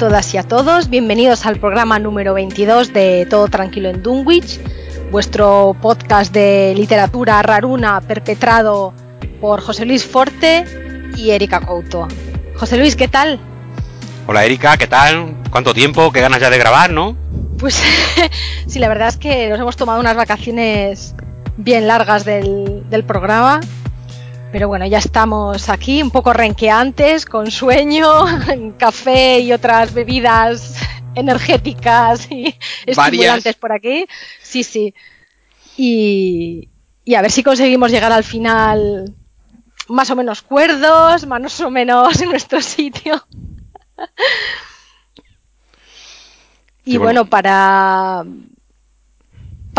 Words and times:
todas 0.00 0.32
y 0.32 0.38
a 0.38 0.42
todos, 0.42 0.88
bienvenidos 0.88 1.44
al 1.44 1.60
programa 1.60 1.98
número 1.98 2.32
22 2.32 2.94
de 2.94 3.26
Todo 3.28 3.48
Tranquilo 3.48 3.90
en 3.90 4.02
Dunwich, 4.02 4.58
vuestro 5.10 5.76
podcast 5.78 6.32
de 6.32 6.72
literatura 6.74 7.42
raruna 7.42 8.00
perpetrado 8.00 8.94
por 9.42 9.60
José 9.60 9.84
Luis 9.84 10.06
Forte 10.06 10.64
y 11.18 11.32
Erika 11.32 11.60
Couto. 11.60 12.08
José 12.56 12.78
Luis, 12.78 12.96
¿qué 12.96 13.08
tal? 13.08 13.38
Hola 14.26 14.46
Erika, 14.46 14.78
¿qué 14.78 14.86
tal? 14.86 15.36
¿Cuánto 15.50 15.74
tiempo? 15.74 16.10
¿Qué 16.12 16.22
ganas 16.22 16.40
ya 16.40 16.48
de 16.48 16.56
grabar, 16.56 16.90
no? 16.90 17.14
Pues 17.58 17.78
sí, 18.66 18.78
la 18.78 18.88
verdad 18.88 19.08
es 19.08 19.18
que 19.18 19.50
nos 19.50 19.60
hemos 19.60 19.76
tomado 19.76 20.00
unas 20.00 20.16
vacaciones 20.16 21.14
bien 21.58 21.86
largas 21.86 22.24
del, 22.24 22.88
del 22.88 23.04
programa 23.04 23.60
pero 24.52 24.68
bueno, 24.68 24.86
ya 24.86 24.98
estamos 24.98 25.68
aquí 25.68 26.02
un 26.02 26.10
poco 26.10 26.32
renqueantes, 26.32 27.24
con 27.24 27.50
sueño, 27.50 28.24
café 28.78 29.40
y 29.40 29.52
otras 29.52 29.94
bebidas 29.94 30.76
energéticas 31.14 32.30
y 32.30 32.54
estimulantes 32.86 33.56
por 33.56 33.72
aquí. 33.72 34.06
Sí, 34.42 34.64
sí. 34.64 34.94
Y, 35.76 36.68
y 37.04 37.14
a 37.14 37.22
ver 37.22 37.30
si 37.30 37.42
conseguimos 37.42 37.90
llegar 37.90 38.12
al 38.12 38.24
final 38.24 39.14
más 39.88 40.10
o 40.10 40.16
menos 40.16 40.42
cuerdos, 40.42 41.26
más 41.26 41.60
o 41.60 41.70
menos 41.70 42.20
en 42.20 42.30
nuestro 42.30 42.60
sitio. 42.60 43.24
y 46.84 46.96
bueno, 46.96 47.24
para, 47.24 48.24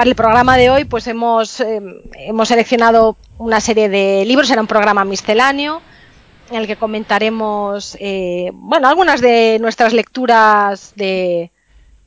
para 0.01 0.09
el 0.09 0.15
programa 0.15 0.57
de 0.57 0.71
hoy, 0.71 0.85
pues 0.85 1.05
hemos, 1.05 1.59
eh, 1.59 1.79
hemos 2.15 2.47
seleccionado 2.47 3.17
una 3.37 3.61
serie 3.61 3.87
de 3.87 4.25
libros, 4.25 4.49
era 4.49 4.59
un 4.59 4.65
programa 4.65 5.05
misceláneo 5.05 5.79
en 6.49 6.55
el 6.55 6.65
que 6.65 6.75
comentaremos, 6.75 7.95
eh, 7.99 8.49
bueno, 8.51 8.87
algunas 8.87 9.21
de 9.21 9.59
nuestras 9.61 9.93
lecturas 9.93 10.93
de, 10.95 11.51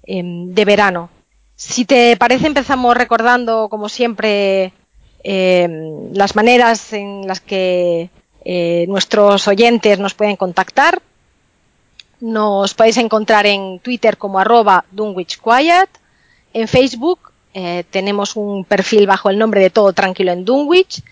em, 0.06 0.53
de 0.53 0.64
verano. 0.64 1.09
Si 1.55 1.84
te 1.84 2.17
parece, 2.17 2.48
empezamos 2.48 2.97
recordando, 2.97 3.69
como 3.69 3.89
siempre, 3.89 4.73
em, 5.23 6.12
las 6.14 6.34
maneras 6.34 6.92
en 6.95 7.29
las 7.29 7.39
que 7.41 8.11
eh, 8.45 8.86
nuestros 8.89 9.47
oyentes 9.47 10.01
nos 10.01 10.14
pueden 10.14 10.34
contactar. 10.34 11.01
Nos 12.20 12.75
podéis 12.75 12.97
encontrar 12.97 13.47
en 13.47 13.79
Twitter 13.79 14.19
como 14.19 14.41
arroba 14.41 14.84
Quiet, 14.97 15.91
en 16.55 16.67
Facebook 16.67 17.34
eh, 17.55 17.85
tenemos 17.89 18.35
un 18.35 18.65
perfil 18.65 19.07
bajo 19.07 19.31
el 19.31 19.39
nombre 19.39 19.61
de 19.61 19.71
Todo 19.71 19.93
Tranquilo 19.93 20.33
en 20.33 20.45
Dunwich. 20.45 21.05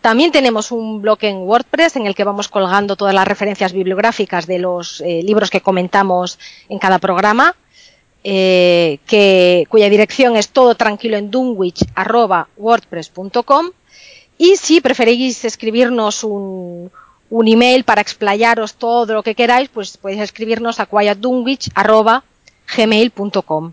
También 0.00 0.32
tenemos 0.32 0.72
un 0.72 1.00
blog 1.00 1.18
en 1.22 1.36
WordPress 1.36 1.94
en 1.96 2.06
el 2.06 2.16
que 2.16 2.24
vamos 2.24 2.48
colgando 2.48 2.96
todas 2.96 3.14
las 3.14 3.26
referencias 3.26 3.72
bibliográficas 3.72 4.46
de 4.46 4.58
los 4.58 5.00
eh, 5.00 5.22
libros 5.22 5.50
que 5.50 5.60
comentamos 5.60 6.38
en 6.68 6.80
cada 6.80 6.98
programa, 6.98 7.54
eh, 8.24 8.98
cuya 9.68 9.88
dirección 9.88 10.36
es 10.36 10.50
todo 10.50 10.74
tranquilo 10.74 11.16
en 11.16 11.30
wordpress.com 12.56 13.70
y 14.36 14.56
si 14.56 14.80
preferís 14.80 15.44
escribirnos 15.44 16.24
un, 16.24 16.90
un, 17.30 17.48
email 17.48 17.84
para 17.84 18.00
explayaros 18.00 18.74
todo 18.74 19.14
lo 19.14 19.22
que 19.22 19.36
queráis, 19.36 19.68
pues 19.68 19.96
podéis 19.96 20.22
escribirnos 20.22 20.80
a 20.80 20.86
quietdunwich.gmail.com. 20.86 23.72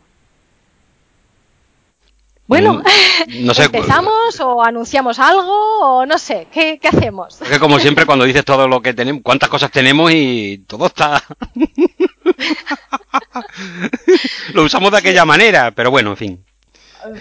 Bueno, 2.52 2.74
mm, 2.74 3.46
no 3.46 3.54
sé, 3.54 3.64
¿empezamos 3.64 4.38
o 4.42 4.62
anunciamos 4.62 5.20
algo 5.20 5.80
o 5.80 6.06
no 6.06 6.18
sé? 6.18 6.48
¿Qué, 6.52 6.80
qué 6.82 6.90
hacemos? 6.90 7.38
que 7.38 7.60
como 7.60 7.80
siempre 7.80 8.06
cuando 8.06 8.26
dices 8.26 8.44
todo 8.44 8.68
lo 8.68 8.82
que 8.82 8.94
tenemos, 8.94 9.22
cuántas 9.24 9.48
cosas 9.48 9.72
tenemos 9.72 10.12
y 10.14 10.62
todo 10.68 10.88
está... 10.88 11.24
lo 14.54 14.64
usamos 14.64 14.92
de 14.92 14.98
aquella 14.98 15.24
manera, 15.24 15.72
pero 15.72 15.92
bueno, 15.92 16.10
en 16.10 16.18
fin. 16.18 16.46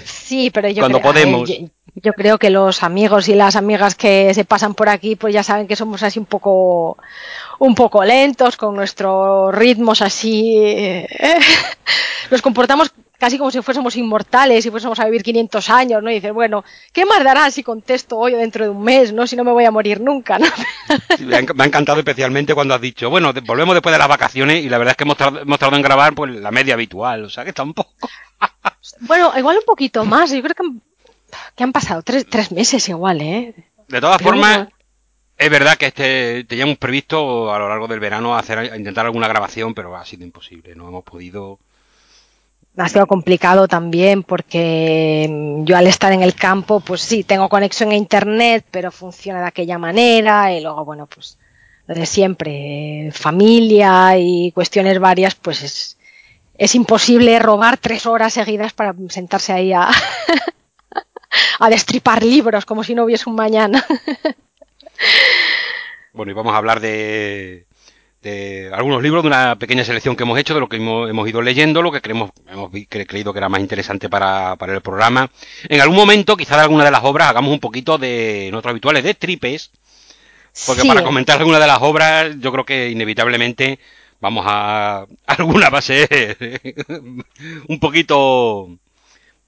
Sí, 0.04 0.50
pero 0.50 0.68
yo 0.68 0.80
cuando 0.80 1.00
podemos... 1.00 1.48
yo, 1.94 2.12
creo 2.12 2.36
que 2.36 2.50
los 2.50 2.82
amigos 2.82 3.28
y 3.28 3.36
las 3.36 3.54
amigas 3.54 3.94
que 3.94 4.34
se 4.34 4.44
pasan 4.44 4.74
por 4.74 4.88
aquí 4.88 5.14
pues 5.14 5.32
ya 5.32 5.44
saben 5.44 5.68
que 5.68 5.76
somos 5.76 6.02
así 6.02 6.18
un 6.18 6.26
poco 6.26 6.98
un 7.60 7.76
poco 7.76 8.04
lentos 8.04 8.56
con 8.56 8.74
nuestros 8.74 9.54
ritmos 9.54 10.02
así 10.02 10.56
eh, 10.56 11.06
nos 12.32 12.42
comportamos 12.42 12.92
casi 13.20 13.36
como 13.36 13.50
si 13.50 13.60
fuésemos 13.60 13.94
inmortales 13.96 14.64
y 14.64 14.70
fuésemos 14.70 14.98
a 14.98 15.04
vivir 15.04 15.22
500 15.22 15.68
años, 15.68 16.02
¿no? 16.02 16.10
Y 16.10 16.14
dices, 16.14 16.32
bueno, 16.32 16.64
¿qué 16.90 17.04
más 17.04 17.22
dará 17.22 17.50
si 17.50 17.62
contesto 17.62 18.16
hoy 18.16 18.34
o 18.34 18.38
dentro 18.38 18.64
de 18.64 18.70
un 18.70 18.82
mes, 18.82 19.12
¿no? 19.12 19.26
Si 19.26 19.36
no 19.36 19.44
me 19.44 19.52
voy 19.52 19.66
a 19.66 19.70
morir 19.70 20.00
nunca, 20.00 20.38
¿no? 20.38 20.46
me, 21.20 21.36
ha, 21.36 21.66
encantado 21.66 21.98
especialmente 21.98 22.54
cuando 22.54 22.74
has 22.74 22.80
dicho, 22.80 23.10
bueno, 23.10 23.34
volvemos 23.44 23.74
después 23.74 23.92
de 23.92 23.98
las 23.98 24.08
vacaciones 24.08 24.64
y 24.64 24.70
la 24.70 24.78
verdad 24.78 24.92
es 24.92 24.96
que 24.96 25.04
hemos, 25.04 25.18
tardado 25.18 25.76
en 25.76 25.82
grabar 25.82 26.14
pues 26.14 26.34
la 26.34 26.50
media 26.50 26.72
habitual, 26.72 27.26
o 27.26 27.30
sea 27.30 27.44
que 27.44 27.52
tampoco. 27.52 27.90
bueno, 29.00 29.32
igual 29.36 29.58
un 29.58 29.64
poquito 29.66 30.02
más, 30.06 30.32
yo 30.32 30.40
creo 30.40 30.54
que 30.54 30.62
han, 30.62 30.80
que 31.54 31.64
han 31.64 31.72
pasado 31.72 32.02
tres, 32.02 32.24
tres 32.26 32.50
meses 32.52 32.88
igual, 32.88 33.20
¿eh? 33.20 33.54
De 33.86 34.00
todas 34.00 34.22
formas, 34.22 34.68
es 35.36 35.50
verdad 35.50 35.76
que 35.76 35.86
este 35.86 36.44
teníamos 36.44 36.78
previsto 36.78 37.52
a 37.52 37.58
lo 37.58 37.68
largo 37.68 37.86
del 37.86 38.00
verano 38.00 38.34
hacer 38.34 38.74
intentar 38.76 39.04
alguna 39.04 39.28
grabación, 39.28 39.74
pero 39.74 39.94
ha 39.94 40.06
sido 40.06 40.24
imposible, 40.24 40.74
no 40.74 40.88
hemos 40.88 41.04
podido 41.04 41.58
ha 42.76 42.88
sido 42.88 43.06
complicado 43.06 43.68
también 43.68 44.22
porque 44.22 45.26
mm, 45.28 45.64
yo 45.64 45.76
al 45.76 45.86
estar 45.86 46.12
en 46.12 46.22
el 46.22 46.34
campo, 46.34 46.80
pues 46.80 47.00
sí, 47.00 47.24
tengo 47.24 47.48
conexión 47.48 47.90
a 47.90 47.96
internet, 47.96 48.64
pero 48.70 48.90
funciona 48.90 49.40
de 49.40 49.48
aquella 49.48 49.78
manera 49.78 50.52
y 50.52 50.60
luego, 50.60 50.84
bueno, 50.84 51.06
pues 51.06 51.38
lo 51.86 51.94
de 51.94 52.06
siempre, 52.06 53.10
familia 53.12 54.16
y 54.16 54.52
cuestiones 54.52 54.98
varias, 55.00 55.34
pues 55.34 55.62
es, 55.62 55.98
es 56.56 56.74
imposible 56.74 57.38
robar 57.38 57.78
tres 57.78 58.06
horas 58.06 58.34
seguidas 58.34 58.72
para 58.72 58.94
sentarse 59.08 59.52
ahí 59.52 59.72
a, 59.72 59.88
a 61.58 61.70
destripar 61.70 62.22
libros 62.22 62.64
como 62.64 62.84
si 62.84 62.94
no 62.94 63.04
hubiese 63.04 63.28
un 63.28 63.36
mañana. 63.36 63.84
bueno, 66.12 66.30
y 66.30 66.34
vamos 66.34 66.54
a 66.54 66.58
hablar 66.58 66.80
de, 66.80 67.66
de 68.22 68.70
algunos 68.72 69.02
libros, 69.02 69.22
de 69.22 69.28
una 69.28 69.56
pequeña 69.56 69.84
selección 69.84 70.14
que 70.14 70.24
hemos 70.24 70.38
hecho, 70.38 70.54
de 70.54 70.60
lo 70.60 70.68
que 70.68 70.76
hemos, 70.76 71.28
ido 71.28 71.40
leyendo, 71.40 71.82
lo 71.82 71.90
que 71.90 72.02
creemos, 72.02 72.30
hemos 72.46 72.70
creído 72.88 73.32
que 73.32 73.38
era 73.38 73.48
más 73.48 73.60
interesante 73.60 74.08
para, 74.08 74.56
para, 74.56 74.74
el 74.74 74.82
programa. 74.82 75.30
En 75.68 75.80
algún 75.80 75.96
momento, 75.96 76.36
quizá 76.36 76.56
de 76.56 76.62
alguna 76.62 76.84
de 76.84 76.90
las 76.90 77.04
obras, 77.04 77.28
hagamos 77.28 77.52
un 77.52 77.60
poquito 77.60 77.96
de 77.96 78.48
nuestros 78.52 78.70
habituales 78.70 79.04
de 79.04 79.14
tripes, 79.14 79.70
porque 80.66 80.84
para 80.84 81.02
comentar 81.02 81.38
alguna 81.38 81.58
de 81.58 81.66
las 81.66 81.78
obras, 81.80 82.36
yo 82.38 82.52
creo 82.52 82.64
que 82.64 82.90
inevitablemente 82.90 83.78
vamos 84.20 84.44
a. 84.46 85.06
Alguna 85.26 85.70
va 85.70 85.78
a 85.78 85.82
ser 85.82 86.36
un 87.68 87.80
poquito. 87.80 88.68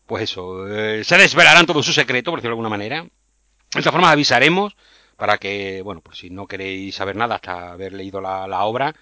Pues 0.07 0.25
eso, 0.25 0.69
eh, 0.69 1.05
se 1.05 1.17
desvelarán 1.17 1.67
todo 1.67 1.83
su 1.83 1.93
secreto, 1.93 2.31
por 2.31 2.41
decirlo 2.41 2.57
de 2.57 2.61
alguna 2.61 2.69
manera. 2.69 3.03
De 3.03 3.79
esta 3.79 3.93
forma 3.93 4.11
avisaremos 4.11 4.75
para 5.17 5.39
que, 5.39 5.83
bueno, 5.83 6.01
pues 6.01 6.19
si 6.19 6.31
no 6.31 6.47
queréis 6.47 6.95
saber 6.95 7.17
nada 7.17 7.37
hasta 7.37 7.73
haber 7.73 7.93
leído 7.93 8.21
la, 8.21 8.65
obra, 8.65 8.95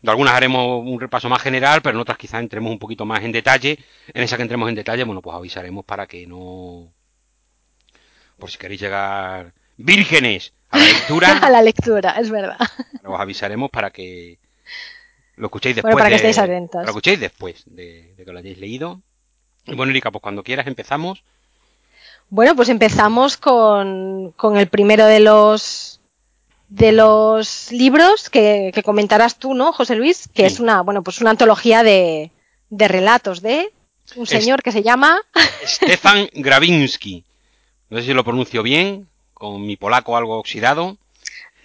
de 0.00 0.10
algunas 0.10 0.34
haremos 0.34 0.84
un 0.84 1.00
repaso 1.00 1.28
más 1.28 1.42
general, 1.42 1.82
pero 1.82 1.96
en 1.96 2.00
otras 2.00 2.18
quizás 2.18 2.40
entremos 2.40 2.70
un 2.70 2.78
poquito 2.78 3.04
más 3.04 3.22
en 3.22 3.32
detalle. 3.32 3.78
En 4.12 4.22
esa 4.22 4.36
que 4.36 4.42
entremos 4.42 4.68
en 4.68 4.74
detalle, 4.74 5.04
bueno, 5.04 5.22
pues 5.22 5.36
avisaremos 5.36 5.84
para 5.84 6.06
que 6.06 6.26
no... 6.26 6.92
Por 8.38 8.50
si 8.50 8.58
queréis 8.58 8.80
llegar 8.80 9.52
vírgenes 9.76 10.52
a 10.70 10.78
la 10.78 10.84
lectura. 10.84 11.38
a 11.42 11.50
la 11.50 11.62
lectura, 11.62 12.10
es 12.18 12.30
verdad. 12.30 12.58
Os 13.04 13.20
avisaremos 13.20 13.70
para 13.70 13.90
que 13.90 14.38
lo 15.36 15.46
escuchéis 15.46 15.76
después. 15.76 15.94
para 15.94 16.08
que 16.08 16.16
estéis 16.16 16.38
atentos. 16.38 16.82
Lo 16.82 16.88
escuchéis 16.88 17.20
después 17.20 17.62
de, 17.66 18.14
de 18.14 18.24
que 18.24 18.32
lo 18.32 18.38
hayáis 18.38 18.58
leído. 18.58 19.00
Y 19.66 19.74
bueno, 19.74 19.90
Erika, 19.90 20.10
pues 20.10 20.22
cuando 20.22 20.42
quieras 20.42 20.66
empezamos. 20.66 21.22
Bueno, 22.32 22.56
pues 22.56 22.70
empezamos 22.70 23.36
con, 23.36 24.32
con 24.36 24.56
el 24.56 24.66
primero 24.66 25.04
de 25.04 25.20
los 25.20 26.00
de 26.70 26.92
los 26.92 27.70
libros 27.70 28.30
que, 28.30 28.72
comentarás 28.82 29.38
tú, 29.38 29.52
¿no, 29.52 29.70
José 29.74 29.96
Luis? 29.96 30.30
Que 30.32 30.46
es 30.46 30.58
una, 30.58 30.80
bueno, 30.80 31.02
pues 31.02 31.20
una 31.20 31.28
antología 31.28 31.82
de, 31.82 32.30
de 32.70 32.88
relatos 32.88 33.42
de 33.42 33.70
un 34.16 34.26
señor 34.26 34.62
que 34.62 34.72
se 34.72 34.82
llama 34.82 35.20
Stefan 35.66 36.26
Gravinsky. 36.32 37.22
No 37.90 37.98
sé 37.98 38.04
si 38.04 38.14
lo 38.14 38.24
pronuncio 38.24 38.62
bien, 38.62 39.08
con 39.34 39.60
mi 39.60 39.76
polaco 39.76 40.16
algo 40.16 40.38
oxidado. 40.38 40.96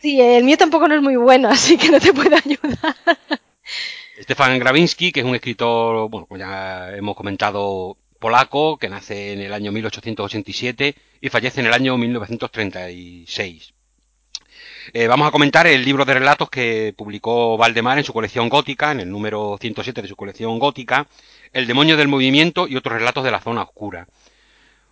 Sí, 0.02 0.20
el 0.20 0.44
mío 0.44 0.58
tampoco 0.58 0.90
no 0.90 0.96
es 0.96 1.02
muy 1.02 1.16
bueno, 1.16 1.48
así 1.48 1.78
que 1.78 1.92
no 1.92 2.02
te 2.02 2.12
puedo 2.12 2.36
ayudar. 2.36 2.98
Stefan 4.22 4.60
Gravinsky, 4.60 5.14
que 5.14 5.22
es 5.22 5.26
un 5.26 5.36
escritor, 5.36 6.10
bueno, 6.10 6.28
como 6.28 6.38
ya 6.38 6.94
hemos 6.94 7.16
comentado, 7.16 7.96
polaco 8.18 8.78
que 8.78 8.90
nace 8.90 9.34
en 9.34 9.42
el 9.42 9.54
año 9.54 9.72
1887 9.72 10.96
y 11.22 11.30
fallece 11.30 11.62
en 11.62 11.68
el 11.68 11.74
año 11.74 11.98
1936. 11.98 13.74
Eh, 14.94 15.08
vamos 15.08 15.28
a 15.28 15.32
comentar 15.32 15.68
el 15.68 15.84
libro 15.84 16.06
de 16.06 16.14
relatos 16.14 16.50
que 16.50 16.94
publicó 16.98 17.58
Valdemar 17.58 17.98
en 17.98 18.04
su 18.04 18.14
colección 18.14 18.48
gótica, 18.48 18.92
en 18.92 19.02
el 19.02 19.12
número 19.12 19.58
107 19.60 20.02
de 20.02 20.08
su 20.08 20.16
colección 20.16 20.60
gótica, 20.60 21.08
El 21.52 21.68
demonio 21.68 21.98
del 21.98 22.08
movimiento 22.08 22.68
y 22.68 22.78
otros 22.78 22.98
relatos 22.98 23.24
de 23.24 23.32
la 23.32 23.42
zona 23.42 23.64
oscura. 23.64 24.08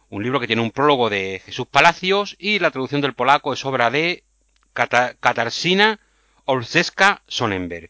Un 0.10 0.24
libro 0.24 0.40
que 0.40 0.48
tiene 0.48 0.62
un 0.62 0.72
prólogo 0.72 1.10
de 1.10 1.42
Jesús 1.46 1.68
Palacios 1.68 2.36
y 2.40 2.60
la 2.60 2.72
traducción 2.72 3.02
del 3.02 3.14
polaco 3.14 3.54
es 3.54 3.66
obra 3.66 3.90
de 3.90 4.24
Katarzyna 4.74 6.00
Olszewska 6.46 7.24
Sonnenberg. 7.28 7.90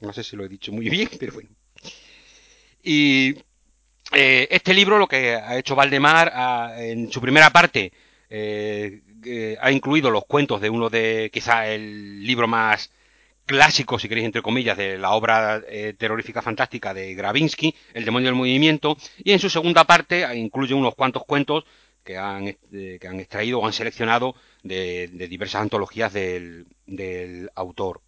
No 0.00 0.12
sé 0.12 0.22
si 0.22 0.36
lo 0.36 0.44
he 0.44 0.48
dicho 0.48 0.72
muy 0.72 0.88
bien, 0.90 1.10
pero 1.18 1.34
bueno. 1.34 1.50
Y 2.84 3.34
eh, 4.12 4.46
este 4.50 4.74
libro 4.74 4.98
lo 4.98 5.08
que 5.08 5.34
ha 5.34 5.56
hecho 5.56 5.74
Valdemar 5.74 6.32
en 6.76 7.10
su 7.10 7.20
primera 7.20 7.48
parte 7.50 7.92
eh, 8.28 9.00
eh, 9.24 9.56
ha 9.58 9.72
incluido 9.72 10.10
los 10.10 10.26
cuentos 10.26 10.60
de 10.60 10.68
uno 10.68 10.90
de 10.90 11.30
quizá 11.32 11.66
el 11.66 12.22
libro 12.22 12.46
más 12.46 12.90
clásico, 13.46 13.98
si 13.98 14.08
queréis 14.08 14.26
entre 14.26 14.42
comillas, 14.42 14.76
de 14.76 14.98
la 14.98 15.12
obra 15.12 15.62
terrorífica 15.98 16.42
fantástica 16.42 16.94
de 16.94 17.14
Gravinsky, 17.14 17.74
El 17.94 18.04
demonio 18.04 18.28
del 18.28 18.36
movimiento, 18.36 18.96
y 19.18 19.32
en 19.32 19.38
su 19.38 19.50
segunda 19.50 19.84
parte 19.84 20.26
incluye 20.36 20.74
unos 20.74 20.94
cuantos 20.94 21.24
cuentos 21.24 21.64
que 22.04 22.16
han, 22.18 22.56
que 22.70 23.06
han 23.06 23.20
extraído 23.20 23.60
o 23.60 23.66
han 23.66 23.72
seleccionado 23.72 24.34
de, 24.62 25.08
diversas 25.28 25.62
antologías 25.62 26.12
del, 26.12 27.50
autor. 27.54 28.00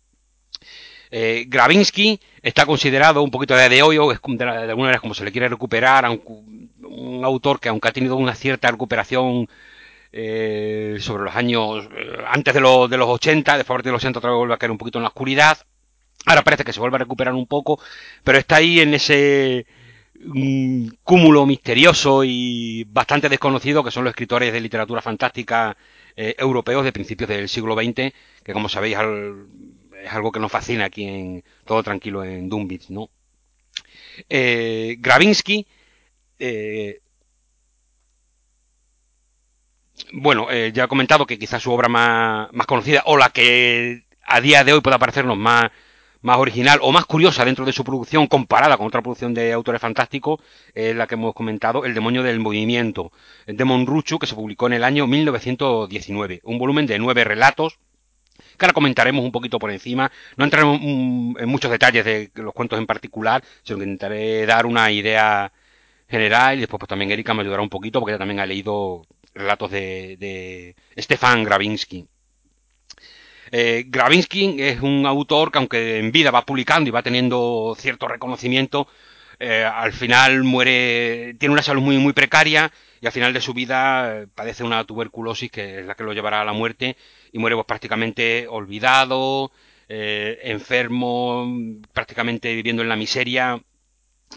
Eh, 1.11 1.45
Gravinsky 1.49 2.21
está 2.43 2.67
considerado 2.67 3.23
un 3.23 3.31
poquito 3.31 3.55
de, 3.55 3.83
hoy, 3.83 3.99
o 3.99 4.13
es 4.13 4.21
de, 4.23 4.45
alguna 4.45 4.77
manera 4.77 5.01
como 5.01 5.15
se 5.15 5.25
le 5.25 5.33
quiere 5.33 5.49
recuperar, 5.49 6.09
un, 6.09 6.71
un 6.83 7.25
autor 7.25 7.61
que 7.61 7.69
aunque 7.69 7.89
ha 7.89 7.93
tenido 7.93 8.17
una 8.17 8.35
cierta 8.35 8.71
recuperación 8.71 9.49
eh, 10.13 10.97
sobre 11.01 11.25
los 11.25 11.37
años 11.37 11.89
eh, 11.97 12.19
antes 12.29 12.55
de, 12.55 12.61
de 12.61 12.97
los 12.97 13.09
80, 13.09 13.57
después 13.59 13.83
de 13.83 13.91
los 13.91 14.03
80 14.03 14.19
otra 14.19 14.31
vez 14.31 14.39
vuelve 14.39 14.55
a 14.55 14.59
caer 14.59 14.71
un 14.71 14.79
poquito 14.79 14.99
en 14.99 15.03
la 15.03 15.09
oscuridad, 15.09 15.59
ahora 16.25 16.43
parece 16.43 16.65
que 16.65 16.73
se 16.73 16.81
vuelve 16.81 16.97
a 16.97 17.01
recuperar 17.01 17.35
un 17.35 17.47
poco, 17.47 17.81
pero 18.25 18.39
está 18.39 18.57
ahí 18.57 18.81
en 18.81 18.95
ese 18.95 19.67
un 20.25 20.97
cúmulo 21.03 21.45
misterioso 21.47 22.25
y 22.25 22.85
bastante 22.85 23.29
desconocido 23.29 23.85
que 23.85 23.91
son 23.91 24.05
los 24.05 24.13
escritores 24.13 24.53
de 24.53 24.61
literatura 24.61 25.03
fantástica 25.03 25.77
eh, 26.17 26.35
europeos 26.39 26.85
de 26.85 26.93
principios 26.93 27.29
del 27.29 27.49
siglo 27.49 27.75
XX, 27.75 28.13
que 28.43 28.53
como 28.53 28.69
sabéis 28.69 28.97
es 30.03 30.13
algo 30.13 30.33
que 30.33 30.41
nos 30.41 30.53
fascina 30.53 30.87
aquí 30.87 31.05
en 31.05 31.45
Todo 31.65 31.83
Tranquilo 31.83 32.25
en 32.25 32.49
Dunbits, 32.49 32.91
¿no? 32.91 33.11
Eh, 34.29 34.97
Gravinsky, 34.99 35.67
eh, 36.39 37.01
bueno, 40.13 40.49
ya 40.73 40.85
he 40.85 40.89
comentado 40.89 41.27
que 41.27 41.39
quizás 41.39 41.63
su 41.63 41.73
obra 41.73 41.89
más, 41.89 42.53
más 42.53 42.67
conocida 42.67 43.03
o 43.07 43.17
la 43.17 43.31
que 43.31 44.05
a 44.23 44.41
día 44.41 44.65
de 44.65 44.73
hoy 44.73 44.81
pueda 44.81 44.99
parecernos 44.99 45.37
más 45.37 45.71
más 46.27 46.39
original 46.39 46.81
o 46.83 46.91
más 46.91 47.07
curiosa 47.07 47.45
dentro 47.45 47.65
de 47.65 47.73
su 47.73 47.85
producción 47.85 48.27
comparada 48.27 48.77
con 48.77 48.89
otra 48.89 49.01
producción 49.01 49.33
de 49.33 49.53
autores 49.53 49.81
fantásticos 49.81 50.41
es 50.75 50.95
la 50.97 51.07
que 51.07 51.15
hemos 51.15 51.35
comentado, 51.35 51.85
El 51.85 51.95
demonio 51.95 52.25
del 52.25 52.41
movimiento, 52.41 53.13
el 53.47 53.57
Demon 53.57 53.87
Ruchu, 53.87 54.19
que 54.19 54.27
se 54.27 54.35
publicó 54.35 54.67
en 54.67 54.75
el 54.75 54.85
año 54.85 55.07
1919. 55.07 56.41
Un 56.43 56.59
volumen 56.59 56.87
de 56.87 56.99
nueve 56.99 57.23
relatos 57.23 57.79
que 58.57 58.65
ahora 58.65 58.73
comentaremos 58.73 59.25
un 59.25 59.33
poquito 59.33 59.59
por 59.59 59.71
encima. 59.71 60.11
No 60.37 60.45
entraremos 60.45 60.81
en 60.81 61.49
muchos 61.49 61.71
detalles 61.71 62.05
de 62.05 62.31
los 62.35 62.55
cuentos 62.55 62.79
en 62.79 62.87
particular, 62.87 63.43
sino 63.63 63.79
que 63.79 63.85
intentaré 63.85 64.47
dar 64.47 64.67
una 64.67 64.91
idea 64.91 65.53
general 66.09 66.57
y 66.57 66.61
después 66.61 66.79
pues, 66.79 66.89
también 66.89 67.11
Erika 67.11 67.35
me 67.35 67.43
ayudará 67.43 67.63
un 67.63 67.69
poquito 67.69 68.01
porque 68.01 68.13
ella 68.13 68.19
también 68.19 68.41
ha 68.41 68.47
leído 68.47 69.07
relatos 69.35 69.71
de, 69.71 70.17
de 70.19 71.03
Stefan 71.03 71.45
Gravinsky. 71.45 72.07
Eh, 73.53 73.85
Gravinsky 73.87 74.57
es 74.61 74.81
un 74.81 75.07
autor 75.07 75.53
que 75.53 75.59
aunque 75.59 75.99
en 75.99 76.11
vida 76.13 76.31
va 76.31 76.45
publicando 76.45 76.89
y 76.89 76.93
va 76.93 77.03
teniendo 77.03 77.77
cierto 77.79 78.09
reconocimiento, 78.09 78.89
eh, 79.39 79.65
al 79.65 79.93
final 79.93 80.43
muere, 80.45 81.35
tiene 81.39 81.53
una 81.53 81.63
salud 81.63 81.83
muy, 81.83 81.99
muy 81.99 82.13
precaria 82.13 82.73
y 83.01 83.07
al 83.07 83.13
final 83.13 83.33
de 83.33 83.41
su 83.41 83.53
vida 83.55 84.23
eh, 84.23 84.27
padece 84.35 84.65
una 84.65 84.85
tuberculosis 84.85 85.51
que 85.51 85.81
es 85.81 85.87
la 85.87 85.95
que 85.95 86.05
lo 86.05 86.13
llevará 86.13 86.41
a 86.41 86.45
la 86.45 86.53
muerte 86.55 86.97
y 87.33 87.39
muere 87.39 87.57
pues, 87.57 87.67
prácticamente 87.67 88.47
olvidado, 88.49 89.53
enfermo, 89.89 91.47
prácticamente 91.93 92.55
viviendo 92.55 92.83
en 92.83 92.89
la 92.89 92.97
miseria, 92.97 93.63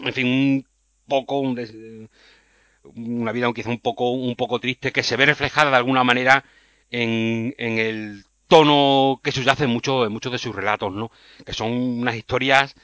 en 0.04 0.12
fin, 0.12 0.26
un 0.26 0.66
poco, 1.08 1.40
una 1.40 3.32
vida 3.32 3.52
quizá 3.52 3.70
un 3.70 3.80
poco, 3.80 4.10
un 4.10 4.36
poco 4.36 4.60
triste 4.60 4.92
que 4.92 5.02
se 5.02 5.16
ve 5.16 5.26
reflejada 5.26 5.70
de 5.70 5.76
alguna 5.76 6.04
manera 6.04 6.44
en, 6.90 7.54
en 7.58 7.78
el 7.78 8.24
tono 8.48 9.20
que 9.22 9.32
subyace 9.32 9.64
en, 9.64 9.70
mucho, 9.70 10.06
en 10.06 10.12
muchos 10.12 10.32
de 10.32 10.38
sus 10.38 10.54
relatos, 10.54 10.92
¿no? 10.92 11.10
Que 11.46 11.52
son 11.52 11.72
unas 11.72 12.16
historias 12.16 12.74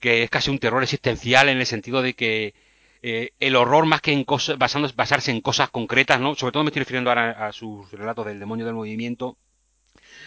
que 0.00 0.24
es 0.24 0.30
casi 0.30 0.50
un 0.50 0.58
terror 0.58 0.82
existencial 0.82 1.48
en 1.48 1.58
el 1.58 1.66
sentido 1.66 2.02
de 2.02 2.14
que 2.14 2.54
eh, 3.02 3.32
el 3.40 3.56
horror 3.56 3.86
más 3.86 4.00
que 4.00 4.12
en 4.12 4.24
cosas, 4.24 4.56
basarse 4.58 5.30
en 5.30 5.40
cosas 5.40 5.70
concretas, 5.70 6.20
¿no? 6.20 6.34
Sobre 6.34 6.52
todo 6.52 6.62
me 6.62 6.68
estoy 6.68 6.80
refiriendo 6.80 7.10
ahora 7.10 7.46
a 7.46 7.52
sus 7.52 7.90
relatos 7.90 8.26
del 8.26 8.38
demonio 8.38 8.64
del 8.64 8.74
movimiento, 8.74 9.36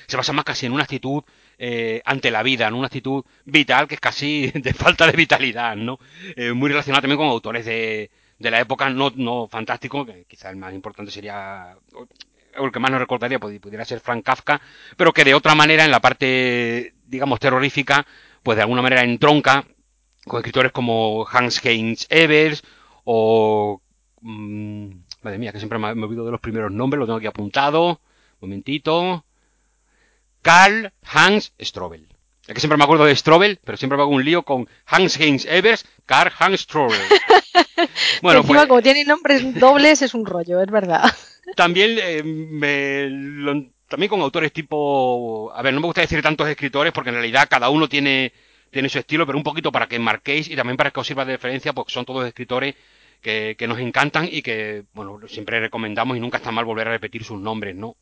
se 0.08 0.18
basa 0.18 0.34
más 0.34 0.46
casi 0.46 0.66
en 0.66 0.74
una 0.74 0.84
actitud 0.84 1.24
eh, 1.58 2.02
ante 2.06 2.32
la 2.32 2.44
vida, 2.44 2.68
en 2.68 2.74
una 2.74 2.88
actitud 2.88 3.24
vital 3.46 3.88
que 3.88 3.96
es 3.96 4.02
casi 4.02 4.52
de 4.54 4.74
falta 4.74 5.08
de 5.08 5.14
vitalidad, 5.14 5.76
¿no? 5.76 6.00
Eh, 6.36 6.52
muy 6.52 6.70
relacionada 6.70 7.02
también 7.02 7.18
con 7.18 7.28
autores 7.28 7.66
de, 7.66 8.12
de 8.38 8.52
la 8.52 8.60
época 8.60 8.90
no, 8.90 9.12
no 9.16 9.48
fantástico, 9.48 10.06
que 10.06 10.26
quizá 10.26 10.50
el 10.50 10.58
más 10.58 10.74
importante 10.74 11.12
sería 11.12 11.78
o 12.58 12.66
el 12.66 12.72
que 12.72 12.80
más 12.80 12.92
nos 12.92 13.00
recordaría 13.00 13.40
pudiera 13.40 13.86
ser 13.86 14.00
Frank 14.00 14.24
Kafka, 14.24 14.62
pero 14.96 15.14
que 15.14 15.24
de 15.24 15.36
otra 15.36 15.56
manera 15.56 15.84
en 15.84 15.92
la 15.92 16.00
parte, 16.00 16.94
digamos, 17.06 17.40
terrorífica, 17.40 18.06
pues 18.44 18.56
de 18.56 18.62
alguna 18.62 18.82
manera 18.82 19.04
entronca 19.04 19.66
con 20.28 20.40
escritores 20.40 20.72
como 20.72 21.28
Hans 21.30 21.64
Heinz 21.64 22.08
Evers 22.10 22.64
o... 23.04 23.82
Mmm, 24.22 24.90
madre 25.22 25.38
mía, 25.38 25.52
que 25.52 25.60
siempre 25.60 25.80
me, 25.80 25.90
olvido 25.90 26.26
de 26.26 26.32
los 26.32 26.42
primeros 26.42 26.72
nombres, 26.72 27.00
lo 27.00 27.06
tengo 27.06 27.18
aquí 27.18 27.28
apuntado. 27.28 28.00
momentito. 28.42 29.26
Karl 30.42 30.92
Hans 31.04 31.54
Strobel. 31.60 32.08
Es 32.48 32.54
que 32.54 32.60
siempre 32.60 32.78
me 32.78 32.84
acuerdo 32.84 33.06
de 33.06 33.16
Strobel, 33.16 33.60
pero 33.64 33.76
siempre 33.76 33.98
me 33.98 34.04
hago 34.04 34.12
un 34.12 34.24
lío 34.24 34.44
con 34.44 34.70
Hans 34.86 35.20
Heinz 35.20 35.46
Evers, 35.46 35.86
Karl 36.06 36.32
Hans 36.38 36.62
Strobel. 36.62 37.00
bueno, 38.22 38.42
encima, 38.42 38.60
pues 38.60 38.68
como 38.68 38.82
tienen 38.84 39.08
nombres 39.08 39.60
dobles, 39.60 40.04
es 40.04 40.14
un 40.14 40.28
rollo, 40.28 40.62
es 40.62 40.70
verdad. 40.70 41.12
También 41.56 41.98
eh, 42.00 42.22
me, 42.24 43.72
también 43.88 44.10
con 44.10 44.22
autores 44.22 44.52
tipo, 44.54 45.52
a 45.56 45.62
ver, 45.64 45.74
no 45.74 45.80
me 45.80 45.88
gusta 45.88 46.02
decir 46.02 46.22
tantos 46.22 46.48
escritores 46.48 46.94
porque 46.94 47.10
en 47.10 47.16
realidad 47.16 47.48
cada 47.50 47.70
uno 47.70 47.90
tiene 47.90 48.32
tiene 48.76 48.90
su 48.90 49.00
estilo, 49.00 49.26
pero 49.26 49.38
un 49.38 49.44
poquito 49.46 49.72
para 49.72 49.88
que 49.88 49.98
marquéis 50.00 50.50
y 50.50 50.56
también 50.58 50.76
para 50.76 50.92
que 50.92 51.00
os 51.00 51.08
sirva 51.08 51.24
de 51.24 51.38
referencia, 51.38 51.72
porque 51.72 51.94
son 51.94 52.04
todos 52.04 52.28
escritores 52.28 52.76
que, 53.22 53.56
nos 53.70 53.80
encantan 53.80 54.28
y 54.30 54.42
que, 54.42 54.84
bueno, 54.94 55.18
siempre 55.30 55.62
recomendamos 55.62 56.18
y 56.18 56.20
nunca 56.20 56.40
está 56.40 56.52
mal 56.52 56.66
volver 56.66 56.90
a 56.90 56.92
repetir 56.92 57.24
sus 57.24 57.40
nombres, 57.40 57.74
¿no? 57.74 57.96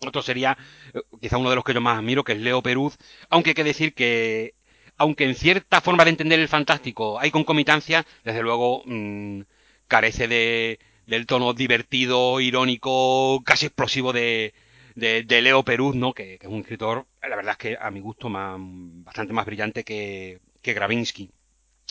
Otro 0.00 0.20
sería 0.20 0.58
eh, 0.92 1.00
quizá 1.22 1.38
uno 1.38 1.48
de 1.48 1.56
los 1.56 1.64
que 1.64 1.72
yo 1.72 1.80
más 1.80 1.96
admiro, 1.96 2.22
que 2.22 2.32
es 2.32 2.38
Leo 2.38 2.62
Peruz, 2.62 2.98
aunque 3.30 3.50
hay 3.50 3.54
que 3.54 3.64
decir 3.64 3.94
que, 3.94 4.52
aunque 4.98 5.24
en 5.24 5.34
cierta 5.34 5.80
forma 5.80 6.04
de 6.04 6.10
entender 6.10 6.38
el 6.38 6.48
fantástico 6.48 7.18
hay 7.18 7.30
concomitancia, 7.30 8.04
desde 8.24 8.42
luego 8.42 8.82
mmm, 8.84 9.40
carece 9.88 10.28
de, 10.28 10.80
del 11.06 11.24
tono 11.24 11.54
divertido, 11.54 12.40
irónico, 12.40 13.42
casi 13.42 13.64
explosivo 13.64 14.12
de, 14.12 14.52
de, 14.94 15.42
Leo 15.42 15.62
Peruz, 15.64 15.94
¿no? 15.94 16.12
Que, 16.12 16.34
es 16.34 16.46
un 16.46 16.60
escritor, 16.60 17.06
la 17.22 17.36
verdad 17.36 17.52
es 17.52 17.58
que 17.58 17.78
a 17.80 17.90
mi 17.90 18.00
gusto, 18.00 18.28
más, 18.28 18.56
bastante 18.58 19.32
más 19.32 19.46
brillante 19.46 19.84
que, 19.84 20.40
que 20.62 20.74
Gravinsky. 20.74 21.30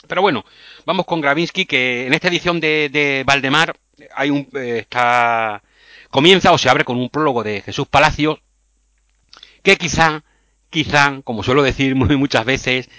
Pero 0.07 0.21
bueno, 0.21 0.43
vamos 0.85 1.05
con 1.05 1.21
Gravinsky, 1.21 1.65
que 1.65 2.07
en 2.07 2.13
esta 2.13 2.27
edición 2.27 2.59
de, 2.59 2.89
de 2.91 3.23
Valdemar 3.25 3.75
hay 4.15 4.29
un, 4.29 4.47
eh, 4.55 4.79
está, 4.79 5.63
comienza 6.09 6.51
o 6.51 6.57
se 6.57 6.69
abre 6.69 6.83
con 6.83 6.97
un 6.97 7.09
prólogo 7.09 7.43
de 7.43 7.61
Jesús 7.61 7.87
Palacios, 7.87 8.39
que 9.61 9.77
quizá, 9.77 10.23
quizá, 10.69 11.21
como 11.23 11.43
suelo 11.43 11.63
decir 11.63 11.95
muy, 11.95 12.17
muchas 12.17 12.45
veces, 12.45 12.89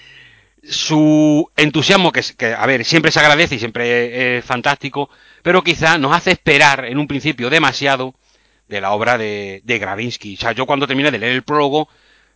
su 0.62 1.50
entusiasmo, 1.56 2.10
que, 2.10 2.22
que, 2.38 2.54
a 2.54 2.64
ver, 2.64 2.86
siempre 2.86 3.10
se 3.10 3.20
agradece 3.20 3.56
y 3.56 3.58
siempre 3.58 4.38
es 4.38 4.44
fantástico, 4.44 5.10
pero 5.42 5.62
quizá 5.62 5.98
nos 5.98 6.14
hace 6.14 6.30
esperar 6.30 6.86
en 6.86 6.98
un 6.98 7.06
principio 7.06 7.50
demasiado 7.50 8.14
de 8.68 8.80
la 8.80 8.92
obra 8.92 9.18
de, 9.18 9.60
de 9.64 9.78
Gravinsky. 9.78 10.34
O 10.34 10.38
sea, 10.38 10.52
yo 10.52 10.66
cuando 10.66 10.86
terminé 10.86 11.10
de 11.10 11.18
leer 11.18 11.32
el 11.32 11.42
prólogo, 11.42 11.88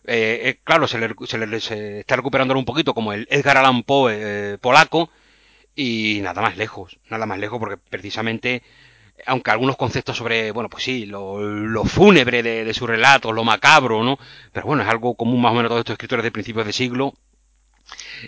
eh, 0.05 0.41
eh 0.45 0.59
claro, 0.63 0.87
se 0.87 0.99
le, 0.99 1.59
se 1.59 1.99
está 1.99 2.15
recuperando 2.15 2.57
un 2.57 2.65
poquito 2.65 2.93
como 2.93 3.13
el 3.13 3.27
Edgar 3.29 3.57
Allan 3.57 3.83
Poe 3.83 4.13
eh, 4.53 4.57
polaco, 4.59 5.09
y 5.75 6.19
nada 6.21 6.41
más 6.41 6.57
lejos, 6.57 6.99
nada 7.09 7.25
más 7.25 7.39
lejos, 7.39 7.59
porque 7.59 7.77
precisamente, 7.77 8.63
aunque 9.25 9.51
algunos 9.51 9.77
conceptos 9.77 10.17
sobre, 10.17 10.51
bueno, 10.51 10.69
pues 10.69 10.83
sí, 10.83 11.05
lo, 11.05 11.39
lo 11.39 11.85
fúnebre 11.85 12.43
de, 12.43 12.65
de 12.65 12.73
su 12.73 12.85
relato, 12.85 13.31
lo 13.31 13.43
macabro, 13.43 14.03
¿no? 14.03 14.19
Pero 14.51 14.67
bueno, 14.67 14.83
es 14.83 14.89
algo 14.89 15.15
común 15.15 15.41
más 15.41 15.51
o 15.51 15.55
menos 15.55 15.67
a 15.67 15.69
todos 15.69 15.81
estos 15.81 15.93
escritores 15.93 16.23
de 16.23 16.31
principios 16.31 16.65
de 16.65 16.73
siglo, 16.73 17.13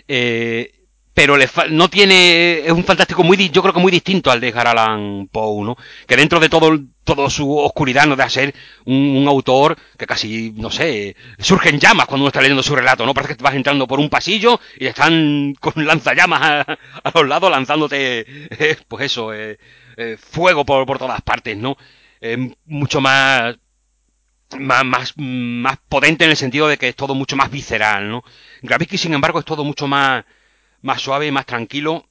eh, 0.08 0.72
pero 1.14 1.36
le 1.36 1.48
no 1.70 1.88
tiene 1.88 2.60
es 2.60 2.72
un 2.72 2.84
fantástico 2.84 3.22
muy 3.22 3.50
yo 3.50 3.62
creo 3.62 3.74
que 3.74 3.80
muy 3.80 3.92
distinto 3.92 4.30
al 4.30 4.40
de 4.40 4.48
Edgar 4.48 4.68
Allan 4.68 5.28
Poe 5.30 5.64
no 5.64 5.76
que 6.06 6.16
dentro 6.16 6.40
de 6.40 6.48
todo 6.48 6.78
toda 7.04 7.28
su 7.28 7.56
oscuridad 7.58 8.06
no 8.06 8.16
deja 8.16 8.30
ser 8.30 8.54
un, 8.86 9.26
autor 9.28 9.76
que 9.98 10.06
casi 10.06 10.52
no 10.56 10.70
sé 10.70 11.16
surge 11.38 11.68
en 11.70 11.80
llamas 11.80 12.06
cuando 12.06 12.22
uno 12.22 12.28
está 12.28 12.40
leyendo 12.40 12.62
su 12.62 12.74
relato 12.74 13.04
no 13.04 13.14
parece 13.14 13.36
que 13.36 13.42
vas 13.42 13.54
entrando 13.54 13.86
por 13.86 14.00
un 14.00 14.08
pasillo 14.08 14.60
y 14.78 14.86
están 14.86 15.54
con 15.60 15.74
lanzallamas 15.86 16.66
a, 16.66 17.12
los 17.14 17.28
lados 17.28 17.50
lanzándote 17.50 18.24
eh, 18.26 18.76
pues 18.88 19.06
eso 19.06 19.32
eh, 19.34 19.58
fuego 20.18 20.64
por, 20.64 20.86
por 20.86 20.98
todas 20.98 21.20
partes 21.22 21.56
no 21.56 21.76
mucho 22.66 23.00
más 23.00 23.56
más, 24.58 24.84
más, 24.84 25.14
más 25.16 25.78
potente 25.88 26.24
en 26.24 26.30
el 26.30 26.36
sentido 26.36 26.68
de 26.68 26.76
que 26.76 26.88
es 26.88 26.96
todo 26.96 27.14
mucho 27.14 27.36
más 27.36 27.50
visceral, 27.50 28.10
¿no? 28.10 28.22
Gravinsky, 28.62 28.98
sin 28.98 29.14
embargo, 29.14 29.38
es 29.38 29.44
todo 29.44 29.64
mucho 29.64 29.86
más, 29.86 30.24
más 30.82 31.00
suave, 31.02 31.32
más 31.32 31.46
tranquilo, 31.46 32.08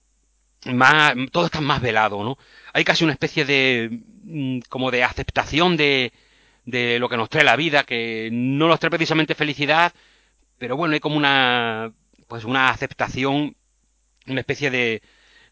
más, 0.65 1.13
todo 1.31 1.45
está 1.45 1.61
más 1.61 1.81
velado, 1.81 2.23
¿no? 2.23 2.37
Hay 2.73 2.83
casi 2.83 3.03
una 3.03 3.13
especie 3.13 3.45
de, 3.45 4.01
mm, 4.23 4.59
como 4.69 4.91
de 4.91 5.03
aceptación 5.03 5.77
de, 5.77 6.13
de 6.65 6.99
lo 6.99 7.09
que 7.09 7.17
nos 7.17 7.29
trae 7.29 7.43
la 7.43 7.55
vida, 7.55 7.83
que 7.83 8.29
no 8.31 8.67
nos 8.67 8.79
trae 8.79 8.91
precisamente 8.91 9.35
felicidad, 9.35 9.93
pero 10.57 10.77
bueno, 10.77 10.93
hay 10.93 10.99
como 10.99 11.17
una, 11.17 11.93
pues 12.27 12.45
una 12.45 12.69
aceptación, 12.69 13.55
una 14.27 14.39
especie 14.41 14.71
de, 14.71 15.01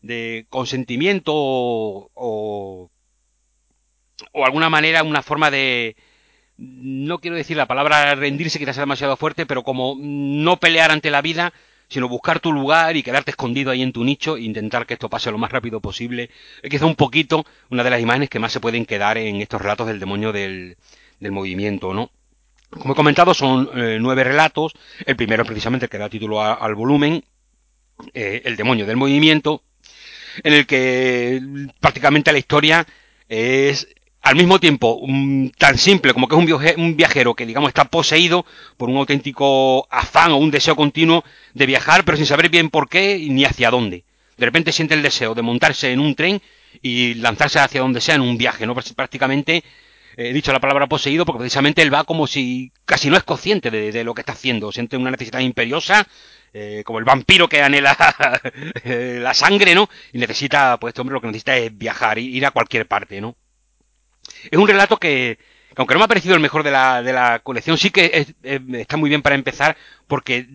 de 0.01 0.45
consentimiento 0.49 1.33
o, 1.35 2.11
o, 2.13 2.91
o 4.33 4.45
alguna 4.45 4.69
manera, 4.69 5.03
una 5.03 5.21
forma 5.23 5.51
de, 5.51 5.95
no 6.57 7.19
quiero 7.19 7.37
decir 7.37 7.57
la 7.57 7.67
palabra 7.67 8.15
rendirse, 8.15 8.59
quizás 8.59 8.75
sea 8.75 8.83
demasiado 8.83 9.17
fuerte, 9.17 9.45
pero 9.45 9.63
como 9.63 9.95
no 9.99 10.59
pelear 10.59 10.91
ante 10.91 11.09
la 11.09 11.21
vida, 11.21 11.53
sino 11.89 12.07
buscar 12.07 12.39
tu 12.39 12.53
lugar 12.53 12.95
y 12.95 13.03
quedarte 13.03 13.31
escondido 13.31 13.71
ahí 13.71 13.81
en 13.81 13.91
tu 13.91 14.03
nicho 14.03 14.37
e 14.37 14.41
intentar 14.41 14.85
que 14.85 14.93
esto 14.93 15.09
pase 15.09 15.31
lo 15.31 15.37
más 15.37 15.51
rápido 15.51 15.81
posible. 15.81 16.29
Es 16.61 16.69
quizá 16.69 16.85
un 16.85 16.95
poquito 16.95 17.45
una 17.69 17.83
de 17.83 17.89
las 17.89 18.01
imágenes 18.01 18.29
que 18.29 18.39
más 18.39 18.51
se 18.51 18.59
pueden 18.59 18.85
quedar 18.85 19.17
en 19.17 19.41
estos 19.41 19.61
relatos 19.61 19.87
del 19.87 19.99
demonio 19.99 20.31
del, 20.31 20.77
del 21.19 21.31
movimiento, 21.31 21.93
¿no? 21.93 22.11
Como 22.69 22.93
he 22.93 22.95
comentado, 22.95 23.33
son 23.33 23.69
eh, 23.75 23.97
nueve 23.99 24.23
relatos. 24.23 24.73
El 25.05 25.15
primero, 25.15 25.43
precisamente, 25.43 25.87
que 25.87 25.97
da 25.97 26.07
título 26.07 26.43
al 26.43 26.75
volumen, 26.75 27.23
eh, 28.13 28.43
El 28.45 28.55
demonio 28.55 28.85
del 28.85 28.95
movimiento, 28.95 29.63
en 30.43 30.53
el 30.53 30.67
que 30.67 31.41
prácticamente 31.79 32.31
la 32.31 32.37
historia 32.37 32.85
es 33.27 33.87
al 34.21 34.35
mismo 34.35 34.59
tiempo 34.59 34.95
un, 34.95 35.51
tan 35.57 35.77
simple 35.77 36.13
como 36.13 36.27
que 36.27 36.35
es 36.35 36.39
un, 36.39 36.45
viaje, 36.45 36.75
un, 36.77 36.95
viajero 36.95 37.33
que 37.33 37.45
digamos 37.45 37.69
está 37.69 37.85
poseído 37.85 38.45
por 38.77 38.89
un 38.89 38.97
auténtico 38.97 39.87
afán 39.89 40.31
o 40.31 40.37
un 40.37 40.51
deseo 40.51 40.75
continuo 40.75 41.23
de 41.53 41.65
viajar 41.65 42.03
pero 42.05 42.17
sin 42.17 42.25
saber 42.25 42.49
bien 42.49 42.69
por 42.69 42.89
qué 42.89 43.25
ni 43.29 43.45
hacia 43.45 43.71
dónde. 43.71 44.03
De 44.37 44.45
repente 44.45 44.71
siente 44.71 44.93
el 44.93 45.01
deseo 45.01 45.35
de 45.35 45.41
montarse 45.41 45.91
en 45.91 45.99
un 45.99 46.15
tren 46.15 46.41
y 46.81 47.15
lanzarse 47.15 47.59
hacia 47.59 47.81
donde 47.81 48.01
sea 48.01 48.15
en 48.15 48.21
un 48.21 48.37
viaje, 48.37 48.65
¿no? 48.65 48.75
Prácticamente 48.95 49.63
he 50.15 50.33
dicho 50.33 50.53
la 50.53 50.59
palabra 50.59 50.87
poseído 50.87 51.25
porque 51.25 51.39
precisamente 51.39 51.81
él 51.81 51.93
va 51.93 52.03
como 52.03 52.27
si 52.27 52.71
casi 52.85 53.09
no 53.09 53.17
es 53.17 53.23
consciente 53.23 53.71
de, 53.71 53.91
de 53.91 54.03
lo 54.03 54.13
que 54.13 54.21
está 54.21 54.33
haciendo, 54.33 54.71
siente 54.71 54.97
una 54.97 55.11
necesidad 55.11 55.39
imperiosa, 55.39 56.07
eh, 56.53 56.83
como 56.85 56.99
el 56.99 57.05
vampiro 57.05 57.47
que 57.47 57.61
anhela 57.61 57.95
la 58.83 59.33
sangre, 59.33 59.75
¿no? 59.75 59.89
Y 60.13 60.17
necesita, 60.17 60.79
pues 60.79 60.91
este 60.91 61.01
hombre 61.01 61.13
lo 61.13 61.21
que 61.21 61.27
necesita 61.27 61.55
es 61.57 61.77
viajar, 61.77 62.17
ir 62.17 62.45
a 62.45 62.51
cualquier 62.51 62.87
parte, 62.87 63.21
¿no? 63.21 63.35
Es 64.51 64.57
un 64.57 64.67
relato 64.67 64.97
que, 64.97 65.37
que 65.39 65.75
aunque 65.77 65.93
no 65.93 65.99
me 65.99 66.05
ha 66.05 66.07
parecido 66.07 66.35
el 66.35 66.41
mejor 66.41 66.63
de 66.63 66.71
la, 66.71 67.01
de 67.01 67.13
la 67.13 67.39
colección, 67.39 67.77
sí 67.77 67.89
que 67.91 68.11
es, 68.13 68.35
es, 68.43 68.61
está 68.73 68.97
muy 68.97 69.09
bien 69.09 69.21
para 69.21 69.35
empezar 69.35 69.77
porque 70.07 70.47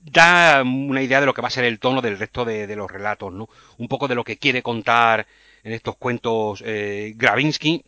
da 0.00 0.62
una 0.62 1.02
idea 1.02 1.20
de 1.20 1.26
lo 1.26 1.34
que 1.34 1.42
va 1.42 1.48
a 1.48 1.50
ser 1.50 1.64
el 1.64 1.78
tono 1.78 2.00
del 2.02 2.18
resto 2.18 2.44
de, 2.44 2.66
de 2.66 2.76
los 2.76 2.90
relatos, 2.90 3.32
¿no? 3.32 3.48
Un 3.78 3.88
poco 3.88 4.08
de 4.08 4.14
lo 4.16 4.24
que 4.24 4.38
quiere 4.38 4.62
contar 4.62 5.26
en 5.62 5.72
estos 5.72 5.96
cuentos 5.96 6.62
eh, 6.66 7.12
Gravinsky 7.16 7.84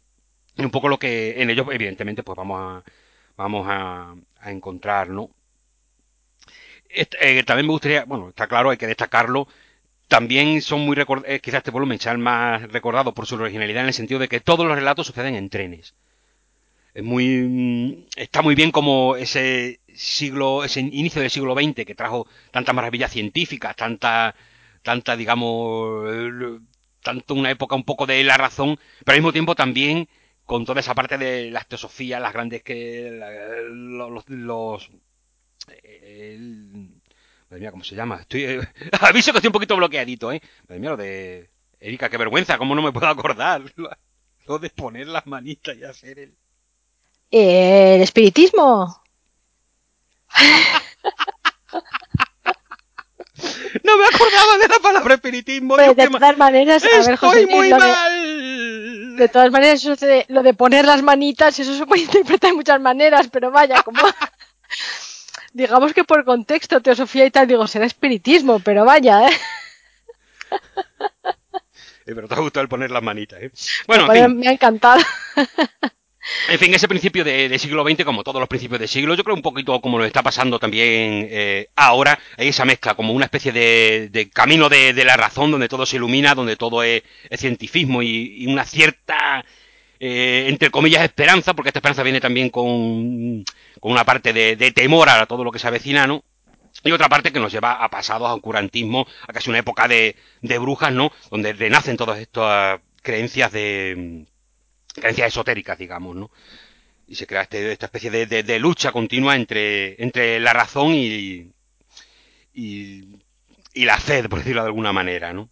y 0.57 0.65
un 0.65 0.71
poco 0.71 0.89
lo 0.89 0.99
que 0.99 1.43
en 1.43 1.51
ellos, 1.51 1.67
evidentemente, 1.73 2.23
pues 2.23 2.37
vamos 2.37 2.61
a, 2.61 2.85
vamos 3.37 3.67
a, 3.69 4.15
a 4.41 4.51
encontrar, 4.53 5.09
¿no? 5.11 5.31
Eh, 6.89 7.43
también 7.45 7.67
me 7.67 7.73
gustaría, 7.73 8.05
bueno, 8.05 8.29
está 8.29 8.47
claro, 8.47 8.71
hay 8.71 8.77
que 8.77 8.87
destacarlo, 8.87 9.49
también 10.09 10.63
son 10.63 10.81
muy 10.81 10.97
recordados, 10.97 11.31
eh, 11.31 11.41
quizás 11.41 11.59
este 11.59 11.71
volumen 11.71 11.99
sea 11.99 12.17
más 12.17 12.63
recordado 12.71 13.15
por 13.15 13.27
su 13.27 13.37
originalidad 13.37 13.83
en 13.83 13.89
el 13.89 13.95
sentido 13.95 14.21
de 14.21 14.29
que 14.29 14.41
todos 14.41 14.67
los 14.67 14.77
relatos 14.77 15.07
suceden 15.07 15.35
en 15.35 15.51
trenes. 15.51 15.95
Es 16.95 17.03
muy, 17.03 18.07
está 18.17 18.43
muy 18.43 18.55
bien 18.55 18.71
como 18.71 19.17
ese 19.17 19.81
siglo, 19.95 20.65
ese 20.65 20.81
inicio 20.81 21.21
del 21.21 21.31
siglo 21.31 21.55
XX 21.55 21.85
que 21.85 21.95
trajo 21.95 22.29
tantas 22.53 22.75
maravillas 22.75 23.11
científicas, 23.11 23.75
tanta, 23.75 24.35
tanta, 24.83 25.17
digamos, 25.17 26.09
tanto 27.03 27.35
una 27.35 27.51
época 27.51 27.75
un 27.75 27.85
poco 27.85 28.07
de 28.07 28.23
la 28.25 28.37
razón, 28.37 28.79
pero 29.05 29.15
al 29.15 29.21
mismo 29.21 29.33
tiempo 29.33 29.55
también 29.57 30.09
con 30.45 30.65
toda 30.65 30.81
esa 30.81 30.95
parte 30.95 31.19
de 31.19 31.51
las 31.51 31.67
teosofías, 31.69 32.21
las 32.21 32.33
grandes 32.33 32.63
que, 32.63 33.11
los, 33.73 34.29
los 34.29 34.91
el, 35.83 36.94
Madre 37.55 37.61
mía, 37.61 37.71
¿cómo 37.71 37.85
se 37.85 37.95
llama? 37.95 38.17
Estoy, 38.17 38.43
eh, 38.43 38.69
aviso 39.01 39.31
que 39.31 39.39
estoy 39.39 39.47
un 39.47 39.53
poquito 39.53 39.77
bloqueadito, 39.77 40.33
¿eh? 40.33 40.43
Madre 40.69 40.81
mía, 40.81 40.91
lo 40.91 40.97
de... 40.97 41.49
Erika, 41.79 42.09
qué 42.09 42.17
vergüenza, 42.17 42.59
¿cómo 42.59 42.75
no 42.75 42.83
me 42.83 42.91
puedo 42.91 43.07
acordar? 43.07 43.63
Lo 44.47 44.59
de 44.59 44.69
poner 44.69 45.07
las 45.07 45.27
manitas 45.27 45.75
y 45.75 45.85
hacer 45.85 46.19
el... 46.19 46.35
Eh, 47.31 47.95
el 47.95 48.03
espiritismo. 48.03 49.03
no 53.83 53.99
me 53.99 54.05
acordaba 54.05 54.59
de 54.61 54.69
la 54.69 54.79
palabra 54.83 55.15
espiritismo. 55.15 55.77
Pero 55.77 55.95
de 55.95 56.09
todas 56.09 56.37
maneras, 56.37 56.85
a 56.85 56.89
ver, 56.89 57.17
José, 57.17 57.47
muy 57.47 57.71
lo 57.71 57.79
mal. 57.79 59.17
De, 59.17 59.23
de, 59.23 59.29
todas 59.29 59.51
maneras, 59.51 59.83
eso 59.83 59.97
de, 59.97 60.27
lo 60.29 60.43
de 60.43 60.53
poner 60.53 60.85
las 60.85 61.03
manitas, 61.03 61.59
eso 61.59 61.75
se 61.75 61.87
puede 61.87 62.03
interpretar 62.03 62.51
de 62.51 62.57
muchas 62.57 62.81
maneras, 62.81 63.29
pero 63.33 63.51
vaya, 63.51 63.83
como... 63.83 64.03
digamos 65.55 65.95
que 65.95 66.05
por 66.05 66.25
contexto, 66.25 66.83
teosofía 66.83 67.25
y 67.25 67.31
tal, 67.31 67.47
digo, 67.47 67.67
será 67.67 67.87
espiritismo, 67.87 68.59
pero 68.59 68.85
vaya, 68.85 69.29
¿eh? 69.29 69.33
eh 72.07 72.13
pero 72.15 72.29
te 72.29 72.35
ha 72.35 72.41
gustado 72.41 72.63
el 72.63 72.69
poner 72.69 72.91
las 72.91 73.03
manitas, 73.03 73.41
¿eh? 73.41 73.51
Bueno, 73.87 74.13
en 74.13 74.27
fin. 74.27 74.39
me 74.41 74.49
ha 74.49 74.53
encantado. 74.53 75.01
En 76.49 76.59
fin, 76.59 76.73
ese 76.73 76.89
principio 76.89 77.23
de, 77.23 77.51
de, 77.51 77.59
siglo 77.59 77.85
XX, 77.87 78.03
como 78.03 78.25
todos 78.25 78.41
los 78.41 78.49
principios 78.49 78.81
de 78.81 78.89
siglo, 78.89 79.15
yo 79.15 79.25
creo 79.25 79.37
un 79.37 79.43
poquito 79.43 79.79
como 79.83 79.99
lo 79.99 80.07
está 80.07 80.23
pasando 80.23 80.59
también 80.59 81.29
eh, 81.31 81.69
ahora, 81.77 82.19
hay 82.39 82.49
esa 82.49 82.65
mezcla, 82.65 82.95
como 82.95 83.13
una 83.13 83.27
especie 83.27 83.53
de, 83.53 84.09
de 84.11 84.31
camino 84.31 84.71
de, 84.71 84.95
de, 84.95 85.05
la 85.05 85.19
razón, 85.19 85.51
donde 85.51 85.69
todo 85.69 85.85
se 85.85 85.97
ilumina, 85.97 86.35
donde 86.35 86.57
todo 86.57 86.83
es, 86.83 87.03
es 87.29 87.41
cientifismo 87.41 88.01
y, 88.01 88.37
y, 88.39 88.47
una 88.47 88.65
cierta, 88.65 89.45
eh, 90.07 90.51
entre 90.51 90.71
comillas, 90.71 91.03
esperanza, 91.03 91.55
porque 91.55 91.71
esta 91.71 91.79
esperanza 91.79 92.03
viene 92.03 92.21
también 92.21 92.51
con, 92.51 93.43
con 93.81 93.91
una 93.91 94.05
parte 94.05 94.35
de, 94.35 94.71
temor 94.73 95.09
a 95.09 95.25
todo 95.25 95.43
lo 95.45 95.51
que 95.51 95.59
se 95.59 95.67
avecina, 95.67 96.07
¿no? 96.07 96.23
Y 96.85 96.93
otra 96.93 97.09
parte 97.09 97.33
que 97.33 97.41
nos 97.41 97.51
lleva 97.51 97.83
a 97.83 97.89
pasados, 97.89 98.29
a 98.29 98.35
oscurantismo, 98.35 99.07
a 99.27 99.33
casi 99.33 99.49
una 99.49 99.61
época 99.61 99.89
de, 99.89 100.15
de 100.43 100.59
brujas, 100.59 100.93
¿no? 100.93 101.11
Donde 101.31 101.55
renacen 101.55 101.97
todas 101.97 102.19
estas 102.19 102.81
creencias 103.01 103.51
de 103.51 104.27
creencias 104.93 105.29
esotéricas, 105.29 105.79
digamos, 105.79 106.15
¿no? 106.17 106.31
Y 107.09 107.15
se 107.15 107.27
crea 107.27 107.41
este, 107.41 107.73
esta 107.73 107.87
especie 107.87 108.11
de, 108.11 108.27
de, 108.27 108.59
lucha 108.59 108.93
continua 108.93 109.37
entre, 109.37 110.03
entre 110.03 110.39
la 110.39 110.53
razón 110.53 110.93
y, 110.93 111.51
y, 112.53 113.21
la 113.75 113.99
fe, 113.99 114.29
por 114.29 114.41
decirlo 114.41 114.61
de 114.61 114.69
alguna 114.69 114.93
manera, 114.93 115.33
¿no? 115.33 115.49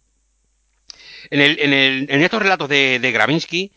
En, 1.31 1.41
el, 1.41 1.57
en, 1.59 1.73
el, 1.73 2.05
en 2.07 2.21
estos 2.21 2.39
relatos 2.39 2.69
de 2.69 3.11
Gravinsky 3.11 3.71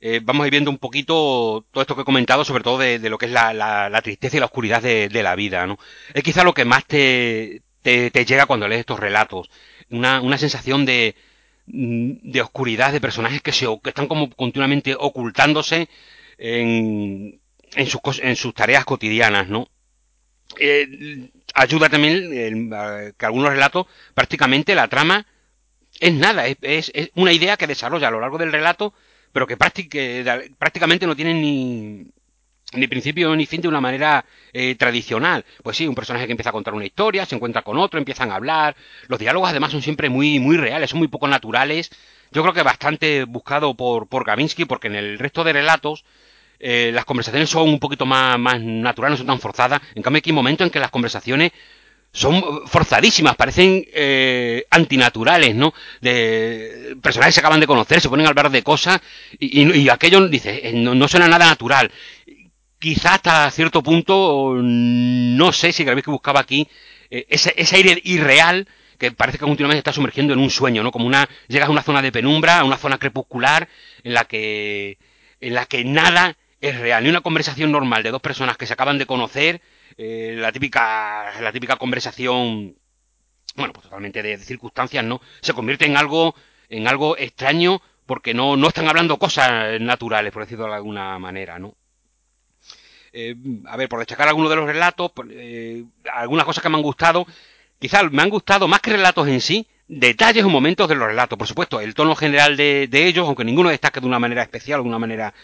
eh, 0.00 0.20
vamos 0.22 0.44
a 0.44 0.46
ir 0.46 0.52
viendo 0.52 0.70
un 0.70 0.78
poquito 0.78 1.66
todo 1.70 1.82
esto 1.82 1.94
que 1.94 2.02
he 2.02 2.06
comentado, 2.06 2.44
sobre 2.44 2.62
todo 2.64 2.78
de, 2.78 2.98
lo 3.10 3.18
que 3.18 3.26
es 3.26 3.32
la, 3.32 3.52
la, 3.52 3.90
la, 3.90 4.02
tristeza 4.02 4.36
y 4.36 4.40
la 4.40 4.46
oscuridad 4.46 4.82
de, 4.82 5.22
la 5.22 5.34
vida, 5.34 5.66
¿no? 5.66 5.78
Es 6.14 6.22
quizá 6.22 6.42
lo 6.42 6.54
que 6.54 6.64
más 6.64 6.86
te, 6.86 7.62
te, 7.82 8.10
llega 8.24 8.46
cuando 8.46 8.66
lees 8.66 8.80
estos 8.80 8.98
relatos. 8.98 9.50
Una, 9.90 10.20
una 10.20 10.38
sensación 10.38 10.86
de, 10.86 11.16
de 11.66 12.40
oscuridad 12.40 12.92
de 12.92 13.00
personajes 13.00 13.42
que 13.42 13.52
se 13.52 13.66
que 13.82 13.90
están 13.90 14.06
como 14.06 14.30
continuamente 14.30 14.96
ocultándose 14.98 15.88
en, 16.38 17.40
en, 17.74 17.86
sus, 17.86 18.00
en 18.22 18.36
sus 18.36 18.54
tareas 18.54 18.84
cotidianas, 18.86 19.48
¿no? 19.48 19.68
Eh, 20.58 21.30
ayuda 21.54 21.88
también 21.88 22.70
que 23.16 23.26
algunos 23.26 23.50
relatos 23.50 23.86
prácticamente 24.14 24.74
la 24.74 24.88
trama 24.88 25.26
es 26.00 26.14
nada, 26.14 26.46
es, 26.46 26.90
es, 26.94 27.10
una 27.14 27.32
idea 27.32 27.56
que 27.56 27.66
desarrolla 27.66 28.08
a 28.08 28.10
lo 28.10 28.20
largo 28.20 28.38
del 28.38 28.52
relato, 28.52 28.94
pero 29.32 29.46
que 29.46 29.56
prácticamente 29.56 31.06
no 31.06 31.16
tiene 31.16 31.34
ni, 31.34 32.06
ni 32.72 32.86
principio 32.86 33.34
ni 33.34 33.46
fin 33.46 33.60
de 33.60 33.68
una 33.68 33.80
manera 33.80 34.24
eh, 34.52 34.74
tradicional. 34.76 35.44
Pues 35.62 35.76
sí, 35.76 35.86
un 35.86 35.94
personaje 35.94 36.26
que 36.26 36.32
empieza 36.32 36.50
a 36.50 36.52
contar 36.52 36.74
una 36.74 36.86
historia, 36.86 37.26
se 37.26 37.34
encuentra 37.34 37.62
con 37.62 37.78
otro, 37.78 37.98
empiezan 37.98 38.30
a 38.30 38.36
hablar. 38.36 38.76
Los 39.08 39.18
diálogos 39.18 39.50
además 39.50 39.72
son 39.72 39.82
siempre 39.82 40.08
muy, 40.08 40.38
muy 40.38 40.56
reales, 40.56 40.90
son 40.90 40.98
muy 40.98 41.08
poco 41.08 41.28
naturales. 41.28 41.90
Yo 42.32 42.42
creo 42.42 42.54
que 42.54 42.62
bastante 42.62 43.24
buscado 43.24 43.74
por, 43.74 44.08
por 44.08 44.24
Gavinsky, 44.24 44.64
porque 44.64 44.88
en 44.88 44.94
el 44.94 45.18
resto 45.18 45.42
de 45.42 45.52
relatos 45.52 46.04
eh, 46.60 46.90
las 46.92 47.04
conversaciones 47.04 47.50
son 47.50 47.68
un 47.68 47.80
poquito 47.80 48.06
más, 48.06 48.38
más 48.38 48.60
naturales, 48.60 49.18
no 49.18 49.18
son 49.18 49.26
tan 49.26 49.40
forzadas. 49.40 49.80
En 49.94 50.02
cambio, 50.02 50.18
aquí 50.18 50.30
hay 50.30 50.34
momentos 50.36 50.64
en 50.64 50.70
que 50.70 50.78
las 50.78 50.90
conversaciones 50.90 51.52
son 52.12 52.66
forzadísimas, 52.66 53.36
parecen 53.36 53.84
eh, 53.92 54.64
antinaturales, 54.70 55.54
¿no? 55.54 55.72
De 56.00 56.96
personajes 57.02 57.32
que 57.32 57.36
se 57.36 57.40
acaban 57.40 57.60
de 57.60 57.66
conocer, 57.66 58.00
se 58.00 58.08
ponen 58.08 58.26
a 58.26 58.30
hablar 58.30 58.50
de 58.50 58.62
cosas 58.62 59.00
y, 59.38 59.88
aquello 59.88 60.26
dice, 60.28 60.68
eh, 60.68 60.72
no, 60.72 60.94
no, 60.94 61.06
suena 61.06 61.28
nada 61.28 61.46
natural 61.46 61.90
quizá 62.80 63.14
hasta 63.14 63.50
cierto 63.50 63.82
punto, 63.82 64.54
no 64.58 65.52
sé 65.52 65.70
si 65.70 65.84
Gravinsky 65.84 66.10
buscaba 66.10 66.40
aquí 66.40 66.66
eh, 67.10 67.26
ese, 67.28 67.52
ese, 67.56 67.76
aire 67.76 68.00
irreal 68.04 68.66
que 68.98 69.12
parece 69.12 69.38
que 69.38 69.44
continuamente 69.44 69.78
está 69.78 69.92
sumergiendo 69.92 70.32
en 70.32 70.40
un 70.40 70.50
sueño, 70.50 70.82
¿no? 70.82 70.90
Como 70.90 71.06
una, 71.06 71.28
llegas 71.48 71.68
a 71.68 71.72
una 71.72 71.82
zona 71.82 72.02
de 72.02 72.10
penumbra, 72.10 72.60
a 72.60 72.64
una 72.64 72.76
zona 72.76 72.98
crepuscular, 72.98 73.68
en 74.02 74.14
la 74.14 74.24
que, 74.24 74.98
en 75.40 75.54
la 75.54 75.66
que 75.66 75.84
nada 75.84 76.36
es 76.60 76.78
real. 76.78 77.04
Ni 77.04 77.10
una 77.10 77.22
conversación 77.22 77.70
normal 77.72 78.02
de 78.02 78.10
dos 78.10 78.20
personas 78.20 78.56
que 78.56 78.66
se 78.66 78.74
acaban 78.74 78.98
de 78.98 79.06
conocer, 79.06 79.62
eh, 80.02 80.34
la 80.34 80.50
típica, 80.50 81.30
la 81.42 81.52
típica 81.52 81.76
conversación, 81.76 82.74
bueno, 83.54 83.74
pues 83.74 83.84
totalmente 83.84 84.22
de, 84.22 84.38
circunstancias, 84.38 85.04
¿no? 85.04 85.20
Se 85.42 85.52
convierte 85.52 85.84
en 85.84 85.98
algo, 85.98 86.34
en 86.70 86.88
algo 86.88 87.18
extraño 87.18 87.82
porque 88.06 88.32
no, 88.32 88.56
no 88.56 88.68
están 88.68 88.88
hablando 88.88 89.18
cosas 89.18 89.78
naturales, 89.78 90.32
por 90.32 90.44
decirlo 90.44 90.64
de 90.64 90.74
alguna 90.74 91.18
manera, 91.18 91.58
¿no? 91.58 91.74
Eh, 93.12 93.36
a 93.66 93.76
ver, 93.76 93.90
por 93.90 93.98
destacar 93.98 94.26
algunos 94.26 94.48
de 94.48 94.56
los 94.56 94.64
relatos, 94.64 95.12
eh, 95.32 95.84
algunas 96.10 96.46
cosas 96.46 96.62
que 96.62 96.70
me 96.70 96.76
han 96.76 96.82
gustado, 96.82 97.26
quizás 97.78 98.10
me 98.10 98.22
han 98.22 98.30
gustado 98.30 98.68
más 98.68 98.80
que 98.80 98.92
relatos 98.92 99.28
en 99.28 99.42
sí, 99.42 99.66
detalles 99.86 100.44
o 100.44 100.48
momentos 100.48 100.88
de 100.88 100.94
los 100.94 101.08
relatos. 101.08 101.36
Por 101.36 101.46
supuesto, 101.46 101.78
el 101.78 101.92
tono 101.92 102.16
general 102.16 102.56
de, 102.56 102.88
ellos, 102.90 103.26
aunque 103.26 103.44
ninguno 103.44 103.68
destaque 103.68 104.00
de 104.00 104.06
una 104.06 104.18
manera 104.18 104.42
especial, 104.42 104.82
de 104.82 104.88
una 104.88 104.98
manera 104.98 105.34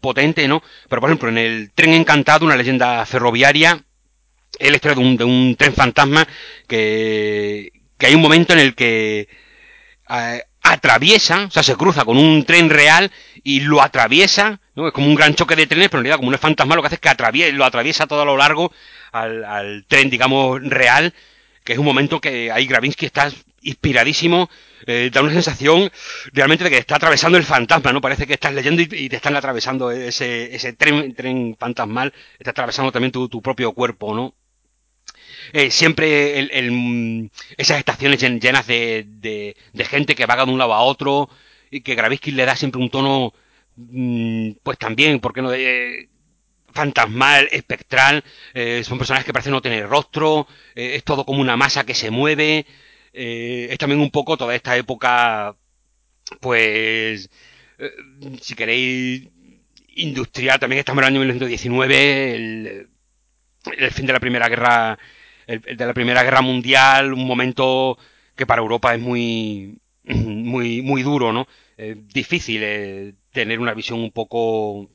potente, 0.00 0.46
¿no? 0.46 0.62
Pero, 0.88 1.00
por 1.00 1.10
ejemplo, 1.10 1.30
en 1.30 1.38
el 1.38 1.72
Tren 1.72 1.94
Encantado, 1.94 2.46
una 2.46 2.54
leyenda 2.54 3.04
ferroviaria, 3.04 3.84
el 4.58 4.74
historia 4.74 4.96
de 4.96 5.00
un, 5.00 5.16
de 5.16 5.24
un 5.24 5.56
tren 5.56 5.74
fantasma 5.74 6.26
que, 6.66 7.72
que 7.96 8.06
hay 8.06 8.14
un 8.14 8.22
momento 8.22 8.52
en 8.52 8.58
el 8.60 8.74
que 8.74 9.28
eh, 10.10 10.42
atraviesa, 10.62 11.46
o 11.46 11.50
sea, 11.50 11.62
se 11.62 11.76
cruza 11.76 12.04
con 12.04 12.18
un 12.18 12.44
tren 12.44 12.70
real 12.70 13.10
y 13.42 13.60
lo 13.60 13.82
atraviesa, 13.82 14.60
¿no? 14.74 14.88
Es 14.88 14.92
como 14.92 15.06
un 15.06 15.14
gran 15.14 15.34
choque 15.34 15.56
de 15.56 15.66
trenes, 15.66 15.88
pero 15.88 16.00
en 16.00 16.04
realidad 16.04 16.18
como 16.18 16.28
un 16.28 16.34
es 16.34 16.40
fantasma 16.40 16.74
lo 16.74 16.82
que 16.82 16.86
hace 16.86 16.96
es 16.96 17.00
que 17.00 17.08
atraviesa, 17.08 17.52
lo 17.52 17.64
atraviesa 17.64 18.06
todo 18.06 18.22
a 18.22 18.26
lo 18.26 18.36
largo 18.36 18.72
al, 19.12 19.44
al 19.44 19.84
tren, 19.88 20.10
digamos, 20.10 20.60
real, 20.62 21.14
que 21.64 21.72
es 21.72 21.78
un 21.78 21.84
momento 21.84 22.20
que 22.20 22.50
ahí 22.52 22.66
Gravinsky 22.66 23.06
está 23.06 23.30
inspiradísimo, 23.62 24.48
eh, 24.86 25.10
da 25.12 25.22
una 25.22 25.32
sensación 25.32 25.90
realmente 26.32 26.64
de 26.64 26.70
que 26.70 26.78
está 26.78 26.96
atravesando 26.96 27.38
el 27.38 27.44
fantasma, 27.44 27.92
¿no? 27.92 28.00
Parece 28.00 28.26
que 28.26 28.34
estás 28.34 28.54
leyendo 28.54 28.82
y, 28.82 29.08
te 29.08 29.16
están 29.16 29.36
atravesando 29.36 29.90
ese, 29.90 30.54
ese 30.54 30.72
tren, 30.72 31.14
tren 31.14 31.56
fantasmal, 31.58 32.12
está 32.38 32.52
atravesando 32.52 32.92
también 32.92 33.12
tu, 33.12 33.28
tu 33.28 33.42
propio 33.42 33.72
cuerpo, 33.72 34.14
¿no? 34.14 34.34
Eh, 35.52 35.70
siempre 35.70 36.38
el, 36.40 37.30
esas 37.56 37.78
estaciones 37.78 38.20
llenas 38.20 38.66
de, 38.66 39.04
de, 39.06 39.56
de, 39.72 39.84
gente 39.84 40.14
que 40.14 40.26
vaga 40.26 40.44
de 40.46 40.52
un 40.52 40.58
lado 40.58 40.74
a 40.74 40.82
otro 40.82 41.28
y 41.70 41.80
que 41.80 41.94
Gravinsky 41.94 42.32
le 42.32 42.44
da 42.44 42.56
siempre 42.56 42.80
un 42.80 42.90
tono, 42.90 43.32
mm, 43.76 44.52
pues 44.62 44.78
también, 44.78 45.20
¿por 45.20 45.32
qué 45.32 45.42
no? 45.42 45.50
De, 45.50 46.08
fantasmal, 46.72 47.48
espectral, 47.50 48.24
eh, 48.54 48.82
son 48.84 48.98
personajes 48.98 49.26
que 49.26 49.32
parecen 49.32 49.52
no 49.52 49.62
tener 49.62 49.88
rostro, 49.88 50.46
eh, 50.74 50.94
es 50.96 51.04
todo 51.04 51.24
como 51.24 51.40
una 51.40 51.56
masa 51.56 51.84
que 51.84 51.94
se 51.94 52.10
mueve, 52.10 52.66
eh, 53.12 53.68
es 53.70 53.78
también 53.78 54.00
un 54.00 54.10
poco 54.10 54.36
toda 54.36 54.54
esta 54.54 54.76
época, 54.76 55.56
pues, 56.40 57.30
eh, 57.78 57.92
si 58.40 58.54
queréis, 58.54 59.28
industrial, 59.96 60.60
también 60.60 60.80
estamos 60.80 61.02
en 61.02 61.04
el 61.06 61.12
año 61.14 61.20
1919, 61.20 62.34
el, 62.34 62.88
el 63.76 63.90
fin 63.90 64.06
de 64.06 64.12
la 64.12 64.20
Primera 64.20 64.48
Guerra, 64.48 64.98
el, 65.48 65.60
de 65.76 65.86
la 65.86 65.94
Primera 65.94 66.22
Guerra 66.22 66.42
Mundial, 66.42 67.12
un 67.12 67.26
momento 67.26 67.98
que 68.36 68.46
para 68.46 68.62
Europa 68.62 68.94
es 68.94 69.00
muy, 69.00 69.78
muy, 70.04 70.82
muy 70.82 71.02
duro, 71.02 71.32
¿no? 71.32 71.46
difícil 72.12 72.60
eh, 72.64 73.14
tener 73.30 73.60
una 73.60 73.72
visión 73.72 74.00
un 74.00 74.10
poco 74.10 74.90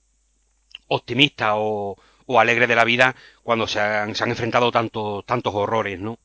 optimista 0.90 1.56
o, 1.56 1.98
o, 2.26 2.40
alegre 2.42 2.68
de 2.68 2.76
la 2.76 2.84
vida 2.84 3.16
cuando 3.42 3.68
se 3.68 3.80
han, 3.80 4.16
se 4.16 4.24
han 4.26 4.32
enfrentado 4.32 4.70
tantos 4.70 5.26
tantos 5.26 5.54
horrores, 5.56 6.00
¿no? 6.00 6.20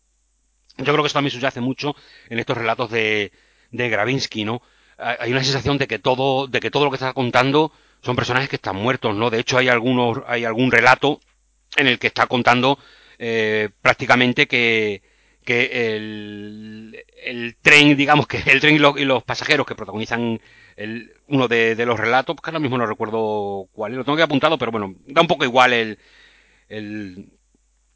Yo 0.77 0.85
creo 0.85 0.99
que 0.99 1.07
eso 1.07 1.15
también 1.15 1.31
subyace 1.31 1.61
mucho 1.61 1.95
en 2.29 2.41
estos 2.41 2.59
relatos 2.59 2.91
de, 2.91 3.31
de 3.71 3.89
Gravinsky, 3.89 4.45
¿no? 4.45 4.63
Hay 4.97 5.31
una 5.31 5.45
sensación 5.45 5.79
de 5.79 5.87
que 5.87 6.01
todo, 6.01 6.49
de 6.49 6.59
que 6.59 6.73
todo 6.73 6.85
lo 6.85 6.91
que 6.91 6.97
está 6.97 7.13
contando 7.13 7.73
son 8.03 8.17
personajes 8.17 8.49
que 8.49 8.57
están 8.57 8.77
muertos, 8.77 9.15
¿no? 9.15 9.31
De 9.31 9.39
hecho, 9.39 9.59
hay 9.59 9.69
algunos, 9.69 10.23
hay 10.27 10.45
algún 10.45 10.73
relato 10.73 11.21
en 11.77 11.87
el 11.87 12.01
que 12.01 12.09
está 12.09 12.27
contando 12.27 12.79
eh, 13.19 13.71
prácticamente 13.83 14.47
que, 14.47 15.03
que 15.45 15.97
el, 15.97 17.05
el, 17.25 17.57
tren, 17.61 17.97
digamos 17.97 18.27
que 18.27 18.39
el 18.47 18.61
tren 18.61 18.77
y 18.77 18.79
los, 18.79 19.25
pasajeros 19.25 19.67
que 19.67 19.75
protagonizan 19.75 20.41
el, 20.77 21.13
uno 21.29 21.49
de, 21.49 21.75
los 21.87 21.99
relatos, 21.99 22.37
que 22.37 22.51
ahora 22.51 22.61
mismo 22.61 22.79
no 22.79 22.87
recuerdo 22.87 23.67
cuál 23.73 23.95
lo 23.95 24.05
tengo 24.05 24.17
que 24.17 24.23
apuntado, 24.23 24.59
pero 24.59 24.73
bueno, 24.73 24.95
da 25.07 25.23
un 25.23 25.27
poco 25.27 25.45
igual 25.45 25.73
el, 25.73 25.99
el, 26.69 27.31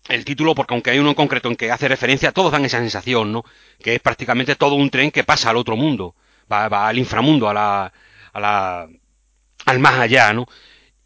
el 0.08 0.24
título, 0.24 0.54
porque 0.54 0.74
aunque 0.74 0.90
hay 0.90 0.98
uno 0.98 1.10
en 1.10 1.14
concreto 1.14 1.48
en 1.48 1.56
que 1.56 1.70
hace 1.70 1.88
referencia, 1.88 2.32
todos 2.32 2.52
dan 2.52 2.64
esa 2.64 2.78
sensación, 2.78 3.32
¿no? 3.32 3.44
Que 3.82 3.94
es 3.96 4.00
prácticamente 4.00 4.56
todo 4.56 4.74
un 4.74 4.90
tren 4.90 5.10
que 5.10 5.24
pasa 5.24 5.50
al 5.50 5.56
otro 5.56 5.76
mundo, 5.76 6.16
va, 6.50 6.68
va 6.68 6.88
al 6.88 6.98
inframundo, 6.98 7.48
a 7.48 7.54
la, 7.54 7.92
a 8.32 8.40
la, 8.40 8.88
al 9.66 9.78
más 9.78 9.98
allá, 9.98 10.32
¿no? 10.32 10.46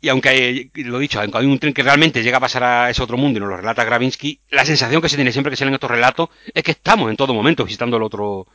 Y 0.07 0.09
aunque 0.09 0.71
lo 0.77 1.01
dicho, 1.01 1.21
aunque 1.21 1.39
hay 1.39 1.47
un 1.47 1.59
tren 1.59 1.75
que 1.75 1.83
realmente 1.83 2.23
llega 2.23 2.37
a 2.37 2.41
pasar 2.41 2.63
a 2.63 2.91
ese 2.91 3.03
otro 3.03 3.17
mundo 3.17 3.39
y 3.39 3.41
nos 3.41 3.49
lo 3.49 3.57
relata 3.57 3.83
Gravinsky, 3.83 4.39
la 4.51 4.65
sensación 4.65 5.03
que 5.03 5.09
se 5.09 5.17
tiene 5.17 5.33
siempre 5.33 5.51
que 5.51 5.57
se 5.57 5.65
leen 5.65 5.75
estos 5.75 5.91
relatos 5.91 6.29
es 6.55 6.63
que 6.63 6.71
estamos 6.71 7.11
en 7.11 7.17
todo 7.17 7.35
momento 7.35 7.65
visitando 7.65 7.97
el 7.97 8.05
otro, 8.05 8.47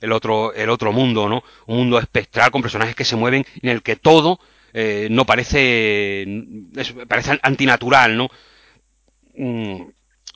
el 0.00 0.12
otro, 0.12 0.54
el 0.54 0.70
otro 0.70 0.92
mundo, 0.92 1.28
¿no? 1.28 1.42
Un 1.66 1.78
mundo 1.78 1.98
espectral 1.98 2.52
con 2.52 2.62
personajes 2.62 2.94
que 2.94 3.04
se 3.04 3.16
mueven 3.16 3.44
en 3.60 3.70
el 3.70 3.82
que 3.82 3.96
todo 3.96 4.38
eh, 4.72 5.08
no 5.10 5.26
parece, 5.26 6.28
parece 7.08 7.40
antinatural, 7.42 8.16
¿no? 8.16 8.28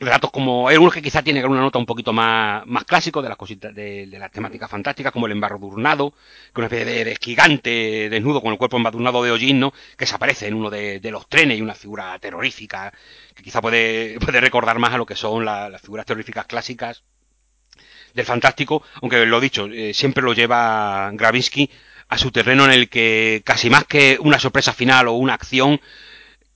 Relatos 0.01 0.33
como 0.33 0.69
algunos 0.69 0.93
que 0.93 1.03
quizá 1.03 1.23
tienen 1.23 1.47
una 1.47 1.61
nota 1.61 1.79
un 1.79 1.87
poquito 1.87 2.13
más, 2.13 2.67
más 2.67 2.83
clásico 2.85 3.23
de 3.23 3.29
las 3.29 3.39
cositas 3.39 3.73
de, 3.73 4.09
de 4.09 4.19
las 4.19 4.33
temáticas 4.33 4.69
fantásticas 4.69 5.13
como 5.13 5.27
el 5.27 5.33
embadurnado 5.33 6.13
que 6.53 6.61
una 6.61 6.67
especie 6.67 6.85
de, 6.85 7.05
de, 7.05 7.17
gigante 7.21 8.09
desnudo 8.11 8.43
con 8.43 8.51
el 8.51 8.59
cuerpo 8.59 8.77
embadurnado 8.77 9.23
de 9.23 9.31
hollín 9.31 9.61
¿no? 9.61 9.73
que 9.97 10.07
se 10.07 10.17
aparece 10.17 10.49
en 10.49 10.55
uno 10.55 10.69
de, 10.69 10.99
de, 10.99 11.11
los 11.13 11.29
trenes 11.29 11.59
y 11.59 11.63
una 11.63 11.77
figura 11.77 12.19
terrorífica 12.19 12.93
que 13.37 13.45
quizá 13.45 13.61
puede, 13.61 14.19
puede 14.25 14.41
recordar 14.41 14.81
más 14.81 14.93
a 14.95 14.99
lo 14.99 15.07
que 15.07 15.15
son 15.15 15.45
la, 15.45 15.69
las 15.69 15.81
figuras 15.81 16.07
terroríficas 16.07 16.47
clásicas 16.47 17.05
del 18.15 18.25
fantástico 18.25 18.83
aunque 19.01 19.25
lo 19.27 19.41
dicho 19.41 19.67
eh, 19.67 19.95
siempre 19.95 20.25
lo 20.25 20.33
lleva 20.33 21.13
Gravinsky 21.13 21.71
a 22.09 22.19
su 22.19 22.33
terreno 22.33 22.65
en 22.65 22.73
el 22.73 22.89
que 22.89 23.43
casi 23.45 23.71
más 23.71 23.85
que 23.85 24.19
una 24.21 24.41
sorpresa 24.41 24.73
final 24.73 25.07
o 25.07 25.13
una 25.13 25.35
acción 25.35 25.81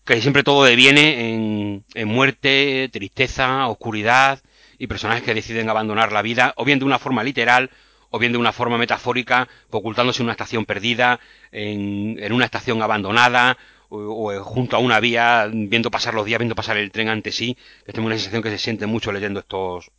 que 0.09 0.23
siempre 0.23 0.42
todo 0.42 0.64
deviene 0.64 1.35
en, 1.35 1.85
en, 1.92 2.09
muerte, 2.09 2.88
tristeza, 2.90 3.68
oscuridad 3.68 4.40
y 4.79 4.87
personajes 4.87 5.23
que 5.23 5.35
deciden 5.35 5.68
abandonar 5.68 6.12
la 6.12 6.23
vida, 6.23 6.55
o 6.57 6.64
bien 6.64 6.79
de 6.79 6.87
una 6.87 6.99
forma 6.99 7.23
literal, 7.23 7.68
o 8.09 8.18
bien 8.18 8.33
de 8.33 8.38
una 8.38 8.53
forma 8.53 8.79
metafórica, 8.79 9.49
ocultándose 9.68 10.23
en 10.23 10.25
una 10.25 10.33
estación 10.33 10.64
perdida, 10.64 11.21
en, 11.53 12.16
en 12.21 12.33
una 12.33 12.47
estación 12.47 12.81
abandonada, 12.81 13.59
o, 13.90 13.99
o, 14.33 14.42
junto 14.44 14.77
a 14.77 14.79
una 14.79 14.99
vía, 14.99 15.47
viendo 15.53 15.90
pasar 15.90 16.14
los 16.14 16.25
días, 16.25 16.38
viendo 16.38 16.55
pasar 16.55 16.79
el 16.79 16.90
tren 16.90 17.11
ante 17.11 17.31
sí, 17.31 17.59
tengo 17.92 18.07
una 18.07 18.16
sensación 18.16 18.42
que 18.42 18.51
se 18.51 18.59
siente 18.59 18.87
mucho 18.87 19.12
leyendo 19.12 19.40
estos, 19.40 19.90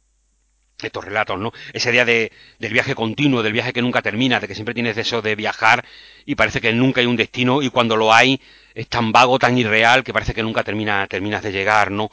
estos 0.87 1.03
relatos, 1.03 1.39
¿no? 1.39 1.51
Ese 1.73 1.91
día 1.91 2.05
de, 2.05 2.31
del 2.59 2.73
viaje 2.73 2.95
continuo, 2.95 3.43
del 3.43 3.53
viaje 3.53 3.73
que 3.73 3.81
nunca 3.81 4.01
termina, 4.01 4.39
de 4.39 4.47
que 4.47 4.55
siempre 4.55 4.73
tienes 4.73 4.95
deseo 4.95 5.21
de 5.21 5.35
viajar 5.35 5.85
y 6.25 6.35
parece 6.35 6.61
que 6.61 6.73
nunca 6.73 7.01
hay 7.01 7.07
un 7.07 7.15
destino 7.15 7.61
y 7.61 7.69
cuando 7.69 7.95
lo 7.97 8.13
hay 8.13 8.39
es 8.73 8.87
tan 8.87 9.11
vago, 9.11 9.39
tan 9.39 9.57
irreal 9.57 10.03
que 10.03 10.13
parece 10.13 10.33
que 10.33 10.43
nunca 10.43 10.63
termina, 10.63 11.05
terminas 11.07 11.43
de 11.43 11.51
llegar, 11.51 11.91
¿no? 11.91 12.11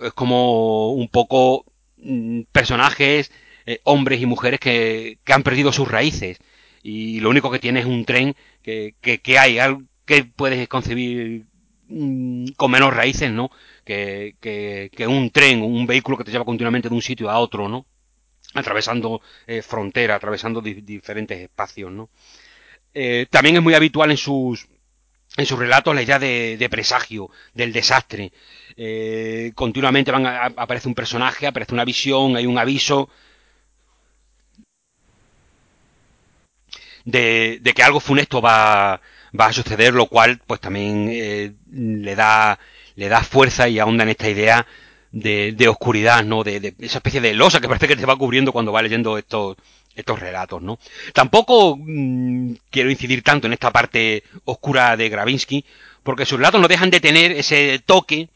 Es 0.00 0.12
como 0.12 0.92
un 0.92 1.08
poco 1.08 1.64
mmm, 1.98 2.42
personajes, 2.52 3.32
eh, 3.66 3.80
hombres 3.84 4.20
y 4.20 4.26
mujeres 4.26 4.60
que, 4.60 5.18
que, 5.24 5.32
han 5.32 5.42
perdido 5.42 5.72
sus 5.72 5.88
raíces 5.88 6.38
y 6.82 7.20
lo 7.20 7.30
único 7.30 7.50
que 7.50 7.58
tiene 7.58 7.80
es 7.80 7.86
un 7.86 8.04
tren 8.04 8.34
que, 8.62 8.94
que, 9.00 9.18
que 9.20 9.38
hay, 9.38 9.58
que 10.06 10.24
puedes 10.24 10.68
concebir 10.68 11.46
mmm, 11.88 12.46
con 12.56 12.70
menos 12.70 12.94
raíces, 12.94 13.30
¿no? 13.30 13.50
Que, 13.84 14.36
que, 14.40 14.90
que 14.94 15.06
un 15.06 15.30
tren, 15.30 15.62
un 15.62 15.86
vehículo 15.86 16.16
que 16.18 16.24
te 16.24 16.30
lleva 16.30 16.44
continuamente 16.44 16.88
de 16.88 16.94
un 16.94 17.02
sitio 17.02 17.30
a 17.30 17.38
otro, 17.38 17.68
¿no? 17.68 17.86
Atravesando 18.54 19.20
eh, 19.46 19.62
frontera, 19.62 20.14
atravesando 20.14 20.60
di 20.60 20.74
diferentes 20.82 21.38
espacios, 21.38 21.92
¿no? 21.92 22.08
Eh, 22.94 23.26
también 23.30 23.56
es 23.56 23.62
muy 23.62 23.74
habitual 23.74 24.10
en 24.10 24.16
sus 24.16 24.66
en 25.36 25.46
sus 25.46 25.58
relatos 25.58 25.94
la 25.94 26.02
idea 26.02 26.18
de, 26.18 26.68
presagio, 26.70 27.30
del 27.54 27.72
desastre. 27.72 28.32
Eh, 28.76 29.52
continuamente 29.54 30.10
van 30.10 30.26
a, 30.26 30.46
aparece 30.46 30.88
un 30.88 30.94
personaje, 30.94 31.46
aparece 31.46 31.74
una 31.74 31.84
visión, 31.84 32.36
hay 32.36 32.46
un 32.46 32.58
aviso 32.58 33.08
de, 37.04 37.58
de 37.60 37.72
que 37.72 37.82
algo 37.82 38.00
funesto 38.00 38.40
va, 38.40 39.00
va, 39.38 39.46
a 39.46 39.52
suceder, 39.52 39.94
lo 39.94 40.06
cual 40.06 40.40
pues 40.46 40.60
también 40.60 41.54
le 41.70 42.14
da 42.16 42.58
le 42.96 43.08
da 43.08 43.22
fuerza 43.22 43.68
y 43.68 43.78
ahonda 43.78 44.02
en 44.02 44.10
esta 44.10 44.28
idea 44.28 44.66
de, 45.20 45.52
de 45.52 45.68
oscuridad, 45.68 46.24
¿no? 46.24 46.44
De, 46.44 46.60
de, 46.60 46.74
esa 46.78 46.98
especie 46.98 47.20
de 47.20 47.34
losa 47.34 47.60
que 47.60 47.68
parece 47.68 47.88
que 47.88 47.96
te 47.96 48.06
va 48.06 48.16
cubriendo 48.16 48.52
cuando 48.52 48.72
va 48.72 48.82
leyendo 48.82 49.18
estos, 49.18 49.56
estos 49.94 50.18
relatos, 50.20 50.62
¿no? 50.62 50.78
Tampoco 51.12 51.76
mmm, 51.76 52.52
quiero 52.70 52.90
incidir 52.90 53.22
tanto 53.22 53.46
en 53.46 53.52
esta 53.52 53.72
parte 53.72 54.22
oscura 54.44 54.96
de 54.96 55.08
Gravinsky, 55.08 55.64
porque 56.02 56.24
sus 56.26 56.38
relatos 56.38 56.60
no 56.60 56.68
dejan 56.68 56.90
de 56.90 57.00
tener 57.00 57.32
ese 57.32 57.80
toque. 57.84 58.28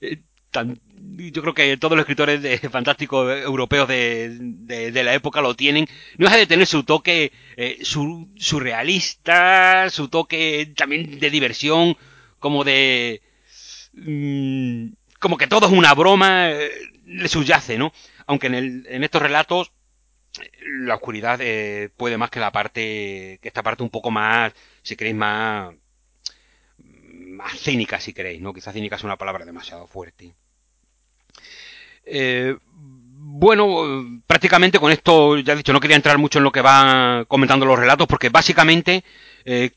Eh, 0.00 0.18
tan, 0.50 0.78
yo 1.16 1.42
creo 1.42 1.54
que 1.54 1.76
todos 1.76 1.96
los 1.96 2.02
escritores 2.02 2.42
de, 2.42 2.58
fantásticos 2.70 3.42
europeos 3.42 3.88
de, 3.88 4.36
de, 4.40 4.92
de, 4.92 5.04
la 5.04 5.14
época 5.14 5.40
lo 5.40 5.54
tienen. 5.54 5.86
No 6.18 6.26
deja 6.26 6.36
de 6.36 6.46
tener 6.46 6.66
su 6.66 6.84
toque 6.84 7.32
eh, 7.56 7.78
su, 7.82 8.28
surrealista, 8.36 9.88
su 9.90 10.08
toque 10.08 10.72
también 10.76 11.18
de 11.18 11.30
diversión, 11.30 11.96
como 12.38 12.64
de... 12.64 13.22
Mm, 13.94 14.88
como 15.18 15.36
que 15.36 15.46
todo 15.46 15.66
es 15.66 15.72
una 15.72 15.94
broma, 15.94 16.50
eh, 16.50 16.70
le 17.04 17.28
subyace, 17.28 17.78
¿no? 17.78 17.92
Aunque 18.26 18.48
en, 18.48 18.54
el, 18.54 18.86
en 18.88 19.04
estos 19.04 19.22
relatos 19.22 19.72
la 20.66 20.96
oscuridad 20.96 21.38
eh, 21.40 21.90
puede 21.96 22.18
más 22.18 22.30
que 22.30 22.40
la 22.40 22.52
parte, 22.52 23.38
que 23.40 23.48
esta 23.48 23.62
parte 23.62 23.82
un 23.82 23.90
poco 23.90 24.10
más, 24.10 24.52
si 24.82 24.96
queréis, 24.96 25.16
más, 25.16 25.74
más 26.78 27.58
cínica, 27.58 28.00
si 28.00 28.12
queréis, 28.12 28.40
¿no? 28.40 28.52
Quizás 28.52 28.74
cínica 28.74 28.96
es 28.96 29.04
una 29.04 29.16
palabra 29.16 29.44
demasiado 29.44 29.86
fuerte. 29.86 30.34
Eh, 32.04 32.56
bueno, 33.28 34.22
prácticamente 34.26 34.78
con 34.78 34.92
esto, 34.92 35.38
ya 35.38 35.52
he 35.52 35.56
dicho, 35.56 35.72
no 35.72 35.80
quería 35.80 35.96
entrar 35.96 36.18
mucho 36.18 36.38
en 36.38 36.44
lo 36.44 36.52
que 36.52 36.60
van 36.60 37.24
comentando 37.24 37.66
los 37.66 37.78
relatos, 37.78 38.06
porque 38.06 38.28
básicamente 38.28 39.04
eh, 39.44 39.72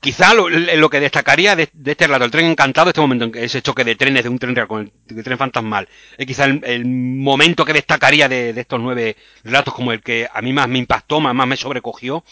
Quizá 0.00 0.34
lo, 0.34 0.48
lo 0.48 0.90
que 0.90 1.00
destacaría 1.00 1.56
de, 1.56 1.68
este 1.84 2.06
relato, 2.06 2.26
el 2.26 2.30
tren 2.30 2.46
encantado, 2.46 2.90
este 2.90 3.00
momento 3.00 3.24
en 3.24 3.32
que 3.32 3.44
ese 3.44 3.62
choque 3.62 3.82
de 3.82 3.96
trenes, 3.96 4.22
de 4.22 4.28
un 4.28 4.38
tren 4.38 4.54
real 4.54 4.68
con 4.68 4.92
el, 5.08 5.24
tren 5.24 5.38
fantasmal, 5.38 5.88
es 6.16 6.26
quizá 6.26 6.44
el, 6.44 6.84
momento 6.84 7.64
que 7.64 7.72
destacaría 7.72 8.28
de, 8.28 8.50
estos 8.50 8.80
nueve 8.80 9.16
relatos 9.42 9.74
como 9.74 9.92
el 9.92 10.02
que 10.02 10.28
a 10.32 10.42
mí 10.42 10.52
más 10.52 10.68
me 10.68 10.78
impactó, 10.78 11.18
más, 11.18 11.34
me 11.46 11.56
sobrecogió, 11.56 12.24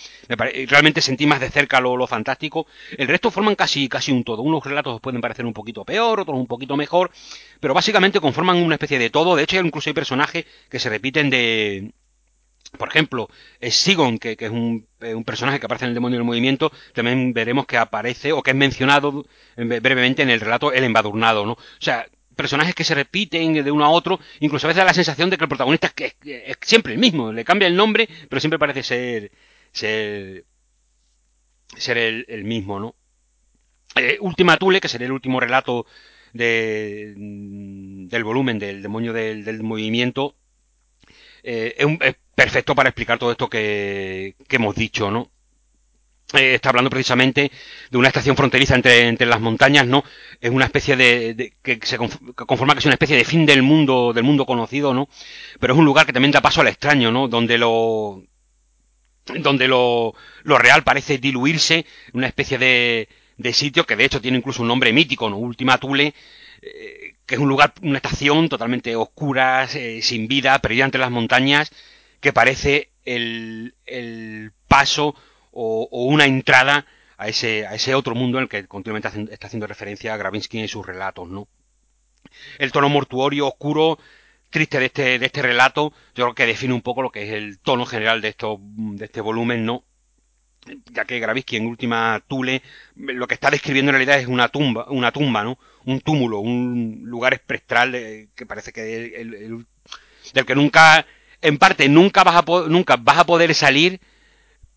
realmente 0.68 1.00
sentí 1.00 1.26
más 1.26 1.40
de 1.40 1.50
cerca 1.50 1.80
lo, 1.80 2.06
fantástico. 2.06 2.66
El 2.96 3.08
resto 3.08 3.30
forman 3.30 3.56
casi, 3.56 3.88
casi 3.88 4.12
un 4.12 4.24
todo. 4.24 4.42
Unos 4.42 4.62
relatos 4.62 5.00
pueden 5.00 5.20
parecer 5.20 5.46
un 5.46 5.54
poquito 5.54 5.84
peor, 5.84 6.20
otros 6.20 6.38
un 6.38 6.46
poquito 6.46 6.76
mejor, 6.76 7.10
pero 7.60 7.74
básicamente 7.74 8.20
conforman 8.20 8.58
una 8.58 8.74
especie 8.76 8.98
de 8.98 9.10
todo. 9.10 9.34
De 9.36 9.42
hecho, 9.42 9.56
incluso 9.56 9.90
hay 9.90 9.94
personajes 9.94 10.44
que 10.68 10.78
se 10.78 10.90
repiten 10.90 11.30
de, 11.30 11.92
por 12.78 12.88
ejemplo, 12.88 13.28
es 13.60 13.74
Sigon, 13.74 14.18
que, 14.18 14.36
es 14.38 14.50
un, 14.50 14.86
personaje 15.24 15.60
que 15.60 15.66
aparece 15.66 15.84
en 15.84 15.90
el 15.90 15.94
demonio 15.94 16.18
del 16.18 16.26
movimiento, 16.26 16.72
también 16.92 17.32
veremos 17.32 17.66
que 17.66 17.76
aparece 17.76 18.32
o 18.32 18.42
que 18.42 18.50
es 18.50 18.56
mencionado 18.56 19.24
brevemente 19.56 20.22
en 20.22 20.30
el 20.30 20.40
relato 20.40 20.72
El 20.72 20.84
Embadurnado, 20.84 21.46
¿no? 21.46 21.52
O 21.52 21.58
sea, 21.80 22.06
personajes 22.36 22.74
que 22.74 22.84
se 22.84 22.94
repiten 22.94 23.52
de 23.64 23.70
uno 23.70 23.84
a 23.84 23.90
otro, 23.90 24.18
incluso 24.40 24.66
a 24.66 24.68
veces 24.68 24.78
da 24.78 24.84
la 24.84 24.94
sensación 24.94 25.30
de 25.30 25.38
que 25.38 25.44
el 25.44 25.48
protagonista 25.48 25.92
es, 25.96 26.14
es, 26.22 26.56
siempre 26.62 26.92
el 26.92 26.98
mismo, 26.98 27.32
le 27.32 27.44
cambia 27.44 27.68
el 27.68 27.76
nombre, 27.76 28.08
pero 28.28 28.40
siempre 28.40 28.58
parece 28.58 28.82
ser 28.82 29.30
ser, 29.74 30.46
ser 31.76 31.98
el, 31.98 32.44
mismo, 32.44 32.80
¿no? 32.80 32.94
Eh, 33.96 34.18
Última 34.20 34.56
Tule, 34.56 34.80
que 34.80 34.88
sería 34.88 35.06
el 35.06 35.12
último 35.12 35.40
relato 35.40 35.86
de, 36.32 37.14
del 37.16 38.24
volumen 38.24 38.58
del 38.58 38.82
demonio 38.82 39.12
del, 39.12 39.62
movimiento, 39.62 40.36
eh, 41.42 41.74
es, 41.76 41.84
un, 41.84 41.98
perfecto 42.34 42.74
para 42.74 42.88
explicar 42.90 43.18
todo 43.18 43.32
esto 43.32 43.48
que, 43.48 44.34
hemos 44.48 44.74
dicho, 44.74 45.10
¿no? 45.10 45.30
Eh, 46.32 46.54
está 46.54 46.70
hablando 46.70 46.90
precisamente 46.90 47.50
de 47.90 47.98
una 47.98 48.08
estación 48.08 48.36
fronteriza 48.36 48.74
entre, 48.74 49.08
entre 49.08 49.26
las 49.26 49.40
montañas, 49.40 49.86
¿no? 49.86 50.04
Es 50.40 50.50
una 50.50 50.64
especie 50.64 50.96
de, 50.96 51.54
que 51.62 51.78
se 51.82 51.98
conforma 51.98 52.74
que 52.74 52.80
es 52.80 52.86
una 52.86 52.94
especie 52.94 53.16
de 53.16 53.24
fin 53.24 53.46
del 53.46 53.62
mundo, 53.62 54.12
del 54.12 54.24
mundo 54.24 54.46
conocido, 54.46 54.94
¿no? 54.94 55.08
Pero 55.60 55.74
es 55.74 55.78
un 55.78 55.84
lugar 55.84 56.06
que 56.06 56.12
también 56.12 56.32
da 56.32 56.40
paso 56.40 56.60
al 56.60 56.68
extraño, 56.68 57.12
¿no? 57.12 57.28
Donde 57.28 57.58
lo, 57.58 58.22
donde 59.26 59.68
lo, 59.68 60.14
lo 60.42 60.58
real 60.58 60.82
parece 60.82 61.18
diluirse, 61.18 61.86
una 62.12 62.26
especie 62.26 62.58
de, 62.58 63.08
de 63.36 63.52
sitio 63.52 63.84
que 63.84 63.96
de 63.96 64.04
hecho 64.04 64.20
tiene 64.20 64.38
incluso 64.38 64.62
un 64.62 64.68
nombre 64.68 64.92
mítico, 64.92 65.30
¿no? 65.30 65.36
Última 65.36 65.78
Tule, 65.78 66.14
eh, 66.62 67.14
que 67.26 67.34
es 67.34 67.40
un 67.40 67.48
lugar, 67.48 67.74
una 67.82 67.98
estación 67.98 68.48
totalmente 68.48 68.94
oscura, 68.96 69.68
eh, 69.74 70.00
sin 70.02 70.28
vida, 70.28 70.58
perdida 70.60 70.84
entre 70.84 71.00
las 71.00 71.10
montañas, 71.10 71.70
que 72.24 72.32
parece 72.32 72.90
el, 73.04 73.74
paso 74.66 75.14
o, 75.52 75.86
una 76.06 76.24
entrada 76.24 76.86
a 77.18 77.28
ese, 77.28 77.66
a 77.66 77.74
ese 77.74 77.94
otro 77.94 78.14
mundo 78.14 78.38
en 78.38 78.44
el 78.44 78.48
que 78.48 78.66
continuamente 78.66 79.08
está 79.30 79.46
haciendo 79.46 79.66
referencia 79.66 80.14
a 80.14 80.16
Gravinsky 80.16 80.58
en 80.58 80.68
sus 80.68 80.86
relatos, 80.86 81.28
¿no? 81.28 81.48
El 82.58 82.72
tono 82.72 82.88
mortuorio, 82.88 83.46
oscuro, 83.46 83.98
triste 84.48 84.80
de 84.80 84.86
este, 84.86 85.18
de 85.18 85.26
este 85.26 85.42
relato, 85.42 85.92
yo 86.14 86.24
creo 86.24 86.34
que 86.34 86.46
define 86.46 86.72
un 86.72 86.80
poco 86.80 87.02
lo 87.02 87.10
que 87.10 87.24
es 87.24 87.30
el 87.34 87.58
tono 87.58 87.84
general 87.84 88.22
de, 88.22 88.28
esto, 88.28 88.58
de 88.58 89.04
este 89.04 89.20
volumen, 89.20 89.66
¿no? 89.66 89.84
Ya 90.92 91.04
que 91.04 91.20
Gravinsky 91.20 91.56
en 91.56 91.66
última 91.66 92.24
Tule 92.26 92.62
lo 92.96 93.26
que 93.26 93.34
está 93.34 93.50
describiendo 93.50 93.90
en 93.90 93.96
realidad 93.96 94.18
es 94.18 94.28
una 94.28 94.48
tumba, 94.48 94.86
una 94.88 95.12
tumba, 95.12 95.44
¿no? 95.44 95.58
Un 95.84 96.00
túmulo, 96.00 96.38
un 96.38 97.02
lugar 97.04 97.34
espectral 97.34 97.92
que 98.34 98.46
parece 98.46 98.72
que 98.72 99.14
el, 99.20 99.66
del 100.32 100.46
que 100.46 100.54
nunca 100.54 101.04
en 101.44 101.58
parte 101.58 101.88
nunca 101.90 102.24
vas 102.24 102.36
a, 102.36 102.68
nunca 102.68 102.96
vas 102.96 103.18
a 103.18 103.26
poder 103.26 103.54
salir, 103.54 104.00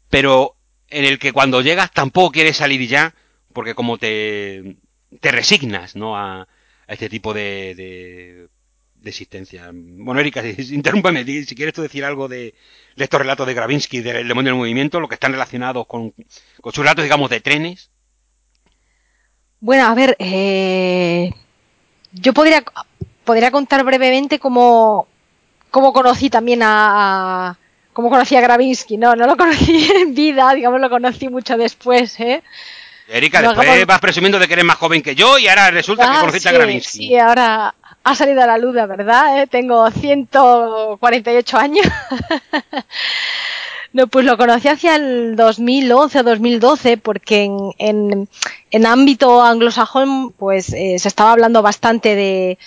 pero 0.09 0.55
en 0.89 1.05
el 1.05 1.17
que 1.17 1.31
cuando 1.31 1.61
llegas 1.61 1.91
tampoco 1.91 2.33
quieres 2.33 2.57
salir 2.57 2.85
ya, 2.87 3.15
porque 3.53 3.73
como 3.73 3.97
te, 3.97 4.75
te 5.21 5.31
resignas, 5.31 5.95
¿no? 5.95 6.17
A, 6.17 6.47
este 6.87 7.09
tipo 7.09 7.33
de, 7.33 7.75
de, 7.75 9.09
existencia. 9.09 9.71
Bueno, 9.73 10.19
Erika, 10.19 10.45
interrúmpame, 10.71 11.23
si 11.23 11.55
quieres 11.55 11.73
tú 11.73 11.81
decir 11.81 12.03
algo 12.03 12.27
de, 12.27 12.53
de 12.95 13.03
estos 13.03 13.19
relatos 13.19 13.47
de 13.47 13.53
Gravinsky, 13.53 14.01
del 14.01 14.27
demonio 14.27 14.51
del 14.51 14.59
movimiento, 14.59 14.99
lo 14.99 15.07
que 15.07 15.15
están 15.15 15.31
relacionados 15.31 15.87
con, 15.87 16.13
con 16.61 16.73
sus 16.73 16.83
relatos, 16.83 17.03
digamos, 17.03 17.29
de 17.29 17.39
trenes. 17.39 17.89
Bueno, 19.61 19.87
a 19.87 19.95
ver, 19.95 20.15
eh, 20.19 21.31
yo 22.11 22.33
podría, 22.33 22.63
podría 23.23 23.51
contar 23.51 23.83
brevemente 23.85 24.39
cómo, 24.39 25.07
cómo 25.77 25.93
conocí 25.93 26.31
también 26.31 26.61
a, 26.63 27.55
cómo 27.93 28.09
conocí 28.09 28.35
a 28.35 28.41
Gravinsky, 28.41 28.97
no, 28.97 29.15
no 29.15 29.27
lo 29.27 29.37
conocí 29.37 29.87
en 29.95 30.15
vida, 30.15 30.51
digamos, 30.55 30.81
lo 30.81 30.89
conocí 30.89 31.29
mucho 31.29 31.55
después, 31.55 32.19
¿eh? 32.19 32.41
Erika, 33.07 33.43
después 33.43 33.85
vas 33.85 33.99
presumiendo 33.99 34.39
de 34.39 34.47
que 34.47 34.53
eres 34.53 34.65
más 34.65 34.77
joven 34.77 35.03
que 35.03 35.13
yo 35.13 35.37
y 35.37 35.47
ahora 35.47 35.69
resulta 35.69 36.03
que 36.03 36.17
ah, 36.17 36.21
conociste 36.21 36.49
a 36.49 36.53
Gravinsky. 36.53 36.97
Sí, 36.97 37.15
ahora 37.15 37.75
ha 38.03 38.15
salido 38.15 38.41
a 38.41 38.47
la 38.47 38.57
luz, 38.57 38.73
¿verdad? 38.73 39.39
¿Eh? 39.39 39.45
Tengo 39.45 39.87
148 39.91 41.57
años. 41.57 41.85
no, 43.93 44.07
pues 44.07 44.25
lo 44.25 44.35
conocí 44.35 44.69
hacia 44.69 44.95
el 44.95 45.35
2011 45.35 46.19
o 46.19 46.23
2012 46.23 46.97
porque 46.97 47.43
en, 47.43 47.55
en, 47.77 48.29
en 48.71 48.85
ámbito 48.87 49.43
anglosajón 49.43 50.31
pues 50.31 50.73
eh, 50.73 50.97
se 50.97 51.07
estaba 51.07 51.33
hablando 51.33 51.61
bastante 51.61 52.15
de, 52.15 52.57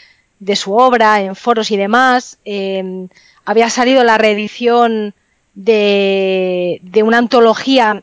de 0.40 0.56
su 0.56 0.74
obra 0.74 1.20
en 1.20 1.36
foros 1.36 1.70
y 1.70 1.76
demás. 1.76 2.38
Em, 2.44 3.08
había 3.44 3.70
salido 3.70 4.02
la 4.02 4.18
reedición 4.18 5.14
de, 5.54 6.80
de, 6.82 7.02
una 7.02 7.18
antología 7.18 8.02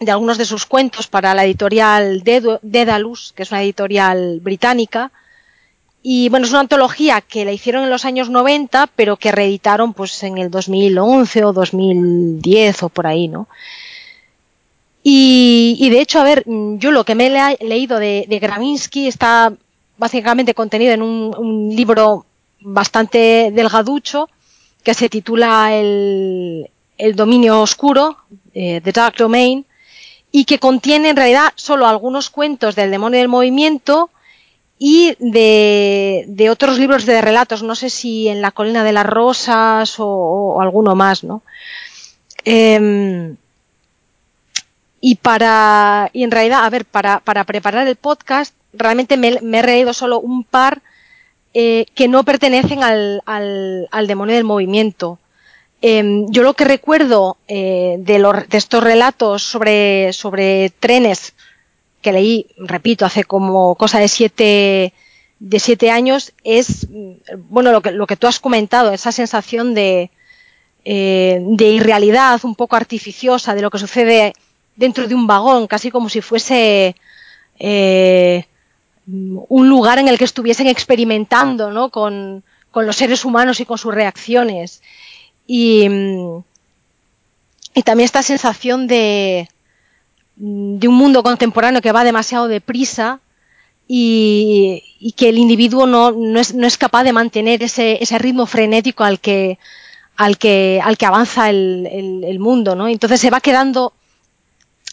de 0.00 0.10
algunos 0.10 0.38
de 0.38 0.44
sus 0.44 0.66
cuentos 0.66 1.08
para 1.08 1.34
la 1.34 1.44
editorial 1.44 2.22
Dedalus, 2.22 3.32
que 3.34 3.42
es 3.42 3.50
una 3.50 3.62
editorial 3.62 4.40
británica. 4.40 5.10
Y 6.02 6.28
bueno, 6.30 6.46
es 6.46 6.52
una 6.52 6.60
antología 6.60 7.20
que 7.20 7.44
la 7.44 7.52
hicieron 7.52 7.84
en 7.84 7.90
los 7.90 8.04
años 8.04 8.28
90, 8.28 8.88
pero 8.96 9.16
que 9.16 9.30
reeditaron 9.30 9.94
pues 9.94 10.22
en 10.24 10.38
el 10.38 10.50
2011 10.50 11.44
o 11.44 11.52
2010 11.52 12.82
o 12.82 12.88
por 12.88 13.06
ahí, 13.06 13.28
¿no? 13.28 13.46
Y, 15.04 15.76
y 15.80 15.90
de 15.90 16.00
hecho, 16.00 16.20
a 16.20 16.24
ver, 16.24 16.44
yo 16.46 16.90
lo 16.92 17.04
que 17.04 17.14
me 17.14 17.26
he 17.26 17.64
leído 17.64 17.98
de, 17.98 18.26
de 18.28 18.38
Gravinsky 18.38 19.08
está 19.08 19.52
básicamente 20.02 20.52
contenido 20.52 20.92
en 20.94 21.00
un, 21.00 21.70
libro 21.76 22.26
bastante 22.58 23.52
delgaducho 23.52 24.28
que 24.82 24.94
se 24.94 25.08
titula 25.08 25.72
El, 25.72 26.68
dominio 27.14 27.60
oscuro, 27.60 28.16
eh, 28.52 28.80
The 28.82 28.90
Dark 28.90 29.14
Domain, 29.16 29.64
y 30.32 30.44
que 30.44 30.58
contiene 30.58 31.10
en 31.10 31.16
realidad 31.16 31.52
solo 31.54 31.86
algunos 31.86 32.30
cuentos 32.30 32.74
del 32.74 32.90
demonio 32.90 33.20
del 33.20 33.28
movimiento 33.28 34.10
y 34.76 35.14
de, 35.20 36.48
otros 36.50 36.78
libros 36.80 37.06
de 37.06 37.20
relatos, 37.20 37.62
no 37.62 37.76
sé 37.76 37.88
si 37.88 38.26
en 38.26 38.42
la 38.42 38.50
colina 38.50 38.82
de 38.82 38.92
las 38.92 39.06
rosas 39.06 39.94
o, 39.98 40.60
alguno 40.60 40.96
más, 40.96 41.22
¿no? 41.22 41.42
Em, 42.44 43.36
y 45.00 45.14
para, 45.14 46.10
y 46.12 46.24
en 46.24 46.32
realidad, 46.32 46.64
a 46.64 46.70
ver, 46.70 46.86
para, 46.86 47.20
para 47.20 47.44
preparar 47.44 47.86
el 47.86 47.94
podcast, 47.94 48.52
realmente 48.72 49.16
me, 49.16 49.38
he 49.58 49.62
reído 49.62 49.92
solo 49.92 50.20
un 50.20 50.44
par 50.44 50.82
eh, 51.54 51.86
que 51.94 52.08
no 52.08 52.24
pertenecen 52.24 52.82
al, 52.82 53.22
al, 53.26 54.06
demonio 54.06 54.34
del 54.34 54.44
movimiento. 54.44 55.18
Em, 55.80 56.26
yo 56.30 56.42
lo 56.42 56.54
que 56.54 56.64
recuerdo 56.64 57.36
eh, 57.48 57.96
de, 57.98 58.18
los, 58.18 58.48
de 58.48 58.58
estos 58.58 58.82
relatos 58.82 59.42
sobre, 59.42 60.12
sobre 60.12 60.70
trenes 60.80 61.34
que 62.00 62.12
leí, 62.12 62.46
repito, 62.56 63.04
hace 63.04 63.24
como 63.24 63.74
cosa 63.76 63.98
de 63.98 64.08
siete, 64.08 64.92
de 65.38 65.60
siete 65.60 65.90
años, 65.90 66.32
es, 66.44 66.88
bueno, 67.48 67.72
lo 67.72 67.80
que, 67.80 67.92
lo 67.92 68.06
que 68.06 68.16
tú 68.16 68.26
has 68.26 68.40
comentado, 68.40 68.92
esa 68.92 69.12
sensación 69.12 69.74
de, 69.74 70.10
eh, 70.84 71.40
de 71.40 71.68
irrealidad 71.68 72.40
un 72.44 72.56
poco 72.56 72.74
artificiosa 72.74 73.54
de 73.54 73.62
lo 73.62 73.70
que 73.70 73.78
sucede 73.78 74.32
dentro 74.74 75.06
de 75.06 75.14
un 75.14 75.28
vagón, 75.28 75.68
casi 75.68 75.90
como 75.92 76.08
si 76.08 76.20
fuese 76.20 76.96
eh, 77.60 78.46
un 79.06 79.68
lugar 79.68 79.98
en 79.98 80.08
el 80.08 80.18
que 80.18 80.24
estuviesen 80.24 80.68
experimentando 80.68 81.70
¿no? 81.70 81.90
con, 81.90 82.44
los 82.74 82.96
seres 82.96 83.24
humanos 83.24 83.60
y 83.60 83.64
con 83.64 83.78
sus 83.78 83.94
reacciones. 83.94 84.82
Y, 85.46 85.86
y 87.74 87.82
también 87.82 88.04
esta 88.04 88.22
sensación 88.22 88.86
de, 88.86 89.48
de 90.36 90.88
un 90.88 90.94
mundo 90.94 91.22
contemporáneo 91.22 91.82
que 91.82 91.92
va 91.92 92.04
demasiado 92.04 92.48
deprisa 92.48 93.20
y, 93.86 95.14
que 95.16 95.28
el 95.28 95.38
individuo 95.38 95.86
no, 95.86 96.12
no, 96.12 96.40
es, 96.40 96.54
no, 96.54 96.66
es, 96.66 96.78
capaz 96.78 97.04
de 97.04 97.12
mantener 97.12 97.62
ese, 97.62 98.02
ese, 98.02 98.18
ritmo 98.18 98.46
frenético 98.46 99.04
al 99.04 99.20
que, 99.20 99.58
al 100.16 100.38
que, 100.38 100.80
al 100.82 100.96
que 100.96 101.06
avanza 101.06 101.50
el, 101.50 101.86
el, 101.90 102.24
el, 102.24 102.38
mundo, 102.38 102.74
¿no? 102.74 102.88
Entonces 102.88 103.20
se 103.20 103.30
va 103.30 103.40
quedando. 103.40 103.92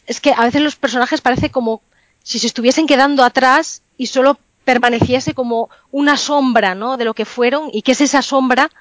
Es 0.06 0.20
que 0.20 0.34
a 0.36 0.44
veces 0.44 0.62
los 0.62 0.76
personajes 0.76 1.22
parece 1.22 1.50
como 1.50 1.82
si 2.24 2.40
se 2.40 2.48
estuviesen 2.48 2.88
quedando 2.88 3.24
atrás 3.24 3.84
y 4.00 4.08
solo 4.08 4.40
permaneciese 4.66 5.36
como 5.36 5.70
una 5.92 6.18
sombra, 6.18 6.74
¿no? 6.74 6.98
De 6.98 7.06
lo 7.06 7.14
que 7.14 7.26
fueron 7.26 7.70
y 7.74 7.84
que 7.84 7.92
es 7.94 8.02
esa 8.02 8.24
sombra 8.24 8.72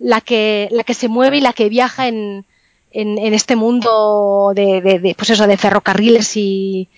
la 0.00 0.20
que, 0.20 0.68
la 0.72 0.84
que 0.84 0.94
se 0.94 1.08
mueve 1.08 1.38
y 1.38 1.40
la 1.42 1.52
que 1.52 1.68
viaja 1.68 2.08
en, 2.08 2.46
en, 2.92 3.18
en 3.18 3.34
este 3.34 3.56
mundo 3.56 4.52
de, 4.54 4.80
de, 4.80 4.98
de, 5.00 5.14
pues 5.16 5.30
eso, 5.30 5.46
de 5.46 5.56
ferrocarriles 5.58 6.36
y, 6.36 6.88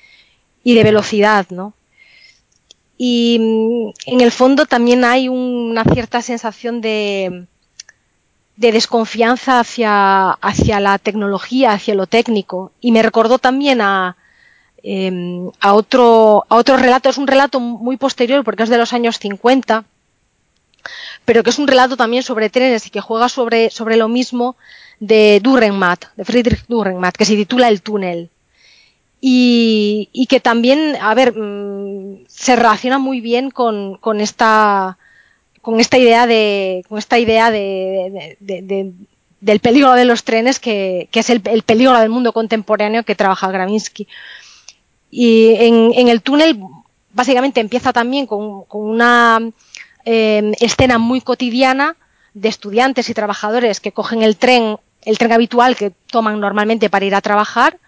y 0.64 0.74
de 0.74 0.84
velocidad, 0.84 1.46
¿no? 1.50 1.74
Y 2.98 3.38
mm, 3.40 3.90
en 4.06 4.20
el 4.20 4.30
fondo 4.30 4.66
también 4.66 5.04
hay 5.04 5.28
una 5.28 5.84
cierta 5.84 6.22
sensación 6.22 6.80
de, 6.80 7.46
de 8.56 8.72
desconfianza 8.72 9.60
hacia, 9.60 10.32
hacia, 10.32 10.80
la 10.80 10.98
tecnología, 10.98 11.72
hacia 11.72 11.94
lo 11.94 12.06
técnico. 12.06 12.72
Y 12.80 12.92
me 12.92 13.02
recordó 13.02 13.38
también 13.38 13.80
a, 13.80 14.16
eh, 14.82 15.50
a, 15.60 15.74
otro, 15.74 16.44
a 16.48 16.56
otro 16.56 16.76
relato, 16.76 17.08
es 17.08 17.18
un 17.18 17.26
relato 17.26 17.60
muy 17.60 17.96
posterior 17.96 18.44
porque 18.44 18.62
es 18.62 18.68
de 18.68 18.78
los 18.78 18.92
años 18.92 19.18
50, 19.18 19.84
pero 21.24 21.42
que 21.42 21.50
es 21.50 21.58
un 21.58 21.68
relato 21.68 21.96
también 21.96 22.22
sobre 22.22 22.50
trenes 22.50 22.86
y 22.86 22.90
que 22.90 23.00
juega 23.00 23.28
sobre, 23.28 23.70
sobre 23.70 23.96
lo 23.96 24.08
mismo 24.08 24.56
de 24.98 25.40
Dürrenmatt, 25.42 26.06
de 26.16 26.24
Friedrich 26.24 26.66
Dürrenmatt, 26.68 27.16
que 27.16 27.24
se 27.24 27.36
titula 27.36 27.68
El 27.68 27.82
túnel. 27.82 28.30
Y, 29.22 30.08
y 30.12 30.26
que 30.26 30.40
también, 30.40 30.96
a 31.00 31.14
ver, 31.14 31.34
mmm, 31.36 32.24
se 32.26 32.56
relaciona 32.56 32.98
muy 32.98 33.20
bien 33.20 33.50
con, 33.50 33.96
con, 33.98 34.20
esta 34.20 34.96
con 35.60 35.78
esta 35.78 35.98
idea 35.98 36.26
de 36.26 36.84
con 36.88 36.96
esta 36.98 37.18
idea 37.18 37.50
de, 37.50 38.36
de, 38.40 38.62
de, 38.62 38.92
del 39.42 39.60
peligro 39.60 39.92
de 39.92 40.06
los 40.06 40.24
trenes 40.24 40.58
que, 40.58 41.08
que 41.10 41.20
es 41.20 41.28
el, 41.28 41.42
el, 41.44 41.62
peligro 41.62 41.98
del 41.98 42.08
mundo 42.08 42.32
contemporáneo 42.32 43.02
que 43.04 43.14
trabaja 43.14 43.50
Gravinsky 43.50 44.08
y 45.10 45.54
en, 45.58 45.92
en 45.94 46.08
el 46.08 46.22
túnel 46.22 46.60
básicamente 47.12 47.60
empieza 47.60 47.92
también 47.92 48.26
con, 48.26 48.64
una 48.70 49.40
eh, 50.04 50.52
escena 50.60 50.98
muy 50.98 51.20
cotidiana 51.20 51.96
de 52.34 52.48
estudiantes 52.48 53.08
y 53.10 53.14
trabajadores 53.14 53.80
que 53.80 53.92
cogen 53.92 54.22
el 54.22 54.36
tren 54.36 54.78
el 55.04 55.18
tren 55.18 55.32
habitual 55.32 55.76
que 55.76 55.92
toman 56.10 56.40
normalmente 56.40 56.90
para 56.90 57.06
ir 57.06 57.14
a 57.14 57.20
trabajar. 57.20 57.78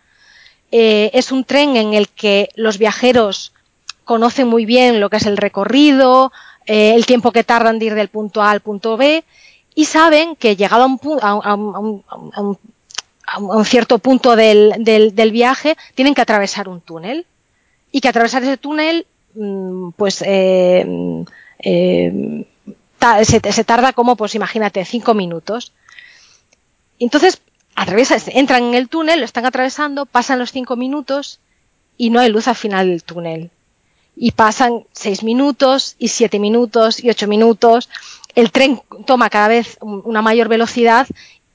Eh, 0.70 1.10
es 1.12 1.30
un 1.32 1.44
tren 1.44 1.76
en 1.76 1.94
el 1.94 2.08
que 2.08 2.48
los 2.56 2.78
viajeros 2.78 3.52
conocen 4.04 4.48
muy 4.48 4.64
bien 4.64 5.00
lo 5.00 5.10
que 5.10 5.18
es 5.18 5.26
el 5.26 5.36
recorrido, 5.36 6.32
eh, 6.66 6.94
el 6.94 7.06
tiempo 7.06 7.32
que 7.32 7.44
tardan 7.44 7.78
de 7.78 7.86
ir 7.86 7.94
del 7.94 8.08
punto 8.08 8.42
A 8.42 8.50
al 8.50 8.60
punto 8.60 8.96
B 8.96 9.24
y 9.74 9.84
saben 9.84 10.36
que 10.36 10.56
llegado 10.56 10.84
a 10.84 10.86
un, 10.86 11.00
a, 11.20 11.30
a, 11.30 11.54
un, 11.54 12.58
a 13.32 13.38
un, 13.38 13.64
cierto 13.64 13.98
punto 13.98 14.36
del, 14.36 14.74
del, 14.78 15.32
viaje 15.32 15.76
tienen 15.94 16.14
que 16.14 16.20
atravesar 16.20 16.68
un 16.68 16.80
túnel 16.80 17.26
y 17.90 18.00
que 18.00 18.08
atravesar 18.08 18.42
ese 18.42 18.56
túnel 18.56 19.06
mm, 19.34 19.90
pues 19.96 20.22
eh, 20.26 20.86
eh, 21.60 22.46
ta, 22.98 23.24
se, 23.24 23.40
se, 23.40 23.64
tarda 23.64 23.92
como 23.92 24.16
pues 24.16 24.34
imagínate 24.34 24.84
cinco 24.84 25.14
minutos 25.14 25.72
entonces 26.98 27.40
atraviesa, 27.74 28.16
entran 28.28 28.64
en 28.64 28.74
el 28.74 28.88
túnel, 28.88 29.20
lo 29.20 29.24
están 29.24 29.46
atravesando, 29.46 30.06
pasan 30.06 30.38
los 30.38 30.52
cinco 30.52 30.76
minutos 30.76 31.40
y 31.96 32.10
no 32.10 32.20
hay 32.20 32.30
luz 32.30 32.48
al 32.48 32.54
final 32.54 32.88
del 32.88 33.02
túnel. 33.02 33.50
Y 34.14 34.32
pasan 34.32 34.84
seis 34.92 35.22
minutos 35.22 35.96
y 35.98 36.08
siete 36.08 36.38
minutos 36.38 37.02
y 37.02 37.10
ocho 37.10 37.26
minutos. 37.26 37.88
El 38.34 38.52
tren 38.52 38.80
toma 39.06 39.30
cada 39.30 39.48
vez 39.48 39.78
una 39.80 40.22
mayor 40.22 40.48
velocidad 40.48 41.06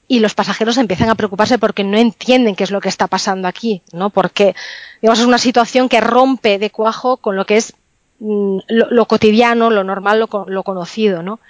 y 0.08 0.20
los 0.20 0.34
pasajeros 0.34 0.78
empiezan 0.78 1.10
a 1.10 1.14
preocuparse 1.14 1.58
porque 1.58 1.84
no 1.84 1.98
entienden 1.98 2.56
qué 2.56 2.64
es 2.64 2.70
lo 2.70 2.80
que 2.80 2.88
está 2.88 3.06
pasando 3.06 3.46
aquí, 3.46 3.82
¿no? 3.92 4.10
Porque, 4.10 4.56
digamos, 5.02 5.20
es 5.20 5.26
una 5.26 5.38
situación 5.38 5.88
que 5.88 6.00
rompe 6.00 6.58
de 6.58 6.70
cuajo 6.70 7.18
con 7.18 7.36
lo 7.36 7.44
que 7.44 7.58
es 7.58 7.74
mm, 8.18 8.58
lo, 8.68 9.06
cotidiano, 9.06 9.70
lo 9.70 9.84
normal, 9.84 10.18
lo, 10.18 10.62
conocido, 10.62 11.22
¿no? 11.22 11.40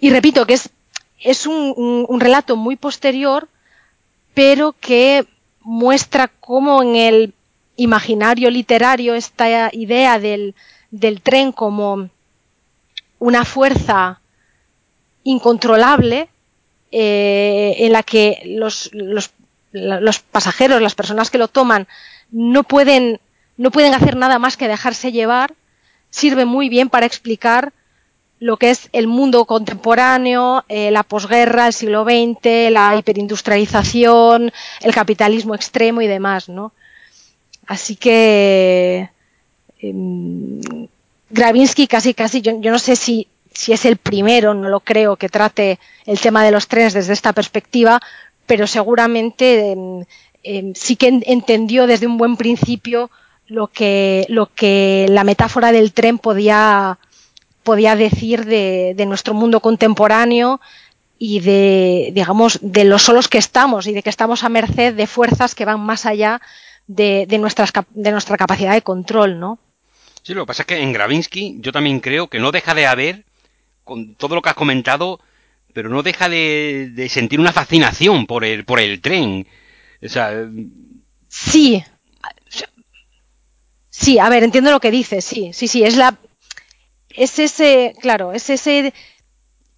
Y 0.00 0.10
repito 0.10 0.46
que 0.46 0.54
es, 0.54 0.70
es 1.20 1.46
un, 1.46 1.72
un, 1.76 2.04
un 2.08 2.20
relato 2.20 2.56
muy 2.56 2.74
posterior 2.74 3.48
pero 4.34 4.74
que 4.78 5.26
muestra 5.62 6.28
cómo 6.28 6.82
en 6.82 6.96
el 6.96 7.34
imaginario 7.76 8.50
literario 8.50 9.14
esta 9.14 9.70
idea 9.72 10.18
del, 10.18 10.54
del 10.90 11.22
tren 11.22 11.52
como 11.52 12.10
una 13.18 13.44
fuerza 13.44 14.20
incontrolable 15.22 16.28
eh, 16.96 17.74
en 17.78 17.90
la 17.90 18.04
que 18.04 18.40
los, 18.44 18.88
pasajeros, 20.30 20.80
las 20.80 20.94
personas 20.94 21.28
que 21.28 21.38
lo 21.38 21.48
toman, 21.48 21.88
no 22.30 22.62
pueden, 22.62 23.18
no 23.56 23.72
pueden 23.72 23.94
hacer 23.94 24.14
nada 24.14 24.38
más 24.38 24.56
que 24.56 24.68
dejarse 24.68 25.10
llevar, 25.10 25.54
sirve 26.10 26.44
muy 26.44 26.68
bien 26.68 26.88
para 26.88 27.06
explicar 27.06 27.72
lo 28.38 28.58
que 28.58 28.70
es 28.70 28.90
el 28.92 29.08
mundo 29.08 29.44
contemporáneo, 29.44 30.64
eh, 30.68 30.92
la 30.92 31.02
posguerra, 31.02 31.66
el 31.66 31.72
siglo 31.72 32.04
XX, 32.04 32.70
la 32.70 32.94
hiperindustrialización, 32.96 34.52
el 34.80 34.94
capitalismo 34.94 35.56
extremo 35.56 36.00
y 36.00 36.06
demás, 36.06 36.48
¿no? 36.48 36.72
Así 37.66 37.96
que 37.96 39.10
eh, 39.80 39.94
Gravinsky 41.30 41.88
casi, 41.88 42.14
casi, 42.14 42.40
yo 42.40 42.70
no 42.70 42.78
sé 42.78 42.94
si, 42.94 43.26
si, 43.54 43.72
es 43.72 43.84
el 43.84 43.96
primero, 43.96 44.54
no 44.54 44.68
lo 44.68 44.80
creo, 44.80 45.16
que 45.16 45.28
trate 45.28 45.78
el 46.06 46.20
tema 46.20 46.44
de 46.44 46.50
los 46.50 46.68
trenes 46.68 46.92
desde 46.92 47.12
esta 47.12 47.32
perspectiva, 47.32 48.00
pero 48.46 48.66
seguramente 48.66 49.72
eh, 49.72 50.06
eh, 50.42 50.72
sí 50.74 50.96
que 50.96 51.20
entendió 51.26 51.86
desde 51.86 52.06
un 52.06 52.18
buen 52.18 52.36
principio 52.36 53.10
lo 53.46 53.68
que, 53.68 55.06
la 55.08 55.24
metáfora 55.24 55.72
del 55.72 55.92
tren 55.92 56.18
podía 56.18 56.98
decir 57.64 58.44
de, 58.44 59.04
nuestro 59.06 59.34
mundo 59.34 59.60
contemporáneo 59.60 60.60
y 61.18 61.40
de, 61.40 62.10
digamos, 62.12 62.58
de 62.62 62.84
los 62.84 63.02
solos 63.02 63.28
que 63.28 63.38
estamos 63.38 63.86
y 63.86 63.92
de 63.92 64.02
que 64.02 64.10
estamos 64.10 64.44
a 64.44 64.48
merced 64.48 64.94
de 64.94 65.06
fuerzas 65.06 65.54
que 65.54 65.64
van 65.64 65.80
más 65.80 66.06
allá 66.06 66.40
de, 66.86 67.26
de 67.26 67.38
nuestra 67.38 68.36
capacidad 68.36 68.72
de 68.72 68.82
control, 68.82 69.38
¿no? 69.38 69.58
Sí, 70.24 70.32
lo 70.32 70.42
que 70.42 70.46
pasa 70.46 70.62
es 70.62 70.66
que 70.66 70.80
en 70.80 70.92
Gravinsky 70.92 71.58
yo 71.60 71.70
también 71.70 72.00
creo 72.00 72.28
que 72.28 72.38
no 72.38 72.50
deja 72.50 72.74
de 72.74 72.86
haber, 72.86 73.24
con 73.84 74.14
todo 74.14 74.34
lo 74.34 74.42
que 74.42 74.48
has 74.48 74.54
comentado, 74.56 75.20
pero 75.72 75.88
no 75.88 76.02
deja 76.02 76.28
de, 76.28 77.06
sentir 77.10 77.40
una 77.40 77.52
fascinación 77.52 78.26
por 78.26 78.44
el, 78.44 78.64
por 78.64 78.80
el 78.80 79.00
tren. 79.00 79.46
O 80.02 80.08
sea... 80.08 80.32
Sí. 81.28 81.84
Sí, 83.90 84.18
a 84.18 84.28
ver, 84.28 84.42
entiendo 84.42 84.72
lo 84.72 84.80
que 84.80 84.90
dices, 84.90 85.24
sí, 85.24 85.52
sí, 85.52 85.68
sí, 85.68 85.84
es 85.84 85.96
la, 85.96 86.18
es 87.10 87.38
ese, 87.38 87.94
claro, 88.00 88.32
es 88.32 88.50
ese, 88.50 88.92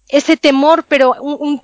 ese 0.07 0.37
temor, 0.37 0.85
pero 0.87 1.13
un, 1.21 1.61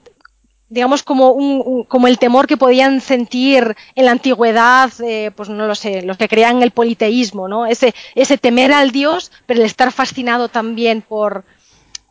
digamos 0.69 1.03
como 1.03 1.31
un, 1.31 1.83
como 1.85 2.07
el 2.07 2.17
temor 2.17 2.47
que 2.47 2.57
podían 2.57 3.01
sentir 3.01 3.75
en 3.95 4.05
la 4.05 4.11
antigüedad, 4.11 4.91
eh, 5.01 5.31
pues 5.35 5.49
no 5.49 5.67
lo 5.67 5.75
sé, 5.75 6.03
los 6.03 6.17
que 6.17 6.27
creían 6.27 6.61
el 6.63 6.71
politeísmo, 6.71 7.47
¿no? 7.47 7.65
Ese, 7.65 7.93
ese 8.15 8.37
temer 8.37 8.71
al 8.71 8.91
Dios, 8.91 9.31
pero 9.45 9.59
el 9.59 9.65
estar 9.65 9.91
fascinado 9.91 10.47
también 10.47 11.01
por, 11.01 11.45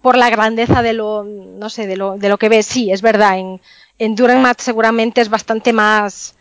por 0.03 0.17
la 0.17 0.31
grandeza 0.31 0.83
de 0.83 0.93
lo, 0.93 1.25
no 1.25 1.71
sé, 1.71 1.87
de 1.87 1.97
lo, 1.97 2.19
de 2.19 2.29
lo 2.29 2.39
que 2.39 2.49
ves. 2.49 2.67
Sí, 2.67 2.91
es 2.91 3.01
verdad, 3.03 3.39
en, 3.39 3.61
en 3.99 4.17
seguramente 4.59 5.21
es 5.21 5.29
bastante 5.29 5.73
más, 5.73 6.35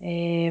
eh, 0.00 0.50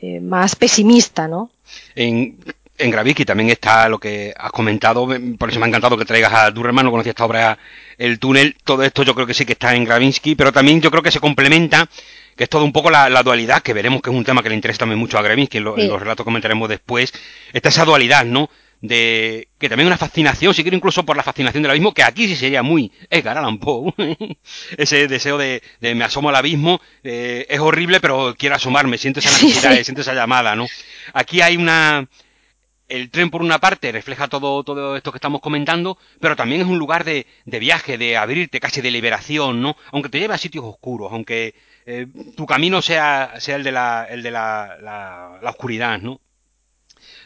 eh, 0.00 0.20
más 0.20 0.56
pesimista, 0.56 1.28
¿no? 1.28 1.50
En, 1.94 2.38
en 2.78 2.90
Graviki 2.90 3.24
también 3.24 3.50
está 3.50 3.88
lo 3.88 3.98
que 3.98 4.32
has 4.36 4.52
comentado, 4.52 5.06
por 5.38 5.50
eso 5.50 5.58
me 5.58 5.66
ha 5.66 5.68
encantado 5.68 5.98
que 5.98 6.04
traigas 6.04 6.32
a 6.32 6.50
Durreman, 6.50 6.86
no 6.86 6.90
conocía 6.90 7.10
esta 7.10 7.24
obra, 7.24 7.58
El 7.98 8.18
túnel, 8.18 8.56
todo 8.64 8.82
esto 8.84 9.02
yo 9.02 9.14
creo 9.14 9.26
que 9.26 9.34
sí 9.34 9.44
que 9.44 9.52
está 9.52 9.74
en 9.74 9.84
Gravinsky, 9.84 10.34
pero 10.34 10.52
también 10.52 10.80
yo 10.80 10.90
creo 10.90 11.02
que 11.02 11.10
se 11.10 11.20
complementa, 11.20 11.88
que 12.36 12.44
es 12.44 12.50
todo 12.50 12.64
un 12.64 12.72
poco 12.72 12.90
la, 12.90 13.10
la 13.10 13.22
dualidad, 13.22 13.62
que 13.62 13.74
veremos 13.74 14.00
que 14.00 14.10
es 14.10 14.16
un 14.16 14.24
tema 14.24 14.42
que 14.42 14.48
le 14.48 14.54
interesa 14.54 14.78
también 14.78 14.98
mucho 15.00 15.18
a 15.18 15.22
Gravinsky, 15.22 15.58
en, 15.58 15.64
lo, 15.64 15.74
sí. 15.74 15.82
en 15.82 15.88
los 15.88 16.00
relatos 16.00 16.24
comentaremos 16.24 16.68
después, 16.68 17.12
está 17.52 17.68
esa 17.68 17.84
dualidad, 17.84 18.24
¿no? 18.24 18.48
De 18.80 19.48
que 19.58 19.68
también 19.68 19.86
una 19.88 19.98
fascinación, 19.98 20.54
si 20.54 20.62
quiero 20.62 20.76
incluso 20.76 21.04
por 21.04 21.16
la 21.16 21.22
fascinación 21.22 21.62
del 21.62 21.70
abismo, 21.70 21.92
que 21.92 22.02
aquí 22.02 22.28
sí 22.28 22.36
sería 22.36 22.62
muy 22.62 22.92
Edgar 23.10 23.38
Allan 23.38 23.58
Poe, 23.58 23.92
ese 24.76 25.08
deseo 25.08 25.38
de, 25.38 25.62
de, 25.80 25.94
me 25.94 26.04
asomo 26.04 26.28
al 26.28 26.36
abismo, 26.36 26.80
eh, 27.02 27.46
es 27.48 27.60
horrible, 27.60 28.00
pero 28.00 28.34
quiero 28.38 28.54
asomarme, 28.54 28.98
siento 28.98 29.20
esa 29.20 29.30
necesidad, 29.42 29.72
sí, 29.72 29.78
sí. 29.78 29.84
siento 29.84 30.02
esa 30.02 30.14
llamada, 30.14 30.54
¿no? 30.54 30.66
Aquí 31.12 31.40
hay 31.40 31.56
una, 31.56 32.08
el 32.88 33.10
tren 33.10 33.30
por 33.30 33.42
una 33.42 33.58
parte 33.58 33.92
refleja 33.92 34.28
todo, 34.28 34.62
todo 34.64 34.96
esto 34.96 35.12
que 35.12 35.18
estamos 35.18 35.40
comentando, 35.40 35.98
pero 36.20 36.36
también 36.36 36.62
es 36.62 36.66
un 36.66 36.78
lugar 36.78 37.04
de, 37.04 37.26
de 37.44 37.58
viaje, 37.58 37.98
de 37.98 38.16
abrirte, 38.16 38.60
casi 38.60 38.80
de 38.80 38.90
liberación, 38.90 39.60
¿no? 39.60 39.76
Aunque 39.92 40.08
te 40.08 40.18
lleve 40.18 40.34
a 40.34 40.38
sitios 40.38 40.64
oscuros, 40.64 41.12
aunque 41.12 41.54
eh, 41.86 42.06
tu 42.36 42.46
camino 42.46 42.80
sea, 42.80 43.34
sea 43.38 43.56
el 43.56 43.64
de 43.64 43.72
la, 43.72 44.06
el 44.08 44.22
de 44.22 44.30
la, 44.30 44.78
la, 44.80 45.38
la 45.42 45.50
oscuridad, 45.50 46.00
¿no? 46.00 46.20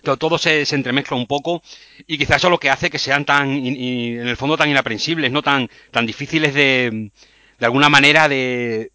Todo, 0.03 0.39
se, 0.39 0.63
entremezcla 0.75 1.17
un 1.17 1.27
poco 1.27 1.63
y 2.07 2.19
quizás 2.19 2.37
eso 2.37 2.49
es 2.49 2.51
lo 2.51 2.61
que 2.61 2.71
hace 2.71 2.91
que 2.91 2.99
sean 2.99 3.25
tan, 3.25 3.51
en 3.51 4.29
el 4.29 4.37
fondo 4.37 4.57
tan 4.57 4.71
inaprensibles, 4.71 5.31
no 5.33 5.43
tan, 5.43 5.71
tan 5.91 6.07
difíciles 6.07 6.55
de, 6.55 7.11
de 7.59 7.67
alguna 7.67 7.89
manera 7.89 8.29
de... 8.29 8.93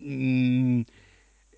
Mm, 0.00 0.82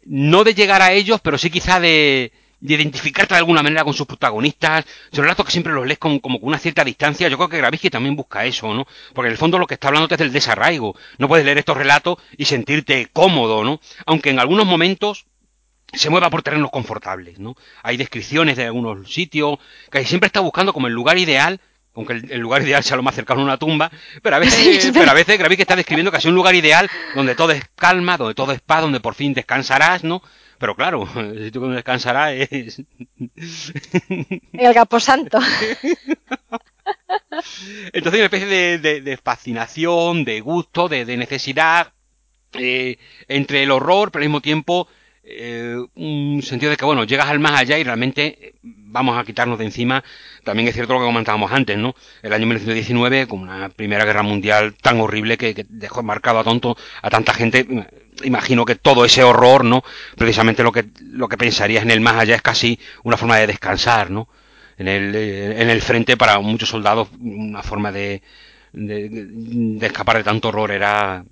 no 0.04 0.44
de 0.44 0.54
llegar 0.54 0.82
a 0.82 0.92
ellos, 0.92 1.20
pero 1.20 1.38
sí 1.38 1.50
quizá 1.50 1.78
de, 1.78 2.32
de 2.60 2.74
identificarte 2.74 3.34
de 3.34 3.38
alguna 3.38 3.62
manera 3.62 3.84
con 3.84 3.94
sus 3.94 4.06
protagonistas. 4.06 4.84
Son 5.12 5.24
relatos 5.24 5.46
que 5.46 5.52
siempre 5.52 5.72
los 5.72 5.86
lees 5.86 5.98
como, 5.98 6.20
con 6.20 6.38
una 6.42 6.58
cierta 6.58 6.84
distancia. 6.84 7.28
Yo 7.28 7.36
creo 7.36 7.48
que 7.48 7.58
Gravisky 7.58 7.90
también 7.90 8.16
busca 8.16 8.44
eso, 8.44 8.72
¿no? 8.74 8.86
Porque 9.14 9.28
en 9.28 9.32
el 9.32 9.38
fondo 9.38 9.58
lo 9.58 9.66
que 9.66 9.74
está 9.74 9.88
hablando 9.88 10.08
es 10.10 10.18
del 10.18 10.32
desarraigo. 10.32 10.94
No 11.18 11.28
puedes 11.28 11.44
leer 11.44 11.58
estos 11.58 11.76
relatos 11.76 12.18
y 12.36 12.44
sentirte 12.44 13.08
cómodo, 13.12 13.64
¿no? 13.64 13.80
Aunque 14.06 14.30
en 14.30 14.38
algunos 14.38 14.66
momentos 14.66 15.26
se 15.92 16.10
mueva 16.10 16.30
por 16.30 16.42
terrenos 16.42 16.70
confortables, 16.70 17.38
¿no? 17.38 17.56
Hay 17.82 17.96
descripciones 17.96 18.56
de 18.56 18.66
algunos 18.66 19.12
sitios, 19.12 19.58
que 19.90 20.04
siempre 20.04 20.28
está 20.28 20.40
buscando 20.40 20.72
como 20.72 20.86
el 20.86 20.92
lugar 20.92 21.18
ideal 21.18 21.60
aunque 21.94 22.12
el, 22.12 22.40
lugar 22.40 22.62
ideal 22.62 22.84
sea 22.84 22.96
lo 22.96 23.02
más 23.02 23.14
cercano 23.14 23.40
a 23.40 23.44
una 23.44 23.56
tumba, 23.58 23.90
pero 24.22 24.36
a 24.36 24.38
veces, 24.40 24.90
pero 24.92 25.10
a 25.10 25.14
veces 25.14 25.38
Gravisky 25.38 25.62
está 25.62 25.76
describiendo 25.76 26.12
casi 26.12 26.28
un 26.28 26.34
lugar 26.34 26.54
ideal 26.54 26.88
donde 27.14 27.34
todo 27.34 27.52
es 27.52 27.64
calma, 27.74 28.16
donde 28.16 28.34
todo 28.34 28.52
es 28.52 28.60
paz, 28.60 28.82
donde 28.82 29.00
por 29.00 29.14
fin 29.14 29.34
descansarás, 29.34 30.04
¿no? 30.04 30.22
Pero 30.58 30.76
claro, 30.76 31.08
el 31.16 31.44
sitio 31.44 31.60
donde 31.62 31.76
descansará 31.76 32.32
es... 32.32 32.82
El 34.52 34.74
Gaposanto. 34.74 35.38
Entonces 37.92 38.14
hay 38.14 38.20
una 38.20 38.36
especie 38.36 38.78
de, 38.78 39.16
fascinación, 39.22 40.24
de 40.24 40.40
gusto, 40.40 40.88
de, 40.88 41.04
necesidad, 41.16 41.92
eh, 42.52 42.98
entre 43.28 43.62
el 43.62 43.70
horror, 43.70 44.10
pero 44.10 44.22
al 44.22 44.28
mismo 44.28 44.40
tiempo 44.40 44.88
eh, 45.22 45.76
un 45.94 46.42
sentido 46.42 46.70
de 46.70 46.76
que, 46.76 46.84
bueno, 46.84 47.04
llegas 47.04 47.28
al 47.28 47.40
más 47.40 47.58
allá 47.60 47.78
y 47.78 47.84
realmente 47.84 48.38
eh, 48.40 48.54
vamos 48.62 49.18
a 49.18 49.24
quitarnos 49.24 49.58
de 49.58 49.66
encima. 49.66 50.02
También 50.44 50.68
es 50.68 50.74
cierto 50.74 50.94
lo 50.94 51.00
que 51.00 51.06
comentábamos 51.06 51.52
antes, 51.52 51.76
¿no? 51.78 51.94
El 52.22 52.32
año 52.32 52.46
1919, 52.46 53.26
con 53.26 53.40
una 53.40 53.68
Primera 53.68 54.04
Guerra 54.04 54.22
Mundial 54.22 54.74
tan 54.74 55.00
horrible 55.00 55.36
que, 55.38 55.66
dejó 55.68 56.02
marcado 56.02 56.38
a 56.38 56.44
tonto 56.44 56.76
a 57.02 57.10
tanta 57.10 57.34
gente. 57.34 57.66
Imagino 58.24 58.64
que 58.64 58.76
todo 58.76 59.04
ese 59.04 59.22
horror, 59.22 59.64
¿no? 59.64 59.82
Precisamente 60.16 60.62
lo 60.62 60.72
que, 60.72 60.86
lo 61.00 61.28
que 61.28 61.36
pensarías 61.36 61.82
en 61.82 61.90
el 61.90 62.00
más 62.00 62.16
allá 62.16 62.36
es 62.36 62.42
casi 62.42 62.78
una 63.04 63.16
forma 63.16 63.36
de 63.36 63.46
descansar, 63.46 64.10
¿no? 64.10 64.28
En 64.78 64.88
el, 64.88 65.14
eh, 65.14 65.60
en 65.60 65.70
el 65.70 65.82
frente 65.82 66.16
para 66.16 66.38
muchos 66.40 66.70
soldados 66.70 67.08
una 67.20 67.62
forma 67.62 67.92
de, 67.92 68.22
de, 68.72 69.08
de 69.10 69.86
escapar 69.86 70.16
de 70.16 70.24
tanto 70.24 70.48
horror 70.48 70.72
era, 70.72 71.24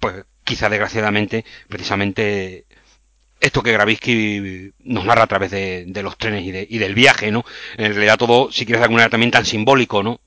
pues 0.00 0.24
quizá 0.44 0.68
desgraciadamente, 0.68 1.44
precisamente 1.68 2.66
esto 3.44 3.62
que 3.62 3.72
Gravisky 3.72 4.72
nos 4.80 5.04
narra 5.04 5.24
a 5.24 5.26
través 5.26 5.50
de, 5.50 6.02
los 6.02 6.16
trenes 6.16 6.44
y, 6.44 6.78
del 6.78 6.94
viaje, 6.94 7.30
¿no? 7.30 7.44
En 7.76 7.92
realidad 7.94 8.16
todo, 8.16 8.50
si 8.50 8.64
quieres 8.64 8.80
de 8.80 8.84
alguna 8.84 9.02
manera, 9.02 9.10
también 9.10 9.30
tan 9.30 9.44
simbólico, 9.44 10.02
¿no? 10.02 10.20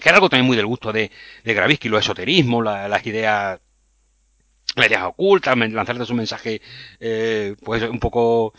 Que 0.00 0.08
era 0.08 0.16
algo 0.16 0.28
también 0.28 0.46
muy 0.46 0.56
del 0.56 0.66
gusto 0.66 0.92
de, 0.92 1.10
de 1.44 1.54
Gravisky, 1.54 1.88
lo 1.88 1.98
esoterismo, 1.98 2.62
las 2.62 3.06
ideas 3.06 3.60
las 4.76 4.86
ideas 4.88 5.04
ocultas, 5.04 5.56
lanzarte 5.56 6.04
su 6.04 6.14
mensaje, 6.14 6.60
eh, 6.98 7.54
pues 7.62 7.82
un 7.84 8.00
poco 8.00 8.54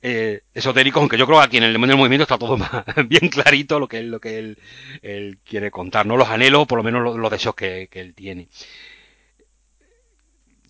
eh, 0.00 0.42
esotérico, 0.54 1.00
aunque 1.00 1.18
yo 1.18 1.26
creo 1.26 1.38
que 1.38 1.44
aquí 1.44 1.56
en 1.58 1.64
el 1.64 1.72
demonio 1.72 1.94
del 1.94 1.98
movimiento 1.98 2.22
está 2.22 2.38
todo 2.38 2.56
más, 2.56 2.84
bien 3.08 3.28
clarito 3.28 3.78
lo 3.78 3.88
que 3.88 3.98
él, 3.98 4.18
que 4.22 4.56
él, 5.02 5.38
quiere 5.44 5.70
contar, 5.70 6.06
¿no? 6.06 6.16
Los 6.16 6.28
anhelos, 6.28 6.66
por 6.66 6.78
lo 6.78 6.84
menos 6.84 7.16
los, 7.16 7.30
deseos 7.30 7.54
que, 7.54 7.88
que 7.90 8.00
él 8.00 8.14
tiene. 8.14 8.48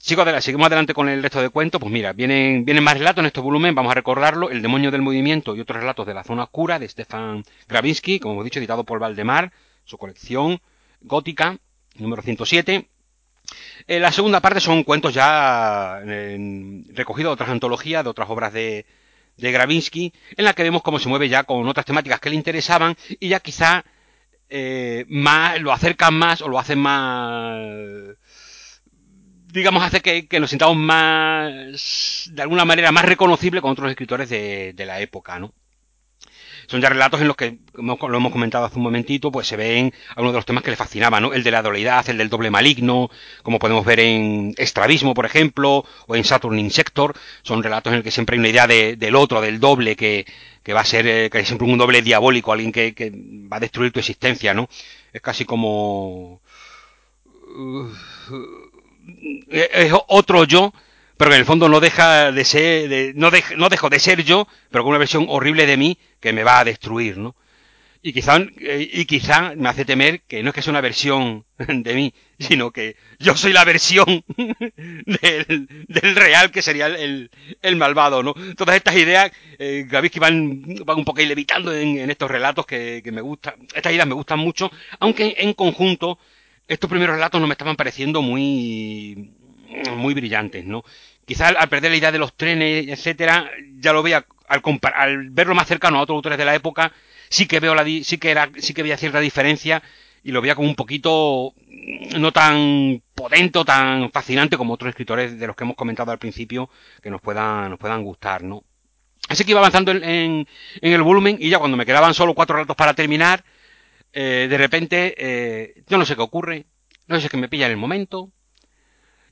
Adelante, 0.02 0.40
seguimos 0.40 0.66
adelante 0.66 0.94
con 0.94 1.08
el 1.08 1.22
resto 1.22 1.42
de 1.42 1.50
cuentos. 1.50 1.80
Pues 1.80 1.92
mira, 1.92 2.12
vienen, 2.12 2.64
vienen 2.64 2.82
más 2.82 2.98
relatos 2.98 3.20
en 3.20 3.26
este 3.26 3.40
volumen, 3.40 3.74
vamos 3.74 3.92
a 3.92 3.94
recordarlo. 3.94 4.50
El 4.50 4.62
demonio 4.62 4.90
del 4.90 5.02
movimiento 5.02 5.54
y 5.54 5.60
otros 5.60 5.78
relatos 5.78 6.06
de 6.06 6.14
la 6.14 6.24
zona 6.24 6.44
oscura 6.44 6.78
de 6.78 6.88
Stefan 6.88 7.44
Gravinsky, 7.68 8.18
como 8.18 8.34
hemos 8.34 8.44
dicho, 8.44 8.58
editado 8.58 8.82
por 8.84 8.98
Valdemar, 8.98 9.52
su 9.84 9.98
colección 9.98 10.60
gótica, 11.02 11.58
número 11.96 12.22
107. 12.22 12.88
Eh, 13.86 14.00
la 14.00 14.10
segunda 14.10 14.40
parte 14.40 14.60
son 14.60 14.84
cuentos 14.84 15.12
ya 15.12 16.00
recogidos 16.00 17.30
de 17.30 17.34
otras 17.34 17.50
antologías, 17.50 18.02
de 18.02 18.10
otras 18.10 18.30
obras 18.30 18.52
de, 18.52 18.86
de 19.36 19.52
Gravinsky, 19.52 20.12
en 20.36 20.44
la 20.44 20.54
que 20.54 20.62
vemos 20.62 20.82
cómo 20.82 20.98
se 20.98 21.08
mueve 21.08 21.28
ya 21.28 21.44
con 21.44 21.68
otras 21.68 21.86
temáticas 21.86 22.20
que 22.20 22.30
le 22.30 22.36
interesaban 22.36 22.96
y 23.20 23.28
ya 23.28 23.40
quizá 23.40 23.84
eh, 24.48 25.04
más, 25.08 25.60
lo 25.60 25.72
acercan 25.72 26.14
más 26.14 26.40
o 26.42 26.48
lo 26.48 26.58
hacen 26.58 26.78
más 26.78 28.16
digamos, 29.52 29.82
hace 29.82 30.00
que, 30.00 30.40
nos 30.40 30.50
sintamos 30.50 30.76
más, 30.76 32.30
de 32.32 32.42
alguna 32.42 32.64
manera, 32.64 32.92
más 32.92 33.04
reconocible 33.04 33.60
con 33.60 33.72
otros 33.72 33.90
escritores 33.90 34.28
de, 34.28 34.72
de 34.74 34.86
la 34.86 35.00
época, 35.00 35.38
¿no? 35.38 35.52
Son 36.70 36.80
ya 36.80 36.88
relatos 36.88 37.20
en 37.20 37.26
los 37.26 37.36
que, 37.36 37.58
como 37.74 37.98
lo 38.08 38.16
hemos 38.16 38.30
comentado 38.30 38.64
hace 38.64 38.76
un 38.76 38.84
momentito, 38.84 39.32
pues 39.32 39.48
se 39.48 39.56
ven 39.56 39.92
algunos 40.10 40.34
de 40.34 40.38
los 40.38 40.46
temas 40.46 40.62
que 40.62 40.70
le 40.70 40.76
fascinaban, 40.76 41.20
¿no? 41.20 41.32
El 41.32 41.42
de 41.42 41.50
la 41.50 41.62
dualidad, 41.62 42.08
el 42.08 42.16
del 42.16 42.28
doble 42.28 42.48
maligno, 42.48 43.10
como 43.42 43.58
podemos 43.58 43.84
ver 43.84 43.98
en 43.98 44.54
Estrabismo, 44.56 45.12
por 45.12 45.26
ejemplo, 45.26 45.84
o 46.06 46.14
en 46.14 46.22
Saturn 46.22 46.60
Insector. 46.60 47.16
Son 47.42 47.60
relatos 47.64 47.92
en 47.92 47.96
los 47.98 48.04
que 48.04 48.12
siempre 48.12 48.34
hay 48.34 48.38
una 48.38 48.50
idea 48.50 48.68
del 48.68 49.16
otro, 49.16 49.40
del 49.40 49.58
doble, 49.58 49.96
que, 49.96 50.26
que 50.62 50.72
va 50.72 50.82
a 50.82 50.84
ser, 50.84 51.08
eh, 51.08 51.28
que 51.28 51.38
hay 51.38 51.44
siempre 51.44 51.66
un 51.66 51.76
doble 51.76 52.02
diabólico, 52.02 52.52
alguien 52.52 52.70
que, 52.70 52.94
que, 52.94 53.10
va 53.10 53.56
a 53.56 53.60
destruir 53.60 53.90
tu 53.90 53.98
existencia, 53.98 54.54
¿no? 54.54 54.68
Es 55.12 55.20
casi 55.20 55.44
como... 55.44 56.40
Eh, 57.48 57.90
es 59.48 59.92
otro 60.08 60.44
yo, 60.44 60.72
pero 61.16 61.32
en 61.34 61.40
el 61.40 61.44
fondo 61.44 61.68
no 61.68 61.80
deja 61.80 62.32
de 62.32 62.44
ser, 62.44 63.14
no, 63.14 63.30
no 63.56 63.68
dejo 63.68 63.90
de 63.90 63.98
ser 63.98 64.24
yo, 64.24 64.48
pero 64.70 64.84
con 64.84 64.90
una 64.90 64.98
versión 64.98 65.26
horrible 65.28 65.66
de 65.66 65.76
mí 65.76 65.98
que 66.18 66.32
me 66.32 66.44
va 66.44 66.60
a 66.60 66.64
destruir, 66.64 67.18
¿no? 67.18 67.36
Y 68.02 68.14
quizá, 68.14 68.38
eh, 68.38 68.88
y 68.90 69.04
quizá 69.04 69.52
me 69.54 69.68
hace 69.68 69.84
temer 69.84 70.22
que 70.22 70.42
no 70.42 70.48
es 70.48 70.54
que 70.54 70.62
sea 70.62 70.70
una 70.70 70.80
versión 70.80 71.44
de 71.58 71.94
mí, 71.94 72.14
sino 72.38 72.70
que 72.70 72.96
yo 73.18 73.36
soy 73.36 73.52
la 73.52 73.66
versión 73.66 74.24
del, 74.36 76.16
real 76.16 76.50
que 76.50 76.62
sería 76.62 76.86
el, 76.86 77.30
el, 77.60 77.76
malvado, 77.76 78.22
¿no? 78.22 78.32
Todas 78.56 78.76
estas 78.76 78.96
ideas, 78.96 79.30
eh, 79.58 79.86
que 80.10 80.20
van, 80.20 80.62
van 80.86 80.98
un 80.98 81.04
poco 81.04 81.20
levitando 81.20 81.74
en, 81.74 81.98
en 81.98 82.10
estos 82.10 82.30
relatos 82.30 82.64
que 82.64 83.02
me 83.12 83.20
gustan, 83.20 83.56
estas 83.74 83.92
ideas 83.92 84.06
me 84.06 84.14
gustan 84.14 84.38
mucho, 84.38 84.70
aunque 84.98 85.34
en 85.36 85.52
conjunto 85.52 86.18
estos 86.70 86.88
primeros 86.88 87.16
relatos 87.16 87.40
no 87.40 87.48
me 87.48 87.54
estaban 87.54 87.74
pareciendo 87.74 88.22
muy, 88.22 89.32
muy 89.96 90.14
brillantes, 90.14 90.64
¿no? 90.64 90.84
Quizás 91.26 91.54
al 91.56 91.68
perder 91.68 91.90
la 91.90 91.96
idea 91.96 92.12
de 92.12 92.18
los 92.18 92.36
trenes, 92.36 92.86
etcétera, 92.88 93.50
ya 93.80 93.92
lo 93.92 94.02
veía 94.04 94.24
al, 94.48 94.62
al 94.94 95.30
verlo 95.30 95.54
más 95.56 95.66
cercano 95.66 95.98
a 95.98 96.02
otros 96.02 96.16
autores 96.16 96.38
de 96.38 96.44
la 96.44 96.54
época, 96.54 96.92
sí 97.28 97.46
que 97.46 97.58
veo 97.58 97.74
la, 97.74 97.84
sí 97.84 98.18
que 98.18 98.30
era, 98.30 98.50
sí 98.58 98.72
que 98.72 98.84
veía 98.84 98.96
cierta 98.96 99.18
diferencia 99.18 99.82
y 100.22 100.30
lo 100.30 100.40
veía 100.40 100.54
como 100.54 100.68
un 100.68 100.76
poquito 100.76 101.54
no 102.16 102.30
tan 102.32 103.02
potente 103.16 103.64
tan 103.64 104.10
fascinante 104.12 104.56
como 104.56 104.74
otros 104.74 104.90
escritores 104.90 105.40
de 105.40 105.46
los 105.48 105.56
que 105.56 105.64
hemos 105.64 105.76
comentado 105.76 106.12
al 106.12 106.18
principio 106.18 106.70
que 107.02 107.10
nos 107.10 107.20
puedan, 107.20 107.70
nos 107.70 107.80
puedan 107.80 108.04
gustar, 108.04 108.44
¿no? 108.44 108.62
Así 109.28 109.44
que 109.44 109.50
iba 109.50 109.60
avanzando 109.60 109.90
en, 109.90 110.04
en, 110.04 110.48
en 110.80 110.92
el 110.92 111.02
volumen 111.02 111.36
y 111.40 111.50
ya 111.50 111.58
cuando 111.58 111.76
me 111.76 111.86
quedaban 111.86 112.14
solo 112.14 112.34
cuatro 112.34 112.54
relatos 112.56 112.76
para 112.76 112.94
terminar, 112.94 113.44
eh, 114.12 114.46
de 114.48 114.58
repente, 114.58 115.14
eh, 115.16 115.84
yo 115.86 115.98
no 115.98 116.04
sé 116.04 116.16
qué 116.16 116.22
ocurre, 116.22 116.66
no 117.06 117.16
sé 117.16 117.20
si 117.20 117.26
es 117.26 117.30
que 117.30 117.36
me 117.36 117.48
pilla 117.48 117.66
en 117.66 117.72
el 117.72 117.78
momento. 117.78 118.30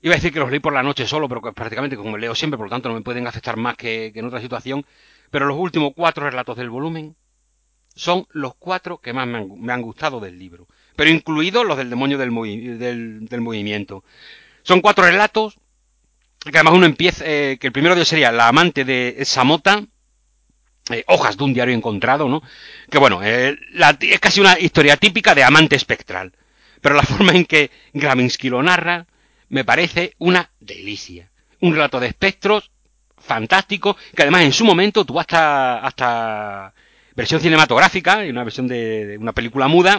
Iba 0.00 0.14
a 0.14 0.16
decir 0.16 0.32
que 0.32 0.38
los 0.38 0.50
leí 0.50 0.60
por 0.60 0.72
la 0.72 0.82
noche 0.82 1.06
solo, 1.06 1.28
pero 1.28 1.40
prácticamente 1.52 1.96
como 1.96 2.16
leo 2.16 2.34
siempre, 2.34 2.56
por 2.56 2.66
lo 2.66 2.70
tanto 2.70 2.88
no 2.88 2.94
me 2.94 3.02
pueden 3.02 3.26
afectar 3.26 3.56
más 3.56 3.76
que, 3.76 4.12
en 4.14 4.24
otra 4.24 4.40
situación. 4.40 4.86
Pero 5.30 5.46
los 5.46 5.58
últimos 5.58 5.92
cuatro 5.94 6.28
relatos 6.28 6.56
del 6.56 6.70
volumen 6.70 7.16
son 7.94 8.26
los 8.30 8.54
cuatro 8.54 8.98
que 8.98 9.12
más 9.12 9.26
me 9.26 9.72
han, 9.72 9.82
gustado 9.82 10.20
del 10.20 10.38
libro, 10.38 10.68
pero 10.94 11.10
incluidos 11.10 11.66
los 11.66 11.76
del 11.76 11.90
demonio 11.90 12.16
del, 12.16 13.26
del, 13.26 13.40
movimiento. 13.40 14.04
Son 14.62 14.80
cuatro 14.80 15.04
relatos, 15.04 15.58
que 16.40 16.56
además 16.56 16.74
uno 16.74 16.86
empieza, 16.86 17.24
eh, 17.26 17.58
que 17.60 17.66
el 17.66 17.72
primero 17.72 17.96
de 17.96 18.00
ellos 18.00 18.08
sería 18.08 18.30
La 18.30 18.46
amante 18.46 18.84
de 18.84 19.18
Samota, 19.24 19.84
eh, 20.90 21.04
hojas 21.06 21.36
de 21.36 21.44
un 21.44 21.54
diario 21.54 21.74
encontrado, 21.74 22.28
¿no? 22.28 22.42
Que 22.90 22.98
bueno, 22.98 23.20
eh, 23.22 23.56
es 24.00 24.20
casi 24.20 24.40
una 24.40 24.58
historia 24.58 24.96
típica 24.96 25.34
de 25.34 25.44
amante 25.44 25.76
espectral. 25.76 26.32
Pero 26.80 26.94
la 26.94 27.02
forma 27.04 27.32
en 27.32 27.44
que 27.44 27.70
Graminsky 27.92 28.48
lo 28.48 28.62
narra 28.62 29.06
me 29.48 29.64
parece 29.64 30.14
una 30.18 30.50
delicia. 30.60 31.30
Un 31.60 31.72
relato 31.72 31.98
de 32.00 32.08
espectros 32.08 32.70
fantástico, 33.16 33.96
que 34.14 34.22
además 34.22 34.42
en 34.42 34.52
su 34.52 34.64
momento 34.64 35.04
tuvo 35.04 35.20
hasta, 35.20 35.78
hasta 35.80 36.72
versión 37.14 37.40
cinematográfica, 37.40 38.24
y 38.24 38.30
una 38.30 38.44
versión 38.44 38.68
de, 38.68 39.16
una 39.20 39.32
película 39.32 39.68
muda. 39.68 39.94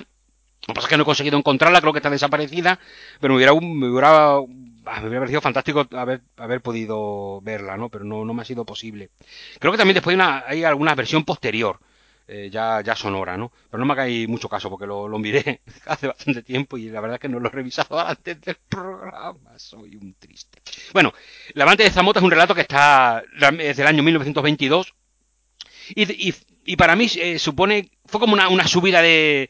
Lo 0.67 0.67
que 0.67 0.73
pasa 0.73 0.87
es 0.87 0.89
que 0.89 0.97
no 0.97 1.03
he 1.03 1.05
conseguido 1.05 1.37
encontrarla, 1.37 1.81
creo 1.81 1.93
que 1.93 1.99
está 1.99 2.09
desaparecida, 2.09 2.79
pero 3.19 3.33
me 3.33 3.37
hubiera, 3.37 3.53
me 3.53 3.87
hubiera 3.89 4.39
me 5.01 5.07
hubiera 5.07 5.19
parecido 5.21 5.41
fantástico 5.41 5.87
haber, 5.91 6.21
haber 6.37 6.61
podido 6.61 7.41
verla, 7.41 7.77
¿no? 7.77 7.89
Pero 7.89 8.05
no, 8.05 8.25
no 8.25 8.33
me 8.33 8.41
ha 8.41 8.45
sido 8.45 8.65
posible. 8.65 9.09
Creo 9.59 9.71
que 9.71 9.77
también 9.77 9.95
después 9.95 10.17
hay 10.19 10.63
alguna 10.63 10.95
versión 10.95 11.23
posterior, 11.25 11.79
eh, 12.27 12.49
ya, 12.51 12.81
ya 12.81 12.95
sonora, 12.95 13.37
¿no? 13.37 13.51
Pero 13.69 13.79
no 13.79 13.85
me 13.85 13.93
hagáis 13.93 14.27
mucho 14.27 14.49
caso 14.49 14.69
porque 14.69 14.85
lo, 14.85 15.07
lo 15.07 15.17
miré 15.19 15.61
hace 15.85 16.07
bastante 16.07 16.43
tiempo 16.43 16.77
y 16.77 16.89
la 16.89 17.01
verdad 17.01 17.15
es 17.15 17.21
que 17.21 17.29
no 17.29 17.39
lo 17.39 17.49
he 17.49 17.51
revisado 17.51 17.99
antes 18.07 18.39
del 18.41 18.57
programa. 18.67 19.57
Soy 19.57 19.95
un 19.95 20.13
triste. 20.19 20.61
Bueno, 20.93 21.13
La 21.53 21.63
amante 21.63 21.83
de 21.83 21.91
Zamota 21.91 22.19
es 22.19 22.23
un 22.25 22.31
relato 22.31 22.53
que 22.55 22.61
está 22.61 23.23
desde 23.39 23.81
el 23.81 23.87
año 23.87 24.03
1922 24.03 24.93
Y, 25.95 26.33
y, 26.65 26.75
para 26.75 26.95
mí 26.95 27.07
eh, 27.15 27.39
supone, 27.39 27.89
fue 28.05 28.19
como 28.19 28.33
una, 28.33 28.49
una 28.49 28.67
subida 28.67 29.01
de, 29.01 29.49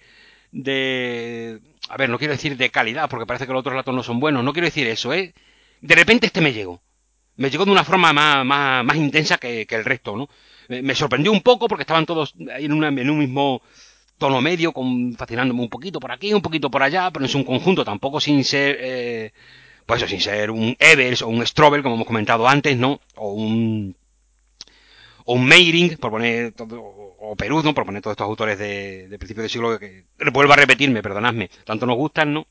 de, 0.52 1.60
a 1.90 1.98
ver, 1.98 2.10
no 2.10 2.18
quiero 2.20 2.34
decir 2.34 2.56
de 2.56 2.70
calidad, 2.70 3.10
porque 3.10 3.26
parece 3.26 3.48
que 3.48 3.54
los 3.54 3.62
otros 3.62 3.74
relatos 3.74 3.96
no 3.96 4.04
son 4.04 4.20
buenos, 4.20 4.44
no 4.44 4.54
quiero 4.54 4.68
decir 4.68 4.88
eso, 4.88 5.14
¿eh? 5.14 5.34
De 5.82 5.96
repente 5.96 6.28
este 6.28 6.42
me 6.42 6.54
llegó. 6.54 6.82
Me 7.36 7.50
llegó 7.50 7.66
de 7.66 7.72
una 7.72 7.84
forma 7.84 8.14
más, 8.14 8.46
más, 8.86 8.98
intensa 8.98 9.38
que, 9.38 9.66
que, 9.66 9.76
el 9.76 9.86
resto, 9.86 10.16
¿no? 10.16 10.30
Me, 10.68 10.94
sorprendió 10.94 11.32
un 11.32 11.42
poco 11.42 11.68
porque 11.68 11.84
estaban 11.84 12.06
todos 12.06 12.36
en, 12.38 12.84
en 12.84 13.10
un 13.10 13.18
mismo 13.18 13.62
tono 14.20 14.42
medio, 14.42 14.72
con, 14.72 15.16
fascinándome 15.16 15.62
un 15.62 15.70
poquito 15.70 16.00
por 16.00 16.12
aquí, 16.12 16.34
un 16.34 16.42
poquito 16.42 16.70
por 16.70 16.84
allá, 16.84 17.10
pero 17.12 17.26
es 17.26 17.34
un 17.34 17.44
conjunto, 17.44 17.84
tampoco 17.84 18.20
sin 18.20 18.44
ser, 18.44 18.78
eh, 18.80 19.32
pues 19.86 20.02
eso, 20.02 20.10
sin 20.10 20.22
ser 20.22 20.52
un 20.52 20.76
Evers 20.78 21.24
o 21.24 21.30
un 21.30 21.46
Strobel, 21.48 21.82
como 21.82 21.96
hemos 21.96 22.08
comentado 22.08 22.48
antes, 22.48 22.78
¿no? 22.78 23.00
O 23.16 23.32
un, 23.32 23.96
o 25.26 25.34
un 25.34 25.46
Meiring, 25.46 25.98
por 25.98 26.12
poner 26.12 26.52
todo, 26.52 26.99
o 27.22 27.36
Perú, 27.36 27.62
¿no? 27.64 27.74
Por 27.74 27.86
poner 27.86 28.02
todos 28.02 28.14
estos 28.14 28.26
autores 28.26 28.58
de, 28.58 29.08
de 29.08 29.18
principios 29.20 29.44
de 29.44 29.50
siglo 29.50 29.78
que, 29.80 30.06
vuelvo 30.32 30.54
a 30.54 30.56
repetirme, 30.56 31.02
perdonadme, 31.02 31.50
tanto 31.66 31.86
nos 31.86 31.98
gustan, 31.98 32.34
¿no? 32.34 32.48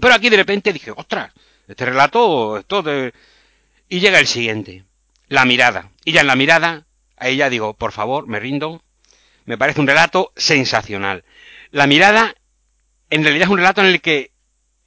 Pero 0.00 0.14
aquí 0.14 0.28
de 0.28 0.36
repente 0.36 0.72
dije, 0.72 0.90
ostras, 0.90 1.32
este 1.68 1.86
relato, 1.86 2.58
esto 2.58 2.82
de... 2.82 3.12
Y 3.88 4.00
llega 4.00 4.18
el 4.18 4.26
siguiente, 4.26 4.84
la 5.28 5.44
mirada. 5.44 5.90
Y 6.04 6.12
ya 6.12 6.22
en 6.22 6.26
la 6.26 6.36
mirada, 6.36 6.86
a 7.16 7.28
ella 7.28 7.48
digo, 7.48 7.74
por 7.74 7.92
favor, 7.92 8.26
me 8.26 8.40
rindo, 8.40 8.82
me 9.44 9.58
parece 9.58 9.80
un 9.80 9.86
relato 9.86 10.32
sensacional. 10.36 11.24
La 11.70 11.86
mirada, 11.86 12.34
en 13.10 13.22
realidad 13.22 13.46
es 13.46 13.50
un 13.50 13.58
relato 13.58 13.80
en 13.82 13.88
el 13.88 14.00
que 14.00 14.32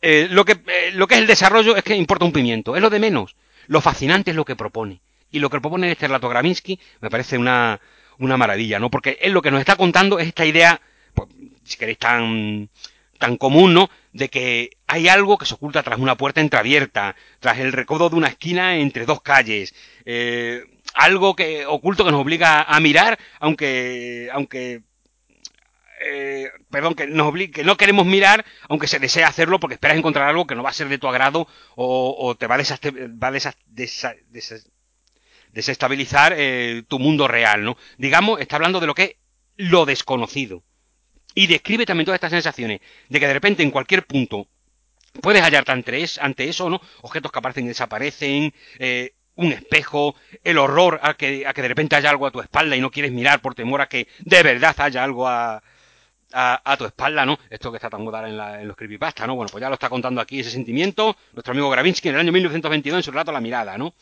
eh, 0.02 0.28
lo 0.30 0.46
que 0.46 0.54
eh, 0.68 0.92
lo 0.94 1.08
que 1.08 1.16
es 1.16 1.22
el 1.22 1.28
desarrollo 1.28 1.76
es 1.76 1.84
que 1.84 1.96
importa 1.96 2.26
un 2.26 2.32
pimiento, 2.32 2.76
es 2.76 2.82
lo 2.82 2.90
de 2.90 3.00
menos. 3.00 3.36
Lo 3.68 3.82
fascinante 3.82 4.32
es 4.32 4.38
lo 4.38 4.46
que 4.46 4.56
propone. 4.56 5.02
Y 5.32 5.40
lo 5.40 5.50
que 5.50 5.60
propone 5.60 5.92
este 5.92 6.08
relato 6.08 6.30
Graminsky 6.30 6.80
me 7.02 7.10
parece 7.10 7.38
una, 7.38 7.80
una 8.20 8.38
maravilla, 8.38 8.80
¿no? 8.80 8.90
Porque 8.90 9.18
él 9.22 9.34
lo 9.34 9.42
que 9.42 9.52
nos 9.52 9.60
está 9.60 9.76
contando 9.76 10.20
es 10.20 10.28
esta 10.28 10.46
idea, 10.46 10.82
pues, 11.14 11.30
si 11.64 11.78
queréis, 11.78 11.98
tan, 12.00 12.70
tan 13.18 13.38
común, 13.38 13.74
¿no? 13.74 13.90
De 14.14 14.30
que 14.30 14.72
hay 14.88 15.08
algo 15.08 15.38
que 15.38 15.46
se 15.46 15.56
oculta 15.56 15.84
tras 15.84 16.00
una 16.00 16.16
puerta 16.16 16.42
entreabierta, 16.42 17.16
tras 17.40 17.60
el 17.60 17.74
recodo 17.74 18.10
de 18.10 18.16
una 18.16 18.28
esquina 18.28 18.78
entre 18.78 19.06
dos 19.06 19.22
calles, 19.22 19.74
eh, 20.06 20.64
algo 20.94 21.36
que 21.36 21.66
oculto 21.66 22.06
que 22.06 22.12
nos 22.12 22.22
obliga 22.22 22.64
a 22.64 22.80
mirar, 22.80 23.20
aunque, 23.40 24.30
aunque 24.32 24.82
eh, 26.00 26.50
perdón, 26.70 26.96
que 26.96 27.08
nos 27.08 27.28
obliga, 27.28 27.54
que 27.54 27.64
no 27.64 27.78
queremos 27.78 28.06
mirar, 28.06 28.46
aunque 28.70 28.88
se 28.88 29.00
desea 29.00 29.28
hacerlo, 29.28 29.60
porque 29.60 29.76
esperas 29.76 29.98
encontrar 29.98 30.30
algo 30.30 30.48
que 30.48 30.56
no 30.56 30.64
va 30.64 30.70
a 30.70 30.74
ser 30.74 30.90
de 30.90 30.98
tu 30.98 31.08
agrado 31.08 31.48
o, 31.76 32.16
o 32.18 32.36
te 32.36 32.48
va 32.48 32.56
a, 32.56 32.60
va 32.60 33.28
a 33.28 33.32
desestabilizar 35.58 36.36
eh, 36.38 36.84
tu 36.88 37.00
mundo 37.00 37.28
real, 37.28 37.64
¿no? 37.64 37.78
Digamos, 37.98 38.40
está 38.40 38.58
hablando 38.58 38.80
de 38.80 38.86
lo 38.86 38.94
que 38.94 39.04
es 39.04 39.16
lo 39.56 39.88
desconocido. 39.88 40.62
Y 41.34 41.48
describe 41.48 41.84
también 41.84 42.06
todas 42.06 42.18
estas 42.18 42.30
sensaciones 42.30 42.80
de 43.10 43.20
que 43.20 43.26
de 43.26 43.34
repente 43.34 43.64
en 43.64 43.72
cualquier 43.72 44.06
punto 44.06 44.48
puedes 45.20 45.42
hallarte 45.42 45.72
ante, 45.72 46.06
ante 46.22 46.48
eso, 46.48 46.70
¿no? 46.70 46.80
Objetos 47.02 47.32
que 47.32 47.40
aparecen 47.40 47.66
y 47.66 47.70
desaparecen, 47.70 48.54
eh, 48.78 49.16
un 49.34 49.52
espejo, 49.52 50.14
el 50.44 50.60
horror 50.60 51.00
a 51.02 51.16
que, 51.16 51.48
a 51.48 51.56
que 51.56 51.64
de 51.64 51.70
repente 51.70 51.96
haya 51.96 52.12
algo 52.12 52.28
a 52.28 52.32
tu 52.32 52.40
espalda 52.40 52.76
y 52.76 52.82
no 52.82 52.92
quieres 52.92 53.12
mirar 53.12 53.42
por 53.42 53.56
temor 53.56 53.82
a 53.82 53.90
que 53.90 54.08
de 54.20 54.44
verdad 54.44 54.76
haya 54.78 55.04
algo 55.04 55.28
a, 55.28 55.64
a, 56.34 56.78
tu 56.78 56.86
espalda, 56.86 57.26
¿no? 57.26 57.40
Esto 57.50 57.72
que 57.72 57.78
está 57.78 57.90
tan 57.90 58.04
moda 58.04 58.30
en, 58.30 58.40
en, 58.62 58.68
los 58.68 58.78
creepypasta, 58.78 59.26
¿no? 59.26 59.34
Bueno, 59.34 59.50
pues 59.52 59.60
ya 59.60 59.70
lo 59.70 59.74
está 59.74 59.90
contando 59.90 60.22
aquí 60.22 60.42
ese 60.42 60.52
sentimiento 60.52 61.18
nuestro 61.34 61.54
amigo 61.54 61.70
Gravinsky 61.72 62.10
en 62.10 62.16
el 62.16 62.22
año 62.22 62.32
1922 62.32 63.00
en 63.00 63.04
su 63.04 63.12
relato 63.12 63.32
La 63.32 63.42
mirada, 63.42 63.76
¿no? 63.76 63.96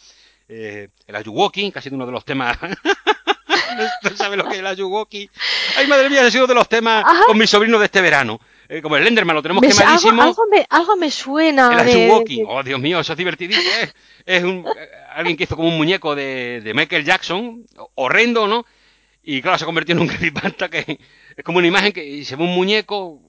Eh, 0.47 0.89
el 1.07 1.15
Ayuwoki, 1.15 1.71
que 1.71 1.79
ha 1.79 1.81
sido 1.81 1.95
uno 1.95 2.05
de 2.05 2.11
los 2.11 2.25
temas... 2.25 2.57
¿No 4.03 4.15
sabe 4.15 4.37
lo 4.37 4.45
que 4.45 4.53
es 4.53 4.59
el 4.59 4.67
Ayuwoki? 4.67 5.29
Ay, 5.75 5.87
madre 5.87 6.09
mía, 6.09 6.25
ha 6.25 6.31
sido 6.31 6.45
uno 6.45 6.53
de 6.53 6.59
los 6.59 6.69
temas 6.69 7.03
con 7.25 7.37
mi 7.37 7.45
sobrino 7.45 7.77
de 7.77 7.85
este 7.85 7.99
verano. 7.99 8.39
Eh, 8.69 8.81
como 8.81 8.95
el 8.95 9.03
Lenderman, 9.03 9.35
lo 9.35 9.41
tenemos 9.41 9.61
me, 9.61 9.67
quemadísimo. 9.69 10.21
Algo, 10.21 10.43
me, 10.49 10.65
algo 10.69 10.95
me 10.95 11.11
suena. 11.11 11.73
El 11.73 11.79
Ayuwoki. 11.79 12.43
Oh, 12.47 12.63
Dios 12.63 12.79
mío, 12.79 12.99
eso 13.01 13.13
es 13.13 13.17
divertidísimo. 13.17 13.69
Es, 14.25 14.43
un, 14.43 14.65
eh, 14.65 14.89
alguien 15.13 15.35
que 15.35 15.43
hizo 15.43 15.55
como 15.55 15.67
un 15.67 15.77
muñeco 15.77 16.15
de, 16.15 16.61
de 16.61 16.73
Michael 16.73 17.03
Jackson, 17.03 17.65
horrendo, 17.95 18.47
¿no? 18.47 18.65
Y 19.23 19.41
claro, 19.41 19.57
se 19.57 19.65
convirtió 19.65 19.93
en 19.93 20.01
un 20.01 20.07
creepypasta 20.07 20.69
que 20.69 20.99
es 21.35 21.43
como 21.43 21.57
una 21.57 21.67
imagen 21.67 21.91
que 21.91 22.23
se 22.23 22.35
ve 22.35 22.43
un 22.43 22.55
muñeco 22.55 23.19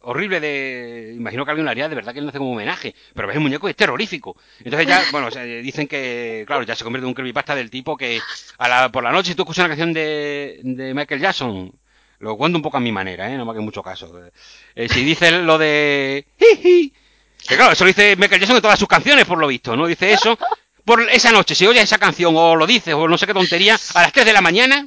horrible 0.00 0.40
de... 0.40 1.14
Imagino 1.16 1.44
que 1.44 1.50
alguien 1.50 1.64
lo 1.64 1.70
haría 1.70 1.88
de 1.88 1.94
verdad 1.94 2.14
que 2.14 2.20
no 2.20 2.28
hace 2.28 2.38
como 2.38 2.52
homenaje, 2.52 2.94
pero 3.14 3.28
ves 3.28 3.36
el 3.36 3.42
muñeco 3.42 3.68
y 3.68 3.70
es 3.70 3.76
terrorífico. 3.76 4.36
Entonces 4.64 4.86
ya, 4.86 5.02
bueno, 5.12 5.28
dicen 5.62 5.88
que, 5.88 6.44
claro, 6.46 6.62
ya 6.62 6.74
se 6.74 6.84
convierte 6.84 7.04
en 7.04 7.08
un 7.08 7.14
creepypasta 7.14 7.54
del 7.54 7.70
tipo 7.70 7.96
que 7.96 8.20
a 8.58 8.68
la, 8.68 8.90
por 8.90 9.02
la 9.02 9.12
noche 9.12 9.30
si 9.30 9.34
tú 9.34 9.42
escuchas 9.42 9.64
una 9.64 9.68
canción 9.68 9.92
de, 9.92 10.60
de 10.62 10.94
Michael 10.94 11.20
Jackson, 11.20 11.72
lo 12.20 12.36
cuento 12.36 12.58
un 12.58 12.62
poco 12.62 12.76
a 12.76 12.80
mi 12.80 12.92
manera, 12.92 13.32
¿eh? 13.32 13.36
no 13.36 13.44
me 13.44 13.52
haga 13.52 13.60
mucho 13.60 13.82
caso. 13.82 14.20
Eh, 14.74 14.88
si 14.88 15.04
dice 15.04 15.30
lo 15.30 15.58
de... 15.58 16.26
Que 17.46 17.56
claro, 17.56 17.72
eso 17.72 17.84
lo 17.84 17.88
dice 17.88 18.16
Michael 18.16 18.40
Jackson 18.40 18.56
en 18.56 18.62
todas 18.62 18.78
sus 18.78 18.88
canciones, 18.88 19.24
por 19.24 19.38
lo 19.38 19.46
visto, 19.46 19.76
¿no? 19.76 19.86
Dice 19.86 20.12
eso. 20.12 20.36
Por 20.84 21.08
esa 21.08 21.30
noche, 21.30 21.54
si 21.54 21.66
oyes 21.66 21.84
esa 21.84 21.96
canción 21.96 22.34
o 22.36 22.56
lo 22.56 22.66
dices 22.66 22.94
o 22.94 23.06
no 23.06 23.16
sé 23.16 23.26
qué 23.26 23.32
tontería, 23.32 23.78
a 23.94 24.02
las 24.02 24.12
3 24.12 24.26
de 24.26 24.32
la 24.32 24.40
mañana, 24.40 24.86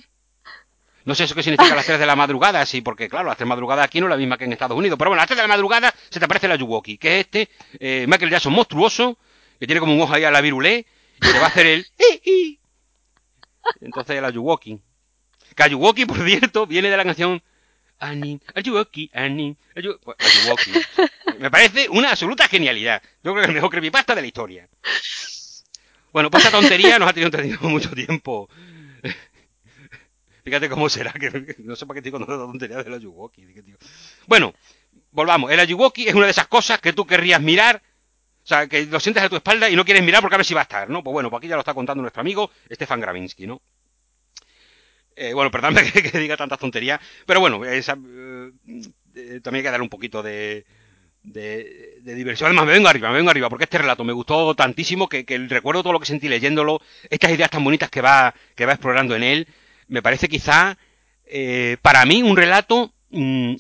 no 1.06 1.16
sé 1.16 1.24
eso 1.24 1.36
qué 1.36 1.44
significa 1.44 1.76
las 1.76 1.86
3 1.86 2.00
de 2.00 2.06
la 2.06 2.16
madrugada, 2.16 2.66
sí, 2.66 2.82
porque 2.82 3.10
claro, 3.10 3.28
las 3.28 3.38
3 3.38 3.46
de 3.46 3.50
la 3.50 3.56
madrugada 3.56 3.84
aquí 3.84 4.00
no 4.00 4.08
es 4.08 4.12
la 4.12 4.18
misma 4.18 4.38
que 4.38 4.46
en 4.46 4.54
Estados 4.54 4.78
Unidos. 4.78 4.98
Pero 4.98 5.10
bueno, 5.10 5.22
a 5.22 5.24
las 5.24 5.28
3 5.28 5.38
de 5.38 5.44
la 5.44 5.48
madrugada 5.48 5.94
se 6.10 6.20
te 6.20 6.26
aparece 6.26 6.48
la 6.48 6.56
Yuwoki, 6.56 6.98
que 6.98 7.20
es 7.20 7.26
este 7.26 7.50
eh, 7.80 8.06
Michael 8.08 8.32
Jackson 8.32 8.54
monstruoso, 8.54 9.18
que 9.60 9.66
tiene 9.66 9.80
como 9.80 9.94
un 9.94 10.02
ojo 10.02 10.14
ahí 10.14 10.24
a 10.24 10.32
la 10.32 10.42
virulé, 10.42 10.86
y 11.18 11.20
te 11.20 11.40
va 11.40 11.46
a 11.46 11.48
hacer 11.48 11.66
el... 11.66 11.88
Entonces 13.82 14.22
la 14.22 14.30
Yuwoki. 14.30 14.80
Que 15.56 15.64
Ayuwoki, 15.64 16.06
por 16.06 16.24
cierto, 16.26 16.66
viene 16.66 16.90
de 16.90 16.98
la 16.98 17.04
canción 17.04 17.42
Anin, 18.00 18.42
Ayuwoki, 18.56 19.12
Anin, 19.14 19.58
pues, 19.74 20.18
Ayuwoki. 20.20 20.72
Me 21.40 21.52
parece 21.52 21.88
una 21.90 22.12
absoluta 22.12 22.48
genialidad. 22.48 23.02
Yo 23.24 23.32
creo 23.32 23.36
que 23.36 23.42
es 23.42 23.48
el 23.50 23.56
mejor 23.56 23.70
creepypasta 23.70 24.16
de 24.16 24.22
la 24.22 24.28
historia. 24.28 24.70
Bueno, 26.12 26.30
pues 26.30 26.44
esta 26.44 26.58
tontería 26.58 27.00
nos 27.00 27.10
ha 27.10 27.14
tenido 27.14 27.60
mucho 27.62 27.92
tiempo. 27.92 28.50
Fíjate 30.44 30.70
cómo 30.70 30.90
será, 30.90 31.14
que 31.14 31.56
no 31.60 31.76
sé 31.76 31.86
para 31.86 31.96
qué 31.96 32.00
estoy 32.00 32.12
contando 32.12 32.46
la 32.46 32.52
tontería 32.52 32.84
del 32.84 32.94
Ayuwoki. 32.94 33.46
Bueno, 34.28 34.54
volvamos. 35.12 35.52
El 35.52 35.60
Ayuwoki 35.60 36.08
es 36.08 36.16
una 36.16 36.26
de 36.26 36.32
esas 36.32 36.48
cosas 36.48 36.80
que 36.80 36.94
tú 36.94 37.06
querrías 37.06 37.42
mirar, 37.42 37.82
o 38.44 38.48
sea, 38.48 38.68
que 38.68 38.86
lo 38.86 39.00
sientes 39.00 39.24
a 39.24 39.30
tu 39.30 39.36
espalda 39.36 39.70
y 39.70 39.76
no 39.76 39.86
quieres 39.86 40.04
mirar 40.04 40.22
porque 40.22 40.36
a 40.36 40.38
ver 40.38 40.46
si 40.46 40.54
va 40.54 40.62
a 40.62 40.64
estar, 40.64 40.90
¿no? 40.90 41.04
Pues 41.04 41.14
bueno, 41.14 41.30
pues 41.30 41.40
aquí 41.40 41.48
ya 41.48 41.56
lo 41.56 41.62
está 41.62 41.74
contando 41.74 42.02
nuestro 42.02 42.22
amigo 42.22 42.50
Stefan 42.72 43.00
Gravinsky, 43.00 43.46
¿no? 43.46 43.62
Eh, 45.16 45.34
bueno, 45.34 45.52
perdóname 45.52 45.92
que, 45.92 46.18
diga 46.18 46.38
tantas 46.38 46.58
tonterías, 46.58 47.00
pero 47.28 47.40
bueno, 47.40 47.64
eh, 47.66 47.84
también 47.84 49.56
hay 49.56 49.62
que 49.62 49.70
darle 49.70 49.84
un 49.84 49.90
poquito 49.90 50.24
de, 50.24 50.66
de, 51.22 52.16
diversión. 52.16 52.48
Además, 52.48 52.66
me 52.66 52.74
vengo 52.74 52.88
arriba, 52.88 53.10
me 53.10 53.18
vengo 53.18 53.30
arriba, 53.30 53.50
porque 53.50 53.66
este 53.66 53.78
relato 53.78 54.04
me 54.04 54.14
gustó 54.14 54.56
tantísimo 54.56 55.08
que, 55.08 55.24
que, 55.26 55.38
recuerdo 55.38 55.84
todo 55.84 55.94
lo 55.94 56.00
que 56.00 56.08
sentí 56.08 56.28
leyéndolo, 56.28 56.82
estas 57.10 57.32
ideas 57.32 57.52
tan 57.52 57.64
bonitas 57.64 57.92
que 57.92 58.02
va, 58.02 58.34
que 58.56 58.66
va 58.66 58.74
explorando 58.74 59.16
en 59.16 59.24
él 59.24 59.48
me 59.92 60.02
parece 60.02 60.30
quizá, 60.30 60.78
eh, 61.26 61.76
para 61.82 62.06
mí, 62.06 62.24
un 62.24 62.38
relato 62.38 62.94
mm, 63.10 63.56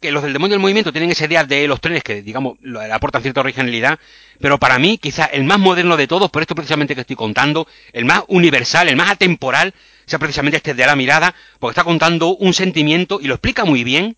que 0.00 0.10
los 0.10 0.24
del 0.24 0.32
demonio 0.32 0.54
del 0.54 0.60
movimiento 0.60 0.92
tienen 0.92 1.12
ese 1.12 1.26
idea 1.26 1.44
de 1.44 1.68
los 1.68 1.80
trenes 1.80 2.02
que, 2.02 2.22
digamos, 2.22 2.58
le 2.60 2.92
aportan 2.92 3.22
cierta 3.22 3.40
originalidad, 3.40 4.00
pero 4.40 4.58
para 4.58 4.80
mí, 4.80 4.98
quizá 4.98 5.26
el 5.26 5.44
más 5.44 5.60
moderno 5.60 5.96
de 5.96 6.08
todos, 6.08 6.28
por 6.30 6.42
esto 6.42 6.56
precisamente 6.56 6.96
que 6.96 7.02
estoy 7.02 7.14
contando, 7.14 7.68
el 7.92 8.04
más 8.04 8.24
universal, 8.26 8.88
el 8.88 8.96
más 8.96 9.10
atemporal, 9.10 9.74
sea 10.06 10.18
precisamente 10.18 10.56
este 10.56 10.74
de 10.74 10.84
la 10.84 10.96
mirada, 10.96 11.32
porque 11.60 11.70
está 11.70 11.84
contando 11.84 12.34
un 12.34 12.52
sentimiento 12.52 13.20
y 13.22 13.28
lo 13.28 13.34
explica 13.34 13.64
muy 13.64 13.84
bien, 13.84 14.16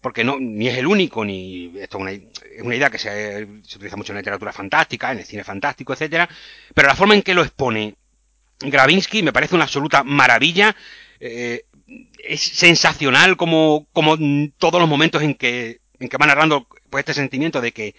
porque 0.00 0.24
no, 0.24 0.38
ni 0.40 0.66
es 0.66 0.78
el 0.78 0.86
único, 0.86 1.26
ni 1.26 1.74
esto 1.78 1.98
es 1.98 2.00
una, 2.00 2.10
es 2.12 2.62
una 2.62 2.74
idea 2.74 2.88
que 2.88 2.96
se, 2.96 3.46
se, 3.64 3.76
utiliza 3.76 3.98
mucho 3.98 4.12
en 4.12 4.16
la 4.16 4.20
literatura 4.22 4.50
fantástica, 4.50 5.12
en 5.12 5.18
el 5.18 5.26
cine 5.26 5.44
fantástico, 5.44 5.92
etcétera, 5.92 6.26
pero 6.74 6.88
la 6.88 6.96
forma 6.96 7.14
en 7.14 7.20
que 7.20 7.34
lo 7.34 7.42
expone 7.42 7.96
Gravinsky 8.60 9.22
me 9.22 9.32
parece 9.32 9.54
una 9.54 9.64
absoluta 9.64 10.04
maravilla. 10.04 10.76
Eh, 11.18 11.64
es 12.22 12.40
sensacional 12.40 13.36
como, 13.36 13.86
como 13.92 14.16
todos 14.58 14.80
los 14.80 14.88
momentos 14.88 15.22
en 15.22 15.34
que, 15.34 15.80
en 15.98 16.08
que 16.08 16.16
va 16.16 16.26
narrando 16.26 16.66
pues, 16.88 17.02
este 17.02 17.14
sentimiento 17.14 17.60
de 17.60 17.72
que, 17.72 17.94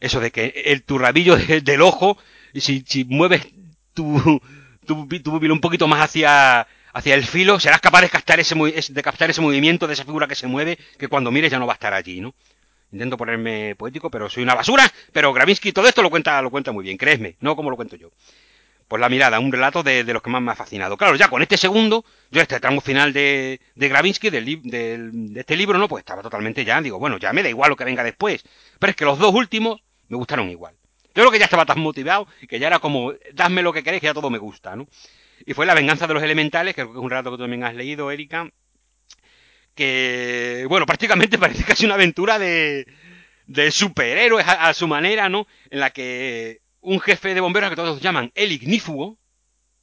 eso 0.00 0.20
de 0.20 0.30
que 0.30 0.62
el 0.66 0.82
turrabillo 0.82 1.36
del 1.62 1.82
ojo, 1.82 2.18
si, 2.54 2.84
si 2.86 3.04
mueves 3.04 3.46
tu, 3.94 4.40
tu, 4.86 5.06
tu 5.06 5.36
un 5.36 5.60
poquito 5.60 5.88
más 5.88 6.00
hacia, 6.00 6.66
hacia 6.92 7.14
el 7.14 7.24
filo, 7.24 7.60
serás 7.60 7.80
capaz 7.80 8.02
de 8.02 8.08
captar, 8.08 8.40
ese, 8.40 8.54
de 8.54 9.02
captar 9.02 9.30
ese 9.30 9.40
movimiento 9.40 9.86
de 9.86 9.94
esa 9.94 10.04
figura 10.04 10.26
que 10.28 10.34
se 10.34 10.46
mueve, 10.46 10.78
que 10.98 11.08
cuando 11.08 11.30
mires 11.30 11.50
ya 11.50 11.58
no 11.58 11.66
va 11.66 11.74
a 11.74 11.80
estar 11.80 11.92
allí, 11.92 12.20
¿no? 12.20 12.34
Intento 12.92 13.16
ponerme 13.16 13.74
poético, 13.74 14.10
pero 14.10 14.30
soy 14.30 14.44
una 14.44 14.54
basura, 14.54 14.90
pero 15.12 15.32
Gravinsky 15.32 15.72
todo 15.72 15.88
esto 15.88 16.02
lo 16.02 16.10
cuenta, 16.10 16.40
lo 16.40 16.50
cuenta 16.50 16.70
muy 16.70 16.84
bien, 16.84 16.96
créeme, 16.96 17.36
no 17.40 17.56
como 17.56 17.68
lo 17.68 17.76
cuento 17.76 17.96
yo 17.96 18.10
pues 18.88 19.00
la 19.00 19.08
mirada, 19.08 19.40
un 19.40 19.50
relato 19.50 19.82
de, 19.82 20.04
los 20.04 20.22
que 20.22 20.30
más 20.30 20.42
me 20.42 20.52
ha 20.52 20.54
fascinado. 20.54 20.96
Claro, 20.96 21.16
ya 21.16 21.28
con 21.28 21.42
este 21.42 21.56
segundo, 21.56 22.04
yo 22.30 22.40
este 22.40 22.60
tramo 22.60 22.80
final 22.80 23.12
de, 23.12 23.60
de 23.74 23.88
Gravinsky, 23.88 24.30
del, 24.30 24.60
de 24.62 25.40
este 25.40 25.56
libro, 25.56 25.78
¿no? 25.78 25.88
Pues 25.88 26.02
estaba 26.02 26.22
totalmente 26.22 26.64
ya, 26.64 26.80
digo, 26.80 26.98
bueno, 26.98 27.18
ya 27.18 27.32
me 27.32 27.42
da 27.42 27.48
igual 27.48 27.70
lo 27.70 27.76
que 27.76 27.84
venga 27.84 28.04
después. 28.04 28.44
Pero 28.78 28.90
es 28.90 28.96
que 28.96 29.04
los 29.04 29.18
dos 29.18 29.34
últimos 29.34 29.82
me 30.08 30.16
gustaron 30.16 30.48
igual. 30.50 30.74
Yo 31.14 31.22
creo 31.22 31.30
que 31.30 31.38
ya 31.38 31.46
estaba 31.46 31.64
tan 31.64 31.80
motivado 31.80 32.28
que 32.48 32.58
ya 32.58 32.66
era 32.66 32.78
como, 32.78 33.14
dadme 33.32 33.62
lo 33.62 33.72
que 33.72 33.82
queréis, 33.82 34.00
que 34.00 34.06
ya 34.06 34.14
todo 34.14 34.30
me 34.30 34.38
gusta, 34.38 34.76
¿no? 34.76 34.86
y 35.44 35.54
fue 35.54 35.66
La 35.66 35.74
venganza 35.74 36.06
de 36.06 36.14
los 36.14 36.22
elementales, 36.22 36.74
que 36.74 36.82
es 36.82 36.88
un 36.88 37.10
relato 37.10 37.30
que 37.30 37.36
tú 37.36 37.42
también 37.42 37.64
has 37.64 37.74
leído, 37.74 38.10
Erika, 38.10 38.50
que, 39.74 40.64
bueno, 40.68 40.86
prácticamente 40.86 41.38
parece 41.38 41.64
casi 41.64 41.84
una 41.84 41.94
aventura 41.94 42.38
de, 42.38 42.86
de 43.46 43.70
superhéroes 43.70 44.46
a, 44.46 44.72
su 44.72 44.88
manera, 44.88 45.28
¿no? 45.28 45.46
En 45.70 45.80
la 45.80 45.90
que 45.90 46.60
un 46.86 47.00
jefe 47.00 47.34
de 47.34 47.40
bomberos 47.40 47.68
que 47.68 47.76
todos 47.76 48.00
llaman 48.00 48.30
el 48.36 48.52
ignífugo, 48.52 49.18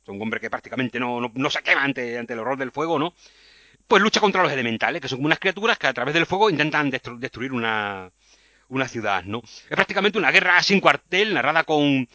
un 0.08 0.22
hombre 0.22 0.40
que 0.40 0.50
prácticamente 0.50 1.02
no, 1.02 1.20
no, 1.20 1.50
se 1.50 1.62
quema 1.62 1.84
ante, 1.84 2.18
ante 2.18 2.32
el 2.32 2.40
horror 2.40 2.58
del 2.58 2.72
fuego, 2.72 2.98
¿no? 2.98 3.14
Pues 3.88 4.02
lucha 4.02 4.22
contra 4.22 4.42
los 4.42 4.52
elementales, 4.52 5.02
que 5.02 5.10
son 5.10 5.18
como 5.18 5.26
unas 5.26 5.40
criaturas 5.40 5.78
que 5.78 5.88
a 5.88 5.94
través 5.94 6.14
del 6.14 6.26
fuego 6.26 6.50
intentan 6.50 6.90
destruir 6.90 7.52
una, 7.52 8.10
una 8.70 8.88
ciudad, 8.88 9.26
¿no? 9.26 9.42
Es 9.44 9.76
prácticamente 9.76 10.18
una 10.18 10.32
guerra 10.32 10.64
sin 10.64 10.80
cuartel, 10.80 11.34
narrada 11.34 11.66
con, 11.66 12.08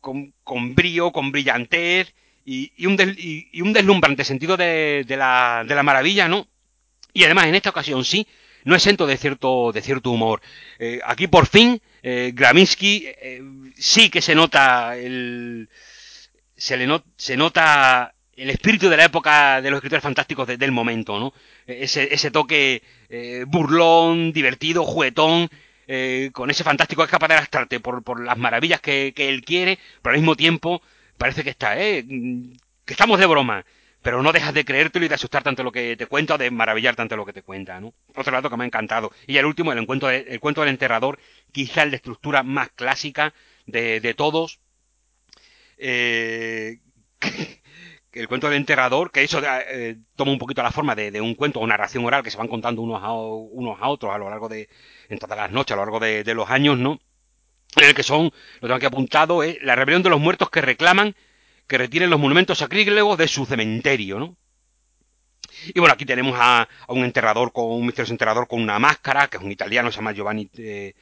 con, 0.00 0.32
con 0.44 0.76
brío, 0.76 1.10
con 1.10 1.32
brillantez 1.32 2.14
y, 2.44 2.72
y, 2.76 2.86
un, 2.86 2.96
y, 3.18 3.60
un 3.62 3.72
deslumbrante 3.72 4.22
sentido 4.22 4.56
de, 4.56 5.04
de, 5.08 5.16
la, 5.16 5.64
de 5.66 5.74
la 5.74 5.82
maravilla, 5.82 6.28
¿no? 6.28 6.46
Y 7.12 7.24
además, 7.24 7.46
en 7.46 7.56
esta 7.56 7.70
ocasión 7.70 8.04
sí, 8.04 8.28
no 8.64 8.74
exento 8.74 9.06
de 9.06 9.16
cierto, 9.16 9.72
de 9.72 9.82
cierto 9.82 10.10
humor. 10.10 10.40
Eh, 10.78 11.00
aquí 11.04 11.26
por 11.26 11.46
fin, 11.46 11.80
eh, 12.02 12.32
Graminsky 12.34 13.06
eh, 13.06 13.42
sí 13.76 14.10
que 14.10 14.22
se 14.22 14.34
nota 14.34 14.96
el. 14.96 15.68
Se, 16.56 16.76
le 16.76 17.02
se 17.16 17.36
nota 17.36 18.14
el 18.36 18.50
espíritu 18.50 18.88
de 18.88 18.96
la 18.96 19.04
época 19.04 19.62
de 19.62 19.70
los 19.70 19.78
escritores 19.78 20.02
fantásticos 20.02 20.46
del 20.46 20.72
momento, 20.72 21.18
¿no? 21.18 21.32
Ese, 21.66 22.12
ese 22.12 22.30
toque 22.30 22.82
eh, 23.08 23.44
burlón, 23.46 24.32
divertido, 24.32 24.84
juguetón, 24.84 25.50
con 26.32 26.50
ese 26.50 26.62
fantástico 26.62 27.02
es 27.02 27.10
capaz 27.10 27.26
de 27.26 27.34
arrastrarte 27.34 27.80
por, 27.80 28.04
por 28.04 28.24
las 28.24 28.38
maravillas 28.38 28.80
que, 28.80 29.12
que, 29.14 29.28
él 29.28 29.44
quiere, 29.44 29.76
pero 30.00 30.14
al 30.14 30.20
mismo 30.20 30.36
tiempo 30.36 30.80
parece 31.18 31.42
que 31.42 31.50
está, 31.50 31.80
¿eh? 31.80 32.04
Que 32.84 32.92
estamos 32.92 33.18
de 33.18 33.26
broma 33.26 33.64
pero 34.02 34.22
no 34.22 34.32
dejas 34.32 34.54
de 34.54 34.64
creértelo 34.64 35.04
y 35.04 35.08
de 35.08 35.14
asustar 35.14 35.42
tanto 35.42 35.62
lo 35.62 35.72
que 35.72 35.96
te 35.96 36.06
cuenta 36.06 36.34
o 36.34 36.38
de 36.38 36.50
maravillar 36.50 36.96
tanto 36.96 37.16
lo 37.16 37.26
que 37.26 37.32
te 37.32 37.42
cuenta, 37.42 37.80
¿no? 37.80 37.92
Otro 38.14 38.32
lado 38.32 38.48
que 38.48 38.56
me 38.56 38.64
ha 38.64 38.66
encantado. 38.66 39.12
Y 39.26 39.36
el 39.36 39.44
último, 39.44 39.72
el, 39.72 39.78
encuentro 39.78 40.10
el 40.10 40.40
cuento 40.40 40.62
del 40.62 40.70
enterrador, 40.70 41.18
quizá 41.52 41.82
el 41.82 41.90
de 41.90 41.96
estructura 41.96 42.42
más 42.42 42.70
clásica 42.70 43.34
de, 43.66 44.00
de 44.00 44.14
todos. 44.14 44.60
Eh, 45.76 46.78
el 48.12 48.28
cuento 48.28 48.48
del 48.48 48.56
enterrador, 48.56 49.12
que 49.12 49.22
eso 49.22 49.40
eh, 49.44 49.98
toma 50.16 50.32
un 50.32 50.38
poquito 50.38 50.62
la 50.62 50.72
forma 50.72 50.94
de, 50.94 51.10
de, 51.10 51.20
un 51.20 51.34
cuento 51.34 51.60
o 51.60 51.66
narración 51.66 52.04
oral 52.04 52.22
que 52.22 52.30
se 52.30 52.38
van 52.38 52.48
contando 52.48 52.82
unos 52.82 53.02
a, 53.02 53.12
unos 53.12 53.78
a 53.80 53.88
otros 53.88 54.14
a 54.14 54.18
lo 54.18 54.30
largo 54.30 54.48
de, 54.48 54.68
en 55.08 55.18
todas 55.18 55.36
las 55.36 55.50
noches, 55.52 55.72
a 55.72 55.76
lo 55.76 55.84
largo 55.84 56.00
de, 56.00 56.24
de 56.24 56.34
los 56.34 56.48
años, 56.50 56.78
¿no? 56.78 57.00
En 57.76 57.84
el 57.84 57.94
que 57.94 58.02
son, 58.02 58.24
lo 58.24 58.60
tengo 58.60 58.74
aquí 58.74 58.86
apuntado, 58.86 59.42
es 59.42 59.62
la 59.62 59.76
rebelión 59.76 60.02
de 60.02 60.10
los 60.10 60.20
muertos 60.20 60.50
que 60.50 60.60
reclaman 60.60 61.14
que 61.70 61.78
retiren 61.78 62.10
los 62.10 62.18
monumentos 62.18 62.58
sacrílegos 62.58 63.16
de 63.16 63.28
su 63.28 63.46
cementerio, 63.46 64.18
¿no? 64.18 64.36
Y 65.72 65.78
bueno, 65.78 65.94
aquí 65.94 66.04
tenemos 66.04 66.36
a, 66.36 66.68
un 66.88 67.04
enterrador, 67.04 67.52
con 67.52 67.66
un 67.66 67.86
misterioso 67.86 68.12
enterrador 68.12 68.48
con 68.48 68.60
una 68.60 68.80
máscara, 68.80 69.28
que 69.28 69.36
es 69.36 69.42
un 69.42 69.52
italiano, 69.52 69.92
se 69.92 69.96
llama 69.96 70.10
Giovanni 70.10 70.50
eh, 70.58 70.94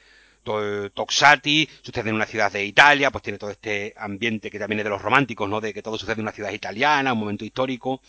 Toxati, 0.45 1.67
sucede 1.81 2.11
en 2.11 2.17
una 2.17 2.27
ciudad 2.27 2.53
de 2.53 2.67
Italia, 2.67 3.11
pues 3.11 3.23
tiene 3.23 3.39
todo 3.39 3.51
este 3.51 3.95
ambiente 3.97 4.51
que 4.51 4.59
también 4.59 4.81
es 4.81 4.85
de 4.85 4.91
los 4.91 5.01
románticos, 5.01 5.49
¿no? 5.49 5.63
De 5.63 5.73
que 5.73 5.81
todo 5.81 5.97
sucede 5.97 6.17
en 6.17 6.21
una 6.21 6.33
ciudad 6.33 6.53
italiana, 6.53 7.15
un 7.15 7.21
momento 7.21 7.47
histórico. 7.47 8.03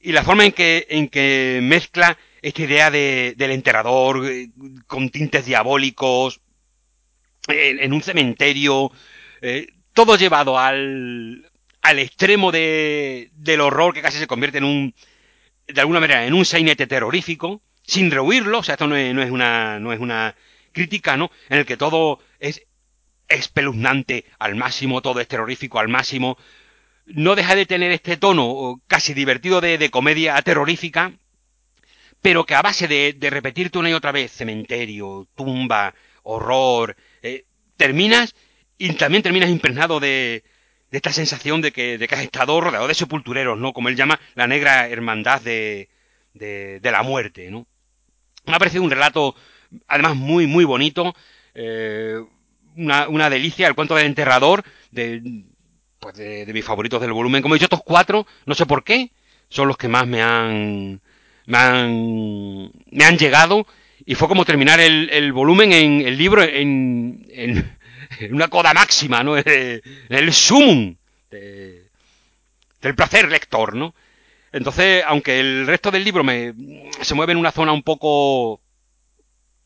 Y 0.00 0.12
la 0.12 0.24
forma 0.24 0.44
en 0.44 0.52
que, 0.52 0.86
en 0.90 1.08
que 1.08 1.60
mezcla 1.62 2.18
esta 2.42 2.62
idea 2.62 2.90
de, 2.90 3.32
del 3.38 3.52
enterrador 3.52 4.26
eh, 4.26 4.50
con 4.86 5.08
tintes 5.08 5.46
diabólicos, 5.46 6.42
en, 7.48 7.92
un 7.94 8.02
cementerio, 8.02 8.92
eh, 9.40 9.68
todo 9.94 10.16
llevado 10.16 10.58
al, 10.58 11.43
al 11.84 11.98
extremo 11.98 12.50
de, 12.50 13.30
del 13.34 13.60
horror 13.60 13.92
que 13.92 14.00
casi 14.00 14.18
se 14.18 14.26
convierte 14.26 14.56
en 14.56 14.64
un, 14.64 14.94
de 15.68 15.80
alguna 15.82 16.00
manera, 16.00 16.24
en 16.24 16.32
un 16.32 16.46
sainete 16.46 16.86
terrorífico, 16.86 17.60
sin 17.82 18.10
rehuirlo, 18.10 18.60
o 18.60 18.62
sea, 18.62 18.72
esto 18.72 18.86
no 18.86 18.96
es, 18.96 19.14
no 19.14 19.22
es, 19.22 19.30
una, 19.30 19.78
no 19.80 19.92
es 19.92 20.00
una 20.00 20.34
crítica, 20.72 21.18
¿no? 21.18 21.30
En 21.50 21.58
el 21.58 21.66
que 21.66 21.76
todo 21.76 22.20
es 22.40 22.62
espeluznante 23.28 24.24
al 24.38 24.54
máximo, 24.54 25.02
todo 25.02 25.20
es 25.20 25.28
terrorífico 25.28 25.78
al 25.78 25.88
máximo, 25.88 26.38
no 27.04 27.34
deja 27.34 27.54
de 27.54 27.66
tener 27.66 27.92
este 27.92 28.16
tono 28.16 28.80
casi 28.86 29.12
divertido 29.12 29.60
de, 29.60 29.76
de 29.76 29.90
comedia 29.90 30.40
terrorífica, 30.40 31.12
pero 32.22 32.46
que 32.46 32.54
a 32.54 32.62
base 32.62 32.88
de, 32.88 33.12
de, 33.12 33.28
repetirte 33.28 33.78
una 33.78 33.90
y 33.90 33.92
otra 33.92 34.10
vez 34.10 34.32
cementerio, 34.32 35.28
tumba, 35.34 35.94
horror, 36.22 36.96
eh, 37.20 37.44
terminas 37.76 38.34
y 38.78 38.90
también 38.94 39.22
terminas 39.22 39.50
impregnado 39.50 40.00
de, 40.00 40.44
de 40.90 40.98
esta 40.98 41.12
sensación 41.12 41.60
de 41.60 41.72
que, 41.72 41.98
de 41.98 42.06
que 42.06 42.14
has 42.14 42.22
estado 42.22 42.60
rodeado 42.60 42.86
de 42.88 42.94
sepultureros, 42.94 43.58
¿no? 43.58 43.72
Como 43.72 43.88
él 43.88 43.96
llama 43.96 44.20
la 44.34 44.46
negra 44.46 44.88
hermandad 44.88 45.40
de, 45.40 45.88
de, 46.34 46.80
de 46.80 46.90
la 46.92 47.02
muerte, 47.02 47.50
¿no? 47.50 47.66
Me 48.46 48.54
ha 48.54 48.58
parecido 48.58 48.82
un 48.82 48.90
relato, 48.90 49.34
además, 49.88 50.14
muy, 50.16 50.46
muy 50.46 50.64
bonito, 50.64 51.14
eh, 51.54 52.18
una, 52.76 53.08
una, 53.08 53.30
delicia, 53.30 53.66
el 53.66 53.74
cuento 53.74 53.94
del 53.94 54.06
enterrador, 54.06 54.64
de, 54.90 55.44
pues 55.98 56.14
de, 56.16 56.44
de, 56.44 56.52
mis 56.52 56.64
favoritos 56.64 57.00
del 57.00 57.12
volumen. 57.12 57.42
Como 57.42 57.54
he 57.54 57.58
dicho, 57.58 57.66
estos 57.66 57.82
cuatro, 57.82 58.26
no 58.46 58.54
sé 58.54 58.66
por 58.66 58.84
qué, 58.84 59.10
son 59.48 59.68
los 59.68 59.76
que 59.76 59.88
más 59.88 60.06
me 60.06 60.22
han, 60.22 61.00
me 61.46 61.58
han, 61.58 62.70
me 62.90 63.04
han 63.04 63.18
llegado, 63.18 63.66
y 64.04 64.14
fue 64.14 64.28
como 64.28 64.44
terminar 64.44 64.80
el, 64.80 65.08
el 65.10 65.32
volumen 65.32 65.72
en 65.72 66.02
el 66.02 66.18
libro 66.18 66.42
en, 66.42 67.26
en 67.30 67.78
una 68.30 68.48
coda 68.48 68.74
máxima, 68.74 69.22
¿no? 69.22 69.36
El 70.08 70.32
sumum 70.32 70.96
de, 71.30 71.88
del 72.80 72.94
placer 72.94 73.28
lector, 73.28 73.74
¿no? 73.74 73.94
Entonces, 74.52 75.02
aunque 75.06 75.40
el 75.40 75.66
resto 75.66 75.90
del 75.90 76.04
libro 76.04 76.22
me, 76.22 76.54
se 77.00 77.14
mueve 77.16 77.32
en 77.32 77.38
una 77.38 77.50
zona 77.50 77.72
un 77.72 77.82
poco 77.82 78.60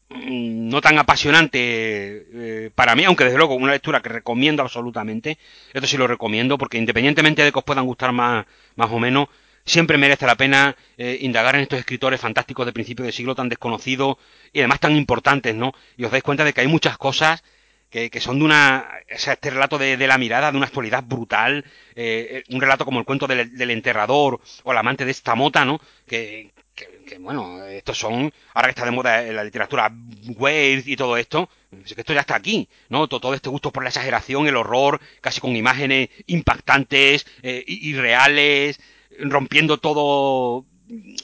mm, 0.09 0.69
no 0.71 0.81
tan 0.81 0.99
apasionante 0.99 1.59
eh, 1.61 2.71
para 2.75 2.97
mí, 2.97 3.05
aunque 3.05 3.25
desde 3.25 3.37
luego 3.37 3.55
una 3.55 3.73
lectura 3.73 4.01
que 4.01 4.09
recomiendo 4.09 4.63
absolutamente, 4.63 5.37
esto 5.75 5.87
sí 5.87 5.99
lo 5.99 6.07
recomiendo, 6.07 6.57
porque 6.57 6.79
independientemente 6.79 7.43
de 7.43 7.53
que 7.53 7.59
os 7.59 7.65
puedan 7.65 7.85
gustar 7.85 8.13
más, 8.13 8.47
más 8.77 8.91
o 8.91 8.99
menos, 8.99 9.29
siempre 9.67 9.99
merece 9.99 10.25
la 10.27 10.37
pena 10.37 10.75
eh, 10.97 11.19
indagar 11.21 11.55
en 11.57 11.63
estos 11.63 11.79
escritores 11.79 12.19
fantásticos 12.19 12.65
de 12.65 12.73
principio 12.73 13.05
de 13.05 13.13
siglo 13.13 13.35
tan 13.35 13.51
desconocidos 13.51 14.17
y 14.55 14.61
además 14.61 14.81
tan 14.81 14.97
importantes, 14.97 15.55
¿no? 15.55 15.75
Y 15.99 16.05
os 16.05 16.11
dais 16.11 16.23
cuenta 16.23 16.45
de 16.45 16.55
que 16.55 16.63
hay 16.63 16.69
muchas 16.69 16.97
cosas 16.97 17.43
que, 17.91 18.11
que, 18.11 18.21
son 18.21 18.39
de 18.39 18.45
una, 18.45 18.89
o 19.15 19.19
sea, 19.19 19.35
este 19.35 19.51
relato 19.51 19.79
de, 19.79 19.97
de, 19.97 20.07
la 20.07 20.19
mirada, 20.19 20.51
de 20.51 20.57
una 20.57 20.67
actualidad 20.67 21.05
brutal, 21.05 21.65
eh, 21.95 22.43
un 22.51 22.61
relato 22.61 22.85
como 22.85 23.01
el 23.01 23.07
cuento 23.07 23.27
del, 23.27 23.57
del, 23.57 23.71
enterrador 23.71 24.41
o 24.65 24.73
el 24.73 24.79
amante 24.79 25.05
de 25.05 25.11
esta 25.11 25.35
mota, 25.35 25.65
¿no? 25.65 25.81
Que, 26.07 26.53
que, 26.75 27.05
que, 27.07 27.19
bueno, 27.19 27.65
estos 27.65 27.99
son, 27.99 28.33
ahora 28.55 28.69
que 28.69 28.71
está 28.71 28.85
de 28.85 28.91
moda 28.91 29.23
la 29.23 29.45
literatura 29.45 29.93
Wales 30.37 30.87
y 30.87 30.97
todo 30.97 31.17
esto, 31.17 31.49
es 31.85 31.95
que 31.95 32.01
esto 32.01 32.13
ya 32.13 32.21
está 32.21 32.37
aquí, 32.37 32.69
¿no? 32.89 33.09
Todo, 33.09 33.35
este 33.35 33.51
gusto 33.51 33.73
por 33.73 33.83
la 33.83 33.91
exageración, 33.91 34.47
el 34.47 34.57
horror, 34.57 35.01
casi 35.21 35.41
con 35.41 35.57
imágenes 35.57 36.09
impactantes, 36.27 37.27
eh, 37.43 37.65
irreales, 37.67 38.81
rompiendo 39.19 39.79
todo, 39.79 40.67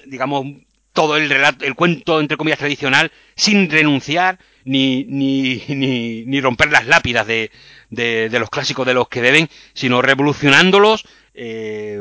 digamos, 0.06 0.46
todo 0.94 1.18
el 1.18 1.28
relato, 1.28 1.66
el 1.66 1.74
cuento, 1.74 2.20
entre 2.20 2.38
comillas, 2.38 2.60
tradicional, 2.60 3.12
sin 3.34 3.68
renunciar 3.68 4.38
ni, 4.64 5.04
ni, 5.04 5.62
ni, 5.68 6.24
ni 6.24 6.40
romper 6.40 6.70
las 6.70 6.86
lápidas 6.86 7.26
de, 7.26 7.50
de, 7.90 8.30
de, 8.30 8.38
los 8.38 8.48
clásicos 8.48 8.86
de 8.86 8.94
los 8.94 9.08
que 9.08 9.20
deben, 9.20 9.50
sino 9.74 10.00
revolucionándolos, 10.00 11.04
eh, 11.34 12.00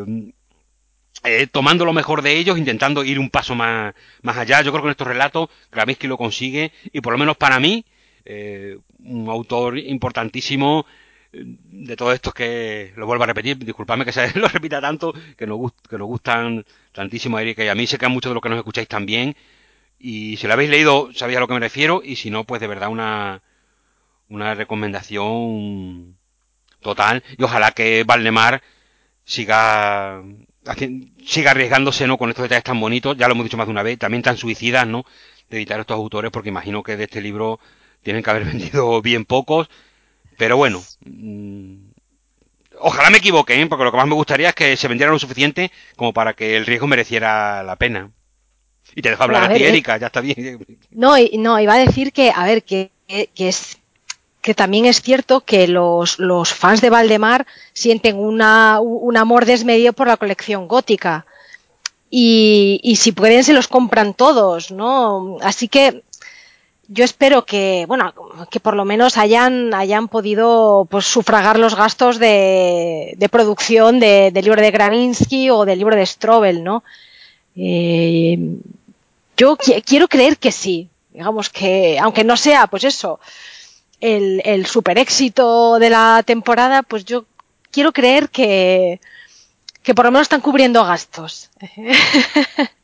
eh, 1.26 1.48
tomando 1.48 1.86
lo 1.86 1.94
mejor 1.94 2.22
de 2.22 2.38
ellos, 2.38 2.58
intentando 2.58 3.04
ir 3.04 3.20
un 3.20 3.30
paso 3.30 3.56
más, 3.56 3.94
más 4.22 4.38
allá. 4.38 4.62
Yo 4.62 4.72
creo 4.72 4.84
que 4.84 4.88
en 4.88 4.92
estos 4.92 5.08
relatos 5.08 5.50
Gravinsky 5.72 6.08
lo 6.08 6.18
consigue, 6.18 6.72
y 6.92 7.02
por 7.02 7.14
lo 7.14 7.20
menos 7.20 7.36
para 7.36 7.60
mí, 7.60 7.84
eh, 8.26 8.78
un 9.00 9.28
autor 9.28 9.78
importantísimo 9.80 10.86
de 11.34 11.96
todos 11.96 12.14
estos 12.14 12.34
que 12.34 12.94
lo 12.96 13.08
vuelvo 13.08 13.24
a 13.24 13.28
repetir, 13.28 13.58
disculpadme 13.58 14.06
que 14.06 14.12
se 14.12 14.32
lo 14.40 14.48
repita 14.48 14.80
tanto, 14.80 15.14
que 15.36 15.48
nos, 15.48 15.74
que 15.90 15.98
nos 15.98 16.08
gustan 16.08 16.64
tantísimo 16.94 17.38
a 17.38 17.42
Erika 17.42 17.64
y 17.64 17.68
a 17.68 17.76
mí, 17.76 17.88
sé 17.88 17.98
que 17.98 18.06
a 18.06 18.10
muchos 18.10 18.30
de 18.30 18.36
los 18.36 18.44
que 18.44 18.50
nos 18.50 18.58
escucháis 18.60 18.88
también, 18.88 19.36
y 20.04 20.36
si 20.38 20.48
lo 20.48 20.54
habéis 20.54 20.70
leído, 20.70 21.12
sabéis 21.14 21.38
a 21.38 21.40
lo 21.40 21.48
que 21.48 21.54
me 21.54 21.62
refiero. 21.62 22.02
Y 22.04 22.18
si 22.18 22.30
no, 22.30 22.44
pues 22.44 22.60
de 22.60 22.68
verdad 22.68 22.90
una, 22.90 23.42
una 24.28 24.54
recomendación 24.54 26.18
total. 26.82 27.24
Y 27.38 27.44
ojalá 27.44 27.72
que 27.72 28.04
Valdemar 28.04 28.62
siga, 29.24 30.22
siga 31.26 31.52
arriesgándose, 31.52 32.06
¿no? 32.06 32.18
Con 32.18 32.30
estos 32.30 32.44
detalles 32.44 32.66
tan 32.66 32.82
bonitos. 32.82 33.16
Ya 33.18 33.28
lo 33.28 33.34
hemos 33.34 33.46
dicho 33.46 33.56
más 33.56 33.68
de 33.68 33.72
una 33.72 33.84
vez. 33.84 33.98
También 33.98 34.24
tan 34.24 34.36
suicidas, 34.36 34.86
¿no? 34.86 35.06
De 35.50 35.56
editar 35.58 35.80
estos 35.80 35.96
autores, 35.96 36.32
porque 36.32 36.50
imagino 36.50 36.84
que 36.84 36.98
de 36.98 37.06
este 37.06 37.22
libro 37.22 37.62
tienen 38.02 38.24
que 38.24 38.30
haber 38.30 38.44
vendido 38.52 39.02
bien 39.02 39.24
pocos. 39.24 39.70
Pero 40.38 40.58
bueno. 40.58 40.84
Ojalá 42.86 43.10
me 43.10 43.20
equivoque, 43.20 43.60
¿eh? 43.60 43.66
porque 43.68 43.86
lo 43.86 43.92
que 43.92 43.98
más 43.98 44.08
me 44.08 44.14
gustaría 44.14 44.50
es 44.50 44.56
que 44.56 44.76
se 44.76 44.90
vendiera 44.90 45.12
lo 45.12 45.18
suficiente 45.18 45.72
como 45.96 46.12
para 46.12 46.34
que 46.34 46.58
el 46.58 46.66
riesgo 46.66 46.86
mereciera 46.86 47.64
la 47.64 47.78
pena. 47.78 48.12
Y 48.94 49.02
te 49.02 49.10
dejo 49.10 49.24
hablar 49.24 49.46
a, 49.46 49.48
ver, 49.48 49.58
ti, 49.58 49.64
Erika, 49.64 49.96
eh, 49.96 50.00
ya 50.02 50.08
está 50.08 50.20
bien. 50.20 50.66
No, 50.92 51.16
no, 51.38 51.60
iba 51.62 51.74
a 51.74 51.78
decir 51.78 52.12
que, 52.12 52.34
a 52.36 52.44
ver, 52.46 52.64
que, 52.64 52.92
que, 53.08 53.48
es 53.48 53.78
que 54.42 54.54
también 54.54 54.84
es 54.84 55.02
cierto 55.02 55.42
que 55.42 55.70
los, 55.70 56.20
los 56.20 56.54
fans 56.54 56.82
de 56.82 56.90
Valdemar 56.90 57.48
sienten 57.72 58.18
una, 58.18 58.82
un 58.82 59.16
amor 59.16 59.46
desmedido 59.46 59.94
por 59.94 60.08
la 60.08 60.18
colección 60.18 60.68
gótica. 60.68 61.26
Y, 62.10 62.82
y, 62.84 62.98
si 62.98 63.14
pueden 63.14 63.46
se 63.46 63.54
los 63.54 63.70
compran 63.70 64.14
todos, 64.14 64.72
¿no? 64.72 65.38
Así 65.42 65.70
que 65.70 66.04
yo 66.88 67.06
espero 67.06 67.46
que, 67.46 67.86
bueno, 67.88 68.14
que 68.52 68.60
por 68.60 68.76
lo 68.76 68.86
menos 68.86 69.18
hayan, 69.18 69.74
hayan 69.74 70.08
podido 70.08 70.88
pues, 70.90 71.06
sufragar 71.06 71.58
los 71.58 71.76
gastos 71.76 72.20
de, 72.20 73.14
de 73.18 73.30
producción 73.30 74.00
del 74.00 74.34
de 74.34 74.42
libro 74.42 74.62
de 74.62 74.72
Gravinsky 74.72 75.50
o 75.50 75.66
del 75.66 75.80
libro 75.80 75.96
de 75.96 76.06
Strobel, 76.06 76.64
¿no? 76.64 76.84
Eh, 77.56 78.38
yo 79.38 79.58
quiero 79.86 80.08
creer 80.08 80.38
que 80.38 80.52
sí. 80.52 80.90
Digamos 81.12 81.50
que, 81.50 82.00
aunque 82.00 82.24
no 82.24 82.36
sea, 82.38 82.68
pues 82.68 82.84
eso, 82.84 83.20
el, 84.02 84.42
el 84.46 84.66
super 84.66 84.98
éxito 84.98 85.80
de 85.80 85.90
la 85.92 86.24
temporada, 86.26 86.84
pues 86.84 87.06
yo 87.06 87.26
quiero 87.72 87.94
creer 87.94 88.30
que, 88.30 89.00
que 89.84 89.96
por 89.96 90.06
lo 90.06 90.12
menos 90.12 90.26
están 90.26 90.42
cubriendo 90.42 90.84
gastos. 90.86 91.50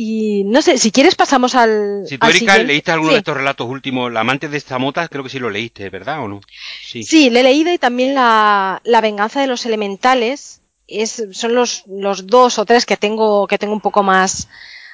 Y 0.00 0.44
no 0.44 0.62
sé, 0.62 0.78
si 0.78 0.92
quieres 0.92 1.16
pasamos 1.16 1.56
al. 1.56 2.04
Si 2.06 2.18
tú, 2.18 2.28
Erika, 2.28 2.56
leíste 2.58 2.92
alguno 2.92 3.14
de 3.14 3.18
estos 3.18 3.36
relatos 3.36 3.66
últimos, 3.66 4.12
La 4.12 4.20
amante 4.20 4.48
de 4.48 4.60
Zamota, 4.60 5.08
creo 5.08 5.24
que 5.24 5.28
sí 5.28 5.40
lo 5.40 5.50
leíste, 5.50 5.90
¿verdad 5.90 6.22
o 6.22 6.28
no? 6.28 6.40
Sí, 6.86 7.02
sí 7.02 7.30
le 7.30 7.40
he 7.40 7.42
leído 7.42 7.72
y 7.72 7.78
también 7.78 8.14
la, 8.14 8.80
la 8.84 9.00
venganza 9.00 9.40
de 9.40 9.48
los 9.48 9.66
elementales. 9.66 10.62
Es, 10.86 11.24
son 11.32 11.52
los, 11.56 11.82
los 11.88 12.28
dos 12.28 12.60
o 12.60 12.64
tres 12.64 12.86
que 12.86 12.96
tengo, 12.96 13.48
que 13.48 13.58
tengo 13.58 13.72
un 13.72 13.80
poco 13.80 14.04
más, 14.04 14.48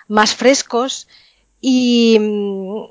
más 0.08 0.34
frescos. 0.34 1.06
Y. 1.60 2.16
Mm, 2.18 2.84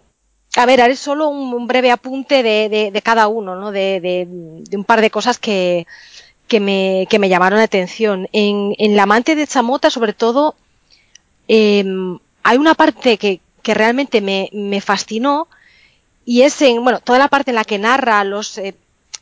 a 0.58 0.68
ver, 0.68 0.82
haré 0.82 0.96
solo 0.96 1.30
un, 1.30 1.52
un 1.52 1.66
breve 1.66 1.90
apunte 1.90 2.44
de, 2.44 2.70
de, 2.70 2.92
de, 2.92 3.02
cada 3.02 3.28
uno, 3.28 3.56
¿no? 3.56 3.72
De, 3.72 4.00
de, 4.00 4.78
un 4.78 4.84
par 4.84 5.02
de 5.02 5.10
cosas 5.10 5.40
que, 5.40 5.88
que, 6.48 6.60
me, 6.60 7.08
que 7.10 7.18
me 7.18 7.28
llamaron 7.28 7.58
la 7.58 7.66
atención. 7.66 8.30
En, 8.34 8.76
en 8.78 8.96
La 8.96 9.04
amante 9.04 9.34
de 9.34 9.48
Zamota, 9.48 9.90
sobre 9.90 10.14
todo, 10.14 10.56
eh, 11.48 11.84
hay 12.44 12.58
una 12.58 12.76
parte 12.76 13.18
que, 13.18 13.40
realmente 13.64 14.22
me, 14.22 14.50
me, 14.52 14.82
fascinó 14.82 15.48
y 16.26 16.42
es 16.42 16.62
en, 16.62 16.84
bueno, 16.84 17.00
toda 17.00 17.20
la 17.20 17.30
parte 17.30 17.52
en 17.52 17.56
la 17.56 17.64
que 17.64 17.80
narra 17.80 18.24
los 18.24 18.58
eh, 18.58 18.76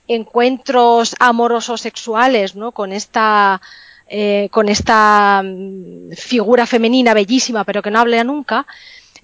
encuentros 0.07 1.15
amorosos 1.19 1.81
sexuales, 1.81 2.55
¿no? 2.55 2.71
Con 2.71 2.91
esta, 2.91 3.61
eh, 4.07 4.49
con 4.51 4.69
esta 4.69 5.41
mm, 5.43 6.13
figura 6.13 6.65
femenina 6.65 7.13
bellísima, 7.13 7.63
pero 7.63 7.81
que 7.81 7.91
no 7.91 7.99
habla 7.99 8.23
nunca. 8.23 8.67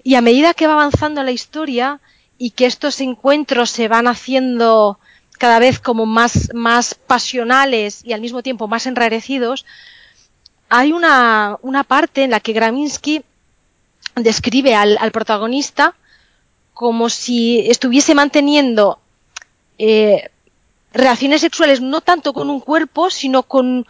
Y 0.02 0.14
a 0.14 0.20
medida 0.20 0.54
que 0.54 0.66
va 0.66 0.74
avanzando 0.74 1.22
la 1.22 1.32
historia 1.32 2.00
y 2.38 2.50
que 2.50 2.66
estos 2.66 3.00
encuentros 3.00 3.70
se 3.70 3.88
van 3.88 4.06
haciendo 4.06 4.98
cada 5.38 5.58
vez 5.58 5.78
como 5.78 6.06
más, 6.06 6.50
más 6.54 6.94
pasionales 6.94 8.04
y 8.04 8.12
al 8.12 8.20
mismo 8.20 8.42
tiempo 8.42 8.66
más 8.66 8.86
enrarecidos, 8.86 9.66
hay 10.68 10.92
una, 10.92 11.58
una 11.62 11.84
parte 11.84 12.24
en 12.24 12.30
la 12.30 12.40
que 12.40 12.52
Graminsky 12.52 13.22
describe 14.16 14.74
al, 14.74 15.10
protagonista 15.12 15.94
como 16.74 17.08
si 17.08 17.60
estuviese 17.70 18.14
manteniendo 18.14 18.98
eh, 19.78 20.30
relaciones 20.92 21.40
sexuales 21.40 21.80
no 21.80 22.00
tanto 22.00 22.32
con 22.32 22.50
un 22.50 22.60
cuerpo, 22.60 23.10
sino 23.10 23.42
con 23.42 23.86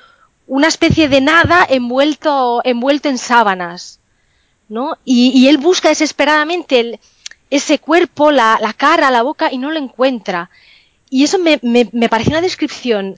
una 0.46 0.68
especie 0.68 1.08
de 1.08 1.20
nada 1.20 1.66
envuelto, 1.68 2.62
envuelto 2.64 3.08
en 3.08 3.18
sábanas. 3.18 4.00
¿no? 4.68 4.96
Y, 5.04 5.30
y 5.34 5.48
él 5.48 5.58
busca 5.58 5.88
desesperadamente 5.88 6.80
el, 6.80 7.00
ese 7.50 7.78
cuerpo, 7.78 8.30
la, 8.30 8.58
la, 8.60 8.72
cara, 8.72 9.10
la 9.10 9.22
boca, 9.22 9.52
y 9.52 9.58
no 9.58 9.70
lo 9.70 9.78
encuentra. 9.78 10.50
Y 11.10 11.24
eso 11.24 11.38
me, 11.38 11.58
me, 11.62 11.88
me 11.92 12.08
parece 12.08 12.30
una 12.30 12.40
descripción 12.40 13.16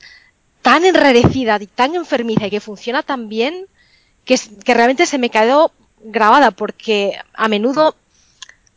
tan 0.62 0.84
enrarecida 0.84 1.58
y 1.60 1.66
tan 1.66 1.94
enfermiza 1.94 2.46
y 2.46 2.50
que 2.50 2.60
funciona 2.60 3.02
tan 3.02 3.28
bien 3.28 3.66
que, 4.24 4.38
realmente 4.66 5.06
se 5.06 5.18
me 5.18 5.30
quedó 5.30 5.72
grabada 6.02 6.50
porque 6.50 7.18
a 7.34 7.48
menudo 7.48 7.94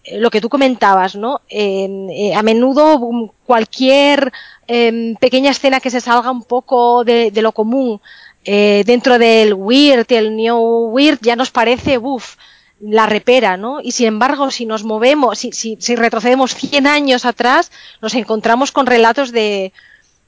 eh, 0.03 0.17
lo 0.17 0.29
que 0.29 0.41
tú 0.41 0.49
comentabas, 0.49 1.15
¿no? 1.15 1.41
Eh, 1.49 2.34
a 2.36 2.41
menudo 2.41 3.31
cualquier 3.45 4.31
eh, 4.67 5.15
pequeña 5.19 5.51
escena 5.51 5.79
que 5.79 5.89
se 5.89 6.01
salga 6.01 6.31
un 6.31 6.43
poco 6.43 7.03
de, 7.03 7.31
lo 7.41 7.51
común 7.51 8.01
eh, 8.45 8.84
dentro 8.86 9.19
del 9.19 9.53
weird, 9.53 10.11
el 10.11 10.36
new 10.36 10.89
weird, 10.89 11.19
ya 11.21 11.36
nos 11.36 11.51
parece, 11.51 11.97
uff, 11.97 12.36
la 12.79 13.05
repera, 13.05 13.55
¿no? 13.55 13.79
Y 13.81 13.91
sin 13.91 14.07
embargo, 14.07 14.51
si 14.51 14.65
nos 14.65 14.84
movemos, 14.84 15.39
si, 15.39 15.51
si, 15.53 15.77
si 15.79 15.95
retrocedemos 15.95 16.53
100 16.55 16.88
años 16.88 17.25
atrás, 17.25 17.71
nos 18.01 18.13
encontramos 18.15 18.71
con 18.71 18.86
relatos 18.86 19.31
de, 19.31 19.71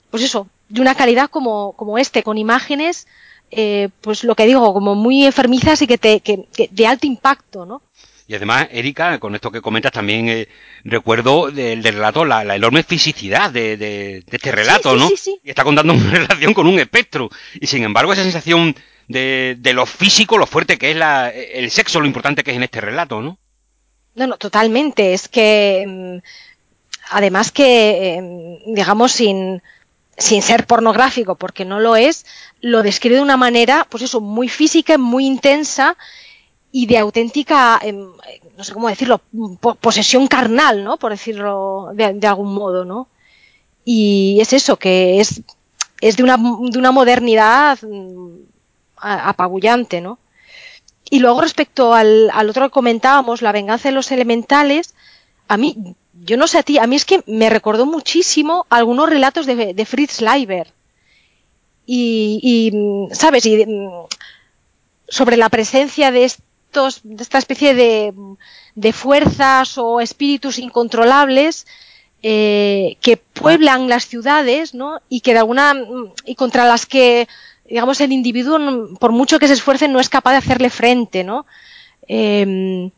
pues 0.09 0.23
eso, 0.23 0.47
de 0.69 0.81
una 0.81 0.95
calidad 0.95 1.29
como, 1.29 1.73
como 1.73 1.97
este, 1.97 2.23
con 2.23 2.37
imágenes, 2.37 3.07
eh, 3.51 3.89
pues 4.01 4.23
lo 4.23 4.35
que 4.35 4.45
digo, 4.45 4.73
como 4.73 4.95
muy 4.95 5.25
enfermizas 5.25 5.81
y 5.81 5.87
que, 5.87 5.97
te, 5.97 6.19
que, 6.21 6.45
que 6.55 6.69
de 6.71 6.87
alto 6.87 7.07
impacto, 7.07 7.65
¿no? 7.65 7.81
Y 8.27 8.33
además, 8.33 8.67
Erika, 8.71 9.19
con 9.19 9.35
esto 9.35 9.51
que 9.51 9.61
comentas 9.61 9.91
también 9.91 10.27
eh, 10.29 10.47
recuerdo 10.83 11.51
del, 11.51 11.83
del, 11.83 11.93
relato 11.93 12.25
la, 12.25 12.43
la, 12.43 12.55
enorme 12.55 12.81
fisicidad 12.81 13.51
de, 13.51 13.77
de, 13.77 14.23
de 14.25 14.37
este 14.37 14.51
relato, 14.51 14.93
sí, 14.93 14.95
sí, 14.95 15.03
¿no? 15.03 15.09
Sí, 15.09 15.17
sí. 15.17 15.39
Y 15.43 15.49
está 15.51 15.63
contando 15.63 15.93
una 15.93 16.09
relación 16.11 16.55
con 16.55 16.65
un 16.65 16.79
espectro. 16.79 17.29
Y 17.53 17.67
sin 17.67 17.83
embargo, 17.83 18.13
esa 18.13 18.23
sensación 18.23 18.75
de, 19.07 19.57
de 19.59 19.73
lo 19.73 19.85
físico, 19.85 20.39
lo 20.39 20.47
fuerte 20.47 20.79
que 20.79 20.89
es 20.89 20.97
la, 20.97 21.29
el 21.29 21.69
sexo, 21.69 21.99
lo 21.99 22.07
importante 22.07 22.43
que 22.43 22.49
es 22.49 22.57
en 22.57 22.63
este 22.63 22.81
relato, 22.81 23.21
¿no? 23.21 23.37
No, 24.15 24.25
no, 24.25 24.37
totalmente. 24.37 25.13
Es 25.13 25.27
que, 25.27 25.83
mm, 25.85 26.17
además 27.11 27.51
que, 27.51 28.19
mm, 28.21 28.73
digamos, 28.73 29.11
sin, 29.11 29.61
sin 30.17 30.41
ser 30.41 30.65
pornográfico, 30.65 31.35
porque 31.35 31.65
no 31.65 31.79
lo 31.79 31.95
es, 31.95 32.25
lo 32.61 32.83
describe 32.83 33.17
de 33.17 33.21
una 33.21 33.37
manera, 33.37 33.85
pues 33.89 34.03
eso, 34.03 34.21
muy 34.21 34.47
física, 34.47 34.97
muy 34.97 35.25
intensa 35.25 35.97
y 36.71 36.85
de 36.85 36.97
auténtica, 36.97 37.79
eh, 37.83 37.93
no 37.93 38.63
sé 38.63 38.73
cómo 38.73 38.89
decirlo, 38.89 39.21
posesión 39.81 40.27
carnal, 40.27 40.83
¿no? 40.83 40.97
Por 40.97 41.11
decirlo 41.11 41.89
de, 41.93 42.13
de, 42.13 42.27
algún 42.27 42.53
modo, 42.53 42.85
¿no? 42.85 43.07
Y 43.83 44.37
es 44.41 44.53
eso, 44.53 44.77
que 44.77 45.19
es, 45.19 45.41
es 46.01 46.17
de, 46.17 46.23
una, 46.23 46.37
de 46.37 46.79
una 46.79 46.91
modernidad 46.91 47.77
mm, 47.81 48.39
apabullante, 48.97 50.01
¿no? 50.01 50.19
Y 51.09 51.19
luego 51.19 51.41
respecto 51.41 51.93
al, 51.93 52.29
al 52.33 52.49
otro 52.49 52.65
que 52.65 52.73
comentábamos, 52.73 53.41
la 53.41 53.51
venganza 53.51 53.89
de 53.89 53.95
los 53.95 54.11
elementales, 54.11 54.95
a 55.47 55.57
mí 55.57 55.95
yo 56.23 56.37
no 56.37 56.47
sé 56.47 56.59
a 56.59 56.63
ti, 56.63 56.77
a 56.77 56.87
mí 56.87 56.95
es 56.95 57.05
que 57.05 57.23
me 57.27 57.49
recordó 57.49 57.85
muchísimo 57.85 58.65
algunos 58.69 59.09
relatos 59.09 59.45
de, 59.45 59.73
de 59.73 59.85
Fritz 59.85 60.21
Leiber. 60.21 60.67
Y, 61.85 62.39
y, 62.41 63.13
¿sabes? 63.13 63.45
Y, 63.45 63.65
sobre 65.07 65.37
la 65.37 65.49
presencia 65.49 66.11
de 66.11 66.25
estos, 66.25 67.01
de 67.03 67.21
esta 67.21 67.37
especie 67.37 67.73
de, 67.73 68.13
de 68.75 68.93
fuerzas 68.93 69.77
o 69.77 70.01
espíritus 70.01 70.57
incontrolables 70.57 71.67
eh, 72.23 72.97
que 73.01 73.17
pueblan 73.17 73.87
las 73.87 74.07
ciudades, 74.07 74.73
¿no? 74.73 74.99
Y 75.09 75.21
que 75.21 75.33
de 75.33 75.39
alguna, 75.39 75.75
y 76.25 76.35
contra 76.35 76.65
las 76.65 76.85
que, 76.85 77.27
digamos, 77.69 78.01
el 78.01 78.11
individuo, 78.11 78.57
por 78.99 79.11
mucho 79.11 79.37
que 79.37 79.47
se 79.47 79.53
esfuerce, 79.53 79.87
no 79.87 79.99
es 79.99 80.09
capaz 80.09 80.31
de 80.31 80.37
hacerle 80.37 80.69
frente, 80.71 81.23
¿no? 81.23 81.45
Eh, 82.07 82.89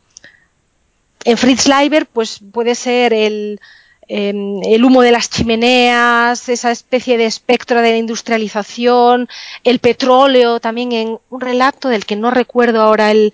en 1.24 1.36
Fritz 1.36 1.66
Leiber, 1.66 2.06
pues 2.06 2.40
puede 2.52 2.74
ser 2.74 3.12
el, 3.12 3.60
eh, 4.08 4.32
el 4.64 4.84
humo 4.84 5.02
de 5.02 5.12
las 5.12 5.28
chimeneas, 5.28 6.48
esa 6.48 6.70
especie 6.70 7.18
de 7.18 7.26
espectro 7.26 7.82
de 7.82 7.90
la 7.90 7.96
industrialización, 7.96 9.28
el 9.64 9.78
petróleo, 9.80 10.60
también 10.60 10.92
en 10.92 11.18
un 11.28 11.40
relato 11.40 11.88
del 11.88 12.06
que 12.06 12.16
no 12.16 12.30
recuerdo 12.30 12.80
ahora 12.80 13.10
el, 13.10 13.32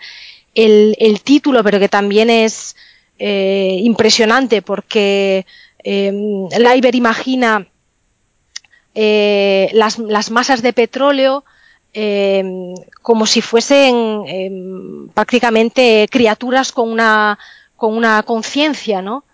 el, 0.55 1.21
título, 1.23 1.63
pero 1.63 1.79
que 1.79 1.89
también 1.89 2.31
es 2.31 2.75
eh, 3.19 3.79
impresionante 3.83 4.63
porque 4.63 5.47
eh, 5.85 6.13
Leiber 6.59 6.95
imagina 6.95 7.69
eh, 8.95 9.69
las, 9.75 9.99
las, 9.99 10.31
masas 10.31 10.63
de 10.63 10.73
petróleo 10.73 11.45
eh, 11.93 12.75
como 13.03 13.27
si 13.27 13.43
fuesen 13.43 15.11
prácticamente 15.15 16.09
criaturas 16.11 16.73
con 16.73 16.91
una 16.91 17.39
con 17.85 17.99
una 17.99 18.23
conciencia, 18.23 19.03
¿no? 19.03 19.25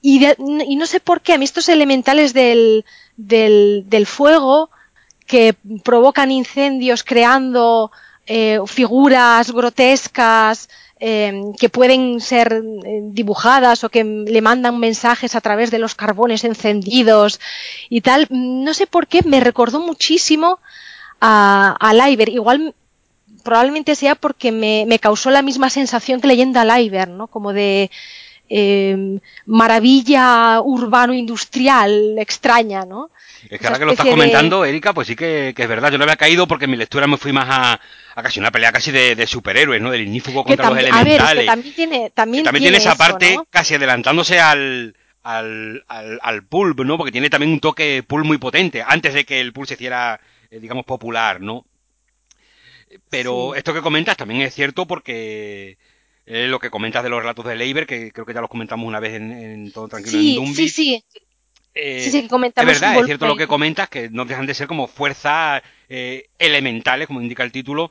Y, 0.00 0.18
de, 0.18 0.34
y, 0.66 0.76
no 0.76 0.86
sé 0.86 0.98
por 0.98 1.20
qué, 1.20 1.34
a 1.34 1.38
mí 1.38 1.44
estos 1.44 1.68
elementales 1.68 2.32
del, 2.32 2.86
del, 3.18 4.06
fuego 4.06 4.70
que 5.26 5.54
provocan 5.84 6.30
incendios 6.30 7.04
creando 7.04 7.92
eh, 8.26 8.58
figuras 8.66 9.52
grotescas 9.52 10.70
eh, 11.00 11.34
que 11.60 11.68
pueden 11.68 12.22
ser 12.22 12.50
eh, 12.54 13.00
dibujadas 13.02 13.84
o 13.84 13.90
que 13.90 14.04
le 14.04 14.40
mandan 14.40 14.78
mensajes 14.78 15.34
a 15.34 15.42
través 15.42 15.70
de 15.70 15.78
los 15.78 15.94
carbones 15.94 16.44
encendidos 16.44 17.40
y 17.90 18.00
tal, 18.00 18.26
no 18.30 18.72
sé 18.72 18.86
por 18.86 19.06
qué 19.06 19.20
me 19.22 19.40
recordó 19.40 19.80
muchísimo 19.80 20.60
a, 21.20 21.76
a 21.78 21.92
Leiber. 21.92 22.30
Igual 22.30 22.74
probablemente 23.42 23.94
sea 23.94 24.14
porque 24.14 24.52
me, 24.52 24.84
me, 24.86 24.98
causó 24.98 25.30
la 25.30 25.42
misma 25.42 25.70
sensación 25.70 26.20
que 26.20 26.28
leyendo 26.28 26.60
a 26.60 26.64
Leiber, 26.64 27.08
¿no? 27.08 27.26
Como 27.26 27.52
de 27.52 27.90
em, 28.48 29.20
maravilla 29.46 30.60
urbano-industrial 30.60 32.16
extraña, 32.18 32.84
¿no? 32.84 33.10
Es 33.50 33.60
que 33.60 33.66
ahora 33.66 33.78
que 33.78 33.84
lo 33.84 33.92
estás 33.92 34.06
comentando, 34.06 34.64
Erika, 34.64 34.92
pues 34.92 35.08
sí 35.08 35.16
que, 35.16 35.54
es 35.56 35.68
verdad. 35.68 35.90
Yo 35.90 35.98
no 35.98 36.04
había 36.04 36.16
caído 36.16 36.46
porque 36.46 36.66
en 36.66 36.70
mi 36.70 36.76
lectura 36.76 37.06
me 37.06 37.16
fui 37.16 37.32
más 37.32 37.48
a, 37.50 37.80
casi 38.22 38.40
una 38.40 38.50
pelea 38.50 38.72
casi 38.72 38.92
de, 38.92 39.26
superhéroes, 39.26 39.80
¿no? 39.80 39.90
Del 39.90 40.02
ignífugo 40.02 40.44
contra 40.44 40.70
los 40.70 40.78
elementales. 40.78 41.20
A 41.20 41.34
ver, 41.34 41.46
también 41.46 41.74
tiene, 41.74 42.10
también, 42.10 42.44
tiene, 42.44 42.76
esa 42.76 42.94
parte 42.94 43.36
casi 43.50 43.74
adelantándose 43.74 44.38
al, 44.38 44.94
al, 45.22 45.84
al, 45.88 46.42
pulp, 46.44 46.80
¿no? 46.80 46.96
Porque 46.96 47.12
tiene 47.12 47.30
también 47.30 47.52
un 47.52 47.60
toque 47.60 48.04
pulp 48.06 48.24
muy 48.24 48.38
potente, 48.38 48.84
antes 48.86 49.14
de 49.14 49.24
que 49.24 49.40
el 49.40 49.52
pulp 49.52 49.68
se 49.68 49.74
hiciera, 49.74 50.20
eh, 50.50 50.58
digamos, 50.60 50.84
popular, 50.84 51.40
¿no? 51.40 51.64
Pero 53.12 53.54
esto 53.54 53.74
que 53.74 53.82
comentas 53.82 54.16
también 54.16 54.40
es 54.40 54.54
cierto 54.54 54.86
porque 54.86 55.76
eh, 56.24 56.46
lo 56.46 56.58
que 56.58 56.70
comentas 56.70 57.02
de 57.02 57.10
los 57.10 57.20
relatos 57.20 57.44
de 57.44 57.56
Leiber, 57.56 57.86
que 57.86 58.10
creo 58.10 58.24
que 58.24 58.32
ya 58.32 58.40
los 58.40 58.48
comentamos 58.48 58.88
una 58.88 59.00
vez 59.00 59.12
en, 59.12 59.70
Todo 59.70 59.86
Tranquilo 59.86 60.18
en 60.18 60.34
Dumbi. 60.36 60.54
Sí, 60.54 60.68
sí. 60.70 61.04
Eh, 61.74 62.00
sí, 62.00 62.10
sí, 62.10 62.26
comentamos 62.26 62.72
es 62.72 62.80
verdad, 62.80 62.98
es 63.00 63.04
cierto 63.04 63.26
lo 63.26 63.36
que 63.36 63.46
comentas, 63.46 63.90
que 63.90 64.08
no 64.08 64.24
dejan 64.24 64.46
de 64.46 64.54
ser 64.54 64.66
como 64.66 64.88
fuerzas 64.88 65.60
eh, 65.90 66.30
elementales, 66.38 67.06
como 67.06 67.20
indica 67.20 67.42
el 67.42 67.52
título, 67.52 67.90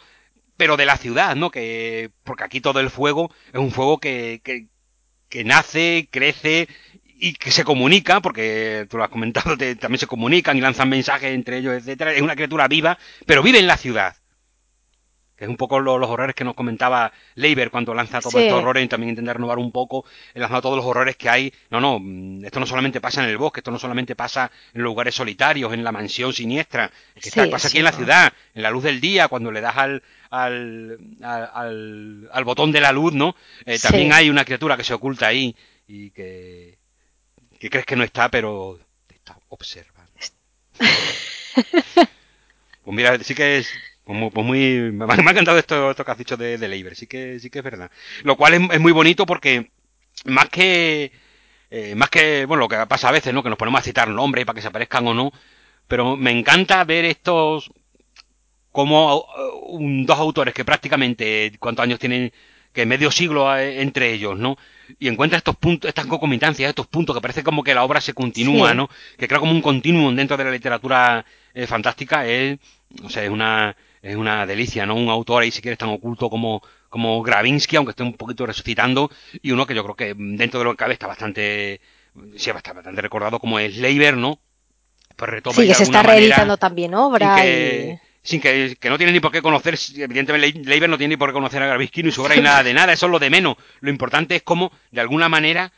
pero 0.58 0.76
de 0.76 0.88
la 0.88 0.98
ciudad, 0.98 1.36
¿no? 1.36 1.52
Que, 1.52 2.10
porque 2.24 2.44
aquí 2.44 2.60
todo 2.60 2.80
el 2.80 2.90
fuego 2.90 3.30
es 3.54 3.60
un 3.60 3.70
fuego 3.70 4.00
que, 4.00 4.42
que, 4.44 4.70
que 5.30 5.44
nace, 5.44 6.08
crece 6.10 6.68
y 7.06 7.34
que 7.34 7.52
se 7.52 7.64
comunica, 7.64 8.22
porque 8.22 8.88
tú 8.90 8.98
lo 8.98 9.04
has 9.04 9.12
comentado, 9.12 9.56
también 9.56 10.00
se 10.00 10.08
comunican 10.08 10.58
y 10.58 10.62
lanzan 10.62 10.90
mensajes 10.90 11.32
entre 11.32 11.60
ellos, 11.60 11.76
etcétera. 11.76 12.12
Es 12.12 12.24
una 12.24 12.36
criatura 12.36 12.68
viva, 12.68 12.98
pero 13.28 13.44
vive 13.44 13.60
en 13.60 13.68
la 13.68 13.78
ciudad 13.78 14.16
es 15.42 15.50
un 15.50 15.58
poco 15.58 15.80
los 15.80 16.08
horrores 16.08 16.36
que 16.36 16.44
nos 16.44 16.54
comentaba 16.54 17.12
Leiber 17.34 17.72
cuando 17.72 17.96
lanza 17.96 18.22
todos 18.22 18.36
estos 18.36 18.60
horrores 18.60 18.86
y 18.86 18.88
también 18.88 19.10
intenta 19.10 19.34
renovar 19.34 19.58
un 19.58 19.72
poco, 19.72 20.06
lanza 20.36 20.62
todos 20.62 20.76
los 20.76 20.86
horrores 20.86 21.18
que 21.18 21.30
hay. 21.30 21.52
No, 21.72 21.82
no, 21.82 21.98
mm, 22.00 22.46
esto 22.46 22.60
no 22.60 22.68
solamente 22.68 23.02
pasa 23.02 23.24
en 23.24 23.30
el 23.30 23.39
bosque, 23.39 23.62
esto 23.62 23.72
no 23.72 23.80
solamente 23.80 24.16
pasa 24.16 24.52
en 24.72 24.84
lugares 24.84 25.16
solitarios, 25.16 25.74
en 25.74 25.84
la 25.84 25.92
mansión 25.92 26.32
siniestra, 26.32 26.92
es 27.16 27.32
que 27.32 27.48
pasa 27.48 27.70
aquí 27.70 27.80
en 27.80 27.86
la 27.86 27.92
ciudad, 27.92 28.32
en 28.54 28.62
la 28.62 28.70
luz 28.70 28.84
del 28.84 29.02
día, 29.02 29.30
cuando 29.30 29.52
le 29.52 29.62
das 29.62 29.78
al, 29.78 30.04
al, 30.30 31.00
al, 31.24 32.30
al 32.32 32.44
botón 32.44 32.72
de 32.72 32.82
la 32.82 32.92
luz, 32.92 33.14
¿no? 33.14 33.36
Eh, 33.66 33.80
también 33.80 34.14
hay 34.14 34.30
una 34.30 34.46
criatura 34.46 34.78
que 34.78 34.84
se 34.84 34.94
oculta 34.94 35.26
ahí 35.26 35.56
y 35.88 36.12
que, 36.12 36.78
que 37.60 37.72
crees 37.72 37.88
que 37.88 37.96
no 37.96 38.04
está, 38.04 38.30
pero 38.30 38.80
te 39.08 39.16
está 39.16 39.39
observando. 39.50 40.12
pues 41.96 42.06
mira, 42.86 43.18
sí 43.24 43.34
que 43.34 43.58
es 43.58 43.72
pues, 44.04 44.32
pues 44.34 44.45
muy, 44.45 44.91
me, 44.91 45.06
ha 45.06 45.16
encantado 45.16 45.58
esto, 45.58 45.91
esto 45.91 46.06
que 46.06 46.12
has 46.12 46.18
dicho 46.18 46.38
de, 46.38 46.58
de 46.58 46.68
Leiber, 46.68 46.95
sí 46.95 47.08
que, 47.08 47.39
sí 47.39 47.49
que 47.49 47.60
es 47.60 47.66
verdad. 47.66 47.91
Lo 48.24 48.36
cual 48.36 48.54
es, 48.54 48.80
muy 48.80 48.91
bonito 48.91 49.26
porque 49.26 49.72
más 50.26 50.49
que, 50.49 51.12
eh, 51.70 51.95
más 51.95 52.10
que, 52.10 52.45
bueno, 52.45 52.62
lo 52.62 52.68
que 52.68 52.78
pasa 52.88 53.10
a 53.10 53.12
veces, 53.12 53.34
¿no? 53.34 53.43
Que 53.43 53.49
nos 53.49 53.58
ponemos 53.58 53.80
a 53.80 53.84
citar 53.84 54.08
nombres 54.10 54.45
para 54.45 54.56
que 54.56 54.62
se 54.62 54.68
aparezcan 54.68 55.08
o 55.08 55.14
no, 55.14 55.32
pero 55.88 56.16
me 56.18 56.32
encanta 56.32 56.84
ver 56.84 57.06
estos, 57.06 57.72
como 58.72 59.18
uh, 59.18 60.06
dos 60.06 60.20
autores 60.20 60.54
que 60.54 60.66
prácticamente, 60.66 61.52
¿cuántos 61.60 61.84
años 61.84 61.99
tienen? 61.99 62.32
Que 62.74 62.86
medio 62.86 63.12
siglo 63.12 63.54
eh, 63.58 63.82
entre 63.82 64.14
ellos, 64.14 64.38
¿no? 64.38 64.58
Y 64.97 65.10
encuentra 65.10 65.38
estos 65.38 65.58
puntos, 65.58 65.89
estas 65.89 66.06
concomitancias, 66.06 66.70
estos 66.70 66.88
puntos 66.88 67.16
que 67.16 67.22
parece 67.22 67.43
como 67.43 67.64
que 67.64 67.74
la 67.74 67.84
obra 67.84 67.99
se 67.99 68.14
continúa, 68.14 68.74
¿no? 68.74 68.89
Que 69.18 69.28
crea 69.28 69.39
como 69.39 69.52
un 69.52 69.62
continuum 69.62 70.16
dentro 70.16 70.38
de 70.38 70.45
la 70.45 70.52
literatura 70.52 71.26
eh, 71.54 71.68
fantástica, 71.68 72.26
es, 72.26 72.60
o 73.04 73.10
sea, 73.10 73.24
es 73.26 73.30
una, 73.30 73.76
es 74.02 74.16
una 74.16 74.45
delicia, 74.45 74.86
¿no? 74.86 74.95
Un 74.95 75.10
autor 75.10 75.43
ahí, 75.43 75.52
si 75.52 75.62
quieres, 75.62 75.78
tan 75.78 75.89
oculto 75.89 76.30
como, 76.30 76.64
como 76.89 77.22
Gravinsky, 77.22 77.76
aunque 77.76 77.91
esté 77.91 78.04
un 78.04 78.14
poquito 78.14 78.45
resucitando, 78.45 79.12
y 79.41 79.52
uno 79.52 79.66
que 79.66 79.76
yo 79.76 79.84
creo 79.84 79.95
que 79.95 80.16
dentro 80.18 80.60
de 80.60 80.66
lo 80.66 80.72
que 80.72 80.78
cabe 80.78 80.93
está 80.93 81.08
bastante, 81.08 81.82
sí, 82.36 82.49
está 82.49 82.74
bastante 82.74 83.02
recordado 83.02 83.39
como 83.39 83.60
es 83.60 83.78
Leiber, 83.78 84.18
¿no? 84.18 84.39
Pues 85.16 85.30
retoma 85.30 85.56
sí, 85.56 85.68
que 85.68 85.74
se 85.76 85.84
está 85.84 86.02
realizando 86.02 86.58
también 86.58 86.95
obra 86.95 87.36
sin 87.36 87.43
que, 87.43 87.99
sin 88.24 88.41
que, 88.41 88.78
que, 88.80 88.89
no 88.89 88.97
tiene 88.97 89.12
ni 89.12 89.20
por 89.20 89.32
qué 89.32 89.41
conocer, 89.41 89.78
evidentemente 89.95 90.60
Leiber 90.60 90.89
no 90.89 90.97
tiene 90.97 91.14
ni 91.14 91.18
por 91.18 91.30
qué 91.30 91.34
conocer 91.34 91.62
a 91.62 91.68
Gravinsky 91.68 92.02
ni 92.02 92.12
su 92.12 92.24
obra 92.24 92.36
y 92.36 92.41
nada 92.41 92.64
de 92.64 92.74
nada, 92.74 92.93
eso 92.93 93.06
es 93.06 93.12
lo 93.12 93.20
de 93.20 93.30
menos. 93.30 93.56
Lo 93.82 93.91
importante 93.91 94.36
es 94.36 94.41
cómo, 94.41 94.72
de 94.89 95.02
alguna 95.02 95.30
manera, 95.30 95.72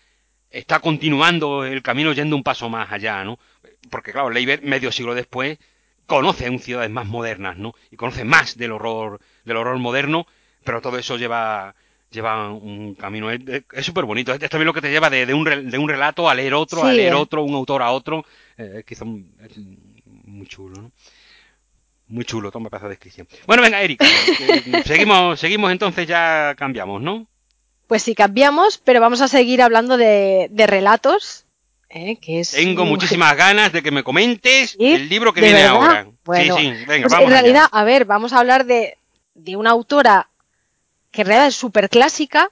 está 0.50 0.80
continuando 0.80 1.66
el 1.66 1.82
camino 1.82 2.14
yendo 2.14 2.36
un 2.36 2.44
paso 2.44 2.70
más 2.70 2.92
allá, 2.92 3.24
¿no? 3.26 3.38
Porque 3.90 4.14
claro, 4.14 4.30
Leiber, 4.30 4.62
medio 4.62 4.92
siglo 4.92 5.14
después, 5.14 5.58
conoce 6.06 6.46
en 6.46 6.60
ciudades 6.60 6.90
más 6.90 7.06
modernas, 7.06 7.58
¿no? 7.58 7.74
Y 7.92 7.96
conoce 7.96 8.24
más 8.24 8.58
del 8.58 8.72
horror, 8.72 9.20
del 9.46 9.58
horror 9.58 9.78
moderno, 9.80 10.26
pero 10.64 10.82
todo 10.82 10.98
eso 10.98 11.18
lleva, 11.18 11.76
lleva 12.12 12.52
un 12.52 12.96
camino, 12.96 13.30
es 13.32 13.86
súper 13.86 14.06
bonito, 14.06 14.34
es, 14.34 14.40
también 14.50 14.68
lo 14.68 14.74
que 14.74 14.82
te 14.82 14.92
lleva 14.92 15.10
de, 15.10 15.34
un, 15.34 15.44
de 15.44 15.78
un 15.78 15.90
relato 15.90 16.30
a 16.30 16.36
leer 16.36 16.54
otro, 16.54 16.84
a 16.84 16.94
leer 16.94 17.14
otro, 17.14 17.44
un 17.44 17.56
autor 17.56 17.82
a 17.82 17.92
otro, 17.92 18.26
eh, 18.58 18.84
es 18.88 19.02
muy 19.04 20.48
chulo, 20.48 20.82
¿no? 20.82 20.92
Muy 22.08 22.26
chulo, 22.26 22.52
toma 22.52 22.70
para 22.70 22.82
esa 22.82 22.90
descripción. 22.90 23.28
Bueno, 23.48 23.64
venga, 23.64 23.82
Erika, 23.82 24.06
eh, 24.40 24.84
seguimos, 24.86 25.40
seguimos 25.40 25.72
entonces, 25.72 26.06
ya 26.06 26.54
cambiamos, 26.58 27.02
¿no? 27.02 27.28
Pues 27.88 28.04
sí, 28.04 28.14
cambiamos, 28.14 28.78
pero 28.78 29.00
vamos 29.02 29.22
a 29.22 29.28
seguir 29.28 29.62
hablando 29.62 29.98
de, 29.98 30.48
de 30.52 30.68
relatos 30.68 31.43
¿eh? 31.94 32.44
Tengo 32.52 32.86
muchísimas 32.86 33.36
ganas 33.38 33.72
de 33.72 33.82
que 33.82 33.92
me 33.92 34.04
comentes 34.04 34.76
el 34.80 35.08
libro 35.10 35.34
que 35.34 35.42
viene 35.42 35.64
ahora. 35.64 36.08
Bueno, 36.26 36.58
sí, 36.58 36.64
sí, 36.64 36.86
venga, 36.86 37.08
pues 37.08 37.22
En 37.22 37.30
realidad, 37.30 37.66
a 37.72 37.84
ver, 37.84 38.06
vamos 38.06 38.34
a 38.34 38.40
hablar 38.40 38.66
de, 38.66 38.98
una 39.56 39.72
autora 39.72 40.30
que 41.12 41.22
en 41.22 41.28
realidad 41.28 41.48
es 41.48 41.56
súper 41.56 41.90
clásica, 41.90 42.52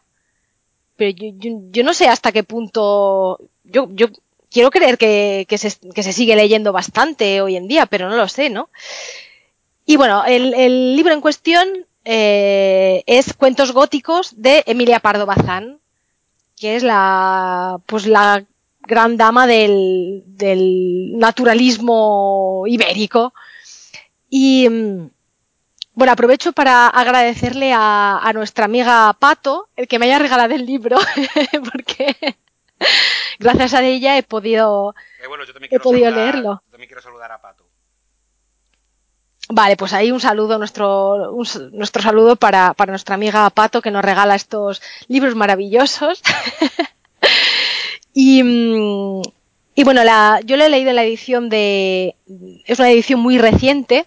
pero 0.95 1.11
yo, 1.17 1.83
no 1.83 1.93
sé 1.93 2.07
hasta 2.07 2.31
qué 2.31 2.43
punto. 2.43 3.39
Yo, 3.63 3.89
yo 3.91 4.09
quiero 4.51 4.69
creer 4.69 4.97
que, 4.97 5.45
se, 5.57 6.13
sigue 6.13 6.35
leyendo 6.35 6.71
bastante 6.71 7.41
hoy 7.41 7.55
en 7.55 7.67
día, 7.67 7.85
pero 7.87 8.09
no 8.09 8.15
lo 8.15 8.27
sé, 8.27 8.49
¿no? 8.49 8.69
Y 9.85 9.97
bueno, 9.97 10.23
el, 10.25 10.95
libro 10.95 11.13
en 11.13 11.21
cuestión 11.21 11.87
eh, 12.05 13.03
es 13.07 13.33
Cuentos 13.33 13.71
góticos 13.71 14.33
de 14.37 14.63
Emilia 14.67 14.99
Pardo 14.99 15.25
Bazán, 15.25 15.79
que 16.55 16.75
es 16.75 16.83
la, 16.83 17.79
pues 17.87 18.05
la 18.05 18.45
gran 18.83 19.17
dama 19.17 19.47
del, 19.47 20.23
naturalismo 21.17 22.63
ibérico. 22.67 23.33
Y 24.29 24.67
mm, 24.69 25.09
bueno, 25.93 26.13
aprovecho 26.13 26.53
para 26.53 26.87
agradecerle 26.87 27.73
a, 27.75 28.31
nuestra 28.33 28.65
amiga 28.65 29.13
Pato 29.19 29.69
el 29.75 29.87
que 29.87 29.99
me 29.99 30.05
haya 30.05 30.19
regalado 30.19 30.53
el 30.53 30.65
libro, 30.65 30.97
porque 31.71 32.15
gracias 33.39 33.73
a 33.73 33.83
ella 33.83 34.17
he 34.17 34.23
podido, 34.23 34.95
eh, 35.21 35.27
he 35.69 35.79
podido 35.79 36.11
leerlo. 36.11 36.63
también 36.71 36.87
quiero 36.87 37.01
saludar 37.01 37.31
a 37.31 37.41
Pato. 37.41 37.65
Vale, 39.53 39.75
pues 39.75 39.91
ahí 39.91 40.13
un 40.13 40.21
saludo, 40.21 40.57
nuestro, 40.57 41.35
nuestro 41.73 42.01
saludo 42.01 42.37
para, 42.37 42.73
para 42.73 42.93
nuestra 42.93 43.15
amiga 43.15 43.49
Pato 43.49 43.81
que 43.81 43.91
nos 43.91 44.05
regala 44.05 44.35
estos 44.35 44.81
libros 45.09 45.35
maravillosos. 45.35 46.21
Y, 48.13 48.43
mm, 48.43 49.21
y 49.75 49.83
bueno, 49.83 50.03
la, 50.03 50.41
yo 50.45 50.57
le 50.57 50.65
he 50.65 50.69
leído 50.69 50.91
la 50.93 51.03
edición 51.03 51.49
de. 51.49 52.15
Es 52.65 52.79
una 52.79 52.89
edición 52.89 53.19
muy 53.19 53.37
reciente, 53.37 54.05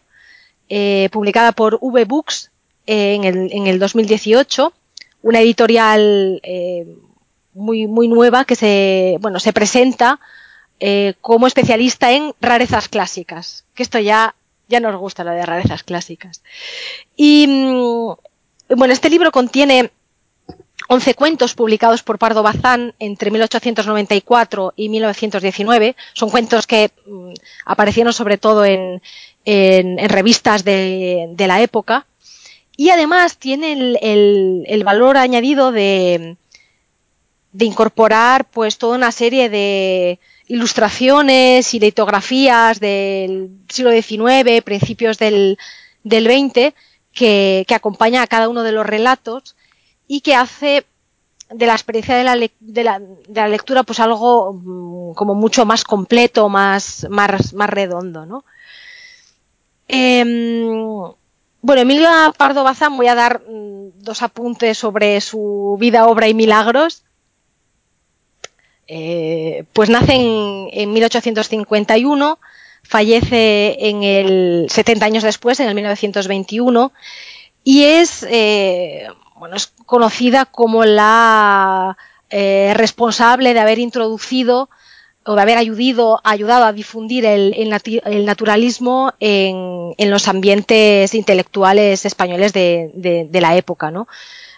eh, 0.68 1.08
publicada 1.10 1.52
por 1.52 1.78
V-Books 1.80 2.50
eh, 2.86 3.14
en, 3.14 3.24
el, 3.24 3.52
en 3.52 3.66
el 3.66 3.78
2018. 3.78 4.72
Una 5.22 5.40
editorial 5.40 6.40
eh, 6.42 6.86
muy, 7.54 7.86
muy 7.86 8.08
nueva 8.08 8.44
que 8.44 8.56
se, 8.56 9.16
bueno, 9.20 9.40
se 9.40 9.52
presenta 9.52 10.20
como 11.22 11.46
especialista 11.46 12.12
en 12.12 12.34
rarezas 12.42 12.90
clásicas. 12.90 13.64
Que 13.74 13.82
esto 13.82 13.98
ya, 13.98 14.34
ya 14.68 14.80
nos 14.80 14.94
gusta 14.96 15.24
lo 15.24 15.30
de 15.30 15.46
rarezas 15.46 15.82
clásicas. 15.82 16.42
Y 17.16 17.46
mm, 17.48 18.76
bueno, 18.76 18.92
este 18.92 19.08
libro 19.08 19.32
contiene 19.32 19.92
11 20.88 21.14
cuentos 21.14 21.54
publicados 21.54 22.02
por 22.02 22.18
Pardo 22.18 22.42
Bazán 22.42 22.94
entre 22.98 23.30
1894 23.30 24.74
y 24.76 24.88
1919. 24.88 25.96
Son 26.12 26.30
cuentos 26.30 26.66
que 26.66 26.90
mm, 27.06 27.32
aparecieron 27.64 28.12
sobre 28.12 28.38
todo 28.38 28.64
en, 28.64 29.00
revistas 29.46 30.64
de, 30.64 31.34
la 31.38 31.62
época. 31.62 32.06
Y 32.76 32.90
además 32.90 33.38
tiene 33.38 33.96
el, 34.00 34.84
valor 34.84 35.16
añadido 35.16 35.72
de, 35.72 36.36
incorporar 37.58 38.46
pues 38.46 38.78
toda 38.78 38.96
una 38.96 39.12
serie 39.12 39.48
de 39.48 40.18
ilustraciones 40.48 41.72
y 41.72 41.80
litografías 41.80 42.80
del 42.80 43.50
siglo 43.68 43.90
XIX, 43.90 44.62
principios 44.62 45.18
del, 45.18 45.56
XX, 46.04 46.74
que 47.12 47.66
acompaña 47.70 48.22
a 48.22 48.26
cada 48.26 48.48
uno 48.48 48.62
de 48.62 48.72
los 48.72 48.84
relatos 48.84 49.54
y 50.06 50.20
que 50.20 50.34
hace 50.34 50.86
de 51.50 51.66
la 51.66 51.74
experiencia 51.74 52.16
de 52.16 52.24
la, 52.24 52.36
de 52.36 52.84
la, 52.84 52.98
de 52.98 53.40
la 53.40 53.48
lectura 53.48 53.82
pues 53.82 54.00
algo 54.00 54.52
mm, 54.54 55.14
como 55.14 55.34
mucho 55.34 55.64
más 55.64 55.84
completo, 55.84 56.48
más, 56.48 57.06
más, 57.10 57.52
más 57.54 57.70
redondo, 57.70 58.26
¿no? 58.26 58.44
Em, 59.88 61.12
bueno, 61.62 61.82
Emilia 61.82 62.32
Pardo 62.36 62.64
Bazán, 62.64 62.96
voy 62.96 63.06
a 63.06 63.14
dar 63.14 63.42
mm, 63.48 64.02
dos 64.02 64.22
apuntes 64.22 64.78
sobre 64.78 65.20
su 65.20 65.76
vida, 65.78 66.06
obra 66.06 66.28
y 66.28 66.34
milagros. 66.34 67.04
Eh, 68.86 69.64
pues 69.72 69.88
nace 69.88 70.14
en, 70.14 70.92
1851, 70.92 72.38
fallece 72.82 73.88
en 73.88 74.02
el 74.02 74.66
70 74.68 75.06
años 75.06 75.22
después, 75.22 75.58
en 75.60 75.68
el 75.68 75.74
1921, 75.74 76.92
y 77.62 77.84
es, 77.84 78.26
eh, 78.28 79.08
bueno, 79.44 79.56
es 79.56 79.74
conocida 79.84 80.46
como 80.46 80.86
la 80.86 81.98
eh, 82.30 82.72
responsable 82.76 83.52
de 83.52 83.60
haber 83.60 83.78
introducido 83.78 84.70
o 85.26 85.34
de 85.34 85.42
haber 85.42 85.58
ayudado, 85.58 86.18
ayudado 86.24 86.64
a 86.64 86.72
difundir 86.72 87.26
el, 87.26 87.68
naturalismo 88.24 89.12
en, 89.20 90.10
los 90.10 90.28
ambientes 90.28 91.14
intelectuales 91.14 92.06
españoles 92.06 92.54
de, 92.54 93.28
la 93.34 93.54
época, 93.54 93.90
¿no? 93.90 94.08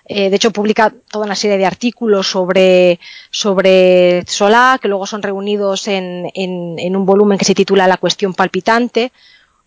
Eh, 0.05 0.31
de 0.31 0.37
hecho, 0.37 0.53
publica 0.53 0.95
toda 1.11 1.27
una 1.27 1.35
serie 1.35 1.59
de 1.59 1.67
artículos 1.67 2.29
sobre, 2.29 3.01
sobre 3.33 4.23
Solá, 4.29 4.79
que 4.81 4.87
luego 4.87 5.05
son 5.05 5.21
reunidos 5.21 5.89
en, 5.89 6.31
un 6.37 7.07
volumen 7.07 7.39
que 7.39 7.45
se 7.45 7.57
titula 7.57 7.89
La 7.89 7.97
cuestión 7.97 8.35
palpitante. 8.35 9.11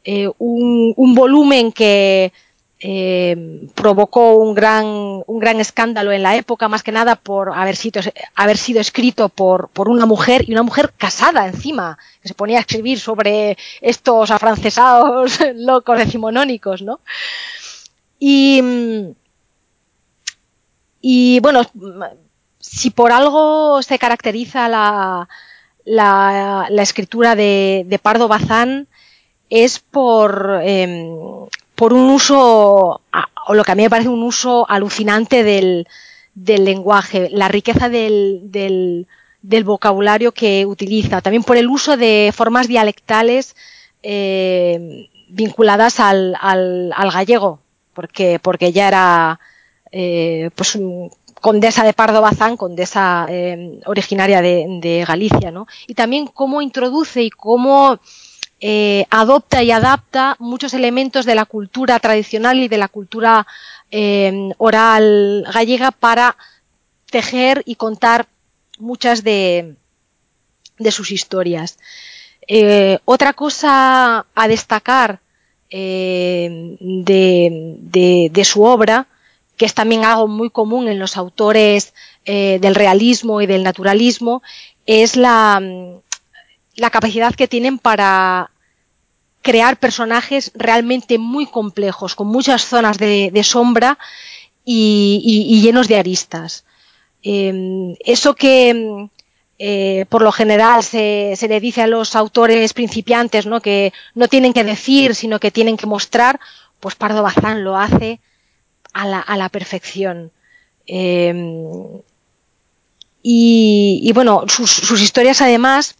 Eh, 0.05 0.29
un, 0.37 1.13
volumen 1.13 1.73
que 1.73 2.31
eh, 2.81 3.67
provocó 3.75 4.35
un 4.35 4.55
gran, 4.55 4.85
un 4.85 5.39
gran 5.39 5.59
escándalo 5.59 6.13
en 6.13 6.23
la 6.23 6.35
época, 6.37 6.69
más 6.69 6.81
que 6.81 6.93
nada 6.93 7.15
por 7.15 7.51
haber 7.53 7.75
sido, 7.75 8.01
haber 8.35 8.57
sido 8.57 8.79
escrito 8.79 9.27
por, 9.27 9.67
por 9.69 9.89
una 9.89 10.05
mujer 10.05 10.45
y 10.47 10.53
una 10.53 10.63
mujer 10.63 10.93
casada 10.97 11.45
encima, 11.45 11.97
que 12.21 12.29
se 12.29 12.33
ponía 12.33 12.57
a 12.57 12.61
escribir 12.61 12.99
sobre 12.99 13.57
estos 13.81 14.31
afrancesados 14.31 15.39
locos 15.55 15.97
decimonónicos, 15.97 16.81
¿no? 16.81 17.01
Y, 18.17 18.61
y 21.01 21.39
bueno, 21.41 21.63
si 22.59 22.91
por 22.91 23.11
algo 23.11 23.81
se 23.81 23.99
caracteriza 23.99 24.69
la, 24.69 25.27
la, 25.85 26.81
escritura 26.81 27.35
de, 27.35 27.99
Pardo 28.01 28.27
Bazán 28.27 28.87
es 29.49 29.79
por, 29.79 30.61
em, 30.63 31.47
por 31.79 31.93
un 31.93 32.09
uso, 32.09 32.99
o 33.47 33.53
lo 33.53 33.63
que 33.63 33.71
a 33.71 33.75
mí 33.75 33.83
me 33.83 33.89
parece 33.89 34.09
un 34.09 34.21
uso 34.21 34.69
alucinante 34.69 35.43
del, 35.43 35.87
del 36.35 36.65
lenguaje, 36.65 37.29
la 37.31 37.47
riqueza 37.47 37.87
del, 37.87 38.41
del, 38.51 39.63
vocabulario 39.63 40.33
que 40.33 40.65
utiliza, 40.65 41.21
también 41.21 41.43
por 41.43 41.55
el 41.55 41.69
uso 41.69 41.95
de 41.95 42.33
formas 42.35 42.67
dialectales 42.67 43.55
eh, 44.03 45.07
vinculadas 45.29 46.01
al, 46.01 46.35
al, 46.41 46.91
al, 46.93 47.11
gallego, 47.11 47.61
porque, 47.93 48.39
porque 48.39 48.73
ya 48.73 48.89
era 48.89 49.39
eh, 49.89 50.49
pues 50.55 50.77
condesa 51.39 51.85
de 51.85 51.93
Pardo 51.93 52.21
Bazán, 52.21 52.57
condesa 52.57 53.25
eh, 53.29 53.79
originaria 53.85 54.41
de, 54.41 55.05
Galicia, 55.07 55.49
¿no? 55.49 55.65
Y 55.87 55.93
también 55.93 56.27
cómo 56.27 56.61
introduce 56.61 57.23
y 57.23 57.29
cómo 57.29 58.01
eh, 58.61 59.05
adopta 59.09 59.63
y 59.63 59.71
adapta 59.71 60.35
muchos 60.39 60.73
elementos 60.73 61.25
de 61.25 61.35
la 61.35 61.45
cultura 61.45 61.99
tradicional 61.99 62.59
y 62.59 62.67
de 62.67 62.77
la 62.77 62.87
cultura 62.87 63.47
oral 64.57 65.45
gallega 65.51 65.89
para 65.89 66.37
tejer 67.09 67.63
y 67.65 67.73
contar 67.73 68.27
muchas 68.77 69.23
de, 69.23 69.75
sus 70.91 71.09
historias. 71.09 71.79
otra 73.05 73.33
cosa 73.33 74.27
a 74.35 74.47
destacar 74.47 75.19
de, 75.71 76.77
su 78.45 78.63
obra 78.63 79.07
que 79.59 79.65
es 79.65 79.73
también 79.73 80.05
algo 80.05 80.27
muy 80.29 80.49
común 80.49 80.87
en 80.87 80.99
los 80.99 81.17
autores 81.17 81.93
eh, 82.23 82.59
del 82.61 82.75
realismo 82.75 83.41
y 83.41 83.45
del 83.45 83.61
naturalismo, 83.61 84.41
es 84.85 85.17
la, 85.17 85.61
la 86.79 86.89
capacidad 86.89 87.35
que 87.35 87.47
tienen 87.47 87.77
para 87.77 88.51
crear 89.41 89.77
personajes 89.77 90.51
realmente 90.55 91.17
muy 91.17 91.45
complejos, 91.45 92.15
con 92.15 92.27
muchas 92.27 92.65
zonas 92.65 92.97
de, 92.97 93.41
sombra 93.43 93.97
y, 94.65 95.61
llenos 95.61 95.87
de 95.87 95.97
aristas. 95.97 96.65
Em, 97.21 97.95
eso 98.05 98.33
que 98.35 99.09
eh, 99.61 100.05
por 100.07 100.21
lo 100.21 100.31
general 100.31 100.83
se, 100.83 101.35
le 101.41 101.59
dice 101.59 101.81
a 101.81 101.87
los 101.87 102.15
autores 102.15 102.73
principiantes, 102.73 103.45
¿no? 103.45 103.61
que 103.61 103.93
no 104.15 104.27
tienen 104.27 104.53
que 104.53 104.63
decir, 104.63 105.15
sino 105.15 105.39
que 105.39 105.51
tienen 105.51 105.75
que 105.75 105.85
mostrar, 105.85 106.39
pues 106.79 106.95
Pardo 106.95 107.23
Bazán 107.23 107.63
lo 107.63 107.77
hace 107.77 108.21
a 108.93 109.05
la, 109.05 109.49
perfección. 109.49 110.31
Eh, 110.87 112.01
y, 113.21 114.11
bueno, 114.13 114.45
sus, 114.47 114.71
sus, 114.71 115.01
historias 115.01 115.41
además, 115.41 115.98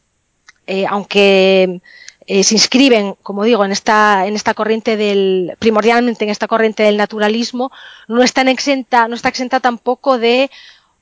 eh, 0.69 0.85
aunque 0.87 1.81
eh, 2.27 2.43
se 2.43 2.53
inscriben, 2.55 3.15
como 3.23 3.43
digo, 3.43 3.65
en 3.65 3.71
esta, 3.71 4.27
en 4.27 4.35
esta 4.35 4.53
corriente 4.53 4.97
del, 4.97 5.55
primordialmente 5.59 6.23
en 6.23 6.29
esta 6.29 6.47
corriente 6.47 6.83
del 6.83 6.97
naturalismo, 6.97 7.71
no 8.07 8.21
están 8.23 8.47
exenta, 8.47 9.07
no 9.07 9.15
está 9.15 9.29
exenta 9.29 9.59
tampoco 9.59 10.17
de 10.17 10.49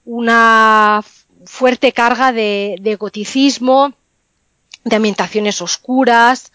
una 0.06 1.04
fuerte 1.46 1.92
carga 1.92 2.32
de, 2.32 2.78
de 2.80 2.96
goticismo, 2.96 3.94
de 4.84 4.96
ambientaciones 4.96 5.62
oscuras, 5.62 6.52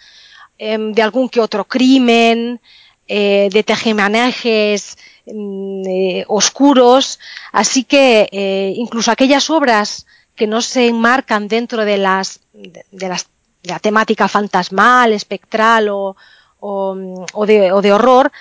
em, 0.58 0.92
de 0.92 1.02
algún 1.02 1.28
que 1.28 1.40
otro 1.40 1.64
crimen, 1.64 2.60
de 3.08 3.62
tejemanejes 3.66 4.96
Mm, 5.24 5.82
eh, 5.86 6.24
oscuros, 6.26 7.20
así 7.52 7.84
que 7.84 8.28
eh, 8.32 8.72
incluso 8.76 9.12
aquellas 9.12 9.50
obras 9.50 10.04
que 10.42 10.48
no 10.48 10.60
se 10.60 10.88
enmarcan 10.88 11.46
dentro 11.46 11.84
de 11.84 11.98
las 11.98 12.40
de, 12.52 13.08
las 13.08 13.28
la 13.62 13.78
temática 13.78 14.26
fantasmal, 14.26 15.12
espectral 15.12 15.88
o, 15.88 16.16
o, 16.58 17.46
de, 17.46 17.70
o 17.70 17.80
de, 17.80 17.92
horror, 17.92 18.32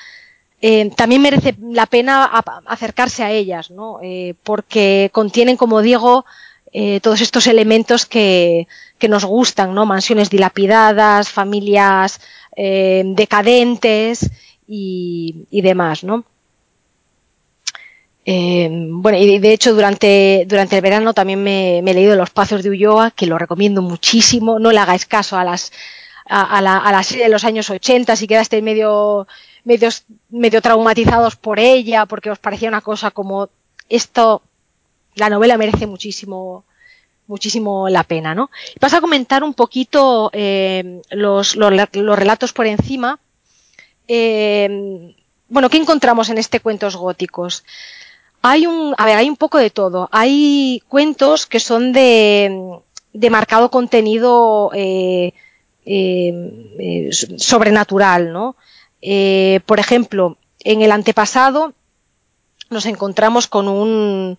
eh, 0.62 0.90
también 0.96 1.22
merece 1.22 1.56
la 1.62 1.86
pena 1.86 2.26
acercarse 2.66 3.22
a 3.24 3.30
ellas, 3.30 3.70
¿no? 3.70 4.00
porque 4.42 5.12
contienen, 5.14 5.58
como 5.58 5.84
digo, 5.84 6.26
todos 7.04 7.22
estos 7.22 7.46
elementos 7.46 8.08
que, 8.08 8.68
que, 8.98 9.08
nos 9.08 9.24
gustan, 9.24 9.76
¿no? 9.76 9.86
Mansiones 9.86 10.32
dilapidadas, 10.32 11.30
familias 11.30 12.20
decadentes 12.56 14.32
y, 14.68 15.46
y 15.52 15.62
demás, 15.62 16.04
¿no? 16.04 16.26
Eh, 18.24 18.70
bueno, 18.72 19.18
y 19.18 19.40
de 19.40 19.54
hecho 19.54 19.74
durante, 19.74 20.46
durante 20.48 20.76
el 20.76 20.82
verano 20.82 21.14
también 21.14 21.42
me, 21.44 21.80
he 21.80 21.94
leído 21.94 22.16
Los 22.16 22.30
Pazos 22.30 22.62
de 22.64 22.70
Ulloa, 22.70 23.12
que 23.12 23.26
lo 23.26 23.38
recomiendo 23.38 23.82
muchísimo. 23.82 24.60
No 24.60 24.72
le 24.72 24.80
hagáis 24.80 25.06
caso 25.06 25.38
a 25.38 25.44
las 25.44 25.72
a, 26.26 26.62
la, 26.62 26.78
a 26.78 26.92
la 26.92 27.04
serie 27.04 27.26
de 27.26 27.30
los 27.32 27.44
años 27.44 27.70
80 27.70 28.16
si 28.16 28.28
quedasteis 28.28 28.64
medio, 28.64 29.28
medio, 29.66 29.90
medio 30.30 30.62
traumatizados 30.62 31.36
por 31.36 31.60
ella, 31.60 32.06
porque 32.06 32.30
os 32.30 32.40
parecía 32.40 32.70
una 32.70 32.82
cosa 32.82 33.12
como 33.12 33.50
esto, 33.90 34.42
la 35.16 35.30
novela 35.30 35.58
merece 35.58 35.88
muchísimo, 35.88 36.64
muchísimo 37.28 37.90
la 37.90 38.04
pena, 38.04 38.34
¿no? 38.34 38.50
Vas 38.80 38.94
a 38.94 39.02
comentar 39.02 39.44
un 39.44 39.54
poquito 39.54 40.30
eh, 40.32 41.02
los, 41.10 41.56
los, 41.58 41.74
los, 41.94 42.20
relatos 42.20 42.54
por 42.54 42.68
encima. 42.68 43.20
Eh, 44.08 45.14
bueno, 45.50 45.70
¿qué 45.70 45.78
encontramos 45.78 46.30
en 46.30 46.38
este 46.38 46.62
Cuentos 46.62 46.96
Góticos? 46.96 47.66
Hay 48.42 48.66
un, 48.66 48.96
a 48.98 49.06
ver, 49.06 49.18
hay 49.18 49.30
un 49.30 49.38
poco 49.38 49.58
de 49.58 49.70
todo. 49.70 50.10
Hay 50.12 50.82
cuentos 50.88 51.46
que 51.46 51.60
son 51.60 51.94
de, 51.94 52.80
de 53.14 53.30
marcado 53.30 53.70
contenido 53.70 54.72
eh, 54.74 55.34
eh, 55.86 56.34
eh 56.80 57.10
sobrenatural, 57.38 58.32
¿no? 58.34 58.56
Eh, 59.02 59.62
por 59.66 59.80
ejemplo, 59.80 60.38
en 60.60 60.82
el 60.82 60.92
antepasado 60.92 61.74
nos 62.70 62.86
encontramos 62.86 63.48
con 63.48 63.68
un, 63.68 64.38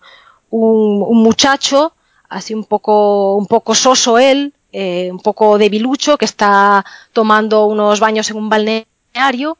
un, 0.49 1.03
un 1.07 1.23
muchacho, 1.23 1.93
así 2.29 2.53
un 2.53 2.63
poco, 2.63 3.35
un 3.35 3.45
poco 3.47 3.75
soso 3.75 4.17
él, 4.17 4.53
eh, 4.71 5.09
un 5.11 5.19
poco 5.19 5.57
debilucho, 5.57 6.17
que 6.17 6.25
está 6.25 6.83
tomando 7.13 7.65
unos 7.67 7.99
baños 7.99 8.29
en 8.31 8.37
un 8.37 8.49
balneario 8.49 9.57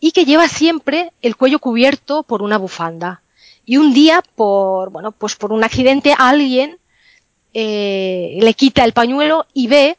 y 0.00 0.12
que 0.12 0.26
lleva 0.26 0.48
siempre 0.48 1.12
el 1.22 1.36
cuello 1.36 1.58
cubierto 1.58 2.22
por 2.22 2.42
una 2.42 2.58
bufanda. 2.58 3.22
Y 3.70 3.76
un 3.76 3.94
día, 3.94 4.20
por, 4.34 4.90
bueno, 4.90 5.12
pues 5.12 5.36
por 5.36 5.52
un 5.52 5.62
accidente, 5.62 6.12
alguien 6.18 6.80
eh, 7.54 8.36
le 8.40 8.54
quita 8.54 8.82
el 8.82 8.92
pañuelo 8.92 9.46
y 9.54 9.68
ve 9.68 9.96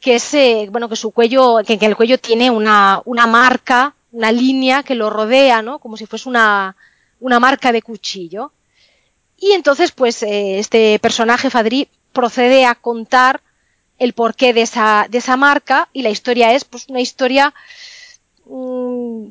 que 0.00 0.14
ese, 0.14 0.66
bueno, 0.70 0.88
que 0.88 0.96
su 0.96 1.10
cuello, 1.10 1.58
que, 1.66 1.74
el 1.78 1.94
cuello 1.94 2.16
tiene 2.16 2.50
una, 2.50 3.02
una 3.04 3.26
marca, 3.26 3.94
una 4.12 4.32
línea 4.32 4.82
que 4.82 4.94
lo 4.94 5.10
rodea, 5.10 5.60
¿no? 5.60 5.78
Como 5.78 5.98
si 5.98 6.06
fuese 6.06 6.26
una, 6.26 6.74
una 7.20 7.38
marca 7.38 7.70
de 7.70 7.82
cuchillo. 7.82 8.52
Y 9.36 9.52
entonces, 9.52 9.92
pues, 9.92 10.22
eh, 10.22 10.58
este 10.58 10.98
personaje, 10.98 11.50
Fadri, 11.50 11.90
procede 12.14 12.64
a 12.64 12.76
contar 12.76 13.42
el 13.98 14.14
porqué 14.14 14.54
de 14.54 14.62
esa, 14.62 15.06
de 15.10 15.18
esa 15.18 15.36
marca 15.36 15.90
y 15.92 16.00
la 16.00 16.08
historia 16.08 16.54
es, 16.54 16.64
pues, 16.64 16.88
una 16.88 17.02
historia, 17.02 17.52
mmm, 18.46 19.26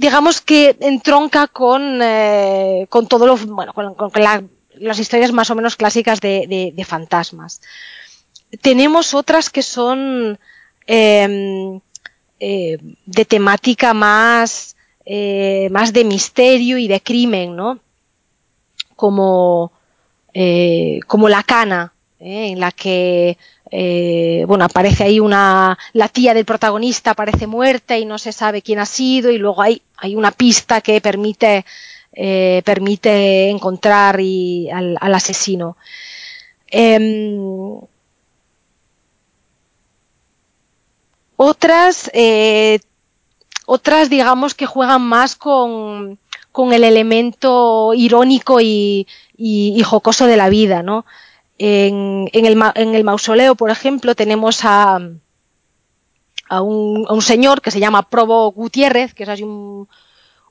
digamos 0.00 0.40
que 0.40 0.76
entronca 0.80 1.46
con, 1.46 2.00
eh, 2.02 2.86
con 2.88 3.06
todo 3.06 3.26
lo, 3.26 3.36
bueno, 3.36 3.74
con, 3.74 3.94
con 3.94 4.10
la, 4.14 4.42
las 4.76 4.98
historias 4.98 5.30
más 5.30 5.50
o 5.50 5.54
menos 5.54 5.76
clásicas 5.76 6.22
de, 6.22 6.84
fantasmas. 6.88 7.60
Tenemos 8.62 9.12
otras 9.12 9.50
que 9.50 9.62
son 9.62 10.38
em, 10.86 11.80
eh, 12.40 12.78
de 13.04 13.24
temática 13.26 13.92
más, 13.92 14.74
eh, 15.04 15.68
más 15.70 15.92
de 15.92 16.04
misterio 16.04 16.78
y 16.78 16.88
de 16.88 17.02
crimen, 17.02 17.54
¿no? 17.54 17.78
Como, 18.96 19.72
como 21.06 21.28
La 21.28 21.42
Cana, 21.42 21.92
en 22.18 22.58
la 22.58 22.72
que 22.72 23.36
bueno, 23.70 24.64
aparece 24.64 25.04
ahí 25.04 25.20
una, 25.20 25.78
la 25.92 26.08
tía 26.08 26.34
del 26.34 26.44
protagonista 26.44 27.12
aparece 27.12 27.46
muerta 27.46 27.96
y 27.96 28.04
no 28.04 28.18
se 28.18 28.32
sabe 28.32 28.62
quién 28.62 28.80
ha 28.80 28.86
sido 28.86 29.30
y 29.30 29.38
luego 29.38 29.62
hay, 29.62 29.82
hay 29.96 30.16
una 30.16 30.32
pista 30.32 30.80
que 30.80 31.00
permite 31.00 31.64
eh, 32.12 32.62
permite 32.64 33.50
encontrar 33.50 34.16
al, 34.16 35.14
asesino. 35.14 35.76
Em, 36.66 37.80
otras, 41.36 42.10
eh, 42.12 42.80
otras, 43.66 44.10
digamos, 44.10 44.54
que 44.54 44.66
juegan 44.66 45.02
más 45.02 45.36
con, 45.36 46.18
el 46.72 46.84
elemento 46.84 47.94
irónico 47.94 48.60
y, 48.60 49.06
jocoso 49.84 50.26
de 50.26 50.36
la 50.36 50.48
vida, 50.48 50.82
¿no? 50.82 51.06
En, 51.62 52.30
el, 52.32 53.04
mausoleo, 53.04 53.54
por 53.54 53.68
ejemplo, 53.68 54.14
tenemos 54.14 54.64
a, 54.64 54.98
a, 56.48 56.62
un, 56.62 57.20
señor 57.20 57.60
que 57.60 57.70
se 57.70 57.80
llama 57.80 58.08
Probo 58.08 58.50
Gutiérrez, 58.50 59.12
que 59.12 59.24
es 59.24 59.28
así 59.28 59.42
un, 59.42 59.86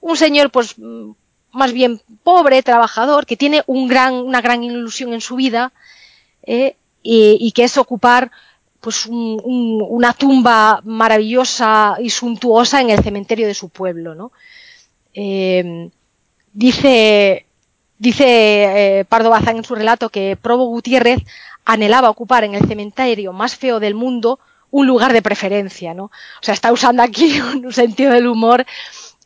un 0.01 0.17
señor 0.17 0.51
pues 0.51 0.75
más 1.51 1.73
bien 1.73 1.99
pobre, 2.23 2.61
trabajador, 2.61 3.25
que 3.25 3.35
tiene 3.35 3.63
un 3.65 3.91
una 3.91 4.41
gran 4.41 4.63
ilusión 4.63 5.13
en 5.13 5.21
su 5.21 5.35
vida 5.35 5.73
eh, 6.43 6.75
y, 7.01 7.51
que 7.53 7.63
es 7.63 7.77
ocupar 7.79 8.29
pues 8.79 9.07
una 9.07 10.13
tumba 10.13 10.81
maravillosa 10.85 11.97
y 11.99 12.11
suntuosa 12.11 12.81
en 12.81 12.91
el 12.91 13.03
cementerio 13.03 13.47
de 13.47 13.55
su 13.55 13.69
pueblo. 13.69 14.13
¿no? 14.13 14.31
Eh, 15.15 15.89
dice 16.53 17.47
dice 17.99 18.99
eh, 18.99 19.05
Pardo 19.05 19.29
Bazán 19.29 19.57
en 19.57 19.63
su 19.63 19.75
relato 19.75 20.09
que 20.09 20.37
Probo 20.41 20.65
Gutiérrez 20.65 21.19
anhelaba 21.65 22.09
ocupar 22.09 22.43
en 22.43 22.55
el 22.55 22.67
cementerio 22.67 23.33
más 23.33 23.55
feo 23.55 23.79
del 23.79 23.93
mundo 23.93 24.39
un 24.71 24.87
lugar 24.87 25.13
de 25.13 25.21
preferencia. 25.21 25.93
¿no? 25.93 26.05
O 26.05 26.41
sea, 26.41 26.53
está 26.53 26.71
usando 26.71 27.03
aquí 27.03 27.39
un 27.41 27.71
sentido 27.71 28.11
del 28.11 28.27
humor 28.27 28.65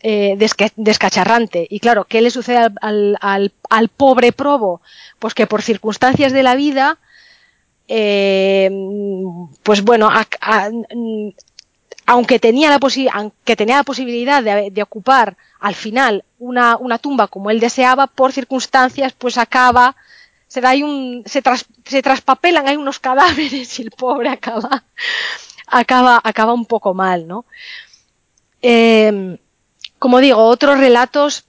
eh, 0.01 0.37
descacharrante. 0.75 1.65
Y 1.69 1.79
claro, 1.79 2.05
¿qué 2.05 2.21
le 2.21 2.31
sucede 2.31 2.69
al, 2.81 3.89
pobre 3.95 4.33
probo? 4.33 4.81
Pues 5.19 5.33
que 5.33 5.47
por 5.47 5.61
circunstancias 5.61 6.33
de 6.33 6.43
la 6.43 6.55
vida, 6.55 6.97
eh, 7.87 8.69
pues 9.63 9.83
bueno, 9.83 10.09
aunque, 12.05 12.39
tenía 12.39 12.69
la 12.69 12.79
aunque 13.13 13.55
tenía 13.55 13.77
la 13.77 13.83
posibilidad 13.83 14.43
de, 14.43 14.83
ocupar 14.83 15.37
al 15.59 15.75
final 15.75 16.23
una, 16.39 16.77
tumba 16.99 17.27
como 17.27 17.49
él 17.49 17.59
deseaba, 17.59 18.07
por 18.07 18.31
circunstancias, 18.31 19.13
pues 19.13 19.37
acaba, 19.37 19.95
se, 20.47 20.61
da 20.61 20.73
un, 20.73 21.23
se, 21.25 21.41
se 21.85 22.01
traspapelan, 22.01 22.67
hay 22.67 22.77
unos 22.77 22.99
cadáveres 22.99 23.79
y 23.79 23.83
el 23.83 23.91
pobre 23.91 24.29
acaba, 24.29 24.83
acaba, 25.67 26.19
acaba 26.23 26.53
un 26.53 26.65
poco 26.65 26.93
mal, 26.93 27.27
¿no? 27.27 27.45
Eh, 28.61 29.37
como 29.99 30.19
digo, 30.19 30.43
otros 30.43 30.79
relatos 30.79 31.45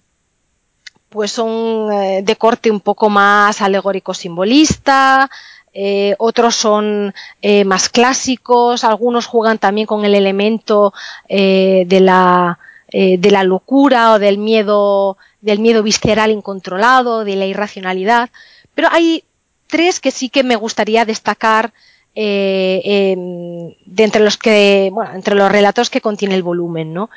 pues 1.15 1.31
son 1.31 1.93
eh, 1.93 2.23
de 2.25 2.37
corte 2.37 2.73
un 2.73 2.81
poco 2.81 3.09
más 3.09 3.63
alegórico 3.63 4.15
simbolista, 4.15 5.31
eh, 5.75 6.15
otros 6.19 6.55
son 6.55 7.13
eh, 7.43 7.65
más 7.65 7.89
clásicos, 7.89 8.85
algunos 8.85 9.27
juegan 9.27 9.59
también 9.59 9.87
con 9.87 10.05
el 10.05 10.15
elemento 10.15 10.95
de, 11.29 12.01
la, 12.01 12.59
de 12.91 13.31
la 13.31 13.45
locura 13.45 14.13
o 14.13 14.19
del 14.19 14.39
miedo, 14.39 15.17
del 15.41 15.59
miedo 15.59 15.83
visceral 15.83 16.31
incontrolado, 16.31 17.25
de 17.25 17.37
la 17.37 17.47
irracionalidad, 17.47 18.31
pero 18.75 18.89
hay 18.91 19.25
tres 19.67 20.01
que 20.01 20.11
sí 20.11 20.29
que 20.29 20.45
me 20.45 20.57
gustaría 20.57 21.05
destacar 21.05 21.73
de 22.15 23.75
entre 23.97 24.23
los 24.23 24.37
que, 24.37 24.91
bueno, 24.93 25.13
entre 25.15 25.35
los 25.35 25.51
relatos 25.51 25.91
que 25.91 26.01
contiene 26.01 26.37
el 26.37 26.45
volumen, 26.45 26.95
¿no? 26.95 27.11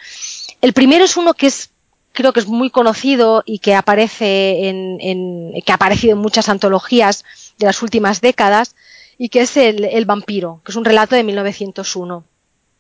El 0.61 0.73
primero 0.73 1.05
es 1.05 1.17
uno 1.17 1.35
que 1.35 1.45
es 1.45 1.69
creo 2.17 2.33
que 2.33 2.39
es 2.39 2.47
muy 2.47 2.71
conocido 2.71 3.43
y 3.45 3.59
que 3.59 3.75
aparece 3.75 4.69
en, 4.69 5.53
que 5.63 5.71
ha 5.71 5.75
aparecido 5.75 6.13
en 6.13 6.19
muchas 6.19 6.49
antologías 6.49 7.23
de 7.57 7.65
las 7.65 7.81
últimas 7.81 8.21
décadas 8.21 8.75
y 9.17 9.29
que 9.29 9.41
es 9.41 9.57
el, 9.57 10.05
vampiro, 10.05 10.61
que 10.63 10.71
es 10.71 10.75
un 10.75 10.85
relato 10.85 11.15
de 11.15 11.23
1901, 11.23 12.23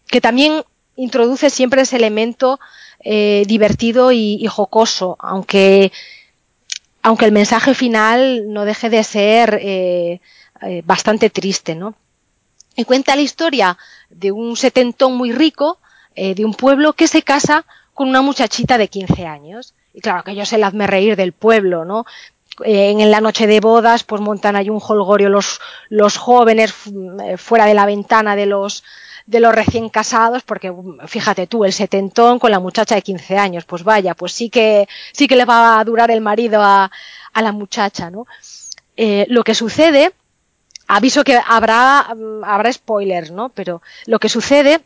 que 0.07 0.21
también 0.21 0.63
introduce 0.95 1.49
siempre 1.49 1.81
ese 1.81 1.95
elemento 1.95 2.59
eh, 2.99 3.43
divertido 3.47 4.11
y, 4.11 4.45
jocoso, 4.47 5.17
aunque, 5.19 5.91
aunque 7.01 7.25
el 7.25 7.31
mensaje 7.31 7.73
final 7.73 8.53
no 8.53 8.65
deje 8.65 8.89
de 8.89 9.03
ser 9.03 9.59
eh, 9.61 10.21
eh, 10.61 10.81
bastante 10.85 11.29
triste, 11.29 11.75
¿no? 11.75 11.95
Y 12.75 12.85
cuenta 12.85 13.15
la 13.15 13.23
historia 13.23 13.77
de 14.09 14.31
un 14.31 14.55
setentón 14.55 15.15
muy 15.17 15.31
rico 15.31 15.79
de 16.15 16.45
un 16.45 16.55
pueblo 16.55 16.93
que 16.93 17.07
se 17.07 17.21
casa 17.21 17.63
con 17.93 18.09
una 18.09 18.23
muchachita 18.23 18.79
de 18.79 18.87
15 18.87 19.27
años. 19.27 19.75
Y 19.93 20.01
claro, 20.01 20.23
que 20.23 20.35
yo 20.35 20.43
es 20.43 20.53
el 20.53 20.63
hazme 20.63 20.87
reír 20.87 21.15
del 21.15 21.31
pueblo, 21.31 21.85
¿no? 21.85 22.05
Eh, 22.65 22.91
en 22.91 23.11
la 23.11 23.21
noche 23.21 23.47
de 23.47 23.59
bodas, 23.59 24.03
pues 24.03 24.21
montan 24.21 24.55
ahí 24.55 24.69
un 24.69 24.81
holgorio 24.81 25.29
los, 25.29 25.59
los 25.89 26.17
jóvenes 26.17 26.73
eh, 27.23 27.37
fuera 27.37 27.65
de 27.65 27.73
la 27.73 27.85
ventana 27.85 28.35
de 28.35 28.45
los, 28.45 28.83
de 29.25 29.39
los 29.39 29.53
recién 29.53 29.89
casados, 29.89 30.43
porque 30.43 30.73
fíjate 31.05 31.47
tú, 31.47 31.65
el 31.65 31.73
setentón 31.73 32.39
con 32.39 32.51
la 32.51 32.59
muchacha 32.59 32.95
de 32.95 33.01
15 33.01 33.37
años, 33.37 33.65
pues 33.65 33.83
vaya, 33.83 34.15
pues 34.15 34.31
sí 34.31 34.49
que, 34.49 34.87
sí 35.11 35.27
que 35.27 35.35
le 35.35 35.45
va 35.45 35.79
a 35.79 35.83
durar 35.83 36.09
el 36.11 36.21
marido 36.21 36.61
a, 36.61 36.91
a 37.33 37.41
la 37.41 37.51
muchacha, 37.51 38.09
¿no? 38.09 38.25
lo 39.27 39.43
que 39.43 39.53
sucede, 39.53 40.11
aviso 40.87 41.23
que 41.23 41.39
habrá, 41.45 42.07
habrá 42.43 42.73
spoilers, 42.73 43.31
¿no? 43.31 43.49
Pero 43.49 43.81
lo 44.05 44.19
que 44.19 44.29
sucede 44.29 44.81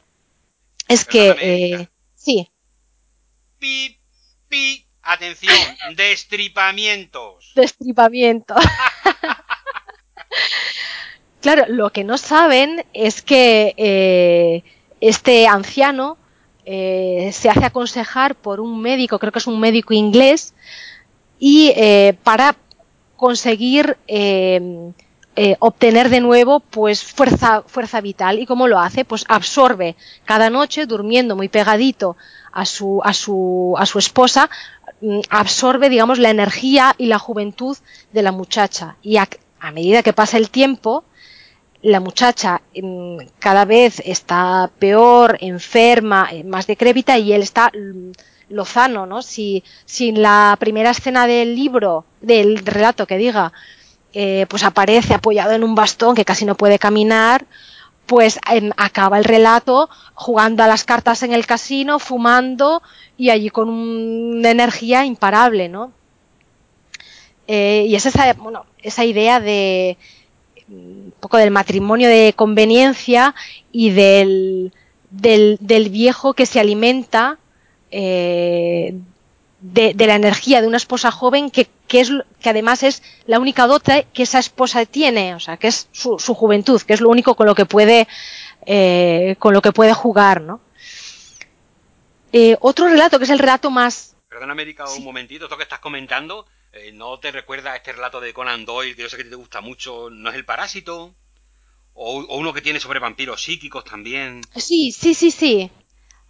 es 0.88 1.06
que... 1.06 1.36
Eh, 1.42 1.88
sí. 2.16 2.50
Pi, 3.60 3.98
pi, 4.50 4.86
atención, 5.04 5.56
destripamientos. 5.96 7.52
Destripamiento. 7.56 8.56
claro, 11.42 11.66
lo 11.68 11.92
que 11.92 12.04
no 12.04 12.18
saben 12.18 12.86
es 12.94 13.22
que 13.22 13.74
eh, 13.78 14.64
este 15.00 15.48
anciano 15.48 16.18
eh, 16.66 17.32
se 17.34 17.50
hace 17.50 17.66
aconsejar 17.66 18.36
por 18.36 18.60
un 18.60 18.82
médico, 18.82 19.20
creo 19.20 19.32
que 19.32 19.40
es 19.40 19.48
un 19.48 19.60
médico 19.60 19.94
inglés, 19.94 20.54
y 21.40 21.74
para 22.24 22.56
conseguir 23.16 23.98
eh, 25.38 25.56
obtener 25.60 26.10
de 26.10 26.20
nuevo 26.20 26.60
pues 26.60 27.06
fuerza, 27.06 27.64
fuerza 27.66 28.02
vital. 28.02 28.38
¿Y 28.38 28.46
cómo 28.46 28.68
lo 28.68 28.80
hace? 28.80 29.06
Pues 29.06 29.24
absorbe 29.30 29.96
cada 30.26 30.50
noche, 30.50 30.86
durmiendo 30.86 31.38
muy 31.38 31.48
pegadito 31.48 32.18
a 32.52 32.66
su, 32.66 33.00
a 33.04 33.14
su, 33.14 33.74
a 33.78 33.86
su 33.86 33.98
esposa, 33.98 34.50
absorbe, 35.30 35.90
digamos, 35.90 36.20
la 36.20 36.30
energía 36.30 36.96
y 36.98 37.08
la 37.08 37.20
juventud 37.20 37.78
de 38.12 38.22
la 38.22 38.32
muchacha. 38.32 38.98
Y 39.02 39.18
a, 39.18 39.28
medida 39.74 40.04
que 40.04 40.14
pasa 40.14 40.38
el 40.38 40.50
tiempo, 40.50 41.04
la 41.82 42.00
muchacha 42.00 42.62
mm, 42.76 43.18
cada 43.40 43.66
vez 43.66 44.02
está 44.06 44.70
peor, 44.80 45.38
enferma, 45.42 46.30
eh, 46.32 46.44
más 46.44 46.68
decrépita 46.68 47.18
y 47.18 47.34
él 47.34 47.42
está 47.42 47.72
mm, 47.74 48.12
lozano, 48.50 49.06
¿no? 49.06 49.22
Si, 49.22 49.64
si 49.86 50.12
la 50.12 50.56
primera 50.60 50.92
escena 50.92 51.28
del 51.28 51.56
libro, 51.56 52.06
del 52.22 52.58
relato 52.60 53.08
que 53.08 53.18
diga, 53.18 53.54
eh, 54.14 54.46
pues 54.50 54.64
aparece 54.64 55.14
apoyado 55.14 55.54
en 55.54 55.64
un 55.64 55.74
bastón 55.74 56.16
que 56.16 56.26
casi 56.26 56.46
no 56.46 56.56
puede 56.56 56.80
caminar, 56.80 57.46
pues 58.06 58.40
acaba 58.78 59.18
el 59.18 59.24
relato 59.24 59.90
jugando 60.14 60.64
a 60.64 60.68
las 60.68 60.84
cartas 60.84 61.24
en 61.24 61.34
el 61.34 61.46
casino, 61.46 62.00
fumando 62.00 62.82
y 63.18 63.30
allí 63.30 63.50
con 63.50 63.70
una 63.70 64.52
energía 64.52 65.06
imparable, 65.06 65.70
¿no? 65.70 65.92
Eh, 67.48 67.86
y 67.88 67.96
es 67.96 68.06
esa, 68.06 68.34
bueno, 68.34 68.66
esa 68.82 69.06
idea 69.06 69.40
de 69.40 69.98
un 70.70 71.14
poco 71.20 71.38
del 71.38 71.52
matrimonio 71.52 72.08
de 72.08 72.34
conveniencia 72.36 73.36
y 73.72 73.92
del, 73.92 74.72
del, 75.10 75.90
viejo 75.90 76.34
que 76.34 76.46
se 76.46 76.60
alimenta 76.60 77.38
eh, 77.92 78.96
de, 79.62 79.94
la 79.96 80.16
energía 80.16 80.62
de 80.62 80.68
una 80.68 80.78
esposa 80.78 81.12
joven 81.12 81.52
que, 81.52 81.68
que, 81.88 82.02
es, 82.02 82.12
que 82.42 82.50
además 82.50 82.84
es 82.84 83.04
la 83.26 83.40
única 83.40 83.68
dote 83.68 84.08
que 84.14 84.24
esa 84.24 84.40
esposa 84.40 84.86
tiene, 84.86 85.36
o 85.36 85.40
sea, 85.40 85.58
que 85.58 85.68
es 85.68 85.88
su, 85.92 86.20
su 86.20 86.34
juventud, 86.34 86.82
que 86.82 86.94
es 86.94 87.02
lo 87.02 87.10
único 87.10 87.36
con 87.36 87.46
lo 87.46 87.56
que 87.56 87.66
puede, 87.66 88.08
eh, 88.66 89.36
con 89.40 89.54
lo 89.54 89.62
que 89.62 89.72
puede 89.72 89.94
jugar, 89.94 90.42
¿no? 90.42 90.62
Eh, 92.34 92.58
otro 92.62 92.88
relato, 92.88 93.18
que 93.18 93.26
es 93.26 93.30
el 93.30 93.40
relato 93.40 93.70
más... 93.70 94.16
Perdona, 94.30 94.54
América, 94.54 94.86
un 94.90 95.04
momentito, 95.04 95.46
esto 95.46 95.58
que 95.58 95.64
estás 95.64 95.80
comentando 95.80 96.46
eh, 96.74 96.92
¿no 96.94 97.20
te 97.20 97.32
recuerda 97.32 97.74
a 97.74 97.76
este 97.76 97.92
relato 97.92 98.22
de 98.22 98.34
Conan 98.34 98.66
Doyle, 98.66 98.96
que 98.96 99.02
yo 99.02 99.10
sé 99.10 99.18
que 99.18 99.26
te 99.26 99.36
gusta 99.36 99.60
mucho, 99.62 100.10
¿no 100.10 100.30
es 100.30 100.36
el 100.36 100.46
parásito? 100.46 101.14
O, 101.94 102.38
uno 102.38 102.54
que 102.54 102.62
tiene 102.62 102.80
sobre 102.80 103.00
vampiros 103.00 103.44
psíquicos 103.44 103.84
también. 103.84 104.42
Sí, 104.56 104.94
sí, 104.94 105.14
sí, 105.14 105.32
sí. 105.32 105.70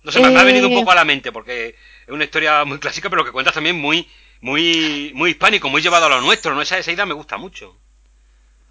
No 0.03 0.11
sé, 0.11 0.19
me, 0.19 0.37
ha 0.37 0.43
venido 0.43 0.67
un 0.67 0.75
poco 0.75 0.91
a 0.91 0.95
la 0.95 1.05
mente, 1.05 1.31
porque 1.31 1.75
es 2.07 2.09
una 2.09 2.23
historia 2.23 2.65
muy 2.65 2.79
clásica, 2.79 3.09
pero 3.09 3.23
que 3.23 3.31
cuentas 3.31 3.53
también 3.53 3.79
muy, 3.79 4.07
muy, 4.41 5.11
muy 5.13 5.31
hispánico, 5.31 5.69
muy 5.69 5.81
llevado 5.81 6.07
a 6.07 6.09
lo 6.09 6.21
nuestro, 6.21 6.55
¿no? 6.55 6.61
Esa, 6.61 6.77
esa 6.77 6.91
idea 6.91 7.05
me 7.05 7.13
gusta 7.13 7.37
mucho. 7.37 7.75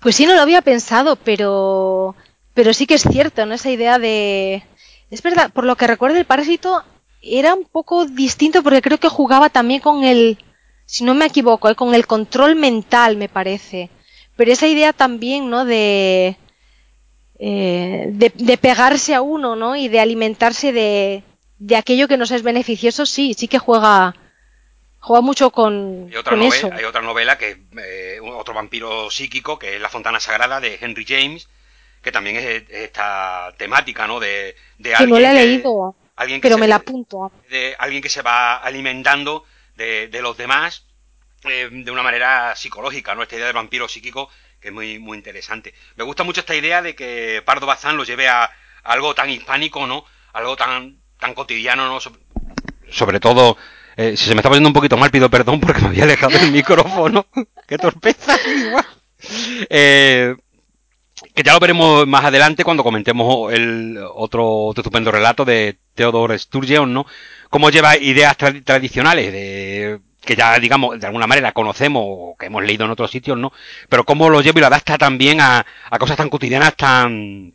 Pues 0.01 0.16
sí, 0.16 0.26
no 0.26 0.35
lo 0.35 0.41
había 0.41 0.62
pensado, 0.62 1.16
pero, 1.16 2.16
pero 2.55 2.72
sí 2.72 2.87
que 2.87 2.95
es 2.95 3.03
cierto, 3.03 3.47
¿no? 3.47 3.55
Esa 3.55 3.70
idea 3.70 3.99
de... 3.99 4.64
Es 5.11 5.22
verdad, 5.22 5.53
por 5.53 5.64
lo 5.64 5.76
que 5.76 5.87
recuerdo 5.87 6.16
el 6.16 6.24
parásito 6.24 6.85
era 7.22 7.55
un 7.55 7.64
poco 7.64 8.07
distinto 8.07 8.62
porque 8.62 8.83
creo 8.83 8.99
que 8.99 9.09
jugaba 9.09 9.51
también 9.51 9.81
con 9.81 10.05
el, 10.05 10.39
si 10.87 11.05
no 11.05 11.14
me 11.14 11.26
equivoco, 11.26 11.68
¿eh? 11.68 11.74
con 11.74 11.95
el 11.95 12.07
control 12.07 12.57
mental, 12.57 13.16
me 13.16 13.28
parece. 13.28 13.91
Pero 14.37 14.53
esa 14.53 14.66
idea 14.66 14.93
también, 14.93 15.51
¿no? 15.51 15.64
De, 15.64 16.37
eh, 17.43 18.05
de, 18.11 18.59
pegarse 18.59 19.14
a 19.14 19.22
uno, 19.22 19.57
¿no? 19.57 19.74
Y 19.74 19.88
de 19.88 19.99
alimentarse 19.99 20.72
de, 20.72 21.22
de 21.59 21.76
aquello 21.76 22.07
que 22.07 22.18
nos 22.18 22.30
es 22.32 22.43
beneficioso, 22.43 23.07
sí, 23.07 23.32
sí 23.32 23.49
que 23.49 23.59
juega, 23.59 24.14
juega 24.99 25.22
mucho 25.22 25.51
con, 25.51 26.11
eso. 26.43 26.70
Hay 26.70 26.84
otra 26.84 27.01
novela 27.01 27.38
que 27.38 27.62
eh, 27.78 28.18
otro 28.20 28.53
vampiro 28.53 29.11
psíquico, 29.11 29.59
que 29.59 29.76
es 29.76 29.80
La 29.80 29.88
Fontana 29.88 30.20
Sagrada 30.20 30.61
de 30.61 30.78
Henry 30.82 31.07
James, 31.09 31.49
que 32.03 32.12
también 32.12 32.36
es, 32.36 32.64
esta 32.68 33.55
temática, 33.57 34.07
¿no? 34.07 34.20
De, 34.20 34.55
de 34.76 34.95
alguien 34.95 35.09
que 35.09 35.14
no 35.14 35.20
la 35.20 35.30
he 35.32 35.47
leído, 35.47 35.97
alguien 36.16 36.43
pero 36.43 36.59
me 36.59 36.68
la 36.68 36.76
apunto. 36.76 37.32
De 37.49 37.74
alguien 37.78 38.03
que 38.03 38.11
se 38.11 38.20
va 38.20 38.57
alimentando 38.57 39.45
de, 39.76 40.09
de 40.09 40.20
los 40.20 40.36
demás 40.36 40.84
eh, 41.45 41.70
de 41.72 41.91
una 41.91 42.03
manera 42.03 42.55
psicológica, 42.55 43.14
¿no? 43.14 43.22
Esta 43.22 43.36
idea 43.36 43.47
del 43.47 43.55
vampiro 43.55 43.88
psíquico 43.88 44.28
que 44.61 44.69
es 44.69 44.75
muy, 44.75 44.99
muy 44.99 45.17
interesante. 45.17 45.75
Me 45.97 46.05
gusta 46.05 46.23
mucho 46.23 46.41
esta 46.41 46.55
idea 46.55 46.83
de 46.83 46.95
que 46.95 47.43
Pardo 47.45 47.67
Bazán 47.67 47.97
lo 47.97 48.05
lleve 48.05 48.29
a, 48.29 48.51
algo 48.85 49.15
tan 49.15 49.31
hispánico, 49.31 49.87
¿no? 49.87 50.05
Algo 50.33 50.57
tan, 50.57 50.99
tan 51.19 51.35
cotidiano, 51.35 51.89
¿no? 51.89 51.99
sobre 52.91 53.21
todo 53.21 53.57
eh, 53.97 54.17
si 54.17 54.25
se 54.25 54.35
me 54.35 54.41
está 54.41 54.49
poniendo 54.49 54.69
un 54.69 54.75
poquito 54.75 54.97
mal, 54.97 55.11
pido 55.11 55.29
perdón 55.29 55.61
porque 55.61 55.83
me 55.83 55.89
había 55.89 56.05
alejado 56.05 56.39
el 56.39 56.53
micrófono. 56.53 57.27
¡Qué 57.69 57.77
torpeza! 57.77 58.37
eh, 59.69 60.35
que 61.35 61.43
ya 61.43 61.53
lo 61.53 61.61
veremos 61.61 62.07
más 62.07 62.25
adelante 62.25 62.65
cuando 62.65 62.83
comentemos 62.83 63.53
el 63.53 63.99
otro, 64.15 64.73
estupendo 64.75 65.11
relato 65.11 65.45
de 65.45 65.79
Theodore 65.95 66.39
Sturgeon, 66.39 66.93
¿no? 66.93 67.07
Cómo 67.51 67.71
lleva 67.71 67.97
ideas 67.97 68.37
tradicionales 68.37 69.33
de 69.33 70.01
que 70.21 70.37
ya 70.37 70.59
digamos 70.59 71.01
de 71.01 71.07
alguna 71.07 71.27
manera 71.27 71.53
conocemos 71.53 72.03
o 72.05 72.37
que 72.39 72.47
hemos 72.47 72.62
leído 72.62 72.85
en 72.85 72.91
otros 72.91 73.11
sitios, 73.11 73.39
¿no? 73.39 73.53
Pero 73.89 74.05
cómo 74.05 74.29
lo 74.29 74.41
lleva 74.43 74.59
y 74.59 74.61
lo 74.61 74.66
adapta 74.66 74.99
también 74.99 75.41
a, 75.41 75.64
a 75.91 75.99
cosas 75.99 76.16
tan 76.16 76.29
cotidianas, 76.29 76.77
tan 76.77 77.55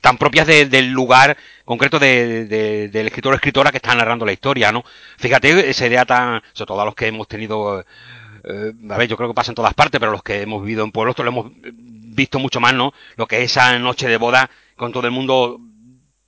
tan 0.00 0.16
propias 0.18 0.46
del 0.46 0.90
lugar 0.90 1.36
concreto 1.64 1.98
de, 1.98 2.46
del 2.88 3.06
escritor 3.06 3.32
o 3.32 3.36
escritora 3.36 3.70
que 3.70 3.78
está 3.78 3.94
narrando 3.94 4.24
la 4.24 4.32
historia, 4.32 4.72
¿no? 4.72 4.84
Fíjate 5.18 5.68
esa 5.68 5.86
idea 5.86 6.04
tan, 6.04 6.42
sobre 6.52 6.68
todo 6.68 6.80
a 6.80 6.84
los 6.84 6.94
que 6.94 7.08
hemos 7.08 7.28
tenido, 7.28 7.80
eh, 7.80 8.72
a 8.88 8.96
ver, 8.96 9.08
yo 9.08 9.16
creo 9.16 9.28
que 9.28 9.34
pasa 9.34 9.50
en 9.50 9.56
todas 9.56 9.74
partes, 9.74 9.98
pero 9.98 10.12
los 10.12 10.22
que 10.22 10.42
hemos 10.42 10.62
vivido 10.62 10.84
en 10.84 10.92
pueblos, 10.92 11.18
lo 11.18 11.28
hemos 11.28 11.52
visto 11.62 12.38
mucho 12.38 12.60
más, 12.60 12.74
¿no? 12.74 12.92
Lo 13.16 13.26
que 13.26 13.38
es 13.38 13.50
esa 13.50 13.78
noche 13.78 14.08
de 14.08 14.16
boda 14.16 14.50
con 14.76 14.92
todo 14.92 15.06
el 15.06 15.12
mundo 15.12 15.58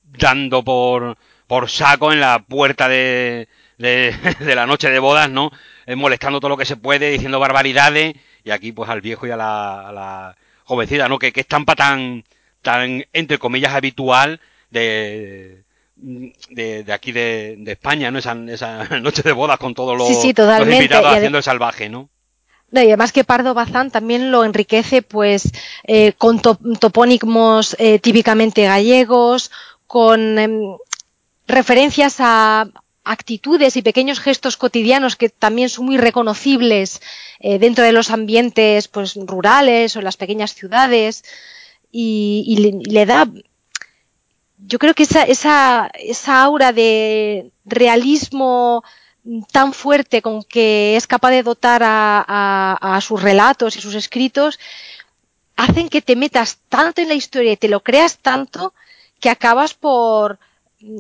dando 0.05 0.63
por, 0.63 1.17
por 1.47 1.71
saco 1.71 2.13
en 2.13 2.21
la 2.21 2.41
puerta 2.41 2.89
de, 2.89 3.49
de, 3.83 4.15
de 4.41 4.55
la 4.55 4.67
noche 4.67 4.89
de 4.89 4.99
bodas, 4.99 5.29
¿no? 5.29 5.51
Eh, 5.87 5.97
molestando 5.97 6.41
todo 6.41 6.51
lo 6.51 6.57
que 6.57 6.65
se 6.65 6.77
puede, 6.77 7.11
diciendo 7.11 7.39
barbaridades, 7.41 8.15
y 8.45 8.51
aquí 8.51 8.73
pues 8.73 8.89
al 8.89 9.01
viejo 9.01 9.27
y 9.27 9.31
a 9.31 9.37
la, 9.37 9.89
a 9.89 9.93
la 9.93 10.37
jovencita, 10.65 11.09
¿no? 11.09 11.19
Que, 11.19 11.33
que 11.33 11.41
estampa 11.41 11.75
tan, 11.75 12.25
tan, 12.63 13.05
entre 13.13 13.39
comillas, 13.39 13.75
habitual 13.75 14.41
de, 14.71 15.65
de, 15.97 16.85
de 16.85 16.93
aquí 16.93 17.13
de, 17.13 17.57
de, 17.59 17.73
España, 17.73 18.11
¿no? 18.11 18.19
Esa, 18.19 18.37
esa 18.49 18.85
noche 19.01 19.23
de 19.23 19.33
bodas 19.33 19.59
con 19.59 19.75
todos 19.75 19.99
los, 19.99 20.09
invitados 20.25 21.15
haciendo 21.15 21.39
el 21.39 21.45
salvaje, 21.45 21.89
¿no? 21.89 22.09
y 22.75 22.79
además 22.79 23.13
que 23.13 23.23
Pardo 23.23 23.53
Bazán 23.53 23.91
también 23.91 24.31
lo 24.31 24.45
enriquece 24.45 25.03
pues 25.03 25.53
eh, 25.85 26.15
con 26.17 26.41
topónimos 26.41 27.77
eh, 27.79 27.99
típicamente 27.99 28.65
gallegos, 28.65 29.51
con 29.87 30.39
em, 30.39 30.77
referencias 31.47 32.17
a 32.21 32.67
actitudes 33.05 33.77
y 33.77 33.83
pequeños 33.83 34.21
gestos 34.21 34.57
cotidianos 34.57 35.17
que 35.17 35.29
también 35.29 35.69
son 35.69 35.87
muy 35.87 35.97
reconocibles 35.97 37.01
eh, 37.41 37.59
dentro 37.59 37.85
de 37.85 37.93
los 37.93 38.11
ambientes 38.11 38.89
pues 38.89 39.17
rurales 39.17 39.97
o 39.97 39.99
en 39.99 40.05
las 40.05 40.17
pequeñas 40.17 40.55
ciudades. 40.55 41.25
Y, 41.91 42.83
le, 42.87 43.05
da, 43.05 43.29
yo 44.67 44.79
creo 44.79 44.95
que 44.95 45.03
esa, 45.03 45.25
esa, 45.25 45.91
esa 45.95 46.43
aura 46.43 46.73
de 46.73 47.51
realismo 47.67 48.83
tan 49.53 49.73
fuerte 49.73 50.23
con 50.23 50.43
que 50.43 50.97
es 50.97 51.07
capaz 51.07 51.31
de 51.31 51.43
dotar 51.43 51.83
a, 51.85 52.79
a, 52.81 53.01
sus 53.01 53.23
relatos 53.23 53.77
y 53.77 53.81
sus 53.81 53.95
escritos, 53.95 54.59
hacen 55.57 55.89
que 55.89 56.03
te 56.03 56.17
metas 56.17 56.59
tanto 56.69 57.03
en 57.03 57.09
la 57.09 57.15
historia 57.15 57.53
y 57.53 57.57
te 57.57 57.69
lo 57.69 57.81
creas 57.81 58.19
tanto 58.19 58.75
que 59.21 59.31
acabas 59.31 59.75
por 59.75 60.39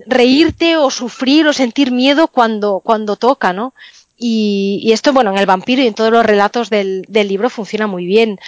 reírte 0.06 0.76
o 0.76 0.90
sufrir 0.90 1.46
o 1.46 1.52
sentir 1.52 1.90
miedo 1.92 2.28
cuando, 2.28 2.80
cuando 2.80 3.16
toca, 3.16 3.52
¿no? 3.52 3.74
Y, 4.16 4.80
y 4.82 4.92
esto, 4.92 5.12
bueno, 5.12 5.32
en 5.32 5.38
el 5.38 5.46
vampiro 5.46 5.82
y 5.82 5.86
en 5.86 5.94
todos 5.94 6.12
los 6.12 6.24
relatos 6.24 6.70
del, 6.70 7.04
del 7.08 7.28
libro 7.28 7.50
funciona 7.50 7.86
muy 7.86 8.06
bien. 8.06 8.38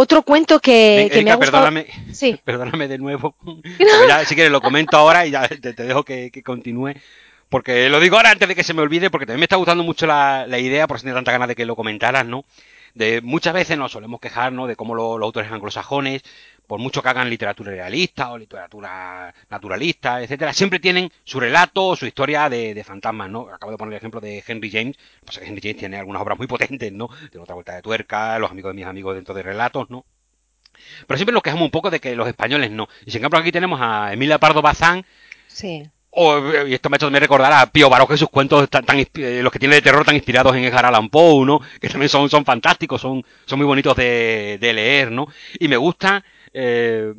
Otro 0.00 0.22
cuento 0.22 0.60
que, 0.60 1.10
me 1.24 1.30
ha 1.32 1.34
gustado... 1.34 1.64
perdóname, 1.64 1.86
sí. 2.12 2.38
perdóname 2.44 2.86
de 2.86 2.98
nuevo. 2.98 3.34
Ya, 4.08 4.24
si 4.24 4.36
quieres 4.36 4.52
lo 4.52 4.60
comento 4.60 4.96
ahora 4.96 5.26
y 5.26 5.32
ya 5.32 5.48
te, 5.48 5.72
dejo 5.72 6.04
que, 6.04 6.30
continúe. 6.44 6.94
Porque 7.48 7.88
lo 7.88 7.98
digo 7.98 8.16
ahora 8.16 8.30
antes 8.30 8.46
de 8.46 8.54
que 8.54 8.62
se 8.62 8.74
me 8.74 8.82
olvide, 8.82 9.10
porque 9.10 9.26
también 9.26 9.40
me 9.40 9.46
está 9.46 9.56
gustando 9.56 9.82
mucho 9.82 10.06
la, 10.06 10.46
idea, 10.56 10.86
por 10.86 10.98
si 10.98 11.02
tienes 11.02 11.16
tanta 11.16 11.32
ganas 11.32 11.48
de 11.48 11.56
que 11.56 11.66
lo 11.66 11.74
comentaras, 11.74 12.24
¿no? 12.24 12.44
De 12.94 13.22
muchas 13.22 13.54
veces 13.54 13.76
nos 13.76 13.90
solemos 13.90 14.20
quejarnos 14.20 14.68
de 14.68 14.76
cómo 14.76 14.94
los 14.94 15.20
autores 15.20 15.50
anglosajones 15.50 16.22
por 16.68 16.78
mucho 16.78 17.02
que 17.02 17.08
hagan 17.08 17.30
literatura 17.30 17.72
realista 17.72 18.30
o 18.30 18.38
literatura 18.38 19.34
naturalista, 19.48 20.22
etcétera, 20.22 20.52
siempre 20.52 20.78
tienen 20.78 21.10
su 21.24 21.40
relato 21.40 21.86
o 21.86 21.96
su 21.96 22.04
historia 22.06 22.50
de, 22.50 22.84
fantasmas, 22.86 23.30
¿no? 23.30 23.48
Acabo 23.48 23.72
de 23.72 23.78
poner 23.78 23.94
el 23.94 23.96
ejemplo 23.96 24.20
de 24.20 24.44
Henry 24.46 24.70
James, 24.70 24.96
pues 25.24 25.38
Henry 25.38 25.60
James 25.62 25.78
tiene 25.78 25.96
algunas 25.96 26.20
obras 26.20 26.36
muy 26.36 26.46
potentes, 26.46 26.92
¿no? 26.92 27.08
De 27.32 27.38
otra 27.38 27.54
vuelta 27.54 27.74
de 27.74 27.80
tuerca, 27.80 28.38
los 28.38 28.50
amigos 28.50 28.70
de 28.70 28.74
mis 28.74 28.84
amigos 28.84 29.14
dentro 29.14 29.34
de 29.34 29.42
relatos, 29.42 29.88
¿no? 29.88 30.04
Pero 31.06 31.16
siempre 31.16 31.32
nos 31.32 31.42
quejamos 31.42 31.64
un 31.64 31.70
poco 31.70 31.90
de 31.90 32.00
que 32.00 32.14
los 32.14 32.28
españoles 32.28 32.70
no. 32.70 32.86
Y 33.06 33.10
sin 33.12 33.24
embargo 33.24 33.42
aquí 33.42 33.50
tenemos 33.50 33.80
a 33.82 34.12
Emilia 34.12 34.38
Pardo 34.38 34.60
Bazán. 34.60 35.06
Sí. 35.46 35.88
O, 36.10 36.38
y 36.66 36.74
esto 36.74 36.90
me 36.90 36.94
ha 36.94 36.98
hecho 36.98 37.06
también 37.06 37.22
recordar 37.22 37.52
a 37.52 37.66
Pío 37.66 37.88
Baroque 37.88 38.18
sus 38.18 38.28
cuentos 38.28 38.68
tan, 38.68 38.84
eh, 38.98 39.40
los 39.42 39.52
que 39.52 39.58
tiene 39.58 39.76
de 39.76 39.82
terror 39.82 40.04
tan 40.04 40.14
inspirados 40.14 40.54
en 40.54 40.64
Edgar 40.64 40.84
Allan 40.84 41.08
Poe, 41.08 41.46
¿no? 41.46 41.60
Que 41.80 41.88
también 41.88 42.10
son, 42.10 42.28
son 42.28 42.44
fantásticos, 42.44 43.00
son, 43.00 43.24
son 43.46 43.58
muy 43.58 43.66
bonitos 43.66 43.96
de, 43.96 44.58
de 44.60 44.72
leer, 44.74 45.10
¿no? 45.10 45.28
Y 45.58 45.68
me 45.68 45.76
gusta 45.78 46.22
eh, 46.60 47.14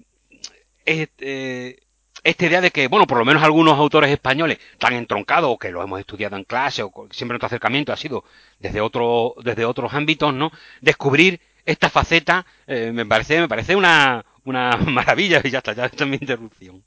este, 0.86 1.80
esta 2.26 2.46
idea 2.46 2.60
de 2.60 2.72
que, 2.72 2.90
bueno, 2.90 3.08
por 3.08 3.18
lo 3.18 3.24
menos 3.24 3.42
algunos 3.42 3.78
autores 3.78 4.12
españoles 4.12 4.58
tan 4.78 4.94
entroncados, 4.94 5.58
que 5.58 5.72
lo 5.72 5.82
hemos 5.82 6.00
estudiado 6.02 6.36
en 6.36 6.44
clase, 6.44 6.84
o 6.84 6.92
siempre 7.10 7.36
nuestro 7.36 7.48
acercamiento 7.48 7.94
ha 7.94 7.98
sido 7.98 8.26
desde 8.60 8.82
otro, 8.82 9.36
desde 9.42 9.64
otros 9.64 9.94
ámbitos, 9.94 10.34
¿no? 10.34 10.52
Descubrir 10.82 11.40
esta 11.66 11.90
faceta 11.90 12.46
eh, 12.68 12.92
me 12.94 13.06
parece, 13.06 13.40
me 13.40 13.48
parece 13.48 13.78
una, 13.78 14.26
una 14.44 14.76
maravilla 14.78 15.40
y 15.42 15.52
ya 15.52 15.60
está, 15.60 15.72
ya 15.74 15.86
está 15.86 16.06
mi 16.06 16.18
interrupción. 16.20 16.84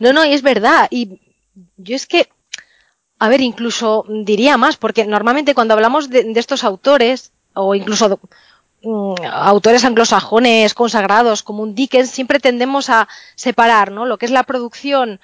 No, 0.00 0.12
no, 0.12 0.24
y 0.24 0.32
es 0.32 0.42
verdad. 0.42 0.88
Y 0.90 1.20
yo 1.76 1.94
es 1.94 2.06
que, 2.06 2.28
a 3.20 3.28
ver, 3.28 3.40
incluso 3.42 4.04
diría 4.08 4.56
más, 4.56 4.76
porque 4.76 5.04
normalmente 5.04 5.54
cuando 5.54 5.74
hablamos 5.74 6.10
de, 6.10 6.32
estos 6.34 6.64
autores, 6.64 7.32
o 7.54 7.76
incluso 7.76 8.18
autores 9.30 9.84
anglosajones 9.84 10.74
consagrados 10.74 11.42
como 11.42 11.62
un 11.62 11.74
Dickens, 11.74 12.10
siempre 12.10 12.40
tendemos 12.40 12.90
a 12.90 13.08
separar 13.34 13.92
¿no? 13.92 14.06
lo 14.06 14.18
que 14.18 14.26
es 14.26 14.32
la 14.32 14.42
producción 14.42 15.20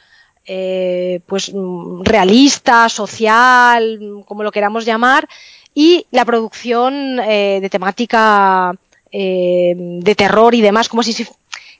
eh, 0.46 1.20
pues 1.26 1.52
mm, 1.52 2.04
realista, 2.04 2.88
social, 2.88 4.22
como 4.26 4.42
lo 4.42 4.50
queramos 4.50 4.84
llamar, 4.84 5.28
y 5.74 6.06
la 6.10 6.24
producción 6.24 7.20
eh, 7.20 7.58
de 7.60 7.68
temática 7.68 8.74
eh, 9.12 9.74
de 9.76 10.14
terror 10.14 10.54
y 10.54 10.60
demás, 10.60 10.88
como 10.88 11.02
si 11.02 11.26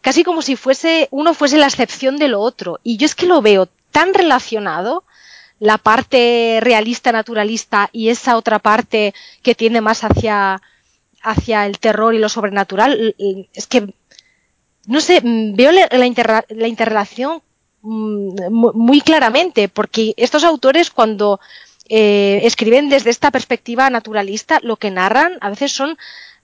casi 0.00 0.22
como 0.22 0.42
si 0.42 0.54
fuese 0.54 1.08
uno 1.10 1.34
fuese 1.34 1.56
la 1.56 1.66
excepción 1.66 2.16
de 2.18 2.28
lo 2.28 2.40
otro. 2.40 2.78
Y 2.82 2.96
yo 2.96 3.06
es 3.06 3.14
que 3.14 3.26
lo 3.26 3.40
veo 3.40 3.68
tan 3.90 4.12
relacionado 4.14 5.04
la 5.60 5.78
parte 5.78 6.58
realista, 6.60 7.10
naturalista 7.10 7.88
y 7.92 8.10
esa 8.10 8.36
otra 8.36 8.58
parte 8.58 9.14
que 9.42 9.54
tiene 9.54 9.80
más 9.80 10.04
hacia 10.04 10.60
hacia 11.22 11.66
el 11.66 11.78
terror 11.78 12.14
y 12.14 12.18
lo 12.18 12.28
sobrenatural, 12.28 13.14
es 13.52 13.66
que, 13.66 13.94
no 14.86 15.00
sé, 15.00 15.20
veo 15.22 15.72
la, 15.72 15.88
la 16.48 16.68
interrelación 16.68 17.42
mm, 17.82 18.50
muy 18.50 19.00
claramente, 19.00 19.68
porque 19.68 20.14
estos 20.16 20.44
autores 20.44 20.90
cuando 20.90 21.40
eh, 21.88 22.40
escriben 22.44 22.90
desde 22.90 23.08
esta 23.08 23.30
perspectiva 23.30 23.88
naturalista, 23.88 24.60
lo 24.62 24.76
que 24.76 24.90
narran 24.90 25.38
a 25.40 25.48
veces 25.48 25.72
son 25.72 25.96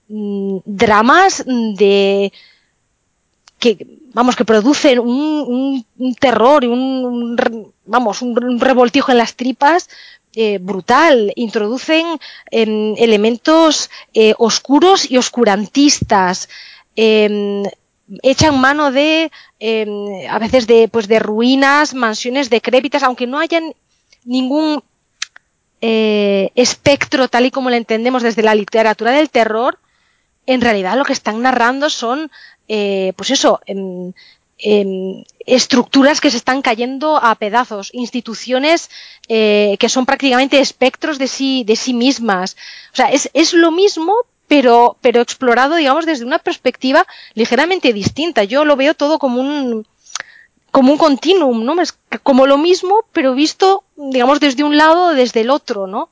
mm, 0.07 0.57
dramas 0.65 1.43
de 1.45 2.33
que 3.59 3.99
vamos 4.13 4.35
que 4.35 4.43
producen 4.43 4.99
un, 4.99 5.85
terror 6.19 6.63
y 6.63 6.67
un, 6.67 7.35
vamos 7.85 8.23
un, 8.23 8.59
revoltijo 8.59 9.11
en 9.11 9.19
las 9.19 9.35
tripas 9.35 9.87
eh, 10.35 10.57
brutal. 10.59 11.31
Introducen 11.35 12.19
em, 12.51 12.93
elementos 12.97 13.89
eh, 14.13 14.33
oscuros 14.37 15.09
y 15.09 15.17
oscurantistas. 15.17 16.49
Em, 16.95 17.63
echan 18.21 18.59
mano 18.59 18.91
de 18.91 19.31
em, 19.59 20.27
a 20.29 20.37
veces 20.39 20.67
de 20.67 20.87
pues 20.87 21.07
de 21.07 21.19
ruinas 21.19 21.93
mansiones 21.93 22.49
decrépitas 22.49 23.01
aunque 23.03 23.25
no 23.25 23.39
hayan 23.39 23.73
ningún 24.25 24.83
eh, 25.81 26.51
espectro 26.55 27.27
tal 27.27 27.45
y 27.45 27.51
como 27.51 27.69
lo 27.69 27.75
entendemos 27.75 28.21
desde 28.21 28.43
la 28.43 28.55
literatura 28.55 29.11
del 29.11 29.29
terror, 29.29 29.79
en 30.45 30.61
realidad 30.61 30.97
lo 30.97 31.05
que 31.05 31.13
están 31.13 31.41
narrando 31.41 31.89
son, 31.89 32.29
pues 32.67 33.29
eso, 33.31 33.59
em, 34.57 35.23
estructuras 35.45 36.21
que 36.21 36.31
se 36.31 36.37
están 36.37 36.61
cayendo 36.61 37.17
a 37.17 37.35
pedazos, 37.35 37.89
instituciones 37.93 38.89
eh, 39.27 39.75
que 39.79 39.89
son 39.89 40.05
prácticamente 40.05 40.59
espectros 40.59 41.17
de 41.17 41.27
sí, 41.27 41.63
de 41.65 41.75
sí 41.75 41.93
mismas. 41.93 42.55
O 42.93 42.95
sea, 42.95 43.07
es, 43.11 43.29
es 43.33 43.53
lo 43.53 43.71
mismo, 43.71 44.13
pero, 44.47 44.97
pero 45.01 45.21
explorado, 45.21 45.75
digamos, 45.75 46.05
desde 46.05 46.25
una 46.25 46.39
perspectiva 46.39 47.05
ligeramente 47.33 47.93
distinta. 47.93 48.43
Yo 48.43 48.65
lo 48.65 48.75
veo 48.75 48.93
todo 48.93 49.19
como 49.19 49.41
un, 49.41 49.85
como 50.71 50.91
un 50.91 50.97
continuum, 50.97 51.63
¿no? 51.63 51.75
Como 52.23 52.47
lo 52.47 52.57
mismo, 52.57 53.05
pero 53.11 53.33
visto, 53.33 53.83
digamos, 53.95 54.39
desde 54.39 54.63
un 54.63 54.77
lado 54.77 55.07
o 55.07 55.13
desde 55.13 55.41
el 55.41 55.49
otro, 55.49 55.87
¿no? 55.87 56.09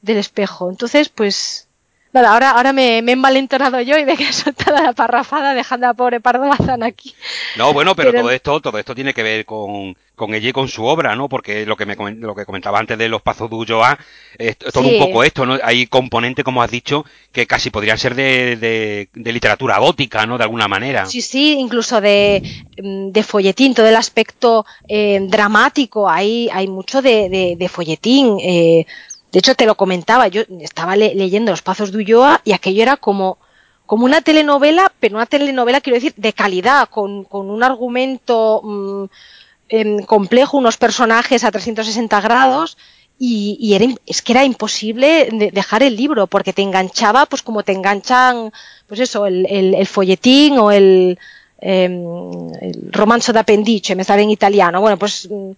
Del 0.00 0.18
espejo. 0.18 0.70
Entonces, 0.70 1.08
pues, 1.08 1.68
Nada, 2.12 2.32
ahora, 2.32 2.50
ahora 2.50 2.72
me, 2.74 3.00
me 3.00 3.12
he 3.12 3.14
envalentonado 3.14 3.80
yo 3.80 3.96
y 3.96 4.04
me 4.04 4.12
he 4.12 4.32
soltado 4.32 4.82
la 4.82 4.92
parrafada 4.92 5.54
dejando 5.54 5.88
a 5.88 5.94
pobre 5.94 6.20
Pardo 6.20 6.46
Bazán 6.46 6.82
aquí. 6.82 7.14
No, 7.56 7.72
bueno, 7.72 7.94
pero, 7.94 8.12
todo 8.12 8.30
esto, 8.30 8.60
todo 8.60 8.78
esto 8.78 8.94
tiene 8.94 9.14
que 9.14 9.22
ver 9.22 9.46
con, 9.46 9.96
con 10.14 10.34
ella 10.34 10.50
y 10.50 10.52
con 10.52 10.68
su 10.68 10.84
obra, 10.84 11.16
¿no? 11.16 11.30
Porque 11.30 11.64
lo 11.64 11.74
que 11.74 11.86
me 11.86 11.96
lo 11.96 12.34
que 12.34 12.44
comentaba 12.44 12.78
antes 12.78 12.98
de 12.98 13.08
los 13.08 13.22
Pazos 13.22 13.48
de 13.48 13.56
Ulloa, 13.56 13.98
es 14.36 14.58
todo 14.58 14.88
un 14.88 14.98
poco 14.98 15.24
esto, 15.24 15.46
¿no? 15.46 15.58
Hay 15.62 15.86
componentes, 15.86 16.44
como 16.44 16.62
has 16.62 16.70
dicho, 16.70 17.06
que 17.32 17.46
casi 17.46 17.70
podrían 17.70 17.96
ser 17.96 18.14
de, 18.14 19.08
de, 19.12 19.32
literatura 19.32 19.78
gótica, 19.78 20.26
¿no? 20.26 20.36
De 20.36 20.44
alguna 20.44 20.68
manera. 20.68 21.06
Sí, 21.06 21.22
sí, 21.22 21.56
incluso 21.58 22.02
de, 22.02 22.42
de 22.76 23.22
folletín, 23.22 23.74
todo 23.74 23.86
el 23.86 23.96
aspecto 23.96 24.66
eh, 24.86 25.18
dramático, 25.22 26.10
hay, 26.10 26.50
hay 26.52 26.68
mucho 26.68 27.00
de, 27.00 27.56
de 27.58 27.68
folletín. 27.68 28.38
Eh, 28.40 28.86
de 29.32 29.38
hecho, 29.38 29.54
te 29.54 29.64
lo 29.64 29.76
comentaba, 29.76 30.28
yo 30.28 30.42
estaba 30.60 30.94
leyendo 30.94 31.52
Los 31.52 31.62
Pazos 31.62 31.90
de 31.90 31.98
Ulloa 31.98 32.42
y 32.44 32.52
aquello 32.52 32.82
era 32.82 32.98
como, 32.98 33.38
como 33.86 34.04
una 34.04 34.20
telenovela, 34.20 34.92
pero 35.00 35.16
una 35.16 35.24
telenovela, 35.24 35.80
quiero 35.80 35.94
decir, 35.94 36.12
de 36.18 36.34
calidad, 36.34 36.90
con, 36.90 37.24
con 37.24 37.48
un 37.48 37.62
argumento 37.62 38.60
mm, 38.62 39.04
em, 39.70 40.02
complejo, 40.04 40.58
unos 40.58 40.76
personajes 40.76 41.44
a 41.44 41.50
360 41.50 42.20
grados. 42.20 42.76
Y, 43.18 43.56
y 43.58 43.74
era, 43.74 43.86
es 44.04 44.20
que 44.20 44.32
era 44.32 44.44
imposible 44.44 45.28
dejar 45.52 45.82
el 45.82 45.96
libro 45.96 46.26
porque 46.26 46.52
te 46.52 46.62
enganchaba, 46.62 47.24
pues 47.26 47.42
como 47.42 47.62
te 47.62 47.72
enganchan, 47.72 48.52
pues 48.86 49.00
eso, 49.00 49.26
el, 49.26 49.46
el, 49.46 49.86
folletín 49.86 50.58
o 50.58 50.72
el, 50.72 51.18
eh, 51.60 51.84
el 51.84 52.88
romanzo 52.90 53.32
de 53.32 53.38
appendice, 53.38 53.94
me 53.94 54.04
sale 54.04 54.22
en 54.22 54.30
italiano. 54.30 54.80
Bueno, 54.80 54.98
pues 54.98 55.28
mm, 55.30 55.52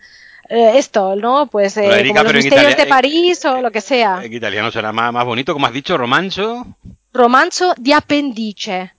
eh, 0.48 0.72
esto, 0.76 1.16
¿no? 1.16 1.46
Pues 1.46 1.76
eh, 1.76 2.04
como 2.08 2.22
los 2.22 2.34
misterios 2.34 2.76
de 2.76 2.86
París 2.86 3.44
o 3.44 3.60
lo 3.60 3.70
que 3.70 3.80
sea. 3.80 4.20
En 4.22 4.32
italiano 4.32 4.70
será 4.70 4.92
más, 4.92 5.12
más 5.12 5.24
bonito, 5.24 5.52
como 5.52 5.66
has 5.66 5.72
dicho, 5.72 5.96
romanzo. 5.96 6.66
Romanzo 7.12 7.74
di 7.76 7.92
appendice. 7.92 8.92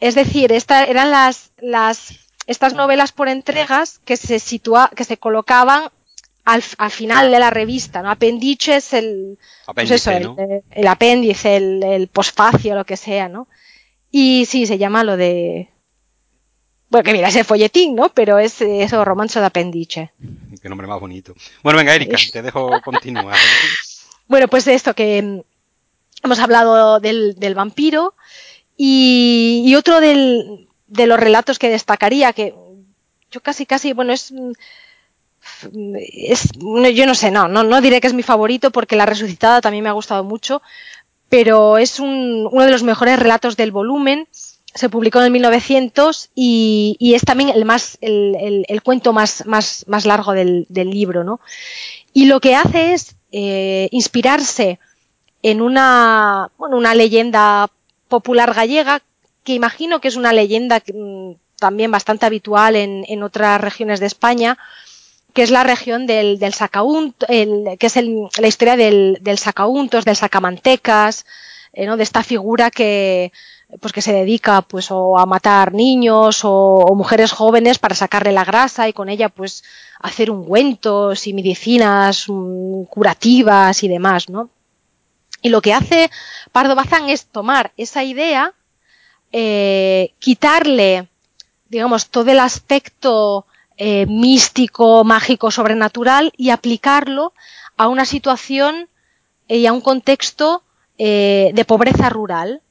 Es 0.00 0.14
decir, 0.14 0.52
esta, 0.52 0.84
eran 0.84 1.10
las, 1.10 1.52
las, 1.58 2.18
estas 2.46 2.74
novelas 2.74 3.12
por 3.12 3.28
entregas 3.28 4.00
que 4.04 4.16
se 4.16 4.38
situa, 4.38 4.90
que 4.94 5.04
se 5.04 5.18
colocaban 5.18 5.90
al, 6.44 6.62
al 6.78 6.90
final 6.90 7.30
de 7.30 7.38
la 7.38 7.50
revista, 7.50 8.00
¿no? 8.00 8.10
Appendice 8.10 8.76
es 8.76 8.92
el, 8.92 9.38
pues 9.74 9.90
eso, 9.90 10.10
el, 10.10 10.62
el, 10.70 10.86
apéndice, 10.86 11.56
el, 11.56 11.82
el 11.84 12.08
posfacio, 12.08 12.74
lo 12.74 12.84
que 12.84 12.96
sea, 12.96 13.28
¿no? 13.28 13.48
Y 14.10 14.46
sí, 14.46 14.66
se 14.66 14.78
llama 14.78 15.04
lo 15.04 15.16
de, 15.16 15.68
bueno, 16.90 17.04
que 17.04 17.12
mira, 17.12 17.28
ese 17.28 17.44
folletín, 17.44 17.94
¿no? 17.94 18.08
Pero 18.10 18.38
es 18.38 18.60
eso, 18.62 19.04
romanzo 19.04 19.40
de 19.40 19.46
apéndice. 19.46 20.12
Qué 20.62 20.68
nombre 20.68 20.86
más 20.86 21.00
bonito. 21.00 21.34
Bueno, 21.62 21.78
venga, 21.78 21.94
Erika, 21.94 22.16
te 22.32 22.42
dejo 22.42 22.70
continuar. 22.82 23.36
bueno, 24.28 24.48
pues 24.48 24.64
de 24.64 24.74
esto 24.74 24.94
que 24.94 25.22
mm, 25.22 25.40
hemos 26.24 26.38
hablado 26.38 26.98
del, 26.98 27.54
vampiro 27.54 28.14
y, 28.76 29.74
otro 29.76 30.00
de 30.00 31.06
los 31.06 31.20
relatos 31.20 31.58
que 31.58 31.68
destacaría, 31.68 32.32
que 32.32 32.54
yo 33.30 33.40
casi, 33.40 33.66
casi, 33.66 33.92
bueno, 33.92 34.12
es... 34.12 34.32
Mm, 34.32 34.52
es 36.02 36.50
yo 36.94 37.06
no 37.06 37.14
sé, 37.14 37.30
no, 37.30 37.48
no, 37.48 37.62
no 37.62 37.80
diré 37.80 38.00
que 38.00 38.06
es 38.06 38.12
mi 38.12 38.22
favorito 38.22 38.70
porque 38.70 38.96
La 38.96 39.06
Resucitada 39.06 39.60
también 39.60 39.84
me 39.84 39.88
ha 39.88 39.94
gustado 39.94 40.24
mucho, 40.24 40.62
pero 41.28 41.78
es 41.78 42.00
un, 42.00 42.48
uno 42.50 42.64
de 42.64 42.70
los 42.70 42.82
mejores 42.82 43.18
relatos 43.18 43.56
del 43.56 43.72
volumen 43.72 44.28
se 44.74 44.88
publicó 44.88 45.18
en 45.18 45.26
el 45.26 45.30
1900 45.30 46.30
y, 46.34 46.96
y 46.98 47.14
es 47.14 47.22
también 47.22 47.50
el, 47.50 47.64
más, 47.64 47.98
el, 48.00 48.64
el, 48.68 48.82
cuento 48.82 49.12
más, 49.12 49.46
más, 49.46 49.84
más 49.88 50.06
largo 50.06 50.32
del, 50.32 50.66
del, 50.68 50.90
libro. 50.90 51.24
¿no? 51.24 51.40
Y 52.12 52.26
lo 52.26 52.40
que 52.40 52.54
hace 52.54 52.92
es 52.92 53.16
eh, 53.32 53.88
inspirarse 53.90 54.78
en 55.42 55.62
una, 55.62 56.50
bueno, 56.58 56.76
una 56.76 56.94
leyenda 56.94 57.70
popular 58.08 58.54
gallega, 58.54 59.02
que 59.44 59.54
imagino 59.54 60.00
que 60.00 60.08
es 60.08 60.16
una 60.16 60.32
leyenda 60.32 60.82
mm, 60.92 61.32
también 61.58 61.90
bastante 61.90 62.26
habitual 62.26 62.76
en, 62.76 63.04
en, 63.08 63.22
otras 63.22 63.60
regiones 63.60 64.00
de 64.00 64.06
España, 64.06 64.58
que 65.32 65.42
es 65.42 65.50
la 65.50 65.64
región 65.64 66.06
del, 66.06 66.38
del 66.38 66.54
Sacaunto, 66.54 67.26
el, 67.28 67.76
que 67.78 67.86
es 67.86 67.96
el, 67.96 68.28
la 68.38 68.48
historia 68.48 68.76
del, 68.76 69.18
del 69.20 69.38
Sacauntos, 69.38 70.04
del 70.04 70.16
Sacamantecas, 70.16 71.26
eh, 71.72 71.86
¿no? 71.86 71.96
de 71.96 72.02
esta 72.02 72.22
figura 72.22 72.70
que, 72.70 73.32
pues 73.80 73.92
que 73.92 74.02
se 74.02 74.12
dedica 74.12 74.62
pues 74.62 74.90
o 74.90 75.18
a 75.18 75.26
matar 75.26 75.74
niños 75.74 76.40
o, 76.44 76.94
mujeres 76.94 77.32
jóvenes 77.32 77.78
para 77.78 77.94
sacarle 77.94 78.32
la 78.32 78.44
grasa 78.44 78.88
y 78.88 78.92
con 78.92 79.08
ella 79.08 79.28
pues 79.28 79.62
hacer 80.00 80.30
ungüentos 80.30 81.26
y 81.26 81.34
medicinas 81.34 82.24
mm, 82.28 82.84
curativas 82.84 83.82
y 83.82 83.88
demás, 83.88 84.28
¿no? 84.28 84.48
Y 85.42 85.50
lo 85.50 85.60
que 85.60 85.74
hace 85.74 86.10
Pardo 86.50 86.74
Bazán 86.74 87.10
es 87.10 87.26
tomar 87.26 87.72
esa 87.76 88.02
idea, 88.02 88.54
eh, 89.32 90.14
quitarle, 90.18 91.08
digamos, 91.68 92.08
todo 92.08 92.30
el 92.30 92.40
aspecto 92.40 93.46
eh, 93.76 94.06
místico, 94.06 95.04
mágico, 95.04 95.50
sobrenatural 95.50 96.32
y 96.36 96.50
aplicarlo 96.50 97.34
a 97.76 97.86
una 97.86 98.04
situación 98.04 98.88
y 99.46 99.66
a 99.66 99.72
un 99.72 99.80
contexto 99.80 100.64
eh, 100.96 101.52
de 101.54 101.64
pobreza 101.64 102.08
rural 102.08 102.62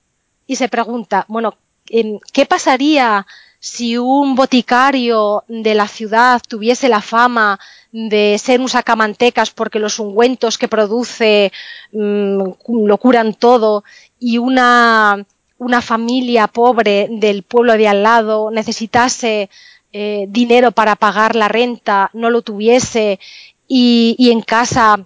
y 0.48 0.56
se 0.56 0.70
pregunta, 0.70 1.26
bueno, 1.28 1.56
¿qué 1.86 2.46
pasaría 2.48 3.26
si 3.60 3.98
un 3.98 4.36
boticario 4.36 5.44
de 5.48 5.74
la 5.76 5.88
ciudad 5.88 6.42
tuviese 6.48 6.90
la 6.90 7.02
fama 7.02 7.60
de 7.92 8.38
ser 8.38 8.60
un 8.62 8.70
sacamantecas 8.70 9.52
porque 9.52 9.80
los 9.80 10.00
ungüentos 10.00 10.58
que 10.58 10.68
produce 10.68 11.52
mmm, 11.92 12.40
lo 12.86 12.98
curan 12.98 13.34
todo 13.34 13.84
y 14.20 14.38
una, 14.38 15.26
una 15.58 15.82
familia 15.82 16.48
pobre 16.48 17.08
del 17.10 17.44
pueblo 17.44 17.74
de 17.74 17.88
al 17.88 18.04
lado 18.04 18.52
necesitase 18.52 19.50
eh, 19.92 20.26
dinero 20.30 20.72
para 20.72 20.96
pagar 20.96 21.36
la 21.36 21.48
renta, 21.48 22.10
no 22.14 22.30
lo 22.30 22.42
tuviese 22.42 23.20
y, 23.68 24.16
y 24.20 24.32
en 24.32 24.42
casa 24.42 25.00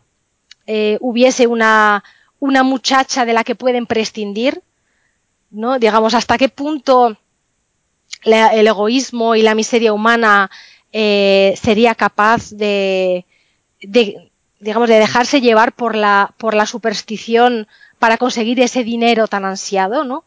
eh, 0.68 0.98
hubiese 1.02 1.48
una, 1.48 2.04
una 2.40 2.64
muchacha 2.64 3.26
de 3.26 3.34
la 3.34 3.44
que 3.44 3.56
pueden 3.56 3.86
prescindir? 3.86 4.62
¿No? 5.52 5.80
Digamos, 5.80 6.14
hasta 6.14 6.38
qué 6.38 6.50
punto 6.50 7.18
la, 8.24 8.48
el 8.50 8.68
egoísmo 8.68 9.36
y 9.36 9.42
la 9.42 9.56
miseria 9.56 9.94
humana 9.94 10.50
eh, 10.92 11.54
sería 11.62 11.96
capaz 11.96 12.52
de, 12.52 13.26
de, 13.82 14.32
digamos, 14.60 14.90
de 14.90 15.00
dejarse 15.00 15.42
llevar 15.42 15.74
por 15.74 15.96
la, 15.96 16.34
por 16.38 16.54
la 16.54 16.66
superstición 16.66 17.68
para 18.00 18.18
conseguir 18.18 18.60
ese 18.60 18.84
dinero 18.84 19.28
tan 19.28 19.46
ansiado, 19.46 20.04
¿no? 20.04 20.26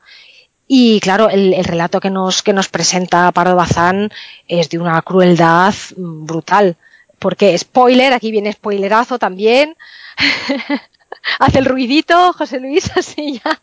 Y 0.66 1.00
claro, 1.00 1.28
el, 1.28 1.52
el, 1.52 1.64
relato 1.64 2.00
que 2.00 2.10
nos, 2.10 2.42
que 2.42 2.54
nos 2.54 2.68
presenta 2.68 3.30
Pardo 3.32 3.54
Bazán 3.54 4.10
es 4.48 4.70
de 4.70 4.78
una 4.78 5.00
crueldad 5.02 5.74
brutal. 5.96 6.76
Porque, 7.18 7.56
spoiler, 7.58 8.12
aquí 8.12 8.30
viene 8.30 8.52
spoilerazo 8.52 9.18
también. 9.18 9.76
Hace 11.38 11.58
el 11.58 11.64
ruidito, 11.66 12.32
José 12.32 12.60
Luis, 12.60 12.90
así 12.96 13.40
ya. 13.44 13.60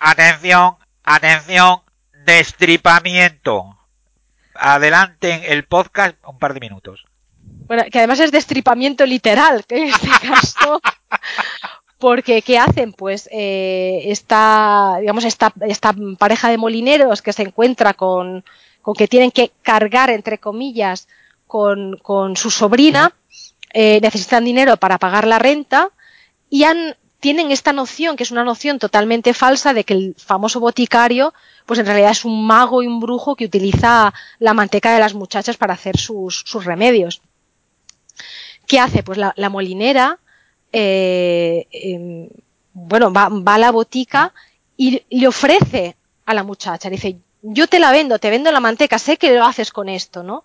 Atención, 0.00 0.76
atención, 1.04 1.80
destripamiento. 2.24 3.78
Adelanten 4.54 5.42
el 5.44 5.64
podcast 5.64 6.16
un 6.26 6.38
par 6.38 6.54
de 6.54 6.60
minutos. 6.60 7.04
Bueno, 7.66 7.84
que 7.90 7.98
además 7.98 8.20
es 8.20 8.32
destripamiento 8.32 9.04
literal, 9.04 9.64
que 9.66 9.82
en 9.82 9.88
este 9.88 10.08
caso. 10.26 10.80
Porque, 11.98 12.42
¿qué 12.42 12.58
hacen? 12.58 12.92
Pues 12.92 13.28
eh, 13.32 14.02
esta, 14.06 14.96
digamos, 15.00 15.24
esta, 15.24 15.52
esta 15.62 15.94
pareja 16.18 16.50
de 16.50 16.58
molineros 16.58 17.22
que 17.22 17.32
se 17.32 17.42
encuentra 17.42 17.94
con, 17.94 18.44
con 18.82 18.94
que 18.94 19.08
tienen 19.08 19.30
que 19.30 19.50
cargar, 19.62 20.10
entre 20.10 20.38
comillas, 20.38 21.08
con, 21.46 22.36
su 22.36 22.50
sobrina, 22.50 23.14
eh, 23.72 24.00
necesitan 24.02 24.44
dinero 24.44 24.76
para 24.76 24.98
pagar 24.98 25.26
la 25.26 25.38
renta 25.38 25.90
y 26.50 26.64
han, 26.64 26.96
tienen 27.20 27.50
esta 27.50 27.72
noción, 27.72 28.16
que 28.16 28.22
es 28.22 28.30
una 28.30 28.44
noción 28.44 28.78
totalmente 28.78 29.32
falsa, 29.34 29.72
de 29.72 29.84
que 29.84 29.94
el 29.94 30.14
famoso 30.18 30.60
boticario, 30.60 31.32
pues 31.64 31.80
en 31.80 31.86
realidad 31.86 32.10
es 32.10 32.24
un 32.24 32.46
mago 32.46 32.82
y 32.82 32.86
un 32.86 33.00
brujo 33.00 33.36
que 33.36 33.46
utiliza 33.46 34.12
la 34.38 34.54
manteca 34.54 34.92
de 34.92 35.00
las 35.00 35.14
muchachas 35.14 35.56
para 35.56 35.74
hacer 35.74 35.96
sus, 35.96 36.44
sus 36.46 36.64
remedios. 36.64 37.22
¿Qué 38.66 38.80
hace? 38.80 39.02
Pues 39.02 39.18
la, 39.18 39.32
la 39.36 39.48
molinera, 39.48 40.18
eh, 40.72 41.66
eh, 41.70 42.28
bueno, 42.72 43.12
va, 43.12 43.28
va, 43.28 43.54
a 43.54 43.58
la 43.58 43.70
botica 43.70 44.34
y 44.76 45.02
le 45.08 45.28
ofrece 45.28 45.96
a 46.26 46.34
la 46.34 46.42
muchacha, 46.42 46.90
dice, 46.90 47.18
yo 47.42 47.66
te 47.68 47.78
la 47.78 47.92
vendo, 47.92 48.18
te 48.18 48.30
vendo 48.30 48.50
la 48.50 48.60
manteca, 48.60 48.98
sé 48.98 49.16
que 49.16 49.34
lo 49.34 49.44
haces 49.44 49.70
con 49.70 49.88
esto, 49.88 50.22
¿no? 50.22 50.44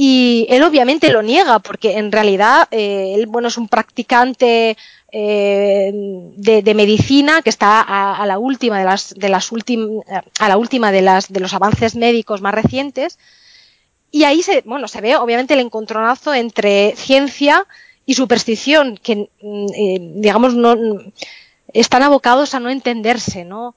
Y 0.00 0.46
él 0.48 0.62
obviamente 0.62 1.10
lo 1.10 1.22
niega, 1.22 1.58
porque 1.58 1.98
en 1.98 2.12
realidad 2.12 2.68
eh, 2.70 3.14
él, 3.16 3.26
bueno, 3.26 3.48
es 3.48 3.58
un 3.58 3.66
practicante 3.66 4.76
eh, 5.10 5.90
de, 6.36 6.74
medicina 6.74 7.40
que 7.42 7.50
está 7.50 7.80
a, 7.80 8.26
la 8.26 8.38
última 8.38 8.78
de 8.78 8.84
las, 8.84 9.14
de 9.14 9.28
las 9.28 9.52
últimas, 9.52 10.04
a 10.38 10.48
la 10.48 10.56
última 10.56 10.92
de 10.92 11.02
las, 11.02 11.32
de 11.32 11.40
los 11.40 11.54
avances 11.54 11.96
médicos 11.96 12.42
más 12.42 12.54
recientes. 12.54 13.18
Y 14.10 14.24
ahí 14.24 14.42
se, 14.42 14.62
bueno, 14.62 14.88
se 14.88 15.00
ve 15.00 15.16
obviamente 15.16 15.54
el 15.54 15.60
encontronazo 15.60 16.34
entre 16.34 16.94
ciencia 16.96 17.66
y 18.06 18.14
superstición, 18.14 18.96
que, 18.96 19.28
eh, 19.42 19.98
digamos, 20.00 20.54
no, 20.54 20.76
están 21.72 22.02
abocados 22.02 22.54
a 22.54 22.60
no 22.60 22.70
entenderse, 22.70 23.44
¿no? 23.44 23.74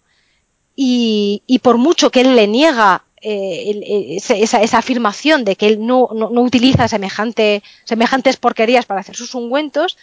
Y, 0.75 1.43
y 1.47 1.59
por 1.59 1.77
mucho 1.77 2.11
que 2.11 2.21
él 2.21 2.35
le 2.35 2.47
niega 2.47 3.03
eh, 3.21 4.17
esa, 4.17 4.35
esa, 4.35 4.77
afirmación 4.77 5.43
de 5.43 5.55
que 5.55 5.67
él 5.67 5.85
no, 5.85 6.09
no, 6.15 6.29
no, 6.29 6.41
utiliza 6.41 6.87
semejante, 6.87 7.61
semejantes 7.83 8.37
porquerías 8.37 8.85
para 8.85 9.01
hacer 9.01 9.15
sus 9.15 9.35
ungüentos, 9.35 9.97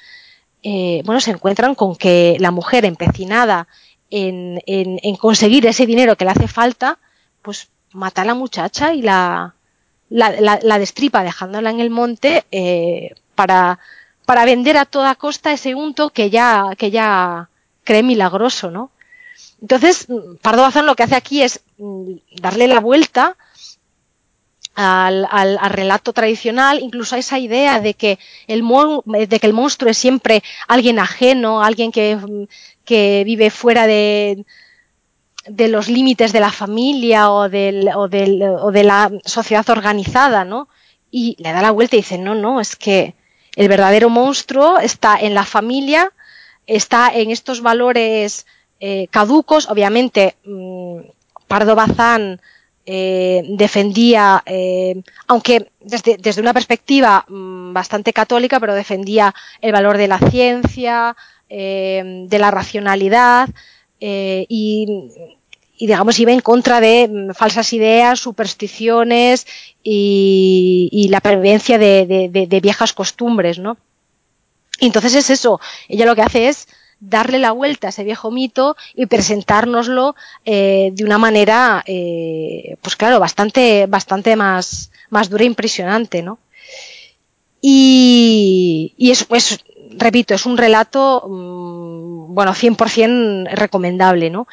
eh, 0.62 1.02
bueno, 1.05 1.20
se 1.20 1.30
encuentran 1.30 1.74
con 1.74 1.97
que 1.97 2.36
la 2.40 2.51
mujer 2.51 2.85
empecinada 2.85 3.68
en, 4.10 4.60
en, 4.66 5.16
conseguir 5.16 5.66
ese 5.66 5.86
dinero 5.86 6.16
que 6.16 6.24
le 6.24 6.30
hace 6.30 6.48
falta, 6.48 6.98
pues 7.43 7.68
mata 7.93 8.22
a 8.22 8.24
la 8.24 8.35
muchacha 8.35 8.94
y 8.94 9.02
la, 9.02 9.55
la, 10.09 10.30
la, 10.40 10.59
la 10.62 10.78
destripa 10.78 11.22
dejándola 11.22 11.70
en 11.70 11.80
el 11.80 11.90
monte 11.90 12.44
eh, 12.51 13.14
para, 13.35 13.78
para 14.24 14.44
vender 14.44 14.76
a 14.76 14.86
toda 14.86 15.14
costa 15.14 15.52
ese 15.52 15.74
unto 15.74 16.10
que 16.10 16.30
ya, 16.30 16.70
que 16.76 16.90
ya 16.90 17.48
cree 17.85 18.02
milagroso, 18.02 18.70
¿no? 18.70 18.90
Entonces, 19.60 20.06
Pardo 20.43 20.62
Bazán 20.62 20.86
lo 20.86 20.94
que 20.94 21.02
hace 21.02 21.16
aquí 21.16 21.43
es 21.43 21.60
mm, 21.78 22.12
darle 22.40 22.68
la 22.68 22.80
vuelta 22.80 23.36
al, 24.78 25.26
al, 25.28 25.59
al, 25.60 25.70
relato 25.70 26.12
tradicional, 26.12 26.78
incluso 26.80 27.16
a 27.16 27.18
esa 27.18 27.40
idea 27.40 27.80
de 27.80 27.94
que, 27.94 28.20
el 28.46 28.62
de 29.05 29.40
que 29.40 29.46
el 29.48 29.52
monstruo 29.52 29.90
es 29.90 29.98
siempre 29.98 30.44
alguien 30.68 31.00
ajeno, 31.00 31.64
alguien 31.64 31.90
que, 31.90 32.16
que 32.84 33.24
vive 33.26 33.50
fuera 33.50 33.88
de, 33.88 34.44
de 35.48 35.66
los 35.66 35.88
límites 35.88 36.32
de 36.32 36.38
la 36.38 36.52
familia 36.52 37.32
o, 37.32 37.48
del, 37.48 37.88
o, 37.92 38.06
del, 38.06 38.40
o 38.40 38.70
de 38.70 38.84
la 38.84 39.10
sociedad 39.24 39.68
organizada, 39.68 40.44
¿no? 40.44 40.68
Y 41.10 41.34
le 41.40 41.50
da 41.50 41.60
la 41.60 41.72
vuelta 41.72 41.96
y 41.96 42.00
dice, 42.00 42.16
no, 42.16 42.36
no, 42.36 42.60
es 42.60 42.76
que 42.76 43.16
el 43.56 43.66
verdadero 43.66 44.10
monstruo 44.10 44.78
está 44.78 45.18
en 45.18 45.34
la 45.34 45.44
familia, 45.44 46.12
está 46.68 47.10
en 47.12 47.32
estos 47.32 47.62
valores 47.62 48.46
eh, 48.78 49.09
caducos, 49.10 49.68
obviamente 49.68 50.36
mmm, 50.44 51.00
Pardo 51.48 51.74
Bazán 51.74 52.40
eh, 52.90 53.43
defendía, 53.51 54.43
eh, 54.47 55.02
aunque 55.27 55.70
desde, 55.78 56.16
desde, 56.16 56.40
una 56.40 56.55
perspectiva 56.55 57.23
mmm, 57.28 57.74
bastante 57.74 58.15
católica, 58.15 58.59
pero 58.60 58.74
defendía 58.74 59.35
el 59.60 59.73
valor 59.73 59.98
de 59.98 60.09
la 60.09 60.19
ciencia, 60.19 61.15
eh, 61.51 62.24
de 62.27 62.39
la 62.39 62.51
racionalidad 62.51 63.51
y, 64.01 64.86
digamos, 65.78 66.19
iba 66.19 66.32
en 66.32 66.40
contra 66.40 66.81
de 66.81 67.09
mmm, 67.10 67.35
falsas 67.35 67.74
ideas, 67.74 68.20
supersticiones 68.20 69.47
y, 69.82 71.09
la 71.10 71.20
pervivencia 71.20 71.77
de, 71.77 72.60
viejas 72.62 72.94
costumbres, 72.94 73.59
¿no? 73.59 73.77
Entonces 74.81 75.15
es 75.15 75.28
eso, 75.28 75.60
ella 75.89 76.06
lo 76.06 76.16
que 76.16 76.23
hace 76.23 76.48
es 76.48 76.69
darle 77.00 77.38
la 77.38 77.52
vuelta 77.52 77.88
a 77.88 77.90
ese 77.90 78.04
viejo 78.04 78.30
mito 78.30 78.76
y 78.94 79.06
presentárnoslo 79.06 80.16
eh, 80.44 80.90
de 80.92 81.04
una 81.04 81.18
manera, 81.18 81.82
eh, 81.86 82.76
pues 82.82 82.96
claro, 82.96 83.20
bastante, 83.20 83.86
bastante 83.86 84.36
más, 84.36 84.90
más 85.10 85.30
dura 85.30 85.44
e 85.44 85.46
impresionante, 85.46 86.22
¿no? 86.22 86.38
Y, 87.60 88.94
y 88.96 89.10
es, 89.10 89.24
pues, 89.24 89.64
repito, 89.90 90.34
es 90.34 90.46
un 90.46 90.56
relato, 90.56 91.24
mmm, 91.28 92.34
bueno, 92.34 92.54
100% 92.54 93.48
recomendable, 93.52 94.30
¿no? 94.30 94.46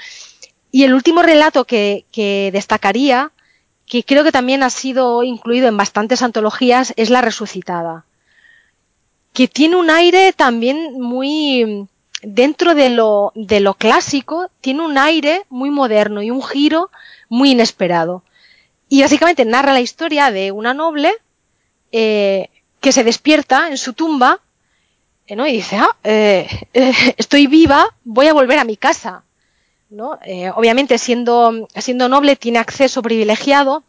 Y 0.71 0.83
el 0.83 0.93
último 0.93 1.21
relato 1.23 1.65
que, 1.65 2.05
que 2.11 2.49
destacaría, 2.53 3.31
que 3.87 4.03
creo 4.03 4.23
que 4.23 4.31
también 4.31 4.63
ha 4.63 4.69
sido 4.69 5.23
incluido 5.23 5.67
en 5.67 5.77
bastantes 5.77 6.21
antologías, 6.21 6.93
es 6.97 7.09
La 7.09 7.21
Resucitada, 7.21 8.05
que 9.33 9.47
tiene 9.47 9.75
un 9.75 9.89
aire 9.89 10.33
también 10.33 10.99
muy, 10.99 11.87
dentro 12.21 12.75
de 12.75 12.89
lo, 12.89 13.31
de 13.35 13.59
lo 13.59 13.75
clásico, 13.75 14.49
tiene 14.61 14.85
un 14.85 14.97
aire 14.97 15.45
muy 15.49 15.69
moderno 15.69 16.21
y 16.21 16.31
un 16.31 16.43
giro 16.43 16.89
muy 17.29 17.51
inesperado. 17.51 18.23
Y 18.89 19.01
básicamente 19.01 19.45
narra 19.45 19.73
la 19.73 19.81
historia 19.81 20.31
de 20.31 20.51
una 20.51 20.73
noble 20.73 21.13
eh, 21.91 22.49
que 22.79 22.91
se 22.91 23.03
despierta 23.03 23.69
en 23.69 23.77
su 23.77 23.93
tumba 23.93 24.41
eh, 25.27 25.35
y 25.35 25.51
dice, 25.53 25.77
ah, 25.77 25.95
eh, 26.03 26.47
estoy 27.17 27.47
viva, 27.47 27.85
voy 28.03 28.27
a 28.27 28.33
volver 28.33 28.59
a 28.59 28.63
mi 28.63 28.77
casa. 28.77 29.23
¿no? 29.89 30.19
Obviamente, 30.55 30.97
siendo, 30.97 31.67
siendo 31.75 32.09
noble, 32.09 32.35
tiene 32.35 32.59
acceso 32.59 33.01
privilegiado 33.01 33.83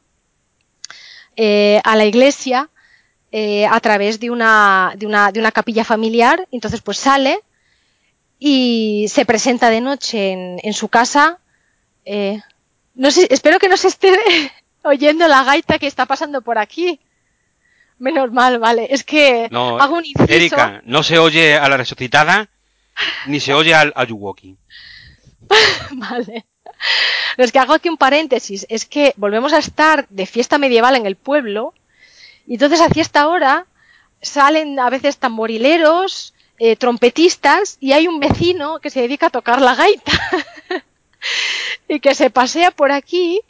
a 1.36 1.96
la 1.96 2.04
iglesia 2.04 2.70
a 3.32 3.80
través 3.80 4.20
de 4.20 4.30
una, 4.30 4.92
de, 4.96 5.06
una, 5.06 5.32
de 5.32 5.40
una 5.40 5.52
capilla 5.52 5.84
familiar. 5.84 6.46
Entonces, 6.52 6.80
pues 6.80 6.98
sale 6.98 7.40
y 8.38 9.06
se 9.08 9.24
presenta 9.24 9.70
de 9.70 9.80
noche 9.80 10.32
en, 10.32 10.60
en 10.62 10.72
su 10.72 10.88
casa. 10.88 11.38
Eh, 12.04 12.40
no 12.94 13.10
sé, 13.10 13.26
espero 13.30 13.58
que 13.58 13.68
no 13.68 13.76
se 13.76 13.88
esté 13.88 14.12
oyendo 14.82 15.26
la 15.28 15.44
gaita 15.44 15.78
que 15.78 15.86
está 15.86 16.06
pasando 16.06 16.42
por 16.42 16.58
aquí. 16.58 17.00
Menos 17.98 18.30
mal, 18.30 18.58
vale. 18.58 18.88
Es 18.90 19.04
que 19.04 19.48
no, 19.50 19.78
hago 19.78 19.96
un 19.96 20.04
inciso. 20.04 20.30
Erika, 20.30 20.82
no 20.84 21.02
se 21.02 21.18
oye 21.18 21.56
a 21.56 21.68
la 21.68 21.78
resucitada 21.78 22.48
ni 23.26 23.40
se 23.40 23.54
oye 23.54 23.74
al 23.74 23.92
Ayuwoki. 23.96 24.56
vale. 25.92 26.46
Es 27.36 27.52
que 27.52 27.58
hago 27.58 27.74
aquí 27.74 27.88
un 27.88 27.96
paréntesis. 27.96 28.66
Es 28.68 28.84
que 28.84 29.14
volvemos 29.16 29.52
a 29.52 29.58
estar 29.58 30.06
de 30.08 30.26
fiesta 30.26 30.58
medieval 30.58 30.96
en 30.96 31.06
el 31.06 31.16
pueblo. 31.16 31.74
Y 32.46 32.54
entonces 32.54 32.80
hacia 32.80 33.02
esta 33.02 33.28
hora 33.28 33.66
salen 34.22 34.78
a 34.78 34.90
veces 34.90 35.18
tamborileros, 35.18 36.34
eh, 36.58 36.76
trompetistas 36.76 37.76
y 37.80 37.92
hay 37.92 38.08
un 38.08 38.20
vecino 38.20 38.78
que 38.80 38.90
se 38.90 39.00
dedica 39.00 39.26
a 39.26 39.30
tocar 39.30 39.60
la 39.60 39.74
gaita 39.74 40.12
y 41.88 42.00
que 42.00 42.14
se 42.14 42.30
pasea 42.30 42.70
por 42.70 42.92
aquí 42.92 43.40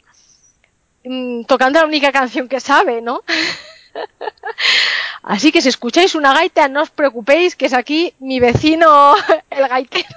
mmm, 1.05 1.43
tocando 1.43 1.79
la 1.79 1.85
única 1.85 2.11
canción 2.11 2.47
que 2.47 2.59
sabe, 2.59 3.01
¿no? 3.01 3.23
Así 5.23 5.51
que 5.51 5.61
si 5.61 5.69
escucháis 5.69 6.15
una 6.15 6.33
gaita, 6.33 6.67
no 6.67 6.81
os 6.81 6.89
preocupéis, 6.89 7.55
que 7.55 7.65
es 7.65 7.73
aquí 7.73 8.13
mi 8.19 8.39
vecino, 8.39 9.15
el 9.49 9.67
gaitero. 9.67 10.07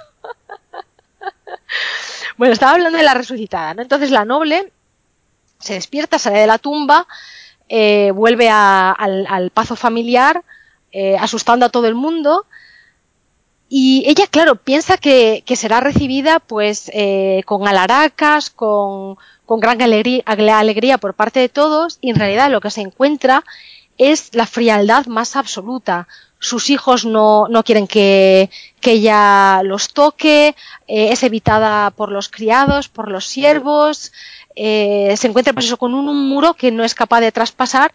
bueno, 2.37 2.53
estaba 2.53 2.73
hablando 2.73 2.97
de 2.97 3.03
la 3.03 3.13
resucitada, 3.13 3.73
¿no? 3.73 3.81
Entonces 3.81 4.11
la 4.11 4.25
noble 4.25 4.71
se 5.59 5.73
despierta, 5.75 6.19
sale 6.19 6.39
de 6.39 6.47
la 6.47 6.57
tumba, 6.57 7.07
eh, 7.69 8.11
vuelve 8.11 8.49
al, 8.49 9.51
pazo 9.53 9.75
familiar, 9.75 10.43
eh, 10.91 11.17
asustando 11.17 11.65
a 11.65 11.69
todo 11.69 11.87
el 11.87 11.95
mundo, 11.95 12.45
y 13.73 14.03
ella, 14.05 14.27
claro, 14.27 14.57
piensa 14.57 14.97
que, 14.97 15.43
que 15.45 15.55
será 15.55 15.79
recibida 15.79 16.39
pues 16.39 16.91
eh, 16.93 17.41
con 17.45 17.67
alaracas, 17.69 18.49
con, 18.49 19.15
con 19.45 19.59
gran 19.61 19.81
alegría, 19.81 20.23
alegría 20.25 20.97
por 20.97 21.13
parte 21.13 21.39
de 21.39 21.47
todos, 21.47 21.97
y 22.01 22.09
en 22.09 22.17
realidad 22.17 22.51
lo 22.51 22.59
que 22.59 22.69
se 22.69 22.81
encuentra 22.81 23.45
es 23.97 24.35
la 24.35 24.45
frialdad 24.45 25.05
más 25.05 25.37
absoluta. 25.37 26.07
Sus 26.39 26.69
hijos 26.69 27.05
no, 27.05 27.47
no 27.47 27.63
quieren 27.63 27.87
que, 27.87 28.49
que 28.81 28.93
ella 28.93 29.61
los 29.63 29.93
toque, 29.93 30.55
eh, 30.87 31.11
es 31.13 31.23
evitada 31.23 31.91
por 31.91 32.11
los 32.11 32.27
criados, 32.27 32.89
por 32.89 33.09
los 33.09 33.25
siervos, 33.25 34.11
eh, 34.55 35.15
se 35.17 35.27
encuentra 35.27 35.53
pues 35.53 35.67
eso, 35.67 35.77
con 35.77 35.93
un, 35.93 36.09
un 36.09 36.27
muro 36.27 36.55
que 36.55 36.71
no 36.71 36.83
es 36.83 36.93
capaz 36.93 37.21
de 37.21 37.31
traspasar 37.31 37.93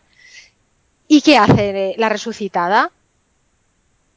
¿Y 1.09 1.21
qué 1.23 1.37
hace 1.39 1.95
la 1.99 2.09
resucitada? 2.09 2.91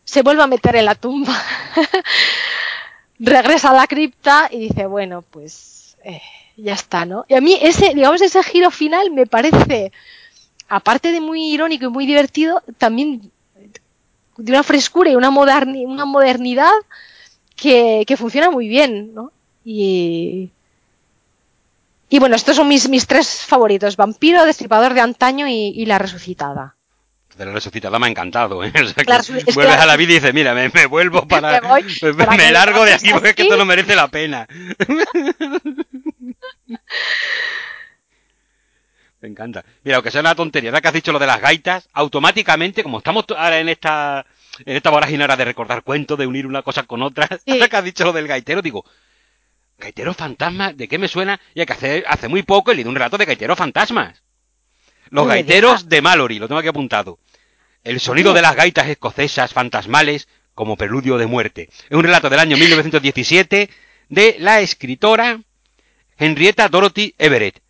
Se 0.09 0.23
vuelve 0.23 0.41
a 0.41 0.47
meter 0.47 0.75
en 0.75 0.85
la 0.85 0.95
tumba. 0.95 1.39
Regresa 3.19 3.69
a 3.69 3.73
la 3.73 3.85
cripta 3.85 4.49
y 4.51 4.57
dice, 4.57 4.87
bueno, 4.87 5.21
pues 5.21 5.95
eh, 6.03 6.19
ya 6.57 6.73
está, 6.73 7.05
¿no? 7.05 7.25
Y 7.27 7.35
a 7.35 7.41
mí 7.41 7.59
ese, 7.61 7.93
digamos, 7.93 8.19
ese 8.23 8.41
giro 8.41 8.71
final 8.71 9.11
me 9.11 9.27
parece, 9.27 9.91
aparte 10.67 11.11
de 11.11 11.21
muy 11.21 11.53
irónico 11.53 11.85
y 11.85 11.89
muy 11.89 12.07
divertido, 12.07 12.63
también 12.79 13.31
de 14.35 14.51
una 14.51 14.63
frescura 14.63 15.11
y 15.11 15.15
una, 15.15 15.29
una 15.29 16.05
modernidad 16.05 16.71
que, 17.55 18.03
funciona 18.17 18.49
muy 18.49 18.67
bien, 18.67 19.13
¿no? 19.13 19.31
Y, 19.63 20.49
y 22.09 22.17
bueno, 22.17 22.35
estos 22.35 22.55
son 22.55 22.67
mis, 22.67 22.89
mis 22.89 23.05
tres 23.05 23.45
favoritos, 23.45 23.95
Vampiro, 23.95 24.43
Destripador 24.43 24.95
de 24.95 25.01
Antaño 25.01 25.45
y, 25.47 25.85
La 25.85 25.99
Resucitada. 25.99 26.77
De 27.39 27.45
la 27.45 27.53
resucitada 27.53 27.97
me 27.99 28.07
ha 28.07 28.09
encantado, 28.09 28.65
¿eh? 28.65 28.73
vuelves 29.55 29.77
a 29.77 29.85
la 29.85 29.95
vida 29.95 30.11
y 30.11 30.15
dices, 30.15 30.33
mira, 30.33 30.53
me, 30.53 30.85
vuelvo 30.87 31.25
para... 31.29 31.61
me, 32.35 32.51
largo 32.51 32.83
de 32.83 32.93
aquí 32.93 33.11
porque 33.13 33.29
es 33.29 33.35
que 33.35 33.43
esto 33.43 33.55
no 33.55 33.63
merece 33.63 33.95
la 33.95 34.09
pena. 34.09 34.45
me 39.21 39.29
encanta. 39.29 39.63
Mira, 39.85 39.95
aunque 39.95 40.11
sea 40.11 40.19
una 40.19 40.35
tontería, 40.35 40.69
¿verdad 40.69 40.81
que 40.81 40.87
has 40.89 40.93
dicho 40.93 41.13
lo 41.13 41.19
de 41.19 41.27
las 41.27 41.39
gaitas? 41.39 41.87
Automáticamente, 41.93 42.83
como 42.83 42.97
estamos 42.97 43.23
ahora 43.29 43.57
en 43.59 43.69
esta 43.69 44.25
en 44.65 44.75
esta 44.75 44.89
vorágine 44.89 45.25
de 45.25 45.45
recordar 45.45 45.83
cuentos, 45.83 46.19
de 46.19 46.27
unir 46.27 46.45
una 46.45 46.61
cosa 46.61 46.83
con 46.83 47.01
otra, 47.01 47.29
ahora 47.47 47.69
que 47.69 47.77
has 47.77 47.83
dicho 47.85 48.03
lo 48.03 48.11
del 48.11 48.27
gaitero, 48.27 48.61
digo, 48.61 48.83
¿gaitero 49.77 50.13
fantasma? 50.13 50.73
¿De 50.73 50.89
qué 50.89 50.97
me 50.97 51.07
suena? 51.07 51.39
Y 51.55 51.65
que 51.65 51.71
hace, 51.71 52.03
hace 52.05 52.27
muy 52.27 52.43
poco 52.43 52.71
he 52.71 52.75
leído 52.75 52.89
un 52.89 52.97
relato 52.97 53.17
de 53.17 53.23
gaiteros 53.23 53.57
fantasmas. 53.57 54.21
Los 55.09 55.27
gaiteros 55.27 55.89
de 55.89 56.01
Mallory, 56.01 56.39
lo 56.39 56.47
tengo 56.47 56.59
aquí 56.59 56.67
apuntado. 56.67 57.19
El 57.83 57.99
sonido 57.99 58.33
de 58.33 58.41
las 58.41 58.55
gaitas 58.55 58.87
escocesas 58.87 59.53
fantasmales 59.53 60.27
como 60.53 60.75
preludio 60.75 61.17
de 61.17 61.25
muerte. 61.25 61.69
Es 61.89 61.97
un 61.97 62.03
relato 62.03 62.29
del 62.29 62.39
año 62.39 62.57
1917 62.57 63.69
de 64.09 64.35
la 64.39 64.59
escritora 64.59 65.39
Henrietta 66.17 66.67
Dorothy 66.67 67.15
Everett. 67.17 67.61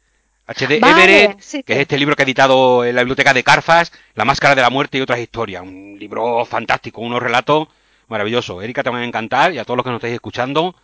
H.D. 0.47 0.77
Everett, 0.77 1.39
que 1.63 1.73
es 1.73 1.79
este 1.79 1.97
libro 1.99 2.15
que 2.15 2.23
ha 2.23 2.25
editado 2.25 2.83
en 2.83 2.95
la 2.95 3.01
biblioteca 3.03 3.35
de 3.35 3.43
Carfas, 3.43 3.91
La 4.15 4.25
Máscara 4.25 4.55
de 4.55 4.63
la 4.63 4.71
Muerte 4.71 4.97
y 4.97 5.01
otras 5.01 5.19
historias. 5.19 5.61
Un 5.61 5.97
libro 5.99 6.43
fantástico, 6.45 7.01
unos 7.01 7.21
relatos 7.21 7.67
maravillosos. 8.07 8.63
Erika 8.63 8.81
te 8.81 8.89
va 8.89 8.97
a 8.97 9.05
encantar 9.05 9.53
y 9.53 9.59
a 9.59 9.63
todos 9.63 9.77
los 9.77 9.83
que 9.83 9.91
nos 9.91 9.97
estáis 9.97 10.15
escuchando, 10.15 10.75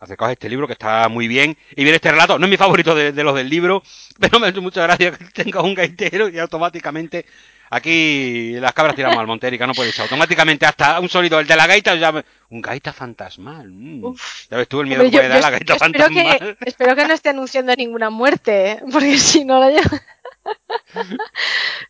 acercaos 0.00 0.30
a 0.30 0.32
este 0.32 0.48
libro 0.48 0.66
que 0.66 0.72
está 0.72 1.08
muy 1.08 1.28
bien. 1.28 1.56
Y 1.76 1.84
bien 1.84 1.94
este 1.94 2.10
relato, 2.10 2.38
no 2.38 2.46
es 2.46 2.50
mi 2.50 2.56
favorito 2.56 2.94
de, 2.94 3.12
los 3.12 3.34
del 3.34 3.48
libro, 3.48 3.82
pero 4.18 4.40
me 4.40 4.46
ha 4.46 4.50
hecho 4.50 4.62
mucha 4.62 4.82
gracia 4.82 5.12
que 5.12 5.24
tenga 5.26 5.62
un 5.62 5.74
gaitero 5.74 6.28
y 6.28 6.38
automáticamente 6.38 7.26
Aquí 7.72 8.54
las 8.54 8.72
cabras 8.72 8.96
tiramos 8.96 9.16
al 9.16 9.28
monte, 9.28 9.46
Erika, 9.46 9.64
no 9.64 9.74
puede 9.74 9.92
ser. 9.92 10.02
Automáticamente 10.02 10.66
hasta 10.66 10.98
un 10.98 11.08
sonido, 11.08 11.38
el 11.38 11.46
de 11.46 11.54
la 11.54 11.68
gaita, 11.68 11.94
ya 11.94 12.12
un 12.48 12.60
gaita 12.60 12.92
fantasmal. 12.92 13.70
Mm. 13.70 14.12
Ya 14.50 14.56
ves 14.56 14.66
tú 14.66 14.80
el 14.80 14.88
miedo 14.88 15.04
que 15.04 15.10
puede 15.10 15.28
dar 15.28 15.40
la 15.40 15.50
gaita 15.50 15.74
espero 15.74 15.92
fantasmal. 15.92 16.38
Que, 16.38 16.56
espero 16.68 16.96
que 16.96 17.06
no 17.06 17.14
esté 17.14 17.28
anunciando 17.28 17.72
ninguna 17.76 18.10
muerte, 18.10 18.82
porque 18.92 19.16
si 19.18 19.44
no 19.44 19.60
la 19.60 19.70
llevamos... 19.70 20.00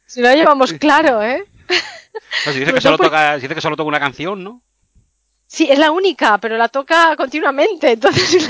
si 0.04 0.20
no 0.20 0.34
llevamos 0.34 0.74
claro, 0.74 1.22
¿eh? 1.22 1.46
si, 2.44 2.58
dice 2.60 2.74
que 2.74 2.80
solo 2.82 2.98
toca, 2.98 3.36
dice 3.36 3.54
que 3.54 3.62
solo 3.62 3.74
toca 3.74 3.88
una 3.88 4.00
canción, 4.00 4.44
¿no? 4.44 4.60
Sí, 5.52 5.66
es 5.68 5.80
la 5.80 5.90
única, 5.90 6.38
pero 6.38 6.56
la 6.56 6.68
toca 6.68 7.16
continuamente, 7.16 7.90
entonces... 7.94 8.48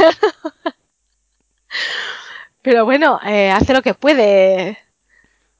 pero 2.60 2.84
bueno, 2.84 3.18
eh, 3.24 3.50
hace 3.50 3.72
lo 3.72 3.80
que 3.80 3.94
puede. 3.94 4.78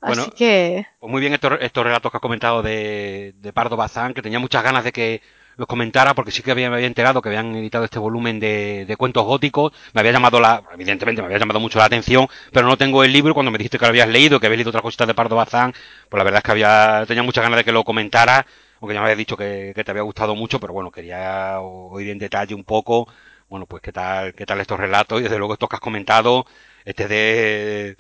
Bueno, 0.03 0.23
Así 0.23 0.33
que... 0.33 0.87
Pues 0.99 1.11
muy 1.11 1.19
bien 1.19 1.33
estos, 1.33 1.55
estos 1.63 1.83
relatos 1.83 2.11
que 2.11 2.19
has 2.19 2.21
comentado 2.21 2.63
de, 2.63 3.35
Pardo 3.55 3.79
Bazán, 3.79 4.13
que 4.13 4.21
tenía 4.21 4.39
muchas 4.39 4.63
ganas 4.63 4.85
de 4.85 4.93
que 4.93 5.23
los 5.57 5.67
comentara, 5.67 6.13
porque 6.13 6.31
sí 6.31 6.43
que 6.43 6.51
había, 6.51 6.69
me 6.69 6.77
había 6.77 6.87
enterado 6.87 7.23
que 7.23 7.31
habían 7.31 7.57
editado 7.57 7.87
este 7.87 7.99
volumen 7.99 8.39
de, 8.39 8.95
cuentos 8.99 9.25
góticos. 9.25 9.73
Me 9.95 10.01
había 10.01 10.13
llamado 10.13 10.41
la, 10.41 10.63
evidentemente 10.75 11.23
me 11.23 11.27
había 11.27 11.39
llamado 11.39 11.59
mucho 11.59 11.79
la 11.79 11.87
atención, 11.87 12.29
pero 12.53 12.67
no 12.67 12.77
tengo 12.77 13.03
el 13.03 13.15
libro. 13.15 13.33
Cuando 13.33 13.51
me 13.51 13.57
dijiste 13.57 13.79
que 13.79 13.87
lo 13.87 13.91
habías 13.91 14.09
leído, 14.09 14.41
que 14.41 14.47
habías 14.47 14.59
leído 14.59 14.69
otras 14.69 14.83
cositas 14.83 15.07
de 15.07 15.15
Pardo 15.15 15.37
Bazán, 15.37 15.73
pues 16.11 16.19
la 16.19 16.25
verdad 16.25 16.41
es 16.41 16.45
que 16.45 16.51
había, 16.51 17.05
tenía 17.09 17.23
muchas 17.23 17.43
ganas 17.43 17.57
de 17.57 17.65
que 17.65 17.73
lo 17.73 17.83
comentara, 17.83 18.45
aunque 18.81 18.95
ya 18.95 19.01
me 19.01 19.07
habías 19.07 19.19
dicho 19.19 19.37
que, 19.37 19.73
que 19.75 19.85
te 19.85 19.91
había 19.91 20.03
gustado 20.03 20.35
mucho, 20.35 20.59
pero 20.59 20.73
bueno, 20.73 20.91
quería 20.91 21.61
oír 21.61 22.11
en 22.11 22.19
detalle 22.19 22.55
un 22.55 22.65
poco, 22.65 23.07
bueno, 23.49 23.67
pues 23.67 23.83
qué 23.83 23.93
tal, 23.93 24.33
qué 24.35 24.47
tal 24.47 24.61
estos 24.61 24.81
relatos 24.81 25.21
y 25.21 25.25
desde 25.25 25.39
luego 25.39 25.53
estos 25.53 25.69
que 25.69 25.77
has 25.77 25.81
comentado, 25.81 26.47
este 26.85 27.09
de, 27.09 27.97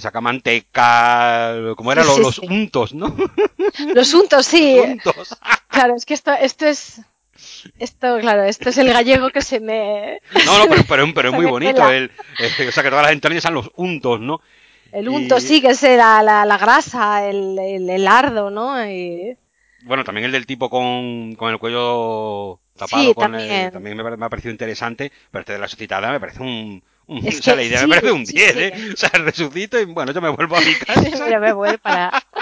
saca 0.00 0.20
manteca, 0.20 1.54
como 1.76 1.92
eran 1.92 2.06
los, 2.06 2.38
untos, 2.40 2.94
¿no? 2.94 3.16
Los 3.94 4.12
untos, 4.12 4.46
sí. 4.46 4.80
Claro, 5.68 5.94
es 5.94 6.04
que 6.04 6.14
esto, 6.14 6.32
esto 6.32 6.66
es... 6.66 7.00
Esto, 7.78 8.18
claro, 8.18 8.42
esto 8.42 8.70
es 8.70 8.78
el 8.78 8.92
gallego 8.92 9.30
que 9.30 9.42
se 9.42 9.60
me... 9.60 10.20
No, 10.44 10.66
no, 10.66 10.74
pero, 10.88 11.06
pero, 11.14 11.28
es 11.28 11.34
muy 11.34 11.46
bonito. 11.46 11.88
El, 11.88 12.10
o 12.40 12.72
sea, 12.72 12.82
que 12.82 12.90
todas 12.90 13.04
las 13.04 13.12
entrañas 13.12 13.44
son 13.44 13.54
los 13.54 13.70
untos, 13.76 14.20
¿no? 14.20 14.40
El 14.90 15.08
unto 15.08 15.38
sí, 15.38 15.60
que 15.60 15.68
es 15.68 15.82
la, 15.82 16.22
la, 16.22 16.58
grasa, 16.58 17.28
el, 17.28 17.56
el, 17.58 18.04
lardo, 18.04 18.50
¿no? 18.50 18.84
Y... 18.84 19.36
Bueno, 19.82 20.04
también 20.04 20.26
el 20.26 20.32
del 20.32 20.46
tipo 20.46 20.68
con, 20.70 21.34
con 21.34 21.52
el 21.52 21.58
cuello 21.58 22.60
tapado. 22.76 23.02
Sí, 23.02 23.14
con 23.14 23.32
también. 23.32 23.70
también 23.70 23.96
me, 23.96 24.16
me, 24.16 24.26
ha 24.26 24.28
parecido 24.28 24.52
interesante, 24.52 25.12
pero 25.30 25.40
este 25.40 25.52
de 25.52 25.58
la 25.58 25.68
suscitada 25.68 26.10
me 26.10 26.20
parece 26.20 26.42
un, 26.42 26.82
es 27.08 27.40
o 27.40 27.42
sea, 27.42 27.56
la 27.56 27.62
idea 27.62 27.82
me 27.82 27.88
parece 27.88 28.12
un 28.12 28.24
10, 28.24 28.56
¿eh? 28.56 28.72
O 28.92 28.96
sea, 28.96 29.08
resucito 29.10 29.80
y 29.80 29.86
bueno, 29.86 30.12
yo 30.12 30.20
me 30.20 30.28
vuelvo 30.28 30.56
a 30.56 30.60
mi 30.60 30.74
casa. 30.86 31.30
yo 31.30 31.40
me 31.40 31.52
voy 31.52 31.78
para. 31.78 32.22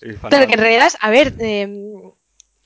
Pero 0.00 0.46
que 0.46 0.52
en 0.52 0.58
realidad, 0.58 0.92
a 1.00 1.10
ver, 1.10 1.34
eh, 1.40 1.66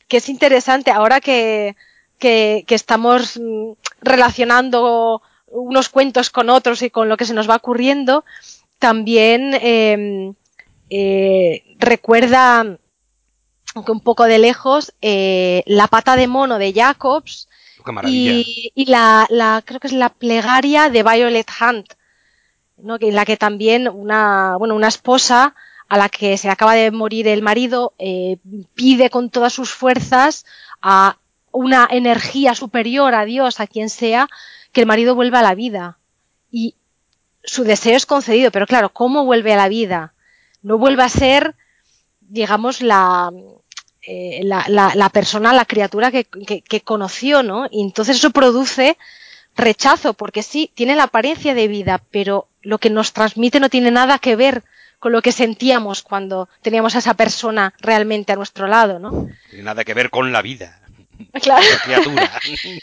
que 0.08 0.16
es 0.16 0.28
interesante 0.28 0.90
ahora 0.90 1.20
que, 1.20 1.76
que, 2.18 2.64
que, 2.66 2.74
estamos 2.74 3.38
mm, 3.38 3.72
relacionando 4.02 5.22
unos 5.46 5.88
cuentos 5.88 6.30
con 6.30 6.50
otros 6.50 6.82
y 6.82 6.90
con 6.90 7.08
lo 7.08 7.16
que 7.16 7.24
se 7.24 7.34
nos 7.34 7.48
va 7.48 7.56
ocurriendo, 7.56 8.24
también 8.78 9.54
eh, 9.54 10.32
eh, 10.90 11.76
recuerda, 11.78 12.78
aunque 13.74 13.92
un 13.92 14.00
poco 14.00 14.24
de 14.24 14.38
lejos, 14.38 14.94
eh, 15.02 15.62
la 15.66 15.86
pata 15.88 16.16
de 16.16 16.26
mono 16.26 16.58
de 16.58 16.72
Jacobs, 16.72 17.48
y, 18.04 18.72
la, 18.88 19.62
creo 19.64 19.80
que 19.80 19.86
es 19.86 19.92
la 19.92 20.08
plegaria 20.08 20.90
de 20.90 21.02
Violet 21.02 21.48
Hunt, 21.60 21.92
¿no? 22.78 22.96
en 23.00 23.14
la 23.14 23.24
que 23.24 23.36
también 23.36 23.88
una, 23.88 24.56
bueno, 24.58 24.74
una 24.74 24.88
esposa 24.88 25.54
a 25.88 25.96
la 25.96 26.08
que 26.08 26.36
se 26.36 26.50
acaba 26.50 26.74
de 26.74 26.90
morir 26.90 27.28
el 27.28 27.42
marido 27.42 27.94
eh, 27.98 28.38
pide 28.74 29.08
con 29.08 29.30
todas 29.30 29.52
sus 29.52 29.72
fuerzas 29.72 30.44
a 30.82 31.18
una 31.52 31.88
energía 31.90 32.54
superior 32.54 33.14
a 33.14 33.24
Dios, 33.24 33.60
a 33.60 33.66
quien 33.66 33.88
sea, 33.88 34.28
que 34.72 34.80
el 34.80 34.86
marido 34.86 35.14
vuelva 35.14 35.38
a 35.38 35.42
la 35.42 35.54
vida. 35.54 35.98
Y 36.50 36.74
su 37.44 37.64
deseo 37.64 37.96
es 37.96 38.04
concedido, 38.04 38.50
pero 38.50 38.66
claro, 38.66 38.92
¿cómo 38.92 39.24
vuelve 39.24 39.52
a 39.52 39.56
la 39.56 39.68
vida? 39.68 40.12
No 40.66 40.78
vuelve 40.78 41.05
a 41.05 41.09
ser, 41.09 41.55
digamos, 42.18 42.80
la, 42.80 43.30
eh, 44.02 44.40
la, 44.43 45.10
persona, 45.10 45.52
la 45.52 45.64
criatura 45.64 46.10
que, 46.10 46.80
conoció, 46.82 47.44
¿no? 47.44 47.68
Y 47.70 47.82
entonces 47.82 48.16
eso 48.16 48.30
produce 48.30 48.98
rechazo, 49.55 50.14
porque 50.14 50.43
sí, 50.43 50.72
tiene 50.74 50.97
la 50.97 51.05
apariencia 51.05 51.55
de 51.55 51.68
vida, 51.68 52.02
pero 52.10 52.48
lo 52.62 52.78
que 52.78 52.90
nos 52.90 53.12
transmite 53.12 53.60
no 53.60 53.68
tiene 53.68 53.93
nada 53.93 54.18
que 54.18 54.34
ver 54.34 54.64
con 54.98 55.12
lo 55.12 55.22
que 55.22 55.30
sentíamos 55.30 56.02
cuando 56.02 56.48
teníamos 56.62 56.97
a 56.97 56.98
esa 56.98 57.14
persona 57.14 57.72
realmente 57.78 58.32
a 58.32 58.36
nuestro 58.36 58.66
lado, 58.66 58.98
¿no? 58.98 59.28
Tiene 59.51 59.66
nada 59.66 59.84
que 59.84 59.94
ver 59.94 60.10
con 60.10 60.32
la 60.32 60.43
vida. 60.43 60.80
Claro. 61.40 61.64
La 61.70 61.78
criatura. 61.78 62.40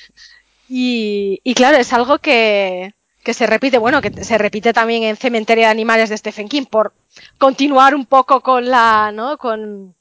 y, 0.70 1.42
y 1.44 1.54
claro, 1.54 1.78
es 1.78 1.92
algo 1.92 2.18
que, 2.20 2.94
que 3.24 3.34
se 3.34 3.48
repite, 3.48 3.78
bueno, 3.78 4.02
que 4.02 4.24
se 4.24 4.38
repite 4.38 4.74
también 4.74 5.04
en 5.04 5.16
Cementerio 5.16 5.64
de 5.64 5.72
Animales 5.72 6.10
de 6.10 6.18
Stephen 6.18 6.50
King, 6.50 6.66
por 6.66 6.94
continuar 7.38 7.96
un 7.96 8.06
poco 8.06 8.42
con 8.42 8.70
la, 8.70 9.12
¿no? 9.14 9.38
Con, 9.38 9.96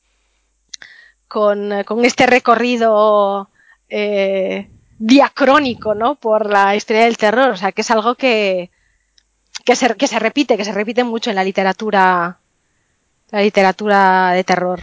con, 1.28 1.84
con 1.84 2.04
este 2.04 2.26
recorrido 2.26 3.48
eh, 3.88 4.68
diacrónico, 4.98 5.94
¿no? 5.94 6.16
Por 6.16 6.50
la 6.50 6.74
historia 6.74 7.04
del 7.04 7.16
terror. 7.16 7.50
O 7.50 7.56
sea, 7.56 7.70
que 7.70 7.82
es 7.82 7.90
algo 7.92 8.16
que, 8.16 8.70
que, 9.64 9.76
se, 9.76 9.94
que 9.94 10.08
se 10.08 10.18
repite, 10.18 10.56
que 10.56 10.64
se 10.64 10.72
repite 10.72 11.04
mucho 11.04 11.30
en 11.30 11.36
la 11.36 11.44
literatura, 11.44 12.38
la 13.30 13.40
literatura 13.40 14.32
de 14.32 14.44
terror. 14.44 14.80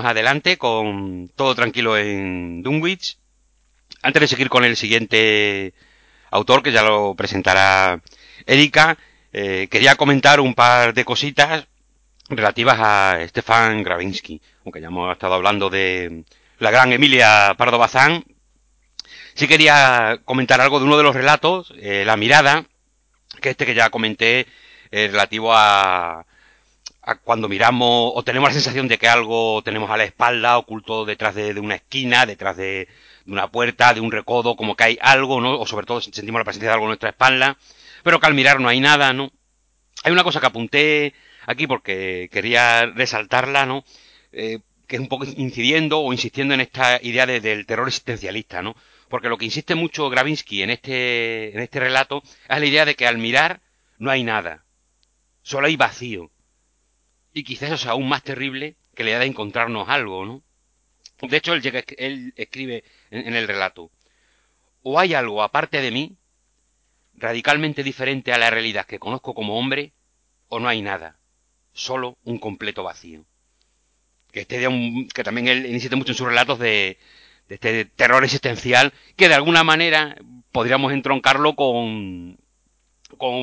Adelante 0.00 0.56
con 0.58 1.28
todo 1.36 1.54
tranquilo 1.54 1.96
en 1.96 2.62
Dunwich. 2.62 3.18
Antes 4.02 4.20
de 4.22 4.28
seguir 4.28 4.48
con 4.48 4.64
el 4.64 4.76
siguiente 4.76 5.74
autor, 6.30 6.62
que 6.62 6.72
ya 6.72 6.82
lo 6.82 7.14
presentará 7.14 8.00
Erika, 8.46 8.98
eh, 9.32 9.68
quería 9.70 9.96
comentar 9.96 10.40
un 10.40 10.54
par 10.54 10.94
de 10.94 11.04
cositas 11.04 11.66
relativas 12.28 12.78
a 12.80 13.18
Stefan 13.28 13.82
Gravinsky, 13.82 14.40
aunque 14.64 14.80
ya 14.80 14.88
hemos 14.88 15.12
estado 15.12 15.34
hablando 15.34 15.70
de 15.70 16.24
la 16.58 16.70
gran 16.70 16.92
Emilia 16.92 17.54
Pardo 17.56 17.78
Bazán. 17.78 18.24
Sí 19.34 19.48
quería 19.48 20.20
comentar 20.24 20.60
algo 20.60 20.78
de 20.78 20.86
uno 20.86 20.96
de 20.96 21.02
los 21.02 21.14
relatos, 21.14 21.72
eh, 21.78 22.04
La 22.04 22.16
mirada, 22.16 22.64
que 23.40 23.50
este 23.50 23.66
que 23.66 23.74
ya 23.74 23.90
comenté, 23.90 24.46
eh, 24.90 25.08
relativo 25.08 25.54
a, 25.54 26.26
cuando 27.24 27.48
miramos 27.48 28.12
o 28.14 28.22
tenemos 28.22 28.50
la 28.50 28.54
sensación 28.54 28.88
de 28.88 28.98
que 28.98 29.08
algo 29.08 29.62
tenemos 29.62 29.90
a 29.90 29.96
la 29.96 30.04
espalda, 30.04 30.58
oculto 30.58 31.04
detrás 31.04 31.34
de, 31.34 31.58
una 31.58 31.76
esquina, 31.76 32.26
detrás 32.26 32.56
de, 32.56 32.88
una 33.26 33.50
puerta, 33.50 33.92
de 33.94 34.00
un 34.00 34.12
recodo, 34.12 34.56
como 34.56 34.76
que 34.76 34.84
hay 34.84 34.98
algo, 35.00 35.40
¿no? 35.40 35.58
O 35.58 35.66
sobre 35.66 35.86
todo 35.86 36.00
sentimos 36.00 36.38
la 36.38 36.44
presencia 36.44 36.68
de 36.68 36.74
algo 36.74 36.86
en 36.86 36.90
nuestra 36.90 37.10
espalda, 37.10 37.58
pero 38.02 38.20
que 38.20 38.26
al 38.26 38.34
mirar 38.34 38.60
no 38.60 38.68
hay 38.68 38.80
nada, 38.80 39.12
¿no? 39.12 39.32
Hay 40.04 40.12
una 40.12 40.24
cosa 40.24 40.40
que 40.40 40.46
apunté 40.46 41.14
aquí 41.46 41.66
porque 41.66 42.28
quería 42.32 42.86
resaltarla, 42.86 43.66
¿no? 43.66 43.84
Eh, 44.32 44.60
que 44.86 44.96
es 44.96 45.00
un 45.00 45.08
poco 45.08 45.24
incidiendo 45.24 46.00
o 46.00 46.12
insistiendo 46.12 46.54
en 46.54 46.60
esta 46.60 47.00
idea 47.02 47.26
del 47.26 47.66
terror 47.66 47.88
existencialista, 47.88 48.62
¿no? 48.62 48.76
Porque 49.08 49.28
lo 49.28 49.38
que 49.38 49.44
insiste 49.44 49.74
mucho 49.74 50.08
Gravinsky 50.08 50.62
en 50.62 50.70
este, 50.70 51.54
en 51.54 51.60
este 51.60 51.80
relato 51.80 52.22
es 52.48 52.60
la 52.60 52.66
idea 52.66 52.84
de 52.84 52.94
que 52.94 53.06
al 53.06 53.18
mirar 53.18 53.60
no 53.98 54.10
hay 54.10 54.24
nada, 54.24 54.64
solo 55.42 55.66
hay 55.66 55.76
vacío. 55.76 56.31
Y 57.32 57.44
quizás 57.44 57.70
eso 57.70 57.78
sea 57.78 57.92
aún 57.92 58.08
más 58.08 58.22
terrible 58.22 58.76
que 58.94 59.04
la 59.04 59.10
idea 59.10 59.20
de 59.20 59.26
encontrarnos 59.26 59.88
algo, 59.88 60.24
¿no? 60.24 60.42
De 61.20 61.36
hecho, 61.36 61.54
él, 61.54 61.62
llega, 61.62 61.84
él 61.98 62.34
escribe 62.36 62.84
en 63.10 63.34
el 63.34 63.46
relato, 63.46 63.90
o 64.82 64.98
hay 64.98 65.14
algo 65.14 65.42
aparte 65.42 65.80
de 65.80 65.90
mí, 65.90 66.16
radicalmente 67.14 67.84
diferente 67.84 68.32
a 68.32 68.38
la 68.38 68.50
realidad 68.50 68.86
que 68.86 68.98
conozco 68.98 69.34
como 69.34 69.58
hombre, 69.58 69.92
o 70.48 70.58
no 70.58 70.68
hay 70.68 70.82
nada 70.82 71.18
solo 71.72 72.18
un 72.24 72.38
completo 72.38 72.82
vacío. 72.82 73.24
Que, 74.30 74.40
este 74.40 74.66
un, 74.68 75.08
que 75.08 75.24
también 75.24 75.48
él 75.48 75.66
insiste 75.66 75.96
mucho 75.96 76.12
en 76.12 76.18
sus 76.18 76.26
relatos 76.26 76.58
de, 76.58 76.98
este 77.48 77.84
terror 77.84 78.24
existencial, 78.24 78.92
que 79.16 79.28
de 79.28 79.34
alguna 79.34 79.62
manera 79.62 80.16
podríamos 80.52 80.92
entroncarlo 80.92 81.54
con, 81.54 82.38
con 83.18 83.34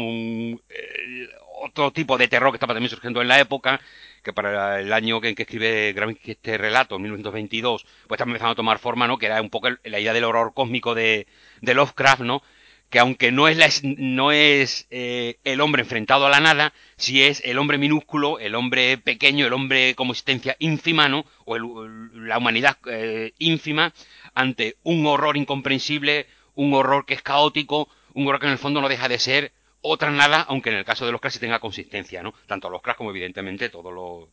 eh, 0.70 1.30
otro 1.62 1.92
tipo 1.92 2.18
de 2.18 2.28
terror 2.28 2.52
que 2.52 2.58
estaba 2.58 2.74
también 2.74 2.90
surgiendo 2.90 3.22
en 3.22 3.28
la 3.28 3.40
época, 3.40 3.80
que 4.24 4.34
para 4.34 4.80
el 4.80 4.92
año 4.94 5.20
en 5.24 5.36
que 5.36 5.44
escribe 5.44 5.94
Gravinsky 5.94 6.32
este 6.32 6.58
relato, 6.58 7.00
1922, 7.00 7.86
pues 8.08 8.18
está 8.20 8.24
empezando 8.24 8.54
a 8.54 8.56
tomar 8.56 8.80
forma, 8.80 9.08
¿no? 9.08 9.18
Que 9.18 9.28
era 9.28 9.42
un 9.42 9.50
poco 9.50 9.70
la 9.84 10.00
idea 10.00 10.14
del 10.14 10.24
horror 10.24 10.54
cósmico 10.54 10.96
de, 10.96 11.28
Lovecraft, 11.62 12.22
¿no? 12.22 12.42
que 12.90 12.98
aunque 12.98 13.32
no 13.32 13.48
es, 13.48 13.84
no 13.84 14.32
es 14.32 14.88
eh, 14.90 15.38
el 15.44 15.62
hombre 15.62 15.84
enfrentado 15.84 16.26
a 16.26 16.30
la 16.32 16.40
nada, 16.40 16.74
sí 16.98 17.22
es 17.22 17.40
el 17.46 17.60
hombre 17.60 17.78
minúsculo, 17.78 18.40
el 18.40 18.56
hombre 18.56 18.98
pequeño, 18.98 19.46
el 19.46 19.54
hombre 19.54 19.94
como 19.94 20.14
existencia 20.14 20.56
ínfima, 20.58 21.08
¿no? 21.08 21.24
O 21.46 21.60
la 21.60 22.40
humanidad 22.40 22.78
eh, 22.88 23.34
ínfima 23.38 23.94
ante 24.34 24.76
un 24.82 25.06
horror 25.06 25.38
incomprensible, 25.38 26.26
un 26.56 26.74
horror 26.74 27.06
que 27.06 27.14
es 27.14 27.22
caótico, 27.22 27.90
un 28.16 28.28
horror 28.28 28.40
que 28.40 28.48
en 28.48 28.54
el 28.54 28.58
fondo 28.58 28.82
no 28.82 28.90
deja 28.90 29.08
de 29.08 29.20
ser 29.20 29.52
otra 29.82 30.12
nada, 30.12 30.42
aunque 30.48 30.70
en 30.70 30.78
el 30.78 30.86
caso 30.86 31.06
de 31.06 31.12
los 31.12 31.22
sí 31.30 31.40
tenga 31.40 31.60
consistencia, 31.60 32.24
¿no? 32.24 32.34
Tanto 32.48 32.70
los 32.70 32.82
Crash 32.82 32.98
como 32.98 33.12
evidentemente 33.12 33.70
todos 33.70 33.94
los, 33.94 34.30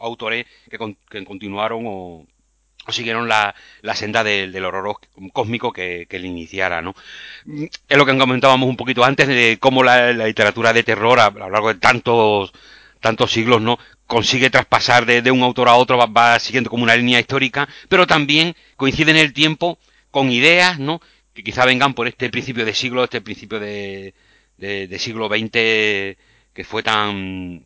autores 0.00 0.46
que, 0.68 0.78
que 1.08 1.24
continuaron 1.24 1.84
o, 1.86 2.26
o 2.86 2.92
siguieron 2.92 3.28
la, 3.28 3.54
la 3.82 3.94
senda 3.94 4.22
del, 4.24 4.64
horror 4.64 4.96
cósmico 5.32 5.72
que, 5.72 6.06
que 6.08 6.18
le 6.18 6.28
iniciara, 6.28 6.82
¿no? 6.82 6.94
Es 7.88 7.96
lo 7.96 8.06
que 8.06 8.16
comentábamos 8.16 8.68
un 8.68 8.76
poquito 8.76 9.04
antes 9.04 9.28
de 9.28 9.58
cómo 9.60 9.82
la, 9.82 10.12
literatura 10.12 10.72
de 10.72 10.82
terror 10.82 11.18
a, 11.20 11.30
lo 11.30 11.50
largo 11.50 11.68
de 11.72 11.80
tantos 11.80 12.52
tantos 13.00 13.30
siglos, 13.30 13.60
¿no? 13.60 13.78
Consigue 14.06 14.50
traspasar 14.50 15.04
de, 15.06 15.30
un 15.30 15.42
autor 15.42 15.68
a 15.68 15.74
otro, 15.74 15.98
va, 15.98 16.38
siguiendo 16.38 16.70
como 16.70 16.84
una 16.84 16.96
línea 16.96 17.20
histórica, 17.20 17.68
pero 17.88 18.06
también 18.06 18.54
coincide 18.76 19.10
en 19.10 19.16
el 19.18 19.32
tiempo 19.32 19.78
con 20.10 20.30
ideas, 20.30 20.78
¿no? 20.78 21.00
Que 21.34 21.44
quizá 21.44 21.64
vengan 21.66 21.94
por 21.94 22.08
este 22.08 22.30
principio 22.30 22.64
de 22.64 22.74
siglo, 22.74 23.04
este 23.04 23.20
principio 23.20 23.60
de, 23.60 24.14
de, 24.58 24.88
de 24.88 24.98
siglo 24.98 25.28
XX 25.28 25.50
que 26.52 26.64
fue 26.64 26.82
tan 26.82 27.64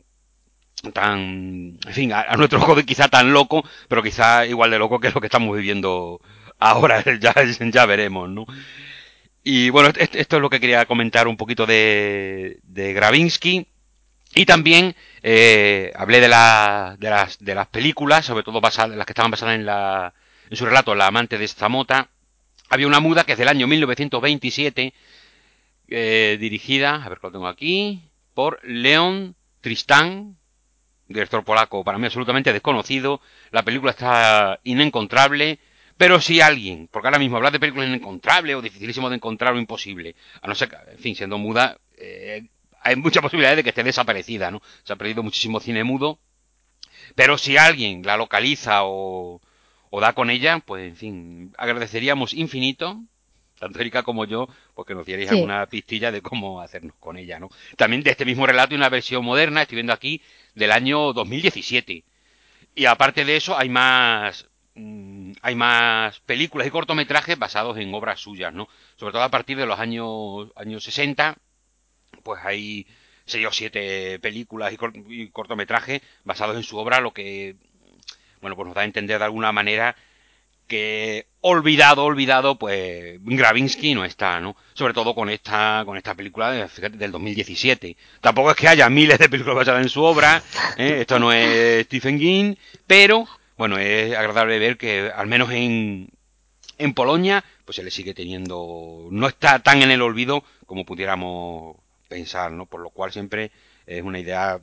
tan, 0.92 1.78
en 1.86 1.92
fin, 1.92 2.12
a, 2.12 2.34
nuestro 2.36 2.60
joven 2.60 2.86
quizá 2.86 3.08
tan 3.08 3.32
loco, 3.32 3.64
pero 3.88 4.02
quizá 4.02 4.46
igual 4.46 4.70
de 4.70 4.78
loco 4.78 4.98
que 4.98 5.10
lo 5.10 5.20
que 5.20 5.26
estamos 5.26 5.54
viviendo 5.56 6.20
ahora, 6.58 7.04
ya, 7.20 7.34
ya 7.44 7.86
veremos, 7.86 8.28
¿no? 8.30 8.46
Y 9.42 9.70
bueno, 9.70 9.90
esto 9.96 10.36
es 10.36 10.42
lo 10.42 10.50
que 10.50 10.60
quería 10.60 10.84
comentar 10.86 11.26
un 11.26 11.36
poquito 11.36 11.66
de, 11.66 12.58
de 12.62 12.92
Gravinsky. 12.92 13.66
Y 14.34 14.46
también 14.46 14.94
eh, 15.22 15.92
hablé 15.96 16.20
de, 16.20 16.28
la, 16.28 16.96
de, 16.98 17.10
las, 17.10 17.38
de 17.38 17.54
las 17.54 17.66
películas, 17.68 18.26
sobre 18.26 18.44
todo 18.44 18.60
basadas, 18.60 18.96
las 18.96 19.06
que 19.06 19.12
estaban 19.12 19.30
basadas 19.30 19.56
en, 19.56 19.66
la, 19.66 20.12
en 20.48 20.56
su 20.56 20.66
relato 20.66 20.94
La 20.94 21.06
amante 21.06 21.38
de 21.38 21.48
Zamota. 21.48 22.10
Había 22.68 22.86
una 22.86 23.00
muda 23.00 23.24
que 23.24 23.32
es 23.32 23.38
del 23.38 23.48
año 23.48 23.66
1927, 23.66 24.92
eh, 25.90 26.36
dirigida, 26.40 27.04
a 27.04 27.08
ver 27.08 27.18
que 27.18 27.26
lo 27.26 27.32
tengo 27.32 27.48
aquí, 27.48 28.00
por 28.34 28.60
Leon 28.64 29.34
Tristán, 29.60 30.36
director 31.08 31.44
polaco, 31.44 31.84
para 31.84 31.98
mí 31.98 32.06
absolutamente 32.06 32.52
desconocido. 32.52 33.20
La 33.50 33.64
película 33.64 33.90
está 33.90 34.60
inencontrable. 34.64 35.58
Pero 35.96 36.18
si 36.18 36.40
alguien, 36.40 36.88
porque 36.90 37.08
ahora 37.08 37.18
mismo 37.18 37.36
hablar 37.36 37.52
de 37.52 37.60
películas 37.60 37.88
inencontrables 37.88 38.56
o 38.56 38.62
dificilísimo 38.62 39.10
de 39.10 39.16
encontrar 39.16 39.52
o 39.52 39.58
imposible, 39.58 40.16
a 40.40 40.48
no 40.48 40.54
ser, 40.54 40.70
en 40.92 40.98
fin, 40.98 41.14
siendo 41.14 41.36
muda, 41.36 41.78
eh, 41.98 42.46
hay 42.80 42.96
mucha 42.96 43.20
posibilidad 43.20 43.54
de 43.54 43.62
que 43.62 43.68
esté 43.68 43.84
desaparecida, 43.84 44.50
¿no? 44.50 44.62
Se 44.82 44.94
ha 44.94 44.96
perdido 44.96 45.22
muchísimo 45.22 45.60
cine 45.60 45.84
mudo. 45.84 46.18
Pero 47.14 47.36
si 47.36 47.58
alguien 47.58 48.02
la 48.02 48.16
localiza 48.16 48.84
o, 48.84 49.42
o 49.90 50.00
da 50.00 50.14
con 50.14 50.30
ella, 50.30 50.60
pues 50.60 50.88
en 50.88 50.96
fin, 50.96 51.52
agradeceríamos 51.58 52.32
infinito 52.32 53.02
tanto 53.60 53.78
Erika 53.78 54.02
como 54.02 54.24
yo, 54.24 54.48
porque 54.74 54.94
nos 54.94 55.04
dierais 55.04 55.30
alguna 55.30 55.66
pistilla 55.66 56.10
de 56.10 56.22
cómo 56.22 56.62
hacernos 56.62 56.96
con 56.98 57.18
ella, 57.18 57.38
¿no? 57.38 57.50
También 57.76 58.02
de 58.02 58.10
este 58.10 58.24
mismo 58.24 58.46
relato 58.46 58.72
y 58.72 58.78
una 58.78 58.88
versión 58.88 59.22
moderna, 59.22 59.62
estoy 59.62 59.76
viendo 59.76 59.92
aquí, 59.92 60.22
del 60.54 60.72
año 60.72 61.12
2017. 61.12 62.02
Y 62.74 62.86
aparte 62.86 63.26
de 63.26 63.36
eso, 63.36 63.58
hay 63.58 63.68
más 63.68 64.48
mm, 64.74 65.32
hay 65.42 65.54
más 65.54 66.20
películas 66.20 66.66
y 66.66 66.70
cortometrajes 66.70 67.38
basados 67.38 67.76
en 67.76 67.92
obras 67.92 68.20
suyas, 68.20 68.52
¿no? 68.54 68.66
Sobre 68.96 69.12
todo 69.12 69.22
a 69.22 69.30
partir 69.30 69.58
de 69.58 69.66
los 69.66 69.78
años 69.78 70.48
años 70.56 70.82
60, 70.82 71.36
pues 72.22 72.40
hay 72.42 72.86
seis 73.26 73.46
o 73.46 73.52
siete 73.52 74.18
películas 74.20 74.72
y, 74.72 75.28
cortometrajes 75.28 76.00
basados 76.24 76.56
en 76.56 76.62
su 76.62 76.78
obra, 76.78 77.00
lo 77.00 77.12
que 77.12 77.56
bueno, 78.40 78.56
pues 78.56 78.66
nos 78.66 78.74
da 78.74 78.80
a 78.82 78.84
entender 78.84 79.18
de 79.18 79.24
alguna 79.26 79.52
manera 79.52 79.96
que 80.70 81.26
olvidado, 81.40 82.04
olvidado, 82.04 82.56
pues 82.56 83.18
Gravinsky 83.22 83.92
no 83.92 84.04
está, 84.04 84.40
¿no? 84.40 84.56
Sobre 84.72 84.94
todo 84.94 85.16
con 85.16 85.28
esta, 85.28 85.82
con 85.84 85.96
esta 85.96 86.14
película 86.14 86.52
del 86.52 87.10
2017. 87.10 87.96
Tampoco 88.20 88.52
es 88.52 88.56
que 88.56 88.68
haya 88.68 88.88
miles 88.88 89.18
de 89.18 89.28
películas 89.28 89.56
basadas 89.56 89.82
en 89.82 89.88
su 89.88 90.00
obra, 90.02 90.42
¿eh? 90.78 90.98
esto 91.00 91.18
no 91.18 91.32
es 91.32 91.86
Stephen 91.86 92.20
King, 92.20 92.54
pero 92.86 93.26
bueno, 93.58 93.78
es 93.78 94.16
agradable 94.16 94.60
ver 94.60 94.78
que 94.78 95.10
al 95.12 95.26
menos 95.26 95.50
en, 95.50 96.08
en 96.78 96.94
Polonia, 96.94 97.44
pues 97.64 97.74
se 97.74 97.82
le 97.82 97.90
sigue 97.90 98.14
teniendo, 98.14 99.08
no 99.10 99.26
está 99.26 99.58
tan 99.58 99.82
en 99.82 99.90
el 99.90 100.02
olvido 100.02 100.44
como 100.66 100.86
pudiéramos 100.86 101.78
pensar, 102.08 102.52
¿no? 102.52 102.66
Por 102.66 102.80
lo 102.80 102.90
cual 102.90 103.10
siempre 103.10 103.50
es 103.86 104.04
una 104.04 104.20
idea 104.20 104.60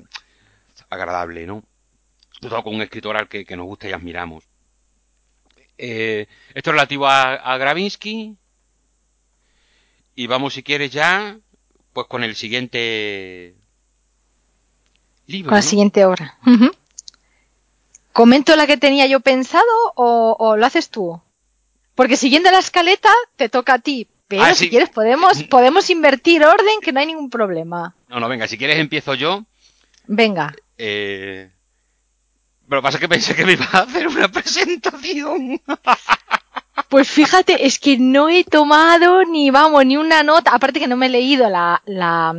agradable, 0.89 1.45
¿no? 1.45 1.63
Todo 2.39 2.63
con 2.63 2.75
un 2.75 2.81
escritor 2.81 3.17
al 3.17 3.27
que, 3.27 3.43
que 3.43 3.57
nos 3.57 3.65
gusta 3.65 3.89
y 3.89 3.91
admiramos. 3.91 4.46
Eh, 5.77 6.27
esto 6.53 6.69
es 6.69 6.73
relativo 6.73 7.07
a, 7.07 7.57
Gravinsky. 7.57 8.35
Y 10.15 10.27
vamos, 10.27 10.53
si 10.53 10.63
quieres, 10.63 10.91
ya, 10.91 11.37
pues 11.93 12.07
con 12.07 12.23
el 12.23 12.35
siguiente 12.35 13.55
libro. 15.27 15.49
Con 15.49 15.57
la 15.57 15.61
siguiente 15.61 16.05
obra. 16.05 16.37
¿Comento 18.11 18.55
la 18.55 18.65
que 18.65 18.77
tenía 18.77 19.05
yo 19.05 19.19
pensado 19.19 19.63
o, 19.95 20.55
lo 20.57 20.65
haces 20.65 20.89
tú? 20.89 21.21
Porque 21.93 22.17
siguiendo 22.17 22.49
la 22.51 22.59
escaleta, 22.59 23.11
te 23.35 23.49
toca 23.49 23.75
a 23.75 23.79
ti. 23.79 24.07
Pero 24.27 24.43
ah, 24.43 24.55
si 24.55 24.69
quieres, 24.69 24.89
podemos, 24.89 25.43
podemos 25.49 25.89
invertir 25.89 26.43
orden, 26.43 26.81
que 26.81 26.91
no 26.91 26.99
hay 26.99 27.05
ningún 27.05 27.29
problema. 27.29 27.95
No, 28.09 28.19
no, 28.19 28.27
venga, 28.27 28.47
si 28.47 28.57
quieres 28.57 28.79
empiezo 28.79 29.13
yo. 29.13 29.45
Venga. 30.07 30.55
Eh, 30.77 31.51
pero 32.69 32.81
pasa 32.81 32.99
que 32.99 33.07
pensé 33.09 33.35
que 33.35 33.45
me 33.45 33.53
iba 33.53 33.65
a 33.71 33.79
hacer 33.81 34.07
una 34.07 34.27
presentación. 34.37 35.61
Pues 36.89 37.09
fíjate, 37.09 37.65
es 37.65 37.79
que 37.79 37.97
no 37.97 38.29
he 38.29 38.43
tomado 38.43 39.23
ni, 39.25 39.49
vamos, 39.49 39.85
ni 39.85 39.97
una 39.97 40.23
nota. 40.23 40.51
Aparte 40.53 40.79
que 40.79 40.87
no 40.87 40.95
me 40.95 41.07
he 41.07 41.09
leído 41.09 41.49
la, 41.49 41.81
la, 41.85 42.33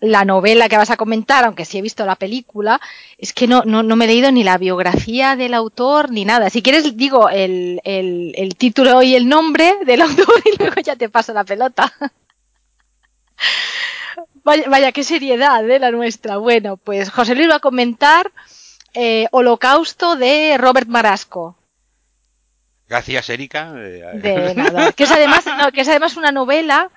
la 0.00 0.24
novela 0.24 0.68
que 0.68 0.78
vas 0.78 0.90
a 0.90 0.96
comentar, 0.96 1.44
aunque 1.44 1.66
sí 1.66 1.76
he 1.78 1.82
visto 1.82 2.06
la 2.06 2.16
película, 2.16 2.80
es 3.18 3.34
que 3.34 3.46
no, 3.46 3.62
no, 3.66 3.82
no 3.82 3.96
me 3.96 4.06
he 4.06 4.08
leído 4.08 4.32
ni 4.32 4.42
la 4.42 4.56
biografía 4.58 5.36
del 5.36 5.52
autor 5.54 6.10
ni 6.10 6.24
nada. 6.24 6.48
Si 6.48 6.62
quieres, 6.62 6.96
digo 6.96 7.28
el, 7.28 7.80
el, 7.84 8.32
el 8.36 8.56
título 8.56 9.02
y 9.02 9.14
el 9.14 9.28
nombre 9.28 9.74
del 9.84 10.00
autor 10.02 10.42
y 10.46 10.56
luego 10.58 10.80
ya 10.80 10.96
te 10.96 11.10
paso 11.10 11.34
la 11.34 11.44
pelota. 11.44 11.92
Vaya, 14.42 14.64
vaya, 14.68 14.92
qué 14.92 15.04
seriedad 15.04 15.68
¿eh? 15.68 15.78
la 15.78 15.90
nuestra. 15.90 16.38
Bueno, 16.38 16.76
pues 16.76 17.10
José 17.10 17.34
Luis 17.34 17.50
va 17.50 17.56
a 17.56 17.60
comentar 17.60 18.32
eh, 18.94 19.26
Holocausto 19.30 20.16
de 20.16 20.56
Robert 20.58 20.88
Marasco. 20.88 21.56
Gracias, 22.88 23.30
Erika. 23.30 23.72
De 23.72 24.52
nada. 24.56 24.92
Que 24.92 25.04
es 25.04 25.10
además, 25.12 25.44
no, 25.46 25.70
que 25.70 25.82
es 25.82 25.88
además 25.88 26.16
una 26.16 26.32
novela 26.32 26.90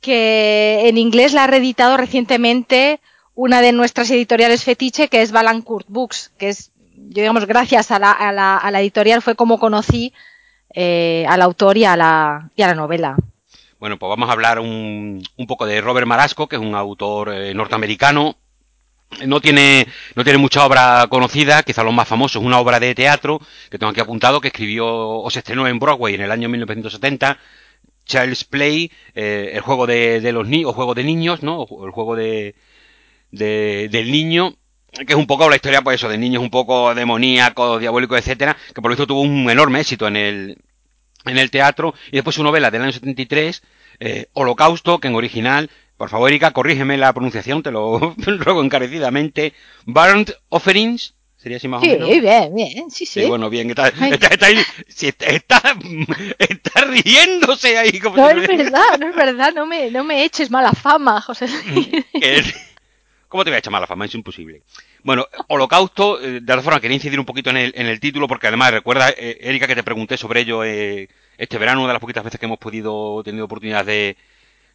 que 0.00 0.88
en 0.88 0.98
inglés 0.98 1.32
la 1.32 1.44
ha 1.44 1.46
reeditado 1.46 1.96
recientemente 1.96 3.00
una 3.34 3.60
de 3.60 3.72
nuestras 3.72 4.10
editoriales 4.10 4.64
fetiche, 4.64 5.08
que 5.08 5.22
es 5.22 5.32
Balancourt 5.32 5.86
Books, 5.88 6.32
que 6.38 6.48
es, 6.48 6.72
yo 6.94 7.22
digamos, 7.22 7.46
gracias 7.46 7.90
a 7.90 7.98
la, 7.98 8.12
a 8.12 8.32
la, 8.32 8.56
a 8.56 8.70
la 8.70 8.80
editorial 8.80 9.22
fue 9.22 9.34
como 9.34 9.58
conocí 9.58 10.12
eh, 10.74 11.26
al 11.28 11.42
autor 11.42 11.76
y 11.76 11.84
a 11.84 11.96
la, 11.96 12.50
y 12.54 12.62
a 12.62 12.68
la 12.68 12.74
novela. 12.74 13.16
Bueno, 13.78 13.98
pues 13.98 14.08
vamos 14.08 14.28
a 14.28 14.32
hablar 14.32 14.60
un, 14.60 15.22
un 15.36 15.46
poco 15.46 15.66
de 15.66 15.80
Robert 15.80 16.06
Marasco, 16.06 16.46
que 16.46 16.56
es 16.56 16.62
un 16.62 16.74
autor 16.74 17.34
eh, 17.34 17.52
norteamericano. 17.52 18.36
No 19.26 19.40
tiene, 19.40 19.86
no 20.16 20.24
tiene 20.24 20.38
mucha 20.38 20.66
obra 20.66 21.06
conocida, 21.08 21.62
quizá 21.62 21.84
lo 21.84 21.92
más 21.92 22.08
famoso 22.08 22.40
es 22.40 22.44
una 22.44 22.58
obra 22.58 22.80
de 22.80 22.94
teatro 22.96 23.40
que 23.70 23.78
tengo 23.78 23.90
aquí 23.90 24.00
apuntado, 24.00 24.40
que 24.40 24.48
escribió 24.48 24.86
o 24.88 25.30
se 25.30 25.38
estrenó 25.38 25.68
en 25.68 25.78
Broadway 25.78 26.14
en 26.16 26.22
el 26.22 26.32
año 26.32 26.48
1970, 26.48 27.38
Child's 28.06 28.44
Play, 28.44 28.90
eh, 29.14 29.52
el 29.54 29.60
juego 29.60 29.86
de, 29.86 30.20
de 30.20 30.32
los 30.32 30.48
niños, 30.48 30.70
o 30.70 30.72
juego 30.72 30.94
de 30.94 31.04
niños, 31.04 31.42
¿no? 31.44 31.64
El 31.84 31.90
juego 31.92 32.16
de, 32.16 32.56
de, 33.30 33.88
del 33.90 34.10
niño, 34.12 34.56
que 34.92 35.12
es 35.12 35.14
un 35.14 35.26
poco 35.26 35.48
la 35.48 35.56
historia, 35.56 35.82
pues 35.82 35.96
eso, 35.96 36.08
de 36.08 36.18
niños 36.18 36.42
un 36.42 36.50
poco 36.50 36.94
demoníaco, 36.94 37.78
diabólico, 37.78 38.16
etcétera, 38.16 38.56
que 38.74 38.82
por 38.82 38.90
lo 38.90 38.96
visto 38.96 39.06
tuvo 39.06 39.20
un 39.22 39.50
enorme 39.50 39.80
éxito 39.80 40.08
en 40.08 40.16
el, 40.16 40.58
en 41.24 41.38
el 41.38 41.50
teatro, 41.50 41.94
y 42.08 42.16
después 42.16 42.36
su 42.36 42.42
novela 42.44 42.70
del 42.70 42.82
año 42.82 42.92
73, 42.92 43.62
eh, 44.00 44.26
Holocausto, 44.32 44.98
que 44.98 45.08
en 45.08 45.14
original, 45.14 45.70
por 45.96 46.08
favor, 46.08 46.28
Erika, 46.28 46.52
corrígeme 46.52 46.96
la 46.98 47.12
pronunciación, 47.12 47.62
te 47.62 47.70
lo 47.70 48.14
ruego 48.16 48.62
encarecidamente, 48.62 49.52
Burnt 49.86 50.30
Offerings, 50.48 51.14
Sería 51.44 51.58
así 51.58 51.68
más 51.68 51.82
sí, 51.82 51.90
o 51.90 51.92
menos. 51.92 52.08
bien, 52.08 52.54
bien, 52.54 52.90
sí, 52.90 53.04
sí. 53.04 53.20
Sí, 53.20 53.26
bueno, 53.26 53.50
bien, 53.50 53.68
está, 53.68 53.88
está, 53.88 54.28
está, 54.28 54.46
ahí, 54.46 54.56
está, 54.88 55.76
está, 56.38 56.80
riéndose 56.86 57.76
ahí. 57.76 58.00
Como 58.00 58.16
no 58.16 58.30
si 58.30 58.38
es 58.40 58.48
verdad, 58.48 58.98
no 58.98 59.10
es 59.10 59.14
verdad, 59.14 59.52
no 59.52 59.66
me, 59.66 59.90
no 59.90 60.04
me 60.04 60.24
eches 60.24 60.50
mala 60.50 60.72
fama, 60.72 61.20
José. 61.20 61.46
¿Cómo 63.28 63.44
te 63.44 63.50
voy 63.50 63.56
a 63.56 63.58
echar 63.58 63.72
mala 63.72 63.86
fama? 63.86 64.06
Es 64.06 64.14
imposible. 64.14 64.62
Bueno, 65.02 65.26
Holocausto, 65.48 66.18
eh, 66.18 66.40
de 66.40 66.52
alguna 66.52 66.62
forma 66.62 66.80
quería 66.80 66.94
incidir 66.94 67.20
un 67.20 67.26
poquito 67.26 67.50
en 67.50 67.58
el, 67.58 67.74
en 67.76 67.88
el 67.88 68.00
título, 68.00 68.26
porque 68.26 68.46
además 68.46 68.70
recuerda, 68.70 69.10
eh, 69.10 69.36
Erika, 69.42 69.66
que 69.66 69.74
te 69.74 69.82
pregunté 69.82 70.16
sobre 70.16 70.40
ello 70.40 70.64
eh, 70.64 71.10
este 71.36 71.58
verano, 71.58 71.80
una 71.80 71.88
de 71.88 71.94
las 71.94 72.00
poquitas 72.00 72.24
veces 72.24 72.40
que 72.40 72.46
hemos 72.46 72.58
podido, 72.58 73.22
tenido 73.22 73.44
oportunidad 73.44 73.84
de, 73.84 74.16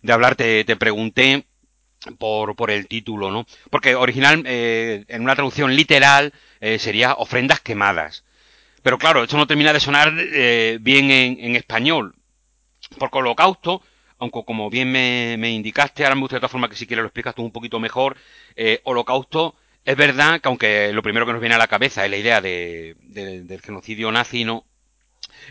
de 0.02 0.14
hablar, 0.14 0.36
te, 0.36 0.64
pregunté 0.76 1.46
por, 2.18 2.56
por 2.56 2.72
el 2.72 2.88
título, 2.88 3.32
¿no? 3.32 3.46
Porque 3.70 3.96
original, 3.96 4.44
eh, 4.46 5.06
en 5.08 5.22
una 5.22 5.36
traducción 5.36 5.76
literal, 5.76 6.34
eh, 6.62 6.80
sería 6.80 7.14
ofrendas 7.14 7.60
quemadas. 7.60 8.24
Pero 8.82 8.98
claro, 8.98 9.24
esto 9.24 9.38
no 9.38 9.48
termina 9.48 9.74
de 9.74 9.80
sonar 9.80 10.14
eh, 10.18 10.78
bien 10.82 11.12
en, 11.12 11.38
en, 11.40 11.56
español. 11.56 12.16
Porque 12.98 13.18
holocausto, 13.18 13.82
aunque 14.18 14.44
como 14.46 14.70
bien 14.70 14.92
me, 14.92 15.36
me, 15.38 15.52
indicaste, 15.52 16.04
ahora 16.04 16.16
me 16.16 16.22
gustaría 16.22 16.40
de 16.40 16.42
todas 16.42 16.52
formas 16.52 16.70
que 16.70 16.76
si 16.76 16.88
quieres 16.88 17.04
lo 17.04 17.08
explicas 17.08 17.36
tú 17.36 17.44
un 17.44 17.52
poquito 17.52 17.80
mejor, 17.80 18.18
eh, 18.56 18.82
holocausto 18.84 19.56
es 19.86 19.96
verdad 19.96 20.40
que 20.42 20.48
aunque 20.48 20.94
lo 20.94 21.02
primero 21.02 21.26
que 21.26 21.32
nos 21.32 21.42
viene 21.42 21.56
a 21.56 21.60
la 21.60 21.68
cabeza 21.68 22.06
es 22.06 22.12
la 22.12 22.18
idea 22.18 22.42
de, 22.42 22.96
de, 23.02 23.44
del 23.44 23.62
genocidio 23.62 24.12
nazi, 24.12 24.44
¿no? 24.44 24.66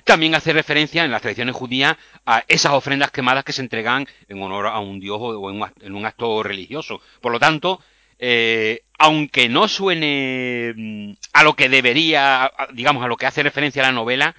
También 0.05 0.35
hace 0.35 0.53
referencia 0.53 1.05
en 1.05 1.11
las 1.11 1.23
tradiciones 1.23 1.55
judías 1.55 1.97
a 2.27 2.45
esas 2.49 2.73
ofrendas 2.73 3.11
quemadas 3.11 3.45
que 3.45 3.53
se 3.53 3.63
entregan 3.63 4.07
en 4.29 4.43
honor 4.43 4.67
a 4.67 4.79
un 4.79 5.01
dios 5.01 5.19
o 5.21 5.51
en 5.51 5.95
un, 5.95 6.07
acto 6.07 6.43
religioso. 6.43 7.01
Por 7.21 7.33
lo 7.33 7.39
tanto, 7.39 7.81
eh, 8.19 8.83
aunque 8.99 9.49
no 9.49 9.69
suene 9.69 11.17
a 11.33 11.45
lo 11.45 11.55
que 11.55 11.69
debería, 11.69 12.53
digamos, 12.73 13.05
a 13.05 13.09
lo 13.09 13.17
que 13.17 13.27
hace 13.27 13.43
referencia 13.43 13.83
la 13.83 13.93
novela, 13.93 14.35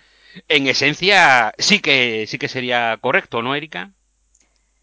en 0.47 0.67
esencia 0.67 1.53
sí 1.57 1.79
que, 1.79 2.25
sí 2.27 2.37
que 2.37 2.47
sería 2.47 2.97
correcto, 3.01 3.41
¿no, 3.41 3.55
Erika? 3.55 3.91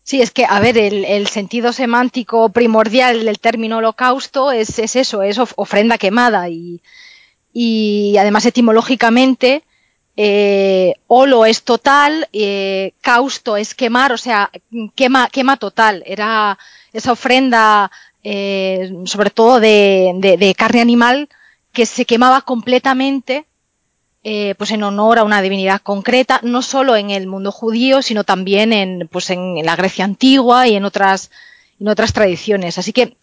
Sí, 0.03 0.23
es 0.23 0.31
que, 0.31 0.44
a 0.48 0.61
ver, 0.61 0.78
el, 0.78 1.05
el 1.05 1.27
sentido 1.27 1.73
semántico 1.73 2.51
primordial 2.51 3.24
del 3.24 3.40
término 3.40 3.78
holocausto 3.78 4.53
es, 4.53 4.78
es 4.78 4.94
eso, 4.94 5.23
es 5.23 5.36
of, 5.39 5.53
ofrenda 5.57 5.98
quemada 5.98 6.48
y, 6.48 6.81
y 7.53 8.16
además 8.16 8.47
etimológicamente 8.47 9.65
eh, 10.16 10.94
holo 11.06 11.44
es 11.44 11.62
total, 11.62 12.28
eh, 12.32 12.93
causto 13.02 13.56
es 13.56 13.74
quemar, 13.74 14.12
o 14.12 14.18
sea, 14.18 14.51
quema, 14.94 15.28
quema 15.28 15.56
total. 15.59 16.02
Era 16.06 16.59
esa 16.93 17.12
ofrenda, 17.12 17.90
eh, 18.24 18.93
sobre 19.05 19.30
todo 19.30 19.60
de, 19.60 20.12
de, 20.16 20.36
de, 20.38 20.55
carne 20.55 20.80
animal, 20.80 21.28
que 21.72 21.84
se 21.84 22.06
quemaba 22.06 22.40
completamente, 22.40 23.47
eh, 24.24 24.55
pues 24.56 24.70
en 24.70 24.82
honor 24.82 25.18
a 25.18 25.24
una 25.24 25.43
divinidad 25.43 25.82
concreta, 25.82 26.40
no 26.43 26.62
solo 26.62 26.97
en 26.97 27.10
el 27.10 27.26
mundo 27.26 27.52
judío, 27.52 28.01
sino 28.02 28.24
también 28.24 28.72
en, 28.72 29.09
pues 29.09 29.30
en, 29.30 29.59
en 29.59 29.66
la 29.66 29.76
Grecia 29.76 30.05
antigua 30.05 30.66
y 30.66 30.74
en 30.74 30.84
otras, 30.84 31.30
en 31.78 31.88
otras 31.88 32.12
tradiciones. 32.12 32.78
Así 32.78 32.93
que, 32.93 33.16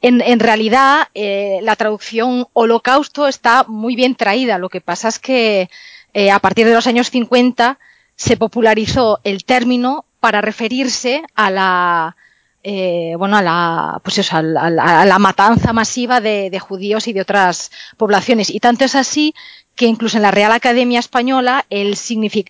en, 0.00 0.22
en 0.22 0.40
realidad, 0.40 1.08
eh, 1.14 1.58
la 1.62 1.76
traducción 1.76 2.46
holocausto 2.54 3.28
está 3.28 3.64
muy 3.64 3.96
bien 3.96 4.14
traída. 4.14 4.56
Lo 4.56 4.70
que 4.70 4.80
pasa 4.80 5.08
es 5.08 5.18
que 5.18 5.68
eh, 6.14 6.30
a 6.30 6.38
partir 6.38 6.66
de 6.66 6.74
los 6.74 6.86
años 6.86 7.10
50 7.10 7.78
se 8.16 8.36
popularizó 8.36 9.20
el 9.24 9.44
término 9.44 10.04
para 10.20 10.40
referirse 10.40 11.22
a 11.34 11.50
la, 11.50 12.16
eh, 12.62 13.14
bueno, 13.16 13.36
a 13.36 13.42
la, 13.42 14.00
pues 14.02 14.18
eso, 14.18 14.36
a 14.36 14.42
la, 14.42 15.00
a 15.00 15.06
la 15.06 15.18
matanza 15.18 15.72
masiva 15.72 16.20
de, 16.20 16.58
judíos 16.58 17.08
y 17.08 17.12
de 17.12 17.22
otras 17.22 17.70
poblaciones. 17.96 18.50
Y 18.50 18.60
tanto 18.60 18.84
es 18.84 18.94
así 18.94 19.34
que 19.74 19.86
incluso 19.86 20.18
en 20.18 20.22
la 20.22 20.30
Real 20.30 20.52
Academia 20.52 20.98
Española, 21.00 21.64
el, 21.70 21.96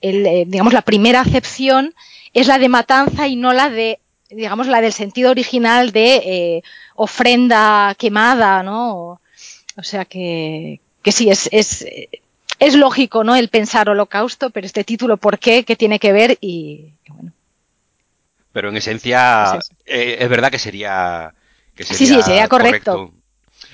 el 0.01 0.27
eh, 0.27 0.45
digamos, 0.47 0.73
la 0.73 0.83
primera 0.83 1.21
acepción 1.21 1.95
es 2.33 2.49
la 2.49 2.59
de 2.59 2.69
matanza 2.69 3.29
y 3.29 3.37
no 3.37 3.53
la 3.53 3.71
de, 3.71 4.01
digamos, 4.31 4.67
la 4.67 4.81
del 4.81 4.93
sentido 4.93 5.31
original 5.31 5.93
de 5.93 6.63
ofrenda 6.97 7.95
quemada, 7.97 8.63
¿no? 8.63 9.21
O 9.77 9.83
sea 9.83 10.05
que, 10.05 10.81
que 11.03 11.13
sí, 11.13 11.31
es, 11.31 11.49
es, 11.53 11.87
es 12.61 12.75
lógico, 12.75 13.25
¿no? 13.25 13.35
El 13.35 13.49
pensar 13.49 13.89
holocausto, 13.89 14.51
pero 14.51 14.67
este 14.67 14.85
título, 14.85 15.17
¿por 15.17 15.39
qué? 15.39 15.65
¿Qué 15.65 15.75
tiene 15.75 15.99
que 15.99 16.13
ver? 16.13 16.39
Y, 16.41 16.93
bueno. 17.09 17.33
Pero 18.53 18.69
en 18.69 18.77
esencia, 18.77 19.59
es, 19.59 19.71
eh, 19.87 20.19
es 20.21 20.29
verdad 20.29 20.51
que 20.51 20.59
sería, 20.59 21.35
que 21.75 21.85
sería. 21.85 21.99
Sí, 21.99 22.07
sí, 22.07 22.23
sería 22.23 22.49
correcto. 22.49 22.93
correcto. 22.93 23.17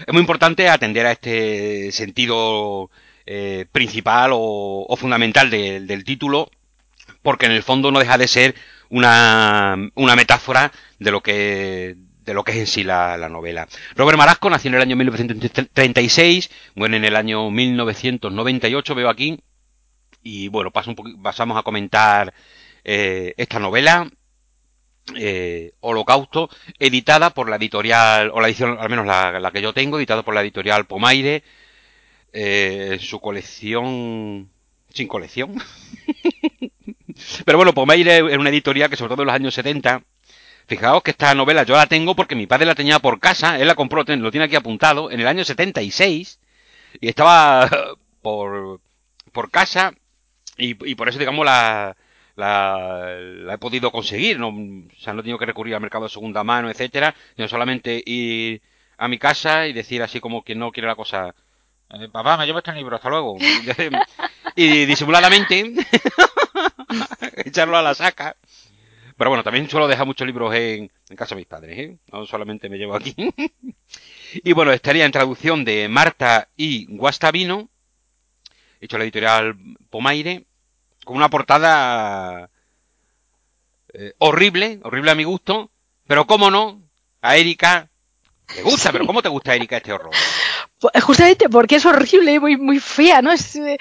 Es 0.07 0.13
muy 0.13 0.21
importante 0.21 0.69
atender 0.69 1.07
a 1.07 1.13
este 1.13 1.91
sentido 1.91 2.91
eh, 3.27 3.67
principal 3.73 4.31
o, 4.33 4.87
o 4.89 4.97
fundamental 4.97 5.51
de, 5.51 5.81
del 5.81 6.05
título, 6.05 6.51
porque 7.23 7.47
en 7.47 7.53
el 7.53 7.63
fondo 7.63 7.91
no 7.91 7.99
deja 7.99 8.19
de 8.19 8.29
ser 8.29 8.55
una, 8.89 9.77
una 9.95 10.15
metáfora 10.15 10.71
de 10.99 11.11
lo 11.11 11.23
que 11.23 11.97
de 12.27 12.35
lo 12.35 12.43
que 12.45 12.53
es 12.53 12.59
en 12.59 12.67
sí 12.67 12.85
la, 12.85 13.17
la, 13.17 13.29
novela. 13.29 13.69
Robert 13.95 14.19
Marasco 14.19 14.51
nació 14.51 14.69
en 14.69 14.75
el 14.75 14.83
año 14.83 14.97
1936, 14.97 16.51
muere 16.75 16.97
en 16.97 17.05
el 17.05 17.17
año 17.17 17.51
1998, 17.51 18.95
veo 18.97 19.09
aquí, 19.09 19.39
y 20.23 20.49
bueno, 20.49 20.73
paso 20.73 20.91
un 20.91 21.23
pasamos 21.23 21.57
a 21.57 21.63
comentar 21.63 22.35
eh, 22.85 23.33
esta 23.37 23.61
novela, 23.61 24.11
eh, 25.15 25.73
Holocausto, 25.81 26.51
editada 26.81 27.31
por 27.31 27.49
la 27.49 27.57
editorial, 27.57 28.33
o 28.35 28.41
la 28.41 28.49
edición, 28.49 28.77
al 28.81 28.91
menos 28.91 29.07
la, 29.07 29.51
que 29.53 29.63
yo 29.63 29.73
tengo, 29.73 29.99
editada 29.99 30.25
por 30.25 30.35
la 30.35 30.43
editorial 30.43 30.85
Pomaire, 30.87 31.45
eh, 32.33 32.99
su 33.01 33.21
colección, 33.21 34.51
sin 34.93 35.07
colección. 35.07 35.55
Pero 37.45 37.57
bueno, 37.57 37.73
Pomaire 37.73 38.19
es 38.19 38.37
una 38.37 38.51
editorial 38.51 38.91
que 38.91 38.97
sobre 38.97 39.15
todo 39.15 39.23
en 39.23 39.27
los 39.27 39.37
años 39.37 39.55
70 39.55 40.03
Fijaos 40.67 41.03
que 41.03 41.13
esta 41.13 41.35
novela 41.35 41.63
yo 41.63 41.77
la 41.77 41.87
tengo 41.87 42.17
porque 42.17 42.35
mi 42.35 42.47
padre 42.47 42.67
la 42.67 42.75
tenía 42.75 42.99
por 42.99 43.21
casa, 43.21 43.59
él 43.59 43.69
la 43.69 43.77
compró, 43.77 44.03
lo 44.05 44.31
tiene 44.31 44.47
aquí 44.47 44.57
apuntado, 44.57 45.11
en 45.13 45.21
el 45.21 45.29
año 45.29 45.45
76, 45.45 46.41
y 47.01 47.09
estaba 47.09 47.69
por, 48.23 48.81
por 49.33 49.51
casa, 49.51 49.93
y, 50.59 50.71
y 50.91 50.95
por 50.97 51.09
eso, 51.09 51.21
digamos, 51.21 51.47
la, 51.47 51.97
la, 52.35 53.17
la, 53.21 53.55
he 53.55 53.59
podido 53.59 53.93
conseguir, 53.93 54.41
no, 54.41 54.49
o 54.49 55.01
sea, 55.01 55.13
no 55.13 55.21
he 55.21 55.23
tenido 55.23 55.39
que 55.39 55.47
recurrir 55.47 55.75
al 55.75 55.81
mercado 55.81 56.05
de 56.05 56.11
segunda 56.11 56.43
mano, 56.43 56.69
etcétera, 56.69 57.15
sino 57.37 57.47
solamente 57.47 58.03
ir 58.05 58.61
a 58.99 59.07
mi 59.07 59.19
casa 59.19 59.69
y 59.69 59.73
decir 59.73 60.03
así 60.03 60.19
como 60.19 60.43
que 60.43 60.57
no 60.57 60.73
quiere 60.73 60.89
la 60.89 60.97
cosa, 60.97 61.33
eh, 61.91 62.09
papá, 62.11 62.37
me 62.37 62.47
llevo 62.47 62.59
este 62.59 62.73
libro, 62.73 62.97
hasta 62.97 63.09
luego. 63.09 63.37
y 64.57 64.85
disimuladamente, 64.87 65.75
echarlo 67.45 67.77
a 67.77 67.83
la 67.83 67.95
saca 67.95 68.37
Pero 69.17 69.31
bueno, 69.31 69.43
también 69.43 69.69
suelo 69.69 69.89
dejar 69.89 70.07
muchos 70.07 70.27
libros 70.27 70.55
en, 70.55 70.91
casa 71.17 71.35
de 71.35 71.41
mis 71.41 71.47
padres, 71.47 71.79
¿eh? 71.79 71.97
No 72.13 72.27
solamente 72.27 72.69
me 72.69 72.77
llevo 72.77 72.95
aquí. 72.95 73.15
y 74.33 74.53
bueno, 74.53 74.73
estaría 74.73 75.07
en 75.07 75.13
traducción 75.13 75.65
de 75.65 75.89
Marta 75.89 76.49
y 76.57 76.87
Guastavino, 76.97 77.71
hecho 78.81 78.99
la 78.99 79.05
editorial 79.05 79.57
Pomaire, 79.89 80.45
con 81.05 81.17
una 81.17 81.31
portada 81.31 82.51
eh, 83.95 84.13
horrible, 84.19 84.81
horrible 84.83 85.13
a 85.13 85.15
mi 85.15 85.25
gusto, 85.25 85.71
pero 86.07 86.27
cómo 86.27 86.51
no, 86.51 86.83
a 87.23 87.37
Erika 87.37 87.89
le 88.55 88.63
gusta, 88.63 88.93
pero 88.93 89.07
¿cómo 89.07 89.23
te 89.23 89.29
gusta 89.29 89.55
Erika 89.55 89.79
este 89.79 89.93
horror? 89.93 90.13
Pues, 90.79 91.03
justamente 91.03 91.49
porque 91.49 91.77
es 91.77 91.87
horrible, 91.87 92.39
muy, 92.39 92.59
muy 92.59 92.81
fea, 92.81 93.23
¿no? 93.23 93.33
Es, 93.33 93.57
eh, 93.57 93.79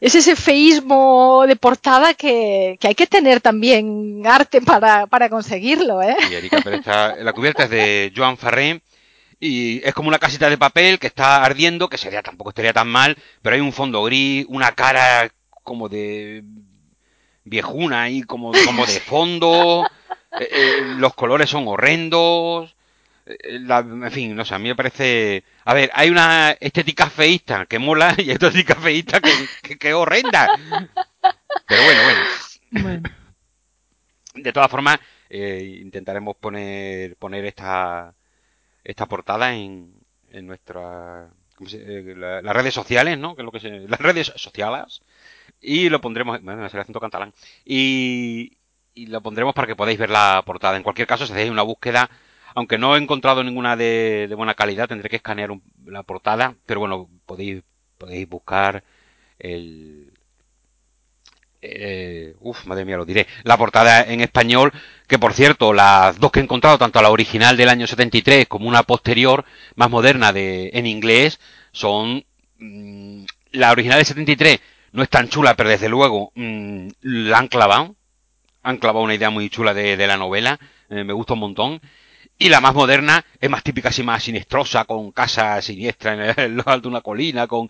es 0.00 0.14
ese 0.14 0.34
feísmo 0.34 1.44
de 1.46 1.56
portada 1.56 2.14
que, 2.14 2.78
hay 2.82 2.94
que 2.94 3.06
tener 3.06 3.40
también 3.40 4.22
arte 4.26 4.62
para, 4.62 5.28
conseguirlo, 5.28 6.02
¿eh? 6.02 6.16
Sí, 6.26 6.34
Erika, 6.34 6.58
pero 6.64 6.80
la 7.22 7.32
cubierta 7.32 7.64
es 7.64 7.70
de 7.70 8.12
Joan 8.16 8.38
Farré 8.38 8.80
y 9.38 9.86
es 9.86 9.94
como 9.94 10.08
una 10.08 10.18
casita 10.18 10.48
de 10.48 10.58
papel 10.58 10.98
que 10.98 11.06
está 11.06 11.44
ardiendo, 11.44 11.88
que 11.88 11.98
sería 11.98 12.22
tampoco 12.22 12.50
estaría 12.50 12.72
tan 12.72 12.88
mal, 12.88 13.16
pero 13.42 13.54
hay 13.54 13.60
un 13.60 13.72
fondo 13.72 14.02
gris, 14.04 14.46
una 14.48 14.72
cara 14.72 15.30
como 15.62 15.88
de 15.88 16.44
viejuna 17.44 18.02
ahí, 18.02 18.22
como, 18.22 18.52
como 18.64 18.86
de 18.86 19.00
fondo, 19.00 19.86
eh, 20.38 20.48
eh, 20.50 20.80
los 20.96 21.14
colores 21.14 21.50
son 21.50 21.68
horrendos, 21.68 22.74
eh, 23.26 23.66
en 23.68 24.10
fin, 24.10 24.34
no 24.34 24.44
sé, 24.44 24.54
a 24.54 24.58
mí 24.58 24.68
me 24.68 24.76
parece... 24.76 25.44
A 25.70 25.74
ver, 25.74 25.88
hay 25.94 26.10
una 26.10 26.50
estética 26.58 27.08
feísta 27.08 27.64
que 27.66 27.78
mola 27.78 28.12
y 28.18 28.32
estética 28.32 28.74
feísta 28.74 29.20
que, 29.20 29.78
que, 29.78 29.94
horrenda. 29.94 30.48
Pero 31.68 31.82
bueno, 31.84 32.00
bueno. 32.72 33.02
De 34.34 34.52
todas 34.52 34.68
formas, 34.68 34.98
eh, 35.28 35.78
intentaremos 35.80 36.34
poner, 36.38 37.14
poner 37.18 37.44
esta, 37.44 38.12
esta 38.82 39.06
portada 39.06 39.54
en, 39.54 39.94
en 40.30 40.48
nuestra... 40.48 41.30
Eh, 41.72 42.14
las 42.16 42.56
redes 42.56 42.74
sociales, 42.74 43.16
¿no? 43.16 43.36
Que 43.36 43.42
es 43.42 43.46
lo 43.46 43.52
que 43.52 43.60
se, 43.60 43.70
las 43.88 44.00
redes 44.00 44.32
sociales. 44.34 45.02
Y 45.60 45.88
lo 45.88 46.00
pondremos... 46.00 46.42
Bueno, 46.42 46.68
será 46.68 46.82
acento 46.82 46.98
catalán. 46.98 47.32
Y, 47.64 48.58
y 48.92 49.06
lo 49.06 49.20
pondremos 49.20 49.54
para 49.54 49.68
que 49.68 49.76
podáis 49.76 50.00
ver 50.00 50.10
la 50.10 50.42
portada. 50.44 50.76
En 50.76 50.82
cualquier 50.82 51.06
caso, 51.06 51.26
si 51.26 51.32
hacéis 51.32 51.48
una 51.48 51.62
búsqueda 51.62 52.10
aunque 52.54 52.78
no 52.78 52.96
he 52.96 52.98
encontrado 52.98 53.42
ninguna 53.44 53.76
de, 53.76 54.32
buena 54.36 54.54
calidad, 54.54 54.88
tendré 54.88 55.08
que 55.08 55.16
escanear 55.16 55.50
la 55.84 56.02
portada, 56.02 56.54
pero 56.66 56.80
bueno, 56.80 57.08
podéis, 57.26 57.62
podéis 57.98 58.28
buscar 58.28 58.84
el... 59.38 60.12
Eh, 61.62 62.34
uf, 62.40 62.64
madre 62.64 62.86
mía, 62.86 62.96
lo 62.96 63.04
diré. 63.04 63.26
La 63.42 63.58
portada 63.58 64.02
en 64.02 64.22
español, 64.22 64.72
que 65.06 65.18
por 65.18 65.34
cierto, 65.34 65.74
las 65.74 66.18
dos 66.18 66.32
que 66.32 66.40
he 66.40 66.42
encontrado, 66.42 66.78
tanto 66.78 67.02
la 67.02 67.10
original 67.10 67.56
del 67.56 67.68
año 67.68 67.86
73 67.86 68.46
como 68.48 68.66
una 68.66 68.82
posterior, 68.82 69.44
más 69.74 69.90
moderna 69.90 70.32
de, 70.32 70.70
en 70.72 70.86
inglés, 70.86 71.38
son... 71.72 72.24
Mm, 72.58 73.24
la 73.52 73.72
original 73.72 73.98
del 73.98 74.06
73 74.06 74.60
no 74.92 75.02
es 75.02 75.08
tan 75.08 75.28
chula, 75.28 75.54
pero 75.54 75.68
desde 75.68 75.88
luego 75.88 76.32
mm, 76.34 76.88
la 77.02 77.38
han 77.38 77.48
clavado. 77.48 77.96
Han 78.62 78.76
clavado 78.78 79.04
una 79.04 79.14
idea 79.14 79.30
muy 79.30 79.48
chula 79.48 79.72
de, 79.74 79.96
la 80.06 80.16
novela. 80.16 80.58
Eh, 80.90 81.04
me 81.04 81.12
gusta 81.12 81.34
un 81.34 81.40
montón. 81.40 81.80
Y 82.42 82.48
la 82.48 82.62
más 82.62 82.74
moderna 82.74 83.22
es 83.38 83.50
más 83.50 83.62
típica, 83.62 83.90
así 83.90 84.02
más 84.02 84.22
sinestrosa, 84.22 84.86
con 84.86 85.12
casa 85.12 85.60
siniestra 85.60 86.32
en, 86.32 86.56
lo 86.56 86.62
alto 86.66 86.88
de 86.88 86.88
una 86.88 87.02
colina, 87.02 87.46
con 87.46 87.68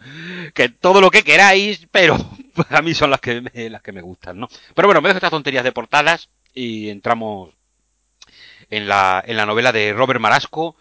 que 0.55 0.69
todo 0.69 1.01
lo 1.01 1.11
que 1.11 1.25
queráis, 1.25 1.89
pero 1.91 2.17
a 2.71 2.81
mí 2.81 2.95
son 2.95 3.11
las 3.11 3.21
que, 3.21 3.41
me, 3.41 3.69
las 3.69 3.83
que 3.83 3.91
me 3.91 4.01
gustan, 4.01 4.39
¿no? 4.39 4.49
Pero 4.77 4.87
bueno, 4.87 5.01
me 5.01 5.09
dejo 5.09 5.17
estas 5.17 5.33
tonterías 5.33 5.65
de 5.65 5.73
portadas 5.73 6.31
y 6.55 6.89
entramos 6.89 7.51
en 8.71 8.87
la, 8.87 9.21
en 9.27 9.37
la 9.37 9.45
novela 9.45 9.73
de 9.73 9.93
Robert 9.93 10.21
Marasco, 10.21 10.77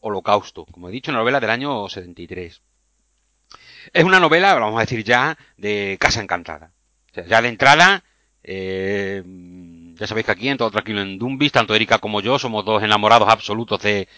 Holocausto, 0.00 0.64
como 0.64 0.88
he 0.88 0.92
dicho, 0.92 1.10
una 1.10 1.20
novela 1.20 1.38
del 1.38 1.50
año 1.50 1.86
73. 1.86 2.62
Es 3.92 4.04
una 4.04 4.20
novela, 4.20 4.54
vamos 4.54 4.78
a 4.78 4.86
decir 4.86 5.04
ya, 5.04 5.36
de 5.58 5.98
Casa 6.00 6.22
Encantada. 6.22 6.72
O 7.10 7.14
sea, 7.14 7.26
ya 7.26 7.42
de 7.42 7.48
entrada, 7.48 8.04
eh, 8.42 9.22
ya 9.98 10.06
sabéis 10.06 10.26
que 10.26 10.32
aquí 10.32 10.48
en 10.48 10.56
Todo 10.58 10.70
Tranquilo 10.70 11.00
en 11.02 11.18
Dumbis, 11.18 11.52
tanto 11.52 11.74
Erika 11.74 11.98
como 11.98 12.20
yo 12.20 12.38
somos 12.38 12.64
dos 12.64 12.82
enamorados 12.82 13.28
absolutos 13.28 13.80
de, 13.82 14.08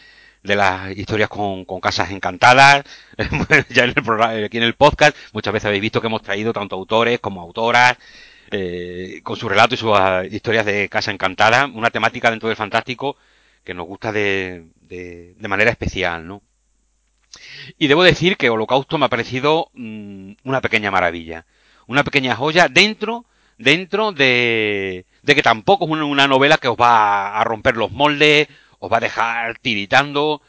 de 0.42 0.56
las 0.56 0.96
historias 0.96 1.28
con, 1.28 1.64
con 1.64 1.80
casas 1.80 2.10
encantadas. 2.10 2.84
ya 3.70 3.84
en 3.84 3.90
el 3.96 4.02
programa, 4.02 4.44
aquí 4.44 4.56
en 4.56 4.62
el 4.62 4.74
podcast, 4.74 5.16
muchas 5.32 5.52
veces 5.52 5.66
habéis 5.66 5.82
visto 5.82 6.00
que 6.00 6.06
hemos 6.06 6.22
traído 6.22 6.52
tanto 6.52 6.76
autores 6.76 7.20
como 7.20 7.42
autoras, 7.42 7.96
eh, 8.50 9.20
con 9.22 9.36
su 9.36 9.48
relato 9.48 9.74
y 9.74 9.78
sus 9.78 9.90
ah, 9.94 10.24
historias 10.24 10.66
de 10.66 10.88
casa 10.88 11.10
encantada, 11.10 11.66
una 11.66 11.90
temática 11.90 12.30
dentro 12.30 12.48
del 12.48 12.56
fantástico 12.56 13.16
que 13.64 13.74
nos 13.74 13.86
gusta 13.86 14.12
de, 14.12 14.66
de, 14.82 15.34
de 15.36 15.48
manera 15.48 15.70
especial, 15.70 16.26
¿no? 16.26 16.42
Y 17.78 17.88
debo 17.88 18.02
decir 18.02 18.36
que 18.36 18.50
Holocausto 18.50 18.98
me 18.98 19.06
ha 19.06 19.10
parecido 19.10 19.70
mm, 19.74 20.32
una 20.44 20.60
pequeña 20.60 20.90
maravilla, 20.90 21.46
una 21.86 22.04
pequeña 22.04 22.36
joya 22.36 22.68
dentro, 22.68 23.26
dentro 23.58 24.12
de, 24.12 25.06
de 25.26 25.34
que 25.34 25.42
tampoco 25.42 25.84
es 25.86 25.90
una 25.90 26.28
novela 26.28 26.56
que 26.56 26.68
os 26.68 26.76
va 26.76 27.36
a 27.36 27.42
romper 27.42 27.76
los 27.76 27.90
moldes, 27.90 28.46
os 28.78 28.90
va 28.90 28.98
a 28.98 29.00
dejar 29.00 29.58
tiritando, 29.58 30.40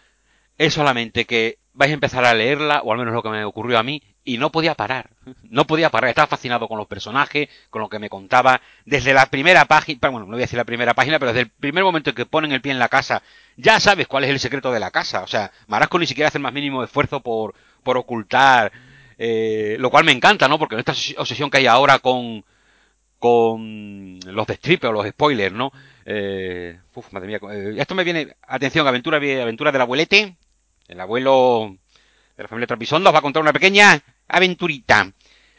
es 0.60 0.76
solamente 0.76 1.26
que 1.26 1.58
vais 1.74 1.90
a 1.90 1.96
empezar 1.96 2.26
a 2.26 2.36
leerla, 2.36 2.82
o 2.84 2.92
al 2.92 3.00
menos 3.00 3.14
lo 3.16 3.24
que 3.24 3.30
me 3.30 3.44
ocurrió 3.44 3.80
a 3.80 3.84
mí, 3.84 4.04
y 4.24 4.38
no 4.38 4.52
podía 4.52 4.76
parar. 4.76 5.10
No 5.50 5.66
podía 5.66 5.90
parar. 5.90 6.10
Estaba 6.10 6.28
fascinado 6.28 6.68
con 6.68 6.78
los 6.78 6.86
personajes, 6.86 7.50
con 7.72 7.82
lo 7.82 7.90
que 7.90 7.98
me 7.98 8.10
contaba. 8.10 8.62
Desde 8.86 9.14
la 9.16 9.26
primera 9.26 9.66
página, 9.66 10.10
bueno, 10.10 10.28
no 10.28 10.34
voy 10.34 10.42
a 10.42 10.46
decir 10.46 10.58
la 10.58 10.64
primera 10.64 10.94
página, 10.94 11.18
pero 11.18 11.34
desde 11.34 11.46
el 11.46 11.50
primer 11.50 11.84
momento 11.84 12.12
en 12.12 12.16
que 12.16 12.26
ponen 12.28 12.52
el 12.52 12.62
pie 12.62 12.72
en 12.72 12.80
la 12.80 12.90
casa, 12.90 13.24
ya 13.56 13.80
sabes 13.80 14.08
cuál 14.08 14.26
es 14.26 14.30
el 14.30 14.40
secreto 14.40 14.72
de 14.72 14.80
la 14.80 14.92
casa. 14.92 15.24
O 15.24 15.28
sea, 15.28 15.52
Marasco 15.66 15.98
ni 15.98 16.06
siquiera 16.06 16.28
hace 16.28 16.38
el 16.38 16.44
más 16.44 16.54
mínimo 16.54 16.84
esfuerzo 16.84 17.22
por, 17.22 17.56
por 17.82 17.98
ocultar, 17.98 18.72
eh, 19.18 19.78
lo 19.80 19.90
cual 19.90 20.04
me 20.04 20.12
encanta, 20.12 20.48
¿no? 20.48 20.60
Porque 20.60 20.78
esta 20.78 20.94
obsesión 21.18 21.50
que 21.50 21.58
hay 21.58 21.68
ahora 21.68 21.98
con, 21.98 22.44
con 23.20 24.20
los 24.26 24.48
destripes 24.48 24.90
o 24.90 24.94
los 24.94 25.08
spoilers, 25.08 25.54
¿no? 25.54 25.72
Eh, 26.06 26.80
uf, 26.94 27.12
madre 27.12 27.28
mía. 27.28 27.40
Eh, 27.52 27.76
esto 27.78 27.96
me 27.96 28.04
viene, 28.04 28.36
atención, 28.48 28.88
aventura, 28.88 29.18
aventura 29.18 29.72
del 29.72 29.82
abuelete. 29.82 30.36
El 30.88 31.00
abuelo 31.00 31.76
de 32.38 32.44
la 32.44 32.48
familia 32.48 32.68
Trapisondo 32.68 33.12
va 33.12 33.20
a 33.20 33.22
contar 33.22 33.42
una 33.42 33.54
pequeña 33.54 34.02
aventurita. 34.28 35.12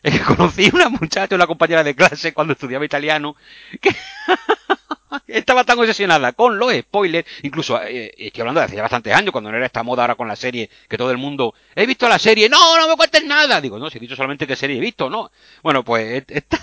Es 0.03 0.17
que 0.17 0.25
conocí 0.25 0.71
una 0.73 0.89
muchacha, 0.89 1.35
una 1.35 1.47
compañera 1.47 1.83
de 1.83 1.95
clase 1.95 2.33
cuando 2.33 2.53
estudiaba 2.53 2.85
italiano, 2.85 3.35
que 3.81 3.91
estaba 5.27 5.65
tan 5.65 5.79
obsesionada 5.79 6.33
con 6.33 6.59
los 6.59 6.73
spoilers, 6.73 7.29
incluso 7.43 7.83
eh, 7.83 8.15
estoy 8.17 8.43
hablando 8.43 8.61
de 8.61 8.67
hace 8.67 8.77
ya 8.77 8.83
bastantes 8.83 9.13
años, 9.13 9.33
cuando 9.33 9.51
no 9.51 9.57
era 9.57 9.67
esta 9.67 9.83
moda 9.83 10.03
ahora 10.03 10.15
con 10.15 10.29
la 10.29 10.37
serie, 10.37 10.71
que 10.89 10.97
todo 10.97 11.11
el 11.11 11.19
mundo, 11.19 11.53
he 11.75 11.85
visto 11.85 12.09
la 12.09 12.19
serie, 12.19 12.49
no, 12.49 12.79
no 12.79 12.89
me 12.89 12.97
cuentes 12.97 13.25
nada. 13.25 13.61
Digo, 13.61 13.79
no, 13.79 13.91
si 13.91 13.99
he 13.99 14.01
dicho 14.01 14.15
solamente 14.15 14.47
qué 14.47 14.55
serie 14.55 14.77
he 14.77 14.81
visto, 14.81 15.11
no. 15.11 15.33
Bueno, 15.63 15.85
pues 15.85 16.25
esta, 16.29 16.59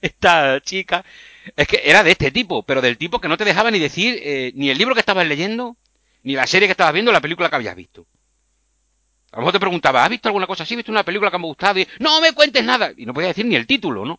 esta 0.02 0.60
chica, 0.60 1.04
es 1.56 1.68
que 1.68 1.82
era 1.84 2.02
de 2.02 2.12
este 2.12 2.30
tipo, 2.30 2.62
pero 2.62 2.80
del 2.80 2.98
tipo 2.98 3.20
que 3.20 3.28
no 3.28 3.36
te 3.36 3.44
dejaba 3.44 3.70
ni 3.70 3.78
decir 3.78 4.18
eh, 4.22 4.52
ni 4.54 4.70
el 4.70 4.78
libro 4.78 4.94
que 4.94 5.00
estabas 5.00 5.26
leyendo, 5.26 5.76
ni 6.22 6.34
la 6.34 6.46
serie 6.46 6.68
que 6.68 6.72
estabas 6.72 6.92
viendo, 6.92 7.12
la 7.12 7.20
película 7.20 7.48
que 7.48 7.56
habías 7.56 7.76
visto. 7.76 8.06
A 9.32 9.36
lo 9.36 9.42
mejor 9.42 9.52
te 9.52 9.60
preguntaba, 9.60 10.04
¿has 10.04 10.10
visto 10.10 10.28
alguna 10.28 10.46
cosa 10.46 10.64
así? 10.64 10.74
¿Has 10.74 10.78
visto 10.78 10.92
una 10.92 11.04
película 11.04 11.30
que 11.30 11.38
me 11.38 11.44
ha 11.44 11.46
gustado? 11.46 11.78
Y, 11.78 11.86
no 12.00 12.20
me 12.20 12.32
cuentes 12.32 12.64
nada. 12.64 12.92
Y 12.96 13.06
no 13.06 13.14
podía 13.14 13.28
decir 13.28 13.46
ni 13.46 13.54
el 13.54 13.66
título, 13.66 14.04
¿no? 14.04 14.18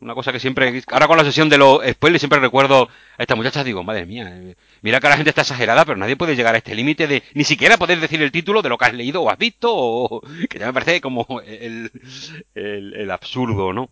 Una 0.00 0.14
cosa 0.14 0.32
que 0.32 0.40
siempre, 0.40 0.82
ahora 0.88 1.08
con 1.08 1.16
la 1.16 1.24
sesión 1.24 1.48
de 1.48 1.58
los 1.58 1.84
spoilers, 1.84 2.20
siempre 2.20 2.38
recuerdo 2.38 2.88
a 3.16 3.22
esta 3.22 3.34
muchacha, 3.34 3.64
digo, 3.64 3.82
madre 3.82 4.06
mía, 4.06 4.28
eh, 4.32 4.56
mira 4.80 5.00
que 5.00 5.08
la 5.08 5.16
gente 5.16 5.30
está 5.30 5.42
exagerada, 5.42 5.84
pero 5.84 5.96
nadie 5.96 6.16
puede 6.16 6.36
llegar 6.36 6.54
a 6.54 6.58
este 6.58 6.74
límite 6.74 7.08
de 7.08 7.24
ni 7.34 7.42
siquiera 7.42 7.76
poder 7.76 7.98
decir 7.98 8.22
el 8.22 8.30
título 8.30 8.62
de 8.62 8.68
lo 8.68 8.78
que 8.78 8.84
has 8.84 8.94
leído 8.94 9.22
o 9.22 9.30
has 9.30 9.38
visto, 9.38 9.70
o 9.72 10.20
que 10.50 10.58
ya 10.58 10.66
me 10.66 10.72
parece 10.72 11.00
como 11.00 11.40
el, 11.44 11.90
el, 12.54 12.94
el 12.94 13.10
absurdo, 13.10 13.72
¿no? 13.72 13.90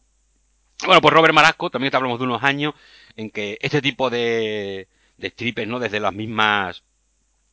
Bueno, 0.84 1.00
pues 1.00 1.14
Robert 1.14 1.34
Marasco, 1.34 1.70
también 1.70 1.90
te 1.90 1.96
hablamos 1.96 2.18
de 2.18 2.24
unos 2.24 2.42
años 2.42 2.74
en 3.16 3.30
que 3.30 3.58
este 3.62 3.80
tipo 3.80 4.10
de, 4.10 4.88
de 5.16 5.30
strippers, 5.30 5.68
¿no? 5.68 5.78
Desde 5.78 6.00
las 6.00 6.12
mismas 6.12 6.84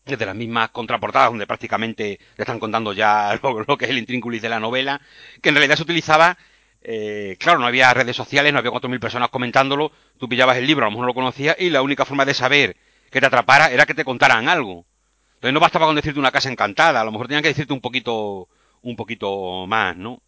desde 0.05 0.25
las 0.25 0.35
mismas 0.35 0.69
contraportadas 0.71 1.29
donde 1.29 1.47
prácticamente 1.47 2.19
le 2.37 2.41
están 2.41 2.59
contando 2.59 2.93
ya 2.93 3.39
lo, 3.67 3.77
que 3.77 3.85
es 3.85 3.91
el 3.91 3.97
intrínculis 3.97 4.41
de 4.41 4.49
la 4.49 4.59
novela, 4.59 5.01
que 5.41 5.49
en 5.49 5.55
realidad 5.55 5.77
se 5.77 5.83
utilizaba, 5.83 6.37
eh, 6.81 7.37
claro, 7.39 7.59
no 7.59 7.65
había 7.67 7.93
redes 7.93 8.15
sociales, 8.15 8.51
no 8.51 8.59
había 8.59 8.71
cuatro 8.71 8.89
mil 8.89 8.99
personas 8.99 9.29
comentándolo, 9.29 9.91
tú 10.17 10.27
pillabas 10.27 10.57
el 10.57 10.67
libro, 10.67 10.85
a 10.85 10.87
lo 10.87 10.91
mejor 10.91 11.03
no 11.03 11.07
lo 11.07 11.13
conocías, 11.13 11.55
y 11.59 11.69
la 11.69 11.81
única 11.81 12.05
forma 12.05 12.25
de 12.25 12.33
saber 12.33 12.75
que 13.11 13.21
te 13.21 13.27
atrapara 13.27 13.71
era 13.71 13.85
que 13.85 13.93
te 13.93 14.03
contaran 14.03 14.49
algo. 14.49 14.85
Entonces 15.35 15.53
no 15.53 15.59
bastaba 15.59 15.85
con 15.85 15.95
decirte 15.95 16.19
una 16.19 16.31
casa 16.31 16.51
encantada, 16.51 17.01
a 17.01 17.05
lo 17.05 17.11
mejor 17.11 17.27
tenían 17.27 17.43
que 17.43 17.49
decirte 17.49 17.73
un 17.73 17.81
poquito, 17.81 18.49
un 18.81 18.95
poquito 18.95 19.65
más, 19.67 19.95
¿no? 19.95 20.21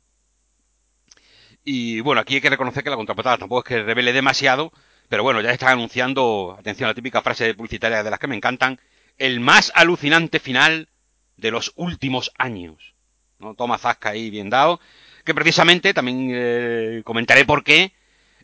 Y 1.65 1.99
bueno, 2.01 2.21
aquí 2.21 2.35
hay 2.35 2.41
que 2.41 2.49
reconocer 2.51 2.83
que 2.83 2.91
la 2.91 2.95
contraportada 2.95 3.39
tampoco 3.39 3.61
es 3.61 3.65
que 3.65 3.83
revele 3.83 4.13
demasiado, 4.13 4.71
pero 5.09 5.23
bueno, 5.23 5.41
ya 5.41 5.51
están 5.51 5.69
anunciando, 5.69 6.55
atención 6.59 6.85
a 6.85 6.91
la 6.91 6.95
típica 6.95 7.23
frase 7.23 7.55
publicitaria 7.55 8.03
de 8.03 8.09
las 8.11 8.19
que 8.19 8.27
me 8.27 8.35
encantan, 8.35 8.79
el 9.17 9.39
más 9.39 9.71
alucinante 9.75 10.39
final 10.39 10.89
de 11.37 11.49
los 11.49 11.73
últimos 11.75 12.31
años. 12.37 12.93
¿no? 13.39 13.55
Toma 13.55 13.79
Zasca 13.79 14.09
ahí 14.09 14.29
bien 14.29 14.51
dado, 14.51 14.79
que 15.23 15.33
precisamente 15.33 15.93
también 15.95 16.29
eh, 16.31 17.01
comentaré 17.03 17.45
por 17.45 17.63
qué 17.63 17.93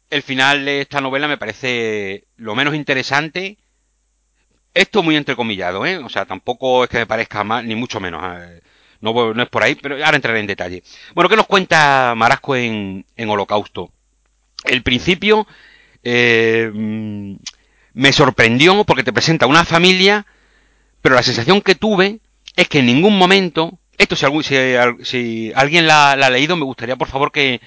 el 0.10 0.24
final 0.24 0.66
de 0.66 0.82
esta 0.82 1.00
novela 1.00 1.28
me 1.28 1.38
parece 1.38 2.26
lo 2.38 2.56
menos 2.56 2.74
interesante. 2.74 3.58
Esto 4.74 5.04
muy 5.04 5.16
entrecomillado, 5.16 5.86
¿eh? 5.86 5.98
O 6.00 6.10
sea, 6.10 6.26
tampoco 6.26 6.86
es 6.86 6.90
que 6.90 7.00
me 7.00 7.06
parezca 7.06 7.44
más, 7.44 7.64
ni 7.64 7.76
mucho 7.76 8.00
menos. 8.00 8.24
¿eh? 8.42 8.62
No, 9.02 9.34
no, 9.34 9.44
es 9.44 9.50
por 9.50 9.64
ahí, 9.64 9.76
pero 9.76 9.96
ahora 10.04 10.16
entraré 10.16 10.40
en 10.40 10.48
detalle. 10.48 10.84
Bueno, 11.16 11.28
¿qué 11.28 11.36
nos 11.36 11.48
cuenta 11.48 12.14
Marasco 12.16 12.56
en, 12.56 13.06
en 13.16 13.30
Holocausto? 13.30 13.92
El 14.64 14.84
principio 14.84 15.48
eh, 16.04 16.72
me 17.94 18.14
sorprendió 18.14 18.84
porque 18.84 19.04
te 19.04 19.14
presenta 19.14 19.48
una 19.48 19.66
familia, 19.66 20.26
pero 21.02 21.16
la 21.16 21.24
sensación 21.24 21.62
que 21.62 21.76
tuve 21.76 22.20
es 22.56 22.68
que 22.68 22.80
en 22.80 22.86
ningún 22.86 23.18
momento, 23.18 23.80
esto 23.98 24.16
si, 24.16 24.26
si, 25.04 25.52
alguien 25.56 25.88
la, 25.88 26.12
ha 26.12 26.30
leído, 26.30 26.56
me 26.56 26.66
gustaría 26.66 26.96
por 26.96 27.08
favor 27.08 27.32
que, 27.32 27.60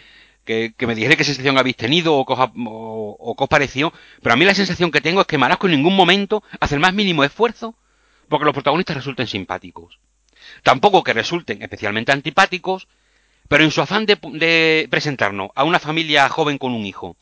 que, 0.44 0.74
me 0.86 0.94
dijera 0.94 1.16
qué 1.16 1.24
sensación 1.24 1.58
habéis 1.58 1.76
tenido 1.76 2.14
o 2.14 2.24
qué, 2.26 2.32
os, 2.34 2.50
o, 2.66 3.34
os 3.36 3.48
pareció, 3.48 3.92
pero 4.22 4.34
a 4.34 4.36
mí 4.36 4.44
la 4.44 4.54
sensación 4.54 4.90
que 4.90 5.00
tengo 5.00 5.20
es 5.20 5.26
que 5.26 5.38
Marasco 5.38 5.66
en 5.66 5.72
ningún 5.72 5.96
momento 5.96 6.42
hace 6.60 6.74
el 6.74 6.80
más 6.80 6.94
mínimo 6.94 7.24
esfuerzo 7.24 7.76
porque 8.28 8.44
los 8.44 8.54
protagonistas 8.54 8.96
resulten 8.96 9.26
simpáticos. 9.26 9.98
Tampoco 10.62 11.02
que 11.04 11.12
resulten 11.12 11.62
especialmente 11.62 12.12
antipáticos, 12.12 12.88
pero 13.48 13.64
en 13.64 13.70
su 13.70 13.80
afán 13.80 14.06
de, 14.06 14.86
presentarnos 14.90 15.50
a 15.54 15.64
una 15.64 15.78
familia 15.78 16.28
joven 16.28 16.58
con 16.58 16.72
un 16.72 16.86
hijo 16.86 17.16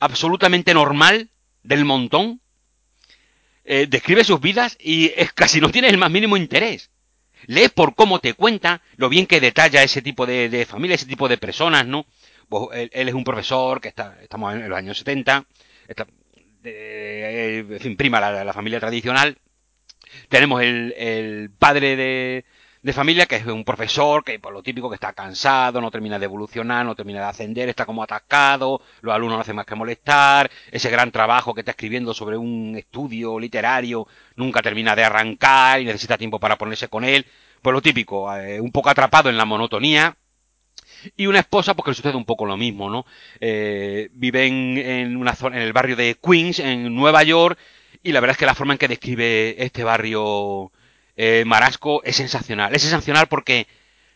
absolutamente 0.00 0.74
normal, 0.74 1.30
del 1.62 1.84
montón, 1.84 2.40
eh, 3.64 3.86
describe 3.88 4.24
sus 4.24 4.40
vidas 4.40 4.76
y 4.80 5.12
es, 5.16 5.32
casi 5.34 5.60
no 5.60 5.70
tiene 5.70 5.88
el 5.88 5.98
más 5.98 6.10
mínimo 6.10 6.36
interés. 6.36 6.90
Lees 7.46 7.70
por 7.70 7.94
cómo 7.94 8.20
te 8.20 8.34
cuenta, 8.34 8.82
lo 8.96 9.08
bien 9.08 9.26
que 9.26 9.40
detalla 9.40 9.82
ese 9.82 10.02
tipo 10.02 10.26
de, 10.26 10.66
familia, 10.68 10.94
ese 10.94 11.06
tipo 11.06 11.28
de 11.28 11.38
personas, 11.38 11.86
¿no? 11.86 12.06
Pues 12.48 12.88
él, 12.92 13.08
es 13.08 13.14
un 13.14 13.24
profesor 13.24 13.80
que 13.80 13.88
está, 13.88 14.16
estamos 14.22 14.54
en 14.54 14.68
los 14.68 14.78
años 14.78 14.98
70, 14.98 15.44
está, 15.88 16.06
en 16.64 17.80
fin, 17.80 17.96
prima 17.96 18.20
la, 18.20 18.52
familia 18.52 18.78
tradicional. 18.78 19.36
Tenemos 20.28 20.62
el 20.62 21.50
padre 21.58 21.96
de, 21.96 22.44
de 22.82 22.92
familia 22.92 23.26
que 23.26 23.36
es 23.36 23.46
un 23.46 23.64
profesor 23.64 24.24
que 24.24 24.40
por 24.40 24.52
lo 24.52 24.62
típico 24.62 24.88
que 24.88 24.96
está 24.96 25.12
cansado, 25.12 25.80
no 25.80 25.90
termina 25.90 26.18
de 26.18 26.24
evolucionar, 26.24 26.84
no 26.84 26.96
termina 26.96 27.20
de 27.20 27.26
ascender, 27.26 27.68
está 27.68 27.86
como 27.86 28.02
atascado, 28.02 28.82
los 29.02 29.14
alumnos 29.14 29.36
no 29.38 29.40
hacen 29.42 29.56
más 29.56 29.66
que 29.66 29.76
molestar, 29.76 30.50
ese 30.70 30.90
gran 30.90 31.12
trabajo 31.12 31.54
que 31.54 31.60
está 31.60 31.70
escribiendo 31.70 32.12
sobre 32.12 32.36
un 32.36 32.74
estudio 32.76 33.38
literario 33.38 34.06
nunca 34.34 34.62
termina 34.62 34.96
de 34.96 35.04
arrancar 35.04 35.80
y 35.80 35.84
necesita 35.84 36.18
tiempo 36.18 36.40
para 36.40 36.58
ponerse 36.58 36.88
con 36.88 37.04
él, 37.04 37.24
pues 37.62 37.72
lo 37.72 37.80
típico, 37.80 38.34
eh, 38.34 38.60
un 38.60 38.72
poco 38.72 38.90
atrapado 38.90 39.30
en 39.30 39.36
la 39.36 39.44
monotonía, 39.44 40.16
y 41.16 41.26
una 41.26 41.40
esposa, 41.40 41.74
porque 41.74 41.90
le 41.90 41.96
sucede 41.96 42.14
un 42.14 42.24
poco 42.24 42.46
lo 42.46 42.56
mismo, 42.56 42.88
¿no? 42.88 43.04
Eh, 43.40 44.08
viven 44.12 44.78
en 44.78 45.16
una 45.16 45.34
zona, 45.34 45.56
en 45.56 45.62
el 45.62 45.72
barrio 45.72 45.96
de 45.96 46.16
Queens, 46.22 46.60
en 46.60 46.94
Nueva 46.94 47.24
York, 47.24 47.58
y 48.02 48.12
la 48.12 48.20
verdad 48.20 48.32
es 48.34 48.38
que 48.38 48.46
la 48.46 48.54
forma 48.54 48.74
en 48.74 48.78
que 48.78 48.88
describe 48.88 49.62
este 49.62 49.84
barrio 49.84 50.72
eh, 51.16 51.44
Marasco 51.46 52.02
es 52.04 52.16
sensacional. 52.16 52.74
Es 52.74 52.82
sensacional 52.82 53.28
porque 53.28 53.66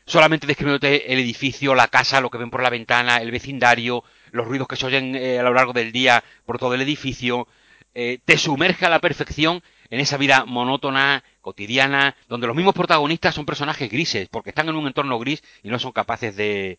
solamente 0.06 0.46
describiéndote 0.46 1.12
el 1.12 1.18
edificio, 1.18 1.74
la 1.74 1.88
casa, 1.88 2.20
lo 2.20 2.30
que 2.30 2.38
ven 2.38 2.50
por 2.50 2.62
la 2.62 2.70
ventana, 2.70 3.18
el 3.18 3.30
vecindario, 3.30 4.04
los 4.30 4.46
ruidos 4.46 4.68
que 4.68 4.76
se 4.76 4.86
oyen 4.86 5.14
eh, 5.14 5.38
a 5.38 5.42
lo 5.42 5.54
largo 5.54 5.72
del 5.72 5.92
día 5.92 6.22
por 6.44 6.58
todo 6.58 6.74
el 6.74 6.80
edificio, 6.80 7.46
eh, 7.94 8.18
te 8.24 8.38
sumerge 8.38 8.86
a 8.86 8.90
la 8.90 9.00
perfección 9.00 9.62
en 9.88 10.00
esa 10.00 10.16
vida 10.16 10.44
monótona, 10.44 11.22
cotidiana, 11.40 12.16
donde 12.28 12.46
los 12.46 12.56
mismos 12.56 12.74
protagonistas 12.74 13.34
son 13.34 13.46
personajes 13.46 13.90
grises, 13.90 14.28
porque 14.28 14.50
están 14.50 14.68
en 14.68 14.74
un 14.74 14.86
entorno 14.86 15.18
gris 15.18 15.42
y 15.62 15.68
no 15.68 15.78
son 15.78 15.92
capaces 15.92 16.34
de, 16.36 16.78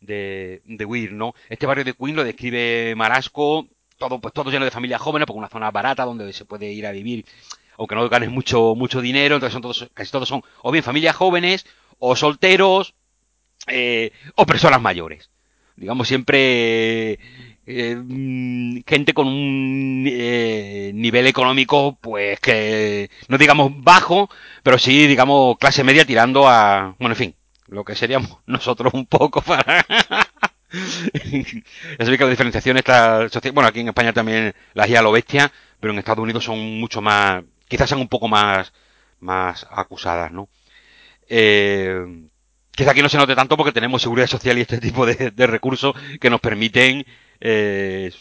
de, 0.00 0.60
de 0.64 0.84
huir, 0.84 1.12
¿no? 1.12 1.34
Este 1.48 1.66
barrio 1.66 1.84
de 1.84 1.94
Queen 1.94 2.14
lo 2.14 2.24
describe 2.24 2.94
Marasco, 2.94 3.66
todo, 4.08 4.20
pues 4.20 4.34
todo 4.34 4.50
lleno 4.50 4.64
de 4.64 4.70
familias 4.70 5.00
jóvenes, 5.00 5.26
porque 5.26 5.38
una 5.38 5.48
zona 5.48 5.70
barata 5.70 6.04
donde 6.04 6.32
se 6.32 6.44
puede 6.44 6.72
ir 6.72 6.86
a 6.86 6.92
vivir 6.92 7.24
aunque 7.78 7.94
no 7.94 8.08
ganes 8.08 8.30
mucho, 8.30 8.74
mucho 8.74 9.00
dinero, 9.00 9.36
entonces 9.36 9.52
son 9.52 9.62
todos, 9.62 9.90
casi 9.94 10.10
todos 10.10 10.28
son 10.28 10.42
o 10.62 10.70
bien 10.70 10.84
familias 10.84 11.16
jóvenes, 11.16 11.66
o 11.98 12.14
solteros, 12.16 12.94
eh, 13.66 14.12
o 14.36 14.46
personas 14.46 14.80
mayores. 14.80 15.30
Digamos 15.76 16.06
siempre 16.06 17.18
eh, 17.66 17.96
mm, 17.96 18.80
gente 18.86 19.14
con 19.14 19.26
un 19.26 20.04
eh, 20.06 20.92
nivel 20.94 21.26
económico, 21.26 21.98
pues 22.00 22.40
que 22.40 23.10
no 23.28 23.38
digamos 23.38 23.72
bajo, 23.82 24.28
pero 24.62 24.78
sí 24.78 25.06
digamos 25.06 25.56
clase 25.58 25.84
media 25.84 26.04
tirando 26.04 26.48
a, 26.48 26.94
bueno, 26.98 27.14
en 27.14 27.18
fin, 27.18 27.34
lo 27.68 27.84
que 27.84 27.94
seríamos 27.96 28.38
nosotros 28.46 28.92
un 28.94 29.06
poco 29.06 29.40
para... 29.40 29.84
ya 31.24 32.04
sabéis 32.04 32.18
que 32.18 32.24
la 32.24 32.30
diferenciación 32.30 32.76
está... 32.76 33.26
Bueno, 33.52 33.68
aquí 33.68 33.80
en 33.80 33.88
España 33.88 34.12
también 34.12 34.54
las 34.74 34.88
ya 34.88 35.02
lo 35.02 35.12
bestia, 35.12 35.52
pero 35.80 35.92
en 35.92 35.98
Estados 35.98 36.22
Unidos 36.22 36.44
son 36.44 36.58
mucho 36.80 37.00
más 37.00 37.42
quizás 37.72 37.88
sean 37.88 38.02
un 38.02 38.08
poco 38.08 38.28
más, 38.28 38.70
más 39.20 39.66
acusadas, 39.70 40.30
¿no? 40.30 40.50
Eh, 41.26 42.28
quizá 42.70 42.90
aquí 42.90 43.00
no 43.00 43.08
se 43.08 43.16
note 43.16 43.34
tanto 43.34 43.56
porque 43.56 43.72
tenemos 43.72 44.02
seguridad 44.02 44.26
social 44.26 44.58
y 44.58 44.60
este 44.60 44.76
tipo 44.78 45.06
de, 45.06 45.46
recursos 45.46 45.94
que 46.20 46.28
nos 46.28 46.42
permiten 46.42 47.06
eh, 47.40 48.12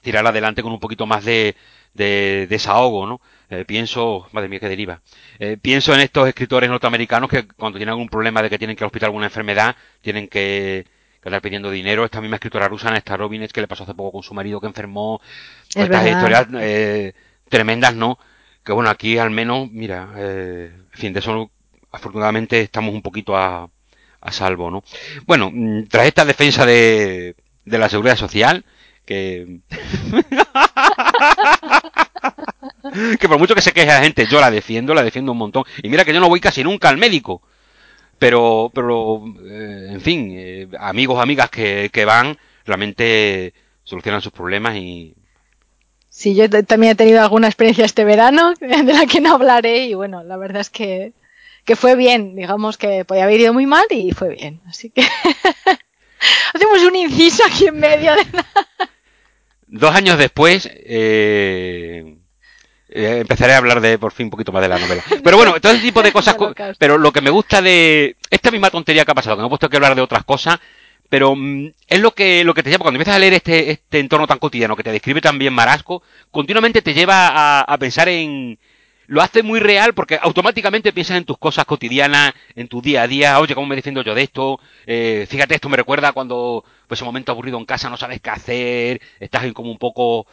tirar 0.00 0.26
adelante 0.26 0.64
con 0.64 0.72
un 0.72 0.80
poquito 0.80 1.06
más 1.06 1.24
de, 1.24 1.54
desahogo, 1.94 3.06
¿no? 3.06 3.20
Eh, 3.52 3.66
pienso, 3.66 4.26
madre 4.32 4.48
mía, 4.48 4.60
que 4.60 4.68
deriva. 4.68 5.02
Eh, 5.38 5.58
pienso 5.60 5.92
en 5.92 6.00
estos 6.00 6.26
escritores 6.26 6.70
norteamericanos 6.70 7.28
que 7.28 7.46
cuando 7.46 7.78
tienen 7.78 7.90
algún 7.90 8.08
problema 8.08 8.40
de 8.40 8.48
que 8.48 8.56
tienen 8.56 8.76
que 8.76 8.84
hospital 8.84 9.08
alguna 9.08 9.26
enfermedad, 9.26 9.76
tienen 10.00 10.26
que, 10.26 10.86
andar 11.22 11.42
pidiendo 11.42 11.70
dinero. 11.70 12.06
Esta 12.06 12.22
misma 12.22 12.36
escritora 12.36 12.66
rusa, 12.66 12.96
esta 12.96 13.14
Robinets, 13.14 13.52
que 13.52 13.60
le 13.60 13.68
pasó 13.68 13.82
hace 13.84 13.94
poco 13.94 14.12
con 14.12 14.22
su 14.22 14.32
marido 14.32 14.58
que 14.58 14.68
enfermó. 14.68 15.20
estas 15.74 16.06
historias 16.06 16.48
tremendas, 17.50 17.94
¿no? 17.94 18.18
Que 18.64 18.72
bueno, 18.72 18.88
aquí 18.88 19.18
al 19.18 19.30
menos, 19.30 19.70
mira, 19.70 20.14
eh, 20.16 20.72
en 20.74 20.98
fin, 20.98 21.12
de 21.12 21.18
eso 21.18 21.50
afortunadamente 21.90 22.62
estamos 22.62 22.94
un 22.94 23.02
poquito 23.02 23.36
a, 23.36 23.68
a 24.20 24.32
salvo, 24.32 24.70
¿no? 24.70 24.82
Bueno, 25.26 25.50
mm, 25.52 25.88
tras 25.88 26.06
esta 26.06 26.24
defensa 26.24 26.64
de, 26.64 27.36
de 27.66 27.78
la 27.78 27.90
seguridad 27.90 28.16
social, 28.16 28.64
que... 29.04 29.60
que 33.18 33.28
por 33.28 33.38
mucho 33.38 33.54
que 33.54 33.62
se 33.62 33.72
queje 33.72 33.86
la 33.86 34.02
gente, 34.02 34.26
yo 34.26 34.40
la 34.40 34.50
defiendo, 34.50 34.94
la 34.94 35.02
defiendo 35.02 35.32
un 35.32 35.38
montón. 35.38 35.64
Y 35.82 35.88
mira 35.88 36.04
que 36.04 36.12
yo 36.12 36.20
no 36.20 36.28
voy 36.28 36.40
casi 36.40 36.62
nunca 36.64 36.88
al 36.88 36.98
médico. 36.98 37.42
Pero, 38.18 38.70
pero, 38.74 39.24
eh, 39.44 39.88
en 39.90 40.00
fin, 40.00 40.32
eh, 40.32 40.68
amigos, 40.78 41.20
amigas 41.20 41.50
que, 41.50 41.90
que 41.92 42.04
van, 42.04 42.38
realmente 42.64 43.52
solucionan 43.84 44.22
sus 44.22 44.32
problemas 44.32 44.76
y 44.76 45.14
Sí, 46.14 46.34
yo 46.34 46.48
también 46.50 46.92
he 46.92 46.94
tenido 46.94 47.22
alguna 47.22 47.48
experiencia 47.48 47.86
este 47.86 48.04
verano 48.04 48.52
de 48.60 48.92
la 48.92 49.06
que 49.06 49.22
no 49.22 49.32
hablaré 49.32 49.86
y 49.86 49.94
bueno, 49.94 50.22
la 50.22 50.36
verdad 50.36 50.60
es 50.60 50.68
que, 50.68 51.14
que 51.64 51.74
fue 51.74 51.96
bien, 51.96 52.36
digamos 52.36 52.76
que 52.76 53.06
podía 53.06 53.24
haber 53.24 53.40
ido 53.40 53.54
muy 53.54 53.64
mal 53.64 53.86
y 53.88 54.12
fue 54.12 54.28
bien, 54.28 54.60
así 54.66 54.90
que 54.90 55.02
hacemos 56.54 56.82
un 56.82 56.96
inciso 56.96 57.44
aquí 57.44 57.66
en 57.66 57.78
medio 57.78 58.14
de 58.14 58.26
Dos 59.66 59.94
años 59.94 60.18
después 60.18 60.68
eh, 60.70 62.16
eh, 62.88 63.18
empezaré 63.20 63.54
a 63.54 63.58
hablar 63.58 63.80
de 63.80 63.98
por 63.98 64.12
fin 64.12 64.26
un 64.26 64.30
poquito 64.30 64.52
más 64.52 64.60
de 64.60 64.68
la 64.68 64.78
novela. 64.78 65.02
Pero 65.24 65.36
bueno, 65.38 65.58
todo 65.60 65.72
ese 65.72 65.82
tipo 65.82 66.02
de 66.02 66.12
cosas, 66.12 66.36
pero 66.78 66.98
lo 66.98 67.10
que 67.10 67.22
me 67.22 67.30
gusta 67.30 67.62
de 67.62 68.16
esta 68.28 68.50
misma 68.50 68.70
tontería 68.70 69.06
que 69.06 69.12
ha 69.12 69.14
pasado, 69.14 69.36
que 69.36 69.40
me 69.40 69.46
he 69.46 69.48
puesto 69.48 69.70
que 69.70 69.76
hablar 69.76 69.94
de 69.94 70.02
otras 70.02 70.24
cosas, 70.24 70.58
pero 71.08 71.34
mm, 71.34 71.72
es 71.88 72.00
lo 72.00 72.10
que, 72.10 72.44
lo 72.44 72.52
que 72.52 72.62
te 72.62 72.68
lleva, 72.68 72.82
cuando 72.82 72.98
empiezas 72.98 73.16
a 73.16 73.18
leer 73.18 73.32
este, 73.32 73.70
este 73.70 73.98
entorno 73.98 74.26
tan 74.26 74.38
cotidiano 74.38 74.76
que 74.76 74.82
te 74.82 74.92
describe 74.92 75.22
también 75.22 75.54
Marasco, 75.54 76.02
continuamente 76.30 76.82
te 76.82 76.92
lleva 76.92 77.28
a, 77.28 77.60
a 77.62 77.78
pensar 77.78 78.10
en, 78.10 78.58
lo 79.12 79.20
hace 79.20 79.42
muy 79.42 79.60
real 79.60 79.92
porque 79.92 80.18
automáticamente 80.22 80.90
piensas 80.90 81.18
en 81.18 81.26
tus 81.26 81.36
cosas 81.36 81.66
cotidianas, 81.66 82.32
en 82.54 82.66
tu 82.66 82.80
día 82.80 83.02
a 83.02 83.06
día, 83.06 83.38
oye, 83.40 83.54
¿cómo 83.54 83.66
me 83.66 83.76
defiendo 83.76 84.02
yo 84.02 84.14
de 84.14 84.22
esto? 84.22 84.58
Eh, 84.86 85.26
fíjate, 85.28 85.54
esto 85.54 85.68
me 85.68 85.76
recuerda 85.76 86.12
cuando, 86.12 86.64
pues, 86.86 87.02
un 87.02 87.08
momento 87.08 87.30
aburrido 87.30 87.58
en 87.58 87.66
casa, 87.66 87.90
no 87.90 87.98
sabes 87.98 88.22
qué 88.22 88.30
hacer, 88.30 89.02
estás 89.20 89.52
como 89.52 89.70
un 89.70 89.76
poco 89.76 90.26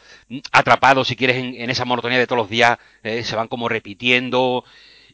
atrapado, 0.54 1.04
si 1.04 1.18
quieres, 1.18 1.36
en, 1.36 1.70
esa 1.70 1.84
monotonía 1.84 2.18
de 2.18 2.26
todos 2.26 2.44
los 2.44 2.50
días, 2.50 2.78
eh, 3.04 3.22
se 3.26 3.36
van 3.36 3.50
como 3.50 3.68
repitiendo, 3.68 4.64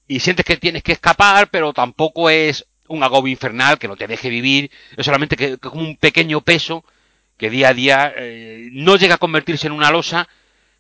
y 0.08 0.20
sientes 0.20 0.46
que 0.46 0.58
tienes 0.58 0.84
que 0.84 0.92
escapar, 0.92 1.50
pero 1.50 1.74
tampoco 1.74 2.30
es 2.30 2.68
un 2.88 3.02
agobio 3.02 3.32
infernal 3.32 3.80
que 3.80 3.88
no 3.88 3.96
te 3.96 4.06
deje 4.06 4.30
vivir, 4.30 4.70
es 4.96 5.04
solamente 5.04 5.36
que, 5.36 5.58
como 5.58 5.82
un 5.82 5.98
pequeño 5.98 6.42
peso 6.42 6.86
que 7.36 7.50
día 7.50 7.70
a 7.70 7.74
día 7.74 8.14
eh, 8.16 8.70
no 8.74 8.96
llega 8.96 9.16
a 9.16 9.18
convertirse 9.18 9.66
en 9.66 9.74
una 9.74 9.90
losa, 9.90 10.28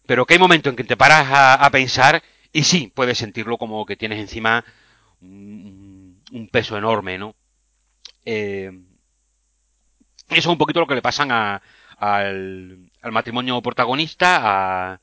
pero 0.06 0.26
que 0.26 0.36
hay 0.36 0.40
momentos 0.40 0.70
en 0.70 0.76
que 0.78 0.84
te 0.84 0.98
paras 0.98 1.26
a, 1.32 1.70
pensar 1.72 2.22
y 2.56 2.64
sí, 2.64 2.90
puedes 2.95 3.18
sentirlo 3.18 3.57
como 3.57 3.86
que 3.86 3.98
tienes 3.98 4.18
encima 4.18 4.64
un, 5.19 6.49
peso 6.53 6.77
enorme, 6.77 7.18
¿no? 7.18 7.36
Eh, 8.23 8.72
eso 10.30 10.40
es 10.40 10.45
un 10.45 10.57
poquito 10.57 10.80
lo 10.80 10.88
que 10.88 10.95
le 10.95 11.02
pasan 11.02 11.34
a, 11.34 11.61
al, 11.98 12.90
matrimonio 13.11 13.61
protagonista, 13.61 14.40
a, 14.94 15.02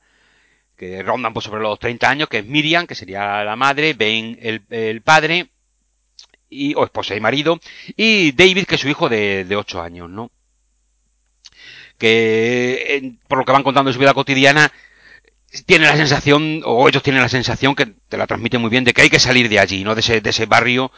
que 0.75 1.03
rondan 1.03 1.31
pues, 1.31 1.45
sobre 1.45 1.61
los 1.61 1.77
30 1.77 2.09
años, 2.09 2.27
que 2.27 2.39
es 2.39 2.45
Miriam, 2.47 2.87
que 2.87 2.95
sería 2.95 3.43
la 3.43 3.55
madre, 3.55 3.93
Ben 3.93 4.35
el, 4.41 5.01
padre, 5.03 5.51
y, 6.49 6.73
o 6.73 6.83
esposa 6.83 7.15
y 7.15 7.21
marido, 7.21 7.59
y 7.95 8.31
David, 8.31 8.65
que 8.65 8.75
es 8.75 8.81
su 8.81 8.89
hijo 8.89 9.09
de, 9.09 9.45
de 9.45 9.55
8 9.55 9.79
años, 9.79 10.09
¿no? 10.09 10.31
que 11.99 13.13
por 13.27 13.37
lo 13.37 13.45
que 13.45 13.51
van 13.51 13.63
contando 13.63 13.89
de 13.89 13.93
su 13.93 13.99
vida 13.99 14.15
cotidiana, 14.15 14.71
tiene 15.65 15.85
la 15.85 15.95
sensación, 15.95 16.61
o 16.65 16.87
ellos 16.89 17.03
tienen 17.03 17.21
la 17.21 17.29
sensación 17.29 17.75
que 17.75 17.85
te 17.85 18.17
la 18.17 18.27
transmiten 18.27 18.61
muy 18.61 18.69
bien, 18.69 18.83
de 18.83 18.93
que 18.93 19.03
hay 19.03 19.09
que 19.09 19.19
salir 19.19 19.49
de 19.49 19.59
allí, 19.59 19.83
¿no? 19.83 19.93
De 19.95 20.01
ese, 20.01 20.21
de 20.21 20.29
ese 20.31 20.45
barrio 20.45 20.91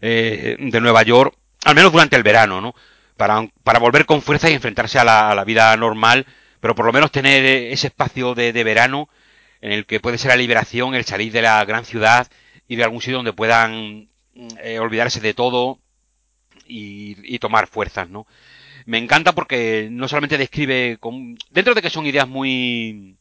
eh, 0.00 0.56
de 0.58 0.80
Nueva 0.80 1.02
York, 1.02 1.34
al 1.64 1.74
menos 1.74 1.92
durante 1.92 2.16
el 2.16 2.22
verano, 2.22 2.60
¿no? 2.60 2.74
Para, 3.16 3.46
para 3.64 3.78
volver 3.78 4.04
con 4.04 4.22
fuerza 4.22 4.50
y 4.50 4.54
enfrentarse 4.54 4.98
a 4.98 5.04
la, 5.04 5.30
a 5.30 5.34
la, 5.34 5.44
vida 5.44 5.76
normal, 5.76 6.26
pero 6.60 6.74
por 6.74 6.86
lo 6.86 6.92
menos 6.92 7.10
tener 7.10 7.44
ese 7.44 7.88
espacio 7.88 8.34
de, 8.34 8.52
de, 8.52 8.64
verano 8.64 9.08
en 9.60 9.72
el 9.72 9.86
que 9.86 10.00
puede 10.00 10.18
ser 10.18 10.30
la 10.30 10.36
liberación, 10.36 10.94
el 10.94 11.04
salir 11.04 11.32
de 11.32 11.42
la 11.42 11.64
gran 11.64 11.84
ciudad, 11.84 12.26
ir 12.68 12.82
a 12.82 12.86
algún 12.86 13.00
sitio 13.00 13.16
donde 13.16 13.32
puedan 13.32 14.08
eh, 14.62 14.78
olvidarse 14.78 15.20
de 15.20 15.34
todo 15.34 15.78
y, 16.66 17.16
y, 17.22 17.38
tomar 17.38 17.66
fuerzas, 17.66 18.08
¿no? 18.08 18.26
Me 18.86 18.98
encanta 18.98 19.32
porque 19.32 19.88
no 19.90 20.08
solamente 20.08 20.38
describe, 20.38 20.96
con, 20.98 21.36
dentro 21.50 21.74
de 21.74 21.82
que 21.82 21.90
son 21.90 22.06
ideas 22.06 22.26
muy 22.26 23.16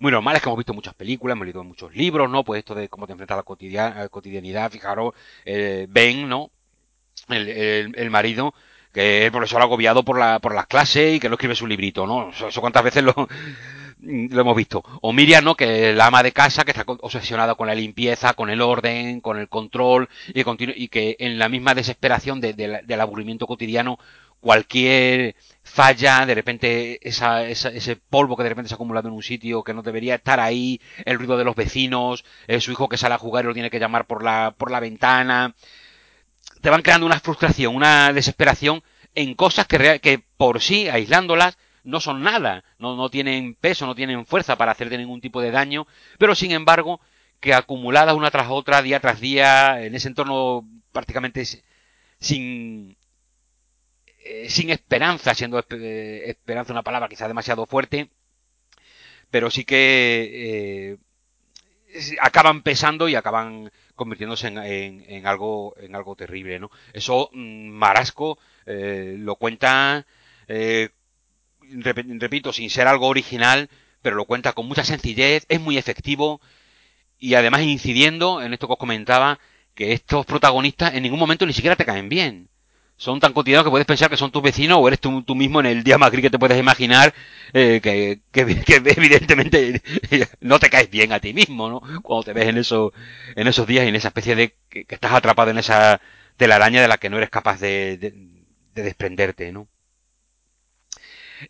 muy 0.00 0.12
normales 0.12 0.42
que 0.42 0.48
hemos 0.48 0.58
visto 0.58 0.74
muchas 0.74 0.94
películas, 0.94 1.34
hemos 1.34 1.46
leído 1.46 1.64
muchos 1.64 1.94
libros, 1.94 2.30
¿no? 2.30 2.44
Pues 2.44 2.60
esto 2.60 2.74
de 2.74 2.88
cómo 2.88 3.06
te 3.06 3.12
enfrentas 3.12 3.36
a 3.36 3.98
la, 4.00 4.08
cotidianidad, 4.08 4.70
fijaros, 4.70 5.14
eh, 5.44 5.86
Ben, 5.88 6.28
¿no? 6.28 6.50
El, 7.28 7.48
el, 7.48 7.94
el, 7.96 8.10
marido, 8.10 8.54
que 8.92 9.18
es 9.18 9.24
el 9.26 9.32
profesor 9.32 9.60
agobiado 9.60 10.04
por, 10.04 10.18
la, 10.18 10.38
por 10.38 10.54
las 10.54 10.66
clases 10.66 11.16
y 11.16 11.20
que 11.20 11.28
no 11.28 11.34
escribe 11.34 11.54
su 11.54 11.66
librito, 11.66 12.06
¿no? 12.06 12.30
Eso, 12.30 12.60
cuántas 12.60 12.84
veces 12.84 13.02
lo, 13.02 13.12
lo 14.00 14.40
hemos 14.40 14.56
visto. 14.56 14.82
O 15.02 15.12
Miriam, 15.12 15.44
¿no? 15.44 15.56
Que 15.56 15.90
es 15.90 15.96
la 15.96 16.06
ama 16.06 16.22
de 16.22 16.32
casa, 16.32 16.64
que 16.64 16.70
está 16.70 16.84
obsesionada 16.86 17.56
con 17.56 17.66
la 17.66 17.74
limpieza, 17.74 18.34
con 18.34 18.50
el 18.50 18.62
orden, 18.62 19.20
con 19.20 19.38
el 19.38 19.48
control, 19.48 20.08
y, 20.32 20.88
que 20.88 21.16
en 21.18 21.38
la 21.38 21.48
misma 21.48 21.74
desesperación 21.74 22.40
de, 22.40 22.54
de, 22.54 22.82
del 22.84 23.00
aburrimiento 23.00 23.46
cotidiano, 23.46 23.98
cualquier 24.40 25.34
falla, 25.68 26.26
de 26.26 26.34
repente 26.34 26.98
esa, 27.06 27.44
esa, 27.44 27.68
ese 27.70 27.96
polvo 27.96 28.36
que 28.36 28.42
de 28.42 28.48
repente 28.48 28.68
se 28.68 28.74
ha 28.74 28.76
acumulado 28.76 29.08
en 29.08 29.14
un 29.14 29.22
sitio 29.22 29.62
que 29.62 29.74
no 29.74 29.82
debería 29.82 30.16
estar 30.16 30.40
ahí, 30.40 30.80
el 31.04 31.18
ruido 31.18 31.36
de 31.36 31.44
los 31.44 31.54
vecinos, 31.54 32.24
eh, 32.46 32.60
su 32.60 32.72
hijo 32.72 32.88
que 32.88 32.96
sale 32.96 33.14
a 33.14 33.18
jugar 33.18 33.44
y 33.44 33.48
lo 33.48 33.54
tiene 33.54 33.70
que 33.70 33.78
llamar 33.78 34.06
por 34.06 34.24
la, 34.24 34.54
por 34.56 34.70
la 34.70 34.80
ventana, 34.80 35.54
te 36.60 36.70
van 36.70 36.82
creando 36.82 37.06
una 37.06 37.20
frustración, 37.20 37.76
una 37.76 38.12
desesperación 38.12 38.82
en 39.14 39.34
cosas 39.34 39.66
que, 39.66 40.00
que 40.00 40.22
por 40.36 40.60
sí, 40.60 40.88
aislándolas, 40.88 41.58
no 41.84 42.00
son 42.00 42.22
nada, 42.22 42.64
no, 42.78 42.96
no 42.96 43.08
tienen 43.08 43.54
peso, 43.54 43.86
no 43.86 43.94
tienen 43.94 44.26
fuerza 44.26 44.56
para 44.56 44.72
hacerte 44.72 44.98
ningún 44.98 45.20
tipo 45.20 45.40
de 45.40 45.50
daño, 45.50 45.86
pero 46.18 46.34
sin 46.34 46.52
embargo, 46.52 47.00
que 47.40 47.54
acumuladas 47.54 48.14
una 48.14 48.30
tras 48.30 48.48
otra, 48.50 48.82
día 48.82 49.00
tras 49.00 49.20
día, 49.20 49.82
en 49.82 49.94
ese 49.94 50.08
entorno 50.08 50.68
prácticamente 50.92 51.44
sin, 52.18 52.97
eh, 54.28 54.50
sin 54.50 54.70
esperanza, 54.70 55.34
siendo 55.34 55.58
eh, 55.70 56.22
esperanza 56.26 56.72
una 56.72 56.82
palabra 56.82 57.08
quizá 57.08 57.26
demasiado 57.28 57.66
fuerte, 57.66 58.10
pero 59.30 59.50
sí 59.50 59.64
que 59.64 60.98
eh, 61.92 62.16
acaban 62.20 62.62
pesando 62.62 63.08
y 63.08 63.14
acaban 63.14 63.70
convirtiéndose 63.94 64.48
en, 64.48 64.58
en, 64.58 65.26
algo 65.26 65.74
en 65.78 65.94
algo 65.94 66.14
terrible, 66.14 66.58
¿no? 66.60 66.70
Eso 66.92 67.30
mmm, 67.32 67.68
Marasco 67.70 68.38
eh, 68.66 69.16
lo 69.18 69.36
cuenta, 69.36 70.06
eh, 70.46 70.90
rep 71.62 71.98
repito, 72.20 72.52
sin 72.52 72.70
ser 72.70 72.86
algo 72.86 73.08
original, 73.08 73.70
pero 74.02 74.16
lo 74.16 74.26
cuenta 74.26 74.52
con 74.52 74.66
mucha 74.68 74.84
sencillez, 74.84 75.44
es 75.48 75.60
muy 75.60 75.78
efectivo 75.78 76.40
y 77.18 77.34
además 77.34 77.62
incidiendo 77.62 78.42
en 78.42 78.52
esto 78.52 78.66
que 78.66 78.74
os 78.74 78.78
comentaba, 78.78 79.38
que 79.74 79.92
estos 79.92 80.26
protagonistas 80.26 80.94
en 80.94 81.02
ningún 81.04 81.18
momento 81.18 81.46
ni 81.46 81.52
siquiera 81.52 81.76
te 81.76 81.84
caen 81.86 82.08
bien 82.08 82.48
son 82.98 83.20
tan 83.20 83.32
cotidianos 83.32 83.64
que 83.64 83.70
puedes 83.70 83.86
pensar 83.86 84.10
que 84.10 84.16
son 84.16 84.32
tus 84.32 84.42
vecinos 84.42 84.78
o 84.80 84.88
eres 84.88 85.00
tú, 85.00 85.22
mismo 85.34 85.60
en 85.60 85.66
el 85.66 85.84
día 85.84 85.98
más 85.98 86.10
gris 86.10 86.22
que 86.22 86.30
te 86.30 86.38
puedes 86.38 86.58
imaginar, 86.58 87.14
eh, 87.52 87.80
que, 87.80 88.20
que, 88.32 88.60
que, 88.64 88.74
evidentemente 88.74 89.80
no 90.40 90.58
te 90.58 90.68
caes 90.68 90.90
bien 90.90 91.12
a 91.12 91.20
ti 91.20 91.32
mismo, 91.32 91.70
¿no? 91.70 91.80
Cuando 92.02 92.24
te 92.24 92.32
ves 92.32 92.48
en, 92.48 92.58
eso, 92.58 92.92
en 93.36 93.46
esos 93.46 93.66
días 93.68 93.84
y 93.84 93.88
en 93.88 93.94
esa 93.96 94.08
especie 94.08 94.34
de 94.34 94.56
que, 94.68 94.84
estás 94.88 95.12
atrapado 95.12 95.50
en 95.50 95.58
esa 95.58 96.00
telaraña 96.36 96.82
de 96.82 96.88
la 96.88 96.98
que 96.98 97.08
no 97.08 97.18
eres 97.18 97.30
capaz 97.30 97.60
de, 97.60 97.98
de, 97.98 98.12
de 98.74 98.82
desprenderte, 98.82 99.52
¿no? 99.52 99.68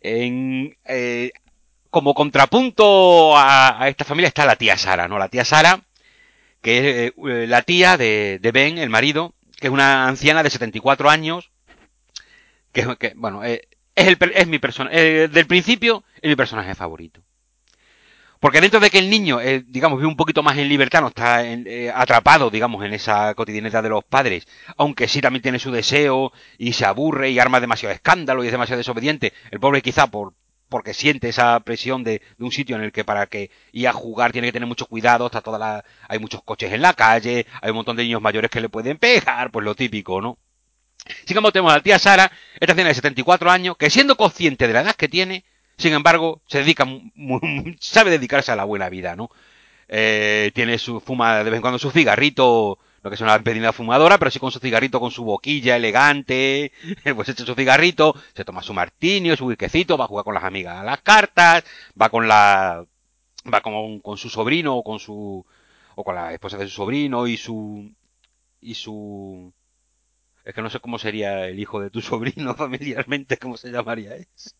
En, 0.01 0.77
eh, 0.85 1.31
como 1.89 2.13
contrapunto 2.13 3.35
a, 3.35 3.83
a, 3.83 3.89
esta 3.89 4.05
familia 4.05 4.27
está 4.27 4.45
la 4.45 4.55
tía 4.55 4.77
Sara, 4.77 5.07
¿no? 5.07 5.17
La 5.17 5.29
tía 5.29 5.45
Sara, 5.45 5.81
que 6.61 7.07
es 7.07 7.13
eh, 7.27 7.47
la 7.47 7.63
tía 7.63 7.97
de, 7.97 8.37
de 8.39 8.51
Ben, 8.51 8.77
el 8.77 8.89
marido, 8.91 9.33
que 9.59 9.67
es 9.67 9.73
una 9.73 10.07
anciana 10.07 10.43
de 10.43 10.49
74 10.49 11.09
años, 11.09 11.51
que, 12.71 13.13
bueno, 13.15 13.43
eh, 13.43 13.67
es, 13.95 14.07
el, 14.07 14.17
es 14.33 14.47
mi 14.47 14.59
personaje, 14.59 15.23
eh, 15.23 15.27
del 15.27 15.47
principio 15.47 16.03
es 16.21 16.29
mi 16.29 16.35
personaje 16.35 16.75
favorito. 16.75 17.21
Porque 18.39 18.61
dentro 18.61 18.79
de 18.79 18.89
que 18.89 18.99
el 18.99 19.09
niño, 19.09 19.41
eh, 19.41 19.65
digamos, 19.67 19.97
vive 19.99 20.07
un 20.07 20.15
poquito 20.15 20.41
más 20.41 20.57
en 20.57 20.69
libertad, 20.69 21.01
no 21.01 21.09
está 21.09 21.43
atrapado, 21.93 22.49
digamos, 22.49 22.85
en 22.85 22.93
esa 22.93 23.33
cotidianidad 23.33 23.83
de 23.83 23.89
los 23.89 24.05
padres, 24.05 24.47
aunque 24.77 25.09
sí 25.09 25.19
también 25.19 25.43
tiene 25.43 25.59
su 25.59 25.71
deseo 25.71 26.31
y 26.57 26.71
se 26.71 26.85
aburre 26.85 27.31
y 27.31 27.39
arma 27.39 27.59
demasiado 27.59 27.93
escándalo 27.93 28.43
y 28.43 28.47
es 28.47 28.53
demasiado 28.53 28.77
desobediente, 28.77 29.33
el 29.51 29.59
pobre 29.59 29.81
quizá 29.81 30.07
por, 30.07 30.35
porque 30.69 30.93
siente 30.93 31.29
esa 31.29 31.59
presión 31.61 32.03
de, 32.03 32.21
de, 32.37 32.45
un 32.45 32.51
sitio 32.51 32.75
en 32.75 32.83
el 32.83 32.91
que 32.91 33.03
para 33.03 33.27
que 33.27 33.51
ir 33.71 33.87
a 33.87 33.93
jugar 33.93 34.31
tiene 34.31 34.47
que 34.47 34.53
tener 34.53 34.67
mucho 34.67 34.85
cuidado, 34.85 35.25
está 35.25 35.41
toda 35.41 35.59
la, 35.59 35.85
hay 36.07 36.19
muchos 36.19 36.43
coches 36.43 36.71
en 36.71 36.81
la 36.81 36.93
calle, 36.93 37.45
hay 37.61 37.69
un 37.71 37.77
montón 37.77 37.97
de 37.97 38.03
niños 38.03 38.21
mayores 38.21 38.49
que 38.51 38.61
le 38.61 38.69
pueden 38.69 38.97
pegar, 38.97 39.51
pues 39.51 39.65
lo 39.65 39.75
típico, 39.75 40.21
¿no? 40.21 40.37
Sin 41.25 41.37
embargo, 41.37 41.51
tenemos 41.51 41.73
a 41.73 41.77
la 41.77 41.83
tía 41.83 41.99
Sara, 41.99 42.31
esta 42.59 42.75
tiene 42.75 42.89
de 42.89 42.95
74 42.95 43.49
años, 43.49 43.77
que 43.77 43.89
siendo 43.89 44.15
consciente 44.15 44.67
de 44.67 44.73
la 44.73 44.81
edad 44.81 44.95
que 44.95 45.07
tiene, 45.07 45.45
sin 45.77 45.93
embargo, 45.93 46.41
se 46.47 46.59
dedica, 46.59 46.85
sabe 47.79 48.11
dedicarse 48.11 48.51
a 48.51 48.55
la 48.55 48.65
buena 48.65 48.89
vida, 48.89 49.15
¿no? 49.15 49.29
Eh, 49.87 50.51
tiene 50.53 50.77
su, 50.77 50.99
fuma 50.99 51.43
de 51.43 51.45
vez 51.45 51.55
en 51.55 51.61
cuando 51.61 51.79
su 51.79 51.89
cigarrito, 51.89 52.77
lo 53.01 53.09
que 53.09 53.15
es 53.15 53.21
una 53.21 53.35
empedina 53.35 53.73
fumadora, 53.73 54.17
pero 54.17 54.31
sí 54.31 54.39
con 54.39 54.51
su 54.51 54.59
cigarrito, 54.59 54.99
con 54.99 55.11
su 55.11 55.23
boquilla 55.23 55.75
elegante, 55.75 56.71
pues 57.15 57.29
echa 57.29 57.45
su 57.45 57.55
cigarrito, 57.55 58.15
se 58.33 58.45
toma 58.45 58.61
su 58.61 58.73
martini, 58.73 59.35
su 59.35 59.45
whiskycito, 59.45 59.97
va 59.97 60.05
a 60.05 60.07
jugar 60.07 60.25
con 60.25 60.33
las 60.33 60.43
amigas 60.43 60.77
a 60.77 60.83
las 60.83 61.01
cartas, 61.01 61.63
va 61.99 62.09
con 62.09 62.27
la, 62.27 62.85
va 63.51 63.61
con, 63.61 63.99
con 63.99 64.17
su 64.17 64.29
sobrino 64.29 64.75
o 64.77 64.83
con 64.83 64.99
su, 64.99 65.45
o 65.95 66.03
con 66.03 66.15
la 66.15 66.33
esposa 66.33 66.57
de 66.57 66.65
su 66.67 66.75
sobrino 66.75 67.27
y 67.27 67.37
su, 67.37 67.91
y 68.61 68.73
su, 68.75 69.53
es 70.45 70.53
que 70.53 70.61
no 70.61 70.69
sé 70.69 70.79
cómo 70.79 70.97
sería 70.97 71.47
el 71.47 71.59
hijo 71.59 71.79
de 71.79 71.89
tu 71.89 72.01
sobrino 72.01 72.55
familiarmente, 72.55 73.37
cómo 73.37 73.57
se 73.57 73.71
llamaría 73.71 74.15
eso. 74.15 74.51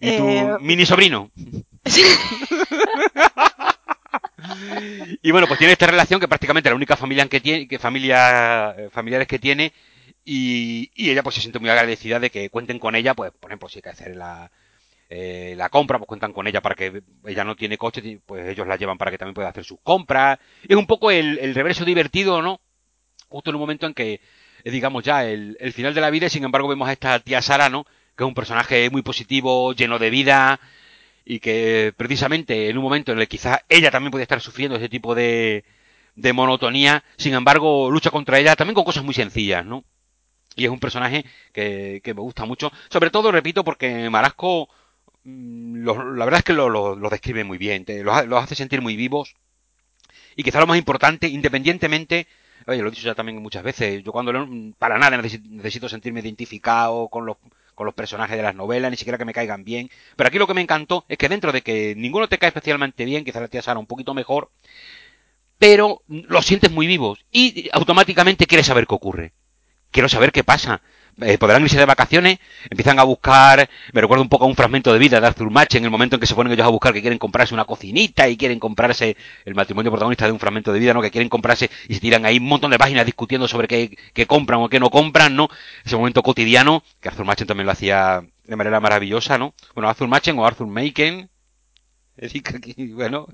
Y 0.00 0.16
tu 0.16 0.28
eh... 0.28 0.56
mini 0.60 0.84
sobrino. 0.86 1.30
y 5.24 5.30
bueno, 5.30 5.46
pues 5.46 5.56
tiene 5.56 5.72
esta 5.72 5.86
relación 5.86 6.20
que 6.20 6.28
prácticamente 6.28 6.68
la 6.68 6.76
única 6.76 6.98
familia 6.98 7.26
que 7.28 7.40
tiene, 7.40 7.66
que 7.66 7.78
familia, 7.78 8.76
familiares 8.90 9.26
que 9.26 9.38
tiene, 9.38 9.72
y, 10.22 10.90
y, 10.94 11.10
ella 11.10 11.22
pues 11.22 11.36
se 11.36 11.40
siente 11.40 11.58
muy 11.58 11.70
agradecida 11.70 12.20
de 12.20 12.28
que 12.28 12.50
cuenten 12.50 12.78
con 12.78 12.94
ella, 12.94 13.14
pues 13.14 13.32
por 13.32 13.50
ejemplo, 13.50 13.70
si 13.70 13.78
hay 13.78 13.82
que 13.82 13.88
hacer 13.88 14.16
la, 14.16 14.50
eh, 15.08 15.54
la 15.56 15.70
compra, 15.70 15.96
pues 15.96 16.08
cuentan 16.08 16.34
con 16.34 16.46
ella 16.46 16.60
para 16.60 16.74
que 16.74 17.02
ella 17.24 17.42
no 17.42 17.56
tiene 17.56 17.78
coche, 17.78 18.20
pues 18.26 18.46
ellos 18.46 18.66
la 18.66 18.76
llevan 18.76 18.98
para 18.98 19.10
que 19.10 19.16
también 19.16 19.32
pueda 19.32 19.48
hacer 19.48 19.64
sus 19.64 19.78
compras. 19.82 20.38
Es 20.68 20.76
un 20.76 20.86
poco 20.86 21.10
el, 21.10 21.38
el 21.38 21.54
reverso 21.54 21.86
divertido, 21.86 22.42
¿no? 22.42 22.60
Justo 23.30 23.48
en 23.48 23.56
un 23.56 23.60
momento 23.62 23.86
en 23.86 23.94
que, 23.94 24.20
eh, 24.62 24.70
digamos 24.70 25.04
ya, 25.04 25.24
el, 25.24 25.56
el 25.58 25.72
final 25.72 25.94
de 25.94 26.02
la 26.02 26.10
vida, 26.10 26.26
y 26.26 26.30
sin 26.30 26.44
embargo 26.44 26.68
vemos 26.68 26.86
a 26.86 26.92
esta 26.92 27.18
tía 27.20 27.40
Sara, 27.40 27.70
¿no? 27.70 27.84
Que 28.14 28.24
es 28.24 28.28
un 28.28 28.34
personaje 28.34 28.90
muy 28.90 29.00
positivo, 29.00 29.72
lleno 29.72 29.98
de 29.98 30.10
vida, 30.10 30.60
y 31.24 31.40
que 31.40 31.94
precisamente 31.96 32.68
en 32.68 32.78
un 32.78 32.84
momento 32.84 33.12
en 33.12 33.18
el 33.18 33.24
que 33.24 33.36
quizás 33.36 33.60
ella 33.68 33.90
también 33.90 34.10
puede 34.10 34.22
estar 34.22 34.40
sufriendo 34.40 34.76
ese 34.76 34.88
tipo 34.88 35.14
de, 35.14 35.64
de 36.16 36.32
monotonía, 36.32 37.04
sin 37.16 37.34
embargo 37.34 37.90
lucha 37.90 38.10
contra 38.10 38.38
ella 38.38 38.56
también 38.56 38.74
con 38.74 38.84
cosas 38.84 39.04
muy 39.04 39.14
sencillas, 39.14 39.64
¿no? 39.64 39.84
Y 40.56 40.64
es 40.64 40.70
un 40.70 40.80
personaje 40.80 41.24
que, 41.52 42.00
que 42.04 42.14
me 42.14 42.20
gusta 42.20 42.44
mucho, 42.44 42.70
sobre 42.88 43.10
todo, 43.10 43.32
repito, 43.32 43.64
porque 43.64 44.08
Marasco, 44.10 44.68
lo, 45.24 46.14
la 46.14 46.24
verdad 46.24 46.38
es 46.38 46.44
que 46.44 46.52
lo, 46.52 46.68
lo, 46.68 46.94
lo 46.94 47.10
describe 47.10 47.44
muy 47.44 47.58
bien, 47.58 47.84
te, 47.84 48.04
los, 48.04 48.26
los 48.26 48.42
hace 48.42 48.54
sentir 48.54 48.80
muy 48.80 48.96
vivos, 48.96 49.34
y 50.36 50.42
quizá 50.44 50.60
lo 50.60 50.66
más 50.66 50.78
importante, 50.78 51.28
independientemente 51.28 52.26
Oye, 52.66 52.80
lo 52.80 52.88
he 52.88 52.90
dicho 52.90 53.04
ya 53.04 53.14
también 53.14 53.42
muchas 53.42 53.62
veces. 53.62 54.02
Yo 54.02 54.12
cuando 54.12 54.32
leo, 54.32 54.48
para 54.78 54.98
nada 54.98 55.18
necesito 55.18 55.88
sentirme 55.88 56.20
identificado 56.20 57.08
con 57.08 57.26
los, 57.26 57.36
con 57.74 57.86
los 57.86 57.94
personajes 57.94 58.36
de 58.36 58.42
las 58.42 58.54
novelas, 58.54 58.90
ni 58.90 58.96
siquiera 58.96 59.18
que 59.18 59.24
me 59.24 59.32
caigan 59.32 59.64
bien. 59.64 59.90
Pero 60.16 60.28
aquí 60.28 60.38
lo 60.38 60.46
que 60.46 60.54
me 60.54 60.60
encantó 60.60 61.04
es 61.08 61.18
que 61.18 61.28
dentro 61.28 61.52
de 61.52 61.62
que 61.62 61.94
ninguno 61.96 62.28
te 62.28 62.38
cae 62.38 62.48
especialmente 62.48 63.04
bien, 63.04 63.24
quizás 63.24 63.42
la 63.42 63.48
tía 63.48 63.62
Sara 63.62 63.78
un 63.78 63.86
poquito 63.86 64.14
mejor, 64.14 64.50
pero 65.58 66.02
los 66.08 66.46
sientes 66.46 66.70
muy 66.70 66.86
vivos 66.86 67.24
y 67.30 67.68
automáticamente 67.72 68.46
quieres 68.46 68.66
saber 68.66 68.86
qué 68.86 68.94
ocurre. 68.94 69.32
Quiero 69.90 70.08
saber 70.08 70.32
qué 70.32 70.42
pasa 70.42 70.82
eh, 71.20 71.38
podrán 71.38 71.62
irse 71.62 71.78
de 71.78 71.84
vacaciones, 71.84 72.38
empiezan 72.68 72.98
a 72.98 73.04
buscar, 73.04 73.68
me 73.92 74.00
recuerdo 74.00 74.22
un 74.22 74.28
poco 74.28 74.44
a 74.44 74.48
un 74.48 74.56
fragmento 74.56 74.92
de 74.92 74.98
vida 74.98 75.20
de 75.20 75.26
Arthur 75.26 75.50
Match 75.50 75.76
en 75.76 75.84
el 75.84 75.90
momento 75.90 76.16
en 76.16 76.20
que 76.20 76.26
se 76.26 76.34
ponen 76.34 76.52
ellos 76.52 76.66
a 76.66 76.70
buscar 76.70 76.92
que 76.92 77.00
quieren 77.00 77.18
comprarse 77.18 77.54
una 77.54 77.64
cocinita 77.64 78.28
y 78.28 78.36
quieren 78.36 78.58
comprarse 78.58 79.16
el 79.44 79.54
matrimonio 79.54 79.90
protagonista 79.90 80.26
de 80.26 80.32
un 80.32 80.40
fragmento 80.40 80.72
de 80.72 80.80
vida, 80.80 80.94
¿no? 80.94 81.02
Que 81.02 81.10
quieren 81.10 81.28
comprarse 81.28 81.70
y 81.88 81.94
se 81.94 82.00
tiran 82.00 82.26
ahí 82.26 82.38
un 82.38 82.46
montón 82.46 82.70
de 82.70 82.78
páginas 82.78 83.06
discutiendo 83.06 83.46
sobre 83.48 83.68
qué, 83.68 83.96
qué 84.12 84.26
compran 84.26 84.60
o 84.60 84.68
qué 84.68 84.80
no 84.80 84.90
compran, 84.90 85.36
¿no? 85.36 85.48
Ese 85.84 85.96
momento 85.96 86.22
cotidiano, 86.22 86.82
que 87.00 87.08
Arthur 87.08 87.24
Machen 87.24 87.46
también 87.46 87.66
lo 87.66 87.72
hacía 87.72 88.24
de 88.44 88.56
manera 88.56 88.80
maravillosa, 88.80 89.38
¿no? 89.38 89.54
Bueno, 89.74 89.88
Arthur 89.88 90.08
Machen 90.08 90.38
o 90.38 90.46
Arthur 90.46 90.66
Maken. 90.66 91.30
Bueno, 92.94 93.26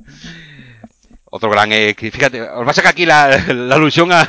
otro 1.30 1.48
gran 1.48 1.72
eh, 1.72 1.94
fíjate, 1.96 2.42
os 2.42 2.66
pasa 2.66 2.82
que 2.82 2.88
aquí 2.88 3.06
la, 3.06 3.24
alusión 3.70 4.10
a, 4.12 4.26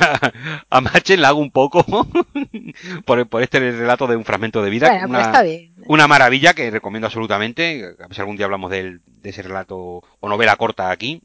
a 0.70 0.80
Machen 0.80 1.20
la 1.20 1.28
hago 1.28 1.40
un 1.40 1.50
poco 1.50 1.84
por, 3.04 3.28
por, 3.28 3.42
este 3.42 3.58
relato 3.58 4.06
de 4.06 4.16
un 4.16 4.24
fragmento 4.24 4.62
de 4.62 4.70
vida. 4.70 4.88
Bueno, 4.88 5.08
una, 5.08 5.20
está 5.20 5.42
bien. 5.42 5.74
una 5.86 6.06
maravilla 6.06 6.54
que 6.54 6.70
recomiendo 6.70 7.06
absolutamente. 7.06 7.94
A 7.98 8.06
ver 8.06 8.14
si 8.14 8.20
algún 8.20 8.36
día 8.36 8.46
hablamos 8.46 8.70
de, 8.70 8.98
de 9.04 9.30
ese 9.30 9.42
relato 9.42 9.76
o 10.20 10.28
novela 10.28 10.56
corta 10.56 10.90
aquí. 10.90 11.22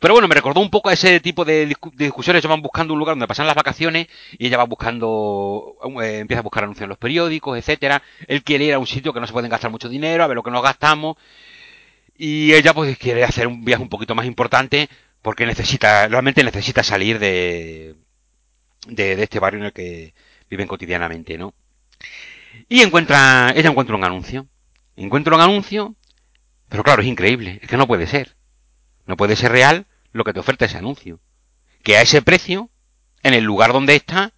Pero 0.00 0.14
bueno, 0.14 0.28
me 0.28 0.34
recordó 0.34 0.60
un 0.60 0.70
poco 0.70 0.88
a 0.88 0.92
ese 0.92 1.20
tipo 1.20 1.44
de, 1.44 1.66
discusiones. 1.94 2.40
Ellos 2.40 2.50
van 2.50 2.62
buscando 2.62 2.92
un 2.94 2.98
lugar 2.98 3.14
donde 3.14 3.26
pasan 3.26 3.46
las 3.46 3.56
vacaciones 3.56 4.08
y 4.38 4.46
ella 4.46 4.58
va 4.58 4.64
buscando, 4.64 5.76
eh, 6.02 6.18
empieza 6.18 6.40
a 6.40 6.42
buscar 6.42 6.64
anuncios 6.64 6.84
en 6.84 6.90
los 6.90 6.98
periódicos, 6.98 7.58
etcétera. 7.58 8.02
Él 8.26 8.42
quiere 8.42 8.66
ir 8.66 8.74
a 8.74 8.78
un 8.78 8.86
sitio 8.86 9.12
que 9.12 9.20
no 9.20 9.26
se 9.26 9.32
pueden 9.32 9.50
gastar 9.50 9.70
mucho 9.70 9.88
dinero, 9.88 10.24
a 10.24 10.26
ver 10.26 10.36
lo 10.36 10.42
que 10.42 10.50
nos 10.50 10.62
gastamos. 10.62 11.16
Y 12.22 12.52
ella 12.52 12.74
pues 12.74 12.98
quiere 12.98 13.24
hacer 13.24 13.46
un 13.46 13.64
viaje 13.64 13.82
un 13.82 13.88
poquito 13.88 14.14
más 14.14 14.26
importante 14.26 14.90
porque 15.22 15.46
necesita, 15.46 16.06
realmente 16.06 16.44
necesita 16.44 16.82
salir 16.82 17.18
de, 17.18 17.96
de, 18.86 19.16
de 19.16 19.22
este 19.22 19.38
barrio 19.38 19.60
en 19.60 19.66
el 19.66 19.72
que 19.72 20.12
viven 20.50 20.68
cotidianamente, 20.68 21.38
¿no? 21.38 21.54
Y 22.68 22.82
encuentra, 22.82 23.54
ella 23.56 23.70
encuentra 23.70 23.96
un 23.96 24.04
anuncio. 24.04 24.46
Encuentra 24.96 25.34
un 25.34 25.40
anuncio, 25.40 25.96
pero 26.68 26.84
claro, 26.84 27.00
es 27.00 27.08
increíble, 27.08 27.58
es 27.62 27.70
que 27.70 27.78
no 27.78 27.86
puede 27.86 28.06
ser. 28.06 28.36
No 29.06 29.16
puede 29.16 29.34
ser 29.34 29.52
real 29.52 29.86
lo 30.12 30.22
que 30.22 30.34
te 30.34 30.40
oferta 30.40 30.66
ese 30.66 30.76
anuncio. 30.76 31.20
Que 31.82 31.96
a 31.96 32.02
ese 32.02 32.20
precio, 32.20 32.68
en 33.22 33.32
el 33.32 33.44
lugar 33.44 33.72
donde 33.72 33.96
está, 33.96 34.34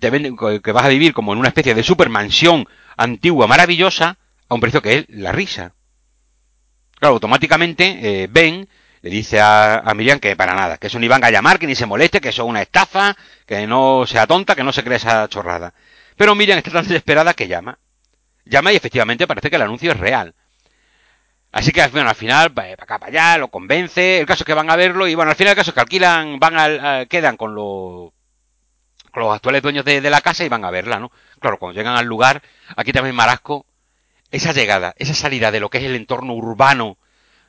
te 0.00 0.10
venden 0.10 0.36
que 0.36 0.72
vas 0.72 0.84
a 0.84 0.88
vivir 0.88 1.12
como 1.12 1.32
en 1.32 1.38
una 1.38 1.48
especie 1.50 1.76
de 1.76 1.84
supermansión 1.84 2.66
antigua, 2.96 3.46
maravillosa, 3.46 4.18
a 4.48 4.54
un 4.56 4.60
precio 4.60 4.82
que 4.82 4.98
es 4.98 5.04
la 5.10 5.30
risa. 5.30 5.76
Claro, 6.98 7.14
automáticamente 7.14 8.22
eh, 8.22 8.28
Ben 8.30 8.68
le 9.00 9.10
dice 9.10 9.40
a, 9.40 9.78
a, 9.78 9.94
Miriam 9.94 10.18
que 10.18 10.34
para 10.36 10.54
nada, 10.54 10.78
que 10.78 10.88
eso 10.88 10.98
ni 10.98 11.08
van 11.08 11.24
a 11.24 11.30
llamar, 11.30 11.58
que 11.58 11.66
ni 11.66 11.74
se 11.74 11.86
moleste, 11.86 12.20
que 12.20 12.30
eso 12.30 12.42
es 12.42 12.48
una 12.48 12.62
estafa, 12.62 13.16
que 13.46 13.66
no 13.66 14.04
sea 14.06 14.26
tonta, 14.26 14.56
que 14.56 14.64
no 14.64 14.72
se 14.72 14.82
cree 14.82 14.96
esa 14.96 15.28
chorrada. 15.28 15.72
Pero 16.16 16.34
Miriam 16.34 16.58
está 16.58 16.70
tan 16.72 16.82
desesperada 16.82 17.34
que 17.34 17.46
llama. 17.46 17.78
Llama 18.44 18.72
y 18.72 18.76
efectivamente 18.76 19.26
parece 19.26 19.50
que 19.50 19.56
el 19.56 19.62
anuncio 19.62 19.92
es 19.92 19.98
real. 19.98 20.34
Así 21.52 21.72
que 21.72 21.86
bueno, 21.88 22.10
al 22.10 22.16
final, 22.16 22.52
para 22.52 22.72
acá, 22.72 22.98
para 22.98 23.06
allá, 23.06 23.38
lo 23.38 23.48
convence. 23.48 24.20
El 24.20 24.26
caso 24.26 24.42
es 24.42 24.46
que 24.46 24.54
van 24.54 24.70
a 24.70 24.76
verlo 24.76 25.06
y 25.06 25.14
bueno, 25.14 25.30
al 25.30 25.36
final 25.36 25.52
el 25.52 25.56
caso 25.56 25.70
es 25.70 25.74
que 25.74 25.80
alquilan, 25.80 26.38
van 26.38 26.58
a, 26.58 27.06
quedan 27.06 27.36
con 27.36 27.54
los, 27.54 28.12
con 29.10 29.22
los 29.22 29.34
actuales 29.34 29.62
dueños 29.62 29.84
de, 29.84 30.00
la 30.02 30.20
casa 30.20 30.44
y 30.44 30.48
van 30.48 30.64
a 30.64 30.70
verla, 30.70 30.98
¿no? 30.98 31.10
Claro, 31.40 31.58
cuando 31.58 31.78
llegan 31.78 31.96
al 31.96 32.06
lugar, 32.06 32.42
aquí 32.76 32.92
también 32.92 33.16
Marasco, 33.16 33.64
esa 34.30 34.52
llegada, 34.52 34.94
esa 34.98 35.14
salida 35.14 35.50
de 35.50 35.60
lo 35.60 35.70
que 35.70 35.78
es 35.78 35.84
el 35.84 35.96
entorno 35.96 36.34
urbano 36.34 36.98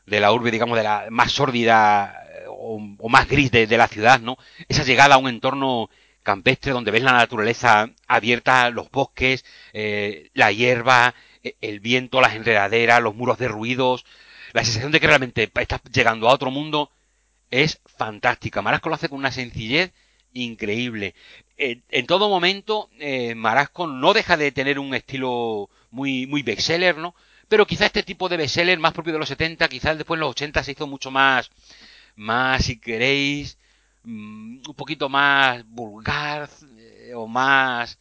de 0.05 0.19
la 0.19 0.31
urbe, 0.31 0.51
digamos, 0.51 0.77
de 0.77 0.83
la 0.83 1.07
más 1.09 1.31
sórdida 1.31 2.25
eh, 2.29 2.45
o, 2.47 3.09
más 3.09 3.27
gris 3.27 3.51
de, 3.51 3.67
la 3.77 3.87
ciudad, 3.87 4.19
¿no? 4.19 4.37
Esa 4.67 4.83
llegada 4.83 5.15
a 5.15 5.17
un 5.19 5.29
entorno 5.29 5.89
campestre 6.23 6.71
donde 6.71 6.91
ves 6.91 7.03
la 7.03 7.13
naturaleza 7.13 7.89
abierta, 8.07 8.69
los 8.69 8.89
bosques, 8.91 9.45
eh, 9.73 10.29
la 10.33 10.51
hierba, 10.51 11.13
e, 11.43 11.55
el 11.61 11.79
viento, 11.79 12.21
las 12.21 12.35
enredaderas, 12.35 13.01
los 13.01 13.15
muros 13.15 13.37
derruidos, 13.37 14.05
la 14.53 14.63
sensación 14.63 14.91
de 14.91 14.99
que 14.99 15.07
realmente 15.07 15.51
estás 15.53 15.81
llegando 15.91 16.29
a 16.29 16.33
otro 16.33 16.51
mundo 16.51 16.91
es 17.51 17.81
fantástica. 17.85 18.61
Marasco 18.61 18.89
lo 18.89 18.95
hace 18.95 19.09
con 19.09 19.19
una 19.19 19.31
sencillez 19.31 19.91
increíble. 20.33 21.15
En, 21.57 22.05
todo 22.05 22.29
momento, 22.29 22.89
eh, 22.99 23.35
Marasco 23.35 23.87
no 23.87 24.13
deja 24.13 24.37
de 24.37 24.51
tener 24.51 24.79
un 24.79 24.95
estilo 24.95 25.69
muy, 25.91 26.27
muy 26.27 26.43
bestseller, 26.43 26.97
¿no? 26.97 27.15
Pero 27.47 27.65
quizá 27.65 27.85
este 27.85 28.03
tipo 28.03 28.29
de 28.29 28.37
bestseller 28.37 28.79
más 28.79 28.93
propio 28.93 29.13
de 29.13 29.19
los 29.19 29.29
70, 29.29 29.67
quizás 29.69 29.97
después 29.97 30.17
en 30.17 30.21
los 30.21 30.31
80 30.31 30.63
se 30.63 30.71
hizo 30.71 30.87
mucho 30.87 31.11
más, 31.11 31.49
más, 32.15 32.65
si 32.65 32.79
queréis, 32.79 33.57
mm, 34.03 34.61
un 34.67 34.75
poquito 34.75 35.09
más 35.09 35.65
vulgar 35.67 36.49
eh, 36.77 37.13
o 37.15 37.27
más 37.27 37.97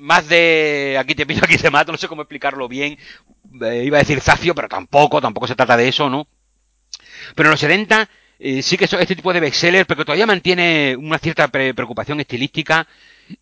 más 0.00 0.28
de 0.28 0.96
aquí 0.98 1.14
te 1.14 1.26
pillo, 1.26 1.42
aquí 1.44 1.56
te 1.56 1.70
mato, 1.70 1.92
no 1.92 1.98
sé 1.98 2.08
cómo 2.08 2.22
explicarlo 2.22 2.68
bien. 2.68 2.98
Eh, 3.62 3.82
iba 3.84 3.98
a 3.98 4.00
decir 4.00 4.20
zafio, 4.20 4.54
pero 4.54 4.68
tampoco, 4.68 5.20
tampoco 5.20 5.46
se 5.46 5.54
trata 5.54 5.76
de 5.76 5.88
eso, 5.88 6.08
¿no? 6.08 6.26
Pero 7.34 7.48
en 7.48 7.50
los 7.52 7.60
70 7.60 8.08
eh, 8.38 8.62
sí 8.62 8.76
que 8.76 8.84
es 8.84 8.92
este 8.92 9.16
tipo 9.16 9.32
de 9.32 9.40
bestseller, 9.40 9.86
pero 9.86 9.98
que 9.98 10.04
todavía 10.04 10.26
mantiene 10.26 10.96
una 10.96 11.18
cierta 11.18 11.48
preocupación 11.48 12.20
estilística 12.20 12.86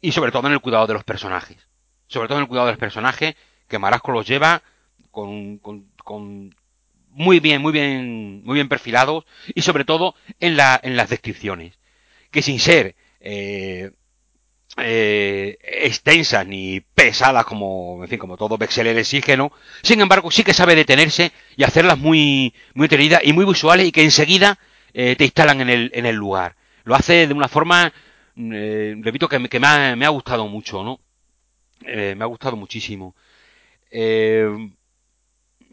y 0.00 0.12
sobre 0.12 0.32
todo 0.32 0.46
en 0.46 0.54
el 0.54 0.60
cuidado 0.60 0.86
de 0.86 0.94
los 0.94 1.04
personajes. 1.04 1.56
Sobre 2.06 2.28
todo 2.28 2.38
en 2.38 2.42
el 2.42 2.48
cuidado 2.48 2.66
de 2.66 2.72
los 2.72 2.80
personajes, 2.80 3.34
que 3.68 3.78
Marasco 3.78 4.12
los 4.12 4.26
lleva 4.26 4.62
con, 5.10 5.58
con, 5.58 5.90
con 6.02 6.54
muy 7.10 7.40
bien, 7.40 7.62
muy 7.62 7.72
bien, 7.72 8.42
muy 8.44 8.54
bien 8.54 8.68
perfilados 8.68 9.24
y 9.54 9.62
sobre 9.62 9.84
todo 9.84 10.14
en, 10.40 10.56
la, 10.56 10.78
en 10.82 10.96
las 10.96 11.08
descripciones. 11.08 11.78
Que 12.30 12.42
sin 12.42 12.60
ser 12.60 12.94
eh, 13.20 13.90
eh, 14.78 15.58
extensas 15.62 16.46
ni 16.46 16.80
pesadas 16.80 17.44
como, 17.46 18.02
en 18.02 18.08
fin, 18.08 18.18
como 18.18 18.36
todo 18.36 18.58
Bexeler 18.58 18.96
exige, 18.98 19.36
¿no? 19.36 19.50
Sin 19.82 20.00
embargo, 20.00 20.30
sí 20.30 20.44
que 20.44 20.52
sabe 20.54 20.74
detenerse 20.74 21.32
y 21.56 21.64
hacerlas 21.64 21.98
muy, 21.98 22.54
muy 22.74 22.88
tenidas 22.88 23.22
y 23.24 23.32
muy 23.32 23.44
visuales 23.46 23.86
y 23.86 23.92
que 23.92 24.02
enseguida 24.02 24.58
eh, 24.98 25.14
te 25.14 25.24
instalan 25.24 25.60
en 25.60 25.68
el, 25.68 25.90
en 25.92 26.06
el 26.06 26.16
lugar. 26.16 26.56
Lo 26.84 26.94
hace 26.94 27.26
de 27.26 27.34
una 27.34 27.48
forma, 27.48 27.92
eh, 28.34 28.96
repito, 29.02 29.28
que, 29.28 29.46
que 29.46 29.60
me, 29.60 29.66
ha, 29.66 29.94
me, 29.94 30.06
ha, 30.06 30.08
gustado 30.08 30.48
mucho, 30.48 30.82
¿no? 30.82 31.00
Eh, 31.84 32.14
me 32.16 32.24
ha 32.24 32.26
gustado 32.26 32.56
muchísimo. 32.56 33.14
Me 33.92 34.70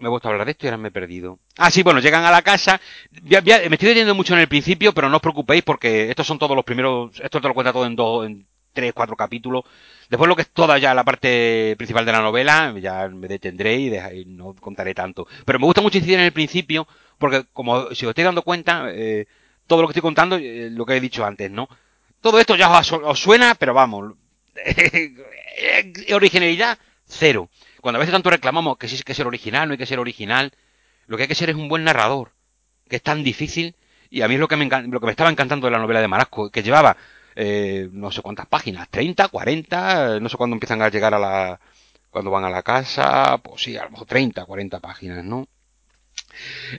he 0.08 0.10
vuelto 0.10 0.28
hablar 0.28 0.44
de 0.44 0.52
esto 0.52 0.66
y 0.66 0.68
ahora 0.68 0.78
me 0.78 0.90
he 0.90 0.92
perdido. 0.92 1.40
Ah, 1.58 1.72
sí, 1.72 1.84
bueno, 1.84 2.02
llegan 2.02 2.26
a 2.26 2.32
la 2.32 2.42
casa. 2.42 2.82
me 3.12 3.38
estoy 3.38 3.70
deteniendo 3.70 4.14
mucho 4.14 4.34
en 4.34 4.42
el 4.42 4.50
principio, 4.50 4.94
pero 4.94 5.08
no 5.08 5.16
os 5.16 5.22
preocupéis 5.22 5.64
porque 5.64 6.10
estos 6.10 6.28
son 6.28 6.38
todos 6.38 6.54
los 6.54 6.66
primeros. 6.66 7.18
Esto 7.22 7.40
te 7.40 7.48
lo 7.48 7.54
cuenta 7.54 7.72
todo 7.72 7.86
en 7.86 7.96
dos, 7.96 8.26
en 8.26 8.46
tres, 8.74 8.92
cuatro 8.94 9.16
capítulos. 9.16 9.64
Después 10.10 10.28
lo 10.28 10.36
que 10.36 10.42
es 10.42 10.50
toda 10.50 10.78
ya 10.80 10.94
la 10.94 11.06
parte 11.06 11.76
principal 11.78 12.06
de 12.06 12.12
la 12.12 12.22
novela, 12.22 12.74
ya 12.78 13.08
me 13.08 13.30
detendré 13.30 13.76
y, 13.78 14.26
no 14.26 14.54
contaré 14.56 14.94
tanto. 14.94 15.28
Pero 15.46 15.60
me 15.60 15.66
gusta 15.66 15.82
mucho 15.82 15.98
incidir 15.98 16.20
en 16.20 16.26
el 16.26 16.34
principio, 16.34 16.88
porque 17.24 17.46
como 17.54 17.96
si 17.96 18.06
os 18.06 18.10
estoy 18.10 18.26
dando 18.26 18.42
cuenta, 18.42 18.88
eh, 18.90 19.28
todo 19.66 19.82
lo 19.82 19.88
que 19.88 19.92
estoy 19.94 20.02
contando, 20.02 20.36
eh, 20.36 20.70
lo 20.70 20.86
que 20.86 20.98
he 20.98 21.00
dicho 21.00 21.24
antes, 21.24 21.50
¿no? 21.50 21.70
Todo 22.20 22.38
esto 22.38 22.58
ya 22.58 22.70
os, 22.70 23.18
suena, 23.18 23.56
pero 23.56 23.74
vamos, 23.74 24.16
originalidad, 26.14 26.78
cero. 27.06 27.48
Cuando 27.80 27.96
a 27.96 28.02
veces 28.02 28.12
tanto 28.12 28.30
reclamamos 28.30 28.78
que 28.78 28.90
sí 28.90 28.98
hay 28.98 29.04
que 29.04 29.14
ser 29.14 29.26
original, 29.26 29.70
no 29.70 29.72
hay 29.72 29.78
que 29.78 29.86
ser 29.86 30.00
original, 30.00 30.52
lo 31.08 31.16
que 31.16 31.24
hay 31.24 31.30
que 31.30 31.36
ser 31.36 31.50
es 31.50 31.56
un 31.56 31.70
buen 31.70 31.86
narrador, 31.86 32.34
que 32.90 32.98
es 32.98 33.02
tan 33.02 33.24
difícil, 33.24 33.78
y 34.10 34.22
a 34.22 34.28
mí 34.28 34.34
es 34.34 34.42
lo 34.42 34.50
que 34.50 34.58
me, 34.58 34.66
lo 34.66 35.00
que 35.00 35.06
me 35.06 35.12
estaba 35.14 35.30
encantando 35.30 35.68
de 35.68 35.72
la 35.72 35.80
novela 35.80 36.02
de 36.02 36.10
Marasco, 36.10 36.50
que 36.50 36.62
llevaba 36.62 36.98
eh, 37.38 37.88
no 37.94 38.12
sé 38.12 38.22
cuántas 38.22 38.48
páginas, 38.48 38.90
30, 38.90 39.30
40, 39.30 40.20
no 40.20 40.28
sé 40.28 40.36
cuándo 40.36 40.58
empiezan 40.58 40.82
a 40.82 40.90
llegar 40.90 41.14
a 41.14 41.20
la, 41.20 41.60
cuando 42.10 42.32
van 42.32 42.44
a 42.44 42.50
la 42.50 42.64
casa, 42.64 43.38
pues 43.38 43.62
sí, 43.64 43.78
a 43.78 43.86
lo 43.86 43.92
mejor 43.92 44.08
30, 44.08 44.44
40 44.44 44.82
páginas, 44.82 45.24
¿no? 45.24 45.48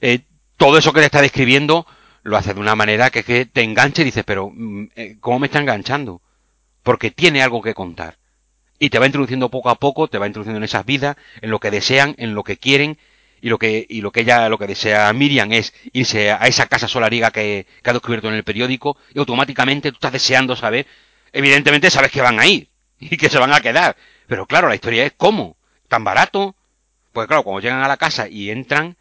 Eh, 0.02 0.20
todo 0.56 0.78
eso 0.78 0.92
que 0.92 1.00
le 1.00 1.06
está 1.06 1.20
describiendo 1.22 1.86
lo 2.22 2.36
hace 2.36 2.54
de 2.54 2.60
una 2.60 2.74
manera 2.74 3.10
que, 3.10 3.22
que 3.22 3.46
te 3.46 3.62
enganche 3.62 4.02
y 4.02 4.06
dices, 4.06 4.24
pero 4.24 4.50
mm, 4.52 4.84
eh, 4.96 5.16
¿cómo 5.20 5.38
me 5.38 5.46
está 5.46 5.60
enganchando? 5.60 6.22
Porque 6.82 7.10
tiene 7.10 7.42
algo 7.42 7.62
que 7.62 7.74
contar. 7.74 8.18
Y 8.78 8.90
te 8.90 8.98
va 8.98 9.06
introduciendo 9.06 9.50
poco 9.50 9.70
a 9.70 9.76
poco, 9.76 10.08
te 10.08 10.18
va 10.18 10.26
introduciendo 10.26 10.58
en 10.58 10.64
esas 10.64 10.84
vidas, 10.84 11.16
en 11.40 11.50
lo 11.50 11.60
que 11.60 11.70
desean, 11.70 12.14
en 12.18 12.34
lo 12.34 12.42
que 12.42 12.56
quieren, 12.56 12.98
y 13.44 13.50
lo 13.50 13.58
que, 13.58 13.86
y 13.88 14.00
lo 14.00 14.10
que 14.10 14.20
ella, 14.22 14.48
lo 14.48 14.56
que 14.56 14.66
desea 14.66 15.12
Miriam 15.12 15.52
es 15.52 15.74
irse 15.92 16.32
a 16.32 16.46
esa 16.46 16.66
casa 16.66 16.88
solariega 16.88 17.30
que, 17.30 17.66
que 17.82 17.90
ha 17.90 17.92
descubierto 17.92 18.28
en 18.28 18.34
el 18.34 18.42
periódico 18.42 18.96
y 19.12 19.18
automáticamente 19.18 19.90
tú 19.90 19.96
estás 19.96 20.12
deseando 20.12 20.56
saber, 20.56 20.86
evidentemente 21.30 21.90
sabes 21.90 22.10
que 22.10 22.22
van 22.22 22.40
a 22.40 22.46
ir 22.46 22.70
y 22.98 23.18
que 23.18 23.28
se 23.28 23.38
van 23.38 23.52
a 23.52 23.60
quedar. 23.60 23.96
Pero 24.26 24.46
claro, 24.46 24.68
la 24.68 24.74
historia 24.74 25.04
es 25.04 25.12
cómo, 25.14 25.58
tan 25.88 26.04
barato. 26.04 26.56
Pues 27.12 27.26
claro, 27.28 27.42
cuando 27.42 27.60
llegan 27.60 27.82
a 27.82 27.88
la 27.88 27.98
casa 27.98 28.28
y 28.28 28.50
entran, 28.50 28.96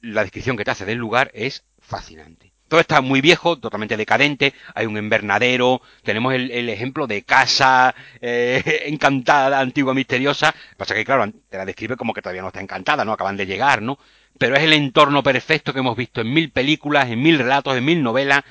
la 0.00 0.22
descripción 0.22 0.56
que 0.56 0.64
te 0.64 0.70
hace 0.70 0.84
del 0.84 0.98
lugar 0.98 1.30
es 1.34 1.64
fascinante. 1.78 2.52
Todo 2.68 2.80
está 2.80 3.00
muy 3.00 3.20
viejo, 3.20 3.58
totalmente 3.58 3.96
decadente, 3.96 4.54
hay 4.76 4.86
un 4.86 4.96
invernadero, 4.96 5.82
tenemos 6.04 6.34
el, 6.34 6.68
ejemplo 6.68 7.08
de 7.08 7.22
casa 7.22 7.94
eh, 8.20 8.82
encantada, 8.86 9.58
antigua, 9.58 9.92
misteriosa. 9.92 10.54
Pasa 10.76 10.94
que, 10.94 11.04
claro, 11.04 11.32
te 11.48 11.56
la 11.56 11.64
describe 11.64 11.96
como 11.96 12.14
que 12.14 12.22
todavía 12.22 12.42
no 12.42 12.48
está 12.48 12.60
encantada, 12.60 13.04
¿no? 13.04 13.12
Acaban 13.12 13.36
de 13.36 13.46
llegar, 13.46 13.82
¿no? 13.82 13.98
Pero 14.38 14.54
es 14.54 14.62
el 14.62 14.72
entorno 14.72 15.22
perfecto 15.24 15.72
que 15.72 15.80
hemos 15.80 15.96
visto 15.96 16.20
en 16.20 16.32
mil 16.32 16.52
películas, 16.52 17.10
en 17.10 17.20
mil 17.20 17.38
relatos, 17.38 17.76
en 17.76 17.84
mil 17.84 18.02
novelas, 18.04 18.42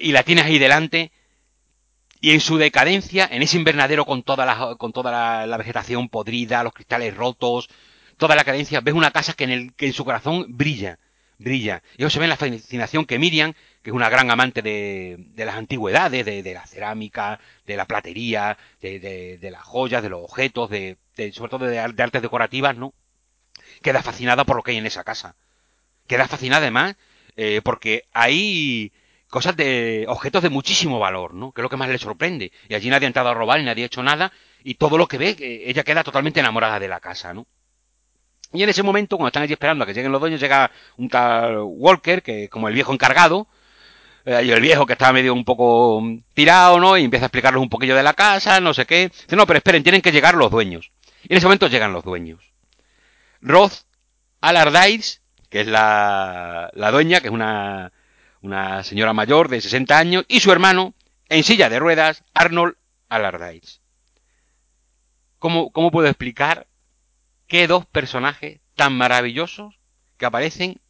y 0.00 0.12
la 0.12 0.22
tienes 0.22 0.44
ahí 0.44 0.60
delante, 0.60 1.10
y 2.20 2.30
en 2.30 2.40
su 2.40 2.56
decadencia, 2.56 3.28
en 3.30 3.42
ese 3.42 3.56
invernadero 3.56 4.04
con 4.04 4.22
toda 4.22 4.46
la, 4.46 4.76
con 4.76 4.92
toda 4.92 5.46
la, 5.46 5.56
vegetación 5.56 6.08
podrida, 6.08 6.62
los 6.64 6.72
cristales 6.72 7.14
rotos, 7.14 7.68
toda 8.16 8.36
la 8.36 8.44
cadencia, 8.44 8.80
ves 8.80 8.94
una 8.94 9.10
casa 9.10 9.34
que 9.34 9.44
en, 9.44 9.50
el, 9.50 9.74
que 9.74 9.86
en 9.86 9.92
su 9.92 10.04
corazón 10.04 10.46
brilla 10.48 10.98
brilla. 11.38 11.82
Y 11.96 12.02
eso 12.02 12.10
se 12.10 12.18
ve 12.18 12.26
la 12.26 12.36
fascinación 12.36 13.04
que 13.04 13.18
Miriam, 13.18 13.52
que 13.82 13.90
es 13.90 13.96
una 13.96 14.08
gran 14.08 14.30
amante 14.30 14.62
de, 14.62 15.16
de 15.18 15.44
las 15.44 15.56
antigüedades, 15.56 16.24
de, 16.24 16.42
de, 16.42 16.54
la 16.54 16.66
cerámica, 16.66 17.40
de 17.66 17.76
la 17.76 17.84
platería, 17.86 18.56
de, 18.80 18.98
de 19.38 19.50
las 19.50 19.62
joyas, 19.62 20.02
de 20.02 20.08
los 20.08 20.22
objetos, 20.22 20.70
de, 20.70 20.96
sobre 21.32 21.50
todo 21.50 21.66
de, 21.66 21.78
artes 21.78 22.22
decorativas, 22.22 22.76
¿no? 22.76 22.94
Queda 23.82 24.02
fascinada 24.02 24.44
por 24.44 24.56
lo 24.56 24.62
que 24.62 24.72
hay 24.72 24.76
en 24.78 24.86
esa 24.86 25.04
casa. 25.04 25.36
Queda 26.06 26.28
fascinada 26.28 26.62
además 26.62 26.96
eh, 27.36 27.60
porque 27.62 28.04
hay 28.12 28.92
cosas 29.28 29.56
de 29.56 30.06
objetos 30.08 30.42
de 30.42 30.50
muchísimo 30.50 30.98
valor, 30.98 31.34
¿no? 31.34 31.52
Que 31.52 31.60
es 31.60 31.62
lo 31.64 31.68
que 31.68 31.76
más 31.76 31.88
le 31.88 31.98
sorprende. 31.98 32.52
Y 32.68 32.74
allí 32.74 32.88
nadie 32.88 33.06
ha 33.06 33.08
entrado 33.08 33.28
a 33.28 33.34
robar, 33.34 33.60
nadie 33.62 33.82
ha 33.82 33.86
hecho 33.86 34.02
nada, 34.02 34.32
y 34.62 34.74
todo 34.74 34.98
lo 34.98 35.08
que 35.08 35.18
ve, 35.18 35.36
ella 35.66 35.84
queda 35.84 36.04
totalmente 36.04 36.40
enamorada 36.40 36.78
de 36.78 36.88
la 36.88 37.00
casa, 37.00 37.34
¿no? 37.34 37.46
Y 38.52 38.62
en 38.62 38.68
ese 38.68 38.82
momento, 38.82 39.16
cuando 39.16 39.28
están 39.28 39.42
allí 39.42 39.52
esperando 39.52 39.84
a 39.84 39.86
que 39.86 39.94
lleguen 39.94 40.12
los 40.12 40.20
dueños, 40.20 40.40
llega 40.40 40.70
un 40.96 41.08
tal 41.08 41.58
Walker, 41.62 42.22
que 42.22 42.48
como 42.48 42.68
el 42.68 42.74
viejo 42.74 42.92
encargado, 42.92 43.48
eh, 44.24 44.42
y 44.44 44.50
el 44.50 44.60
viejo 44.60 44.86
que 44.86 44.94
estaba 44.94 45.12
medio 45.12 45.32
un 45.34 45.44
poco 45.44 46.02
tirado, 46.34 46.80
¿no? 46.80 46.96
Y 46.96 47.04
empieza 47.04 47.26
a 47.26 47.28
explicarles 47.28 47.62
un 47.62 47.68
poquillo 47.68 47.96
de 47.96 48.02
la 48.02 48.14
casa, 48.14 48.60
no 48.60 48.74
sé 48.74 48.86
qué. 48.86 49.08
Dice, 49.08 49.36
no, 49.36 49.46
pero 49.46 49.58
esperen, 49.58 49.82
tienen 49.82 50.02
que 50.02 50.12
llegar 50.12 50.34
los 50.34 50.50
dueños. 50.50 50.90
Y 51.22 51.32
en 51.32 51.38
ese 51.38 51.46
momento 51.46 51.68
llegan 51.68 51.92
los 51.92 52.04
dueños. 52.04 52.52
Roth 53.40 53.84
Alardais, 54.40 55.22
que 55.48 55.60
es 55.60 55.66
la, 55.66 56.70
la 56.74 56.90
dueña, 56.90 57.20
que 57.20 57.28
es 57.28 57.32
una, 57.32 57.92
una 58.40 58.82
señora 58.82 59.12
mayor 59.12 59.48
de 59.48 59.60
60 59.60 59.98
años, 59.98 60.24
y 60.28 60.40
su 60.40 60.50
hermano, 60.52 60.94
en 61.28 61.44
silla 61.44 61.68
de 61.68 61.78
ruedas, 61.78 62.24
Arnold 62.34 62.76
Alardais. 63.08 63.80
¿Cómo, 65.38 65.70
cómo 65.70 65.90
puedo 65.90 66.08
explicar 66.08 66.66
qué 67.46 67.66
dos 67.66 67.86
personajes 67.86 68.60
tan 68.74 68.96
maravillosos 68.96 69.78
que 70.16 70.26
aparecen 70.26 70.80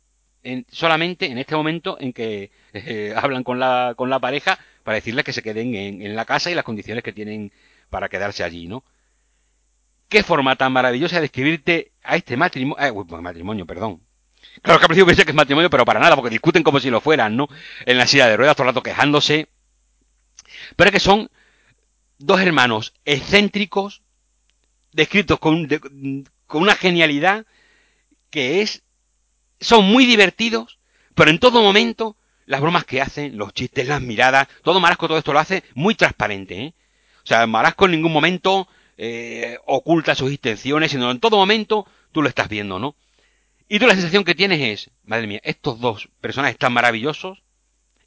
en, 0.43 0.67
solamente 0.71 1.27
en 1.27 1.39
este 1.39 1.57
momento 1.57 1.97
en 2.01 2.13
que 2.13 2.51
eh, 2.73 3.15
hablan 3.17 3.45
con 3.45 3.59
la, 3.59 3.95
con 3.97 4.11
la 4.11 4.21
pareja 4.21 4.59
para 4.85 4.97
decirles 4.97 5.25
que 5.25 5.33
se 5.33 5.43
queden 5.43 5.75
en, 5.75 6.03
en, 6.03 6.17
la 6.17 6.25
casa 6.25 6.51
y 6.51 6.55
las 6.55 6.65
condiciones 6.65 7.03
que 7.03 7.13
tienen 7.13 7.53
para 7.91 8.09
quedarse 8.09 8.45
allí, 8.45 8.69
¿no? 8.69 8.85
Qué 10.09 10.23
forma 10.23 10.55
tan 10.55 10.73
maravillosa 10.73 11.17
de 11.17 11.23
describirte 11.23 11.93
a 12.03 12.17
este 12.17 12.37
matrimonio, 12.37 12.85
eh, 12.85 13.21
matrimonio, 13.21 13.67
perdón, 13.67 14.07
Claro 14.63 14.79
que 14.79 14.85
al 14.85 14.89
principio 14.89 15.07
pensé 15.07 15.25
que 15.25 15.31
es 15.31 15.37
matrimonio, 15.37 15.71
pero 15.71 15.85
para 15.85 16.01
nada, 16.01 16.17
porque 16.17 16.31
discuten 16.31 16.63
como 16.63 16.81
si 16.81 16.91
lo 16.91 17.01
fueran, 17.01 17.37
¿no? 17.37 17.49
En 17.85 17.99
la 17.99 18.07
silla 18.07 18.27
de 18.27 18.37
ruedas, 18.37 18.57
todo 18.57 18.65
el 18.65 18.71
rato 18.71 18.83
quejándose. 18.83 19.49
Pero 20.77 20.89
es 20.89 20.93
que 20.93 21.01
son 21.01 21.31
dos 22.19 22.41
hermanos 22.41 22.95
excéntricos, 23.05 24.03
descritos 24.93 25.39
con, 25.39 25.69
con 26.47 26.63
una 26.63 26.75
genialidad 26.75 27.47
que 28.31 28.63
es... 28.63 28.83
Son 29.61 29.85
muy 29.85 30.05
divertidos, 30.05 30.79
pero 31.15 31.31
en 31.31 31.39
todo 31.39 31.63
momento 31.63 32.17
las 32.45 32.61
bromas 32.61 32.85
que 32.85 33.01
hacen, 33.01 33.37
los 33.37 33.53
chistes, 33.53 33.89
las 33.89 34.03
miradas, 34.03 34.49
todo 34.63 34.81
Marasco 34.81 35.09
todo 35.09 35.19
esto 35.19 35.33
lo 35.33 35.39
hace 35.39 35.65
muy 35.75 35.95
transparente, 35.95 36.63
¿eh? 36.63 36.75
O 37.25 37.27
sea, 37.27 37.47
Marasco 37.47 37.87
en 37.87 37.93
ningún 37.93 38.13
momento 38.13 38.69
eh, 38.97 39.59
oculta 39.67 40.15
sus 40.15 40.31
intenciones, 40.31 40.93
sino 40.93 41.11
en 41.11 41.19
todo 41.21 41.37
momento 41.37 41.87
tú 42.13 42.23
lo 42.23 42.29
estás 42.29 42.49
viendo, 42.49 42.79
¿no? 42.79 42.95
Y 43.69 43.81
tú 43.81 43.87
la 43.87 43.95
sensación 43.95 44.25
que 44.25 44.37
tienes 44.37 44.61
es, 44.61 44.91
madre 45.05 45.27
mía, 45.27 45.41
estos 45.43 45.81
dos 45.81 46.09
personajes 46.21 46.57
tan 46.57 46.73
maravillosos 46.73 47.43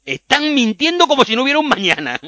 están 0.04 0.54
mintiendo 0.54 1.06
como 1.06 1.24
si 1.24 1.36
no 1.36 1.42
hubiera 1.42 1.58
un 1.58 1.68
mañana. 1.68 2.18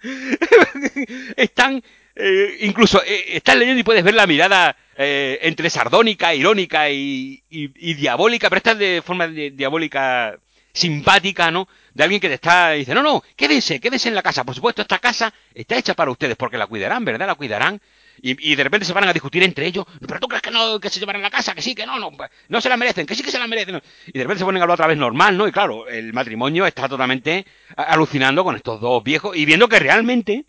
están, 1.36 1.82
eh, 2.16 2.58
incluso, 2.62 3.02
eh, 3.04 3.36
estás 3.36 3.56
leyendo 3.56 3.80
y 3.80 3.84
puedes 3.84 4.02
ver 4.02 4.14
la 4.14 4.26
mirada 4.26 4.76
eh, 5.00 5.38
entre 5.42 5.70
sardónica, 5.70 6.34
irónica 6.34 6.90
y, 6.90 7.44
y, 7.48 7.94
diabólica, 7.94 8.48
pero 8.48 8.58
esta 8.58 8.74
de 8.74 9.00
forma 9.00 9.28
diabólica 9.28 10.36
simpática, 10.72 11.52
¿no? 11.52 11.68
De 11.94 12.02
alguien 12.02 12.20
que 12.20 12.26
te 12.26 12.34
está, 12.34 12.72
dice, 12.72 12.94
no, 12.94 13.02
no, 13.04 13.22
quédense, 13.36 13.78
quédense 13.78 14.08
en 14.08 14.16
la 14.16 14.22
casa. 14.22 14.42
Por 14.42 14.56
supuesto, 14.56 14.82
esta 14.82 14.98
casa 14.98 15.32
está 15.54 15.78
hecha 15.78 15.94
para 15.94 16.10
ustedes, 16.10 16.36
porque 16.36 16.58
la 16.58 16.66
cuidarán, 16.66 17.04
¿verdad? 17.04 17.28
La 17.28 17.36
cuidarán. 17.36 17.80
Y, 18.20 18.56
de 18.56 18.64
repente 18.64 18.84
se 18.84 18.92
van 18.92 19.08
a 19.08 19.12
discutir 19.12 19.44
entre 19.44 19.66
ellos, 19.66 19.86
pero 20.04 20.18
tú 20.18 20.26
crees 20.26 20.42
que 20.42 20.50
no, 20.50 20.80
que 20.80 20.90
se 20.90 20.98
llevarán 20.98 21.22
la 21.22 21.30
casa, 21.30 21.54
que 21.54 21.62
sí, 21.62 21.76
que 21.76 21.86
no, 21.86 22.00
no, 22.00 22.10
pues, 22.10 22.28
no 22.48 22.60
se 22.60 22.68
la 22.68 22.76
merecen, 22.76 23.06
que 23.06 23.14
sí 23.14 23.22
que 23.22 23.30
se 23.30 23.38
la 23.38 23.46
merecen. 23.46 23.80
Y 24.08 24.18
de 24.18 24.24
repente 24.24 24.40
se 24.40 24.44
ponen 24.44 24.60
a 24.60 24.64
hablar 24.64 24.74
otra 24.74 24.88
vez 24.88 24.98
normal, 24.98 25.36
¿no? 25.36 25.46
Y 25.46 25.52
claro, 25.52 25.86
el 25.86 26.12
matrimonio 26.12 26.66
está 26.66 26.88
totalmente 26.88 27.46
alucinando 27.76 28.42
con 28.42 28.56
estos 28.56 28.80
dos 28.80 29.04
viejos 29.04 29.36
y 29.36 29.44
viendo 29.44 29.68
que 29.68 29.78
realmente, 29.78 30.46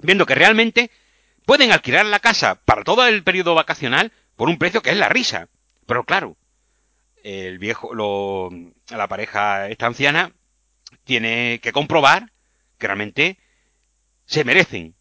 viendo 0.00 0.26
que 0.26 0.34
realmente 0.34 0.90
pueden 1.44 1.72
alquilar 1.72 2.06
la 2.06 2.20
casa 2.20 2.56
para 2.64 2.84
todo 2.84 3.06
el 3.06 3.22
periodo 3.22 3.54
vacacional 3.54 4.12
por 4.36 4.48
un 4.48 4.58
precio 4.58 4.82
que 4.82 4.90
es 4.90 4.96
la 4.96 5.08
risa. 5.08 5.48
Pero 5.86 6.04
claro, 6.04 6.36
el 7.22 7.58
viejo, 7.58 7.94
lo, 7.94 8.50
la 8.90 9.08
pareja 9.08 9.68
esta 9.68 9.86
anciana 9.86 10.32
tiene 11.04 11.60
que 11.62 11.72
comprobar 11.72 12.30
que 12.78 12.86
realmente 12.86 13.38
se 14.26 14.44
merecen 14.44 14.94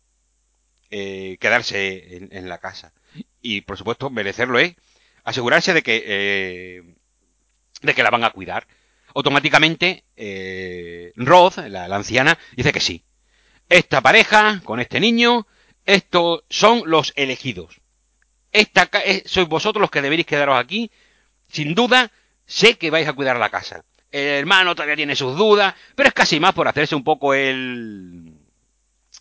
eh, 0.90 1.38
quedarse 1.40 2.28
en, 2.32 2.49
la 2.49 2.60
casa. 2.60 2.94
Y 3.41 3.61
por 3.61 3.78
supuesto, 3.78 4.10
merecerlo 4.10 4.60
es 4.60 4.76
asegurarse 5.24 5.74
de 5.74 5.82
que, 5.82 6.03
eh, 6.06 6.95
de 7.82 7.94
que 7.94 8.03
la 8.03 8.10
van 8.10 8.24
a 8.24 8.32
cuidar. 8.32 8.68
Automáticamente, 9.15 10.03
eh, 10.15 11.14
Roth, 11.15 11.57
la, 11.57 11.86
anciana, 11.86 12.38
dice 12.56 12.72
que 12.72 12.80
sí. 12.80 13.03
Esta 13.70 14.02
pareja, 14.02 14.61
con 14.64 14.80
este 14.80 14.99
niño, 14.99 15.48
estos 15.86 16.44
son 16.50 16.84
los 16.86 17.14
elegidos. 17.16 17.82
Esta, 18.52 18.90
eh, 19.06 19.24
sois 19.26 19.48
vosotros 19.48 19.82
los 19.82 19.92
que 19.92 20.02
deberéis 20.02 20.28
quedaros 20.28 20.58
aquí. 20.58 20.92
Sin 21.48 21.76
duda, 21.76 22.12
sé 22.46 22.78
que 22.78 22.92
vais 22.92 23.08
a 23.08 23.14
cuidar 23.14 23.38
la 23.38 23.50
casa. 23.50 23.84
El 24.12 24.40
hermano 24.40 24.76
todavía 24.76 24.96
tiene 24.96 25.16
sus 25.16 25.36
dudas, 25.36 25.74
pero 25.96 26.08
es 26.08 26.14
casi 26.14 26.40
más 26.40 26.54
por 26.54 26.68
hacerse 26.68 26.96
un 26.96 27.04
poco 27.04 27.34
el 27.34 28.34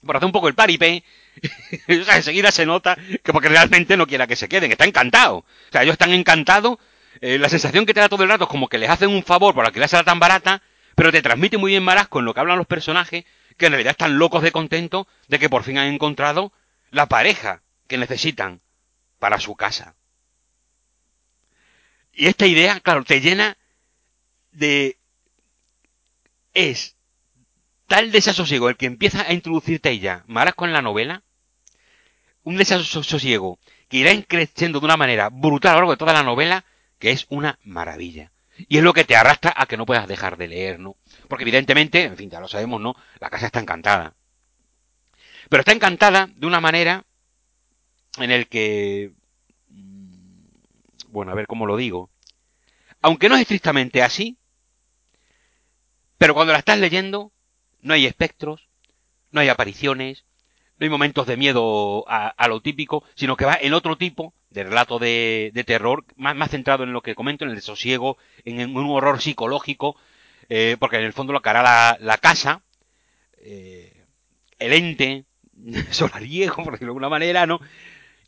por 0.04 0.16
hacer 0.16 0.26
un 0.26 0.32
poco 0.32 0.48
el 0.48 0.54
paripé, 0.54 1.04
o 1.88 2.04
sea, 2.04 2.16
enseguida 2.16 2.50
se 2.50 2.66
nota 2.66 2.96
que 3.22 3.32
porque 3.32 3.48
realmente 3.48 3.96
no 3.96 4.06
quiera 4.06 4.26
que 4.26 4.36
se 4.36 4.48
queden, 4.48 4.72
está 4.72 4.84
encantado. 4.84 5.36
O 5.36 5.44
sea, 5.70 5.82
ellos 5.82 5.92
están 5.92 6.12
encantados, 6.12 6.78
eh, 7.20 7.38
la 7.38 7.48
sensación 7.48 7.86
que 7.86 7.94
te 7.94 8.00
da 8.00 8.08
todo 8.08 8.22
el 8.22 8.28
rato 8.28 8.44
es 8.44 8.50
como 8.50 8.68
que 8.68 8.78
les 8.78 8.90
hacen 8.90 9.10
un 9.10 9.22
favor 9.22 9.54
por 9.54 9.64
alquilársela 9.64 10.04
tan 10.04 10.18
barata, 10.18 10.62
pero 10.94 11.12
te 11.12 11.22
transmite 11.22 11.56
muy 11.58 11.72
bien 11.72 11.84
Marasco 11.84 12.18
en 12.18 12.24
lo 12.24 12.34
que 12.34 12.40
hablan 12.40 12.58
los 12.58 12.66
personajes, 12.66 13.24
que 13.56 13.66
en 13.66 13.72
realidad 13.72 13.92
están 13.92 14.18
locos 14.18 14.42
de 14.42 14.52
contento 14.52 15.06
de 15.28 15.38
que 15.38 15.50
por 15.50 15.62
fin 15.62 15.78
han 15.78 15.92
encontrado 15.92 16.52
la 16.90 17.06
pareja 17.06 17.62
que 17.86 17.98
necesitan 17.98 18.60
para 19.18 19.38
su 19.38 19.54
casa. 19.54 19.94
Y 22.12 22.26
esta 22.26 22.46
idea, 22.46 22.80
claro, 22.80 23.04
te 23.04 23.20
llena 23.20 23.56
de... 24.52 24.98
es 26.52 26.96
tal 27.86 28.10
desasosiego 28.10 28.68
el 28.68 28.76
que 28.76 28.86
empieza 28.86 29.22
a 29.22 29.32
introducirte 29.32 29.98
ya 29.98 30.24
Marasco 30.26 30.64
en 30.64 30.72
la 30.72 30.82
novela, 30.82 31.22
un 32.42 32.56
desasosiego 32.56 33.58
que 33.88 33.98
irá 33.98 34.10
creciendo 34.22 34.80
de 34.80 34.86
una 34.86 34.96
manera 34.96 35.28
brutal 35.30 35.72
a 35.72 35.74
lo 35.74 35.80
largo 35.80 35.92
de 35.92 35.98
toda 35.98 36.12
la 36.12 36.22
novela, 36.22 36.64
que 36.98 37.10
es 37.10 37.26
una 37.28 37.58
maravilla. 37.62 38.32
Y 38.56 38.78
es 38.78 38.82
lo 38.82 38.92
que 38.92 39.04
te 39.04 39.16
arrastra 39.16 39.52
a 39.56 39.66
que 39.66 39.76
no 39.76 39.86
puedas 39.86 40.08
dejar 40.08 40.36
de 40.36 40.48
leer, 40.48 40.78
¿no? 40.78 40.96
Porque 41.32 41.44
evidentemente, 41.44 42.02
en 42.02 42.14
fin, 42.14 42.28
ya 42.28 42.40
lo 42.40 42.46
sabemos, 42.46 42.78
¿no? 42.78 42.94
La 43.18 43.30
casa 43.30 43.46
está 43.46 43.58
encantada. 43.58 44.12
Pero 45.48 45.62
está 45.62 45.72
encantada 45.72 46.28
de 46.30 46.46
una 46.46 46.60
manera 46.60 47.06
en 48.18 48.30
el 48.30 48.48
que... 48.48 49.12
Mm, 49.68 50.44
bueno, 51.08 51.32
a 51.32 51.34
ver 51.34 51.46
cómo 51.46 51.64
lo 51.64 51.78
digo. 51.78 52.10
Aunque 53.00 53.30
no 53.30 53.36
es 53.36 53.40
estrictamente 53.40 54.02
así, 54.02 54.36
pero 56.18 56.34
cuando 56.34 56.52
la 56.52 56.58
estás 56.58 56.78
leyendo, 56.78 57.32
no 57.80 57.94
hay 57.94 58.04
espectros, 58.04 58.68
no 59.30 59.40
hay 59.40 59.48
apariciones, 59.48 60.26
no 60.76 60.84
hay 60.84 60.90
momentos 60.90 61.26
de 61.26 61.38
miedo 61.38 62.04
a, 62.08 62.46
lo 62.46 62.60
típico, 62.60 63.04
sino 63.14 63.38
que 63.38 63.46
va 63.46 63.56
en 63.58 63.72
otro 63.72 63.96
tipo 63.96 64.34
de 64.50 64.64
relato 64.64 64.98
de, 64.98 65.50
terror, 65.66 66.04
más, 66.14 66.36
más, 66.36 66.50
centrado 66.50 66.84
en 66.84 66.92
lo 66.92 67.00
que 67.00 67.14
comento, 67.14 67.44
en 67.44 67.52
el 67.52 67.56
desosiego, 67.56 68.18
en, 68.44 68.76
un 68.76 68.90
horror 68.90 69.22
psicológico, 69.22 69.96
eh, 70.48 70.76
porque 70.78 70.96
en 70.96 71.04
el 71.04 71.12
fondo 71.12 71.32
lo 71.32 71.42
que 71.42 71.48
hará 71.48 71.96
la, 72.00 72.18
casa, 72.18 72.62
eh, 73.38 74.04
el 74.58 74.72
ente 74.72 75.24
solariego, 75.90 76.56
por 76.56 76.72
decirlo 76.72 76.92
de 76.92 76.96
alguna 76.96 77.08
manera, 77.08 77.46
¿no? 77.46 77.60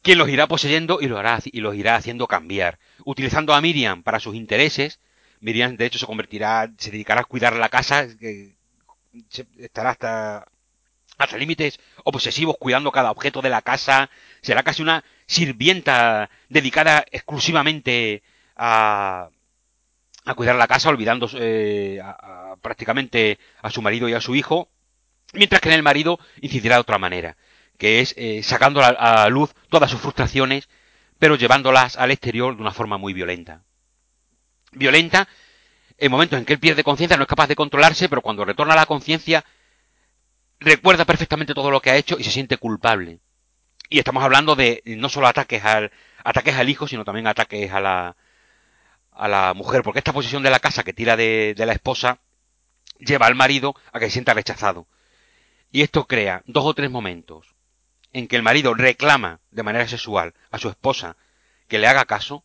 Quien 0.02 0.18
los 0.18 0.28
irá 0.28 0.46
poseyendo 0.46 0.98
y, 1.00 1.06
lo 1.06 1.18
hará, 1.18 1.38
y 1.44 1.60
los 1.60 1.74
irá 1.74 1.96
haciendo 1.96 2.26
cambiar. 2.26 2.78
Utilizando 3.04 3.54
a 3.54 3.60
Miriam 3.60 4.02
para 4.02 4.20
sus 4.20 4.34
intereses, 4.34 5.00
Miriam 5.40 5.76
de 5.76 5.86
hecho 5.86 5.98
se 5.98 6.06
convertirá, 6.06 6.70
se 6.78 6.90
dedicará 6.90 7.22
a 7.22 7.24
cuidar 7.24 7.56
la 7.56 7.68
casa, 7.70 8.06
estará 9.58 9.90
hasta 9.90 10.46
hasta 11.16 11.36
límites 11.36 11.78
obsesivos 12.04 12.56
cuidando 12.58 12.90
cada 12.90 13.10
objeto 13.10 13.40
de 13.42 13.50
la 13.50 13.62
casa, 13.62 14.10
será 14.40 14.62
casi 14.62 14.82
una 14.82 15.04
sirvienta 15.26 16.30
dedicada 16.48 17.04
exclusivamente 17.10 18.22
a, 18.56 19.28
a 20.24 20.34
cuidar 20.34 20.56
la 20.56 20.66
casa, 20.66 20.88
olvidando 20.88 21.28
eh, 21.34 22.00
prácticamente 22.62 23.38
a 23.62 23.70
su 23.70 23.82
marido 23.82 24.08
y 24.08 24.14
a 24.14 24.20
su 24.20 24.34
hijo, 24.34 24.68
mientras 25.32 25.60
que 25.60 25.68
en 25.68 25.74
el 25.74 25.82
marido 25.82 26.18
incidirá 26.40 26.76
de 26.76 26.80
otra 26.82 26.98
manera, 26.98 27.36
que 27.78 28.00
es 28.00 28.14
eh, 28.16 28.42
sacando 28.42 28.80
a, 28.80 28.88
a, 28.88 29.28
luz 29.28 29.54
todas 29.68 29.90
sus 29.90 30.00
frustraciones 30.00 30.68
pero 31.18 31.36
llevándolas 31.36 31.96
al 31.96 32.10
exterior 32.10 32.54
de 32.54 32.62
una 32.62 32.72
forma 32.72 32.98
muy 32.98 33.12
violenta. 33.12 33.62
Violenta 34.72 35.28
en 35.96 36.10
momentos 36.10 36.38
en 36.38 36.44
que 36.44 36.54
él 36.54 36.58
pierde 36.58 36.82
conciencia, 36.82 37.16
no 37.16 37.22
es 37.22 37.28
capaz 37.28 37.46
de 37.46 37.56
controlarse, 37.56 38.08
pero 38.08 38.20
cuando 38.20 38.44
retorna 38.44 38.74
a 38.74 38.76
la 38.76 38.86
conciencia, 38.86 39.44
recuerda 40.58 41.04
perfectamente 41.04 41.54
todo 41.54 41.70
lo 41.70 41.80
que 41.80 41.90
ha 41.90 41.96
hecho 41.96 42.18
y 42.18 42.24
se 42.24 42.30
siente 42.30 42.56
culpable. 42.56 43.20
Y 43.88 43.98
estamos 43.98 44.24
hablando 44.24 44.56
de 44.56 44.82
no 44.84 45.08
solo 45.08 45.28
ataques 45.28 45.64
al, 45.64 45.92
ataques 46.24 46.56
al 46.56 46.68
hijo, 46.68 46.88
sino 46.88 47.04
también 47.04 47.26
ataques 47.26 47.70
a 47.72 47.80
la, 47.80 48.16
a 49.14 49.28
la 49.28 49.54
mujer, 49.54 49.82
porque 49.82 50.00
esta 50.00 50.12
posición 50.12 50.42
de 50.42 50.50
la 50.50 50.60
casa 50.60 50.82
que 50.82 50.92
tira 50.92 51.16
de, 51.16 51.54
la 51.56 51.72
esposa 51.72 52.18
lleva 52.98 53.26
al 53.26 53.34
marido 53.34 53.74
a 53.92 53.98
que 53.98 54.06
se 54.06 54.12
sienta 54.12 54.34
rechazado. 54.34 54.86
Y 55.70 55.82
esto 55.82 56.06
crea 56.06 56.42
dos 56.46 56.64
o 56.64 56.74
tres 56.74 56.90
momentos 56.90 57.54
en 58.12 58.28
que 58.28 58.36
el 58.36 58.42
marido 58.42 58.74
reclama 58.74 59.40
de 59.50 59.62
manera 59.62 59.88
sexual 59.88 60.34
a 60.50 60.58
su 60.58 60.68
esposa 60.68 61.16
que 61.68 61.78
le 61.78 61.86
haga 61.86 62.04
caso, 62.04 62.44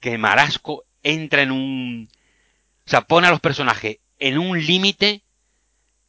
que 0.00 0.18
Marasco 0.18 0.84
entra 1.02 1.42
en 1.42 1.52
un... 1.52 2.08
O 2.86 2.90
sea, 2.90 3.02
pone 3.02 3.28
a 3.28 3.30
los 3.30 3.40
personajes 3.40 3.98
en 4.18 4.38
un 4.38 4.58
límite 4.58 5.22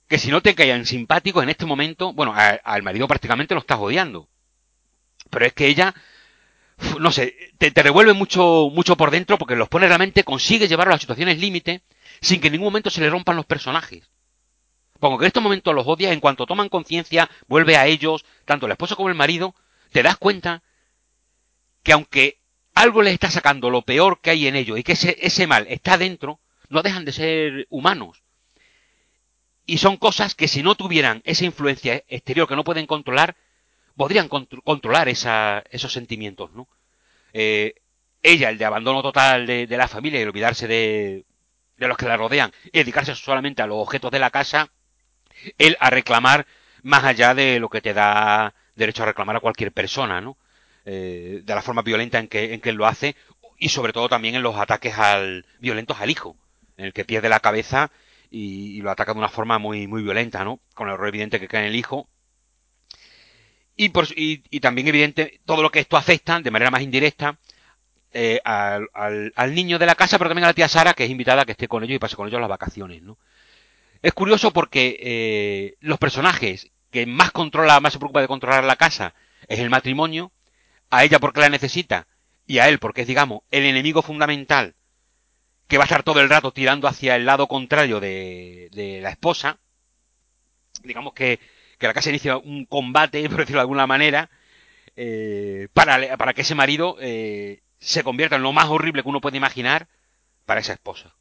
que 0.07 0.19
si 0.19 0.29
no 0.29 0.41
te 0.41 0.55
caían 0.55 0.85
simpáticos 0.85 1.43
en 1.43 1.49
este 1.49 1.65
momento, 1.65 2.13
bueno, 2.13 2.33
al 2.35 2.83
marido 2.83 3.07
prácticamente 3.07 3.53
lo 3.53 3.61
estás 3.61 3.79
odiando. 3.79 4.27
Pero 5.29 5.45
es 5.45 5.53
que 5.53 5.67
ella, 5.67 5.95
no 6.99 7.11
sé, 7.11 7.35
te, 7.57 7.71
revuelve 7.71 8.13
mucho, 8.13 8.69
mucho 8.71 8.95
por 8.95 9.11
dentro 9.11 9.37
porque 9.37 9.55
los 9.55 9.69
pone 9.69 9.87
realmente, 9.87 10.23
consigue 10.23 10.67
llevarlo 10.67 10.93
a 10.93 10.95
las 10.95 11.01
situaciones 11.01 11.39
límite 11.39 11.81
sin 12.21 12.39
que 12.39 12.47
en 12.47 12.53
ningún 12.53 12.67
momento 12.67 12.89
se 12.89 13.01
le 13.01 13.09
rompan 13.09 13.35
los 13.35 13.45
personajes. 13.45 14.09
Pongo 14.99 15.17
que 15.17 15.25
en 15.25 15.27
estos 15.27 15.43
momentos 15.43 15.75
los 15.75 15.87
odias, 15.87 16.13
en 16.13 16.19
cuanto 16.19 16.45
toman 16.45 16.69
conciencia, 16.69 17.29
vuelve 17.47 17.75
a 17.75 17.87
ellos, 17.87 18.23
tanto 18.45 18.67
la 18.67 18.75
esposa 18.75 18.95
como 18.95 19.09
el 19.09 19.15
marido, 19.15 19.53
te 19.91 20.03
das 20.03 20.17
cuenta 20.17 20.63
que 21.83 21.91
aunque 21.91 22.39
algo 22.73 23.01
les 23.01 23.13
está 23.13 23.29
sacando 23.29 23.69
lo 23.69 23.81
peor 23.81 24.21
que 24.21 24.29
hay 24.29 24.47
en 24.47 24.55
ellos 24.55 24.79
y 24.79 24.83
que 24.83 24.93
ese, 24.93 25.17
ese 25.21 25.47
mal 25.47 25.67
está 25.69 25.97
dentro, 25.97 26.39
no 26.69 26.81
dejan 26.81 27.05
de 27.05 27.11
ser 27.11 27.67
humanos. 27.69 28.23
Y 29.65 29.77
son 29.77 29.97
cosas 29.97 30.35
que 30.35 30.47
si 30.47 30.63
no 30.63 30.75
tuvieran 30.75 31.21
esa 31.25 31.45
influencia 31.45 32.03
exterior 32.07 32.47
que 32.47 32.55
no 32.55 32.63
pueden 32.63 32.85
controlar, 32.85 33.35
podrían 33.95 34.27
controlar 34.27 35.09
esa, 35.09 35.63
esos 35.69 35.93
sentimientos, 35.93 36.51
¿no? 36.53 36.67
Eh, 37.33 37.75
ella, 38.21 38.49
el 38.49 38.57
de 38.57 38.65
abandono 38.65 39.01
total 39.01 39.45
de, 39.45 39.67
la 39.69 39.87
familia 39.87 40.21
y 40.21 40.23
olvidarse 40.23 40.67
de, 40.67 41.25
de 41.77 41.87
los 41.87 41.97
que 41.97 42.05
la 42.05 42.17
rodean 42.17 42.51
y 42.67 42.79
dedicarse 42.79 43.15
solamente 43.15 43.61
a 43.61 43.67
los 43.67 43.77
objetos 43.77 44.11
de 44.11 44.19
la 44.19 44.29
casa, 44.29 44.69
él 45.57 45.75
a 45.79 45.89
reclamar 45.89 46.45
más 46.83 47.03
allá 47.03 47.33
de 47.33 47.59
lo 47.59 47.69
que 47.69 47.81
te 47.81 47.93
da 47.93 48.53
derecho 48.75 49.03
a 49.03 49.07
reclamar 49.07 49.35
a 49.35 49.41
cualquier 49.41 49.71
persona, 49.71 50.21
¿no? 50.21 50.37
Eh, 50.85 51.41
de 51.43 51.55
la 51.55 51.61
forma 51.61 51.81
violenta 51.81 52.19
en 52.19 52.27
que, 52.27 52.53
en 52.53 52.61
que 52.61 52.69
él 52.69 52.75
lo 52.75 52.85
hace 52.85 53.15
y 53.57 53.69
sobre 53.69 53.93
todo 53.93 54.09
también 54.09 54.35
en 54.35 54.43
los 54.43 54.57
ataques 54.57 54.97
al, 54.97 55.45
violentos 55.59 55.99
al 56.01 56.09
hijo, 56.09 56.35
en 56.75 56.85
el 56.85 56.93
que 56.93 57.05
pierde 57.05 57.29
la 57.29 57.39
cabeza 57.39 57.91
y, 58.29 58.81
lo 58.81 58.91
ataca 58.91 59.13
de 59.13 59.19
una 59.19 59.29
forma 59.29 59.59
muy, 59.59 59.87
muy 59.87 60.03
violenta, 60.03 60.43
¿no? 60.43 60.59
Con 60.73 60.87
el 60.87 60.95
error 60.95 61.07
evidente 61.07 61.39
que 61.39 61.47
cae 61.47 61.61
en 61.61 61.67
el 61.67 61.75
hijo. 61.75 62.09
Y, 63.75 63.89
por, 63.89 64.07
y, 64.15 64.59
también 64.59 64.87
evidente 64.87 65.41
todo 65.45 65.63
lo 65.63 65.71
que 65.71 65.79
esto 65.79 65.97
afecta 65.97 66.39
de 66.39 66.51
manera 66.51 66.69
más 66.69 66.83
indirecta 66.83 67.39
eh, 68.11 68.39
al, 68.43 68.87
al, 68.93 69.55
niño 69.55 69.79
de 69.79 69.87
la 69.87 69.95
casa, 69.95 70.19
pero 70.19 70.29
también 70.29 70.43
a 70.43 70.49
la 70.49 70.53
tía 70.53 70.67
Sara, 70.67 70.93
que 70.93 71.05
es 71.05 71.09
invitada 71.09 71.41
a 71.41 71.45
que 71.45 71.53
esté 71.53 71.67
con 71.67 71.83
ellos 71.83 71.95
y 71.95 71.99
pase 71.99 72.15
con 72.15 72.27
ellos 72.27 72.39
las 72.39 72.49
vacaciones, 72.49 73.01
¿no? 73.01 73.17
Es 74.03 74.13
curioso 74.13 74.51
porque 74.51 74.97
eh, 74.99 75.75
los 75.79 75.97
personajes 75.97 76.71
que 76.91 77.05
más 77.07 77.31
controla, 77.31 77.79
más 77.79 77.93
se 77.93 77.99
preocupa 77.99 78.21
de 78.21 78.27
controlar 78.27 78.63
la 78.63 78.75
casa 78.75 79.15
es 79.47 79.59
el 79.59 79.69
matrimonio, 79.69 80.31
a 80.89 81.03
ella 81.03 81.19
porque 81.19 81.39
la 81.39 81.49
necesita 81.49 82.07
y 82.45 82.59
a 82.59 82.69
él 82.69 82.79
porque 82.79 83.01
es, 83.01 83.07
digamos, 83.07 83.41
el 83.49 83.65
enemigo 83.65 84.01
fundamental 84.01 84.75
que 85.67 85.77
va 85.77 85.85
a 85.85 85.85
estar 85.85 86.03
todo 86.03 86.19
el 86.19 86.29
rato 86.29 86.51
tirando 86.51 86.87
hacia 86.87 87.15
el 87.15 87.25
lado 87.25 87.47
contrario 87.47 87.99
de, 87.99 88.69
de 88.73 89.01
la 89.01 89.09
esposa. 89.09 89.57
Digamos 90.83 91.13
que, 91.13 91.39
que, 91.77 91.87
la 91.87 91.93
casa 91.93 92.09
inicia 92.09 92.37
un 92.37 92.65
combate, 92.65 93.27
por 93.29 93.39
decirlo 93.39 93.59
de 93.59 93.63
alguna 93.63 93.87
manera, 93.87 94.29
eh, 94.95 95.67
para, 95.73 96.17
para, 96.17 96.33
que 96.33 96.41
ese 96.41 96.55
marido 96.55 96.97
eh, 96.99 97.61
se 97.79 98.03
convierta 98.03 98.35
en 98.35 98.43
lo 98.43 98.53
más 98.53 98.65
horrible 98.69 99.03
que 99.03 99.09
uno 99.09 99.21
puede 99.21 99.37
imaginar 99.37 99.87
para 100.45 100.61
esa 100.61 100.73
esposa. 100.73 101.15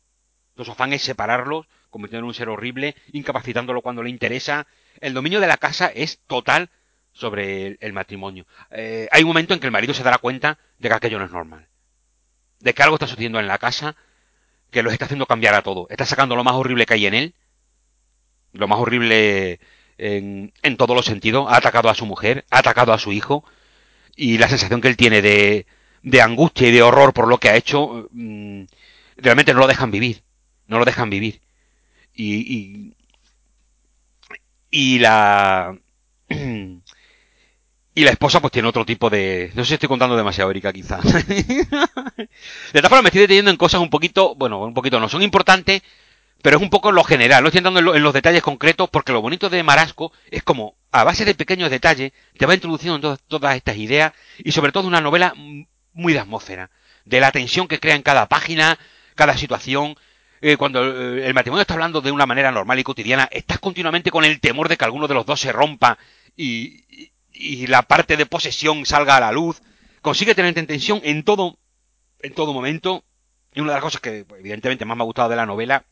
Los 0.54 0.68
afán 0.68 0.92
es 0.92 1.02
separarlos, 1.02 1.66
convirtiéndolo 1.90 2.26
en 2.26 2.28
un 2.28 2.34
ser 2.34 2.48
horrible, 2.48 2.94
incapacitándolo 3.12 3.80
cuando 3.82 4.02
le 4.02 4.10
interesa. 4.10 4.66
El 5.00 5.14
dominio 5.14 5.40
de 5.40 5.46
la 5.46 5.56
casa 5.56 5.86
es 5.86 6.20
total 6.26 6.70
sobre 7.12 7.78
el, 7.80 7.92
matrimonio. 7.92 8.46
Eh, 8.70 9.08
hay 9.10 9.22
un 9.22 9.28
momento 9.28 9.54
en 9.54 9.60
que 9.60 9.66
el 9.66 9.72
marido 9.72 9.94
se 9.94 10.02
dará 10.02 10.18
cuenta 10.18 10.58
de 10.78 10.88
que 10.88 10.94
aquello 10.94 11.18
no 11.18 11.26
es 11.26 11.30
normal. 11.30 11.68
De 12.60 12.74
que 12.74 12.82
algo 12.82 12.96
está 12.96 13.06
sucediendo 13.06 13.40
en 13.40 13.46
la 13.46 13.58
casa 13.58 13.96
que 14.70 14.82
los 14.82 14.92
está 14.92 15.04
haciendo 15.04 15.26
cambiar 15.26 15.54
a 15.54 15.62
todo. 15.62 15.86
Está 15.90 16.06
sacando 16.06 16.36
lo 16.36 16.44
más 16.44 16.54
horrible 16.54 16.86
que 16.86 16.94
hay 16.94 17.06
en 17.06 17.14
él. 17.14 17.34
Lo 18.52 18.68
más 18.68 18.78
horrible 18.78 19.60
en, 20.02 20.52
en 20.62 20.76
todos 20.76 20.96
los 20.96 21.06
sentidos. 21.06 21.46
Ha 21.48 21.56
atacado 21.56 21.88
a 21.88 21.94
su 21.94 22.06
mujer, 22.06 22.44
ha 22.50 22.58
atacado 22.58 22.92
a 22.92 22.98
su 22.98 23.12
hijo. 23.12 23.44
Y 24.16 24.38
la 24.38 24.48
sensación 24.48 24.80
que 24.80 24.88
él 24.88 24.96
tiene 24.96 25.22
de, 25.22 25.66
de 26.02 26.20
angustia 26.22 26.68
y 26.68 26.72
de 26.72 26.82
horror 26.82 27.12
por 27.14 27.28
lo 27.28 27.38
que 27.38 27.48
ha 27.48 27.56
hecho, 27.56 28.08
mm, 28.12 28.64
realmente 29.16 29.54
no 29.54 29.60
lo 29.60 29.66
dejan 29.66 29.90
vivir. 29.90 30.22
No 30.66 30.78
lo 30.78 30.84
dejan 30.84 31.10
vivir. 31.10 31.40
Y, 32.14 32.94
y, 34.70 34.98
la... 34.98 35.76
Y 37.94 38.04
la 38.04 38.10
esposa 38.10 38.40
pues 38.40 38.52
tiene 38.52 38.68
otro 38.68 38.86
tipo 38.86 39.10
de... 39.10 39.50
No 39.54 39.64
sé 39.64 39.68
si 39.68 39.74
estoy 39.74 39.88
contando 39.90 40.16
demasiado, 40.16 40.50
Erika, 40.50 40.72
quizá. 40.72 40.98
de 42.16 42.28
esta 42.72 42.88
forma 42.88 43.02
me 43.02 43.08
estoy 43.08 43.20
deteniendo 43.20 43.50
en 43.50 43.58
cosas 43.58 43.82
un 43.82 43.90
poquito... 43.90 44.34
Bueno, 44.34 44.62
un 44.62 44.72
poquito 44.72 44.98
no 44.98 45.10
son 45.10 45.22
importantes, 45.22 45.82
pero 46.42 46.56
es 46.56 46.62
un 46.62 46.70
poco 46.70 46.92
lo 46.92 47.04
general. 47.04 47.42
No 47.42 47.48
estoy 47.48 47.58
entrando 47.58 47.94
en, 47.94 48.02
los 48.02 48.12
detalles 48.12 48.42
concretos 48.42 48.90
porque 48.90 49.12
lo 49.12 49.22
bonito 49.22 49.48
de 49.48 49.62
Marasco 49.62 50.12
es 50.30 50.42
como, 50.42 50.74
a 50.90 51.04
base 51.04 51.24
de 51.24 51.36
pequeños 51.36 51.70
detalles, 51.70 52.12
te 52.36 52.46
va 52.46 52.54
introduciendo 52.54 53.16
todas, 53.16 53.56
estas 53.56 53.76
ideas 53.76 54.12
y 54.38 54.50
sobre 54.52 54.72
todo 54.72 54.88
una 54.88 55.00
novela 55.00 55.34
muy 55.92 56.12
de 56.12 56.18
atmósfera. 56.18 56.70
De 57.04 57.20
la 57.20 57.32
tensión 57.32 57.68
que 57.68 57.80
crea 57.80 57.94
en 57.94 58.02
cada 58.02 58.26
página, 58.26 58.78
cada 59.14 59.36
situación. 59.36 59.96
Eh, 60.40 60.56
cuando 60.56 60.84
eh, 60.84 61.26
el 61.26 61.34
matrimonio 61.34 61.62
está 61.62 61.74
hablando 61.74 62.00
de 62.00 62.10
una 62.10 62.26
manera 62.26 62.50
normal 62.50 62.78
y 62.78 62.82
cotidiana, 62.82 63.28
estás 63.30 63.60
continuamente 63.60 64.10
con 64.10 64.24
el 64.24 64.40
temor 64.40 64.68
de 64.68 64.76
que 64.76 64.84
alguno 64.84 65.06
de 65.06 65.14
los 65.14 65.24
dos 65.24 65.40
se 65.40 65.52
rompa 65.52 65.98
y, 66.36 67.10
y 67.32 67.68
la 67.68 67.82
parte 67.82 68.16
de 68.16 68.26
posesión 68.26 68.84
salga 68.84 69.16
a 69.16 69.20
la 69.20 69.30
luz. 69.30 69.62
Consigue 70.00 70.34
tener 70.34 70.54
tensión 70.66 71.00
en 71.04 71.22
todo, 71.22 71.58
en 72.20 72.34
todo 72.34 72.52
momento. 72.52 73.04
Y 73.54 73.60
una 73.60 73.70
de 73.70 73.76
las 73.76 73.84
cosas 73.84 74.00
que, 74.00 74.24
pues, 74.24 74.40
evidentemente, 74.40 74.84
más 74.84 74.96
me 74.96 75.02
ha 75.02 75.06
gustado 75.06 75.28
de 75.28 75.36
la 75.36 75.46
novela. 75.46 75.84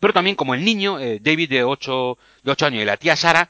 Pero 0.00 0.12
también 0.12 0.36
como 0.36 0.54
el 0.54 0.64
niño, 0.64 0.98
eh, 0.98 1.18
David 1.20 1.50
de 1.50 1.64
8, 1.64 2.18
de 2.42 2.50
8 2.50 2.66
años 2.66 2.82
y 2.82 2.86
la 2.86 2.96
tía 2.96 3.16
Sara, 3.16 3.48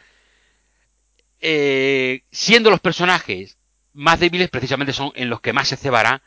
eh, 1.40 2.22
siendo 2.30 2.70
los 2.70 2.80
personajes 2.80 3.58
más 3.92 4.20
débiles, 4.20 4.50
precisamente 4.50 4.92
son 4.92 5.12
en 5.14 5.30
los 5.30 5.40
que 5.40 5.52
más 5.52 5.68
se 5.68 5.76
cebará 5.76 6.22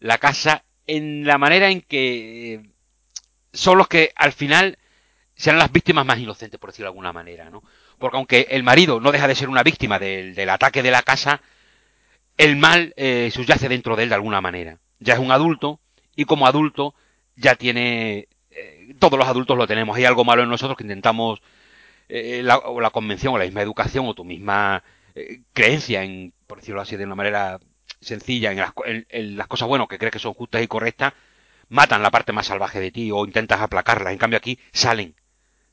la 0.00 0.18
casa, 0.18 0.64
en 0.86 1.26
la 1.26 1.38
manera 1.38 1.70
en 1.70 1.80
que 1.80 2.54
eh, 2.54 2.70
son 3.52 3.78
los 3.78 3.88
que 3.88 4.12
al 4.16 4.32
final 4.32 4.78
serán 5.34 5.58
las 5.58 5.72
víctimas 5.72 6.04
más 6.04 6.18
inocentes, 6.18 6.58
por 6.58 6.70
decirlo 6.70 6.86
de 6.86 6.90
alguna 6.90 7.12
manera, 7.12 7.50
¿no? 7.50 7.62
porque 7.98 8.16
aunque 8.16 8.46
el 8.50 8.62
marido 8.62 9.00
no 9.00 9.12
deja 9.12 9.28
de 9.28 9.34
ser 9.34 9.48
una 9.48 9.62
víctima 9.62 9.98
del, 9.98 10.34
del 10.34 10.50
ataque 10.50 10.82
de 10.82 10.90
la 10.90 11.02
casa, 11.02 11.40
el 12.36 12.56
mal 12.56 12.94
eh, 12.96 13.30
subyace 13.32 13.68
dentro 13.68 13.96
de 13.96 14.04
él 14.04 14.08
de 14.08 14.14
alguna 14.14 14.40
manera. 14.40 14.78
Ya 15.00 15.14
es 15.14 15.20
un 15.20 15.32
adulto 15.32 15.80
y 16.16 16.24
como 16.24 16.46
adulto 16.46 16.94
ya 17.36 17.56
tiene... 17.56 18.28
Eh, 18.88 18.94
todos 18.98 19.18
los 19.18 19.28
adultos 19.28 19.56
lo 19.56 19.66
tenemos. 19.66 19.96
Hay 19.96 20.04
algo 20.04 20.24
malo 20.24 20.42
en 20.42 20.48
nosotros 20.48 20.76
que 20.76 20.84
intentamos... 20.84 21.40
Eh, 22.10 22.40
la, 22.42 22.56
o 22.56 22.80
la 22.80 22.88
convención 22.88 23.34
o 23.34 23.38
la 23.38 23.44
misma 23.44 23.60
educación 23.60 24.06
o 24.06 24.14
tu 24.14 24.24
misma 24.24 24.82
eh, 25.14 25.42
creencia 25.52 26.02
en, 26.02 26.32
por 26.46 26.58
decirlo 26.58 26.80
así 26.80 26.96
de 26.96 27.04
una 27.04 27.14
manera 27.14 27.60
sencilla, 28.00 28.50
en 28.50 28.56
las, 28.56 28.72
en, 28.86 29.06
en 29.10 29.36
las 29.36 29.46
cosas 29.46 29.68
buenas 29.68 29.88
que 29.88 29.98
crees 29.98 30.12
que 30.12 30.18
son 30.18 30.32
justas 30.32 30.62
y 30.62 30.68
correctas, 30.68 31.12
matan 31.68 32.02
la 32.02 32.10
parte 32.10 32.32
más 32.32 32.46
salvaje 32.46 32.80
de 32.80 32.90
ti 32.90 33.10
o 33.12 33.26
intentas 33.26 33.60
aplacarla. 33.60 34.10
En 34.10 34.16
cambio 34.16 34.38
aquí 34.38 34.58
salen, 34.72 35.16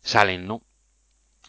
salen, 0.01 0.45
¿no? 0.45 0.61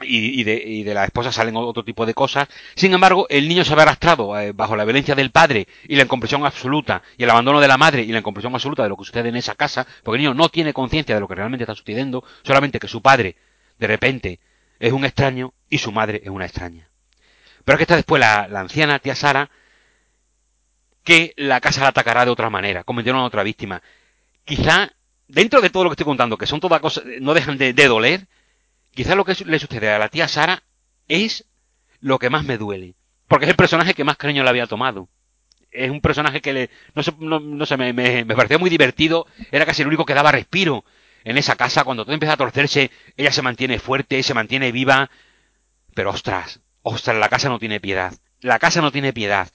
Y, 0.00 0.44
de, 0.44 0.54
y, 0.54 0.82
de, 0.82 0.94
la 0.94 1.04
esposa 1.04 1.32
salen 1.32 1.56
otro 1.56 1.84
tipo 1.84 2.04
de 2.04 2.14
cosas. 2.14 2.48
Sin 2.74 2.92
embargo, 2.92 3.26
el 3.30 3.48
niño 3.48 3.64
se 3.64 3.74
ve 3.74 3.82
arrastrado 3.82 4.38
eh, 4.38 4.52
bajo 4.52 4.76
la 4.76 4.84
violencia 4.84 5.14
del 5.14 5.30
padre 5.30 5.66
y 5.88 5.96
la 5.96 6.02
incompresión 6.02 6.44
absoluta, 6.44 7.02
y 7.16 7.24
el 7.24 7.30
abandono 7.30 7.60
de 7.60 7.68
la 7.68 7.78
madre 7.78 8.02
y 8.02 8.08
la 8.08 8.18
incompresión 8.18 8.54
absoluta 8.54 8.82
de 8.82 8.88
lo 8.88 8.96
que 8.96 9.04
sucede 9.04 9.28
en 9.28 9.36
esa 9.36 9.54
casa, 9.54 9.86
porque 10.02 10.16
el 10.16 10.22
niño 10.22 10.34
no 10.34 10.48
tiene 10.48 10.72
conciencia 10.72 11.14
de 11.14 11.20
lo 11.20 11.28
que 11.28 11.34
realmente 11.34 11.64
está 11.64 11.74
sucediendo, 11.74 12.24
solamente 12.42 12.78
que 12.78 12.88
su 12.88 13.00
padre, 13.00 13.36
de 13.78 13.86
repente, 13.86 14.40
es 14.78 14.92
un 14.92 15.04
extraño 15.04 15.54
y 15.70 15.78
su 15.78 15.92
madre 15.92 16.20
es 16.22 16.30
una 16.30 16.44
extraña. 16.44 16.88
Pero 17.64 17.76
es 17.76 17.78
que 17.78 17.84
está 17.84 17.96
después 17.96 18.20
la, 18.20 18.48
la 18.48 18.60
anciana 18.60 18.98
tía 18.98 19.14
Sara, 19.14 19.50
que 21.02 21.32
la 21.36 21.60
casa 21.60 21.82
la 21.82 21.88
atacará 21.88 22.24
de 22.24 22.30
otra 22.30 22.50
manera, 22.50 22.84
cometiendo 22.84 23.20
a 23.20 23.24
otra 23.24 23.42
víctima. 23.44 23.82
Quizá, 24.44 24.92
dentro 25.28 25.60
de 25.60 25.70
todo 25.70 25.84
lo 25.84 25.90
que 25.90 25.94
estoy 25.94 26.04
contando, 26.04 26.36
que 26.36 26.46
son 26.46 26.60
todas 26.60 26.80
cosas, 26.80 27.04
no 27.20 27.32
dejan 27.32 27.56
de, 27.56 27.72
de 27.72 27.86
doler, 27.86 28.26
Quizá 28.96 29.14
lo 29.14 29.26
que 29.26 29.36
le 29.44 29.58
sucede 29.58 29.90
a 29.90 29.98
la 29.98 30.08
tía 30.08 30.26
Sara 30.26 30.62
es 31.06 31.44
lo 32.00 32.18
que 32.18 32.30
más 32.30 32.46
me 32.46 32.56
duele. 32.56 32.94
Porque 33.28 33.44
es 33.44 33.50
el 33.50 33.56
personaje 33.56 33.92
que 33.92 34.04
más 34.04 34.16
cariño 34.16 34.42
le 34.42 34.48
había 34.48 34.66
tomado. 34.66 35.10
es 35.70 35.90
un 35.90 36.00
personaje 36.00 36.40
que 36.40 36.54
le, 36.54 36.70
no 36.94 37.02
sé, 37.02 37.12
no, 37.18 37.66
sé 37.66 37.76
me, 37.76 37.92
me, 37.92 38.24
parecía 38.24 38.56
muy 38.56 38.70
divertido, 38.70 39.26
era 39.52 39.66
casi 39.66 39.82
el 39.82 39.88
único 39.88 40.06
que 40.06 40.14
daba 40.14 40.32
respiro 40.32 40.82
en 41.24 41.36
esa 41.36 41.56
casa, 41.56 41.84
cuando 41.84 42.06
todo 42.06 42.14
empieza 42.14 42.32
a 42.32 42.38
torcerse, 42.38 42.90
ella 43.18 43.30
se 43.32 43.42
mantiene 43.42 43.78
fuerte, 43.78 44.22
se 44.22 44.32
mantiene 44.32 44.72
viva, 44.72 45.10
pero 45.94 46.08
ostras, 46.08 46.60
ostras, 46.80 47.18
la 47.18 47.28
casa 47.28 47.50
no 47.50 47.58
tiene 47.58 47.80
piedad, 47.80 48.14
la 48.40 48.58
casa 48.58 48.80
no 48.80 48.92
tiene 48.92 49.12
piedad. 49.12 49.50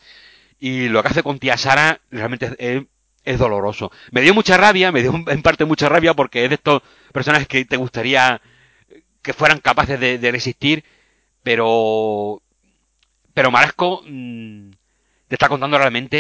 Y 0.60 0.90
lo 0.90 1.02
que 1.02 1.10
hace 1.10 1.24
con 1.24 1.40
tía 1.40 1.58
Sara 1.58 2.00
realmente 2.12 2.56
es, 2.60 2.84
es 3.24 3.40
doloroso. 3.40 3.92
Me 4.12 4.22
dio 4.22 4.36
mucha 4.36 4.56
rabia, 4.58 4.92
me 4.92 5.02
dio 5.02 5.16
en 5.28 5.42
parte 5.42 5.66
mucha 5.66 5.90
rabia 5.90 6.14
porque 6.14 6.44
es 6.44 6.50
de 6.50 6.56
estos 6.56 6.84
personajes 7.12 7.48
que 7.48 7.66
te 7.66 7.78
gustaría 7.78 8.40
que 9.22 9.34
fueran 9.34 9.60
capaces 9.60 10.00
de, 10.00 10.32
resistir, 10.32 10.84
pero 11.44 12.42
pero 13.34 13.52
Marasco 13.52 14.04
mm, 14.06 14.72
te 15.28 15.36
está 15.36 15.48
contando 15.48 15.78
realmente 15.78 16.18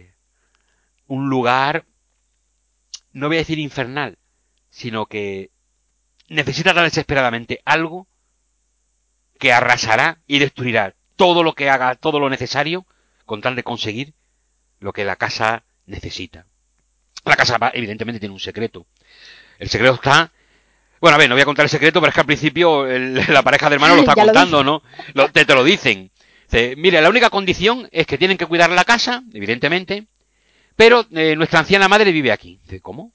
eh, 0.00 0.14
un 1.06 1.28
lugar, 1.28 1.84
no 3.12 3.28
voy 3.28 3.36
a 3.36 3.40
decir 3.40 3.58
infernal, 3.58 4.18
sino 4.70 5.06
que 5.06 5.50
necesita 6.28 6.74
tan 6.74 6.84
desesperadamente 6.84 7.60
algo 7.64 8.06
que 9.38 9.52
arrasará 9.52 10.20
y 10.26 10.38
destruirá 10.38 10.94
todo 11.16 11.42
lo 11.42 11.54
que 11.54 11.70
haga, 11.70 11.94
todo 11.94 12.20
lo 12.20 12.30
necesario, 12.30 12.86
con 13.24 13.40
tal 13.40 13.56
de 13.56 13.64
conseguir 13.64 14.14
lo 14.80 14.92
que 14.92 15.04
la 15.04 15.16
casa 15.16 15.64
necesita. 15.86 16.46
La 17.24 17.36
casa, 17.36 17.58
evidentemente, 17.74 18.20
tiene 18.20 18.32
un 18.32 18.40
secreto. 18.40 18.86
El 19.58 19.68
secreto 19.68 19.94
está. 19.94 20.32
Bueno, 21.00 21.14
a 21.14 21.18
ver, 21.18 21.28
no 21.28 21.34
voy 21.34 21.42
a 21.42 21.46
contar 21.46 21.64
el 21.64 21.70
secreto, 21.70 22.00
pero 22.00 22.10
es 22.10 22.14
que 22.14 22.20
al 22.20 22.26
principio 22.26 22.86
la 23.28 23.42
pareja 23.42 23.68
de 23.68 23.76
hermanos 23.76 23.96
lo 23.96 24.02
está 24.08 24.14
contando, 24.14 24.64
¿no? 24.64 24.82
te, 25.32 25.44
te, 25.44 25.54
lo 25.54 25.64
dicen. 25.64 26.10
Dice, 26.50 26.74
mire, 26.76 27.00
la 27.00 27.08
única 27.08 27.30
condición 27.30 27.88
es 27.92 28.06
que 28.06 28.18
tienen 28.18 28.38
que 28.38 28.46
cuidar 28.46 28.70
la 28.70 28.84
casa, 28.84 29.22
evidentemente, 29.32 30.06
pero 30.76 31.04
eh, 31.10 31.34
nuestra 31.36 31.60
anciana 31.60 31.88
madre 31.88 32.12
vive 32.12 32.32
aquí. 32.32 32.60
Dice, 32.62 32.80
¿cómo? 32.80 33.12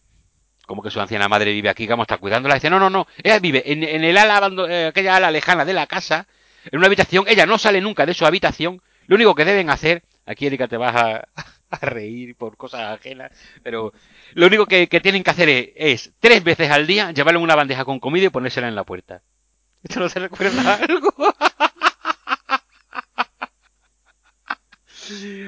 ¿Cómo 0.65 0.81
que 0.81 0.91
su 0.91 0.99
anciana 0.99 1.27
madre 1.27 1.51
vive 1.51 1.69
aquí? 1.69 1.87
¿Cómo 1.87 2.03
está 2.03 2.17
cuidándola? 2.17 2.55
Dice, 2.55 2.69
no, 2.69 2.79
no, 2.79 2.89
no. 2.89 3.07
Ella 3.23 3.39
vive 3.39 3.63
en, 3.65 3.83
el 3.83 4.17
ala, 4.17 4.51
eh, 4.69 4.87
aquella 4.87 5.15
ala 5.15 5.31
lejana 5.31 5.65
de 5.65 5.73
la 5.73 5.87
casa, 5.87 6.27
en 6.71 6.77
una 6.77 6.87
habitación. 6.87 7.25
Ella 7.27 7.45
no 7.45 7.57
sale 7.57 7.81
nunca 7.81 8.05
de 8.05 8.13
su 8.13 8.25
habitación. 8.25 8.81
Lo 9.07 9.15
único 9.15 9.33
que 9.33 9.45
deben 9.45 9.69
hacer, 9.69 10.03
aquí 10.25 10.45
Erika 10.45 10.67
te 10.67 10.77
vas 10.77 10.95
a, 10.95 11.27
a 11.81 11.85
reír 11.85 12.35
por 12.35 12.57
cosas 12.57 12.99
ajenas, 12.99 13.31
pero 13.63 13.93
lo 14.33 14.47
único 14.47 14.65
que, 14.65 14.87
tienen 14.87 15.23
que 15.23 15.31
hacer 15.31 15.73
es, 15.75 16.11
tres 16.19 16.43
veces 16.43 16.69
al 16.69 16.87
día 16.87 17.11
llevarle 17.11 17.39
una 17.39 17.55
bandeja 17.55 17.85
con 17.85 17.99
comida 17.99 18.25
y 18.25 18.29
ponérsela 18.29 18.67
en 18.67 18.75
la 18.75 18.83
puerta. 18.83 19.21
¿Esto 19.83 19.99
no 19.99 20.09
se 20.09 20.19
recuerda 20.19 20.75
algo? 20.75 21.13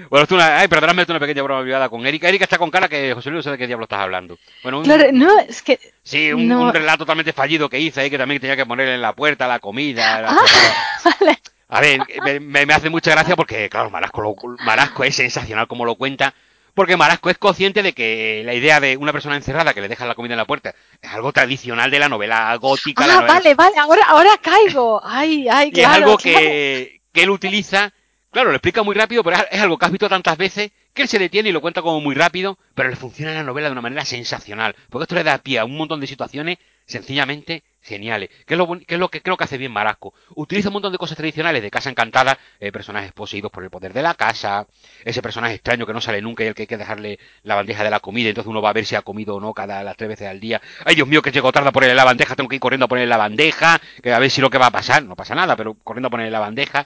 Bueno, 0.09 0.23
esto 0.23 0.35
una, 0.35 0.59
ay, 0.59 0.67
perdóname, 0.67 1.01
esto 1.01 1.13
una 1.13 1.19
pequeña 1.21 1.41
broma 1.41 1.61
privada 1.61 1.87
con 1.87 2.05
Erika. 2.05 2.27
Erika 2.27 2.43
está 2.43 2.57
con 2.57 2.69
cara 2.69 2.89
que 2.89 3.13
José 3.13 3.29
Luis 3.29 3.37
no 3.37 3.43
sé 3.43 3.51
de 3.51 3.57
qué 3.57 3.67
diablo 3.67 3.85
estás 3.85 4.01
hablando. 4.01 4.37
Bueno, 4.63 4.83
claro, 4.83 5.05
no, 5.13 5.39
es 5.39 5.61
que... 5.61 5.79
Sí, 6.03 6.33
un, 6.33 6.73
relato 6.73 6.99
totalmente 6.99 7.31
fallido 7.31 7.69
que 7.69 7.79
hice 7.79 8.01
ahí, 8.01 8.09
que 8.09 8.17
también 8.17 8.41
tenía 8.41 8.57
que 8.57 8.65
ponerle 8.65 8.95
en 8.95 9.01
la 9.01 9.13
puerta 9.13 9.47
la 9.47 9.59
comida. 9.59 10.21
La 10.21 10.29
ah, 10.31 11.15
vale. 11.21 11.39
A 11.67 11.81
ver, 11.81 11.99
me, 12.41 12.61
hace 12.73 12.89
mucha 12.89 13.11
gracia 13.11 13.35
porque, 13.35 13.69
claro, 13.69 13.89
Marasco, 13.89 14.35
Marasco 14.63 15.03
es 15.03 15.15
sensacional 15.15 15.67
como 15.67 15.83
lo 15.83 15.95
cuenta, 15.95 16.33
porque 16.75 16.97
Marasco 16.97 17.29
es 17.29 17.37
consciente 17.37 17.81
de 17.81 17.93
que 17.93 18.43
la 18.45 18.53
idea 18.53 18.79
de 18.79 18.97
una 18.97 19.11
persona 19.11 19.35
encerrada 19.35 19.73
que 19.73 19.81
le 19.81 19.87
deja 19.87 20.05
la 20.05 20.13
comida 20.13 20.33
en 20.33 20.39
la 20.39 20.45
puerta 20.45 20.75
es 21.01 21.11
algo 21.11 21.31
tradicional 21.31 21.89
de 21.89 21.99
la 21.99 22.09
novela 22.09 22.55
gótica. 22.57 23.05
Ah, 23.09 23.21
vale, 23.21 23.55
vale, 23.55 23.77
ahora, 23.79 24.05
ahora 24.07 24.37
caigo. 24.41 25.01
Ay, 25.03 25.47
ay, 25.49 25.71
y 25.73 25.79
es 25.79 25.87
algo 25.87 26.17
que, 26.17 27.01
que 27.11 27.23
él 27.23 27.29
utiliza, 27.31 27.93
claro, 28.35 28.49
lo 28.49 28.57
explica 28.57 28.83
muy 28.83 28.95
rápido, 28.95 29.23
pero 29.23 29.37
es 29.49 29.61
algo 29.61 29.77
que 29.77 29.85
has 29.85 29.91
visto 29.93 30.09
tantas 30.09 30.35
veces 30.37 30.69
que 30.93 31.03
él 31.03 31.07
se 31.07 31.17
detiene 31.17 31.47
y 31.47 31.51
lo 31.53 31.61
cuenta 31.61 31.81
como 31.81 32.01
muy 32.01 32.15
rápido, 32.15 32.57
pero 32.73 32.89
le 32.89 32.97
funciona 32.97 33.31
en 33.31 33.37
la 33.37 33.43
novela 33.43 33.69
de 33.69 33.71
una 33.71 33.81
manera 33.81 34.03
sensacional, 34.03 34.75
porque 34.89 35.03
esto 35.03 35.15
le 35.15 35.23
da 35.23 35.37
pie 35.37 35.57
a 35.57 35.63
un 35.63 35.77
montón 35.77 36.01
de 36.01 36.07
situaciones 36.07 36.57
sencillamente 36.85 37.63
geniales. 37.81 38.29
¿Qué 38.45 38.55
es, 38.55 38.57
lo, 38.57 38.67
lo 38.67 39.09
que 39.09 39.21
creo 39.21 39.37
que 39.37 39.45
hace 39.45 39.57
bien 39.57 39.71
Marasco? 39.71 40.13
Utiliza 40.35 40.67
un 40.67 40.73
montón 40.73 40.91
de 40.91 40.97
cosas 40.97 41.15
tradicionales 41.15 41.61
de 41.61 41.71
Casa 41.71 41.89
Encantada, 41.89 42.37
eh, 42.59 42.73
personajes 42.73 43.13
poseídos 43.13 43.53
por 43.53 43.63
el 43.63 43.69
poder 43.69 43.93
de 43.93 44.01
la 44.01 44.15
casa, 44.15 44.67
ese 45.05 45.21
personaje 45.21 45.53
extraño 45.53 45.85
que 45.85 45.93
no 45.93 46.01
sale 46.01 46.21
nunca 46.21 46.43
y 46.43 46.47
el 46.47 46.55
que 46.55 46.63
hay 46.63 46.67
que 46.67 46.75
dejarle 46.75 47.19
la 47.43 47.55
bandeja 47.55 47.85
de 47.85 47.89
la 47.89 48.01
comida, 48.01 48.27
entonces 48.27 48.49
uno 48.49 48.61
va 48.61 48.71
a 48.71 48.73
ver 48.73 48.85
si 48.85 48.95
ha 48.95 49.01
comido 49.01 49.35
o 49.35 49.39
no 49.39 49.53
cada 49.53 49.81
las 49.81 49.95
tres 49.95 50.09
veces 50.09 50.27
al 50.27 50.41
día. 50.41 50.61
Ay, 50.83 50.95
Dios 50.95 51.07
mío, 51.07 51.21
que 51.21 51.31
llego 51.31 51.53
tarde 51.53 51.69
a 51.69 51.71
ponerle 51.71 51.95
la 51.95 52.03
bandeja, 52.03 52.35
tengo 52.35 52.49
que 52.49 52.55
ir 52.55 52.61
corriendo 52.61 52.83
a 52.83 52.89
ponerle 52.89 53.07
la 53.07 53.17
bandeja, 53.17 53.79
que 54.03 54.11
a 54.11 54.19
ver 54.19 54.29
si 54.29 54.41
lo 54.41 54.49
que 54.49 54.57
va 54.57 54.65
a 54.65 54.71
pasar, 54.71 55.05
no 55.05 55.15
pasa 55.15 55.35
nada, 55.35 55.55
pero 55.55 55.75
corriendo 55.75 56.07
a 56.07 56.11
ponerle 56.11 56.31
la 56.31 56.39
bandeja. 56.39 56.85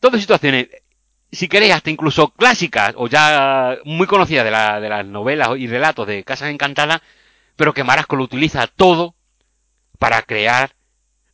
Todas 0.00 0.20
situaciones, 0.20 0.68
si 1.32 1.48
queréis, 1.48 1.74
hasta 1.74 1.90
incluso 1.90 2.28
clásicas 2.28 2.94
o 2.96 3.08
ya 3.08 3.78
muy 3.84 4.06
conocidas 4.06 4.44
de, 4.44 4.50
la, 4.50 4.80
de 4.80 4.88
las 4.88 5.04
novelas 5.04 5.50
y 5.58 5.66
relatos 5.66 6.06
de 6.06 6.24
Casas 6.24 6.50
Encantadas, 6.50 7.00
pero 7.56 7.74
que 7.74 7.84
Marasco 7.84 8.16
lo 8.16 8.24
utiliza 8.24 8.66
todo 8.68 9.14
para 9.98 10.22
crear 10.22 10.70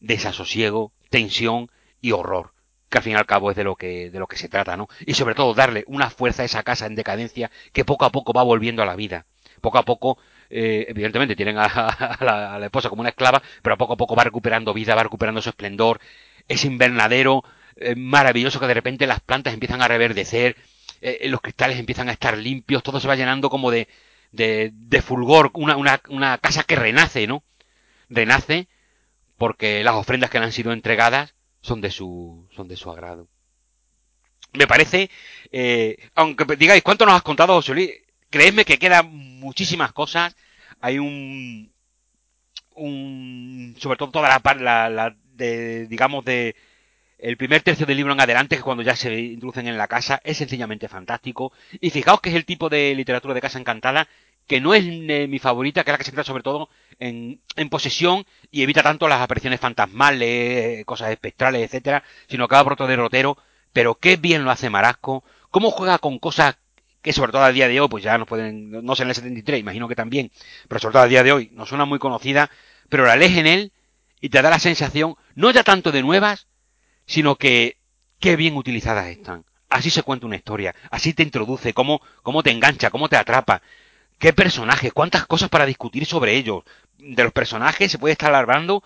desasosiego, 0.00 0.92
tensión 1.10 1.70
y 2.00 2.12
horror, 2.12 2.52
que 2.88 2.98
al 2.98 3.04
fin 3.04 3.12
y 3.12 3.16
al 3.16 3.26
cabo 3.26 3.50
es 3.50 3.56
de 3.56 3.64
lo 3.64 3.76
que, 3.76 4.10
de 4.10 4.18
lo 4.18 4.26
que 4.26 4.36
se 4.36 4.48
trata, 4.48 4.76
¿no? 4.76 4.88
Y 5.06 5.14
sobre 5.14 5.34
todo 5.34 5.54
darle 5.54 5.84
una 5.86 6.10
fuerza 6.10 6.42
a 6.42 6.46
esa 6.46 6.62
casa 6.62 6.86
en 6.86 6.94
decadencia 6.94 7.50
que 7.72 7.84
poco 7.84 8.04
a 8.04 8.10
poco 8.10 8.32
va 8.32 8.42
volviendo 8.42 8.82
a 8.82 8.86
la 8.86 8.96
vida. 8.96 9.26
Poco 9.60 9.78
a 9.78 9.84
poco, 9.84 10.18
eh, 10.50 10.86
evidentemente 10.88 11.36
tienen 11.36 11.56
a, 11.58 12.16
la, 12.58 12.64
esposa 12.64 12.88
como 12.88 13.00
una 13.00 13.10
esclava, 13.10 13.42
pero 13.62 13.78
poco 13.78 13.94
a 13.94 13.96
poco 13.96 14.16
va 14.16 14.24
recuperando 14.24 14.74
vida, 14.74 14.94
va 14.94 15.02
recuperando 15.02 15.40
su 15.40 15.50
esplendor, 15.50 16.00
ese 16.48 16.66
invernadero 16.66 17.44
eh, 17.76 17.94
maravilloso 17.96 18.60
que 18.60 18.66
de 18.66 18.74
repente 18.74 19.06
las 19.06 19.20
plantas 19.20 19.54
empiezan 19.54 19.82
a 19.82 19.88
reverdecer, 19.88 20.56
eh, 21.00 21.26
los 21.28 21.40
cristales 21.40 21.78
empiezan 21.78 22.08
a 22.08 22.12
estar 22.12 22.36
limpios, 22.38 22.82
todo 22.82 23.00
se 23.00 23.08
va 23.08 23.16
llenando 23.16 23.50
como 23.50 23.70
de, 23.70 23.88
de, 24.32 24.70
de 24.74 25.02
fulgor, 25.02 25.50
una, 25.54 25.76
una, 25.76 26.00
una 26.08 26.38
casa 26.38 26.64
que 26.64 26.76
renace, 26.76 27.26
¿no? 27.26 27.44
Renace 28.08 28.68
porque 29.38 29.84
las 29.84 29.94
ofrendas 29.94 30.30
que 30.30 30.38
le 30.38 30.46
han 30.46 30.52
sido 30.52 30.72
entregadas 30.72 31.34
son 31.60 31.80
de 31.80 31.90
su, 31.90 32.48
son 32.54 32.68
de 32.68 32.76
su 32.76 32.90
agrado. 32.90 33.28
Me 34.52 34.66
parece, 34.68 35.10
eh, 35.50 35.96
aunque 36.14 36.44
digáis, 36.56 36.82
¿cuánto 36.82 37.04
nos 37.06 37.16
has 37.16 37.22
contado, 37.22 37.54
José 37.54 37.74
Luis? 37.74 37.90
Creedme 38.30 38.64
que 38.64 38.78
quedan 38.78 39.08
muchísimas 39.40 39.92
cosas. 39.92 40.36
Hay 40.80 40.98
un, 40.98 41.72
un, 42.76 43.74
sobre 43.78 43.96
todo 43.98 44.10
toda 44.10 44.28
la, 44.28 44.54
la, 44.54 44.88
la 44.90 45.16
de, 45.34 45.86
digamos, 45.86 46.24
de, 46.24 46.54
el 47.24 47.36
primer 47.38 47.62
tercio 47.62 47.86
del 47.86 47.96
libro 47.96 48.12
en 48.12 48.20
adelante, 48.20 48.56
que 48.56 48.62
cuando 48.62 48.82
ya 48.82 48.94
se 48.94 49.18
introducen 49.18 49.66
en 49.66 49.78
la 49.78 49.88
casa, 49.88 50.20
es 50.24 50.36
sencillamente 50.36 50.88
fantástico. 50.88 51.52
Y 51.80 51.90
fijaos 51.90 52.20
que 52.20 52.28
es 52.28 52.36
el 52.36 52.44
tipo 52.44 52.68
de 52.68 52.94
literatura 52.94 53.32
de 53.32 53.40
casa 53.40 53.58
encantada 53.58 54.06
que 54.46 54.60
no 54.60 54.74
es 54.74 54.84
eh, 54.86 55.26
mi 55.26 55.38
favorita, 55.38 55.84
que 55.84 55.90
es 55.90 55.94
la 55.94 55.98
que 55.98 56.04
se 56.04 56.12
trata 56.12 56.26
sobre 56.26 56.42
todo 56.42 56.68
en, 56.98 57.40
en, 57.56 57.68
posesión 57.70 58.26
y 58.50 58.62
evita 58.62 58.82
tanto 58.82 59.08
las 59.08 59.22
apariciones 59.22 59.58
fantasmales, 59.58 60.84
cosas 60.84 61.10
espectrales, 61.12 61.62
etcétera, 61.62 62.02
sino 62.28 62.46
por 62.46 62.74
otro 62.74 62.86
derrotero. 62.86 63.38
Pero 63.72 63.94
qué 63.94 64.16
bien 64.16 64.44
lo 64.44 64.50
hace 64.50 64.68
Marasco, 64.68 65.24
cómo 65.50 65.70
juega 65.70 65.98
con 65.98 66.18
cosas 66.18 66.56
que 67.00 67.14
sobre 67.14 67.32
todo 67.32 67.42
a 67.42 67.52
día 67.52 67.68
de 67.68 67.80
hoy, 67.80 67.88
pues 67.88 68.04
ya 68.04 68.18
no 68.18 68.26
pueden, 68.26 68.70
no 68.84 68.94
sé 68.94 69.02
en 69.02 69.10
el 69.10 69.14
73, 69.14 69.60
imagino 69.60 69.88
que 69.88 69.94
también, 69.94 70.30
pero 70.68 70.78
sobre 70.80 70.92
todo 70.92 71.02
a 71.02 71.08
día 71.08 71.22
de 71.22 71.32
hoy, 71.32 71.50
no 71.52 71.66
suena 71.66 71.84
muy 71.84 71.98
conocida, 71.98 72.50
pero 72.88 73.04
la 73.06 73.16
lees 73.16 73.36
en 73.36 73.46
él 73.46 73.72
y 74.20 74.30
te 74.30 74.40
da 74.40 74.50
la 74.50 74.58
sensación, 74.58 75.16
no 75.34 75.50
ya 75.50 75.64
tanto 75.64 75.92
de 75.92 76.02
nuevas, 76.02 76.46
sino 77.06 77.36
que 77.36 77.76
qué 78.20 78.36
bien 78.36 78.56
utilizadas 78.56 79.06
están. 79.06 79.44
Así 79.68 79.90
se 79.90 80.02
cuenta 80.02 80.26
una 80.26 80.36
historia, 80.36 80.74
así 80.90 81.14
te 81.14 81.22
introduce, 81.22 81.74
cómo, 81.74 82.00
cómo 82.22 82.42
te 82.42 82.50
engancha, 82.50 82.90
cómo 82.90 83.08
te 83.08 83.16
atrapa. 83.16 83.62
¿Qué 84.18 84.32
personajes? 84.32 84.92
¿Cuántas 84.92 85.26
cosas 85.26 85.48
para 85.48 85.66
discutir 85.66 86.06
sobre 86.06 86.34
ellos? 86.34 86.62
De 86.98 87.24
los 87.24 87.32
personajes 87.32 87.90
se 87.90 87.98
puede 87.98 88.12
estar 88.12 88.34
hablando 88.34 88.82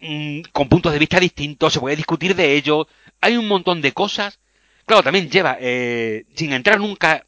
mm, 0.00 0.40
con 0.52 0.68
puntos 0.68 0.92
de 0.92 0.98
vista 0.98 1.20
distintos, 1.20 1.72
se 1.72 1.80
puede 1.80 1.96
discutir 1.96 2.34
de 2.34 2.54
ellos. 2.54 2.86
Hay 3.20 3.36
un 3.36 3.46
montón 3.46 3.82
de 3.82 3.92
cosas. 3.92 4.40
Claro, 4.86 5.02
también 5.02 5.28
lleva, 5.28 5.56
eh, 5.60 6.24
sin 6.34 6.52
entrar 6.52 6.80
nunca 6.80 7.26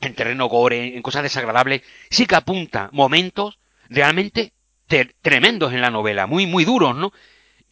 en 0.00 0.14
terreno 0.14 0.46
gore, 0.46 0.96
en 0.96 1.02
cosas 1.02 1.22
desagradables, 1.22 1.82
sí 2.10 2.26
que 2.26 2.36
apunta 2.36 2.88
momentos 2.92 3.58
realmente 3.88 4.52
tremendos 5.22 5.72
en 5.72 5.80
la 5.80 5.90
novela, 5.90 6.26
muy, 6.26 6.46
muy 6.46 6.64
duros, 6.64 6.94
¿no? 6.94 7.12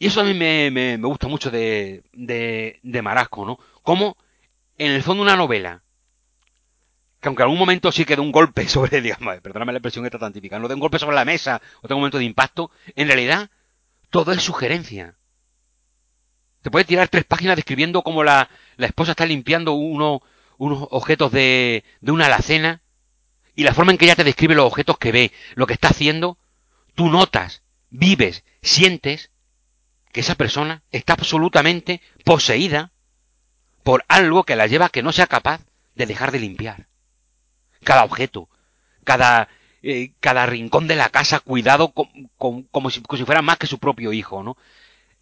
Y 0.03 0.07
eso 0.07 0.19
a 0.19 0.25
mí 0.25 0.33
me, 0.33 0.69
me, 0.69 0.97
gusta 0.97 1.29
mucho 1.29 1.49
de, 1.49 2.03
de, 2.11 2.77
de 2.83 3.01
Marasco, 3.01 3.45
¿no? 3.45 3.57
Como, 3.83 4.17
en 4.77 4.91
el 4.91 5.01
fondo, 5.01 5.23
una 5.23 5.37
novela 5.37 5.81
que 7.21 7.29
aunque 7.29 7.41
en 7.41 7.45
algún 7.45 7.59
momento 7.59 7.89
sí 7.89 8.03
que 8.03 8.17
de 8.17 8.21
un 8.21 8.33
golpe 8.33 8.67
sobre, 8.67 8.99
digamos, 8.99 9.39
perdóname 9.39 9.71
la 9.71 9.77
expresión 9.77 10.05
esta 10.05 10.19
tan 10.19 10.33
típica, 10.33 10.59
no 10.59 10.67
de 10.67 10.73
un 10.73 10.81
golpe 10.81 10.99
sobre 10.99 11.15
la 11.15 11.23
mesa 11.23 11.61
o 11.81 11.87
de 11.87 11.93
un 11.93 12.01
momento 12.01 12.17
de 12.17 12.25
impacto, 12.25 12.69
en 12.97 13.07
realidad 13.07 13.49
todo 14.09 14.33
es 14.33 14.43
sugerencia. 14.43 15.15
Te 16.61 16.69
puede 16.69 16.83
tirar 16.83 17.07
tres 17.07 17.23
páginas 17.23 17.55
describiendo 17.55 18.01
cómo 18.01 18.25
la, 18.25 18.49
la 18.75 18.87
esposa 18.87 19.11
está 19.11 19.25
limpiando 19.25 19.71
uno, 19.71 20.21
unos 20.57 20.85
objetos 20.91 21.31
de, 21.31 21.85
de 22.01 22.11
una 22.11 22.25
alacena 22.25 22.81
y 23.55 23.63
la 23.63 23.73
forma 23.73 23.93
en 23.93 23.97
que 23.97 24.03
ella 24.03 24.17
te 24.17 24.25
describe 24.25 24.53
los 24.53 24.65
objetos 24.65 24.97
que 24.97 25.13
ve, 25.13 25.31
lo 25.55 25.65
que 25.65 25.75
está 25.75 25.87
haciendo, 25.87 26.37
tú 26.93 27.07
notas, 27.07 27.63
vives, 27.89 28.43
sientes 28.61 29.31
que 30.13 30.21
esa 30.21 30.35
persona 30.35 30.83
está 30.91 31.13
absolutamente 31.13 31.99
poseída 32.23 32.91
por 33.83 34.05
algo 34.07 34.43
que 34.43 34.55
la 34.55 34.67
lleva 34.67 34.85
a 34.85 34.89
que 34.89 35.03
no 35.03 35.11
sea 35.11 35.27
capaz 35.27 35.61
de 35.95 36.05
dejar 36.05 36.31
de 36.31 36.39
limpiar. 36.39 36.87
Cada 37.83 38.05
objeto, 38.05 38.47
cada, 39.03 39.49
eh, 39.81 40.13
cada 40.21 40.45
rincón 40.45 40.87
de 40.87 40.95
la 40.95 41.09
casa 41.09 41.39
cuidado 41.39 41.93
como, 41.93 42.89
si, 42.89 43.01
como 43.01 43.17
si 43.17 43.25
fuera 43.25 43.41
más 43.41 43.57
que 43.57 43.67
su 43.67 43.79
propio 43.79 44.13
hijo, 44.13 44.43
¿no? 44.43 44.55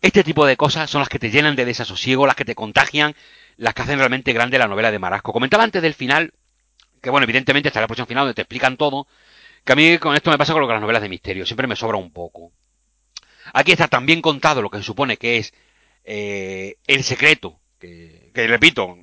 Este 0.02 0.24
tipo 0.24 0.46
de 0.46 0.58
cosas 0.58 0.90
son 0.90 1.00
las 1.00 1.10
que 1.10 1.20
te 1.20 1.32
llenan 1.32 1.56
de 1.56 1.66
desasosiego, 1.66 2.28
las 2.28 2.36
que 2.36 2.46
te 2.46 2.56
contagian, 2.56 3.16
las 3.56 3.74
que 3.74 3.84
hacen 3.84 3.98
realmente 3.98 4.34
grande 4.34 4.60
la 4.60 4.68
novela 4.68 4.92
de 4.92 5.00
Marasco. 5.00 5.32
Comentaba 5.32 5.64
antes 5.64 5.82
del 5.82 5.94
final, 5.94 6.34
que 7.02 7.10
bueno, 7.10 7.24
evidentemente 7.24 7.70
está 7.70 7.80
la 7.80 7.88
porción 7.88 8.08
final 8.08 8.24
donde 8.24 8.34
te 8.34 8.42
explican 8.42 8.78
todo, 8.78 9.08
que 9.64 9.74
a 9.74 9.76
mí 9.76 9.98
con 10.00 10.16
esto 10.16 10.32
me 10.32 10.38
pasa 10.38 10.54
con 10.54 10.62
lo 10.62 10.68
que 10.68 10.74
las 10.74 10.82
novelas 10.82 11.04
de 11.04 11.10
misterio, 11.10 11.46
siempre 11.46 11.68
me 11.68 11.76
sobra 11.76 11.98
un 11.98 12.12
poco. 12.12 12.52
Aquí 13.54 13.72
está 13.72 13.88
tan 13.88 14.06
bien 14.06 14.22
contado 14.22 14.62
lo 14.62 14.70
que 14.70 14.78
se 14.78 14.84
supone 14.84 15.18
que 15.18 15.38
es 15.38 15.54
eh, 16.04 16.78
el 16.88 17.04
secreto, 17.04 17.60
que, 17.80 18.32
repito, 18.34 18.98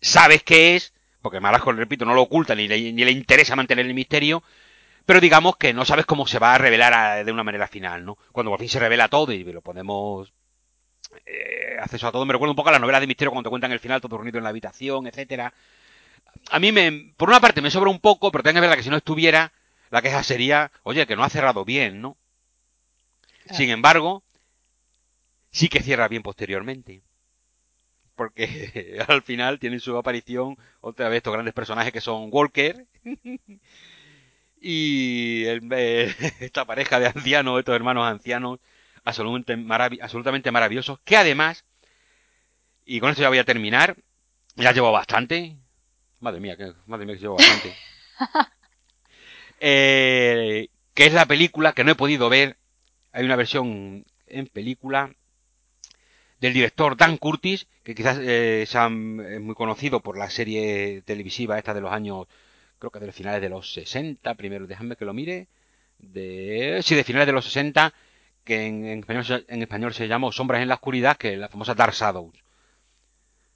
sabes 0.00 0.42
qué 0.42 0.76
es, 0.76 0.94
porque 1.22 1.40
Marasco, 1.40 1.72
repito, 1.72 2.04
no 2.04 2.14
lo 2.14 2.22
oculta 2.22 2.54
ni 2.54 2.68
le, 2.68 3.10
interesa 3.10 3.56
mantener 3.56 3.86
el 3.86 3.94
misterio, 3.94 4.42
pero 5.04 5.20
digamos 5.20 5.56
que 5.56 5.72
no 5.74 5.84
sabes 5.84 6.06
cómo 6.06 6.26
se 6.26 6.38
va 6.38 6.54
a 6.54 6.58
revelar 6.58 7.24
de 7.24 7.32
una 7.32 7.44
manera 7.44 7.66
final, 7.66 8.04
¿no? 8.04 8.16
Cuando 8.32 8.50
por 8.50 8.60
fin 8.60 8.68
se 8.68 8.78
revela 8.78 9.08
todo 9.08 9.32
y 9.32 9.42
lo 9.44 9.60
podemos 9.60 10.32
eh, 11.26 11.76
acceso 11.80 12.06
a 12.06 12.12
todo. 12.12 12.24
Me 12.24 12.32
recuerda 12.32 12.52
un 12.52 12.56
poco 12.56 12.68
a 12.68 12.72
la 12.72 12.78
novela 12.78 13.00
de 13.00 13.06
misterio 13.06 13.32
cuando 13.32 13.48
te 13.48 13.50
cuentan 13.50 13.72
el 13.72 13.80
final 13.80 14.00
todo 14.00 14.16
reunido 14.16 14.38
en 14.38 14.44
la 14.44 14.50
habitación, 14.50 15.06
etcétera. 15.06 15.52
A 16.50 16.58
mí 16.60 16.72
me, 16.72 17.12
por 17.16 17.28
una 17.28 17.40
parte 17.40 17.60
me 17.60 17.70
sobra 17.70 17.90
un 17.90 18.00
poco, 18.00 18.30
pero 18.30 18.44
tengo 18.44 18.54
que 18.54 18.60
verdad 18.60 18.76
que 18.76 18.82
si 18.82 18.90
no 18.90 18.96
estuviera, 18.96 19.52
la 19.90 20.02
queja 20.02 20.22
sería, 20.22 20.70
oye, 20.84 21.06
que 21.06 21.16
no 21.16 21.24
ha 21.24 21.30
cerrado 21.30 21.64
bien, 21.64 22.00
¿no? 22.00 22.16
Sin 23.52 23.70
embargo, 23.70 24.22
sí 25.50 25.68
que 25.68 25.82
cierra 25.82 26.08
bien 26.08 26.22
posteriormente. 26.22 27.02
Porque 28.14 28.98
al 29.08 29.22
final 29.22 29.58
tienen 29.58 29.80
su 29.80 29.96
aparición 29.96 30.56
otra 30.80 31.08
vez 31.08 31.18
estos 31.18 31.32
grandes 31.32 31.54
personajes 31.54 31.92
que 31.92 32.00
son 32.00 32.28
Walker 32.30 32.86
y 34.60 35.44
esta 36.40 36.64
pareja 36.64 37.00
de 37.00 37.06
ancianos, 37.06 37.58
estos 37.58 37.74
hermanos 37.74 38.06
ancianos, 38.06 38.60
absolutamente, 39.04 40.02
absolutamente 40.02 40.50
maravillosos, 40.50 41.00
que 41.04 41.16
además, 41.16 41.64
y 42.84 43.00
con 43.00 43.10
esto 43.10 43.22
ya 43.22 43.28
voy 43.28 43.38
a 43.38 43.44
terminar, 43.44 43.96
ya 44.56 44.72
llevo 44.72 44.92
bastante, 44.92 45.56
madre 46.20 46.40
mía, 46.40 46.56
que, 46.56 46.74
madre 46.86 47.06
mía 47.06 47.14
que 47.14 47.22
llevo 47.22 47.36
bastante, 47.36 47.74
eh, 49.60 50.68
que 50.92 51.06
es 51.06 51.12
la 51.14 51.26
película 51.26 51.72
que 51.72 51.84
no 51.84 51.92
he 51.92 51.96
podido 51.96 52.28
ver, 52.28 52.58
hay 53.12 53.24
una 53.24 53.36
versión 53.36 54.04
en 54.26 54.46
película 54.46 55.14
del 56.40 56.54
director 56.54 56.96
Dan 56.96 57.16
Curtis, 57.16 57.66
que 57.82 57.94
quizás 57.94 58.18
eh, 58.20 58.62
es 58.62 59.40
muy 59.40 59.54
conocido 59.54 60.00
por 60.00 60.16
la 60.16 60.30
serie 60.30 61.02
televisiva 61.02 61.58
esta 61.58 61.74
de 61.74 61.80
los 61.80 61.92
años 61.92 62.26
creo 62.80 62.90
que 62.90 62.98
de 62.98 63.06
los 63.06 63.14
finales 63.14 63.40
de 63.42 63.50
los 63.50 63.72
60, 63.72 64.34
primero 64.34 64.66
déjame 64.66 64.96
que 64.96 65.04
lo 65.04 65.12
mire, 65.12 65.46
de, 65.98 66.80
sí, 66.82 66.94
de 66.96 67.04
finales 67.04 67.26
de 67.26 67.32
los 67.32 67.44
60, 67.44 67.92
que 68.42 68.66
en, 68.66 68.86
español, 69.00 69.44
en 69.46 69.62
español 69.62 69.94
se 69.94 70.08
llamó 70.08 70.32
Sombras 70.32 70.62
en 70.62 70.68
la 70.68 70.76
Oscuridad, 70.76 71.16
que 71.16 71.34
es 71.34 71.38
la 71.38 71.48
famosa 71.48 71.74
Dark 71.74 71.92
Shadows. 71.92 72.34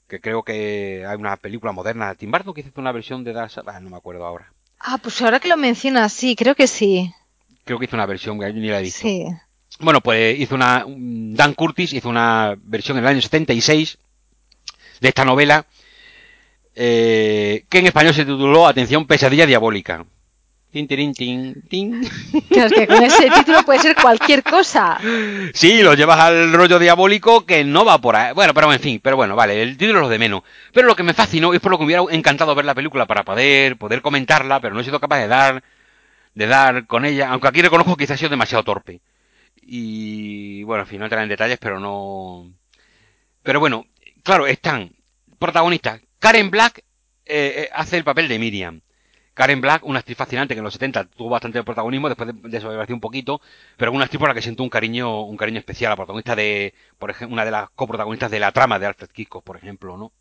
Que 0.07 0.21
creo 0.21 0.43
que 0.43 1.07
hay 1.09 1.17
una 1.17 1.37
película 1.39 1.73
moderna. 1.73 2.15
Tim 2.15 2.31
Burton 2.31 2.53
que 2.53 2.61
hizo 2.61 2.71
una 2.77 2.93
versión 2.93 3.25
de 3.25 3.33
Dark 3.33 3.51
Shadows, 3.51 3.75
ah, 3.75 3.81
no 3.81 3.89
me 3.89 3.97
acuerdo 3.97 4.27
ahora. 4.27 4.53
Ah, 4.79 4.99
pues 5.03 5.21
ahora 5.23 5.41
que 5.41 5.49
lo 5.49 5.57
mencionas, 5.57 6.13
sí, 6.13 6.37
creo 6.37 6.55
que 6.55 6.67
sí. 6.67 7.11
Creo 7.65 7.79
que 7.79 7.87
hizo 7.87 7.97
una 7.97 8.07
versión, 8.07 8.39
que 8.39 8.53
ni 8.53 8.69
la 8.69 8.81
he 8.81 8.83
visto. 8.83 9.01
Sí. 9.01 9.25
Bueno, 9.81 10.01
pues 10.01 10.39
hizo 10.39 10.55
una. 10.55 10.85
Dan 10.87 11.55
Curtis 11.55 11.93
hizo 11.93 12.09
una 12.09 12.55
versión 12.63 12.99
en 12.99 13.05
el 13.05 13.11
año 13.11 13.21
76 13.21 13.99
de 15.01 15.09
esta 15.09 15.25
novela 15.25 15.67
eh, 16.75 17.65
que 17.69 17.79
en 17.79 17.87
español 17.87 18.15
se 18.15 18.25
tituló 18.25 18.67
Atención, 18.67 19.07
pesadilla 19.07 19.47
diabólica. 19.47 20.05
Tin, 20.73 20.89
tin, 20.89 21.15
tin, 21.15 21.63
tin. 21.69 22.11
Claro, 22.49 22.67
es 22.67 22.73
que 22.73 22.87
con 22.89 23.01
ese 23.05 23.31
título 23.31 23.63
puede 23.63 23.79
ser 23.79 23.95
cualquier 23.95 24.43
cosa. 24.43 24.99
Sí, 25.53 25.83
lo 25.83 25.95
llevas 25.95 26.19
al 26.19 26.53
rollo 26.53 26.81
diabólico 26.81 27.47
que 27.47 27.63
no 27.63 27.85
va 27.85 27.99
por 27.99 28.17
ahí. 28.17 28.35
Bueno, 28.35 28.53
pero 28.55 28.73
en 28.73 28.81
fin, 28.81 29.01
pero 29.01 29.15
bueno, 29.15 29.37
vale, 29.37 29.63
el 29.63 29.77
título 29.77 30.01
es 30.01 30.03
lo 30.03 30.09
de 30.09 30.19
menos. 30.19 30.43
Pero 30.73 30.89
lo 30.89 30.97
que 30.97 31.05
me 31.05 31.15
fascinó 31.15 31.55
es 31.55 31.61
por 31.61 31.71
lo 31.71 31.79
que 31.79 31.85
me 31.85 31.87
hubiera 31.97 32.03
encantado 32.13 32.57
ver 32.57 32.65
la 32.65 32.75
película 32.75 33.07
para 33.07 33.23
poder, 33.23 33.77
poder 33.77 34.03
comentarla, 34.03 34.59
pero 34.59 34.75
no 34.75 34.81
he 34.81 34.85
sido 34.85 34.99
capaz 34.99 35.19
de 35.19 35.29
dar, 35.29 35.63
de 36.35 36.47
dar 36.47 36.87
con 36.87 37.05
ella, 37.05 37.31
aunque 37.31 37.49
aquí 37.49 37.63
reconozco 37.63 37.97
que 37.97 38.05
quizás 38.05 38.17
ha 38.17 38.19
sido 38.19 38.31
demasiado 38.31 38.65
torpe. 38.65 39.01
Y 39.63 40.63
bueno, 40.65 40.83
en 40.83 40.89
fin, 40.89 40.99
no 40.99 41.07
entraré 41.07 41.25
en 41.25 41.29
detalles, 41.29 41.59
pero 41.59 41.81
no. 41.81 42.53
Pero 43.43 43.61
bueno, 43.61 43.87
claro, 44.23 44.47
están 44.47 44.95
protagonistas 45.39 46.01
Karen 46.19 46.51
Black 46.51 46.79
eh, 47.27 47.65
eh, 47.65 47.71
hace 47.75 47.99
el 47.99 48.05
papel 48.05 48.29
de 48.29 48.39
Miriam. 48.39 48.81
Karen 49.35 49.61
Black, 49.61 49.85
una 49.85 49.99
actriz 49.99 50.17
fascinante 50.17 50.55
que 50.55 50.61
en 50.61 50.65
los 50.65 50.73
70 50.73 51.05
tuvo 51.05 51.29
bastante 51.29 51.63
protagonismo, 51.65 52.09
después 52.09 52.29
de, 52.29 52.49
desapareció 52.49 52.95
un 52.95 53.01
poquito, 53.01 53.41
pero 53.77 53.93
una 53.93 54.05
actriz 54.05 54.21
por 54.21 54.29
la 54.29 54.35
que 54.35 54.41
siento 54.41 54.63
un 54.63 54.71
cariño, 54.71 55.23
un 55.23 55.37
cariño 55.37 55.59
especial, 55.59 55.91
la 55.91 55.97
protagonista 55.97 56.35
de, 56.35 56.73
por 56.99 57.11
ejemplo, 57.11 57.35
una 57.35 57.45
de 57.45 57.51
las 57.51 57.69
coprotagonistas 57.71 58.31
de 58.31 58.41
la 58.41 58.53
trama 58.53 58.79
de 58.79 58.87
Alfred 58.87 59.11
Hitchcock, 59.15 59.45
por 59.45 59.57
ejemplo, 59.57 59.99
¿no? 59.99 60.13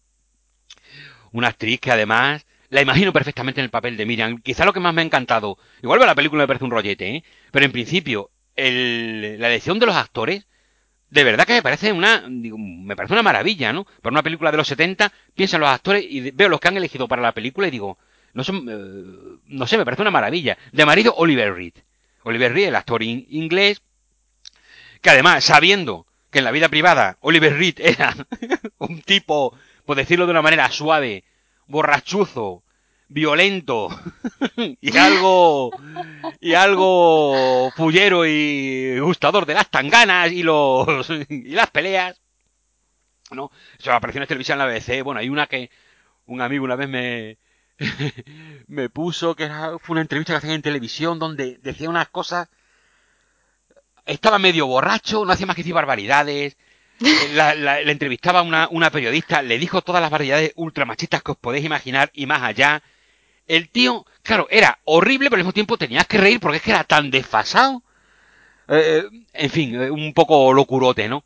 Una 1.31 1.48
actriz 1.48 1.80
que 1.80 1.91
además 1.91 2.45
la 2.74 2.82
imagino 2.82 3.14
perfectamente 3.14 3.62
en 3.62 3.66
el 3.66 3.70
papel 3.70 3.95
de 3.98 4.06
Miriam. 4.06 4.41
Quizá 4.41 4.66
lo 4.66 4.74
que 4.74 4.80
más 4.80 4.94
me 4.94 5.02
ha 5.02 5.06
encantado, 5.06 5.58
igual 5.82 6.00
la 6.00 6.16
película 6.16 6.44
me 6.44 6.48
parece 6.48 6.66
un 6.66 6.72
rollete, 6.72 7.18
¿eh? 7.18 7.24
Pero 7.52 7.66
en 7.66 7.72
principio, 7.72 8.32
la 8.56 9.48
elección 9.48 9.80
de 9.80 9.86
los 9.86 9.95
actores 9.95 10.48
de 11.14 11.24
verdad 11.24 11.45
que 11.45 11.54
me 11.54 11.62
parece 11.62 11.91
una 11.91 12.24
me 12.28 12.95
parece 12.95 13.14
una 13.14 13.22
maravilla, 13.22 13.72
¿no? 13.72 13.86
Para 14.02 14.14
una 14.14 14.24
película 14.24 14.50
de 14.50 14.58
los 14.58 14.68
70, 14.68 15.14
pienso 15.36 15.58
en 15.58 15.62
los 15.62 15.70
actores 15.70 16.04
y 16.10 16.32
veo 16.32 16.50
los 16.50 16.60
que 16.60 16.70
han 16.70 16.78
elegido 16.78 17.08
para 17.08 17.22
la 17.22 17.34
película 17.34 17.68
y 17.68 17.72
digo, 17.72 18.00
no 18.34 18.44
son, 18.44 18.68
eh, 18.68 19.40
no 19.45 19.68
sé, 19.68 19.78
me 19.78 19.86
parece 19.86 20.02
una 20.02 20.10
maravilla. 20.10 20.58
De 20.72 20.86
marido 20.86 21.14
Oliver 21.16 21.54
Reed. 21.54 21.74
Oliver 22.24 22.52
Reed, 22.52 22.70
el 22.70 22.76
actor 22.76 23.04
inglés, 23.04 23.84
que 25.02 25.12
además, 25.12 25.44
sabiendo 25.44 26.08
que 26.32 26.40
en 26.40 26.45
la 26.45 26.52
vida 26.52 26.70
privada 26.70 27.18
Oliver 27.20 27.56
Reed 27.56 27.76
era 27.78 28.16
un 28.80 29.04
tipo, 29.04 29.56
por 29.86 29.95
decirlo 29.95 30.26
de 30.26 30.32
una 30.32 30.41
manera 30.41 30.72
suave, 30.72 31.24
borrachuzo, 31.68 32.64
violento 33.07 33.90
y 34.81 34.98
algo 34.98 35.72
y 36.40 36.53
algo 36.53 37.72
fullero 37.76 38.26
y 38.26 38.99
gustador 38.99 39.45
de 39.45 39.53
las 39.53 39.69
tanganas 39.69 40.31
y 40.31 40.44
los 40.44 41.10
y 41.30 41.52
las 41.52 41.69
peleas 41.69 42.19
no 43.31 43.52
eso 43.77 43.91
apareció 43.91 44.22
en 44.22 44.27
televisión 44.27 44.60
en 44.60 44.68
la 44.68 44.73
BBC 44.73 45.03
bueno 45.03 45.19
hay 45.19 45.30
una 45.30 45.45
que 45.48 45.69
un 46.26 46.41
amigo 46.41 46.65
una 46.65 46.76
vez 46.76 46.90
me 46.90 47.38
me 48.68 48.90
puso 48.90 49.35
que 49.35 49.45
era, 49.45 49.77
fue 49.80 49.94
una 49.94 50.02
entrevista 50.02 50.34
que 50.34 50.38
hacían 50.38 50.53
en 50.53 50.61
televisión 50.61 51.19
donde 51.19 51.57
decía 51.61 51.90
unas 51.90 52.10
cosas. 52.10 52.49
Estaba 54.06 54.38
medio 54.40 54.68
borracho 54.68 55.26
no 55.26 55.31
hacía 55.31 55.45
más 55.45 55.56
que 55.56 55.61
decir 55.61 55.73
barbaridades 55.73 56.57
la, 57.34 57.56
la, 57.56 57.82
entrevistaba 57.82 58.41
una, 58.41 58.68
una 58.72 58.90
periodista, 58.90 59.41
le 59.41 59.57
dijo 59.57 59.82
todas 59.82 60.02
las 60.02 60.11
barbaridades 60.11 60.53
ultramachistas 60.56 61.22
que 61.24 61.32
os 61.32 61.38
podéis 61.38 61.65
imaginar 61.65 62.11
y 62.14 62.26
más 62.26 62.41
allá 62.41 62.84
el 63.48 63.70
tío, 63.70 64.06
claro, 64.22 64.48
era 64.49 64.80
horrible, 64.86 65.30
pero 65.30 65.38
al 65.38 65.44
mismo 65.44 65.53
tiempo 65.53 65.78
tenías 65.78 66.07
que 66.07 66.18
reír 66.18 66.40
porque 66.40 66.57
es 66.57 66.64
que 66.64 66.72
era 66.72 66.84
tan 66.84 67.11
desfasado. 67.11 67.84
Eh, 68.70 69.03
en 69.34 69.49
fin, 69.49 69.76
eh, 69.82 69.91
un 69.91 70.14
poco 70.14 70.53
locurote, 70.53 71.10
¿no? 71.10 71.26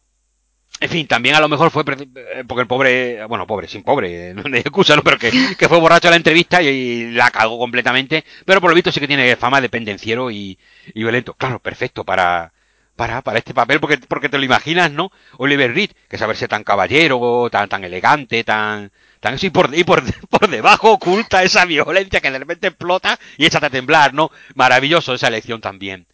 En 0.80 0.90
fin, 0.90 1.08
también 1.08 1.36
a 1.36 1.40
lo 1.40 1.50
mejor 1.50 1.72
fue 1.72 1.84
eh, 1.84 2.44
porque 2.48 2.62
el 2.62 2.68
pobre, 2.68 3.26
bueno, 3.26 3.48
pobre, 3.48 3.68
sin 3.68 3.84
pobre, 3.84 4.34
no 4.34 4.44
hay 4.46 4.60
excusa, 4.62 4.96
¿no? 4.96 5.04
Pero 5.04 5.18
que, 5.18 5.32
fue 5.68 5.80
borracho 5.80 6.08
a 6.08 6.12
la 6.12 6.18
entrevista 6.18 6.62
y, 6.62 7.12
la 7.12 7.32
cagó 7.32 7.58
completamente. 7.58 8.24
Pero 8.46 8.62
por 8.62 8.70
lo 8.70 8.76
visto 8.76 8.92
sí 8.92 9.00
que 9.00 9.08
tiene 9.08 9.36
fama 9.36 9.62
de 9.62 9.70
pendenciero 9.70 10.30
y, 10.32 10.58
y 10.94 11.02
violento. 11.02 11.34
Claro, 11.36 11.60
perfecto 11.60 12.04
para, 12.04 12.54
para, 12.98 13.22
para 13.22 13.40
este 13.40 13.54
papel, 13.54 13.80
porque, 13.80 14.00
porque 14.00 14.28
te 14.28 14.38
lo 14.38 14.44
imaginas, 14.44 14.92
¿no? 14.92 15.12
Oliver 15.38 15.74
Reed, 15.74 15.92
que 16.10 16.18
saberse 16.18 16.48
tan 16.50 16.64
caballero, 16.64 17.48
tan, 17.50 17.70
tan 17.70 17.84
elegante, 17.84 18.44
tan, 18.44 18.92
tan 19.22 19.38
y 19.40 19.50
por, 19.52 19.74
y 19.74 19.84
por, 19.86 20.04
por 20.30 20.50
debajo 20.50 20.92
oculta 20.92 21.44
esa 21.44 21.64
violencia 21.64 22.20
que 22.20 22.32
de 22.32 22.40
repente 22.40 22.68
explota 22.68 23.18
y 23.38 23.46
échate 23.46 23.68
a 23.68 23.70
temblar, 23.70 24.14
¿no? 24.14 24.32
Maravilloso 24.56 25.14
esa 25.14 25.28
elección 25.28 25.62
también. 25.62 26.08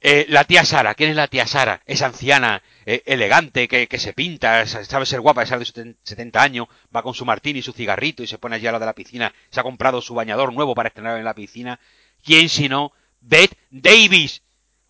Eh, 0.00 0.26
la 0.28 0.44
tía 0.44 0.66
Sara, 0.66 0.94
¿quién 0.94 1.10
es 1.10 1.16
la 1.16 1.28
tía 1.28 1.46
Sara? 1.46 1.80
Esa 1.86 2.06
anciana, 2.06 2.62
eh, 2.84 3.02
elegante, 3.06 3.68
que, 3.68 3.86
que, 3.86 3.98
se 3.98 4.12
pinta, 4.12 4.66
sabe 4.66 5.06
ser 5.06 5.20
guapa, 5.20 5.46
sabe 5.46 5.64
de 5.64 5.94
70 6.02 6.42
años, 6.42 6.66
va 6.94 7.02
con 7.02 7.14
su 7.14 7.24
martini 7.24 7.60
y 7.60 7.62
su 7.62 7.72
cigarrito 7.72 8.22
y 8.22 8.26
se 8.26 8.36
pone 8.36 8.56
allí 8.56 8.66
a 8.66 8.72
la 8.72 8.80
de 8.80 8.84
la 8.84 8.92
piscina, 8.94 9.32
se 9.48 9.60
ha 9.60 9.62
comprado 9.62 10.02
su 10.02 10.14
bañador 10.14 10.52
nuevo 10.52 10.74
para 10.74 10.88
estrenar 10.88 11.16
en 11.16 11.24
la 11.24 11.34
piscina. 11.34 11.80
¿Quién 12.22 12.50
si 12.50 12.68
no? 12.68 12.92
Beth 13.20 13.56
Davis, 13.70 14.42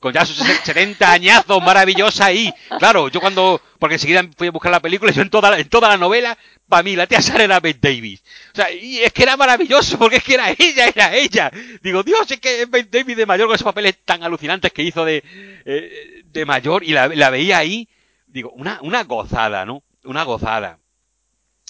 con 0.04 0.12
ya 0.12 0.26
sus 0.26 0.36
70 0.36 1.10
añazos, 1.10 1.62
maravillosa 1.62 2.26
ahí. 2.26 2.52
Claro, 2.78 3.08
yo 3.08 3.20
cuando, 3.20 3.58
porque 3.78 3.94
enseguida 3.94 4.22
fui 4.36 4.48
a 4.48 4.50
buscar 4.50 4.70
la 4.70 4.80
película 4.80 5.10
y 5.10 5.14
yo 5.14 5.22
en 5.22 5.30
toda, 5.30 5.58
en 5.58 5.66
toda 5.70 5.88
la 5.88 5.96
novela, 5.96 6.36
para 6.68 6.82
mí 6.82 6.94
la 6.94 7.06
tía 7.06 7.22
Sara 7.22 7.44
era 7.44 7.58
Beth 7.58 7.80
Davis. 7.80 8.22
O 8.52 8.56
sea, 8.56 8.70
y 8.70 8.98
es 8.98 9.14
que 9.14 9.22
era 9.22 9.38
maravilloso, 9.38 9.98
porque 9.98 10.16
es 10.16 10.22
que 10.22 10.34
era 10.34 10.50
ella, 10.50 10.88
era 10.94 11.14
ella. 11.14 11.50
Digo, 11.82 12.02
Dios, 12.02 12.30
es 12.30 12.38
que 12.38 12.64
es 12.64 12.90
Davis 12.90 13.16
de 13.16 13.24
mayor 13.24 13.46
con 13.46 13.54
esos 13.54 13.64
papeles 13.64 13.96
tan 14.04 14.22
alucinantes 14.22 14.74
que 14.74 14.82
hizo 14.82 15.06
de, 15.06 15.24
eh, 15.64 16.22
de 16.26 16.44
mayor 16.44 16.84
y 16.84 16.92
la, 16.92 17.08
la, 17.08 17.30
veía 17.30 17.56
ahí. 17.56 17.88
Digo, 18.26 18.50
una, 18.50 18.80
una 18.82 19.04
gozada, 19.04 19.64
¿no? 19.64 19.84
Una 20.04 20.24
gozada. 20.24 20.80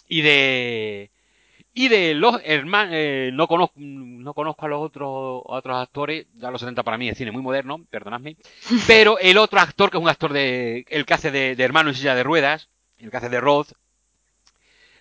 Y 0.09 0.23
de, 0.23 1.13
Y 1.77 1.89
de 1.89 2.15
los 2.15 2.41
hermanos, 2.45 2.95
eh, 2.95 3.31
no, 3.33 3.49
conozco, 3.49 3.75
no 3.77 4.33
conozco 4.33 4.65
a 4.65 4.69
los 4.69 4.81
otros, 4.81 5.43
otros 5.45 5.77
actores, 5.77 6.27
ya 6.37 6.53
los 6.53 6.61
70 6.61 6.85
para 6.85 6.97
mí 6.97 7.09
es 7.09 7.19
cine 7.19 7.33
muy 7.33 7.43
moderno, 7.43 7.85
perdonadme, 7.91 8.37
pero 8.87 9.19
el 9.19 9.37
otro 9.39 9.59
actor, 9.59 9.91
que 9.91 9.97
es 9.97 10.03
un 10.03 10.09
actor 10.09 10.33
de, 10.33 10.85
el 10.89 11.05
que 11.05 11.15
hace 11.15 11.33
de, 11.33 11.57
hermano 11.59 11.89
en 11.89 11.97
silla 11.97 12.15
de 12.15 12.23
ruedas, 12.23 12.69
el 12.99 13.11
que 13.11 13.17
hace 13.17 13.29
de 13.29 13.41
Roth, 13.41 13.73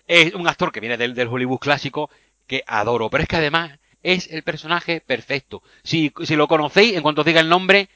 es 0.08 0.34
un 0.34 0.48
actor 0.48 0.72
que 0.72 0.80
viene 0.80 0.96
del, 0.96 1.14
del 1.14 1.28
Hollywood 1.28 1.60
clásico, 1.60 2.10
que 2.48 2.64
adoro, 2.66 3.08
pero 3.08 3.22
es 3.22 3.28
que 3.28 3.36
además 3.36 3.78
es 4.02 4.28
el 4.32 4.42
personaje 4.42 5.00
perfecto. 5.00 5.62
Si, 5.84 6.12
si 6.24 6.34
lo 6.34 6.48
conocéis, 6.48 6.96
en 6.96 7.02
cuanto 7.02 7.20
os 7.20 7.26
diga 7.26 7.40
el 7.40 7.48
nombre, 7.48 7.88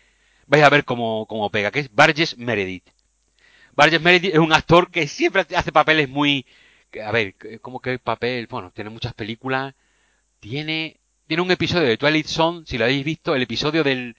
vais 0.47 0.63
a 0.63 0.71
ver 0.71 0.85
cómo, 0.85 1.27
cómo 1.27 1.51
pega, 1.51 1.73
que 1.73 1.81
es 1.81 1.93
Burgess 1.93 2.39
Meredith. 2.39 2.89
Burgess 3.77 4.01
Meredith 4.01 4.35
es 4.35 4.41
un 4.41 4.53
actor 4.53 4.91
que 4.91 5.09
siempre 5.09 5.45
hace 5.55 5.73
papeles 5.73 6.09
muy, 6.09 6.47
a 7.05 7.13
ver, 7.13 7.35
¿cómo 7.61 7.81
que 7.81 7.99
papel? 7.99 8.47
Bueno, 8.49 8.73
tiene 8.75 8.91
muchas 8.91 9.15
películas. 9.15 9.75
Tiene, 10.41 10.99
tiene 11.27 11.43
un 11.43 11.51
episodio 11.51 11.87
de 11.87 11.97
Twilight 11.97 12.27
Zone, 12.27 12.63
si 12.67 12.79
lo 12.79 12.85
habéis 12.85 13.05
visto, 13.05 13.35
el 13.35 13.43
episodio 13.43 13.83
del, 13.83 14.17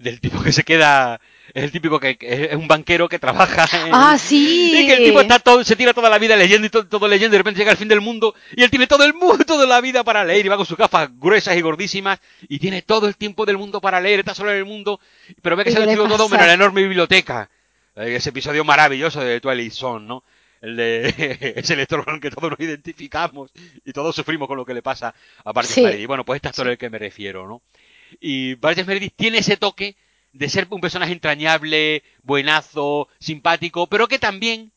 del 0.00 0.18
tipo 0.18 0.42
que 0.42 0.50
se 0.50 0.64
queda, 0.64 1.20
es 1.52 1.62
el 1.62 1.70
típico 1.70 2.00
que, 2.00 2.16
es 2.20 2.56
un 2.56 2.66
banquero 2.66 3.08
que 3.08 3.18
trabaja 3.18 3.66
en, 3.86 3.90
Ah, 3.92 4.16
sí. 4.18 4.72
Y 4.74 4.86
que 4.86 4.94
el 4.94 5.04
tipo 5.04 5.20
está 5.20 5.38
todo, 5.38 5.62
se 5.62 5.76
tira 5.76 5.92
toda 5.92 6.08
la 6.08 6.18
vida 6.18 6.36
leyendo 6.36 6.66
y 6.66 6.70
todo, 6.70 7.06
leyendo 7.06 7.34
y 7.34 7.36
de 7.36 7.38
repente 7.38 7.58
llega 7.58 7.72
el 7.72 7.76
fin 7.76 7.88
del 7.88 8.00
mundo 8.00 8.34
y 8.56 8.62
él 8.62 8.70
tiene 8.70 8.86
todo 8.86 9.04
el 9.04 9.12
mundo, 9.12 9.44
toda 9.46 9.66
la 9.66 9.80
vida 9.80 10.02
para 10.02 10.24
leer 10.24 10.46
y 10.46 10.48
va 10.48 10.56
con 10.56 10.66
sus 10.66 10.78
gafas 10.78 11.10
gruesas 11.18 11.56
y 11.56 11.60
gordísimas 11.60 12.18
y 12.48 12.58
tiene 12.58 12.80
todo 12.80 13.06
el 13.06 13.16
tiempo 13.16 13.44
del 13.44 13.58
mundo 13.58 13.80
para 13.80 14.00
leer, 14.00 14.20
está 14.20 14.34
solo 14.34 14.50
en 14.50 14.56
el 14.56 14.64
mundo, 14.64 15.00
pero 15.42 15.54
ve 15.54 15.64
que 15.64 15.70
se 15.70 15.78
ha 15.78 15.84
hecho 15.84 16.08
todo 16.08 16.28
menos 16.28 16.46
la 16.46 16.54
enorme 16.54 16.82
biblioteca. 16.82 17.50
Eh, 17.96 18.14
ese 18.16 18.30
episodio 18.30 18.64
maravilloso 18.64 19.20
de 19.20 19.40
Twilight 19.40 19.72
Zone, 19.72 20.06
¿no? 20.06 20.24
El 20.60 20.76
de 20.76 21.54
ese 21.56 21.76
lector 21.76 22.04
con 22.04 22.14
el 22.14 22.20
que 22.20 22.30
todos 22.30 22.50
nos 22.50 22.60
identificamos 22.60 23.50
y 23.84 23.92
todos 23.92 24.14
sufrimos 24.14 24.48
con 24.48 24.56
lo 24.56 24.64
que 24.64 24.74
le 24.74 24.82
pasa 24.82 25.14
a 25.44 25.52
Burgess 25.52 25.78
Meredith. 25.78 26.06
Bueno, 26.06 26.24
pues 26.24 26.36
este 26.36 26.48
actor 26.48 26.66
es 26.68 26.72
el 26.72 26.78
que 26.78 26.90
me 26.90 26.98
refiero, 26.98 27.46
¿no? 27.46 27.62
Y 28.20 28.54
Burgess 28.54 28.86
Meredith 28.86 29.14
tiene 29.16 29.38
ese 29.38 29.56
toque 29.56 29.96
de 30.32 30.48
ser 30.48 30.66
un 30.70 30.80
personaje 30.80 31.12
entrañable, 31.12 32.02
buenazo, 32.22 33.08
simpático, 33.18 33.86
pero 33.88 34.06
que 34.06 34.18
también, 34.18 34.72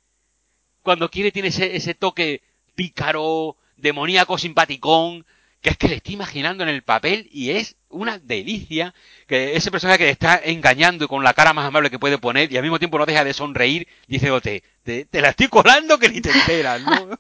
cuando 0.81 1.09
quiere, 1.09 1.31
tiene 1.31 1.49
ese, 1.49 1.75
ese 1.75 1.93
toque 1.93 2.41
pícaro, 2.75 3.57
demoníaco, 3.77 4.37
simpaticón, 4.37 5.25
que 5.61 5.69
es 5.69 5.77
que 5.77 5.87
le 5.87 5.95
estoy 5.95 6.15
imaginando 6.15 6.63
en 6.63 6.69
el 6.69 6.83
papel 6.83 7.29
y 7.31 7.51
es 7.51 7.77
una 7.93 8.19
delicia 8.19 8.93
que 9.27 9.55
ese 9.55 9.71
personaje 9.71 9.99
que 9.99 10.05
te 10.05 10.11
está 10.11 10.39
engañando 10.43 11.07
con 11.07 11.23
la 11.23 11.33
cara 11.33 11.53
más 11.53 11.65
amable 11.65 11.89
que 11.89 11.99
puede 11.99 12.17
poner 12.17 12.51
y 12.51 12.57
al 12.57 12.63
mismo 12.63 12.79
tiempo 12.79 12.97
no 12.97 13.05
deja 13.05 13.23
de 13.23 13.33
sonreír 13.33 13.87
diciéndote, 14.07 14.63
te, 14.83 15.05
te 15.05 15.21
la 15.21 15.29
estoy 15.29 15.47
colando 15.47 15.97
que 15.97 16.09
ni 16.09 16.21
te 16.21 16.31
enteras, 16.31 16.81
¿no? 16.81 16.93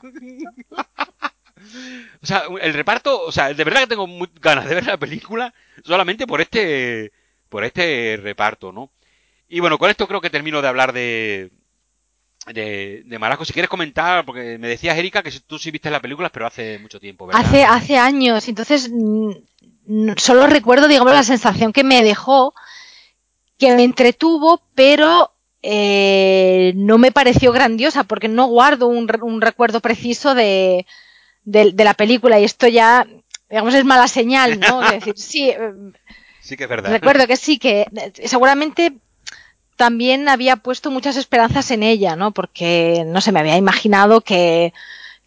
o 2.21 2.25
sea, 2.25 2.43
el 2.61 2.73
reparto, 2.73 3.21
o 3.21 3.31
sea, 3.31 3.53
de 3.53 3.63
verdad 3.63 3.81
que 3.81 3.87
tengo 3.87 4.07
ganas 4.41 4.67
de 4.67 4.75
ver 4.75 4.85
la 4.85 4.97
película 4.97 5.53
solamente 5.83 6.27
por 6.27 6.41
este, 6.41 7.11
por 7.49 7.63
este 7.63 8.19
reparto, 8.21 8.71
¿no? 8.71 8.91
Y 9.47 9.59
bueno, 9.59 9.77
con 9.77 9.89
esto 9.89 10.07
creo 10.07 10.21
que 10.21 10.29
termino 10.29 10.61
de 10.61 10.67
hablar 10.67 10.93
de, 10.93 11.51
de, 12.51 13.03
de 13.05 13.19
Marasco. 13.19 13.45
Si 13.45 13.53
quieres 13.53 13.69
comentar, 13.69 14.25
porque 14.25 14.57
me 14.57 14.67
decías, 14.67 14.97
Erika, 14.97 15.23
que 15.23 15.31
tú 15.45 15.57
sí 15.57 15.71
viste 15.71 15.89
la 15.89 16.01
película, 16.01 16.29
pero 16.29 16.47
hace 16.47 16.79
mucho 16.79 16.99
tiempo, 16.99 17.27
¿verdad? 17.27 17.43
Hace, 17.45 17.63
hace 17.63 17.97
años, 17.97 18.47
entonces 18.47 18.89
mm, 18.91 20.11
solo 20.17 20.47
recuerdo, 20.47 20.87
digamos, 20.87 21.13
la 21.13 21.23
sensación 21.23 21.71
que 21.71 21.83
me 21.83 22.03
dejó, 22.03 22.53
que 23.57 23.75
me 23.75 23.83
entretuvo, 23.83 24.61
pero 24.75 25.31
eh, 25.61 26.73
no 26.75 26.97
me 26.97 27.11
pareció 27.11 27.51
grandiosa, 27.51 28.03
porque 28.03 28.27
no 28.27 28.47
guardo 28.47 28.87
un, 28.87 29.09
un 29.21 29.41
recuerdo 29.41 29.79
preciso 29.79 30.35
de, 30.35 30.85
de, 31.45 31.71
de, 31.71 31.83
la 31.83 31.93
película, 31.93 32.39
y 32.39 32.43
esto 32.43 32.67
ya, 32.67 33.07
digamos, 33.49 33.73
es 33.73 33.85
mala 33.85 34.07
señal, 34.07 34.59
¿no? 34.59 34.83
Es 34.83 35.05
decir, 35.05 35.13
sí. 35.17 35.53
Eh, 35.59 35.71
sí 36.41 36.57
que 36.57 36.63
es 36.63 36.69
verdad. 36.69 36.91
Recuerdo 36.91 37.25
que 37.25 37.37
sí, 37.37 37.57
que 37.57 37.85
seguramente 38.25 38.97
también 39.75 40.29
había 40.29 40.57
puesto 40.57 40.91
muchas 40.91 41.17
esperanzas 41.17 41.71
en 41.71 41.83
ella, 41.83 42.15
¿no? 42.15 42.31
Porque, 42.31 43.03
no 43.05 43.21
sé, 43.21 43.31
me 43.31 43.39
había 43.39 43.57
imaginado 43.57 44.21
que, 44.21 44.73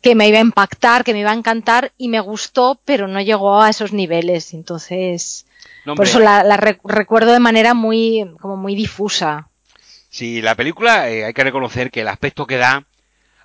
que 0.03 0.15
me 0.15 0.29
iba 0.29 0.39
a 0.39 0.43
impactar, 0.43 1.05
que 1.05 1.13
me 1.13 1.21
iba 1.21 1.31
a 1.31 1.37
encantar 1.37 1.93
y 1.99 2.09
me 2.09 2.21
gustó, 2.21 2.79
pero 2.85 3.09
no 3.09 3.21
llegó 3.21 3.61
a 3.61 3.71
esos 3.71 3.93
niveles. 3.93 4.55
Entonces, 4.55 5.47
por 5.85 6.07
eso 6.07 6.21
la, 6.21 6.43
la 6.43 6.57
recuerdo 6.57 7.33
de 7.33 7.41
manera 7.41 7.75
muy, 7.75 8.27
como 8.41 8.57
muy 8.57 8.75
difusa. 8.75 9.49
Sí, 10.09 10.41
la 10.41 10.55
película 10.55 11.11
eh, 11.11 11.25
hay 11.25 11.35
que 11.35 11.45
reconocer 11.45 11.91
que 11.91 12.01
el 12.01 12.09
aspecto 12.09 12.47
que 12.47 12.57
da, 12.57 12.85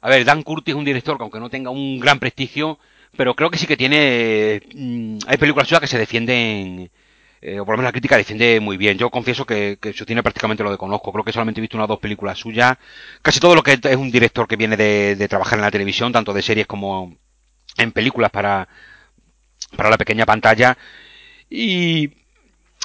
a 0.02 0.10
ver, 0.10 0.24
Dan 0.24 0.42
Curtis 0.44 0.74
es 0.74 0.78
un 0.78 0.86
director 0.86 1.18
que 1.18 1.24
aunque 1.24 1.40
no 1.40 1.50
tenga 1.50 1.70
un 1.70 2.00
gran 2.00 2.20
prestigio, 2.20 2.80
pero 3.18 3.36
creo 3.36 3.50
que 3.50 3.58
sí 3.58 3.68
que 3.68 3.78
tiene, 3.78 4.62
mm, 4.74 5.20
hay 5.28 5.38
películas 5.38 5.68
suyas 5.68 5.82
que 5.82 5.88
se 5.88 5.98
defienden 5.98 6.90
eh, 7.42 7.60
o 7.60 7.66
por 7.66 7.74
lo 7.74 7.78
menos 7.78 7.90
la 7.90 7.92
crítica 7.92 8.18
defiende 8.18 8.60
muy 8.60 8.78
bien. 8.78 8.98
Yo 8.98 9.10
confieso 9.10 9.46
que, 9.46 9.78
que 9.82 9.94
su 9.94 10.06
cine 10.06 10.22
prácticamente 10.22 10.64
lo 10.64 10.70
desconozco. 10.70 11.12
Creo 11.12 11.26
que 11.26 11.32
solamente 11.32 11.60
he 11.60 11.62
visto 11.62 11.78
una 11.78 11.86
o 11.86 11.88
dos 11.88 12.00
películas 12.00 12.38
suyas. 12.38 12.78
Casi 13.22 13.40
todo 13.40 13.56
lo 13.56 13.64
que 13.64 13.80
es 13.82 13.96
un 13.96 14.12
director 14.12 14.48
que 14.48 14.56
viene 14.56 14.78
de, 14.78 15.16
de 15.16 15.28
trabajar 15.28 15.58
en 15.60 15.66
la 15.66 15.72
televisión, 15.72 16.12
tanto 16.12 16.34
de 16.34 16.42
series 16.42 16.68
como 16.68 17.18
en 17.78 17.92
películas 17.92 18.30
para, 18.32 18.68
para 19.76 19.90
la 19.90 19.98
pequeña 19.98 20.26
pantalla. 20.26 20.78
Y, 21.50 22.12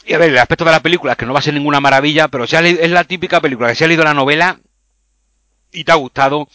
y 0.06 0.14
a 0.14 0.18
ver, 0.18 0.30
el 0.30 0.38
aspecto 0.38 0.64
de 0.64 0.70
la 0.70 0.80
película 0.80 1.16
que 1.16 1.26
no 1.26 1.32
va 1.32 1.40
a 1.40 1.42
ser 1.42 1.54
ninguna 1.54 1.80
maravilla, 1.80 2.28
pero 2.28 2.46
si 2.46 2.56
es 2.56 2.90
la 2.90 3.04
típica 3.04 3.40
película 3.40 3.68
que 3.68 3.74
si 3.74 3.84
has 3.84 3.88
leído 3.88 4.04
la 4.04 4.14
novela 4.14 4.58
y 5.72 5.84
te 5.84 5.92
ha 5.92 5.96
gustado, 5.96 6.48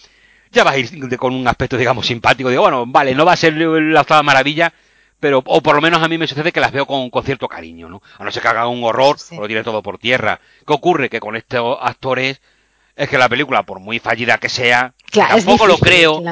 ya 0.51 0.63
vas 0.63 0.73
a 0.73 0.77
ir 0.79 1.17
con 1.17 1.33
un 1.33 1.47
aspecto, 1.47 1.77
digamos, 1.77 2.07
simpático. 2.07 2.49
Digo, 2.49 2.63
bueno, 2.63 2.85
vale, 2.87 3.13
no 3.13 3.25
va 3.25 3.33
a 3.33 3.37
ser 3.37 3.53
la 3.53 4.01
octava 4.01 4.23
maravilla, 4.23 4.73
pero 5.21 5.43
o 5.45 5.61
por 5.61 5.75
lo 5.75 5.81
menos 5.81 6.01
a 6.01 6.07
mí 6.09 6.17
me 6.17 6.27
sucede 6.27 6.51
que 6.51 6.59
las 6.59 6.71
veo 6.71 6.87
con, 6.87 7.09
con 7.11 7.23
cierto 7.23 7.47
cariño, 7.47 7.87
¿no? 7.87 8.01
A 8.17 8.25
no 8.25 8.31
ser 8.31 8.41
que 8.41 8.49
haga 8.49 8.67
un 8.67 8.83
horror 8.83 9.15
o 9.37 9.39
lo 9.39 9.47
tiene 9.47 9.63
todo 9.63 9.81
por 9.83 9.99
tierra. 9.99 10.41
¿Qué 10.65 10.73
ocurre? 10.73 11.09
Que 11.09 11.19
con 11.19 11.35
estos 11.35 11.77
actores 11.79 12.41
es 12.95 13.07
que 13.07 13.19
la 13.19 13.29
película, 13.29 13.63
por 13.63 13.79
muy 13.79 13.99
fallida 13.99 14.39
que 14.39 14.49
sea, 14.49 14.93
tampoco 15.11 15.67
lo 15.67 15.77
creo, 15.77 16.23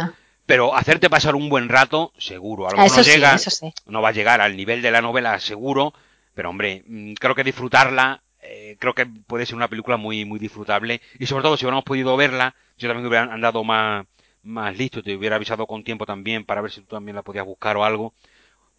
pero 0.48 0.76
hacerte 0.76 1.08
pasar 1.08 1.36
un 1.36 1.50
buen 1.50 1.70
rato, 1.70 2.12
seguro. 2.18 2.68
A 2.68 2.72
lo 2.72 2.78
mejor 2.78 2.98
no 2.98 3.04
llega, 3.04 3.38
no 3.86 4.02
va 4.02 4.10
a 4.10 4.14
llegar 4.14 4.42
al 4.42 4.58
nivel 4.58 4.82
de 4.82 4.90
la 4.90 5.02
novela, 5.02 5.40
seguro, 5.40 5.94
pero 6.34 6.50
hombre, 6.50 6.84
mm, 6.88 7.14
creo 7.14 7.36
que 7.36 7.44
disfrutarla, 7.44 8.24
eh, 8.42 8.76
creo 8.80 8.96
que 8.96 9.06
puede 9.06 9.46
ser 9.46 9.56
una 9.56 9.68
película 9.68 9.98
muy, 9.98 10.26
muy 10.26 10.40
disfrutable. 10.40 11.00
Y 11.20 11.28
sobre 11.28 11.44
todo, 11.44 11.58
si 11.58 11.66
hubiéramos 11.66 11.86
podido 11.86 12.18
verla, 12.18 12.56
yo 12.80 12.88
también 12.88 13.06
hubiera 13.06 13.32
andado 13.32 13.64
más, 13.64 14.08
más 14.42 14.76
listo, 14.76 15.04
te 15.04 15.16
hubiera 15.16 15.36
avisado 15.36 15.68
con 15.68 15.84
tiempo 15.84 16.08
también 16.08 16.44
para 16.44 16.62
ver 16.62 16.72
si 16.72 16.82
tú 16.82 16.96
también 16.96 17.16
la 17.16 17.22
podías 17.22 17.46
buscar 17.46 17.78
o 17.78 17.84
algo 17.84 18.16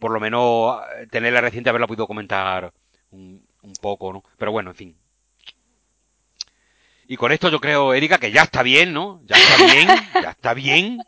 por 0.01 0.11
lo 0.11 0.19
menos 0.19 0.81
tenerla 1.11 1.41
reciente 1.43 1.71
haberla 1.71 1.87
podido 1.87 2.07
comentar 2.07 2.73
un, 3.13 3.47
poco, 3.81 4.13
¿no? 4.13 4.25
Pero 4.39 4.51
bueno, 4.51 4.71
en 4.71 4.77
fin. 4.77 4.97
Y 7.07 7.17
con 7.17 7.33
esto 7.33 7.49
yo 7.51 7.61
creo, 7.61 7.93
Erika, 7.93 8.19
que 8.19 8.33
ya 8.33 8.43
está 8.43 8.63
bien, 8.63 8.93
¿no? 8.93 9.21
Ya 9.27 9.37
está 9.37 9.65
bien, 9.65 9.89
ya 10.15 10.31
está 10.31 10.55
bien. 10.55 10.99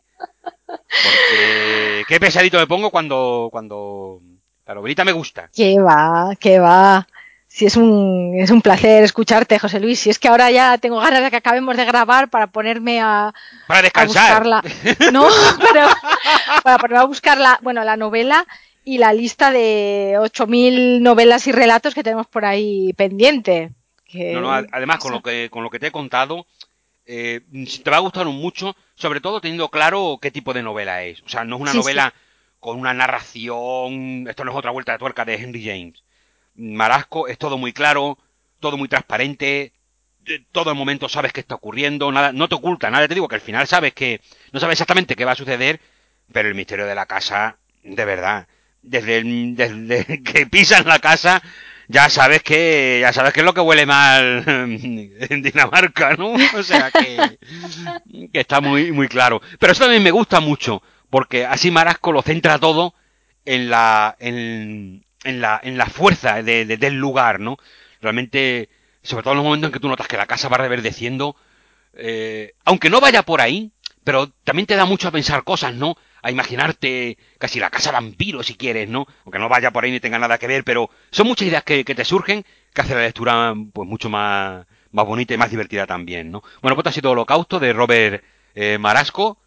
Porque 0.67 2.05
qué 2.07 2.21
pesadito 2.21 2.59
me 2.59 2.67
pongo 2.67 2.91
cuando, 2.91 3.49
cuando 3.51 4.21
la 4.67 4.75
novelita 4.75 5.05
me 5.05 5.13
gusta. 5.13 5.49
Que 5.55 5.79
va, 5.79 6.35
que 6.39 6.59
va. 6.59 7.07
Si 7.47 7.67
es 7.67 7.77
un, 7.77 8.35
es 8.39 8.51
un 8.51 8.63
placer 8.63 9.05
escucharte, 9.05 9.59
José 9.59 9.79
Luis. 9.79 10.01
Si 10.01 10.11
es 10.11 10.19
que 10.19 10.29
ahora 10.29 10.51
ya 10.51 10.79
tengo 10.79 10.99
ganas 10.99 11.23
de 11.23 11.31
que 11.31 11.37
acabemos 11.37 11.77
de 11.77 11.85
grabar 11.85 12.31
para 12.31 12.47
ponerme 12.47 13.01
a, 13.01 13.35
para 13.67 13.83
descansar. 13.83 14.43
buscarla. 14.43 14.63
No, 15.13 15.29
pero 15.61 15.87
para 16.65 16.79
ponerme 16.79 17.03
a 17.03 17.07
buscar 17.07 17.39
la, 17.39 17.59
bueno, 17.63 17.85
la 17.85 17.97
novela 17.97 18.47
y 18.85 18.99
la 18.99 19.13
lista 19.13 19.51
de 19.51 20.15
8.000 20.19 21.01
novelas 21.01 21.47
y 21.47 21.53
relatos 21.53 21.95
que 21.95 22.03
tenemos 22.03 22.27
por 22.27 22.45
ahí 22.45 22.93
pendiente. 22.95 23.71
además, 24.13 24.99
con 24.99 25.13
lo, 25.13 25.23
que, 25.23 25.49
con 25.51 25.63
lo 25.63 25.71
que 25.71 25.79
te 25.79 25.89
he 25.89 25.93
contado, 25.93 26.47
eh, 27.07 27.41
te 27.83 27.91
va 27.91 27.99
a 27.99 28.01
gustar 28.01 28.27
mucho, 28.27 28.77
sobre 28.95 29.21
todo 29.21 29.41
teniendo 29.41 29.69
claro 29.69 30.19
qué 30.21 30.31
tipo 30.31 30.53
de 30.53 30.63
novela 30.63 31.03
es. 31.05 31.23
O 31.23 31.29
sea, 31.29 31.45
no 31.45 31.57
es 31.57 31.63
una 31.63 31.75
novela 31.75 32.15
con 32.61 32.79
una 32.79 32.95
narración, 32.95 34.27
esto 34.29 34.45
no 34.45 34.53
es 34.53 34.57
otra 34.57 34.71
vuelta 34.71 34.93
de 34.93 34.99
tuerca 34.99 35.25
de 35.25 35.35
Henry 35.35 35.65
James. 35.65 36.05
Marasco 36.55 37.29
es 37.29 37.39
todo 37.39 37.59
muy 37.59 37.73
claro, 37.73 38.19
todo 38.61 38.77
muy 38.77 38.89
transparente, 38.89 39.73
todo 40.53 40.71
el 40.71 40.77
momento 40.77 41.09
sabes 41.09 41.33
qué 41.33 41.41
está 41.41 41.57
ocurriendo, 41.57 42.13
nada, 42.13 42.33
no 42.33 42.49
te 42.49 42.55
oculta 42.55 42.91
nada, 42.91 43.09
te 43.09 43.15
digo 43.15 43.29
que 43.29 43.35
al 43.35 43.41
final 43.41 43.67
sabes 43.67 43.95
que 43.95 44.21
no 44.53 44.61
sabes 44.61 44.75
exactamente 44.75 45.17
qué 45.17 45.25
va 45.25 45.33
a 45.33 45.37
suceder, 45.37 45.81
pero 46.33 46.49
el 46.49 46.55
misterio 46.55 46.87
de 46.87 46.95
la 46.95 47.07
casa, 47.07 47.59
de 47.83 48.05
verdad, 48.05 48.47
desde, 48.83 49.23
desde 49.25 50.23
que 50.25 50.47
pisan 50.47 50.87
la 50.87 50.99
casa 50.99 51.43
ya 51.89 52.09
sabes 52.09 52.43
que 52.43 52.99
ya 53.01 53.13
sabes 53.13 53.33
que 53.33 53.41
es 53.41 53.47
lo 53.47 53.55
que 53.55 53.61
huele 53.61 53.87
mal 53.87 54.45
en 54.47 55.43
Dinamarca, 55.43 56.15
¿no? 56.15 56.33
O 56.55 56.63
sea 56.63 56.91
que, 56.91 57.39
que 58.33 58.41
está 58.41 58.61
muy 58.61 58.93
muy 58.93 59.09
claro. 59.09 59.41
Pero 59.59 59.73
eso 59.73 59.85
también 59.85 60.03
me 60.03 60.11
gusta 60.11 60.41
mucho 60.41 60.83
porque 61.11 61.45
así 61.45 61.71
Marasco 61.71 62.13
lo 62.13 62.23
centra 62.23 62.59
todo 62.59 62.95
en 63.45 63.69
la 63.69 64.17
en, 64.19 65.05
en 65.25 65.41
la 65.41 65.61
en 65.63 65.77
la 65.77 65.87
fuerza 65.87 66.43
de, 66.43 66.65
del 66.65 66.95
lugar, 66.95 67.41
¿no? 67.41 67.59
Realmente, 68.01 68.71
sobre 69.03 69.23
todo 69.23 69.33
en 69.35 69.39
los 69.39 69.45
momentos 69.45 69.69
en 69.69 69.73
que 69.75 69.81
tú 69.81 69.89
notas 69.89 70.09
que 70.09 70.17
la 70.17 70.27
casa 70.27 70.49
va 70.49 70.57
reverdeciendo, 70.57 71.37
eh, 71.95 72.55
aunque 72.65 72.91
no 72.91 73.01
vaya 73.01 73.23
por 73.23 73.41
ahí, 73.41 73.73
pero 74.05 74.31
también 74.45 74.67
te 74.67 74.77
da 74.77 74.87
mucho 74.87 75.09
a 75.09 75.13
pensar 75.13 75.45
cosas, 75.45 75.75
¿no? 75.75 75.97
A 76.23 76.31
imaginarte 76.31 77.19
casi 77.39 77.59
la 77.59 77.71
casa 77.71 77.91
vampiro 77.91 78.43
si 78.43 78.55
quieres, 78.55 78.89
¿no? 78.89 79.07
Aunque 79.25 79.39
no 79.39 79.49
vaya 79.49 79.73
por 79.73 79.85
ahí 79.85 79.91
ni 79.91 80.01
tenga 80.01 80.19
nada 80.19 80.39
que 80.39 80.47
ver, 80.47 80.65
pero 80.65 80.89
son 81.11 81.27
muchas 81.27 81.49
ideas 81.49 81.65
que, 81.65 81.85
te 81.85 82.05
surgen 82.05 82.45
que 82.73 82.81
hace 82.81 82.95
la 82.95 83.03
lectura 83.03 83.55
pues 83.73 83.89
mucho 83.89 84.09
más, 84.09 84.67
más 84.93 85.07
bonita 85.07 85.35
y 85.35 85.37
más 85.37 85.51
divertida 85.51 85.87
también, 85.87 86.31
¿no? 86.31 86.43
Bueno, 86.63 86.77
pues 86.77 86.87
ha 86.87 86.93
sido 86.93 87.11
Holocausto 87.11 87.59
de 87.59 87.73
Robert 87.73 88.25
eh, 88.55 88.79
Marasco, 88.79 89.39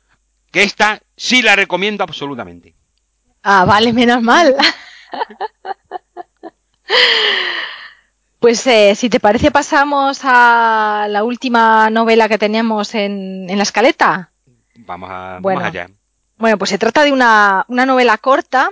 que 0.52 0.64
esta 0.64 1.02
sí 1.16 1.42
la 1.42 1.56
recomiendo 1.56 2.04
absolutamente. 2.04 2.76
Ah, 3.42 3.66
vale, 3.66 3.94
menos 3.94 4.22
mal. 4.22 4.56
Pues 8.45 8.68
eh, 8.68 8.94
si 8.94 9.10
te 9.10 9.20
parece 9.20 9.50
pasamos 9.50 10.20
a 10.24 11.08
la 11.10 11.24
última 11.24 11.90
novela 11.90 12.30
que 12.30 12.38
teníamos 12.38 12.94
en, 12.94 13.48
la 13.48 13.64
escaleta. 13.64 14.30
Vamos, 14.76 15.10
a, 15.12 15.40
bueno, 15.42 15.62
allá. 15.62 15.88
Bueno, 16.38 16.58
pues 16.58 16.70
se 16.70 16.78
trata 16.78 17.04
de 17.04 17.12
una, 17.12 17.66
novela 17.68 18.18
corta 18.18 18.70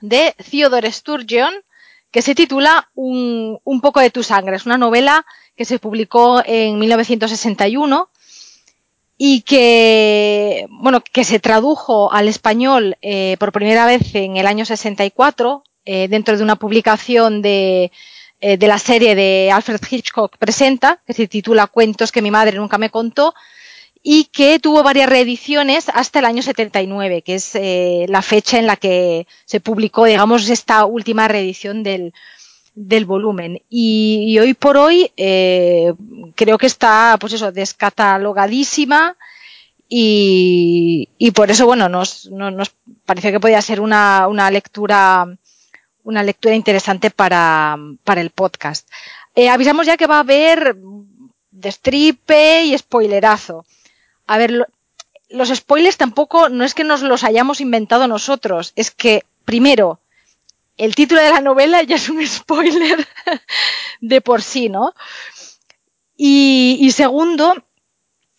de 0.00 0.34
Theodore 0.50 0.90
Sturgeon 0.92 1.54
que 2.10 2.22
se 2.22 2.34
titula 2.34 2.90
un, 2.94 3.58
un, 3.64 3.80
poco 3.80 4.00
de 4.00 4.10
tu 4.10 4.22
sangre. 4.22 4.56
Es 4.56 4.66
una 4.66 4.76
novela 4.76 5.24
que 5.56 5.64
se 5.64 5.78
publicó 5.78 6.42
en 6.44 6.78
1961 6.78 8.10
y 9.24 9.42
que, 9.42 10.66
bueno, 10.68 11.00
que 11.00 11.22
se 11.22 11.38
tradujo 11.38 12.12
al 12.12 12.26
español 12.26 12.96
eh, 13.02 13.36
por 13.38 13.52
primera 13.52 13.86
vez 13.86 14.14
en 14.14 14.36
el 14.36 14.48
año 14.48 14.64
64 14.64 15.62
eh, 15.84 16.08
dentro 16.08 16.36
de 16.36 16.42
una 16.42 16.56
publicación 16.56 17.40
de, 17.40 17.92
eh, 18.40 18.56
de 18.56 18.66
la 18.66 18.78
serie 18.78 19.14
de 19.14 19.50
Alfred 19.52 19.80
Hitchcock 19.88 20.36
Presenta, 20.38 21.00
que 21.06 21.12
se 21.12 21.28
titula 21.28 21.68
Cuentos 21.68 22.10
que 22.10 22.20
mi 22.20 22.32
madre 22.32 22.58
nunca 22.58 22.78
me 22.78 22.90
contó, 22.90 23.32
y 24.02 24.24
que 24.24 24.58
tuvo 24.58 24.82
varias 24.82 25.08
reediciones 25.08 25.88
hasta 25.88 26.18
el 26.18 26.24
año 26.24 26.42
79, 26.42 27.22
que 27.22 27.36
es 27.36 27.54
eh, 27.54 28.06
la 28.08 28.22
fecha 28.22 28.58
en 28.58 28.66
la 28.66 28.76
que 28.76 29.26
se 29.44 29.60
publicó, 29.60 30.04
digamos, 30.06 30.48
esta 30.48 30.84
última 30.86 31.28
reedición 31.28 31.82
del, 31.82 32.12
del 32.74 33.04
volumen. 33.04 33.62
Y, 33.68 34.36
hoy 34.40 34.54
por 34.54 34.76
hoy 34.76 35.12
eh, 35.16 35.94
creo 36.34 36.58
que 36.58 36.66
está, 36.66 37.16
pues 37.20 37.34
eso, 37.34 37.52
descatalogadísima 37.52 39.16
y, 39.88 41.08
y 41.18 41.30
por 41.30 41.50
eso, 41.50 41.66
bueno, 41.66 41.88
nos, 41.88 42.28
nos, 42.30 42.74
parece 43.06 43.30
que 43.30 43.40
podía 43.40 43.62
ser 43.62 43.80
una, 43.80 44.26
una 44.26 44.50
lectura 44.50 45.26
una 46.04 46.22
lectura 46.22 46.54
interesante 46.54 47.10
para, 47.10 47.76
para 48.04 48.20
el 48.20 48.30
podcast. 48.30 48.88
Eh, 49.34 49.48
avisamos 49.48 49.86
ya 49.86 49.96
que 49.96 50.06
va 50.06 50.16
a 50.16 50.20
haber 50.20 50.76
destripe 51.50 52.64
y 52.64 52.76
spoilerazo. 52.76 53.64
A 54.32 54.38
ver, 54.38 54.66
los 55.28 55.50
spoilers 55.50 55.98
tampoco 55.98 56.48
no 56.48 56.64
es 56.64 56.72
que 56.72 56.84
nos 56.84 57.02
los 57.02 57.22
hayamos 57.22 57.60
inventado 57.60 58.08
nosotros, 58.08 58.72
es 58.76 58.90
que, 58.90 59.26
primero, 59.44 60.00
el 60.78 60.94
título 60.94 61.20
de 61.20 61.28
la 61.28 61.42
novela 61.42 61.82
ya 61.82 61.96
es 61.96 62.08
un 62.08 62.26
spoiler 62.26 63.06
de 64.00 64.20
por 64.22 64.40
sí, 64.40 64.70
¿no? 64.70 64.94
Y, 66.16 66.90
segundo, 66.94 67.54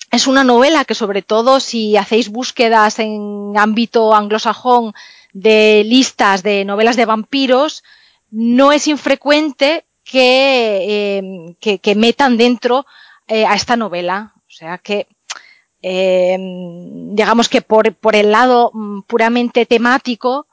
es 0.09 0.25
una 0.25 0.43
novela 0.43 0.83
que 0.83 0.95
sobre 0.95 1.21
todo 1.21 1.59
si 1.59 1.95
hacéis 1.95 2.29
búsquedas 2.29 2.97
en 2.97 3.53
ámbito 3.55 4.15
anglosajón 4.15 4.95
de 5.31 5.83
listas 5.85 6.41
de 6.41 6.65
novelas 6.65 6.95
de 6.95 7.05
vampiros, 7.05 7.83
no 8.31 8.71
es 8.71 8.87
infrecuente 8.87 9.85
que, 10.03 11.55
que, 11.59 11.95
metan 11.95 12.35
dentro 12.37 12.87
eh, 13.27 13.45
a 13.45 13.53
esta 13.53 13.77
novela. 13.77 14.33
O 14.47 14.51
sea 14.51 14.79
que, 14.79 15.07
em, 15.83 17.15
digamos 17.15 17.47
que 17.47 17.61
por, 17.61 17.93
por, 17.93 18.15
el 18.15 18.31
lado 18.31 18.71
mm, 18.73 19.01
puramente 19.01 19.67
temático, 19.67 20.47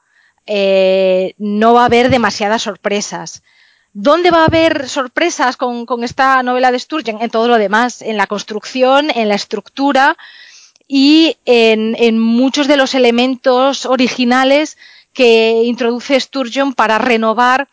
eh, 0.45 1.33
no 1.39 1.73
va 1.73 1.81
a 1.81 1.85
haber 1.85 2.09
demasiadas 2.09 2.61
sorpresas. 2.61 3.41
¿Dónde 3.93 4.29
va 4.29 4.41
a 4.41 4.45
haber 4.45 4.87
sorpresas 4.87 5.57
con, 5.57 5.87
con, 5.87 6.03
esta 6.03 6.43
novela 6.43 6.71
de 6.71 6.79
Sturgeon? 6.79 7.21
En 7.21 7.31
todo 7.31 7.47
lo 7.47 7.57
demás, 7.57 8.03
en 8.03 8.17
la 8.17 8.27
construcción, 8.27 9.09
en 9.09 9.27
la 9.29 9.35
estructura, 9.35 10.17
y 10.93 11.37
en, 11.45 12.19
muchos 12.19 12.67
de 12.67 12.75
los 12.75 12.95
elementos 12.95 13.85
originales 13.85 14.77
que 15.13 15.63
introduce 15.63 16.19
Sturgeon 16.19 16.73
para 16.73 16.97
renovar 16.97 17.69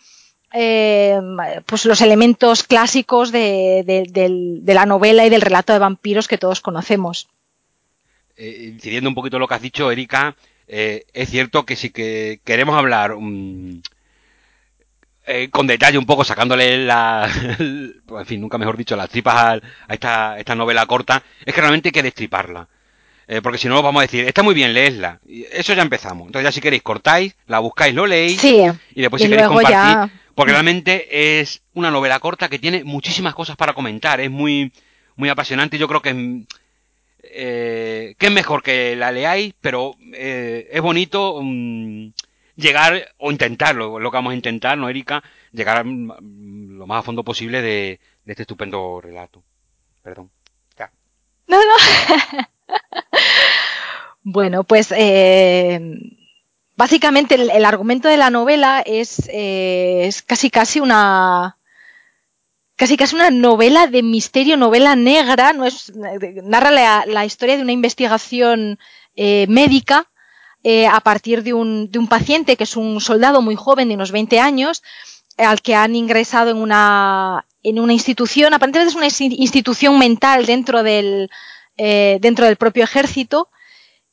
eh, 0.54 1.18
pues 1.66 1.84
los 1.84 2.00
elementos 2.00 2.62
clásicos 2.62 3.32
de, 3.32 4.62
la 4.64 4.86
novela 4.86 5.26
y 5.26 5.30
del 5.30 5.40
relato 5.40 5.72
de 5.72 5.80
vampiros 5.80 6.28
que 6.28 6.38
todos 6.38 6.60
conocemos. 6.60 7.26
Eh, 8.38 8.70
incidiendo 8.72 9.10
un 9.10 9.14
poquito 9.14 9.38
lo 9.38 9.48
que 9.48 9.54
has 9.54 9.62
dicho, 9.62 9.90
Erika, 9.90 10.36
eh, 10.68 11.04
es 11.12 11.28
cierto 11.28 11.66
que 11.66 11.76
si 11.76 11.90
que 11.90 12.40
queremos 12.44 12.76
hablar 12.76 13.16
mm, 13.18 13.80
con 15.50 15.66
detalle 15.66 15.98
un 15.98 16.06
poco, 16.06 16.24
sacándole 16.24 16.86
la, 16.86 17.28
en 17.58 18.26
fin, 18.26 18.40
nunca 18.40 18.56
mejor 18.56 18.76
dicho, 18.76 18.96
las 18.96 19.10
tripas 19.10 19.60
a, 19.88 19.92
esta, 19.92 20.38
esta 20.38 20.54
novela 20.54 20.86
corta, 20.86 21.22
es 21.44 21.52
que 21.52 21.60
realmente 21.60 21.88
hay 21.88 21.92
que 21.92 22.02
destriparla. 22.02 22.68
Eh, 23.30 23.42
porque 23.42 23.58
si 23.58 23.68
no, 23.68 23.82
vamos 23.82 24.00
a 24.00 24.06
decir, 24.06 24.24
está 24.24 24.42
muy 24.42 24.54
bien, 24.54 24.72
leesla. 24.72 25.20
Eso 25.52 25.74
ya 25.74 25.82
empezamos. 25.82 26.26
Entonces 26.26 26.48
ya 26.48 26.52
si 26.52 26.62
queréis, 26.62 26.82
cortáis, 26.82 27.36
la 27.46 27.58
buscáis, 27.58 27.94
lo 27.94 28.06
leéis. 28.06 28.42
Y 28.42 29.02
después 29.02 29.22
si 29.22 29.28
queréis 29.28 29.48
compartir. 29.48 30.10
Porque 30.34 30.52
realmente 30.52 31.40
es 31.40 31.60
una 31.74 31.90
novela 31.90 32.20
corta 32.20 32.48
que 32.48 32.58
tiene 32.58 32.84
muchísimas 32.84 33.34
cosas 33.34 33.56
para 33.56 33.74
comentar. 33.74 34.20
Es 34.20 34.30
muy, 34.30 34.72
muy 35.16 35.28
apasionante. 35.28 35.76
Yo 35.76 35.88
creo 35.88 36.00
que, 36.00 36.44
eh, 37.22 38.14
que 38.18 38.26
es 38.26 38.32
mejor 38.32 38.62
que 38.62 38.96
la 38.96 39.12
leáis, 39.12 39.54
pero 39.60 39.94
eh, 40.14 40.68
es 40.70 40.80
bonito 40.80 41.40
mm, 41.42 42.08
llegar 42.56 43.14
o 43.18 43.30
intentarlo. 43.30 43.98
Lo 43.98 44.10
que 44.10 44.16
vamos 44.16 44.32
a 44.32 44.36
intentar, 44.36 44.76
¿no, 44.78 44.88
Erika? 44.88 45.22
Llegar 45.52 45.84
lo 45.86 46.86
más 46.86 47.00
a 47.00 47.02
fondo 47.02 47.24
posible 47.24 47.62
de, 47.62 48.00
de 48.24 48.32
este 48.32 48.42
estupendo 48.42 49.00
relato. 49.00 49.42
Perdón. 50.02 50.30
Ya. 50.78 50.90
No, 51.46 51.58
no. 51.58 52.48
bueno, 54.22 54.64
pues 54.64 54.92
eh, 54.96 55.80
básicamente 56.76 57.34
el, 57.34 57.64
argumento 57.64 58.08
de 58.08 58.16
la 58.16 58.30
novela 58.30 58.82
es, 58.86 59.28
eh, 59.28 60.06
es, 60.06 60.22
casi 60.22 60.50
casi 60.50 60.80
una 60.80 61.57
casi 62.78 62.96
casi 62.96 63.14
una 63.14 63.30
novela 63.30 63.86
de 63.88 64.02
misterio, 64.02 64.56
novela 64.56 64.96
negra, 64.96 65.52
no 65.52 65.66
es 65.66 65.92
narra 65.94 66.70
la, 67.04 67.24
historia 67.26 67.56
de 67.56 67.62
una 67.62 67.72
investigación 67.72 68.78
eh, 69.16 69.46
médica 69.48 70.08
a 70.90 71.00
partir 71.00 71.42
de 71.42 71.54
un, 71.54 71.90
de 71.90 71.98
un 71.98 72.08
paciente 72.08 72.56
que 72.56 72.64
es 72.64 72.76
un 72.76 73.00
soldado 73.00 73.40
muy 73.40 73.56
joven 73.56 73.88
de 73.88 73.94
unos 73.94 74.12
20 74.12 74.38
años 74.38 74.82
al 75.38 75.62
que 75.62 75.74
han 75.74 75.94
ingresado 75.94 76.50
en 76.50 76.58
una, 76.58 77.46
en 77.62 77.78
una 77.78 77.92
institución, 77.92 78.54
aparentemente 78.54 78.90
es 78.90 78.96
una 78.96 79.06
institución 79.06 79.98
mental 79.98 80.46
dentro 80.46 80.82
del, 80.82 81.30
eh, 81.76 82.18
dentro 82.20 82.46
del 82.46 82.56
propio 82.56 82.84
ejército 82.84 83.48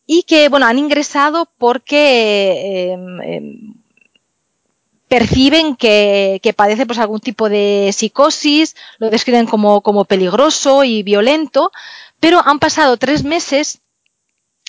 y 0.05 0.23
que, 0.23 0.49
bueno, 0.49 0.67
han 0.67 0.77
ingresado 0.77 1.49
porque 1.57 2.91
em, 2.91 3.21
em, 3.21 3.73
perciben 5.07 5.75
que, 5.75 6.53
padece 6.55 6.85
pues 6.85 6.99
algún 6.99 7.19
tipo 7.19 7.49
de 7.49 7.91
psicosis, 7.93 8.75
lo 8.97 9.09
describen 9.09 9.45
como, 9.45 9.81
como 9.81 10.05
peligroso 10.05 10.83
y 10.83 11.03
violento, 11.03 11.71
pero 12.19 12.41
han 12.43 12.59
pasado 12.59 12.97
tres 12.97 13.23
meses 13.23 13.81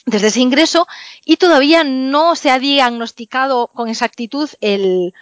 desde 0.04 0.28
ese 0.28 0.40
ingreso 0.40 0.86
y 1.24 1.36
todavía 1.36 1.84
no 1.84 2.36
se 2.36 2.50
ha 2.50 2.58
diagnosticado 2.58 3.68
con 3.68 3.88
exactitud 3.88 4.48
el, 4.60 5.14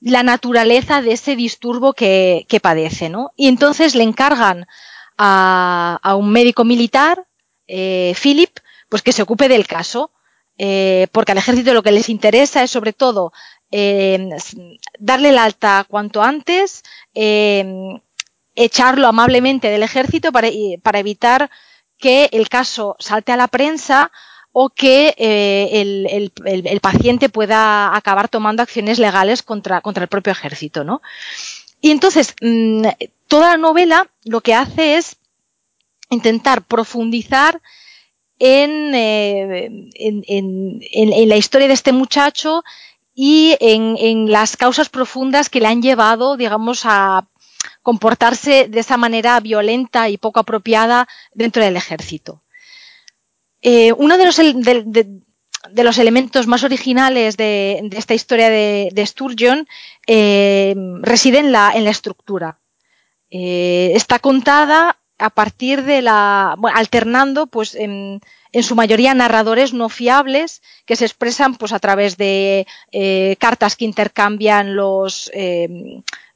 la 0.00 0.22
naturaleza 0.22 1.02
de 1.02 1.12
ese 1.12 1.36
disturbo 1.36 1.92
que, 1.92 2.46
que 2.48 2.60
padece, 2.60 3.08
¿no? 3.08 3.32
Y 3.36 3.48
entonces 3.48 3.94
le 3.94 4.04
encargan 4.04 4.66
a, 5.22 6.14
un 6.16 6.30
médico 6.30 6.64
militar, 6.64 7.26
eh, 7.66 8.14
Philip, 8.20 8.58
pues 8.88 9.02
que 9.02 9.12
se 9.12 9.22
ocupe 9.22 9.48
del 9.48 9.66
caso, 9.66 10.10
eh, 10.56 11.08
porque 11.12 11.32
al 11.32 11.38
ejército 11.38 11.74
lo 11.74 11.82
que 11.82 11.92
les 11.92 12.08
interesa 12.08 12.62
es 12.62 12.70
sobre 12.70 12.92
todo 12.92 13.32
eh, 13.70 14.28
darle 14.98 15.30
el 15.30 15.38
alta 15.38 15.84
cuanto 15.88 16.22
antes, 16.22 16.82
echarlo 18.54 19.06
amablemente 19.06 19.68
del 19.68 19.82
ejército 19.82 20.32
para, 20.32 20.48
para, 20.82 20.98
evitar 20.98 21.50
que 21.98 22.28
el 22.32 22.48
caso 22.48 22.96
salte 22.98 23.32
a 23.32 23.36
la 23.36 23.48
prensa 23.48 24.10
o 24.52 24.70
que 24.70 25.14
el, 25.18 26.32
el, 26.44 26.80
paciente 26.80 27.28
pueda 27.28 27.94
acabar 27.94 28.28
tomando 28.28 28.62
acciones 28.62 28.98
legales 28.98 29.42
contra, 29.42 29.80
contra 29.80 30.02
el 30.02 30.08
propio 30.08 30.32
ejército, 30.32 30.82
¿no? 30.82 31.02
Y 31.80 31.90
entonces, 31.90 32.34
mm, 32.40 32.82
toda 33.28 33.50
la 33.50 33.56
novela 33.56 34.08
lo 34.24 34.40
que 34.40 34.54
hace 34.54 34.96
es 34.96 35.16
intentar 36.10 36.62
profundizar 36.62 37.62
en, 38.38 38.94
eh, 38.94 39.90
en, 39.94 41.28
la 41.28 41.36
historia 41.36 41.68
de 41.68 41.74
este 41.74 41.92
muchacho 41.92 42.64
y 43.14 43.56
en, 43.60 44.30
las 44.30 44.56
causas 44.56 44.88
profundas 44.88 45.48
que 45.48 45.60
le 45.60 45.66
han 45.66 45.82
llevado, 45.82 46.36
digamos, 46.36 46.82
a 46.84 47.28
comportarse 47.82 48.68
de 48.68 48.80
esa 48.80 48.96
manera 48.96 49.40
violenta 49.40 50.08
y 50.08 50.18
poco 50.18 50.40
apropiada 50.40 51.08
dentro 51.34 51.62
del 51.62 51.76
ejército. 51.76 52.42
Eh, 53.62 53.92
uno 53.92 54.16
de 54.16 54.24
los, 54.24 54.36
de 54.36 55.84
los 55.84 55.98
elementos 55.98 56.46
más 56.46 56.62
originales 56.64 57.36
de, 57.36 57.88
esta 57.92 58.14
historia 58.14 58.48
de, 58.48 59.04
Sturgeon 59.06 59.66
eh, 60.06 60.74
reside 61.02 61.38
en 61.38 61.52
la, 61.52 61.72
en 61.74 61.84
la 61.84 61.90
estructura. 61.90 62.60
Eh, 63.30 63.92
está 63.94 64.18
contada 64.18 64.98
a 65.18 65.30
partir 65.30 65.84
de 65.84 66.02
la, 66.02 66.56
alternando, 66.74 67.46
pues, 67.46 67.74
en, 67.74 68.20
su 68.62 68.74
mayoría 68.74 69.14
narradores 69.14 69.72
no 69.72 69.88
fiables 69.88 70.62
que 70.86 70.96
se 70.96 71.04
expresan, 71.04 71.56
pues, 71.56 71.72
a 71.72 71.78
través 71.78 72.16
de 72.16 72.66
eh, 72.92 73.36
cartas 73.38 73.76
que 73.76 73.84
intercambian 73.84 74.74
los 74.74 75.30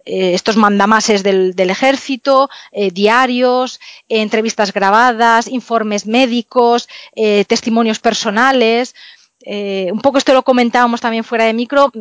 estos 0.07 0.59
mandamases 0.59 1.23
del, 1.23 1.55
ejército, 1.57 2.51
diarios, 2.93 3.81
entrevistas 4.07 4.71
grabadas, 4.71 5.49
informes 5.49 6.07
médicos, 6.07 6.89
testimonios 7.49 8.01
personales. 8.01 8.95
Eh, 9.45 9.91
un 9.93 10.01
poco 10.01 10.19
esto 10.19 10.33
lo 10.33 10.43
comentábamos 10.43 11.01
también 11.01 11.23
fuera 11.23 11.45
de 11.45 11.53
micro, 11.53 11.93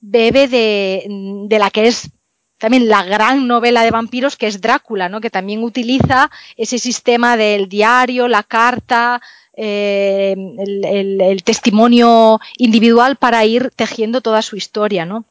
bebe 0.00 0.48
de, 0.48 1.58
la 1.58 1.70
que 1.70 1.86
es 1.86 2.10
también 2.58 2.88
la 2.88 3.02
gran 3.04 3.46
novela 3.46 3.82
de 3.82 3.90
vampiros 3.90 4.36
que 4.36 4.46
es 4.46 4.60
Drácula, 4.60 5.08
¿no? 5.08 5.20
que 5.20 5.30
también 5.30 5.62
utiliza 5.62 6.30
ese 6.56 6.78
sistema 6.78 7.36
del 7.36 7.68
diario, 7.68 8.28
la 8.28 8.42
carta, 8.42 9.22
eh, 9.56 10.34
el, 10.36 11.42
testimonio 11.44 12.40
individual 12.58 13.16
para 13.16 13.44
ir 13.44 13.70
tejiendo 13.74 14.20
toda 14.20 14.42
su 14.42 14.56
historia. 14.56 15.04
¿no? 15.06 15.24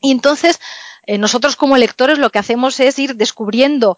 Y 0.00 0.10
entonces, 0.10 0.60
eh, 1.06 1.18
nosotros 1.18 1.56
como 1.56 1.76
lectores 1.76 2.18
lo 2.18 2.30
que 2.30 2.38
hacemos 2.38 2.80
es 2.80 2.98
ir 2.98 3.16
descubriendo 3.16 3.96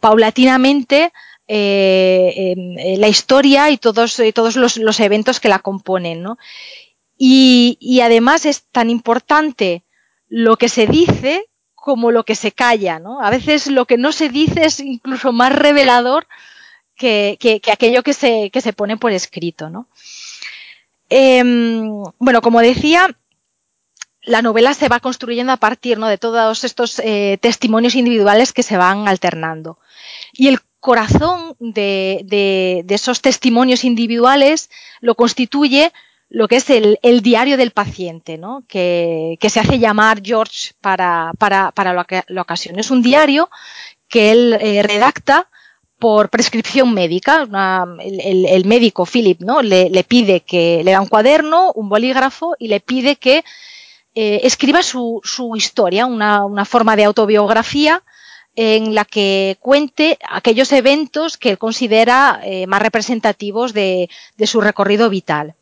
paulatinamente 0.00 1.12
eh, 1.46 2.54
eh, 2.56 2.96
la 2.98 3.08
historia 3.08 3.68
y 3.70 3.76
todos, 3.76 4.18
todos 4.32 4.56
los, 4.56 5.00
eventos 5.00 5.40
que 5.40 5.48
la 5.48 5.58
componen. 5.58 6.22
¿no? 6.22 6.38
Y, 7.18 8.00
además 8.02 8.46
es 8.46 8.62
tan 8.72 8.90
importante 8.90 9.82
lo 10.28 10.56
que 10.56 10.68
se 10.68 10.86
dice 10.86 11.46
como 11.74 12.10
lo 12.10 12.24
que 12.24 12.34
se 12.34 12.52
calla. 12.52 12.98
¿no? 12.98 13.20
A 13.20 13.30
veces 13.30 13.66
lo 13.66 13.84
que 13.84 13.98
no 13.98 14.12
se 14.12 14.28
dice 14.30 14.64
es 14.64 14.80
incluso 14.80 15.32
más 15.32 15.52
revelador 15.52 16.26
que, 16.96 17.38
aquello 17.72 18.02
que 18.02 18.12
se, 18.12 18.50
que 18.50 18.60
se, 18.60 18.72
pone 18.72 18.96
por 18.96 19.12
escrito. 19.12 19.70
¿no? 19.70 19.88
Em, 21.08 22.02
bueno, 22.18 22.40
como 22.42 22.60
decía, 22.60 23.16
la 24.22 24.42
novela 24.42 24.74
se 24.74 24.88
va 24.88 25.00
construyendo 25.00 25.52
a 25.52 25.58
partir 25.58 25.98
¿no? 25.98 26.08
de 26.08 26.18
todos 26.18 26.64
estos 26.64 26.96
testimonios 27.40 27.94
individuales 27.94 28.52
que 28.52 28.62
se 28.62 28.76
van 28.76 29.08
alternando. 29.08 29.78
Y 30.32 30.48
el 30.48 30.60
corazón 30.84 31.56
de, 31.60 32.84
esos 32.90 33.22
testimonios 33.22 33.84
individuales 33.84 34.68
lo 35.00 35.14
constituye 35.14 35.94
lo 36.28 36.46
que 36.46 36.56
es 36.56 36.68
el, 36.68 36.98
diario 37.22 37.56
del 37.56 37.70
paciente, 37.70 38.36
¿no? 38.36 38.64
que, 38.68 39.38
se 39.48 39.60
hace 39.60 39.78
llamar 39.78 40.20
George 40.22 40.72
para, 40.82 41.32
la, 41.38 42.42
ocasión. 42.42 42.78
Es 42.78 42.90
un 42.90 43.00
diario 43.00 43.48
que 44.08 44.30
él 44.30 44.58
eh, 44.60 44.82
redacta 44.82 45.48
por 46.04 46.28
prescripción 46.28 46.92
médica. 46.92 47.48
el, 47.98 48.64
médico 48.66 49.06
Philip 49.06 49.40
¿no? 49.40 49.62
Le, 49.62 50.04
pide 50.04 50.40
que 50.40 50.82
le 50.84 50.90
da 50.90 51.00
un 51.00 51.08
cuaderno, 51.08 51.72
un 51.72 51.88
bolígrafo 51.88 52.56
y 52.58 52.68
le 52.68 52.80
pide 52.80 53.16
que 53.16 53.42
eh, 54.14 54.40
escriba 54.42 54.82
su, 54.82 55.22
historia, 55.56 56.04
una, 56.04 56.44
una, 56.44 56.66
forma 56.66 56.94
de 56.94 57.04
autobiografía 57.04 58.02
en 58.54 58.94
la 58.94 59.06
que 59.06 59.56
cuente 59.60 60.18
aquellos 60.28 60.72
eventos 60.72 61.38
que 61.38 61.48
él 61.48 61.56
considera 61.56 62.38
eh, 62.44 62.66
más 62.66 62.82
representativos 62.82 63.72
de, 63.72 64.10
su 64.44 64.60
recorrido 64.60 65.08
vital. 65.08 65.54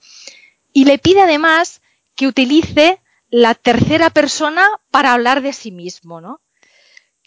Y 0.72 0.86
le 0.86 0.98
pide 0.98 1.20
además 1.20 1.82
que 2.16 2.26
utilice 2.26 2.98
la 3.30 3.54
tercera 3.54 4.10
persona 4.10 4.66
para 4.90 5.12
hablar 5.12 5.40
de 5.40 5.52
sí 5.52 5.70
mismo, 5.70 6.20
¿no? 6.20 6.40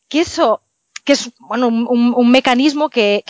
Que 0.10 0.20
eso, 0.20 0.62
que 1.06 1.14
es 1.14 1.32
bueno, 1.40 1.68
un, 1.68 2.32
mecanismo 2.32 2.90
que, 2.90 3.24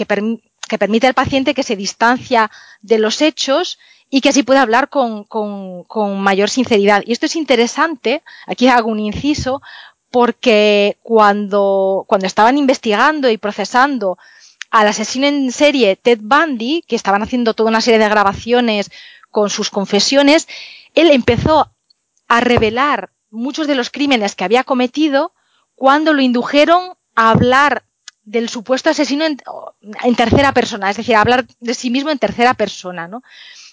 permite 0.79 1.07
al 1.07 1.13
paciente 1.13 1.53
que 1.53 1.61
se 1.61 1.75
distancia 1.75 2.49
de 2.81 2.97
los 2.97 3.21
hechos 3.21 3.77
y 4.09 4.21
que 4.21 4.29
así 4.29 4.43
puede 4.43 4.59
hablar 4.61 4.89
con, 4.89 5.25
con, 5.25 6.19
mayor 6.21 6.49
sinceridad. 6.49 7.03
Y 7.05 7.11
esto 7.11 7.25
es 7.25 7.35
interesante, 7.35 8.23
aquí 8.47 8.67
hago 8.67 8.89
un 8.89 8.99
inciso, 8.99 9.61
porque 10.09 10.97
cuando, 11.03 12.05
cuando 12.07 12.25
estaban 12.25 12.57
investigando 12.57 13.29
y 13.29 13.37
procesando 13.37 14.17
al 14.71 14.87
asesino 14.87 15.27
en 15.27 15.51
serie 15.51 15.97
Ted 15.97 16.19
Bundy, 16.21 16.83
que 16.87 16.95
estaban 16.95 17.21
haciendo 17.21 17.53
toda 17.53 17.69
una 17.69 17.81
serie 17.81 17.99
de 17.99 18.09
grabaciones 18.09 18.89
con 19.31 19.49
sus 19.49 19.69
confesiones, 19.69 20.47
él 20.93 21.11
empezó 21.11 21.69
a 22.29 22.39
revelar 22.39 23.11
muchos 23.29 23.67
de 23.67 23.75
los 23.75 23.89
crímenes 23.89 24.35
que 24.35 24.45
había 24.45 24.63
cometido 24.63 25.33
cuando 25.75 26.13
lo 26.13 26.21
indujeron 26.21 26.94
hablar 27.15 27.83
del 28.23 28.49
supuesto 28.49 28.89
asesino 28.89 29.25
en, 29.25 30.15
tercera 30.15 30.51
persona, 30.51 30.89
es 30.89 30.97
decir, 30.97 31.15
hablar 31.15 31.45
de 31.59 31.73
sí 31.73 31.89
mismo 31.91 32.09
en 32.09 32.19
tercera 32.19 32.53
persona, 32.55 33.07
¿no? 33.07 33.23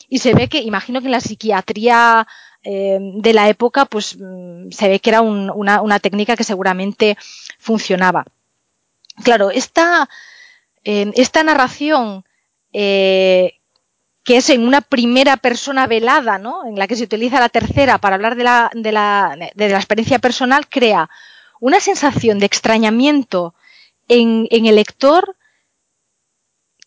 Y 0.08 0.18
se 0.18 0.34
ve 0.34 0.48
que, 0.48 0.60
imagino 0.60 1.00
que 1.00 1.06
en 1.06 1.12
la 1.12 1.20
psiquiatría 1.20 2.26
eh, 2.62 2.98
de 3.00 3.32
la 3.32 3.48
época, 3.48 3.86
pues 3.86 4.16
mm, 4.18 4.70
se 4.70 4.88
ve 4.88 5.00
que 5.00 5.10
era 5.10 5.22
una, 5.22 5.98
técnica 6.00 6.36
que 6.36 6.44
seguramente 6.44 7.16
funcionaba. 7.58 8.24
Claro, 9.24 9.50
esta, 9.50 10.08
eh, 10.84 11.10
esta 11.16 11.42
narración 11.42 12.24
eh, 12.72 13.54
que 14.22 14.36
es 14.36 14.50
en 14.50 14.66
una 14.66 14.82
primera 14.82 15.36
persona 15.36 15.86
velada, 15.86 16.38
¿no? 16.38 16.66
en 16.66 16.78
la 16.78 16.86
que 16.86 16.96
se 16.96 17.04
utiliza 17.04 17.40
la 17.40 17.48
tercera 17.48 17.98
para 17.98 18.16
hablar 18.16 18.36
de 18.36 18.44
la, 18.44 18.70
de 18.74 18.92
la, 18.92 19.36
de 19.54 19.68
la 19.68 19.76
experiencia 19.76 20.18
personal, 20.18 20.68
crea 20.68 21.10
una 21.62 21.78
sensación 21.78 22.41
de 22.41 22.47
extrañamiento 22.47 23.55
en, 24.08 24.49
en 24.50 24.66
el 24.66 24.74
lector 24.74 25.36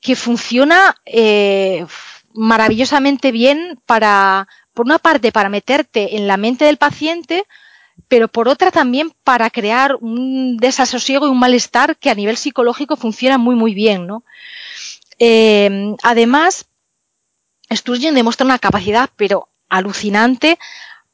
que 0.02 0.18
funciona 0.18 0.98
maravillosamente 2.34 3.32
bien 3.32 3.80
para, 3.86 4.50
por 4.74 4.86
una 4.86 5.00
parte 5.00 5.32
para 5.32 5.48
meterte 5.48 6.18
en 6.18 6.28
la 6.28 6.36
mente 6.36 6.66
del 6.66 6.76
paciente, 6.76 7.46
pero 8.10 8.28
por 8.28 8.50
otra 8.50 8.70
también 8.70 9.14
para 9.24 9.50
crear 9.50 9.96
un 10.02 10.58
desasosiego 10.58 11.26
y 11.26 11.30
un 11.30 11.40
malestar 11.40 11.96
que 11.96 12.10
a 12.10 12.16
nivel 12.16 12.36
psicológico 12.36 12.98
funciona 12.98 13.38
muy 13.38 13.56
muy 13.56 13.74
bien, 13.74 14.06
¿no? 14.06 14.26
Eh, 15.20 15.96
además, 16.04 16.66
Sturgeon 17.72 18.14
demuestra 18.14 18.46
una 18.46 18.60
capacidad, 18.60 19.10
pero 19.16 19.48
alucinante, 19.70 20.60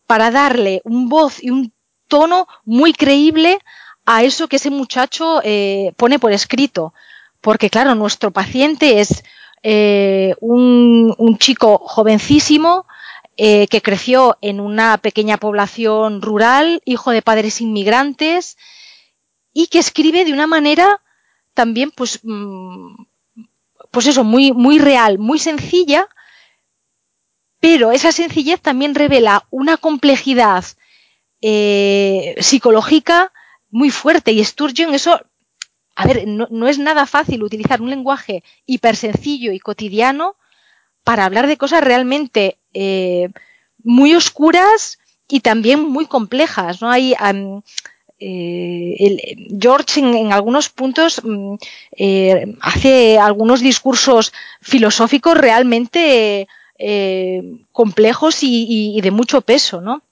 para 0.08 0.32
darle 0.32 0.82
un 0.84 1.10
voz 1.10 1.44
y 1.44 1.52
un 1.52 1.72
tono 2.12 2.48
muy 2.66 2.92
creíble 2.92 3.60
a 4.06 4.24
eso 4.24 4.50
que 4.50 4.58
ese 4.58 4.70
muchacho 4.70 5.42
eh, 5.44 5.94
pone 5.96 6.20
por 6.20 6.34
escrito. 6.34 6.94
Porque, 7.40 7.70
claro, 7.70 7.96
nuestro 7.96 8.32
paciente 8.32 9.00
es 9.00 9.24
eh, 9.64 10.36
un, 10.42 11.38
chico 11.40 11.80
jovencísimo, 11.80 12.86
eh, 13.38 13.68
que 13.68 13.82
creció 13.82 14.38
en 14.42 14.60
una 14.60 14.98
pequeña 14.98 15.38
población 15.38 16.22
rural, 16.22 16.82
hijo 16.86 17.12
de 17.12 17.22
padres 17.22 17.62
inmigrantes, 17.62 18.58
y 19.54 19.68
que 19.68 19.80
escribe 19.80 20.26
de 20.26 20.34
una 20.34 20.48
manera 20.48 21.02
también, 21.54 21.92
pues, 21.92 22.20
mm, 22.24 23.06
pues 23.92 24.06
eso, 24.08 24.24
muy, 24.24 24.52
muy 24.52 24.78
real, 24.78 25.18
muy 25.18 25.40
sencilla, 25.40 26.08
pero 27.62 27.92
esa 27.92 28.12
sencillez 28.12 28.60
también 28.60 28.96
revela 28.96 29.46
una 29.50 29.78
complejidad 29.78 30.66
eh, 31.42 32.36
psicológica 32.40 33.32
muy 33.72 33.90
fuerte. 33.90 34.32
Y 34.32 34.44
Sturgeon, 34.44 34.94
eso, 34.94 35.20
a 35.96 36.06
ver, 36.06 36.28
no, 36.28 36.48
no, 36.52 36.68
es 36.68 36.78
nada 36.78 37.06
fácil 37.08 37.44
utilizar 37.44 37.82
un 37.82 37.90
lenguaje 37.90 38.44
hiper 38.66 38.96
sencillo 38.96 39.52
y 39.52 39.60
cotidiano 39.60 40.36
para 41.04 41.26
hablar 41.26 41.48
de 41.48 41.58
cosas 41.58 41.84
realmente 41.84 42.60
eh, 42.74 43.30
muy 43.84 44.14
oscuras 44.14 45.00
y 45.28 45.40
también 45.40 45.88
muy 45.88 46.06
complejas. 46.06 46.82
¿no? 46.82 46.92
Hay, 46.92 47.16
eh, 48.20 49.36
George 49.60 50.00
en, 50.00 50.32
algunos 50.32 50.70
puntos 50.70 51.22
mm, 51.24 51.56
hace 52.62 53.18
algunos 53.18 53.62
discursos 53.62 54.32
filosóficos 54.62 55.36
realmente 55.36 56.48
complejos 57.72 58.40
y, 58.42 59.00
de 59.02 59.12
mucho 59.12 59.42
peso. 59.42 59.82
¿no? 59.82 60.04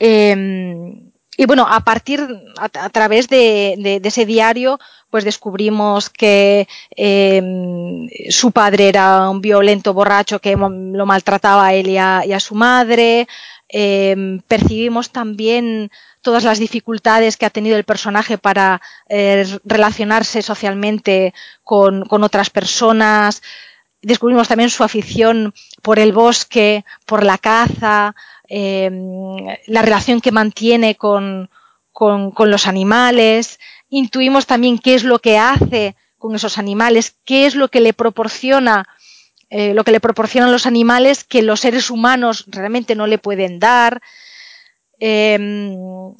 Em, 0.00 1.12
y 1.36 1.46
bueno, 1.46 1.66
a 1.68 1.80
partir, 1.80 2.26
a, 2.58 2.88
través 2.88 3.28
de, 3.28 4.00
ese 4.02 4.26
diario, 4.26 4.78
pues 5.10 5.24
descubrimos 5.24 6.08
que 6.10 6.66
em, 6.96 8.08
su 8.30 8.50
padre 8.50 8.88
era 8.88 9.28
un 9.28 9.40
violento 9.40 9.92
borracho 9.94 10.40
que 10.40 10.56
lo 10.56 11.06
maltrataba 11.06 11.66
a 11.66 11.74
él 11.74 11.88
y 11.88 11.98
a, 11.98 12.40
su 12.40 12.54
madre. 12.54 13.28
Em, 13.68 14.40
percibimos 14.48 15.10
también 15.10 15.90
todas 16.22 16.44
las 16.44 16.58
dificultades 16.58 17.36
que 17.36 17.46
ha 17.46 17.50
tenido 17.50 17.76
el 17.76 17.84
personaje 17.84 18.38
para 18.38 18.80
eh, 19.08 19.46
relacionarse 19.64 20.42
socialmente 20.42 21.34
con, 21.62 22.04
otras 22.10 22.50
personas. 22.50 23.42
descubrimos 24.02 24.48
también 24.48 24.70
su 24.70 24.82
afición 24.82 25.54
por 25.82 25.98
el 25.98 26.12
bosque, 26.12 26.84
por 27.06 27.24
la 27.24 27.38
caza, 27.38 28.14
em, 28.50 29.46
la 29.66 29.82
relación 29.82 30.20
que 30.20 30.32
mantiene 30.32 30.96
con, 30.96 31.48
los 32.38 32.66
animales. 32.66 33.60
Intuimos 33.88 34.46
también 34.46 34.78
qué 34.78 34.94
es 34.94 35.04
lo 35.04 35.20
que 35.20 35.38
hace 35.38 35.94
con 36.18 36.34
esos 36.34 36.58
animales, 36.58 37.14
qué 37.24 37.46
es 37.46 37.54
lo 37.54 37.68
que 37.68 37.80
le 37.80 37.92
proporciona, 37.92 38.88
eh, 39.50 39.72
lo 39.72 39.84
que 39.84 39.92
le 39.92 40.00
proporcionan 40.00 40.52
los 40.52 40.66
animales 40.66 41.24
que 41.24 41.42
los 41.42 41.60
seres 41.60 41.90
humanos 41.90 42.44
realmente 42.48 42.94
no 42.96 43.06
le 43.06 43.18
pueden 43.18 43.60
dar. 43.60 44.02
Em, 44.98 46.12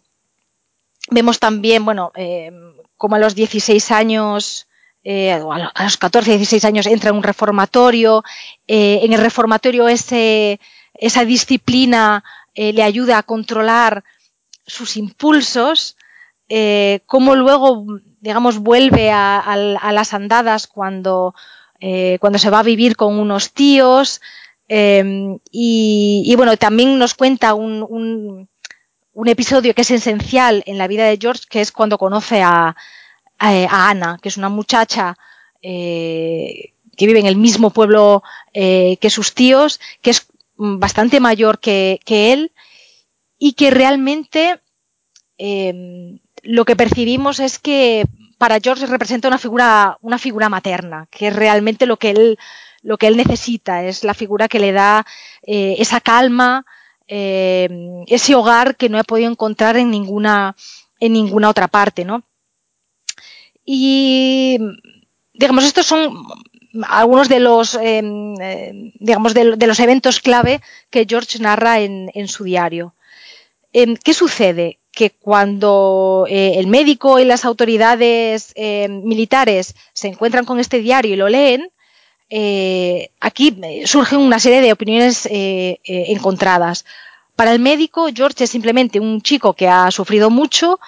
vemos 1.11 1.41
también, 1.41 1.85
bueno, 1.85 2.13
em, 2.15 2.75
como 2.97 3.17
a 3.17 3.19
los 3.19 3.35
16 3.35 3.91
años 3.91 4.69
eh, 5.03 5.33
a 5.33 5.85
los 5.85 5.97
14, 5.97 6.37
16 6.37 6.65
años 6.67 6.87
entra 6.87 7.11
en 7.11 7.17
un 7.17 7.23
reformatorio, 7.23 8.23
eh, 8.67 9.01
en 9.03 9.15
el 9.15 9.21
reformatorio 9.21 9.89
ese, 9.89 10.61
esa 11.01 11.25
disciplina 11.25 12.23
eh, 12.55 12.73
le 12.73 12.83
ayuda 12.83 13.19
a 13.19 13.23
controlar 13.23 14.05
sus 14.67 14.97
impulsos, 14.97 15.97
cómo 17.07 17.37
luego, 17.37 17.87
digamos, 18.21 18.59
vuelve 18.59 19.11
a, 19.13 19.57
las 19.93 20.15
andadas 20.15 20.67
cuando, 20.67 21.35
cuando 22.21 22.39
se 22.41 22.51
va 22.51 22.59
a 22.59 22.65
vivir 22.65 22.97
con 22.97 23.21
unos 23.21 23.53
tíos, 23.53 24.21
y, 24.69 26.35
bueno, 26.37 26.57
también 26.57 26.99
nos 26.99 27.15
cuenta 27.15 27.55
un, 27.55 28.49
un 29.13 29.29
episodio 29.29 29.75
que 29.75 29.83
es 29.83 29.91
esencial 29.91 30.63
en 30.67 30.79
la 30.79 30.89
vida 30.89 31.05
de 31.05 31.19
George, 31.21 31.45
que 31.49 31.61
es 31.61 31.73
cuando 31.73 31.99
conoce 31.99 32.43
a, 32.43 32.77
a, 33.39 33.91
Ana, 33.91 34.19
que 34.23 34.29
es 34.29 34.37
una 34.37 34.49
muchacha 34.49 35.17
eh, 35.63 36.73
que 36.97 37.07
vive 37.07 37.21
en 37.21 37.27
el 37.27 37.37
mismo 37.37 37.71
pueblo 37.71 38.23
eh, 38.53 38.97
que 39.01 39.11
sus 39.11 39.35
tíos, 39.35 39.81
que 40.03 40.11
es 40.11 40.27
bastante 40.61 41.21
mayor 41.21 41.59
que, 41.59 42.01
él 42.07 42.53
y 43.39 43.55
que 43.55 43.71
realmente 43.71 44.61
em, 45.39 46.19
lo 46.43 46.65
que 46.65 46.77
percibimos 46.77 47.41
es 47.41 47.59
que 47.59 48.07
para 48.37 48.61
George 48.61 48.87
representa 48.87 49.29
una 49.29 49.39
figura, 49.39 49.99
una 50.03 50.19
figura 50.19 50.49
materna, 50.49 51.07
que 51.11 51.29
es 51.29 51.37
realmente 51.37 51.87
lo 51.87 51.97
que 51.97 52.11
él, 52.11 52.39
lo 52.83 52.99
que 52.99 53.07
él 53.07 53.17
necesita, 53.17 53.85
es 53.85 54.05
la 54.05 54.15
figura 54.15 54.49
que 54.49 54.61
le 54.61 54.73
da 54.73 55.07
eh, 55.43 55.77
esa 55.79 56.01
calma, 56.01 56.67
em, 57.07 58.05
ese 58.07 58.35
hogar 58.35 58.77
que 58.77 58.89
no 58.89 58.99
he 58.99 59.05
podido 59.05 59.31
encontrar 59.31 59.77
en 59.77 59.91
ninguna, 59.91 60.57
en 61.01 61.13
ninguna 61.15 61.49
otra 61.49 61.69
parte, 61.69 62.05
¿no? 62.05 62.23
Y 63.65 64.59
digamos, 65.33 65.65
estos 65.65 65.87
son 65.87 66.27
algunos 66.87 67.29
de 67.29 67.41
los, 67.41 67.75
em, 67.75 68.35
eh, 68.41 68.93
digamos, 68.99 69.35
de, 69.35 69.67
los 69.67 69.81
eventos 69.81 70.21
clave 70.21 70.61
que 70.91 71.07
George 71.09 71.39
narra 71.39 71.81
en, 71.81 72.29
su 72.29 72.45
diario. 72.45 72.95
Em, 73.73 73.97
¿Qué 73.97 74.15
sucede? 74.15 74.79
Que 74.93 75.11
cuando 75.11 76.27
eh, 76.29 76.55
el 76.57 76.67
médico 76.67 77.19
y 77.19 77.25
las 77.25 77.45
autoridades 77.45 78.55
militares 78.89 79.75
se 79.93 80.09
encuentran 80.09 80.45
con 80.45 80.59
este 80.59 80.81
diario 80.81 81.15
y 81.15 81.17
lo 81.17 81.29
leen, 81.29 81.71
eh, 82.29 83.11
aquí 83.21 83.57
surgen 83.85 84.21
una 84.21 84.39
serie 84.39 84.61
de 84.61 84.73
opiniones 84.73 85.29
encontradas. 85.31 86.85
Para 87.37 87.53
el 87.53 87.61
médico, 87.61 88.09
George 88.15 88.45
es 88.45 88.51
simplemente 88.51 89.01
un 89.01 89.23
chico 89.23 89.55
que 89.55 89.69
ha 89.69 89.91
sufrido 89.91 90.29
mucho 90.29 90.79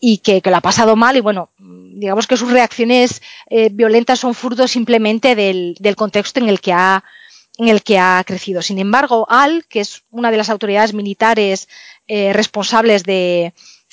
y 0.00 0.18
que, 0.18 0.40
que, 0.40 0.50
lo 0.50 0.56
ha 0.56 0.62
pasado 0.62 0.96
mal 0.96 1.16
y 1.16 1.20
bueno, 1.20 1.50
digamos 1.58 2.26
que 2.26 2.38
sus 2.38 2.50
reacciones 2.50 3.22
eh, 3.48 3.68
violentas 3.70 4.18
son 4.18 4.34
fruto 4.34 4.66
simplemente 4.66 5.36
del, 5.36 5.76
del, 5.78 5.94
contexto 5.94 6.40
en 6.40 6.48
el 6.48 6.60
que 6.60 6.72
ha 6.72 7.04
en 7.58 7.68
el 7.68 7.82
que 7.82 7.98
ha 7.98 8.24
crecido. 8.26 8.62
Sin 8.62 8.78
embargo, 8.78 9.26
Al, 9.28 9.66
que 9.66 9.80
es 9.80 10.02
una 10.10 10.30
de 10.30 10.38
las 10.38 10.48
autoridades 10.48 10.94
militares 10.94 11.68
eh, 12.08 12.32
responsables 12.32 13.04
de 13.04 13.52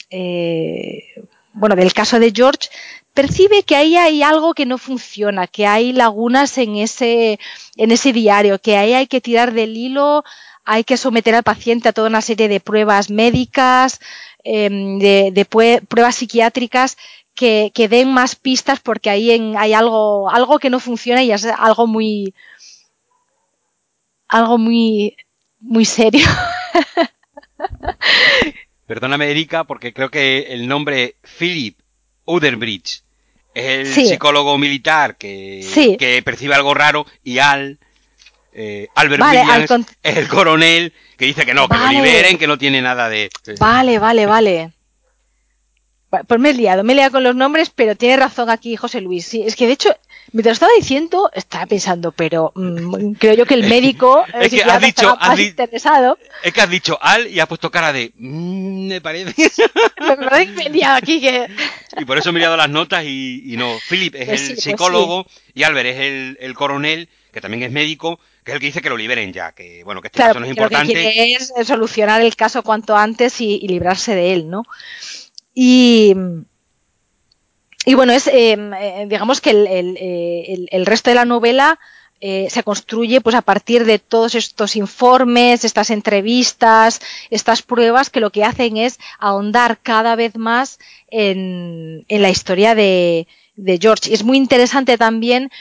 eh, 0.09 1.03
bueno 1.51 1.75
del 1.75 1.93
caso 1.93 2.17
de 2.17 2.31
George, 2.33 2.69
percibe 3.13 3.63
que 3.63 3.75
ahí 3.75 3.97
hay 3.97 4.23
algo 4.23 4.53
que 4.53 4.65
no 4.65 4.77
funciona, 4.77 5.47
que 5.47 5.67
hay 5.67 5.91
lagunas 5.91 6.57
en 6.57 6.77
ese 6.77 7.39
en 7.75 7.91
ese 7.91 8.13
diario, 8.13 8.59
que 8.59 8.77
ahí 8.77 8.93
hay 8.93 9.07
que 9.07 9.19
tirar 9.19 9.51
del 9.53 9.75
hilo, 9.75 10.23
hay 10.63 10.83
que 10.83 10.97
someter 10.97 11.35
al 11.35 11.43
paciente 11.43 11.89
a 11.89 11.93
toda 11.93 12.09
una 12.09 12.21
serie 12.21 12.47
de 12.47 12.59
pruebas 12.59 13.09
médicas, 13.09 13.99
Em, 14.49 14.97
de, 14.97 15.45
pruebas 15.89 16.15
psiquiátricas 16.15 16.95
que, 17.35 17.69
den 17.89 18.13
más 18.13 18.37
pistas 18.37 18.79
porque 18.79 19.09
ahí 19.09 19.29
hay 19.29 19.73
algo, 19.73 20.29
algo 20.29 20.57
que 20.57 20.69
no 20.69 20.79
funciona 20.79 21.21
y 21.21 21.33
es 21.33 21.43
algo 21.43 21.85
muy, 21.85 22.33
algo 24.29 24.57
muy, 24.57 25.17
muy 25.59 25.83
serio. 25.83 26.25
Perdóname, 28.87 29.31
Erika, 29.31 29.65
porque 29.65 29.93
creo 29.93 30.09
que 30.09 30.53
el 30.53 30.65
nombre 30.65 31.17
Philip 31.37 31.77
Uderbridge 32.23 33.03
es 33.53 33.97
el 33.97 34.05
psicólogo 34.05 34.57
militar 34.57 35.17
que, 35.17 35.97
que 35.99 36.23
percibe 36.23 36.55
algo 36.55 36.73
raro 36.73 37.05
y 37.21 37.39
Al 37.39 37.79
eh, 38.59 38.87
Albert 38.95 39.23
Williams 39.23 39.87
es 40.01 40.17
el 40.17 40.27
coronel 40.27 40.91
que 41.15 41.25
dice 41.25 41.45
que 41.45 41.53
no, 41.53 41.69
que 41.69 41.77
lo 41.77 41.89
liberen, 41.89 42.39
que 42.39 42.47
no 42.47 42.57
tiene 42.57 42.81
nada 42.81 43.07
de... 43.07 43.29
Vale, 43.59 43.99
vale, 43.99 44.25
vale. 44.25 44.71
Pues 46.09 46.39
me 46.39 46.51
he 46.51 46.53
liado, 46.53 46.83
me 46.83 46.93
he 46.93 46.95
liado 46.95 47.11
con 47.11 47.23
los 47.23 47.35
nombres, 47.35 47.69
pero 47.69 47.95
tiene 47.95 48.17
razón 48.17 48.49
aquí 48.49 48.75
José 48.75 49.01
Luis. 49.01 49.25
Sí, 49.25 49.43
es 49.43 49.55
que 49.55 49.67
de 49.67 49.73
hecho, 49.73 49.95
mientras 50.31 50.53
estaba 50.53 50.71
diciendo, 50.75 51.29
estaba 51.33 51.65
pensando, 51.65 52.13
pero 52.13 52.51
mm, 52.55 53.11
creo 53.13 53.33
yo 53.35 53.45
que 53.45 53.55
el 53.55 53.67
médico 53.67 54.25
es 54.33 54.49
que 54.49 54.63
has 54.63 54.81
dicho, 54.81 55.15
has 55.19 55.39
interesado. 55.39 56.17
Es 56.43 56.53
que 56.53 56.61
has 56.61 56.69
dicho 56.69 56.97
al 57.01 57.27
y 57.27 57.39
has 57.39 57.47
puesto 57.47 57.69
cara 57.69 57.91
de 57.91 58.11
mm, 58.15 58.87
me 58.87 59.01
parece. 59.01 59.51
me 59.99 60.17
parece 60.17 60.45
que 60.45 60.51
me 60.53 60.65
he 60.67 60.69
liado 60.69 60.95
aquí 60.95 61.19
que. 61.19 61.47
Y 61.97 62.05
por 62.05 62.17
eso 62.17 62.31
me 62.31 62.39
he 62.39 62.41
liado 62.41 62.57
las 62.57 62.69
notas 62.69 63.03
y, 63.05 63.53
no. 63.57 63.77
Philip 63.89 64.15
es 64.15 64.27
pues 64.27 64.41
el 64.41 64.47
pues 64.55 64.63
psicólogo 64.63 65.27
y 65.53 65.63
Albert 65.63 65.89
es 65.89 65.97
el, 65.97 66.37
el 66.39 66.53
coronel, 66.55 67.09
que 67.37 67.41
también 67.41 67.61
es 67.61 67.71
médico, 67.71 68.19
que 68.43 68.49
es 68.49 68.55
el 68.55 68.59
que 68.59 68.65
dice 68.65 68.81
que 68.81 68.89
lo 68.89 68.97
liberen 68.97 69.31
ya, 69.31 69.51
que 69.51 69.83
bueno, 69.83 70.01
que 70.01 70.07
este 70.07 70.17
caso 70.17 70.39
no 70.39 70.45
es 70.45 70.49
importante. 70.49 70.91
Lo 70.91 70.99
que 70.99 71.13
quiere 71.13 71.33
es 71.33 71.53
solucionar 71.67 72.19
el 72.21 72.35
caso 72.35 72.63
cuanto 72.63 72.97
antes 72.97 73.39
y, 73.41 73.59
librarse 73.67 74.15
de 74.15 74.33
él, 74.33 74.49
¿no? 74.49 74.63
Y, 75.53 76.15
y 77.85 77.93
bueno, 77.93 78.11
es 78.11 78.25
em, 78.25 78.73
eh, 78.73 79.05
digamos 79.07 79.39
que 79.39 79.51
eh, 79.51 80.67
el, 80.71 80.85
resto 80.87 81.11
de 81.11 81.15
la 81.15 81.25
novela 81.25 81.79
eh, 82.21 82.47
se 82.49 82.63
construye 82.63 83.21
pues 83.21 83.35
a 83.35 83.43
partir 83.43 83.85
de 83.85 83.99
todos 83.99 84.33
estos 84.33 84.75
informes, 84.75 85.63
estas 85.63 85.91
entrevistas, 85.91 87.01
estas 87.29 87.61
pruebas 87.61 88.09
que 88.09 88.19
lo 88.19 88.31
que 88.31 88.43
hacen 88.45 88.77
es 88.77 88.97
ahondar 89.19 89.77
cada 89.83 90.15
vez 90.15 90.35
más 90.37 90.79
en, 91.11 92.03
en 92.07 92.21
la 92.23 92.31
historia 92.31 92.73
de, 92.73 93.27
de 93.57 93.77
George. 93.79 94.09
Y 94.09 94.15
es 94.15 94.23
muy 94.23 94.37
interesante 94.37 94.97
también 94.97 95.51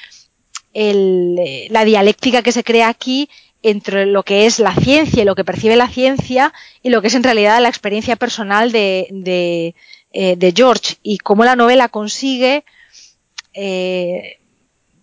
eh, 0.78 1.68
la 1.70 1.86
dialéctica 1.86 2.42
que 2.42 2.52
se 2.52 2.62
crea 2.62 2.88
aquí 2.88 3.30
entre 3.62 4.04
lo 4.04 4.24
que 4.24 4.44
es 4.44 4.58
la 4.58 4.74
ciencia 4.74 5.22
y 5.22 5.24
lo 5.24 5.34
que 5.34 5.42
percibe 5.42 5.74
la 5.74 5.88
ciencia 5.88 6.52
y 6.82 6.90
lo 6.90 7.00
que 7.00 7.08
es 7.08 7.14
en 7.14 7.22
realidad 7.22 7.62
la 7.62 7.70
experiencia 7.70 8.16
personal 8.16 8.72
de, 8.72 9.74
eh, 10.12 10.52
George 10.54 10.96
y 11.02 11.16
cómo 11.16 11.44
la 11.44 11.56
novela 11.56 11.88
consigue 11.88 12.66
eh, 13.54 14.38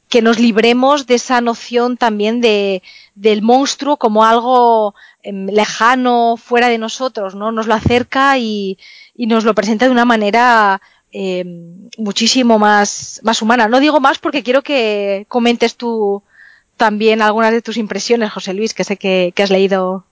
que 0.10 0.22
nos 0.22 0.38
libremos 0.38 1.08
de 1.08 1.16
esa 1.16 1.42
noción 1.42 1.98
también 1.98 2.40
de, 2.40 2.84
del 3.16 3.42
monstruo 3.42 3.98
como 3.98 4.26
algo 4.26 4.93
em, 5.24 5.48
lejano, 5.48 6.38
fuera 6.38 6.69
de 6.69 6.77
nosotros, 6.77 7.34
¿no? 7.34 7.52
Nos 7.52 7.66
lo 7.66 7.74
acerca 7.74 8.38
y 8.38 8.77
nos 9.18 9.43
lo 9.43 9.56
presenta 9.56 9.85
de 9.85 9.92
una 9.92 10.06
manera 10.06 10.84
eh, 11.16 11.45
muchísimo 11.98 12.58
más, 12.58 13.22
más 13.24 13.42
humana. 13.42 13.67
No 13.67 13.80
digo 13.80 14.00
más 14.00 14.17
porque 14.17 14.42
quiero 14.42 14.64
que 14.64 15.25
comentes 15.30 15.75
tú 15.75 16.24
también 16.75 17.22
algunas 17.22 17.51
de 17.51 17.61
tus 17.61 17.77
impresiones, 17.77 18.32
José 18.32 18.56
Luis, 18.56 18.74
que 18.74 18.83
sé 18.83 18.98
que, 18.98 19.32
has 19.38 19.51
leído 19.51 20.06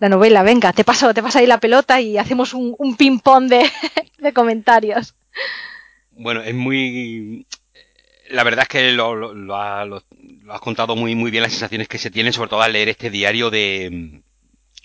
la 0.00 0.08
novela. 0.08 0.42
Venga, 0.42 0.72
te 0.72 0.82
paso, 0.82 1.14
te 1.14 1.22
paso 1.22 1.38
ahí 1.38 1.46
la 1.46 1.60
pelota 1.60 2.00
y 2.00 2.18
hacemos 2.18 2.52
un, 2.52 2.96
ping-pong 2.96 3.48
de, 4.18 4.32
comentarios. 4.32 5.14
Bueno, 6.10 6.42
es 6.42 6.54
muy. 6.54 7.46
La 8.28 8.42
verdad 8.42 8.62
es 8.62 8.68
que 8.68 8.92
lo, 8.92 9.54
has 10.48 10.60
contado 10.60 10.96
muy, 10.96 11.14
muy 11.14 11.30
bien 11.30 11.44
las 11.44 11.52
sensaciones 11.52 11.86
que 11.86 11.98
se 11.98 12.10
tienen, 12.10 12.32
sobre 12.32 12.50
todo 12.50 12.62
al 12.62 12.72
leer 12.72 12.88
este 12.88 13.08
diario 13.08 13.50
de, 13.50 14.20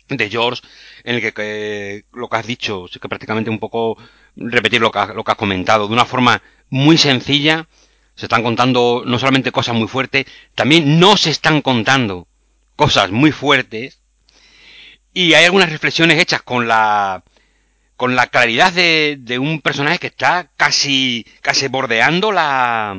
de 0.09 0.29
George, 0.29 0.61
en 1.03 1.15
el 1.15 1.33
que, 1.33 2.05
lo 2.13 2.29
que 2.29 2.37
has 2.37 2.45
dicho, 2.45 2.85
que 3.01 3.09
prácticamente 3.09 3.49
un 3.49 3.59
poco 3.59 3.97
repetir 4.35 4.81
lo 4.81 4.91
que, 4.91 4.99
lo 5.13 5.23
que 5.23 5.31
has 5.31 5.37
comentado, 5.37 5.87
de 5.87 5.93
una 5.93 6.05
forma 6.05 6.41
muy 6.69 6.97
sencilla, 6.97 7.67
se 8.15 8.25
están 8.25 8.43
contando 8.43 9.03
no 9.05 9.19
solamente 9.19 9.51
cosas 9.51 9.75
muy 9.75 9.87
fuertes, 9.87 10.25
también 10.55 10.99
no 10.99 11.17
se 11.17 11.31
están 11.31 11.61
contando 11.61 12.27
cosas 12.75 13.11
muy 13.11 13.31
fuertes, 13.31 14.01
y 15.13 15.33
hay 15.33 15.45
algunas 15.45 15.71
reflexiones 15.71 16.19
hechas 16.19 16.41
con 16.41 16.67
la 16.67 17.23
con 17.95 18.17
la 18.17 18.27
claridad 18.27 18.73
de, 18.73 19.15
de 19.17 19.39
un 19.39 19.61
personaje 19.61 19.99
que 19.99 20.07
está 20.07 20.51
casi 20.57 21.25
casi 21.41 21.69
bordeando 21.69 22.33
la 22.33 22.93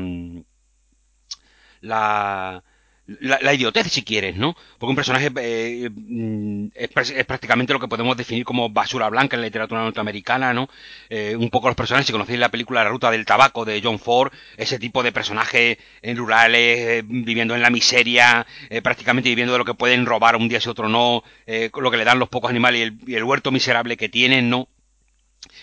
la, 1.83 2.63
la, 3.07 3.55
idiotez, 3.55 3.87
si 3.87 4.03
quieres, 4.03 4.37
¿no? 4.37 4.57
Porque 4.79 4.91
un 4.91 4.97
personaje 4.97 5.31
eh, 5.37 5.89
mm, 5.91 6.69
es, 6.75 6.89
prácticamente 7.25 7.73
lo 7.73 7.79
que 7.79 7.87
podemos 7.87 8.17
definir 8.17 8.45
como 8.45 8.69
basura 8.69 9.09
blanca 9.09 9.37
en 9.37 9.43
la 9.43 9.47
literatura 9.47 9.83
norteamericana, 9.83 10.53
¿no? 10.53 10.69
Eh, 11.09 11.37
un 11.37 11.51
poco 11.51 11.69
los 11.69 11.77
personajes, 11.77 12.07
si 12.07 12.13
conocéis 12.13 12.41
la 12.41 12.49
película 12.49 12.83
La 12.83 12.91
Ruta 12.91 13.11
del 13.13 13.25
Tabaco 13.25 13.65
de 13.65 13.81
John 13.83 14.01
Ford, 14.01 14.33
ese 14.57 14.81
tipo 14.81 15.05
de 15.05 15.13
personajes 15.13 15.79
en 16.03 16.17
rurales, 16.17 16.79
eh, 16.79 17.03
viviendo 17.07 17.55
en 17.55 17.63
la 17.63 17.71
miseria, 17.71 18.45
prácticamente 18.83 19.29
viviendo 19.29 19.53
de 19.53 19.59
lo 19.59 19.65
que 19.65 19.75
pueden 19.75 20.05
robar 20.05 20.37
un 20.37 20.49
día 20.49 20.61
si 20.61 20.69
otro 20.69 20.89
no, 20.89 21.23
lo 21.47 21.91
que 21.91 21.97
le 21.97 22.05
dan 22.05 22.19
los 22.19 22.29
pocos 22.29 22.51
animales 22.51 22.93
y 23.07 23.15
el, 23.15 23.25
huerto 23.25 23.53
miserable 23.53 23.97
que 23.97 24.09
tienen, 24.09 24.51
¿no? 24.51 24.69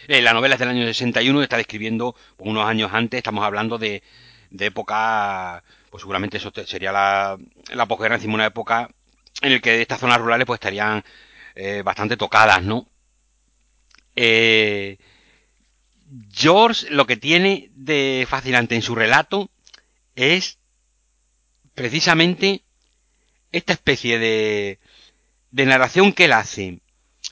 la 0.07 0.33
novela 0.33 0.55
es 0.55 0.59
del 0.59 0.69
año 0.69 0.85
61, 0.85 1.43
está 1.43 1.57
describiendo 1.57 2.15
unos 2.37 2.65
años 2.65 2.91
antes, 2.93 3.17
estamos 3.17 3.43
hablando 3.43 3.77
de, 3.77 4.01
de 4.49 4.65
época 4.67 5.63
pues 5.93 6.01
seguramente 6.01 6.37
eso 6.37 6.51
sería 6.65 6.91
la, 6.91 7.37
la 7.71 7.85
posguerra, 7.85 8.15
encima 8.15 8.33
una 8.33 8.47
época 8.47 8.89
en 9.43 9.53
la 9.53 9.59
que 9.59 9.79
estas 9.79 9.99
zonas 9.99 10.17
rurales 10.17 10.47
pues 10.47 10.57
estarían 10.57 11.03
eh, 11.53 11.83
bastante 11.85 12.17
tocadas, 12.17 12.63
¿no? 12.63 12.89
Eh, 14.15 14.97
George 16.31 16.89
lo 16.89 17.05
que 17.05 17.15
tiene 17.15 17.69
de 17.75 18.25
fascinante 18.27 18.73
en 18.73 18.81
su 18.81 18.95
relato 18.95 19.51
es 20.15 20.57
precisamente 21.75 22.63
esta 23.51 23.73
especie 23.73 24.17
de, 24.17 24.79
de 25.51 25.65
narración 25.67 26.11
que 26.11 26.25
él 26.25 26.33
hace. 26.33 26.79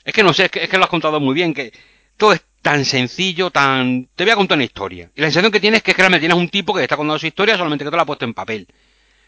Es 0.04 0.14
que 0.14 0.22
no 0.22 0.32
sé, 0.32 0.44
es 0.44 0.50
que, 0.52 0.62
es 0.62 0.70
que 0.70 0.78
lo 0.78 0.84
has 0.84 0.90
contado 0.90 1.18
muy 1.18 1.34
bien, 1.34 1.52
que 1.52 1.72
todo 2.16 2.32
es 2.32 2.42
tan 2.62 2.84
sencillo, 2.84 3.50
tan... 3.50 4.08
Te 4.14 4.24
voy 4.24 4.32
a 4.32 4.36
contar 4.36 4.56
una 4.56 4.64
historia. 4.64 5.10
Y 5.14 5.20
la 5.20 5.26
sensación 5.26 5.52
que 5.52 5.60
tienes 5.60 5.78
es 5.78 5.82
que 5.82 5.92
realmente 5.92 6.20
tienes 6.20 6.38
un 6.38 6.48
tipo 6.48 6.72
que 6.72 6.78
te 6.78 6.84
está 6.84 6.96
contando 6.96 7.18
su 7.18 7.26
historia, 7.26 7.56
solamente 7.56 7.84
que 7.84 7.90
te 7.90 7.96
la 7.96 8.04
ha 8.04 8.06
puesto 8.06 8.24
en 8.24 8.34
papel. 8.34 8.68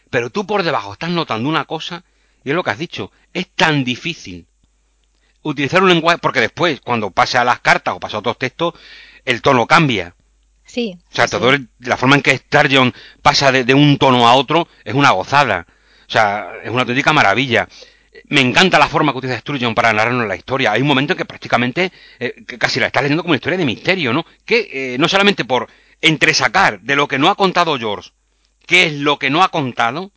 Pero 0.09 0.29
tú 0.29 0.47
por 0.47 0.63
debajo 0.63 0.93
estás 0.93 1.09
notando 1.09 1.47
una 1.49 1.65
cosa, 1.65 2.03
y 2.43 2.49
es 2.49 2.55
lo 2.55 2.63
que 2.63 2.71
has 2.71 2.77
dicho, 2.79 3.11
es 3.33 3.49
tan 3.49 3.83
difícil 3.83 4.47
utilizar 5.41 5.83
un 5.83 5.89
lenguaje, 5.89 6.17
porque 6.17 6.39
después, 6.39 6.79
cuando 6.79 7.11
pase 7.11 7.37
a 7.37 7.43
las 7.43 7.59
cartas 7.59 7.95
o 7.95 7.99
pasa 7.99 8.17
a 8.17 8.19
otros 8.21 8.39
textos, 8.39 8.73
el 9.25 9.41
tono 9.41 9.67
cambia. 9.67 10.15
Sí. 10.65 10.97
O 11.11 11.15
sea, 11.15 11.27
todo 11.27 11.51
la 11.79 11.97
forma 11.97 12.15
en 12.15 12.21
que 12.21 12.37
Sturgeon 12.37 12.93
pasa 13.21 13.51
de, 13.51 13.63
de, 13.63 13.73
un 13.73 13.97
tono 13.97 14.27
a 14.27 14.33
otro 14.33 14.67
es 14.83 14.95
una 14.95 15.11
gozada. 15.11 15.67
O 16.07 16.11
sea, 16.11 16.51
es 16.63 16.69
una 16.69 16.81
auténtica 16.81 17.13
maravilla 17.13 17.67
me 18.29 18.41
encanta 18.41 18.79
la 18.79 18.87
forma 18.87 19.11
que 19.11 19.19
utiliza 19.19 19.39
Sturgeon 19.39 19.75
para 19.75 19.93
narrarnos 19.93 20.27
la 20.27 20.35
historia. 20.35 20.71
Hay 20.71 20.81
un 20.81 20.87
momento 20.87 21.13
en 21.13 21.17
que 21.17 21.25
prácticamente 21.25 21.91
eh, 22.19 22.33
casi 22.57 22.79
la 22.79 22.87
estás 22.87 23.03
leyendo 23.03 23.23
como 23.23 23.31
una 23.31 23.37
historia 23.37 23.57
de 23.57 23.65
misterio, 23.65 24.13
¿no? 24.13 24.25
Que 24.45 24.69
eh, 24.71 24.97
no 24.97 25.07
solamente 25.07 25.45
por 25.45 25.67
entresacar 26.01 26.81
de 26.81 26.95
lo 26.95 27.07
que 27.07 27.19
no 27.19 27.29
ha 27.29 27.35
contado 27.35 27.77
George, 27.77 28.11
qué 28.65 28.85
es 28.85 28.93
lo 28.93 29.17
que 29.19 29.29
no 29.29 29.43
ha 29.43 29.49
contado, 29.49 30.11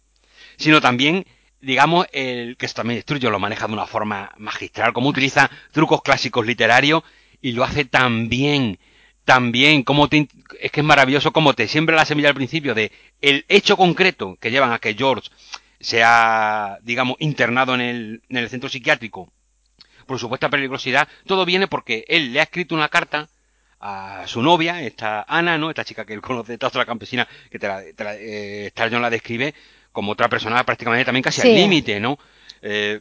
sino 0.57 0.81
también, 0.81 1.27
digamos, 1.61 2.07
el 2.13 2.57
que 2.57 2.69
también 2.69 3.01
Sturgeon 3.03 3.33
lo 3.33 3.39
maneja 3.39 3.67
de 3.67 3.73
una 3.73 3.87
forma 3.87 4.33
magistral, 4.39 4.93
como 4.93 5.09
utiliza 5.09 5.51
trucos 5.73 6.03
clásicos 6.03 6.47
literarios 6.47 7.03
y 7.41 7.53
lo 7.53 7.65
hace 7.65 7.85
tan 7.85 8.29
bien, 8.29 8.79
tan 9.25 9.53
bien, 9.53 9.83
como 9.83 10.09
es 10.11 10.71
que 10.73 10.81
es 10.81 10.85
maravilloso 10.85 11.33
como 11.33 11.55
te 11.55 11.69
siembra 11.69 11.97
la 11.97 12.05
semilla 12.05 12.31
al 12.31 12.35
principio 12.35 12.75
de 12.75 12.91
el 13.21 13.45
hecho 13.49 13.77
concreto 13.77 14.37
que 14.41 14.51
llevan 14.51 14.73
a 14.73 14.79
que 14.79 14.95
George 14.95 15.31
se 15.81 16.03
ha, 16.03 16.79
digamos, 16.83 17.17
internado 17.21 17.75
en 17.75 17.81
el, 17.81 18.23
en 18.29 18.37
el 18.37 18.49
centro 18.49 18.69
psiquiátrico 18.69 19.33
por 20.09 20.19
supuesta 20.19 20.49
peligrosidad, 20.49 21.07
todo 21.27 21.45
viene 21.45 21.69
porque 21.69 22.05
él 22.09 22.33
le 22.33 22.41
ha 22.41 22.45
escrito 22.45 22.75
una 22.75 22.89
carta 22.89 23.29
a 23.79 24.27
su 24.27 24.43
novia, 24.43 24.83
esta 24.83 25.25
Ana, 25.29 25.59
¿no? 25.59 25.71
Esta 25.71 25.85
chica 25.85 26.05
que 26.05 26.15
él 26.15 26.23
conoce, 26.23 26.55
esta 26.55 26.67
otra 26.67 26.87
campesina 26.87 27.29
que 27.51 27.59
te 27.61 27.69
la, 27.69 27.83
te 27.95 28.05
la, 28.05 28.17
eh, 28.17 28.73
la 28.75 29.11
describe 29.11 29.55
como 29.93 30.13
otra 30.13 30.29
persona 30.29 30.65
prácticamente 30.65 31.05
también 31.05 31.23
casi 31.23 31.43
al 31.43 31.55
límite, 31.55 32.01
¿no? 32.01 32.19
Eh, 32.63 33.01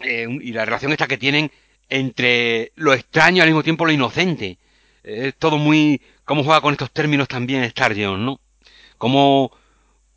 eh, 0.00 0.26
y 0.40 0.52
la 0.52 0.64
relación 0.64 0.92
esta 0.92 1.06
que 1.06 1.18
tienen 1.18 1.50
entre 1.88 2.72
lo 2.76 2.94
extraño 2.94 3.38
y 3.38 3.40
al 3.40 3.48
mismo 3.48 3.62
tiempo 3.62 3.84
lo 3.84 3.92
inocente. 3.92 4.58
Es 5.02 5.34
todo 5.36 5.58
muy... 5.58 6.00
cómo 6.24 6.44
juega 6.44 6.62
con 6.62 6.72
estos 6.72 6.92
términos 6.92 7.28
también 7.28 7.68
Stargion, 7.68 8.24
¿no? 8.24 8.40
Cómo 8.96 9.50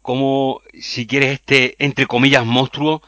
como, 0.08 0.62
si 0.80 1.06
quieres, 1.06 1.34
este, 1.34 1.76
entre 1.80 2.08
comillas, 2.08 2.46
monstruo, 2.46 3.02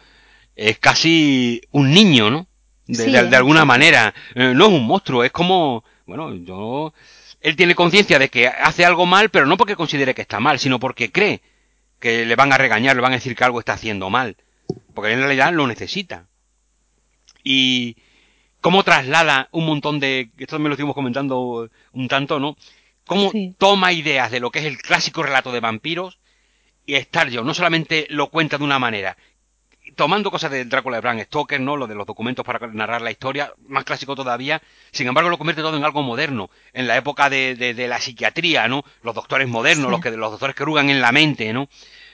es 0.57 0.79
casi 0.79 1.61
un 1.71 1.93
niño, 1.93 2.29
¿no? 2.29 2.47
De, 2.87 3.37
alguna 3.37 3.63
manera. 3.63 4.13
Eh, 4.35 4.51
no 4.53 4.65
es 4.65 4.73
un 4.73 4.85
monstruo, 4.85 5.23
es 5.23 5.31
como, 5.31 5.85
bueno, 6.05 6.35
yo... 6.35 6.93
Él 7.39 7.55
tiene 7.55 7.73
conciencia 7.73 8.19
de 8.19 8.27
que 8.27 8.49
hace 8.49 8.83
algo 8.83 9.05
mal, 9.05 9.29
pero 9.29 9.45
no 9.45 9.55
porque 9.55 9.77
considere 9.77 10.13
que 10.13 10.23
está 10.23 10.41
mal, 10.41 10.59
sino 10.59 10.77
porque 10.77 11.09
cree 11.09 11.41
que 12.01 12.25
le 12.25 12.35
van 12.35 12.51
a 12.51 12.57
regañar, 12.57 12.97
le 12.97 13.01
van 13.01 13.13
a 13.13 13.15
decir 13.15 13.33
que 13.33 13.45
algo 13.45 13.59
está 13.59 13.71
haciendo 13.71 14.09
mal. 14.09 14.35
Porque 14.93 15.13
en 15.13 15.19
realidad 15.19 15.53
lo 15.53 15.67
necesita. 15.67 16.27
Y 17.45 17.95
cómo 18.59 18.83
traslada 18.83 19.47
un 19.53 19.65
montón 19.65 20.01
de... 20.01 20.31
Esto 20.37 20.59
me 20.59 20.67
lo 20.67 20.73
estuvimos 20.73 20.95
comentando 20.95 21.69
un 21.93 22.07
tanto, 22.09 22.41
¿no? 22.41 22.57
Cómo 23.05 23.31
toma 23.57 23.93
ideas 23.93 24.31
de 24.31 24.41
lo 24.41 24.51
que 24.51 24.59
es 24.59 24.65
el 24.65 24.81
clásico 24.81 25.23
relato 25.23 25.53
de 25.53 25.61
vampiros 25.61 26.18
y 26.97 27.31
yo 27.31 27.43
no 27.43 27.53
solamente 27.53 28.07
lo 28.09 28.27
cuenta 28.27 28.57
de 28.57 28.63
una 28.63 28.79
manera, 28.79 29.17
tomando 29.95 30.31
cosas 30.31 30.51
del 30.51 30.69
Drácula 30.69 30.97
de 30.97 31.01
Bram 31.01 31.19
Stoker, 31.21 31.59
¿no? 31.59 31.75
Lo 31.75 31.87
de 31.87 31.95
los 31.95 32.07
documentos 32.07 32.45
para 32.45 32.67
narrar 32.67 33.01
la 33.01 33.11
historia, 33.11 33.53
más 33.67 33.83
clásico 33.83 34.15
todavía, 34.15 34.61
sin 34.91 35.07
embargo 35.07 35.29
lo 35.29 35.37
convierte 35.37 35.61
todo 35.61 35.77
en 35.77 35.83
algo 35.83 36.01
moderno, 36.01 36.49
en 36.73 36.87
la 36.87 36.97
época 36.97 37.29
de, 37.29 37.55
de, 37.55 37.87
la 37.87 37.99
psiquiatría, 37.99 38.67
¿no? 38.67 38.83
Los 39.03 39.15
doctores 39.15 39.47
modernos, 39.47 39.91
los 39.91 40.01
que 40.01 40.11
los 40.11 40.31
doctores 40.31 40.55
que 40.55 40.65
rugan 40.65 40.89
en 40.89 41.01
la 41.01 41.11
mente, 41.11 41.51
¿no? 41.53 41.69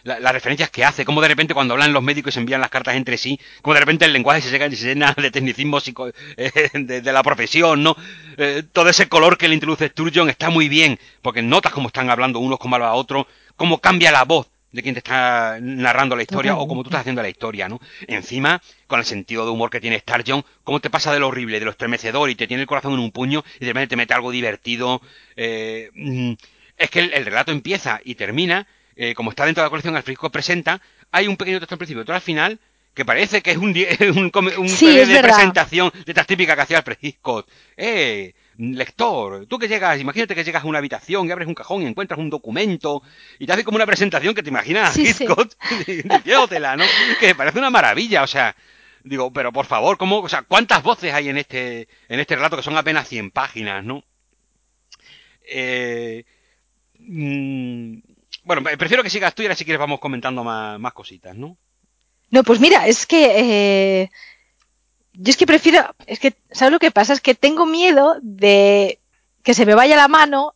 las 0.06 0.34
referencias 0.34 0.70
que 0.70 0.86
hace, 0.86 1.04
como 1.04 1.20
de 1.20 1.28
repente 1.28 1.56
cuando 1.56 1.74
hablan 1.74 1.92
los 1.92 2.04
médicos 2.04 2.32
y 2.32 2.36
se 2.36 2.40
envían 2.40 2.62
las 2.62 2.70
cartas 2.70 2.96
entre 2.96 3.18
sí, 3.18 3.40
como 3.64 3.74
de 3.74 3.80
repente 3.80 4.06
el 4.06 4.14
lenguaje 4.14 4.40
se, 4.40 4.52
llega, 4.52 4.70
se 4.70 4.94
llena 4.94 5.16
de 5.18 5.32
tecnicismo 5.32 5.80
eh, 6.38 6.52
de, 6.74 7.12
la 7.12 7.24
profesión, 7.24 7.82
¿no? 7.82 7.98
Eh, 8.38 8.62
todo 8.72 8.90
ese 8.90 9.10
color 9.10 9.36
que 9.36 9.48
le 9.48 9.56
introduce 9.56 9.88
Sturgeon 9.88 10.30
está 10.30 10.52
muy 10.52 10.70
bien, 10.70 11.00
porque 11.24 11.42
notas 11.42 11.72
cómo 11.74 11.88
están 11.88 12.12
hablando 12.12 12.38
unos 12.38 12.60
como 12.60 12.76
a 12.76 12.94
otros, 12.94 13.26
cómo 13.56 13.80
cambia 13.80 14.12
la 14.12 14.26
voz, 14.26 14.48
de 14.76 14.84
quien 14.84 14.94
te 14.94 15.00
está 15.00 15.58
narrando 15.62 16.18
la 16.18 16.24
historia 16.24 16.58
o 16.58 16.68
como 16.68 16.84
tú 16.84 16.90
estás 16.90 17.02
haciendo 17.02 17.22
la 17.22 17.30
historia, 17.30 17.70
¿no? 17.70 17.80
Encima, 18.08 18.62
con 18.88 19.00
el 19.00 19.06
sentido 19.06 19.46
de 19.46 19.52
humor 19.52 19.70
que 19.70 19.80
tiene 19.80 19.96
Star 19.96 20.24
John, 20.28 20.44
cómo 20.66 20.82
te 20.82 20.90
pasa 20.90 21.14
de 21.14 21.20
lo 21.20 21.30
horrible, 21.30 21.60
de 21.60 21.66
lo 21.66 21.72
estremecedor 21.72 22.30
y 22.30 22.36
te 22.36 22.46
tiene 22.46 22.62
el 22.62 22.68
corazón 22.68 22.94
en 22.94 23.00
un 23.00 23.12
puño 23.12 23.46
y 23.56 23.66
de 23.66 23.68
repente 23.68 23.88
te 23.88 23.96
mete 23.96 24.14
algo 24.14 24.32
divertido. 24.32 25.02
Eh, 25.38 25.90
mm, 25.94 26.34
es 26.78 26.90
que 26.90 27.00
el, 27.00 27.26
relato 27.26 27.54
empieza 27.54 28.02
y 28.04 28.16
termina, 28.16 28.68
eh, 28.98 29.14
como 29.16 29.30
está 29.30 29.46
dentro 29.46 29.64
de 29.64 29.68
la 29.68 29.70
colección, 29.70 29.96
Alfresco 29.96 30.30
presenta, 30.30 30.82
hay 31.10 31.30
un 31.30 31.38
pequeño 31.38 31.60
texto 31.60 31.76
al 31.76 31.80
principio, 31.80 32.02
otro 32.02 32.14
al 32.14 32.20
final, 32.20 32.60
que 32.94 33.06
parece 33.06 33.42
que 33.42 33.52
es 33.52 33.58
un, 33.58 33.70
un, 34.16 34.32
un, 34.58 34.68
de 34.68 35.20
presentación 35.22 35.90
de 36.06 36.12
estas 36.12 36.28
típicas 36.28 36.56
que 36.58 36.62
hacía 36.62 36.78
Alfred 36.80 36.98
Hitchcock. 37.00 37.48
Eh, 37.78 38.34
lector, 38.58 39.46
tú 39.48 39.60
que 39.60 39.68
llegas, 39.68 40.00
imagínate 40.00 40.36
que 40.36 40.44
llegas 40.44 40.64
a 40.64 40.68
una 40.68 40.78
habitación 40.78 41.28
y 41.28 41.32
abres 41.32 41.48
un 41.48 41.56
cajón 41.56 41.82
y 41.82 41.88
encuentras 41.88 42.20
un 42.20 42.30
documento 42.30 43.02
y 43.40 43.46
te 43.46 43.54
hace 43.54 43.64
como 43.64 43.76
una 43.76 43.86
presentación 43.86 44.34
que 44.34 44.44
te 44.44 44.50
imaginas 44.50 44.96
a 44.96 45.00
Hitchcock 45.00 45.54
diciéndotela, 45.86 46.78
¿no? 46.78 46.86
Que 47.20 47.36
parece 47.36 47.60
una 47.60 47.70
maravilla, 47.70 48.24
o 48.24 48.28
sea, 48.28 48.56
digo, 49.04 49.32
pero 49.32 49.52
por 49.52 49.66
favor, 49.66 49.98
¿cómo, 49.98 50.20
o 50.20 50.30
sea, 50.30 50.44
cuántas 50.44 50.84
voces 50.84 51.14
hay 51.14 51.30
en 51.30 51.38
este, 51.38 51.88
en 52.08 52.20
este 52.20 52.36
relato 52.36 52.58
que 52.58 52.64
son 52.64 52.78
apenas 52.78 53.08
100 53.08 53.32
páginas, 53.32 53.84
¿no? 53.84 54.04
Eh, 55.48 56.26
mm, 57.00 57.98
bueno, 58.44 58.64
prefiero 58.78 59.04
que 59.04 59.10
sigas 59.10 59.36
tú 59.36 59.42
y 59.42 59.46
ahora 59.46 59.56
si 59.56 59.66
quieres 59.66 59.80
vamos 59.80 60.00
comentando 60.00 60.44
más, 60.44 60.80
más 60.80 60.94
cositas, 60.94 61.36
¿no? 61.36 61.58
No, 62.32 62.44
pues 62.44 62.60
mira, 62.60 62.88
es 62.88 63.06
que 63.06 64.02
eh, 64.02 64.12
yo 65.18 65.30
es 65.30 65.38
que 65.38 65.46
prefiero, 65.46 65.96
es 66.08 66.20
que, 66.20 66.36
¿sabes 66.52 66.72
lo 66.72 66.80
que 66.80 66.92
pasa? 66.92 67.14
Es 67.14 67.22
que 67.22 67.36
tengo 67.36 67.66
miedo 67.66 68.18
de 68.22 69.00
que 69.44 69.54
se 69.54 69.66
me 69.66 69.76
vaya 69.76 69.96
la 69.96 70.08
mano 70.08 70.54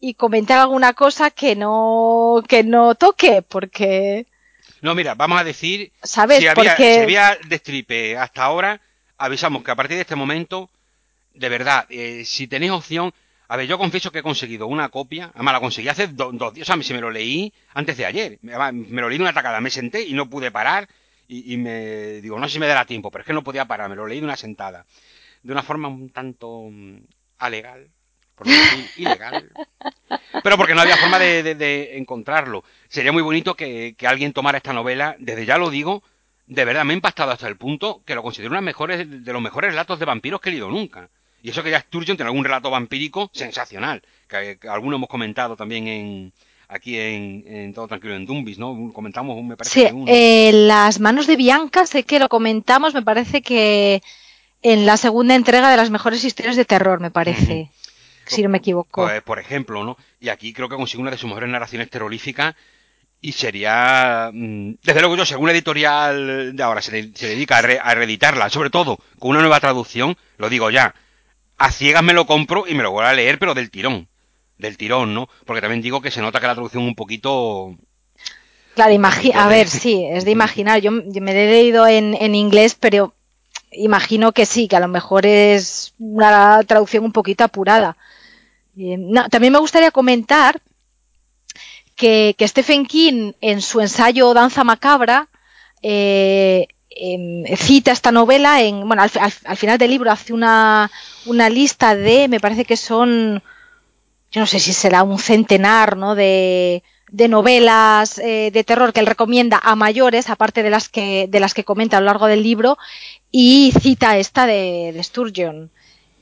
y 0.00 0.14
comentar 0.14 0.58
alguna 0.58 0.92
cosa 0.92 1.30
que 1.30 1.56
no, 1.56 2.42
que 2.48 2.62
no 2.62 2.94
toque, 2.94 3.42
porque... 3.42 4.26
No, 4.82 4.94
mira, 4.94 5.14
vamos 5.14 5.40
a 5.40 5.44
decir, 5.44 5.92
¿sabes? 6.02 6.38
Si 6.38 6.46
había, 6.46 6.76
si 6.76 6.84
había 6.84 7.38
destripe 7.48 8.16
hasta 8.16 8.44
ahora, 8.44 8.80
avisamos 9.16 9.64
que 9.64 9.70
a 9.70 9.76
partir 9.76 9.96
de 9.96 10.02
este 10.02 10.16
momento, 10.16 10.70
de 11.34 11.48
verdad, 11.48 11.86
eh, 11.88 12.24
si 12.24 12.46
tenéis 12.46 12.72
opción, 12.72 13.12
a 13.48 13.56
ver, 13.56 13.66
yo 13.66 13.78
confieso 13.78 14.12
que 14.12 14.18
he 14.18 14.22
conseguido 14.22 14.66
una 14.66 14.90
copia, 14.90 15.30
además 15.34 15.54
la 15.54 15.60
conseguí 15.60 15.88
hace 15.88 16.08
dos 16.08 16.54
días, 16.54 16.68
o 16.68 16.72
sea, 16.72 16.82
si 16.82 16.94
me 16.94 17.00
lo 17.00 17.10
leí 17.10 17.52
antes 17.74 17.96
de 17.96 18.04
ayer, 18.04 18.38
me, 18.42 18.52
me 18.72 19.00
lo 19.00 19.08
leí 19.08 19.16
en 19.16 19.22
una 19.22 19.32
tacada, 19.32 19.60
me 19.60 19.70
senté 19.70 20.02
y 20.02 20.12
no 20.12 20.28
pude 20.28 20.50
parar, 20.50 20.88
y, 21.28 21.56
me 21.56 22.20
digo, 22.20 22.38
no 22.38 22.46
sé 22.46 22.54
si 22.54 22.58
me 22.58 22.66
dará 22.66 22.84
tiempo, 22.84 23.10
pero 23.10 23.22
es 23.22 23.26
que 23.26 23.32
no 23.32 23.42
podía 23.42 23.66
parar, 23.66 23.88
me 23.88 23.96
lo 23.96 24.06
leí 24.06 24.20
de 24.20 24.26
una 24.26 24.36
sentada, 24.36 24.86
de 25.42 25.52
una 25.52 25.62
forma 25.62 25.88
un 25.88 26.10
tanto 26.10 26.68
mm, 26.70 26.98
alegal, 27.38 27.88
por 28.34 28.46
decir 28.46 28.86
ilegal, 28.96 29.50
pero 30.42 30.56
porque 30.56 30.74
no 30.74 30.82
había 30.82 30.96
forma 30.96 31.18
de, 31.18 31.96
encontrarlo. 31.96 32.64
Sería 32.88 33.12
muy 33.12 33.22
bonito 33.22 33.54
que, 33.54 33.96
alguien 34.06 34.32
tomara 34.32 34.58
esta 34.58 34.72
novela, 34.72 35.16
desde 35.18 35.46
ya 35.46 35.58
lo 35.58 35.70
digo, 35.70 36.02
de 36.46 36.64
verdad 36.64 36.84
me 36.84 36.92
ha 36.92 36.96
impactado 36.96 37.32
hasta 37.32 37.48
el 37.48 37.56
punto 37.56 38.02
que 38.04 38.14
lo 38.14 38.22
considero 38.22 38.52
una 38.52 38.60
mejores, 38.60 39.24
de 39.24 39.32
los 39.32 39.42
mejores 39.42 39.70
relatos 39.70 39.98
de 39.98 40.04
vampiros 40.04 40.40
que 40.40 40.50
he 40.50 40.52
leído 40.52 40.70
nunca. 40.70 41.10
Y 41.42 41.50
eso 41.50 41.62
que 41.62 41.70
ya 41.70 41.80
Sturgeon 41.80 42.16
tiene 42.16 42.28
algún 42.28 42.44
relato 42.44 42.70
vampírico 42.70 43.30
sensacional, 43.32 44.02
que, 44.28 44.58
algunos 44.68 44.98
hemos 44.98 45.08
comentado 45.08 45.56
también 45.56 45.86
en, 45.88 46.32
aquí 46.68 46.98
en, 46.98 47.72
Todo 47.74 47.88
Tranquilo 47.88 48.14
en 48.14 48.26
Dumbis, 48.26 48.58
¿no? 48.58 48.92
Comentamos, 48.92 49.42
me 49.44 49.56
parece. 49.56 49.88
Sí, 49.88 50.04
eh, 50.06 50.52
Las 50.52 51.00
manos 51.00 51.26
de 51.26 51.36
Bianca, 51.36 51.86
sé 51.86 52.04
que 52.04 52.18
lo 52.18 52.28
comentamos, 52.28 52.94
me 52.94 53.02
parece 53.02 53.42
que 53.42 54.02
en 54.62 54.86
la 54.86 54.96
segunda 54.96 55.34
entrega 55.34 55.70
de 55.70 55.76
las 55.76 55.90
mejores 55.90 56.24
historias 56.24 56.56
de 56.56 56.64
terror, 56.64 57.00
me 57.00 57.10
parece. 57.10 57.70
Si 58.26 58.42
no 58.42 58.48
me 58.48 58.58
equivoco. 58.58 59.04
Pues, 59.04 59.22
por 59.22 59.38
ejemplo, 59.38 59.84
¿no? 59.84 59.96
Y 60.18 60.30
aquí 60.30 60.52
creo 60.52 60.68
que 60.68 60.74
consigue 60.74 61.00
una 61.00 61.12
de 61.12 61.18
sus 61.18 61.28
mejores 61.28 61.48
narraciones 61.48 61.88
terroríficas 61.88 62.56
y 63.20 63.32
sería, 63.32 64.30
mm, 64.32 64.74
desde 64.82 65.00
luego 65.00 65.16
yo, 65.16 65.24
según 65.24 65.46
la 65.46 65.52
editorial 65.52 66.54
de 66.54 66.62
ahora 66.62 66.82
se, 66.82 66.90
dedica 67.02 67.58
a, 67.58 67.94
reeditarla, 67.94 68.50
sobre 68.50 68.70
todo 68.70 68.98
con 69.18 69.30
una 69.30 69.40
nueva 69.40 69.60
traducción, 69.60 70.16
lo 70.38 70.48
digo 70.48 70.70
ya, 70.70 70.94
a 71.56 71.70
ciegas 71.70 72.02
me 72.02 72.12
lo 72.12 72.26
compro 72.26 72.66
y 72.66 72.74
me 72.74 72.82
lo 72.82 72.90
voy 72.90 73.04
a 73.04 73.12
leer, 73.14 73.38
pero 73.38 73.54
del 73.54 73.70
tirón, 73.70 74.08
del 74.58 74.76
tirón, 74.76 75.14
¿no? 75.14 75.28
Porque 75.44 75.60
también 75.60 75.82
digo 75.82 76.00
que 76.00 76.10
se 76.10 76.20
nota 76.20 76.40
que 76.40 76.46
la 76.46 76.54
traducción 76.54 76.84
un 76.84 76.94
poquito... 76.94 77.76
Claro, 78.74 78.94
a 79.34 79.48
ver, 79.48 79.68
sí, 79.68 80.04
es 80.04 80.24
de 80.24 80.30
imaginar, 80.32 80.80
yo, 80.80 80.90
me 80.92 81.32
he 81.32 81.50
leído 81.50 81.86
en, 81.86 82.14
en 82.20 82.34
inglés, 82.34 82.76
pero 82.78 83.14
imagino 83.72 84.32
que 84.32 84.46
sí, 84.46 84.68
que 84.68 84.76
a 84.76 84.80
lo 84.80 84.88
mejor 84.88 85.26
es 85.26 85.94
una 85.98 86.62
traducción 86.64 87.04
un 87.04 87.12
poquito 87.12 87.44
apurada. 87.44 87.96
Eh, 88.78 88.98
también 89.30 89.52
me 89.52 89.58
gustaría 89.58 89.90
comentar 89.90 90.60
que, 91.94 92.36
Stephen 92.40 92.86
King 92.86 93.32
en 93.40 93.62
su 93.62 93.80
ensayo 93.80 94.34
Danza 94.34 94.64
Macabra 94.64 95.28
eh, 95.82 96.68
em, 96.90 97.44
cita 97.56 97.92
esta 97.92 98.12
novela 98.12 98.62
en, 98.62 98.86
bueno, 98.86 99.02
al, 99.02 99.56
final 99.56 99.78
del 99.78 99.90
libro 99.90 100.10
hace 100.10 100.32
una, 100.32 100.90
una, 101.24 101.48
lista 101.48 101.94
de, 101.94 102.28
me 102.28 102.40
parece 102.40 102.64
que 102.64 102.76
son, 102.76 103.42
yo 104.36 104.40
no 104.40 104.46
sé 104.46 104.60
si 104.60 104.74
será 104.74 105.02
un 105.02 105.18
centenar, 105.18 105.96
¿no? 105.96 106.14
De, 106.14 106.82
de 107.10 107.26
novelas 107.26 108.18
eh, 108.18 108.50
de 108.52 108.64
terror 108.64 108.92
que 108.92 109.00
él 109.00 109.06
recomienda 109.06 109.58
a 109.62 109.76
mayores, 109.76 110.28
aparte 110.28 110.62
de 110.62 110.68
las 110.68 110.90
que, 110.90 111.26
de 111.26 111.40
las 111.40 111.54
que 111.54 111.64
comenta 111.64 111.96
a 111.96 112.00
lo 112.00 112.06
largo 112.06 112.26
del 112.26 112.42
libro, 112.42 112.76
y 113.30 113.72
cita 113.80 114.18
esta 114.18 114.46
de, 114.46 114.92
de 114.92 115.02
Sturgeon. 115.02 115.70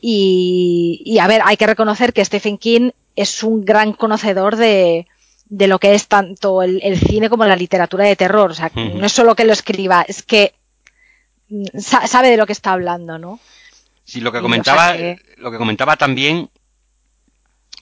Y, 0.01 1.03
y, 1.05 1.19
a 1.19 1.27
ver, 1.27 1.43
hay 1.45 1.57
que 1.57 1.67
reconocer 1.67 2.13
que 2.13 2.25
Stephen 2.25 2.57
King 2.57 2.93
es 3.17 3.43
un 3.43 3.65
gran 3.65 3.95
conocedor 3.95 4.55
de, 4.55 5.09
de 5.47 5.67
lo 5.67 5.81
que 5.81 5.97
es 5.97 6.07
tanto 6.07 6.63
el, 6.63 6.97
cine 7.01 7.29
como 7.29 7.47
la 7.47 7.57
literatura 7.57 8.05
de 8.05 8.15
terror. 8.15 8.53
O 8.53 8.55
sea, 8.55 8.71
no 8.77 9.07
es 9.07 9.13
solo 9.13 9.35
que 9.35 9.45
lo 9.45 9.53
escriba, 9.53 10.05
es 10.07 10.23
que 10.23 10.55
mm, 11.49 11.81
sabe 11.81 12.29
de 12.29 12.37
lo 12.37 12.47
que 12.47 12.53
está 12.53 12.75
hablando, 12.75 13.19
¿no? 13.19 13.41
Sí, 14.05 14.21
lo 14.21 14.31
que 14.31 14.41
comentaba, 14.41 14.95
lo 15.39 15.51
que 15.51 15.59
comentaba 15.59 15.97
también, 15.97 16.49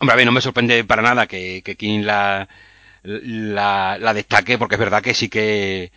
hombre, 0.03 0.15
a 0.15 0.17
ver, 0.17 0.27
no 0.27 0.33
me 0.33 0.41
sorprende 0.41 0.83
para 0.85 1.01
nada 1.01 1.29
que, 1.29 1.63
que 1.65 1.77
King 1.77 2.01
la, 2.03 2.49
la, 3.05 4.15
destaque, 4.15 4.59
porque 4.59 4.75
es 4.75 4.81
verdad 4.81 5.01
que 5.01 5.15
sí 5.15 5.29
que 5.29 5.93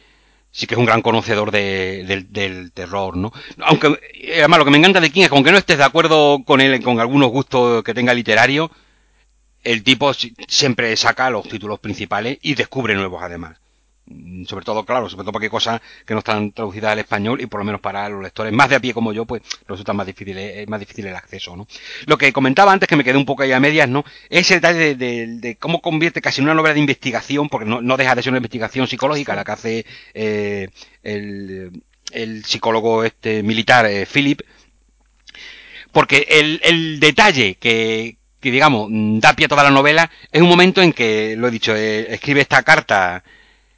sí 0.51 0.67
que 0.67 0.75
es 0.75 0.79
un 0.79 0.85
gran 0.85 1.01
conocedor 1.01 1.49
del, 1.51 2.31
del, 2.31 2.71
terror, 2.71 3.17
¿no? 3.17 3.33
Aunque, 3.63 3.99
además, 4.37 4.59
lo 4.59 4.65
que 4.65 4.71
me 4.71 4.77
encanta 4.77 5.01
de 5.01 5.09
King 5.09 5.23
es 5.23 5.29
que 5.29 5.35
aunque 5.35 5.51
no 5.51 5.57
estés 5.57 5.79
de 5.79 5.83
acuerdo 5.83 6.43
con 6.45 6.61
él, 6.61 6.81
con 6.83 6.99
algunos 6.99 7.29
gustos 7.29 7.83
que 7.83 7.95
tenga 7.95 8.13
literario, 8.13 8.69
el 9.63 9.83
tipo 9.83 10.13
siempre 10.13 10.95
saca 10.95 11.31
los 11.31 11.49
títulos 11.49 11.79
principales 11.79 12.37
y 12.43 12.53
descubre 12.53 12.93
nuevos 12.93 13.23
además. 13.23 13.57
Mm, 14.07 14.45
sobre 14.45 14.63
todo, 14.65 14.85
claro, 14.85 15.09
sobre 15.09 15.23
todo 15.23 15.31
porque 15.31 15.47
hay 15.47 15.49
cosas 15.49 15.81
que 16.05 16.13
no 16.13 16.19
están 16.19 16.51
traducidas 16.51 16.91
al 16.91 16.99
español 16.99 17.41
y 17.41 17.47
por 17.47 17.59
lo 17.59 17.65
menos 17.65 17.81
para 17.81 18.07
los 18.07 18.21
lectores 18.21 18.53
más 18.53 18.69
de 18.69 18.75
a 18.75 18.79
pie 18.79 18.93
como 18.93 19.13
yo, 19.13 19.25
pues 19.25 19.41
resulta 19.67 19.93
más 19.93 20.05
difícil, 20.05 20.37
es 20.37 20.67
más 20.67 20.79
difícil 20.79 21.07
el 21.07 21.15
acceso, 21.15 21.55
¿no? 21.55 21.67
Lo 22.05 22.17
que 22.17 22.31
comentaba 22.31 22.71
antes, 22.71 22.87
que 22.87 22.95
me 22.95 23.03
quedé 23.03 23.17
un 23.17 23.25
poco 23.25 23.43
ahí 23.43 23.51
a 23.51 23.59
medias, 23.59 23.89
¿no? 23.89 24.05
Es 24.29 24.51
el 24.51 24.61
detalle 24.61 24.95
de, 24.95 25.57
cómo 25.59 25.81
convierte 25.81 26.21
casi 26.21 26.41
en 26.41 26.45
una 26.45 26.53
novela 26.53 26.75
de 26.75 26.81
investigación, 26.81 27.49
porque 27.49 27.67
no, 27.67 27.97
deja 27.97 28.13
de 28.13 28.21
ser 28.21 28.31
una 28.31 28.37
investigación 28.37 28.87
psicológica 28.87 29.35
la 29.35 29.43
que 29.43 29.51
hace 29.51 29.85
eh, 30.13 30.67
el, 31.01 31.83
el, 32.11 32.45
psicólogo 32.45 33.03
este 33.03 33.41
militar, 33.41 33.87
eh, 33.87 34.05
Philip, 34.05 34.41
porque 35.91 36.27
el, 36.29 36.59
el 36.63 36.99
detalle 36.99 37.55
que, 37.55 38.17
que 38.39 38.51
digamos, 38.51 38.89
da 39.19 39.33
pie 39.33 39.45
a 39.45 39.49
toda 39.49 39.63
la 39.63 39.71
novela, 39.71 40.11
es 40.31 40.41
un 40.43 40.49
momento 40.49 40.81
en 40.83 40.93
que, 40.93 41.35
lo 41.37 41.47
he 41.47 41.51
dicho, 41.51 41.75
eh, 41.75 42.13
escribe 42.13 42.41
esta 42.41 42.61
carta 42.61 43.23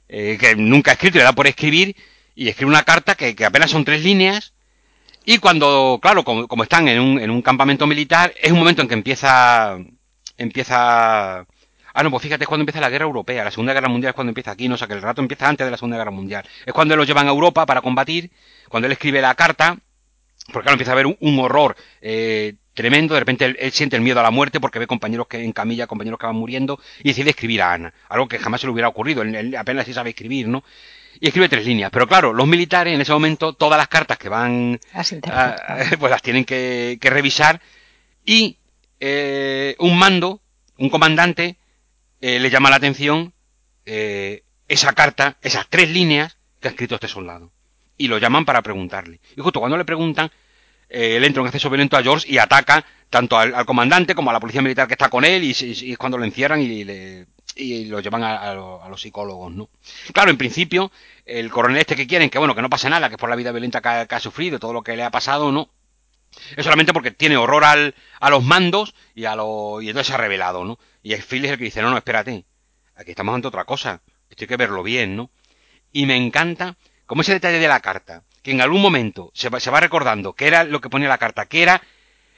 eh, 0.10 0.38
que 0.40 0.56
nunca 0.56 0.92
ha 0.92 0.94
escrito 0.94 1.18
le 1.18 1.24
da 1.24 1.34
por 1.34 1.48
escribir, 1.48 1.96
y 2.36 2.50
escribe 2.50 2.70
una 2.70 2.84
carta 2.84 3.16
que, 3.16 3.36
apenas 3.46 3.72
son 3.72 3.86
tres 3.86 4.04
líneas, 4.04 4.54
y 5.26 5.40
cuando, 5.40 6.00
claro, 6.02 6.24
como, 6.24 6.64
están 6.64 6.88
en 6.88 7.02
un, 7.02 7.20
en 7.20 7.30
un, 7.32 7.42
campamento 7.42 7.86
militar, 7.88 8.34
es 8.42 8.52
un 8.52 8.60
momento 8.60 8.82
en 8.82 8.88
que 8.88 8.94
empieza, 8.94 9.78
empieza, 10.38 11.40
ah 11.40 12.04
no, 12.04 12.12
pues 12.12 12.24
fíjate, 12.24 12.44
es 12.44 12.48
cuando 12.48 12.62
empieza 12.62 12.80
la 12.80 12.90
guerra 12.90 13.06
europea, 13.06 13.44
la 13.44 13.52
segunda 13.52 13.74
guerra 13.74 13.90
mundial 13.90 14.12
es 14.12 14.16
cuando 14.16 14.32
empieza 14.32 14.52
aquí, 14.52 14.68
no 14.70 14.76
o 14.76 14.78
sea 14.78 14.88
que 14.88 14.94
el 14.94 15.02
rato 15.02 15.22
empieza 15.22 15.50
antes 15.50 15.66
de 15.66 15.72
la 15.72 15.78
segunda 15.78 15.98
guerra 15.98 16.12
mundial, 16.12 16.46
es 16.66 16.74
cuando 16.74 16.96
lo 16.96 17.04
llevan 17.04 17.28
a 17.28 17.32
Europa 17.32 17.66
para 17.66 17.82
combatir, 17.82 18.32
cuando 18.70 18.86
él 18.86 18.94
escribe 18.94 19.22
la 19.22 19.36
carta, 19.36 19.78
porque 20.52 20.64
claro, 20.64 20.76
empieza 20.76 20.92
a 20.92 20.94
haber 20.94 21.08
un, 21.08 21.40
horror, 21.40 21.76
eh, 22.02 22.56
tremendo, 22.74 23.16
de 23.16 23.20
repente 23.20 23.46
él, 23.46 23.72
siente 23.72 23.96
el 23.96 24.02
miedo 24.02 24.20
a 24.20 24.24
la 24.24 24.32
muerte 24.32 24.60
porque 24.60 24.80
ve 24.80 24.88
compañeros 24.88 25.28
que 25.28 25.44
en 25.44 25.52
camilla, 25.52 25.88
compañeros 25.88 26.20
que 26.20 26.28
van 26.28 26.36
muriendo, 26.36 26.80
y 27.00 27.10
decide 27.10 27.32
escribir 27.32 27.62
a 27.62 27.74
Ana, 27.74 27.94
algo 28.08 28.28
que 28.28 28.40
jamás 28.40 28.62
se 28.62 28.68
le 28.68 28.74
hubiera 28.74 28.88
ocurrido, 28.88 29.24
él, 29.24 29.56
apenas 29.56 29.86
sí 29.86 29.94
sabe 29.94 30.12
escribir, 30.12 30.48
¿no? 30.48 30.64
Y 31.20 31.28
escribe 31.28 31.50
tres 31.50 31.66
líneas, 31.66 31.90
pero 31.92 32.08
claro, 32.08 32.34
los 32.34 32.48
militares 32.48 32.94
en 32.94 33.02
ese 33.02 33.12
momento, 33.12 33.54
todas 33.54 33.78
las 33.78 33.88
cartas 33.88 34.18
que 34.18 34.30
van, 34.30 34.80
pues 36.00 36.12
las 36.12 36.22
tienen 36.22 36.46
que, 36.46 37.00
revisar, 37.02 37.60
y 38.24 38.58
eh, 39.00 39.76
un 39.80 39.98
mando, 39.98 40.42
un 40.78 40.90
comandante, 40.90 41.58
eh, 42.22 42.40
le 42.40 42.50
llama 42.50 42.70
la 42.70 42.76
atención 42.78 43.34
eh, 43.86 44.44
esa 44.68 44.94
carta, 44.94 45.38
esas 45.42 45.68
tres 45.68 45.90
líneas 45.90 46.38
que 46.60 46.68
ha 46.68 46.72
escrito 46.72 46.96
este 46.96 47.08
soldado. 47.08 47.52
Y 47.98 48.08
lo 48.08 48.18
llaman 48.18 48.46
para 48.46 48.62
preguntarle. 48.62 49.20
Y 49.36 49.42
justo 49.42 49.60
cuando 49.60 49.78
le 49.78 49.86
preguntan, 49.86 50.32
eh, 50.90 51.18
él 51.18 51.24
entra 51.24 51.42
en 51.42 51.48
acceso 51.48 51.70
violento 51.70 51.98
a 51.98 52.04
George 52.04 52.32
y 52.32 52.38
ataca 52.38 52.86
tanto 53.10 53.38
al, 53.38 53.66
comandante 53.66 54.16
como 54.16 54.30
a 54.30 54.34
la 54.34 54.40
policía 54.40 54.62
militar 54.62 54.88
que 54.88 54.94
está 54.94 55.10
con 55.10 55.26
él 55.26 55.44
y, 55.44 55.52
es 55.52 55.98
cuando 55.98 56.18
lo 56.18 56.26
encierran 56.26 56.62
y, 56.62 57.86
lo 57.86 58.00
llevan 58.00 58.24
a, 58.24 58.54
los 58.54 59.02
psicólogos, 59.02 59.54
¿no? 59.54 59.70
Claro, 60.14 60.30
en 60.30 60.38
principio, 60.38 60.92
el 61.26 61.50
coronel 61.50 61.78
este 61.78 61.96
que 61.96 62.08
quieren, 62.08 62.30
que 62.30 62.38
bueno, 62.38 62.56
que 62.56 62.62
no 62.62 62.70
pasa 62.70 62.90
nada, 62.90 63.10
que 63.10 63.16
es 63.16 63.20
por 63.20 63.30
la 63.30 63.36
vida 63.36 63.52
violenta 63.52 63.82
que 63.82 64.14
ha, 64.14 64.20
sufrido, 64.20 64.60
todo 64.60 64.74
lo 64.74 64.84
que 64.84 64.96
le 64.96 65.04
ha 65.04 65.12
pasado, 65.12 65.52
¿no? 65.52 65.70
Es 66.56 66.64
solamente 66.64 66.94
porque 66.94 67.12
tiene 67.12 67.38
horror 67.38 67.64
al, 67.64 67.96
a 68.20 68.30
los 68.30 68.44
mandos 68.44 68.94
y 69.16 69.26
a 69.26 69.36
lo, 69.36 69.82
y 69.82 69.88
entonces 69.88 70.08
se 70.08 70.14
ha 70.14 70.18
revelado, 70.18 70.66
¿no? 70.66 70.78
Y 71.02 71.14
es 71.14 71.26
Phil 71.26 71.46
el 71.46 71.58
que 71.58 71.64
dice, 71.64 71.82
no, 71.82 71.90
no, 71.90 71.98
espérate, 71.98 72.46
aquí 72.96 73.12
estamos 73.12 73.34
ante 73.34 73.48
otra 73.48 73.66
cosa, 73.66 74.02
esto 74.30 74.44
hay 74.44 74.48
que 74.48 74.58
verlo 74.58 74.84
bien, 74.84 75.16
¿no? 75.16 75.32
Y 75.92 76.06
me 76.06 76.16
encanta 76.16 76.78
como 77.08 77.22
ese 77.22 77.34
detalle 77.34 77.58
de 77.58 77.68
la 77.68 77.80
carta, 77.80 78.22
que 78.44 78.52
en 78.52 78.62
algún 78.62 78.82
momento 78.82 79.32
se 79.34 79.50
va, 79.50 79.60
se 79.60 79.72
va 79.72 79.80
recordando 79.80 80.34
que 80.34 80.46
era 80.46 80.64
lo 80.64 80.80
que 80.80 80.90
ponía 80.90 81.08
la 81.08 81.18
carta, 81.18 81.46
que 81.48 81.64
era 81.64 81.82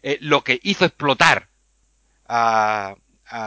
eh, 0.01 0.17
lo 0.21 0.43
que 0.43 0.59
hizo 0.63 0.85
explotar 0.85 1.49
a, 2.27 2.95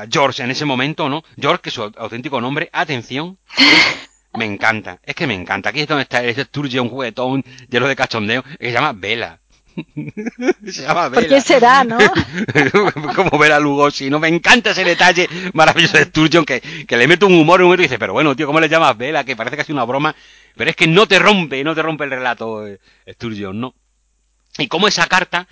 George 0.09 0.45
en 0.45 0.51
ese 0.53 0.65
momento, 0.65 1.09
¿no? 1.09 1.25
George, 1.37 1.61
que 1.61 1.69
es 1.71 1.75
su 1.75 1.83
auténtico 1.83 2.41
nombre, 2.41 2.71
atención, 2.73 3.37
me 4.35 4.45
encanta, 4.45 5.01
es 5.03 5.17
que 5.17 5.27
me 5.27 5.35
encanta. 5.35 5.71
Aquí 5.71 5.81
es 5.81 5.89
donde 5.89 6.05
está 6.05 6.23
ese 6.23 6.45
Sturgeon 6.45 6.89
juguetón 6.89 7.45
lleno 7.69 7.89
de 7.89 7.97
cachondeo, 7.97 8.45
que 8.45 8.67
se 8.67 8.73
llama 8.73 8.93
Vela. 8.93 9.41
se 10.65 10.83
llama 10.83 11.09
Vela. 11.09 11.23
¿Por 11.23 11.27
qué 11.27 11.41
será, 11.41 11.83
no? 11.83 11.99
Como 13.17 13.37
Vela 13.39 13.59
Lugosi, 13.59 14.09
¿no? 14.09 14.21
Me 14.21 14.29
encanta 14.29 14.71
ese 14.71 14.85
detalle 14.85 15.29
maravilloso 15.53 15.99
de 15.99 16.05
Sturgeon 16.05 16.45
que, 16.45 16.61
que 16.61 16.97
le 16.97 17.09
mete 17.09 17.25
un 17.25 17.35
humor 17.35 17.61
un 17.61 17.67
momento 17.67 17.83
y 17.83 17.87
dice, 17.87 17.99
pero 17.99 18.13
bueno, 18.13 18.37
tío, 18.37 18.47
¿cómo 18.47 18.61
le 18.61 18.69
llamas 18.69 18.97
Vela? 18.97 19.25
Que 19.25 19.35
parece 19.35 19.57
casi 19.57 19.73
una 19.73 19.83
broma 19.83 20.15
pero 20.57 20.71
es 20.71 20.77
que 20.77 20.87
no 20.87 21.07
te 21.07 21.19
rompe, 21.19 21.63
no 21.65 21.75
te 21.75 21.83
rompe 21.83 22.05
el 22.05 22.11
relato 22.11 22.67
eh, 22.67 22.81
Sturgeon, 23.09 23.61
¿no? 23.61 23.75
Y 24.59 24.69
como 24.69 24.89
esa 24.89 25.07
carta, 25.07 25.49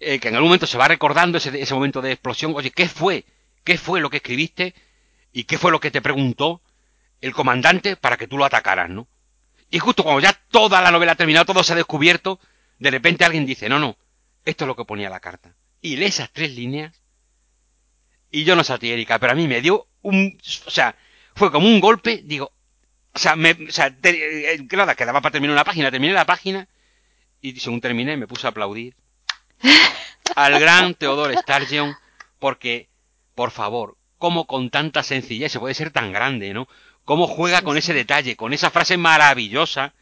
eh, 0.00 0.18
que 0.18 0.28
en 0.28 0.34
algún 0.34 0.48
momento 0.48 0.66
se 0.66 0.78
va 0.78 0.88
recordando 0.88 1.38
ese, 1.38 1.60
ese 1.60 1.74
momento 1.74 2.02
de 2.02 2.12
explosión, 2.12 2.52
oye, 2.54 2.70
¿qué 2.70 2.88
fue? 2.88 3.24
¿Qué 3.64 3.78
fue 3.78 4.00
lo 4.00 4.10
que 4.10 4.18
escribiste? 4.18 4.74
¿Y 5.32 5.44
qué 5.44 5.58
fue 5.58 5.70
lo 5.70 5.80
que 5.80 5.90
te 5.90 6.02
preguntó 6.02 6.62
el 7.20 7.32
comandante 7.32 7.96
para 7.96 8.16
que 8.16 8.28
tú 8.28 8.38
lo 8.38 8.44
atacaras, 8.44 8.90
¿no? 8.90 9.08
Y 9.70 9.78
justo 9.78 10.02
cuando 10.02 10.20
ya 10.20 10.32
toda 10.32 10.80
la 10.80 10.90
novela 10.90 11.12
ha 11.12 11.16
terminado, 11.16 11.44
todo 11.44 11.62
se 11.62 11.72
ha 11.72 11.76
descubierto, 11.76 12.40
de 12.78 12.90
repente 12.90 13.24
alguien 13.24 13.44
dice, 13.44 13.68
no, 13.68 13.78
no, 13.78 13.96
esto 14.44 14.64
es 14.64 14.68
lo 14.68 14.76
que 14.76 14.84
ponía 14.84 15.10
la 15.10 15.20
carta. 15.20 15.54
Y 15.80 15.96
lee 15.96 16.06
esas 16.06 16.32
tres 16.32 16.54
líneas. 16.54 17.02
Y 18.30 18.44
yo 18.44 18.56
no 18.56 18.64
sé 18.64 18.72
a 18.72 18.78
ti, 18.78 18.90
Erika, 18.90 19.18
pero 19.18 19.32
a 19.32 19.36
mí 19.36 19.46
me 19.46 19.60
dio 19.60 19.86
un... 20.02 20.38
O 20.66 20.70
sea, 20.70 20.96
fue 21.34 21.50
como 21.50 21.66
un 21.66 21.80
golpe, 21.80 22.22
digo, 22.24 22.52
o 23.14 23.18
sea, 23.18 23.36
me, 23.36 23.52
o 23.52 23.70
sea 23.70 23.94
eh, 24.02 24.66
nada, 24.72 24.94
quedaba 24.94 25.20
para 25.20 25.32
terminar 25.32 25.54
una 25.54 25.64
página. 25.64 25.90
Terminé 25.90 26.12
la 26.12 26.26
página 26.26 26.68
y 27.40 27.58
según 27.58 27.80
terminé 27.80 28.16
me 28.16 28.26
puse 28.26 28.46
a 28.46 28.50
aplaudir 28.50 28.94
al 30.36 30.58
gran 30.60 30.94
Teodoro 30.94 31.32
Sturgeon 31.40 31.94
porque, 32.38 32.88
por 33.34 33.50
favor, 33.50 33.96
cómo 34.18 34.46
con 34.46 34.70
tanta 34.70 35.02
sencillez 35.02 35.52
se 35.52 35.60
puede 35.60 35.74
ser 35.74 35.90
tan 35.90 36.12
grande, 36.12 36.52
¿no? 36.54 36.68
Cómo 37.04 37.26
juega 37.26 37.62
con 37.62 37.76
ese 37.76 37.94
detalle, 37.94 38.36
con 38.36 38.52
esa 38.52 38.70
frase 38.70 38.96
maravillosa 38.96 39.94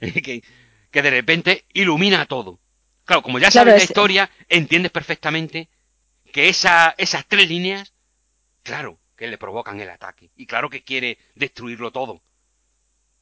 que, 0.00 0.42
que 0.90 1.02
de 1.02 1.10
repente 1.10 1.64
ilumina 1.72 2.26
todo. 2.26 2.60
Claro, 3.04 3.22
como 3.22 3.38
ya 3.38 3.50
sabes 3.50 3.74
la 3.74 3.82
historia, 3.82 4.30
entiendes 4.48 4.92
perfectamente 4.92 5.68
que 6.32 6.48
esa, 6.48 6.94
esas 6.98 7.26
tres 7.26 7.48
líneas, 7.48 7.92
claro, 8.62 8.98
que 9.16 9.26
le 9.26 9.38
provocan 9.38 9.80
el 9.80 9.90
ataque. 9.90 10.30
Y 10.36 10.46
claro 10.46 10.70
que 10.70 10.82
quiere 10.82 11.18
destruirlo 11.34 11.90
todo. 11.90 12.22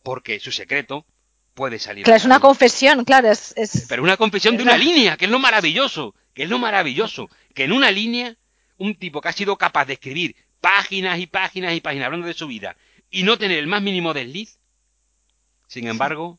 Porque 0.02 0.40
su 0.40 0.52
secreto 0.52 1.06
puede 1.54 1.78
salir. 1.78 2.04
Claro, 2.04 2.16
es 2.16 2.24
una 2.24 2.40
confesión, 2.40 3.04
claro. 3.04 3.30
Es, 3.30 3.54
Pero 3.88 4.02
una 4.02 4.16
confesión 4.16 4.56
de 4.56 4.62
una 4.62 4.76
línea, 4.76 5.16
que 5.16 5.26
es 5.26 5.30
lo 5.30 5.38
maravilloso. 5.38 6.14
Que 6.34 6.44
es 6.44 6.48
lo 6.48 6.58
maravilloso. 6.58 7.28
Que 7.54 7.64
en 7.64 7.72
una 7.72 7.90
línea, 7.90 8.36
un 8.78 8.94
tipo 8.94 9.20
que 9.20 9.28
ha 9.28 9.32
sido 9.32 9.56
capaz 9.56 9.84
de 9.86 9.94
escribir 9.94 10.36
páginas 10.60 11.18
y 11.18 11.26
páginas 11.26 11.74
y 11.74 11.80
páginas 11.80 12.06
hablando 12.06 12.26
de 12.26 12.34
su 12.34 12.46
vida 12.46 12.76
y 13.10 13.24
no 13.24 13.38
tener 13.38 13.58
el 13.58 13.66
más 13.66 13.82
mínimo 13.82 14.14
desliz, 14.14 14.58
sin 15.66 15.88
embargo, 15.88 16.38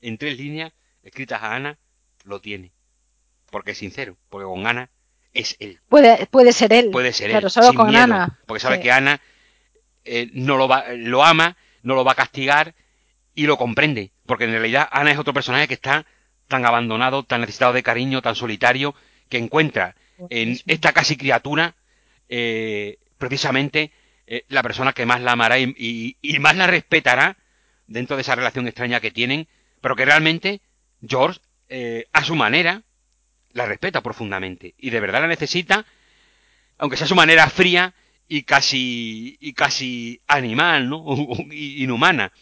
en 0.00 0.18
tres 0.18 0.38
líneas 0.38 0.72
escritas 1.02 1.42
a 1.42 1.54
Ana, 1.54 1.78
lo 2.24 2.40
tiene. 2.40 2.72
Porque 3.50 3.72
es 3.72 3.78
sincero, 3.78 4.16
porque 4.28 4.44
con 4.44 4.66
Ana 4.66 4.90
es 5.32 5.56
él. 5.58 5.80
Puede, 5.88 6.26
puede 6.26 6.52
ser 6.52 6.72
él. 6.72 6.90
Puede 6.90 7.12
ser 7.12 7.30
él. 7.30 7.50
solo 7.50 7.72
con 7.74 7.94
Ana. 7.94 8.38
Porque 8.46 8.60
sabe 8.60 8.80
que 8.80 8.90
Ana 8.90 9.20
eh, 10.04 10.30
no 10.32 10.56
lo, 10.56 10.68
va, 10.68 10.84
lo 10.94 11.24
ama, 11.24 11.56
no 11.82 11.94
lo 11.94 12.04
va 12.04 12.12
a 12.12 12.16
castigar 12.16 12.74
y 13.38 13.46
lo 13.46 13.56
comprende. 13.56 14.10
Porque 14.26 14.44
en 14.44 14.50
realidad 14.50 14.88
Ana 14.90 15.12
es 15.12 15.18
otro 15.18 15.32
personaje 15.32 15.68
que 15.68 15.74
está 15.74 16.04
tan 16.48 16.66
abandonado, 16.66 17.22
tan 17.22 17.40
necesitado 17.40 17.72
de 17.72 17.84
cariño, 17.84 18.20
tan 18.20 18.34
solitario, 18.34 18.96
que 19.28 19.38
encuentra 19.38 19.94
en 20.28 20.58
esta 20.66 20.92
casi 20.92 21.16
criatura 21.16 21.76
eh, 22.28 22.98
precisamente 23.16 23.92
eh, 24.26 24.42
la 24.48 24.64
persona 24.64 24.92
que 24.92 25.06
más 25.06 25.20
la 25.20 25.32
amará 25.32 25.56
y, 25.60 26.16
más 26.40 26.56
la 26.56 26.66
respetará 26.66 27.36
dentro 27.86 28.16
de 28.16 28.22
esa 28.22 28.34
relación 28.34 28.66
extraña 28.66 28.98
que 28.98 29.12
tienen, 29.12 29.46
pero 29.80 29.94
que 29.94 30.04
realmente 30.04 30.60
George, 31.06 31.38
a 32.12 32.24
su 32.24 32.34
manera, 32.34 32.82
la 33.52 33.66
respeta 33.66 34.00
profundamente 34.00 34.74
y 34.78 34.90
de 34.90 34.98
verdad 34.98 35.20
la 35.20 35.28
necesita, 35.28 35.86
aunque 36.76 36.96
sea 36.96 37.06
su 37.06 37.14
manera 37.14 37.48
fría 37.48 37.94
y 38.26 38.42
casi, 38.42 39.36
y 39.38 39.52
casi 39.52 40.22
animal, 40.26 40.88
¿no? 40.88 41.04
Inhumana. 41.52 42.32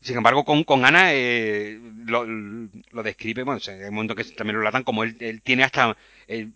Sin 0.00 0.16
embargo, 0.16 0.44
con, 0.44 0.64
con 0.64 0.84
Ana 0.84 1.12
eh, 1.12 1.78
lo, 2.06 2.24
lo, 2.24 3.02
describe, 3.02 3.42
bueno, 3.42 3.60
en 3.66 3.82
el 3.82 3.92
momento 3.92 4.14
que 4.14 4.24
también 4.24 4.54
lo 4.54 4.60
relatan, 4.60 4.82
como 4.82 5.04
él, 5.04 5.42
tiene 5.42 5.64
hasta 5.64 5.96
eh, 6.26 6.48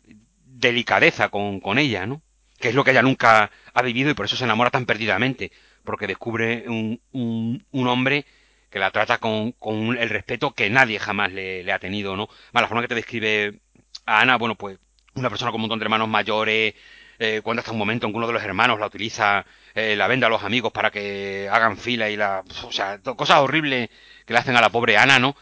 delicadeza 0.47 1.29
con, 1.29 1.61
con, 1.61 1.79
ella, 1.79 2.07
¿no? 2.07 2.23
Que 2.59 2.69
es 2.69 2.75
lo 2.75 2.85
que 2.85 2.93
ella 2.93 3.03
nunca 3.03 3.51
ha 3.75 3.83
vivido 3.83 4.11
y 4.11 4.15
por 4.15 4.27
eso 4.27 4.37
se 4.37 4.45
enamora 4.45 4.71
tan 4.71 4.87
perdidamente, 4.87 5.53
porque 5.85 6.07
descubre 6.07 6.65
un, 6.69 7.01
un, 7.13 7.65
un 7.71 7.87
hombre 7.89 8.25
que 8.71 8.79
la 8.81 8.91
trata 8.91 9.19
con, 9.19 9.53
con 9.53 9.97
el 9.97 10.09
respeto 10.09 10.53
que 10.53 10.69
nadie 10.69 10.99
jamás 10.99 11.33
le, 11.33 11.71
ha 11.71 11.79
tenido, 11.79 12.17
¿no? 12.17 12.29
la 12.53 12.67
forma 12.67 12.83
que 12.83 12.89
te 12.89 12.97
describe 12.97 13.61
a 14.05 14.21
Ana, 14.21 14.37
bueno, 14.37 14.57
pues 14.57 14.79
una 15.15 15.31
persona 15.31 15.53
con 15.53 15.59
un 15.59 15.63
montón 15.63 15.79
de 15.79 15.85
hermanos 15.85 16.09
mayores, 16.09 16.75
eh, 17.19 17.41
cuando 17.43 17.61
hasta 17.61 17.73
un 17.73 17.79
momento 17.79 18.07
en 18.07 18.13
que 18.13 18.17
uno 18.17 18.27
de 18.27 18.33
los 18.33 18.43
hermanos 18.43 18.81
la 18.81 18.87
utiliza, 18.87 19.45
eh, 19.75 19.97
la 19.97 20.07
vende 20.07 20.27
a 20.27 20.29
los 20.29 20.43
amigos 20.43 20.73
para 20.73 20.91
que 20.91 21.49
hagan 21.51 21.77
fila 21.77 22.11
y 22.11 22.17
la... 22.17 22.43
O 22.65 22.73
sea, 22.73 22.99
cosas 22.99 23.39
horribles 23.39 23.91
que 24.27 24.33
le 24.33 24.39
hacen 24.39 24.57
a 24.57 24.61
la 24.61 24.71
pobre 24.71 24.97
Ana, 24.97 25.19
¿no? 25.19 25.37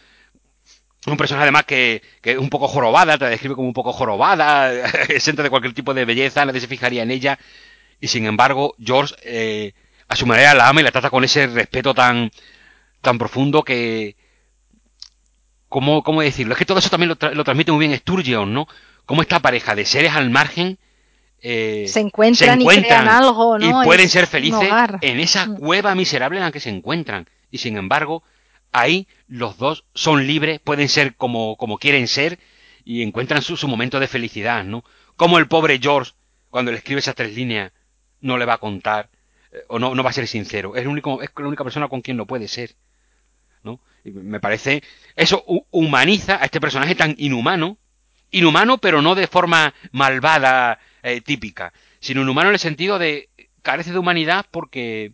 Un 1.06 1.16
personaje 1.16 1.42
además 1.42 1.64
que, 1.64 2.02
que 2.20 2.32
es 2.32 2.38
un 2.38 2.48
poco 2.48 2.68
jorobada, 2.68 3.18
te 3.18 3.24
describe 3.24 3.56
como 3.56 3.66
un 3.66 3.74
poco 3.74 3.92
jorobada, 3.92 4.72
exenta 5.08 5.42
de 5.42 5.50
cualquier 5.50 5.74
tipo 5.74 5.94
de 5.94 6.04
belleza, 6.04 6.44
nadie 6.44 6.60
se 6.60 6.68
fijaría 6.68 7.02
en 7.02 7.10
ella. 7.10 7.38
Y 8.00 8.08
sin 8.08 8.26
embargo, 8.26 8.74
George 8.78 9.14
eh, 9.22 9.72
a 10.08 10.16
su 10.16 10.26
manera 10.26 10.54
la 10.54 10.68
ama 10.68 10.80
y 10.80 10.84
la 10.84 10.90
trata 10.92 11.10
con 11.10 11.24
ese 11.24 11.46
respeto 11.46 11.94
tan, 11.94 12.30
tan 13.00 13.18
profundo 13.18 13.62
que... 13.62 14.16
¿Cómo, 15.68 16.02
cómo 16.02 16.20
decirlo? 16.20 16.52
Es 16.52 16.58
que 16.58 16.66
todo 16.66 16.80
eso 16.80 16.90
también 16.90 17.08
lo, 17.08 17.44
transmite 17.44 17.72
muy 17.72 17.86
bien 17.86 17.98
Sturgeon, 17.98 18.52
¿no? 18.52 18.68
Cómo 19.06 19.22
esta 19.22 19.40
pareja 19.40 19.74
de 19.74 19.86
seres 19.86 20.12
al 20.12 20.28
margen 20.28 20.78
eh, 21.42 21.86
se, 21.88 22.00
encuentran 22.00 22.60
y 22.60 22.66
crean 22.66 23.08
algo, 23.08 23.58
¿no? 23.58 23.82
Y 23.82 23.84
pueden 23.84 24.08
ser 24.08 24.26
felices 24.26 24.68
en 25.00 25.20
esa 25.20 25.46
mm. 25.46 25.56
cueva 25.56 25.94
miserable 25.94 26.38
en 26.38 26.44
la 26.44 26.52
que 26.52 26.60
se 26.60 26.70
encuentran. 26.70 27.28
Y 27.50 27.58
sin 27.58 27.76
embargo, 27.76 28.22
ahí 28.70 29.06
los 29.28 29.58
dos 29.58 29.84
son 29.94 30.26
libres, 30.26 30.60
pueden 30.60 30.88
ser 30.88 31.16
como, 31.16 31.56
como 31.56 31.78
quieren 31.78 32.08
ser 32.08 32.38
y 32.84 33.02
encuentran 33.02 33.42
su, 33.42 33.56
su 33.56 33.68
momento 33.68 34.00
de 34.00 34.08
felicidad, 34.08 34.64
¿no? 34.64 34.84
Como 35.16 35.38
el 35.38 35.48
pobre 35.48 35.78
George, 35.82 36.12
cuando 36.50 36.70
le 36.70 36.78
escribe 36.78 37.00
esas 37.00 37.14
tres 37.14 37.34
líneas, 37.34 37.72
no 38.20 38.38
le 38.38 38.44
va 38.44 38.54
a 38.54 38.58
contar 38.58 39.10
eh, 39.52 39.64
o 39.68 39.78
no, 39.78 39.94
no 39.94 40.02
va 40.02 40.10
a 40.10 40.14
ser 40.14 40.28
sincero. 40.28 40.76
Es, 40.76 40.82
el 40.82 40.88
único, 40.88 41.22
es 41.22 41.30
la 41.36 41.46
única 41.46 41.64
persona 41.64 41.88
con 41.88 42.00
quien 42.00 42.16
no 42.16 42.26
puede 42.26 42.48
ser 42.48 42.74
me 44.04 44.40
parece, 44.40 44.82
eso 45.14 45.44
humaniza 45.70 46.40
a 46.40 46.44
este 46.44 46.60
personaje 46.60 46.94
tan 46.94 47.14
inhumano, 47.18 47.78
inhumano 48.30 48.78
pero 48.78 49.02
no 49.02 49.14
de 49.14 49.26
forma 49.26 49.74
malvada 49.92 50.78
eh, 51.02 51.20
típica, 51.20 51.72
sino 52.00 52.22
inhumano 52.22 52.48
en 52.48 52.54
el 52.54 52.60
sentido 52.60 52.98
de 52.98 53.28
carece 53.62 53.92
de 53.92 53.98
humanidad 53.98 54.46
porque 54.50 55.12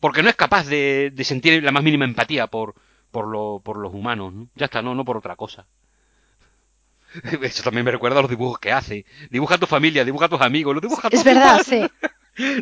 porque 0.00 0.22
no 0.22 0.28
es 0.28 0.36
capaz 0.36 0.66
de, 0.66 1.12
sentir 1.22 1.62
la 1.62 1.72
más 1.72 1.82
mínima 1.82 2.04
empatía 2.04 2.46
por 2.46 2.74
por, 3.10 3.28
lo, 3.28 3.60
por 3.62 3.76
los 3.76 3.92
humanos, 3.92 4.32
ya 4.54 4.64
está, 4.64 4.80
no, 4.80 4.94
no 4.94 5.04
por 5.04 5.18
otra 5.18 5.36
cosa. 5.36 5.66
Eso 7.42 7.62
también 7.62 7.84
me 7.84 7.90
recuerda 7.90 8.18
a 8.18 8.22
los 8.22 8.30
dibujos 8.30 8.58
que 8.58 8.72
hace. 8.72 9.04
Dibuja 9.30 9.56
a 9.56 9.58
tu 9.58 9.66
familia, 9.66 10.04
dibuja 10.04 10.26
a 10.26 10.28
tus 10.30 10.40
amigos, 10.40 10.74
los 10.74 10.82
dibuja 10.82 11.08
a 11.08 11.10
Es 11.12 11.22
verdad, 11.22 11.60
sí. 11.66 11.82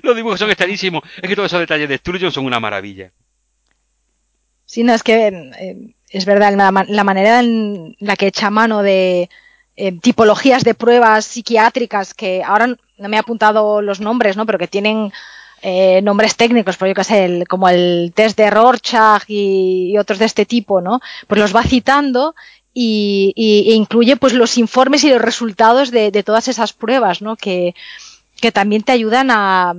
Los 0.03 0.17
dibujos 0.17 0.41
son 0.41 0.51
extrañísimos. 0.51 1.03
Es 1.23 1.29
que 1.29 1.37
todos 1.37 1.47
esos 1.47 1.61
detalles 1.61 1.89
de 1.89 1.99
Sturgeon 1.99 2.33
son 2.33 2.47
una 2.47 2.59
maravilla. 2.59 3.13
Sí, 4.65 4.83
no, 4.83 4.95
es 4.95 5.03
que 5.03 5.29
eh, 5.29 5.95
es 6.11 6.25
verdad, 6.25 6.55
la, 6.55 7.05
manera 7.05 7.41
en 7.41 7.97
la 7.99 8.17
que 8.17 8.29
echa 8.29 8.51
mano 8.51 8.83
de 8.83 9.29
tipologías 10.03 10.65
de 10.65 10.75
pruebas 10.75 11.25
psiquiátricas 11.25 12.15
que 12.15 12.43
ahora 12.43 12.67
no 12.67 13.09
me 13.09 13.17
he 13.17 13.21
apuntado 13.21 13.83
los 13.83 14.01
nombres, 14.01 14.37
¿no? 14.37 14.47
Pero 14.47 14.59
que 14.59 14.69
tienen 14.69 15.13
eh, 15.63 16.01
nombres 16.03 16.37
técnicos, 16.37 16.77
por 16.77 16.89
yo 16.89 16.95
que 16.95 17.05
sé, 17.05 17.45
como 17.49 17.69
el 17.69 18.13
test 18.15 18.37
de 18.37 18.51
Rorschach 18.51 19.25
y, 19.29 19.97
otros 19.99 20.19
de 20.19 20.25
este 20.25 20.47
tipo, 20.47 20.81
¿no? 20.81 21.01
Pues 21.27 21.41
los 21.41 21.55
va 21.55 21.63
citando 21.63 22.35
y, 22.73 23.35
e 23.37 23.75
incluye 23.75 24.17
pues 24.17 24.33
los 24.33 24.57
informes 24.57 25.05
y 25.05 25.11
los 25.11 25.21
resultados 25.21 25.91
de, 25.91 26.11
todas 26.23 26.49
esas 26.49 26.73
pruebas, 26.73 27.21
¿no? 27.21 27.37
Que, 27.37 27.75
que 28.41 28.53
también 28.53 28.83
te 28.83 28.93
ayudan 28.93 29.31
a, 29.31 29.75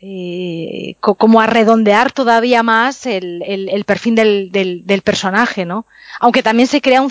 eh, 0.00 0.94
como 1.00 1.40
a 1.40 1.48
redondear 1.48 2.12
todavía 2.12 2.62
más 2.62 3.04
el, 3.06 3.42
el, 3.42 3.84
perfil 3.84 4.14
del, 4.14 4.52
del, 4.52 5.02
personaje, 5.02 5.64
¿no? 5.64 5.86
Aunque 6.20 6.44
también 6.44 6.68
se 6.68 6.80
crea 6.80 7.02
un, 7.02 7.10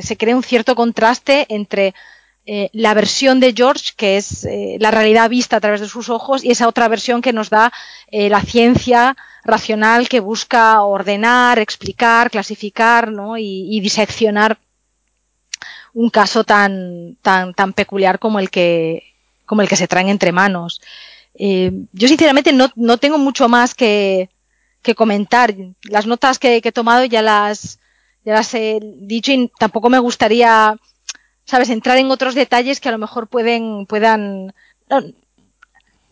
se 0.00 0.16
crea 0.16 0.36
un 0.36 0.42
cierto 0.42 0.74
contraste 0.74 1.46
entre 1.48 1.94
eh, 2.46 2.68
la 2.74 2.92
versión 2.92 3.40
de 3.40 3.54
George, 3.56 3.92
que 3.96 4.18
es 4.18 4.44
eh, 4.44 4.76
la 4.78 4.90
realidad 4.90 5.30
vista 5.30 5.56
a 5.56 5.60
través 5.60 5.80
de 5.80 5.88
sus 5.88 6.10
ojos, 6.10 6.44
y 6.44 6.50
esa 6.50 6.68
otra 6.68 6.88
versión 6.88 7.22
que 7.22 7.32
nos 7.32 7.48
da 7.48 7.72
eh, 8.08 8.28
la 8.28 8.42
ciencia 8.42 9.16
racional 9.44 10.10
que 10.10 10.20
busca 10.20 10.82
ordenar, 10.82 11.58
explicar, 11.58 12.30
clasificar 12.30 13.10
¿no? 13.10 13.38
y, 13.38 13.66
y, 13.70 13.80
diseccionar 13.80 14.58
un 15.94 16.10
caso 16.10 16.44
tan, 16.44 17.16
tan, 17.22 17.54
tan 17.54 17.72
peculiar 17.72 18.18
como 18.18 18.38
el 18.38 18.50
que, 18.50 19.14
como 19.46 19.62
el 19.62 19.68
que 19.68 19.76
se 19.76 19.88
traen 19.88 20.08
entre 20.08 20.32
manos. 20.32 20.82
Yo 21.36 22.08
sinceramente 22.08 22.52
no, 22.52 22.70
no, 22.76 22.98
tengo 22.98 23.18
mucho 23.18 23.48
más 23.48 23.74
que, 23.74 24.28
que 24.82 24.94
comentar. 24.94 25.54
Las 25.84 26.06
notas 26.06 26.38
que, 26.38 26.60
he 26.62 26.72
tomado 26.72 27.04
ya 27.06 27.22
las, 27.22 27.80
ya 28.24 28.34
las 28.34 28.54
he 28.54 28.80
dicho 28.82 29.32
y 29.32 29.50
tampoco 29.58 29.90
me 29.90 29.98
gustaría, 29.98 30.76
sabes, 31.44 31.70
entrar 31.70 31.98
en 31.98 32.10
otros 32.10 32.34
detalles 32.34 32.80
que 32.80 32.88
a 32.88 32.92
lo 32.92 32.98
mejor 32.98 33.28
pueden, 33.28 33.86
puedan, 33.86 34.54
no, 34.88 35.02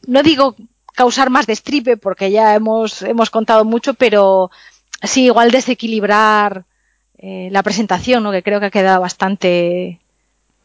no 0.07 0.23
digo 0.23 0.57
causar 0.95 1.31
más 1.31 1.47
destripe 1.47 1.97
porque 1.97 2.31
ya 2.31 2.55
hemos, 2.55 3.03
hemos 3.03 3.31
contado 3.31 3.65
mucho, 3.65 3.95
pero 3.95 4.51
sí 5.03 5.25
igual 5.25 5.51
desequilibrar 5.51 6.65
eh, 7.19 7.49
la 7.51 7.63
presentación, 7.63 8.23
¿no? 8.23 8.33
que 8.33 8.43
creo 8.43 8.61
que 8.61 8.67
ha 8.67 8.71
quedado 8.71 9.01
bastante, 9.01 10.01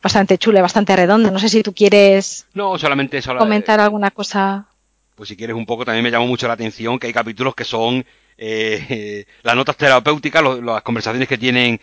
bastante 0.02 0.38
chula, 0.38 0.62
bastante 0.62 0.96
redonda. 0.96 1.32
No 1.32 1.40
sé 1.40 1.50
si 1.50 1.64
tú 1.64 1.74
quieres 1.74 2.46
no, 2.54 2.78
solamente, 2.78 3.22
comentar 3.22 3.80
alguna 3.80 4.12
cosa. 4.12 4.68
Pues 5.16 5.30
si 5.30 5.38
quieres 5.38 5.56
un 5.56 5.66
poco, 5.66 5.86
también 5.86 6.04
me 6.04 6.12
llamó 6.12 6.28
mucho 6.28 6.48
la 6.48 6.54
atención 6.54 7.00
que 7.00 7.08
hay 7.08 7.14
capítulos 7.14 7.56
que 7.56 7.64
son 7.64 8.06
eh, 8.38 9.26
las 9.44 9.56
notas 9.56 9.78
terapéuticas, 9.78 10.44
las 10.62 10.82
conversaciones 10.84 11.28
que 11.28 11.38
tienen 11.38 11.80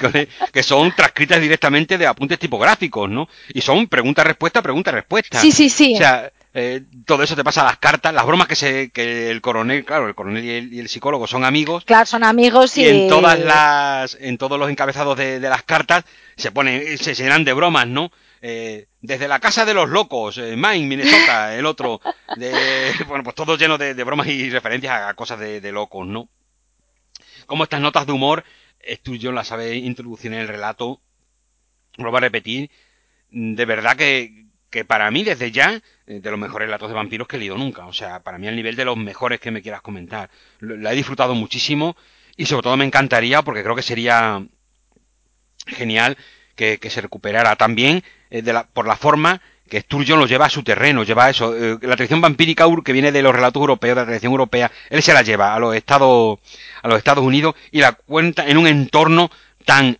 con 0.00 0.16
él, 0.16 0.28
que 0.52 0.62
son 0.62 0.94
transcritas 0.94 1.40
directamente 1.40 1.98
de 1.98 2.06
apuntes 2.06 2.38
tipográficos, 2.38 3.08
¿no? 3.08 3.28
Y 3.52 3.60
son 3.60 3.86
pregunta-respuesta, 3.86 4.62
pregunta-respuesta. 4.62 5.40
Sí, 5.40 5.52
sí, 5.52 5.70
sí. 5.70 5.94
O 5.94 5.98
sea, 5.98 6.32
eh, 6.54 6.82
todo 7.06 7.22
eso 7.22 7.34
te 7.34 7.44
pasa 7.44 7.62
a 7.62 7.64
las 7.64 7.78
cartas, 7.78 8.12
las 8.12 8.26
bromas 8.26 8.46
que 8.46 8.56
se, 8.56 8.90
que 8.90 9.30
el 9.30 9.40
coronel, 9.40 9.84
claro, 9.86 10.06
el 10.06 10.14
coronel 10.14 10.72
y 10.72 10.78
el, 10.78 10.88
psicólogo 10.88 11.26
son 11.26 11.44
amigos. 11.44 11.84
Claro, 11.86 12.04
son 12.04 12.24
amigos 12.24 12.76
y... 12.76 12.86
en 12.86 13.08
todas 13.08 13.38
las, 13.38 14.18
en 14.20 14.36
todos 14.36 14.58
los 14.58 14.68
encabezados 14.68 15.16
de, 15.16 15.40
las 15.40 15.62
cartas 15.62 16.04
se 16.36 16.50
ponen, 16.50 16.98
se, 16.98 17.14
llenan 17.14 17.44
de 17.44 17.54
bromas, 17.54 17.86
¿no? 17.86 18.12
Eh, 18.42 18.86
desde 19.02 19.28
la 19.28 19.40
casa 19.40 19.64
de 19.64 19.74
los 19.74 19.90
locos, 19.90 20.38
eh, 20.38 20.56
Maine, 20.56 20.86
Minnesota, 20.86 21.56
el 21.56 21.66
otro, 21.66 22.00
de, 22.36 22.92
bueno, 23.08 23.24
pues 23.24 23.36
todo 23.36 23.56
lleno 23.56 23.76
de, 23.76 23.92
bromas 24.04 24.28
y 24.28 24.48
referencias 24.48 25.02
a 25.02 25.14
cosas 25.14 25.38
de, 25.38 25.72
locos, 25.72 26.06
¿no? 26.06 26.28
Como 27.46 27.64
estas 27.64 27.80
notas 27.80 28.06
de 28.06 28.12
humor, 28.12 28.44
yo 29.04 29.32
las 29.32 29.48
sabe 29.48 29.74
introducir 29.74 30.32
en 30.32 30.38
el 30.38 30.48
relato, 30.48 31.00
lo 31.96 32.10
va 32.10 32.18
a 32.18 32.22
repetir, 32.22 32.70
de 33.30 33.64
verdad 33.64 33.96
que, 33.96 34.46
que 34.70 34.84
para 34.84 35.10
mí 35.10 35.24
desde 35.24 35.50
ya 35.50 35.82
de 36.06 36.30
los 36.30 36.38
mejores 36.38 36.66
relatos 36.66 36.88
de 36.88 36.94
vampiros 36.94 37.28
que 37.28 37.36
he 37.36 37.38
leído 37.38 37.58
nunca. 37.58 37.86
O 37.86 37.92
sea, 37.92 38.20
para 38.20 38.38
mí 38.38 38.48
al 38.48 38.56
nivel 38.56 38.74
de 38.74 38.84
los 38.84 38.96
mejores 38.96 39.38
que 39.40 39.50
me 39.50 39.62
quieras 39.62 39.82
comentar. 39.82 40.30
La 40.60 40.92
he 40.92 40.96
disfrutado 40.96 41.34
muchísimo 41.34 41.96
y 42.36 42.46
sobre 42.46 42.62
todo 42.62 42.76
me 42.76 42.84
encantaría 42.84 43.42
porque 43.42 43.62
creo 43.62 43.76
que 43.76 43.82
sería 43.82 44.44
genial 45.66 46.16
que, 46.56 46.78
se 46.88 47.00
recuperara 47.00 47.56
también 47.56 48.02
eh, 48.32 48.40
de 48.40 48.52
la, 48.54 48.64
por 48.64 48.86
la 48.86 48.96
forma 48.96 49.42
que 49.68 49.82
Sturgeon 49.82 50.18
lo 50.18 50.26
lleva 50.26 50.46
a 50.46 50.50
su 50.50 50.62
terreno, 50.62 51.04
lleva 51.04 51.28
eso, 51.28 51.54
eh, 51.54 51.76
la 51.82 51.96
tradición 51.96 52.22
vampírica 52.22 52.64
que 52.82 52.92
viene 52.94 53.12
de 53.12 53.20
los 53.20 53.34
relatos 53.34 53.60
europeos, 53.60 53.94
de 53.94 54.00
la 54.00 54.06
tradición 54.06 54.32
europea, 54.32 54.72
él 54.88 55.02
se 55.02 55.12
la 55.12 55.20
lleva 55.20 55.54
a 55.54 55.58
los 55.58 55.76
Estados, 55.76 56.38
a 56.82 56.88
los 56.88 56.96
Estados 56.96 57.22
Unidos 57.22 57.54
y 57.70 57.80
la 57.80 57.92
cuenta 57.92 58.46
en 58.46 58.56
un 58.56 58.66
entorno 58.66 59.30
tan 59.66 59.98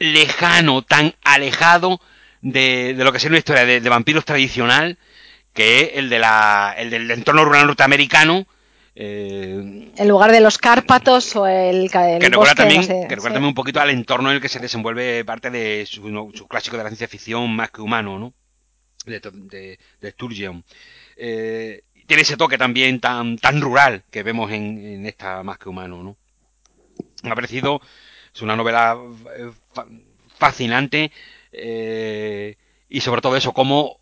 lejano, 0.00 0.82
tan 0.82 1.14
alejado 1.22 2.00
de, 2.42 2.94
lo 2.98 3.12
que 3.12 3.18
es 3.18 3.24
una 3.24 3.38
historia 3.38 3.64
de, 3.64 3.88
vampiros 3.88 4.24
tradicional, 4.24 4.98
que 5.52 5.80
es 5.80 5.90
el 5.94 6.10
de 6.10 6.18
la, 6.18 6.74
el 6.76 6.90
del 6.90 7.08
entorno 7.08 7.44
rural 7.44 7.68
norteamericano, 7.68 8.48
eh, 8.96 9.90
en 9.96 10.08
lugar 10.08 10.30
de 10.30 10.40
los 10.40 10.56
Cárpatos 10.56 11.34
o 11.34 11.46
el, 11.48 11.90
que 11.90 12.18
recuerda 12.20 12.54
también, 12.54 12.82
que 12.82 13.14
recuerda 13.14 13.34
también 13.34 13.48
un 13.48 13.54
poquito 13.54 13.80
al 13.80 13.90
entorno 13.90 14.30
en 14.30 14.36
el 14.36 14.42
que 14.42 14.48
se 14.48 14.60
desenvuelve 14.60 15.24
parte 15.24 15.50
de 15.50 15.84
su, 15.84 16.00
clásico 16.48 16.76
de 16.76 16.84
la 16.84 16.90
ciencia 16.90 17.08
ficción 17.08 17.54
más 17.56 17.72
que 17.72 17.80
humano, 17.80 18.18
¿no? 18.20 18.34
De, 19.04 19.78
de, 20.00 20.10
Sturgeon. 20.12 20.64
Eh, 21.16 21.82
tiene 22.06 22.22
ese 22.22 22.36
toque 22.36 22.56
también 22.56 23.00
tan, 23.00 23.36
tan 23.36 23.60
rural 23.60 24.04
que 24.10 24.22
vemos 24.22 24.52
en, 24.52 25.04
esta 25.06 25.42
más 25.42 25.58
que 25.58 25.68
humano, 25.68 26.02
¿no? 26.04 26.16
Me 27.24 27.30
ha 27.30 27.34
parecido, 27.34 27.80
es 28.32 28.42
una 28.42 28.54
novela 28.54 28.96
eh, 29.36 29.50
fascinante 30.38 31.10
y 32.88 33.00
sobre 33.00 33.20
todo 33.20 33.36
eso, 33.36 33.52
cómo, 33.52 33.98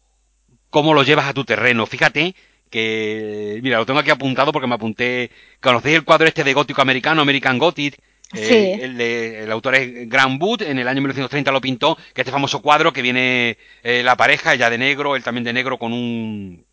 cómo 0.68 0.92
lo 0.92 1.02
llevas 1.02 1.28
a 1.28 1.34
tu 1.34 1.44
terreno. 1.44 1.86
Fíjate 1.86 2.34
que, 2.72 3.60
mira, 3.62 3.78
lo 3.78 3.86
tengo 3.86 4.00
aquí 4.00 4.10
apuntado 4.10 4.50
porque 4.50 4.66
me 4.66 4.74
apunté, 4.74 5.30
¿conocéis 5.60 5.96
el 5.96 6.04
cuadro 6.04 6.26
este 6.26 6.42
de 6.42 6.54
gótico 6.54 6.82
americano, 6.82 7.22
American 7.22 7.58
Gothic? 7.58 8.00
Eh, 8.34 8.78
el, 8.82 8.98
el, 8.98 9.52
autor 9.52 9.74
es 9.74 10.08
Grant 10.08 10.40
Wood, 10.40 10.62
en 10.62 10.78
el 10.78 10.88
año 10.88 11.02
1930 11.02 11.52
lo 11.52 11.60
pintó, 11.60 11.98
que 12.14 12.22
este 12.22 12.32
famoso 12.32 12.62
cuadro 12.62 12.90
que 12.92 13.02
viene 13.02 13.58
eh, 13.82 14.02
la 14.02 14.16
pareja, 14.16 14.54
ella 14.54 14.70
de 14.70 14.78
negro, 14.78 15.16
él 15.16 15.22
también 15.22 15.44
de 15.44 15.52
negro, 15.52 15.78
con 15.78 15.92
un... 15.92 16.64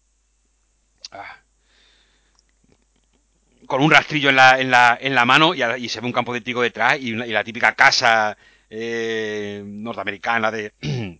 Ah, 1.11 1.43
con 3.67 3.83
un 3.83 3.91
rastrillo 3.91 4.29
en 4.29 4.37
la, 4.37 4.59
en 4.59 4.71
la, 4.71 4.97
en 4.99 5.13
la 5.13 5.25
mano 5.25 5.53
y, 5.53 5.89
se 5.89 5.99
ve 5.99 6.07
un 6.07 6.13
campo 6.13 6.33
de 6.33 6.41
trigo 6.41 6.61
detrás 6.61 6.97
y, 6.99 7.11
la 7.11 7.43
típica 7.43 7.75
casa 7.75 8.35
eh, 8.69 9.61
norteamericana 9.63 10.49
de, 10.49 10.73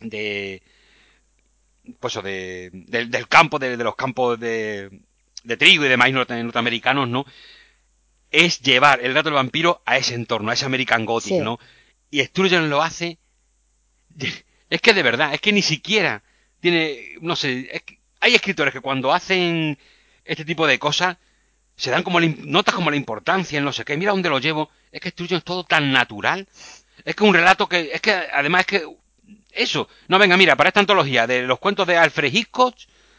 de, 0.00 0.62
pues 1.98 2.14
de, 2.22 2.70
del 2.72 3.28
campo, 3.28 3.58
de, 3.58 3.76
los 3.76 3.96
campos 3.96 4.38
de, 4.38 5.00
de, 5.44 5.56
trigo 5.56 5.84
y 5.84 5.88
de 5.88 5.96
maíz 5.96 6.14
norteamericanos, 6.14 7.08
¿no? 7.08 7.24
Es 8.30 8.60
llevar 8.60 9.00
el 9.02 9.12
gato 9.12 9.28
del 9.28 9.34
vampiro 9.34 9.82
a 9.84 9.96
ese 9.96 10.14
entorno, 10.14 10.50
a 10.50 10.54
ese 10.54 10.66
American 10.66 11.04
Gothic, 11.04 11.42
¿no? 11.42 11.58
Y 12.10 12.22
Sturgeon 12.24 12.70
lo 12.70 12.82
hace. 12.82 13.18
Es 14.68 14.80
que 14.80 14.94
de 14.94 15.02
verdad, 15.02 15.34
es 15.34 15.40
que 15.40 15.52
ni 15.52 15.62
siquiera 15.62 16.22
tiene. 16.60 17.16
No 17.20 17.34
sé, 17.34 17.82
hay 18.20 18.34
escritores 18.34 18.72
que 18.72 18.80
cuando 18.80 19.12
hacen 19.12 19.78
este 20.24 20.44
tipo 20.44 20.66
de 20.66 20.78
cosas 20.78 21.16
se 21.76 21.90
dan 21.90 22.02
como 22.02 22.20
notas 22.20 22.74
como 22.74 22.90
la 22.90 22.96
importancia 22.96 23.58
en 23.58 23.64
no 23.64 23.72
sé 23.72 23.84
qué. 23.84 23.96
Mira 23.96 24.12
dónde 24.12 24.28
lo 24.28 24.38
llevo. 24.38 24.70
Es 24.92 25.00
que 25.00 25.10
Sturgeon 25.10 25.38
es 25.38 25.44
todo 25.44 25.64
tan 25.64 25.92
natural. 25.92 26.46
Es 27.04 27.16
que 27.16 27.24
un 27.24 27.34
relato 27.34 27.68
que. 27.68 27.90
Es 27.92 28.00
que 28.00 28.12
además 28.12 28.60
es 28.60 28.66
que 28.66 28.96
eso. 29.54 29.88
No, 30.08 30.18
venga, 30.18 30.36
mira, 30.36 30.56
para 30.56 30.68
esta 30.68 30.80
antología 30.80 31.26
de 31.26 31.42
los 31.42 31.58
cuentos 31.58 31.86
de 31.86 31.96
Alfred 31.96 32.32
Hitchcock, 32.32 32.74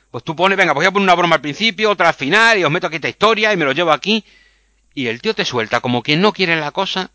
pues 0.09 0.23
tú 0.23 0.35
pones, 0.35 0.57
venga, 0.57 0.73
voy 0.73 0.85
a 0.85 0.91
poner 0.91 1.03
una 1.05 1.15
broma 1.15 1.35
al 1.35 1.41
principio, 1.41 1.89
otra 1.91 2.09
al 2.09 2.13
final, 2.13 2.57
y 2.57 2.63
os 2.63 2.71
meto 2.71 2.87
aquí 2.87 2.97
esta 2.97 3.09
historia 3.09 3.53
y 3.53 3.57
me 3.57 3.65
lo 3.65 3.71
llevo 3.71 3.91
aquí. 3.91 4.23
Y 4.93 5.07
el 5.07 5.21
tío 5.21 5.33
te 5.33 5.45
suelta, 5.45 5.79
como 5.79 6.03
quien 6.03 6.21
no 6.21 6.33
quiere 6.33 6.55
la 6.59 6.71
cosa, 6.71 7.11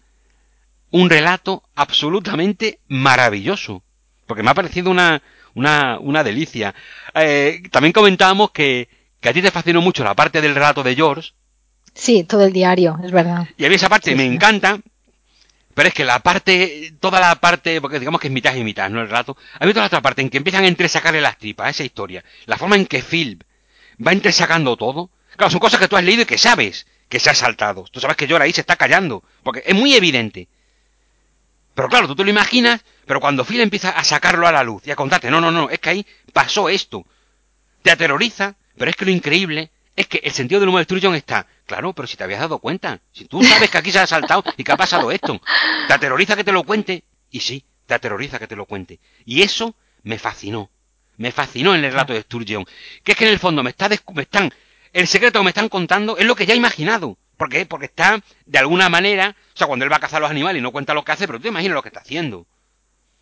un 0.90 1.10
relato 1.10 1.62
absolutamente 1.74 2.80
maravilloso. 2.88 3.82
Porque 4.26 4.42
me 4.42 4.50
ha 4.50 4.54
parecido 4.54 4.90
una, 4.90 5.22
una, 5.54 5.98
una 6.00 6.24
delicia. 6.24 6.74
Eh, 7.14 7.62
también 7.70 7.92
comentábamos 7.92 8.50
que, 8.50 8.88
que 9.20 9.28
a 9.28 9.32
ti 9.32 9.42
te 9.42 9.50
fascinó 9.50 9.82
mucho 9.82 10.04
la 10.04 10.14
parte 10.14 10.40
del 10.40 10.54
relato 10.54 10.82
de 10.82 10.94
George. 10.94 11.32
Sí, 11.94 12.24
todo 12.24 12.44
el 12.44 12.52
diario, 12.52 12.98
es 13.04 13.10
verdad. 13.10 13.48
Y 13.56 13.64
a 13.64 13.68
mí 13.68 13.74
esa 13.74 13.88
parte 13.88 14.14
me 14.14 14.24
encanta, 14.24 14.80
pero 15.76 15.90
es 15.90 15.94
que 15.94 16.06
la 16.06 16.20
parte, 16.20 16.94
toda 17.00 17.20
la 17.20 17.34
parte, 17.34 17.82
porque 17.82 17.98
digamos 17.98 18.18
que 18.18 18.28
es 18.28 18.32
mitad 18.32 18.54
y 18.54 18.64
mitad, 18.64 18.88
¿no? 18.88 19.02
El 19.02 19.10
rato. 19.10 19.36
Hay 19.60 19.68
toda 19.68 19.82
la 19.82 19.88
otra 19.88 20.00
parte 20.00 20.22
en 20.22 20.30
que 20.30 20.38
empiezan 20.38 20.64
a 20.64 20.68
entresacarle 20.68 21.20
las 21.20 21.36
tripas 21.36 21.66
a 21.66 21.70
esa 21.70 21.84
historia. 21.84 22.24
La 22.46 22.56
forma 22.56 22.76
en 22.76 22.86
que 22.86 23.02
Phil 23.02 23.44
va 24.04 24.12
entresacando 24.12 24.78
todo. 24.78 25.10
Claro, 25.36 25.50
son 25.50 25.60
cosas 25.60 25.78
que 25.78 25.86
tú 25.86 25.98
has 25.98 26.02
leído 26.02 26.22
y 26.22 26.24
que 26.24 26.38
sabes 26.38 26.86
que 27.10 27.20
se 27.20 27.28
ha 27.28 27.34
saltado. 27.34 27.84
Tú 27.90 28.00
sabes 28.00 28.16
que 28.16 28.26
Yor 28.26 28.40
ahí 28.40 28.54
se 28.54 28.62
está 28.62 28.76
callando. 28.76 29.22
Porque 29.42 29.64
es 29.66 29.74
muy 29.74 29.94
evidente. 29.94 30.48
Pero 31.74 31.90
claro, 31.90 32.06
tú 32.06 32.16
te 32.16 32.24
lo 32.24 32.30
imaginas, 32.30 32.82
pero 33.04 33.20
cuando 33.20 33.44
Phil 33.44 33.60
empieza 33.60 33.90
a 33.90 34.02
sacarlo 34.02 34.46
a 34.46 34.52
la 34.52 34.64
luz 34.64 34.86
y 34.86 34.92
a 34.92 34.96
contarte, 34.96 35.30
no, 35.30 35.42
no, 35.42 35.50
no, 35.50 35.68
es 35.68 35.78
que 35.78 35.90
ahí 35.90 36.06
pasó 36.32 36.70
esto. 36.70 37.04
Te 37.82 37.90
aterroriza, 37.90 38.54
pero 38.78 38.90
es 38.90 38.96
que 38.96 39.04
lo 39.04 39.10
increíble 39.10 39.70
es 39.96 40.06
que 40.06 40.18
el 40.18 40.32
sentido 40.32 40.60
del 40.60 40.68
humor 40.68 40.80
de 40.80 40.84
Sturgeon 40.84 41.14
está, 41.14 41.46
claro, 41.64 41.94
pero 41.94 42.06
si 42.06 42.16
te 42.16 42.24
habías 42.24 42.40
dado 42.40 42.58
cuenta, 42.58 43.00
si 43.12 43.24
tú 43.24 43.42
sabes 43.42 43.70
que 43.70 43.78
aquí 43.78 43.90
se 43.90 43.98
ha 43.98 44.06
saltado 44.06 44.44
y 44.56 44.62
que 44.62 44.72
ha 44.72 44.76
pasado 44.76 45.10
esto, 45.10 45.40
te 45.88 45.94
aterroriza 45.94 46.36
que 46.36 46.44
te 46.44 46.52
lo 46.52 46.62
cuente, 46.64 47.02
y 47.30 47.40
sí, 47.40 47.64
te 47.86 47.94
aterroriza 47.94 48.38
que 48.38 48.46
te 48.46 48.56
lo 48.56 48.66
cuente. 48.66 49.00
Y 49.24 49.42
eso 49.42 49.74
me 50.02 50.18
fascinó, 50.18 50.70
me 51.16 51.32
fascinó 51.32 51.74
en 51.74 51.82
el 51.84 51.90
relato 51.90 52.12
de 52.12 52.22
Sturgeon, 52.22 52.66
que 53.02 53.12
es 53.12 53.18
que 53.18 53.24
en 53.24 53.32
el 53.32 53.38
fondo 53.38 53.62
me, 53.62 53.70
está 53.70 53.88
me 54.12 54.22
están, 54.22 54.52
el 54.92 55.06
secreto 55.06 55.40
que 55.40 55.44
me 55.44 55.50
están 55.50 55.68
contando 55.68 56.18
es 56.18 56.26
lo 56.26 56.36
que 56.36 56.46
ya 56.46 56.54
he 56.54 56.58
imaginado. 56.58 57.16
¿Por 57.36 57.50
qué? 57.50 57.66
Porque 57.66 57.86
está, 57.86 58.22
de 58.46 58.58
alguna 58.58 58.88
manera, 58.88 59.36
o 59.54 59.58
sea, 59.58 59.66
cuando 59.66 59.84
él 59.84 59.92
va 59.92 59.96
a 59.96 60.00
cazar 60.00 60.18
a 60.18 60.20
los 60.20 60.30
animales 60.30 60.60
y 60.60 60.62
no 60.62 60.72
cuenta 60.72 60.94
lo 60.94 61.04
que 61.04 61.12
hace, 61.12 61.26
pero 61.26 61.40
tú 61.40 61.48
imaginas 61.48 61.74
lo 61.74 61.82
que 61.82 61.88
está 61.88 62.00
haciendo 62.00 62.46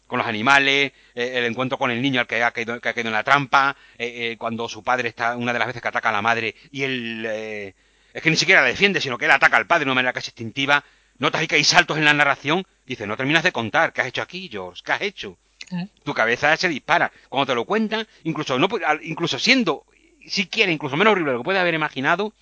con 0.07 0.19
los 0.19 0.27
animales, 0.27 0.93
eh, 1.15 1.33
el 1.35 1.45
encuentro 1.45 1.79
con 1.79 1.91
el 1.91 2.01
niño 2.03 2.21
al 2.21 2.27
que 2.27 2.43
ha 2.43 2.51
caído, 2.51 2.81
que 2.81 2.89
ha 2.89 2.95
caído 2.95 3.09
en 3.09 3.15
la 3.15 3.25
trampa, 3.25 3.77
eh, 3.99 4.33
eh, 4.33 4.37
cuando 4.39 4.69
su 4.69 4.83
padre 4.83 5.09
está, 5.09 5.37
una 5.37 5.53
de 5.53 5.59
las 5.59 5.67
veces 5.67 5.83
que 5.83 5.89
ataca 5.89 6.11
a 6.11 6.13
la 6.13 6.23
madre 6.23 6.55
y 6.71 6.83
él 6.83 7.27
es 7.27 8.23
que 8.23 8.31
ni 8.31 8.37
siquiera 8.37 8.63
la 8.63 8.69
defiende, 8.69 9.01
sino 9.01 9.19
que 9.19 9.25
él 9.25 9.31
ataca 9.33 9.57
al 9.57 9.67
padre 9.67 9.81
de 9.81 9.91
una 9.91 9.97
manera 9.97 10.13
casi 10.13 10.31
instintiva. 10.31 10.85
Notas 11.19 11.41
ahí 11.41 11.47
que 11.49 11.57
hay 11.57 11.65
saltos 11.65 11.99
en 11.99 12.05
la 12.05 12.15
narración. 12.15 12.65
Dice, 12.87 13.07
no 13.07 13.17
terminas 13.17 13.43
de 13.43 13.51
contar. 13.51 13.93
¿Qué 13.93 14.03
has 14.03 14.07
hecho 14.07 14.23
aquí, 14.23 14.49
George? 14.51 14.83
¿Qué 14.85 14.93
has 14.93 15.03
hecho? 15.03 15.37
Tu 16.05 16.15
cabeza 16.15 16.57
se 16.57 16.69
dispara. 16.69 17.11
Cuando 17.29 17.47
te 17.47 17.55
lo 17.57 17.65
cuentan, 17.65 18.07
incluso, 18.23 18.57
no, 18.59 18.69
incluso 19.03 19.39
siendo 19.41 19.85
siquiera 20.27 20.73
incluso 20.73 20.97
menos 20.97 21.13
horrible 21.13 21.31
de 21.31 21.37
lo 21.37 21.43
que 21.43 21.45
puede 21.45 21.59
haber 21.59 21.75
imaginado, 21.75 22.33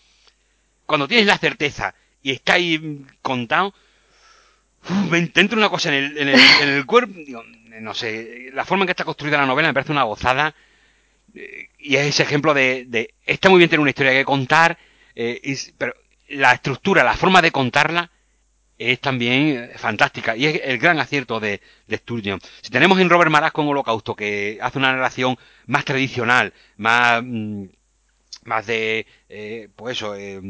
cuando 0.86 1.08
tienes 1.08 1.26
la 1.26 1.39
certeza 1.39 1.94
y 2.23 2.32
está 2.32 2.55
ahí 2.55 3.05
contado, 3.23 3.74
me 5.11 5.19
entra 5.19 5.57
una 5.59 5.69
cosa 5.69 5.89
en 5.89 6.05
el, 6.05 6.19
en 6.19 6.28
el, 6.28 6.41
en 6.62 6.69
el 6.69 6.86
cuerpo, 6.86 7.15
no 7.81 7.94
sé, 7.94 8.51
la 8.52 8.65
forma 8.65 8.85
en 8.85 8.86
que 8.86 8.93
está 8.93 9.05
construida 9.05 9.39
la 9.39 9.47
novela 9.47 9.69
me 9.69 9.75
parece 9.75 9.93
una 9.93 10.02
gozada. 10.05 10.55
Eh, 11.35 11.69
y 11.78 11.97
es 11.97 12.07
ese 12.07 12.23
ejemplo 12.23 12.55
de, 12.55 13.15
está 13.25 13.49
muy 13.49 13.59
bien 13.59 13.70
tener 13.70 13.81
una 13.81 13.91
historia 13.91 14.12
que 14.12 14.25
contar, 14.25 14.78
eh, 15.15 15.57
pero 15.78 15.94
la 16.28 16.52
estructura, 16.52 17.05
la 17.05 17.17
forma 17.17 17.43
de 17.43 17.51
contarla 17.51 18.11
es 18.78 19.01
también 19.01 19.70
fantástica 19.77 20.36
y 20.36 20.47
es 20.47 20.61
el 20.65 20.78
gran 20.78 20.99
acierto 20.99 21.41
de, 21.41 21.61
de 21.86 21.97
Sturgeon. 21.99 22.41
Si 22.62 22.70
tenemos 22.70 22.99
en 22.99 23.11
Robert 23.11 23.31
Marasco 23.31 23.62
en 23.62 23.69
Holocausto 23.69 24.17
que 24.17 24.59
hace 24.61 24.78
una 24.78 24.93
narración 24.93 25.39
más 25.67 25.85
tradicional, 25.85 26.52
más, 26.77 27.23
mm, 27.25 27.65
más 28.44 28.67
de, 28.67 29.07
eh, 29.28 29.69
pues 29.77 29.97
eso, 29.99 30.15
eh, 30.17 30.41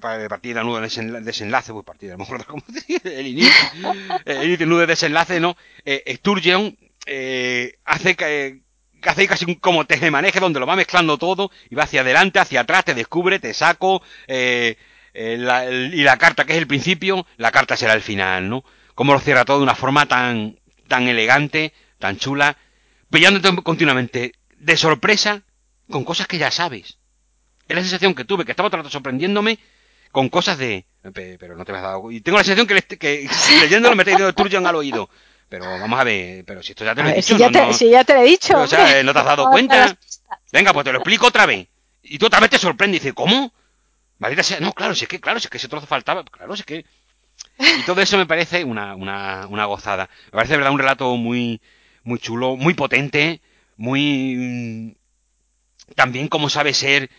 partida, 0.00 0.62
nudo, 0.62 0.80
desenlace, 0.80 1.72
pues 1.72 1.84
partida, 1.84 2.14
a 2.14 2.16
lo 2.16 2.24
mejor 2.24 2.44
como 2.46 2.62
el 3.04 3.26
inicio, 3.26 3.52
el 4.24 4.44
inicio, 4.44 4.66
nudo, 4.66 4.86
desenlace, 4.86 5.40
¿no? 5.40 5.56
Eh, 5.84 6.14
Sturgeon 6.16 6.76
eh, 7.06 7.78
hace 7.84 8.16
que 8.16 8.60
hace 9.02 9.28
casi 9.28 9.44
un 9.44 9.54
como 9.54 9.84
maneje 10.10 10.40
donde 10.40 10.58
lo 10.58 10.66
va 10.66 10.74
mezclando 10.74 11.16
todo 11.16 11.50
y 11.70 11.74
va 11.76 11.84
hacia 11.84 12.00
adelante, 12.00 12.40
hacia 12.40 12.62
atrás, 12.62 12.84
te 12.84 12.94
descubre, 12.94 13.38
te 13.38 13.54
saco, 13.54 14.02
eh, 14.26 14.76
eh 15.14 15.90
y 15.92 16.02
la 16.02 16.16
carta 16.16 16.44
que 16.44 16.54
es 16.54 16.58
el 16.58 16.66
principio, 16.66 17.26
la 17.36 17.52
carta 17.52 17.76
será 17.76 17.92
el 17.92 18.02
final, 18.02 18.48
¿no? 18.48 18.64
Como 18.94 19.12
lo 19.12 19.20
cierra 19.20 19.44
todo 19.44 19.58
de 19.58 19.62
una 19.62 19.74
forma 19.74 20.06
tan, 20.06 20.58
tan 20.88 21.06
elegante, 21.06 21.72
tan 21.98 22.16
chula, 22.16 22.56
pillándote 23.10 23.62
continuamente 23.62 24.32
de 24.58 24.76
sorpresa 24.76 25.42
con 25.88 26.04
cosas 26.04 26.26
que 26.26 26.38
ya 26.38 26.50
sabes. 26.50 26.98
Es 27.68 27.76
la 27.76 27.82
sensación 27.82 28.14
que 28.14 28.24
tuve, 28.24 28.44
que 28.44 28.52
estaba 28.52 28.70
todo 28.70 28.88
sorprendiéndome 28.90 29.58
con 30.12 30.28
cosas 30.28 30.58
de... 30.58 30.86
Pero 31.12 31.56
no 31.56 31.64
te 31.64 31.72
has 31.72 31.82
dado... 31.82 32.10
Y 32.10 32.20
tengo 32.20 32.38
la 32.38 32.44
sensación 32.44 32.66
que, 32.66 32.96
que 32.96 33.28
leyéndolo 33.60 33.94
me 33.94 34.02
está 34.02 34.10
diciendo 34.10 34.32
Turgeon 34.34 34.66
al 34.66 34.76
oído. 34.76 35.08
Pero 35.48 35.64
vamos 35.64 36.00
a 36.00 36.04
ver, 36.04 36.44
pero 36.44 36.62
si 36.62 36.72
esto 36.72 36.84
ya 36.84 36.94
te 36.94 37.02
lo 37.02 37.08
he 37.08 37.14
dicho. 37.14 37.34
Si 37.34 37.38
ya, 37.38 37.50
te, 37.50 37.72
si 37.72 37.90
ya 37.90 38.04
te 38.04 38.14
lo 38.14 38.20
he 38.20 38.24
dicho. 38.24 38.58
o 38.58 38.66
sea, 38.66 39.02
¿no 39.04 39.12
te 39.12 39.18
has 39.18 39.24
dado 39.24 39.48
cuenta? 39.50 39.96
Venga, 40.52 40.72
pues 40.72 40.84
te 40.84 40.92
lo 40.92 40.98
explico 40.98 41.28
otra 41.28 41.46
vez. 41.46 41.68
Y 42.02 42.18
tú 42.18 42.26
otra 42.26 42.40
vez 42.40 42.50
te 42.50 42.58
sorprende 42.58 42.96
y 42.96 43.00
dices, 43.00 43.14
¿cómo? 43.14 43.52
Maldita 44.18 44.42
sea, 44.42 44.60
no, 44.60 44.72
claro, 44.72 44.94
si 44.94 45.04
es 45.04 45.08
que, 45.08 45.20
claro, 45.20 45.38
si 45.38 45.46
es 45.46 45.50
que 45.50 45.58
ese 45.58 45.68
trozo 45.68 45.86
faltaba, 45.86 46.24
claro, 46.24 46.56
si 46.56 46.62
es 46.62 46.66
que... 46.66 46.84
Y 47.58 47.82
todo 47.82 48.00
eso 48.00 48.16
me 48.16 48.26
parece 48.26 48.64
una, 48.64 48.94
una, 48.96 49.46
una 49.48 49.66
gozada. 49.66 50.08
Me 50.26 50.32
parece, 50.32 50.54
de 50.54 50.58
verdad, 50.58 50.72
un 50.72 50.78
relato 50.78 51.16
muy, 51.16 51.60
muy 52.02 52.18
chulo, 52.18 52.56
muy 52.56 52.74
potente, 52.74 53.40
muy... 53.76 54.34
Mm, 54.36 55.94
también 55.94 56.28
como 56.28 56.48
sabe 56.48 56.74
ser 56.74 57.10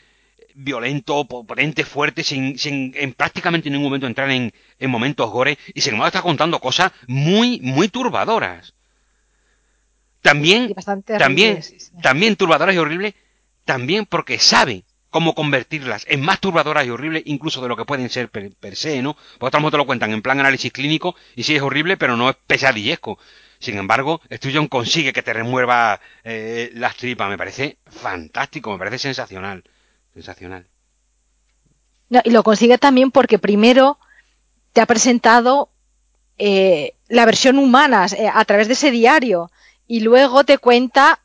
violento, 0.58 1.26
potente, 1.28 1.86
fuerte, 1.86 2.24
sin, 2.24 2.58
sin 2.58 2.92
en 2.96 3.14
prácticamente 3.14 3.70
ningún 3.70 3.86
momento 3.86 4.08
entrar 4.08 4.30
en, 4.32 4.52
en 4.80 4.90
momentos 4.90 5.30
gore, 5.30 5.58
y 5.74 5.82
sin 5.82 5.94
embargo 5.94 6.08
está 6.08 6.22
contando 6.22 6.60
cosas 6.60 6.92
muy, 7.08 7.60
muy 7.62 7.90
turbadoras. 7.90 8.74
También, 10.22 10.74
también, 11.18 11.62
también 12.02 12.36
turbadoras 12.36 12.76
y 12.76 12.80
horribles, 12.80 13.14
también 13.66 14.06
porque 14.06 14.40
sabe 14.40 14.84
cómo 15.10 15.36
convertirlas 15.36 16.06
en 16.10 16.22
más 16.22 16.40
turbadoras 16.40 16.86
y 16.86 16.90
horribles 16.90 17.24
incluso 17.26 17.62
de 17.62 17.70
lo 17.70 17.78
que 17.78 17.86
pueden 17.86 18.10
ser 18.10 18.30
per, 18.30 18.76
se, 18.76 19.02
¿no? 19.02 19.16
Por 19.40 19.48
otro 19.48 19.72
te 19.72 19.78
lo 19.78 19.86
cuentan 19.86 20.12
en 20.12 20.22
plan 20.22 20.40
análisis 20.40 20.72
clínico 20.74 21.16
y 21.36 21.44
sí 21.44 21.56
es 21.56 21.62
horrible, 21.62 21.98
pero 21.98 22.18
no 22.18 22.30
es 22.30 22.36
pesadillesco. 22.48 23.20
Sin 23.60 23.78
embargo, 23.78 24.22
Sturgeon 24.32 24.68
consigue 24.68 25.14
que 25.14 25.24
te 25.24 25.34
remueva 25.34 26.00
eh, 26.24 26.72
las 26.74 26.96
tripas. 26.96 27.30
Me 27.30 27.38
parece 27.38 27.78
fantástico, 27.86 28.72
me 28.72 28.78
parece 28.78 29.00
sensacional. 29.00 29.64
Sensacional. 30.18 30.66
y 32.24 32.30
lo 32.32 32.42
consigue 32.42 32.80
también 32.80 33.12
porque 33.12 33.38
primero 33.38 34.00
te 34.74 34.82
ha 34.82 34.88
presentado 34.88 35.70
eh, 36.40 36.96
la 37.08 37.26
versión 37.26 37.60
humana 37.60 38.08
eh, 38.18 38.28
a 38.34 38.44
través 38.46 38.68
de 38.68 38.74
ese 38.74 38.90
diario 38.90 39.52
y 39.88 40.00
luego 40.00 40.44
te 40.44 40.58
cuenta, 40.58 41.20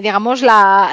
digamos, 0.00 0.40
la, 0.40 0.90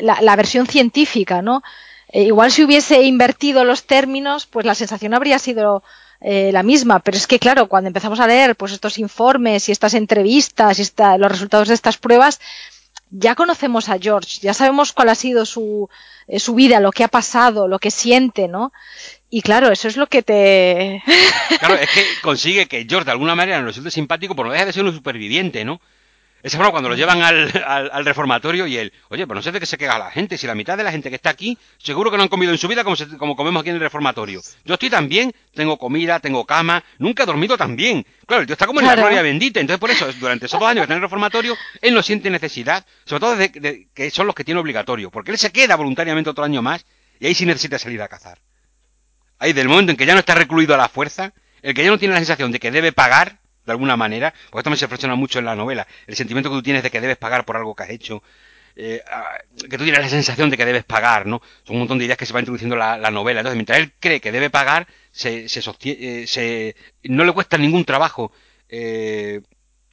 la, 0.00 0.36
versión 0.36 0.68
científica, 0.68 1.42
¿no? 1.42 1.64
igual 2.12 2.52
si 2.52 2.62
hubiese 2.62 3.02
invertido 3.02 3.64
los 3.64 3.86
términos, 3.86 4.46
pues 4.46 4.64
la 4.64 4.76
sensación 4.76 5.14
habría 5.14 5.40
sido 5.40 5.82
eh, 6.22 6.50
la 6.52 6.62
misma, 6.62 7.00
pero 7.00 7.16
es 7.16 7.26
que 7.26 7.38
claro, 7.38 7.66
cuando 7.66 7.88
empezamos 7.88 8.20
a 8.20 8.26
leer 8.26 8.54
pues 8.54 8.72
estos 8.72 8.98
informes 8.98 9.68
y 9.68 9.72
estas 9.72 9.94
entrevistas 9.94 10.78
y 10.78 10.82
los 11.18 11.32
resultados 11.32 11.68
de 11.68 11.74
estas 11.74 11.96
pruebas, 11.96 12.40
ya 13.10 13.34
conocemos 13.34 13.88
a 13.88 13.98
George, 13.98 14.38
ya 14.40 14.54
sabemos 14.54 14.92
cuál 14.92 15.08
ha 15.08 15.14
sido 15.14 15.44
su, 15.44 15.88
eh, 16.28 16.38
su 16.38 16.54
vida, 16.54 16.80
lo 16.80 16.92
que 16.92 17.04
ha 17.04 17.08
pasado, 17.08 17.68
lo 17.68 17.78
que 17.78 17.90
siente, 17.90 18.48
¿no? 18.48 18.72
Y 19.28 19.42
claro, 19.42 19.70
eso 19.70 19.88
es 19.88 19.96
lo 19.96 20.06
que 20.06 20.22
te... 20.22 21.02
claro, 21.58 21.74
es 21.80 21.90
que 21.90 22.04
consigue 22.22 22.66
que 22.66 22.86
George 22.88 23.06
de 23.06 23.12
alguna 23.12 23.34
manera 23.34 23.58
nos 23.58 23.68
resulte 23.68 23.90
simpático, 23.90 24.34
pero 24.34 24.48
no 24.48 24.52
deja 24.52 24.66
de 24.66 24.72
ser 24.72 24.84
un 24.84 24.94
superviviente, 24.94 25.64
¿no? 25.64 25.80
Es 26.42 26.56
bueno 26.56 26.70
cuando 26.70 26.88
lo 26.88 26.94
llevan 26.94 27.22
al, 27.22 27.50
al, 27.66 28.04
reformatorio 28.04 28.66
y 28.66 28.76
él, 28.76 28.92
oye, 29.08 29.26
pues 29.26 29.34
no 29.34 29.42
sé 29.42 29.52
de 29.52 29.60
qué 29.60 29.66
se 29.66 29.76
queda 29.76 29.98
la 29.98 30.10
gente, 30.10 30.38
si 30.38 30.46
la 30.46 30.54
mitad 30.54 30.76
de 30.76 30.84
la 30.84 30.90
gente 30.90 31.10
que 31.10 31.16
está 31.16 31.28
aquí, 31.28 31.58
seguro 31.76 32.10
que 32.10 32.16
no 32.16 32.22
han 32.22 32.30
comido 32.30 32.50
en 32.50 32.56
su 32.56 32.66
vida 32.66 32.82
como, 32.82 32.96
como 33.18 33.36
comemos 33.36 33.60
aquí 33.60 33.68
en 33.68 33.76
el 33.76 33.80
reformatorio. 33.82 34.40
Yo 34.64 34.74
estoy 34.74 34.88
tan 34.88 35.08
bien, 35.08 35.34
tengo 35.54 35.76
comida, 35.76 36.18
tengo 36.18 36.46
cama, 36.46 36.82
nunca 36.98 37.24
he 37.24 37.26
dormido 37.26 37.58
tan 37.58 37.76
bien. 37.76 38.06
Claro, 38.26 38.40
el 38.40 38.46
tío 38.46 38.54
está 38.54 38.66
como 38.66 38.80
en 38.80 38.86
la 38.86 38.96
gloria 38.96 39.20
bendita, 39.20 39.60
entonces 39.60 39.80
por 39.80 39.90
eso, 39.90 40.10
durante 40.14 40.46
esos 40.46 40.58
dos 40.58 40.68
años 40.68 40.80
que 40.80 40.84
está 40.84 40.94
en 40.94 40.98
el 40.98 41.02
reformatorio, 41.02 41.56
él 41.82 41.92
no 41.92 42.02
siente 42.02 42.30
necesidad, 42.30 42.86
sobre 43.04 43.20
todo 43.20 43.36
de, 43.36 43.88
que 43.92 44.10
son 44.10 44.26
los 44.26 44.34
que 44.34 44.44
tiene 44.44 44.60
obligatorio, 44.60 45.10
porque 45.10 45.32
él 45.32 45.38
se 45.38 45.52
queda 45.52 45.76
voluntariamente 45.76 46.30
otro 46.30 46.44
año 46.44 46.62
más 46.62 46.86
y 47.18 47.26
ahí 47.26 47.34
sí 47.34 47.44
necesita 47.44 47.78
salir 47.78 48.00
a 48.00 48.08
cazar. 48.08 48.38
Ahí 49.38 49.52
del 49.52 49.68
momento 49.68 49.90
en 49.90 49.98
que 49.98 50.06
ya 50.06 50.14
no 50.14 50.20
está 50.20 50.34
recluido 50.34 50.74
a 50.74 50.78
la 50.78 50.88
fuerza, 50.88 51.34
el 51.60 51.74
que 51.74 51.84
ya 51.84 51.90
no 51.90 51.98
tiene 51.98 52.14
la 52.14 52.20
sensación 52.20 52.50
de 52.50 52.60
que 52.60 52.70
debe 52.70 52.92
pagar, 52.92 53.39
de 53.64 53.72
alguna 53.72 53.96
manera, 53.96 54.32
porque 54.50 54.60
esto 54.60 54.70
me 54.70 54.76
se 54.76 54.86
reflexiona 54.86 55.14
mucho 55.14 55.38
en 55.38 55.44
la 55.44 55.54
novela, 55.54 55.86
el 56.06 56.16
sentimiento 56.16 56.50
que 56.50 56.56
tú 56.56 56.62
tienes 56.62 56.82
de 56.82 56.90
que 56.90 57.00
debes 57.00 57.16
pagar 57.16 57.44
por 57.44 57.56
algo 57.56 57.74
que 57.74 57.82
has 57.82 57.90
hecho, 57.90 58.22
eh, 58.76 59.02
que 59.58 59.76
tú 59.76 59.84
tienes 59.84 60.00
la 60.00 60.08
sensación 60.08 60.50
de 60.50 60.56
que 60.56 60.64
debes 60.64 60.84
pagar, 60.84 61.26
¿no? 61.26 61.42
Son 61.64 61.76
un 61.76 61.80
montón 61.80 61.98
de 61.98 62.04
ideas 62.04 62.18
que 62.18 62.26
se 62.26 62.32
va 62.32 62.40
introduciendo 62.40 62.76
la, 62.76 62.96
la 62.96 63.10
novela. 63.10 63.40
Entonces, 63.40 63.56
mientras 63.56 63.78
él 63.78 63.92
cree 63.98 64.20
que 64.20 64.32
debe 64.32 64.48
pagar, 64.48 64.86
se, 65.10 65.48
se 65.48 65.60
sostiene, 65.60 66.22
eh, 66.22 66.26
se, 66.26 66.76
no 67.04 67.24
le 67.24 67.32
cuesta 67.32 67.58
ningún 67.58 67.84
trabajo 67.84 68.32
eh, 68.68 69.42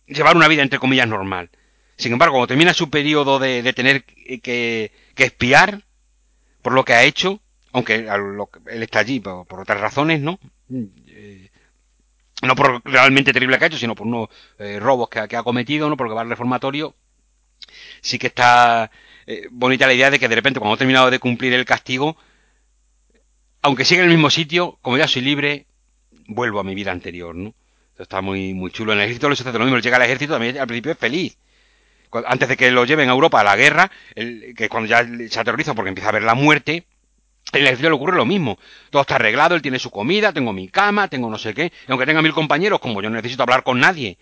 llevar 0.05 0.35
una 0.35 0.47
vida, 0.47 0.61
entre 0.61 0.79
comillas, 0.79 1.07
normal. 1.07 1.49
Sin 1.97 2.13
embargo, 2.13 2.35
cuando 2.35 2.47
termina 2.47 2.73
su 2.73 2.89
periodo 2.89 3.39
de, 3.39 3.63
de 3.63 3.73
tener 3.73 4.03
que, 4.03 4.39
que, 4.41 5.23
espiar 5.23 5.83
por 6.61 6.73
lo 6.73 6.85
que 6.85 6.93
ha 6.93 7.03
hecho, 7.03 7.41
aunque 7.71 7.95
él 7.95 8.83
está 8.83 8.99
allí 8.99 9.19
por, 9.19 9.47
por 9.47 9.61
otras 9.61 9.81
razones, 9.81 10.21
¿no? 10.21 10.39
No 12.41 12.55
por 12.55 12.81
realmente 12.85 13.33
terrible 13.33 13.57
que 13.57 13.63
ha 13.63 13.67
hecho, 13.67 13.77
sino 13.77 13.95
por 13.95 14.07
unos 14.07 14.29
eh, 14.59 14.79
robos 14.79 15.09
que, 15.09 15.19
ha 15.19 15.43
cometido, 15.43 15.89
no 15.89 15.97
porque 15.97 16.13
va 16.13 16.21
al 16.21 16.29
reformatorio, 16.29 16.95
sí 18.01 18.19
que 18.19 18.27
está 18.27 18.91
eh, 19.25 19.47
bonita 19.51 19.87
la 19.87 19.93
idea 19.93 20.11
de 20.11 20.19
que 20.19 20.27
de 20.27 20.35
repente 20.35 20.59
cuando 20.59 20.75
ha 20.75 20.77
terminado 20.77 21.09
de 21.09 21.19
cumplir 21.19 21.53
el 21.53 21.65
castigo, 21.65 22.17
aunque 23.61 23.85
siga 23.85 24.03
en 24.03 24.09
el 24.09 24.15
mismo 24.15 24.29
sitio, 24.29 24.77
como 24.81 24.97
ya 24.97 25.07
soy 25.07 25.23
libre, 25.23 25.65
vuelvo 26.27 26.59
a 26.59 26.63
mi 26.63 26.75
vida 26.75 26.91
anterior, 26.91 27.35
¿no? 27.35 27.53
está 28.03 28.21
muy, 28.21 28.53
muy 28.53 28.71
chulo. 28.71 28.93
En 28.93 28.99
el 28.99 29.05
ejército 29.05 29.29
le 29.29 29.35
sucede 29.35 29.57
lo 29.57 29.65
mismo, 29.65 29.79
llega 29.79 29.97
al 29.97 30.03
ejército 30.03 30.33
también 30.33 30.57
al 30.57 30.67
principio 30.67 30.91
es 30.91 30.97
feliz. 30.97 31.37
Antes 32.25 32.47
de 32.47 32.57
que 32.57 32.71
lo 32.71 32.85
lleven 32.85 33.09
a 33.09 33.11
Europa 33.11 33.41
a 33.41 33.43
la 33.43 33.55
guerra, 33.55 33.91
que 34.15 34.69
cuando 34.69 34.87
ya 34.87 35.05
se 35.29 35.39
aterroriza 35.39 35.73
porque 35.73 35.89
empieza 35.89 36.09
a 36.09 36.13
ver 36.13 36.23
la 36.23 36.35
muerte, 36.35 36.85
en 37.53 37.61
el 37.61 37.67
ejército 37.67 37.89
le 37.89 37.95
ocurre 37.95 38.15
lo 38.15 38.25
mismo. 38.25 38.57
Todo 38.89 39.01
está 39.01 39.15
arreglado, 39.15 39.55
él 39.55 39.61
tiene 39.61 39.79
su 39.79 39.91
comida, 39.91 40.33
tengo 40.33 40.53
mi 40.53 40.67
cama, 40.67 41.07
tengo 41.07 41.29
no 41.29 41.37
sé 41.37 41.53
qué. 41.53 41.71
Y 41.87 41.91
aunque 41.91 42.05
tenga 42.05 42.21
mil 42.21 42.33
compañeros, 42.33 42.79
como 42.79 43.01
yo 43.01 43.09
no 43.09 43.15
necesito 43.15 43.43
hablar 43.43 43.63
con 43.63 43.79
nadie, 43.79 44.17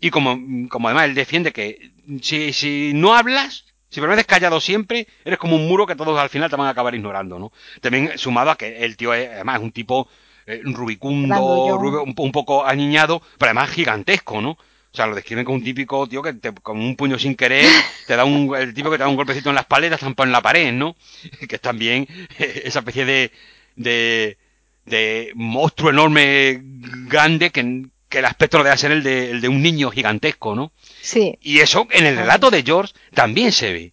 y 0.00 0.10
como, 0.10 0.68
como 0.68 0.88
además 0.88 1.06
él 1.06 1.14
defiende 1.14 1.52
que 1.52 1.90
si, 2.20 2.52
si 2.52 2.92
no 2.94 3.14
hablas, 3.14 3.64
si 3.88 4.00
permaneces 4.00 4.26
callado 4.26 4.60
siempre, 4.60 5.06
eres 5.24 5.38
como 5.38 5.56
un 5.56 5.66
muro 5.68 5.86
que 5.86 5.96
todos 5.96 6.18
al 6.18 6.28
final 6.28 6.50
te 6.50 6.56
van 6.56 6.66
a 6.66 6.70
acabar 6.70 6.94
ignorando, 6.94 7.38
¿no? 7.38 7.52
También 7.80 8.18
sumado 8.18 8.50
a 8.50 8.56
que 8.56 8.84
el 8.84 8.96
tío 8.96 9.14
es, 9.14 9.30
además 9.30 9.56
es 9.56 9.62
un 9.62 9.72
tipo 9.72 10.08
eh, 10.46 10.60
rubicundo, 10.64 11.76
un, 11.76 12.14
un, 12.16 12.32
poco 12.32 12.66
aniñado, 12.66 13.22
pero 13.38 13.50
además 13.50 13.70
gigantesco, 13.70 14.40
¿no? 14.40 14.58
O 14.96 14.98
sea, 14.98 15.06
lo 15.08 15.14
describen 15.14 15.44
como 15.44 15.58
un 15.58 15.62
típico 15.62 16.08
tío 16.08 16.22
que 16.22 16.32
te, 16.32 16.54
con 16.54 16.80
un 16.80 16.96
puño 16.96 17.18
sin 17.18 17.34
querer 17.34 17.66
te 18.06 18.16
da 18.16 18.24
un, 18.24 18.56
el 18.56 18.72
tipo 18.72 18.90
que 18.90 18.96
te 18.96 19.02
da 19.02 19.10
un 19.10 19.16
golpecito 19.16 19.50
en 19.50 19.54
la 19.56 19.60
espalda 19.60 19.88
y 19.88 19.90
te 19.90 20.22
en 20.22 20.32
la 20.32 20.40
pared, 20.40 20.72
¿no? 20.72 20.96
Que 21.46 21.56
es 21.56 21.60
también 21.60 22.08
esa 22.38 22.78
especie 22.78 23.04
de, 23.04 23.30
de, 23.74 24.38
de 24.86 25.32
monstruo 25.34 25.90
enorme, 25.90 26.62
grande, 26.62 27.50
que, 27.50 27.90
que 28.08 28.20
el 28.20 28.24
aspecto 28.24 28.56
debe 28.64 28.74
ser 28.78 28.90
el 28.90 29.02
de, 29.02 29.32
el 29.32 29.42
de 29.42 29.48
un 29.50 29.60
niño 29.60 29.90
gigantesco, 29.90 30.54
¿no? 30.54 30.72
Sí. 31.02 31.36
Y 31.42 31.58
eso 31.58 31.86
en 31.90 32.06
el 32.06 32.16
relato 32.16 32.50
de 32.50 32.62
George 32.62 32.94
también 33.12 33.52
se 33.52 33.72
ve. 33.74 33.92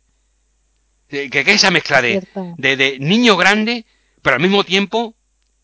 Que, 1.09 1.29
que 1.29 1.51
esa 1.51 1.69
mezcla 1.69 2.01
de, 2.01 2.25
de, 2.57 2.77
de 2.77 2.97
niño 2.99 3.35
grande, 3.35 3.85
pero 4.21 4.37
al 4.37 4.41
mismo 4.41 4.63
tiempo 4.63 5.15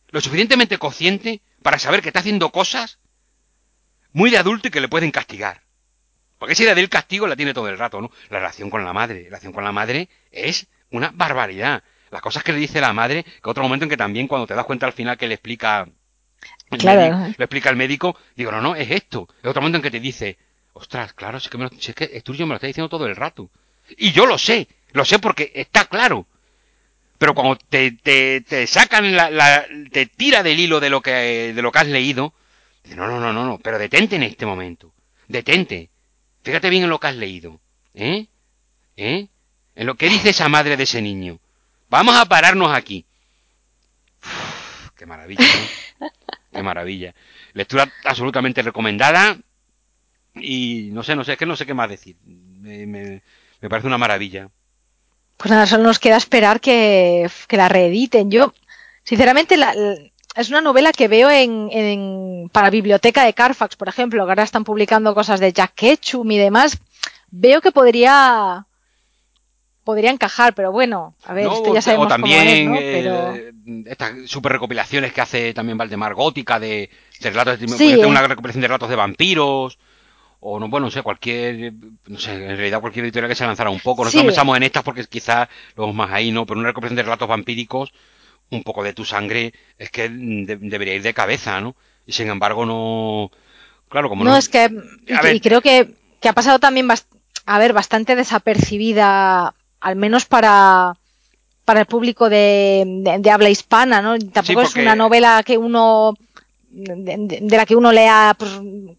lo 0.09 0.19
suficientemente 0.19 0.77
consciente 0.77 1.41
para 1.63 1.79
saber 1.79 2.01
que 2.01 2.09
está 2.09 2.19
haciendo 2.19 2.49
cosas 2.51 2.99
muy 4.13 4.29
de 4.29 4.37
adulto 4.37 4.67
y 4.67 4.71
que 4.71 4.81
le 4.81 4.87
pueden 4.87 5.11
castigar. 5.11 5.61
Porque 6.37 6.53
esa 6.53 6.63
idea 6.63 6.75
del 6.75 6.89
castigo 6.89 7.27
la 7.27 7.35
tiene 7.35 7.53
todo 7.53 7.67
el 7.67 7.77
rato, 7.77 8.01
¿no? 8.01 8.11
La 8.29 8.39
relación 8.39 8.69
con 8.69 8.85
la 8.85 8.93
madre. 8.93 9.23
La 9.23 9.25
relación 9.25 9.53
con 9.53 9.63
la 9.63 9.71
madre 9.71 10.09
es 10.31 10.67
una 10.89 11.11
barbaridad. 11.13 11.83
Las 12.11 12.21
cosas 12.21 12.43
que 12.43 12.53
le 12.53 12.59
dice 12.59 12.81
la 12.81 12.93
madre, 12.93 13.23
que 13.23 13.49
otro 13.49 13.61
momento 13.61 13.85
en 13.85 13.89
que 13.89 13.97
también 13.97 14.27
cuando 14.27 14.47
te 14.47 14.55
das 14.55 14.65
cuenta 14.65 14.85
al 14.85 14.93
final 14.93 15.17
que 15.17 15.27
le 15.27 15.35
explica 15.35 15.87
claro. 16.77 17.33
le 17.37 17.45
explica 17.45 17.69
el 17.69 17.75
médico, 17.75 18.17
digo, 18.35 18.51
no, 18.51 18.61
no, 18.61 18.75
es 18.75 18.89
esto. 18.89 19.27
Es 19.43 19.49
otro 19.49 19.61
momento 19.61 19.77
en 19.77 19.83
que 19.83 19.91
te 19.91 19.99
dice, 19.99 20.37
ostras, 20.73 21.13
claro, 21.13 21.37
es 21.37 21.49
que, 21.49 21.57
me 21.57 21.65
lo, 21.65 21.71
es 21.71 21.93
que 21.93 22.23
me 22.23 22.45
lo 22.47 22.55
está 22.55 22.67
diciendo 22.67 22.89
todo 22.89 23.05
el 23.05 23.15
rato. 23.15 23.49
Y 23.97 24.11
yo 24.11 24.25
lo 24.25 24.37
sé, 24.37 24.67
lo 24.93 25.05
sé 25.05 25.19
porque 25.19 25.51
está 25.55 25.85
claro. 25.85 26.25
Pero 27.17 27.35
cuando 27.35 27.57
te, 27.57 27.91
te, 27.91 28.41
te 28.41 28.65
sacan 28.65 29.15
la, 29.15 29.29
la, 29.29 29.65
te 29.91 30.05
tira 30.05 30.41
del 30.41 30.59
hilo 30.59 30.79
de 30.79 30.89
lo 30.89 31.01
que, 31.01 31.53
de 31.53 31.61
lo 31.61 31.71
que 31.71 31.79
has 31.79 31.87
leído, 31.87 32.33
no, 32.95 33.07
no, 33.07 33.19
no, 33.19 33.33
no, 33.33 33.45
no, 33.45 33.59
pero 33.59 33.77
detente 33.77 34.15
en 34.15 34.23
este 34.23 34.45
momento. 34.45 34.93
Detente. 35.27 35.89
Fíjate 36.43 36.69
bien 36.69 36.83
en 36.83 36.89
lo 36.89 36.99
que 36.99 37.07
has 37.07 37.15
leído. 37.15 37.59
¿Eh? 37.93 38.27
¿Eh? 38.97 39.27
En 39.75 39.85
lo 39.85 39.95
que 39.95 40.09
dice 40.09 40.29
esa 40.29 40.49
madre 40.49 40.77
de 40.77 40.83
ese 40.83 41.01
niño. 41.01 41.39
Vamos 41.89 42.15
a 42.15 42.25
pararnos 42.25 42.73
aquí. 42.75 43.05
qué 44.95 45.05
maravilla, 45.05 45.43
Qué 46.51 46.63
maravilla. 46.63 47.13
Lectura 47.53 47.91
absolutamente 48.05 48.61
recomendada. 48.61 49.37
Y 50.35 50.89
no 50.91 51.03
sé, 51.03 51.15
no 51.15 51.23
sé, 51.23 51.33
es 51.33 51.37
que 51.37 51.45
no 51.45 51.55
sé 51.55 51.65
qué 51.65 51.73
más 51.73 51.89
decir. 51.89 52.15
Me, 52.25 52.85
me, 52.85 53.21
me 53.61 53.69
parece 53.69 53.87
una 53.87 53.97
maravilla. 53.97 54.49
Pues 55.37 55.51
nada, 55.51 55.65
solo 55.65 55.83
nos 55.83 55.99
queda 55.99 56.17
esperar 56.17 56.59
que, 56.59 57.29
que 57.47 57.57
la 57.57 57.69
reediten. 57.69 58.29
Yo, 58.29 58.53
sinceramente, 59.03 59.57
la, 59.57 59.73
es 60.35 60.49
una 60.49 60.61
novela 60.61 60.91
que 60.91 61.07
veo 61.07 61.29
en, 61.29 61.69
en, 61.71 62.49
para 62.51 62.69
biblioteca 62.69 63.23
de 63.23 63.33
Carfax, 63.33 63.75
por 63.75 63.89
ejemplo, 63.89 64.25
que 64.25 64.31
ahora 64.31 64.43
están 64.43 64.63
publicando 64.63 65.15
cosas 65.15 65.39
de 65.39 65.51
Jack 65.51 65.73
Ketchum 65.75 66.29
y 66.31 66.37
demás. 66.37 66.79
Veo 67.31 67.61
que 67.61 67.71
podría 67.71 68.65
podría 69.83 70.11
encajar, 70.11 70.53
pero 70.53 70.71
bueno, 70.71 71.15
a 71.25 71.33
ver, 71.33 71.47
esto 71.47 71.73
ya 71.73 71.81
sabemos 71.81 72.05
o 72.05 72.09
también, 72.09 72.67
cómo 72.67 72.79
es, 72.79 73.05
¿no? 73.05 73.35
Eh, 73.35 73.53
estas 73.87 74.29
super 74.29 74.51
recopilaciones 74.51 75.13
que 75.13 75.21
hace 75.21 75.51
también 75.51 75.79
Valdemar 75.79 76.13
Gótica 76.13 76.59
de, 76.59 76.91
de 77.19 77.29
relatos, 77.31 77.59
de, 77.59 77.67
sí, 77.67 77.95
una 77.95 78.21
recopilación 78.21 78.61
de 78.61 78.67
relatos 78.67 78.89
de 78.89 78.95
vampiros, 78.95 79.79
o 80.41 80.59
no, 80.59 80.69
bueno, 80.69 80.85
no 80.87 80.91
sé, 80.91 81.01
cualquier, 81.01 81.73
no 82.05 82.19
sé, 82.19 82.33
en 82.33 82.55
realidad 82.55 82.81
cualquier 82.81 83.05
editorial 83.05 83.29
que 83.29 83.35
se 83.35 83.47
lanzara 83.47 83.71
un 83.71 83.79
poco. 83.79 84.03
Nosotros 84.03 84.21
sí. 84.21 84.27
pensamos 84.27 84.57
en 84.57 84.63
estas 84.63 84.83
porque 84.83 85.05
quizás 85.05 85.49
lo 85.75 85.91
más 85.91 86.11
ahí, 86.11 86.31
¿no? 86.31 86.45
Pero 86.45 86.59
una 86.59 86.69
recopilación 86.69 86.97
de 86.97 87.03
relatos 87.03 87.27
vampíricos 87.27 87.91
un 88.51 88.63
poco 88.63 88.83
de 88.83 88.93
tu 88.93 89.05
sangre 89.05 89.53
es 89.77 89.89
que 89.89 90.09
debería 90.09 90.95
ir 90.95 91.01
de 91.01 91.13
cabeza, 91.13 91.61
¿no? 91.61 91.75
Y 92.05 92.13
sin 92.13 92.29
embargo 92.29 92.65
no... 92.65 93.31
Claro, 93.89 94.09
como 94.09 94.23
no... 94.23 94.31
No, 94.31 94.37
es 94.37 94.49
que... 94.49 94.69
Y, 95.33 95.39
creo 95.39 95.61
que, 95.61 95.93
que, 96.19 96.29
ha 96.29 96.33
pasado 96.33 96.59
también 96.59 96.87
bastante 96.87 97.19
a 97.49 97.57
ver, 97.57 97.73
bastante 97.73 98.15
desapercibida, 98.15 99.55
al 99.79 99.95
menos 99.95 100.25
para, 100.25 100.93
para 101.65 101.79
el 101.79 101.87
público 101.87 102.29
de, 102.29 103.09
habla 103.31 103.49
hispana, 103.49 104.03
¿no? 104.03 104.19
Tampoco 104.19 104.61
es 104.61 104.75
una 104.75 104.95
novela 104.95 105.41
que 105.43 105.57
uno 105.57 106.13
de, 106.69 107.47
la 107.49 107.65
que 107.65 107.75
uno 107.75 107.91
lea 107.91 108.35
pues, 108.37 108.51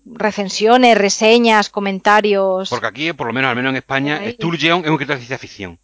recensiones, 0.05 0.99
reseñas, 0.99 1.69
comentarios. 1.69 2.69
Porque 2.69 2.89
aquí, 2.89 3.13
por 3.13 3.29
lo 3.29 3.33
menos, 3.33 3.51
al 3.51 3.57
menos 3.57 3.71
en 3.71 3.77
España, 3.77 4.21
Sturgeon 4.33 4.81
es 4.81 4.89
un 4.89 4.95
escritor 4.95 5.15
de 5.15 5.21
ciencia 5.21 5.39
ficción. 5.39 5.79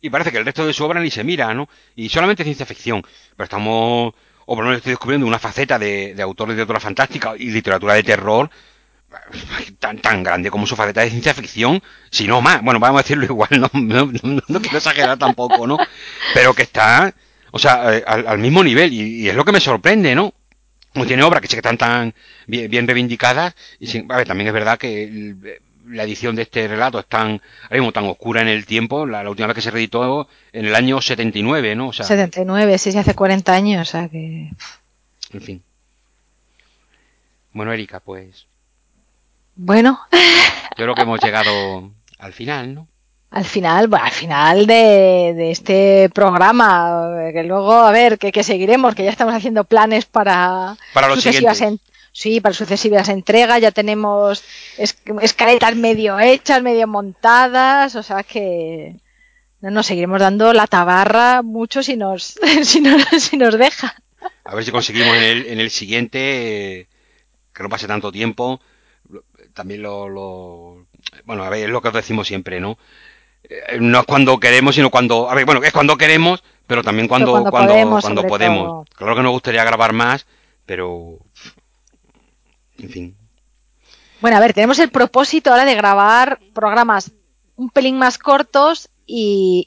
Y 0.00 0.10
parece 0.10 0.30
que 0.30 0.38
el 0.38 0.44
resto 0.44 0.66
de 0.66 0.72
su 0.72 0.84
obra 0.84 1.00
ni 1.00 1.10
se 1.10 1.24
mira, 1.24 1.52
¿no? 1.54 1.68
Y 1.96 2.08
solamente 2.08 2.44
ciencia 2.44 2.66
ficción. 2.66 3.02
Pero 3.36 3.44
estamos, 3.44 4.14
o 4.46 4.54
por 4.54 4.58
lo 4.58 4.70
menos 4.70 4.78
estoy 4.78 4.92
descubriendo 4.92 5.26
una 5.26 5.38
faceta 5.38 5.78
de, 5.78 6.14
de 6.14 6.22
autores 6.22 6.54
de 6.54 6.62
literatura 6.62 6.80
fantástica 6.80 7.34
y 7.36 7.50
literatura 7.50 7.94
de 7.94 8.02
terror 8.02 8.50
tan, 9.78 9.98
tan 9.98 10.22
grande 10.22 10.50
como 10.50 10.66
su 10.66 10.76
faceta 10.76 11.00
de 11.00 11.10
ciencia 11.10 11.34
ficción, 11.34 11.82
si 12.10 12.26
no 12.26 12.40
más. 12.40 12.62
Bueno, 12.62 12.80
vamos 12.80 13.00
a 13.00 13.02
decirlo 13.02 13.24
igual, 13.24 13.48
no, 13.52 13.70
no, 13.72 14.60
quiero 14.60 14.78
exagerar 14.78 15.18
tampoco, 15.18 15.66
¿no? 15.66 15.78
Pero 16.34 16.54
que 16.54 16.62
está, 16.62 17.14
o 17.50 17.58
sea, 17.58 17.96
eh, 17.96 18.04
al, 18.06 18.38
mismo 18.38 18.62
nivel, 18.62 18.92
y, 18.92 19.28
es 19.28 19.34
lo 19.34 19.44
que 19.44 19.52
me 19.52 19.60
sorprende, 19.60 20.14
¿no? 20.14 20.34
tiene 21.06 21.22
obras 21.22 21.40
que 21.40 21.46
sí 21.46 21.54
que 21.54 21.60
están 21.60 21.78
tan 21.78 22.12
bien, 22.48 22.88
reivindicadas, 22.88 23.54
y 23.78 23.86
sin, 23.86 24.10
a 24.10 24.16
ver, 24.16 24.26
también 24.26 24.48
es 24.48 24.52
verdad 24.52 24.78
que 24.78 25.60
la 25.88 26.04
edición 26.04 26.36
de 26.36 26.42
este 26.42 26.68
relato 26.68 26.98
es 26.98 27.06
tan, 27.06 27.40
mismo, 27.70 27.92
tan 27.92 28.04
oscura 28.04 28.42
en 28.42 28.48
el 28.48 28.66
tiempo, 28.66 29.06
la, 29.06 29.28
última 29.28 29.48
vez 29.48 29.56
que 29.56 29.62
se 29.62 29.70
reeditó 29.70 30.28
en 30.52 30.66
el 30.66 30.74
año 30.74 31.00
79, 31.00 31.74
¿no? 31.74 31.88
O 31.88 31.92
sea, 31.92 32.06
79, 32.06 32.78
sí, 32.78 32.92
sí, 32.92 32.98
hace 32.98 33.14
40 33.14 33.52
años, 33.52 33.88
o 33.88 33.90
sea 33.90 34.08
que... 34.08 34.50
En 35.32 35.40
fin. 35.40 35.62
Bueno, 37.52 37.72
Erika, 37.72 38.00
pues 38.00 38.46
bueno. 39.58 40.00
Yo 40.12 40.84
creo 40.84 40.94
que 40.94 41.02
hemos 41.02 41.20
llegado 41.20 41.90
al 42.18 42.32
final, 42.32 42.74
¿no? 42.74 42.88
Al 43.30 43.44
final, 43.44 43.88
bueno, 43.88 44.04
al 44.06 44.12
final 44.12 44.66
de, 44.66 45.50
este 45.50 46.08
programa, 46.14 47.10
que 47.32 47.42
luego, 47.42 47.72
a 47.72 47.90
ver, 47.90 48.18
que, 48.18 48.42
seguiremos, 48.42 48.94
que 48.94 49.04
ya 49.04 49.10
estamos 49.10 49.34
haciendo 49.34 49.64
planes 49.64 50.06
para, 50.06 50.76
para 50.94 51.08
los 51.08 51.16
sucesivas 51.16 51.60
sí, 52.12 52.40
para 52.40 52.54
sucesivas 52.54 53.08
entregas, 53.08 53.60
ya 53.60 53.70
tenemos 53.70 54.44
escaletas 54.76 55.76
medio 55.76 56.18
hechas, 56.18 56.62
medio 56.62 56.86
montadas, 56.86 57.94
o 57.96 58.02
sea 58.02 58.22
que 58.22 58.96
no 59.60 59.70
nos 59.70 59.86
seguiremos 59.86 60.20
dando 60.20 60.52
la 60.52 60.66
tabarra 60.66 61.42
mucho 61.42 61.82
si 61.82 61.96
nos, 61.96 62.38
si 62.62 62.80
nos, 62.80 63.04
si 63.18 63.36
nos 63.36 63.58
deja. 63.58 63.94
A 64.44 64.54
ver 64.54 64.64
si 64.64 64.70
conseguimos 64.70 65.16
en 65.16 65.22
el, 65.22 65.46
en 65.46 65.60
el 65.60 65.70
siguiente, 65.70 66.88
que 67.52 67.62
no 67.62 67.68
pase 67.68 67.86
tanto 67.86 68.10
tiempo, 68.10 68.60
también 69.54 69.82
lo, 69.82 70.86
bueno, 71.24 71.42
a 71.42 71.50
ver, 71.50 71.64
es 71.64 71.70
lo 71.70 71.82
que 71.82 71.88
os 71.88 71.94
decimos 71.94 72.28
siempre, 72.28 72.60
¿no? 72.60 72.78
Eh, 73.42 73.78
no 73.80 74.00
es 74.00 74.06
cuando 74.06 74.38
queremos, 74.38 74.74
sino 74.74 74.90
cuando, 74.90 75.30
a 75.30 75.34
ver, 75.34 75.44
bueno, 75.44 75.62
es 75.62 75.72
cuando 75.72 75.96
queremos, 75.96 76.42
pero 76.66 76.82
también 76.82 77.08
cuando, 77.08 77.32
cuando, 77.32 77.50
podemos. 77.50 78.02
Cuando 78.02 78.22
podemos. 78.24 78.88
Claro 78.94 79.16
que 79.16 79.22
nos 79.22 79.32
gustaría 79.32 79.64
grabar 79.64 79.92
más, 79.92 80.26
pero, 80.64 81.18
en 82.78 82.90
fin. 82.90 83.16
Bueno, 84.20 84.36
a 84.36 84.40
ver, 84.40 84.52
tenemos 84.52 84.78
el 84.78 84.90
propósito 84.90 85.50
ahora 85.50 85.64
de 85.64 85.74
grabar 85.74 86.40
programas 86.54 87.12
un 87.56 87.70
pelín 87.70 87.98
más 87.98 88.18
cortos 88.18 88.88
y, 89.06 89.64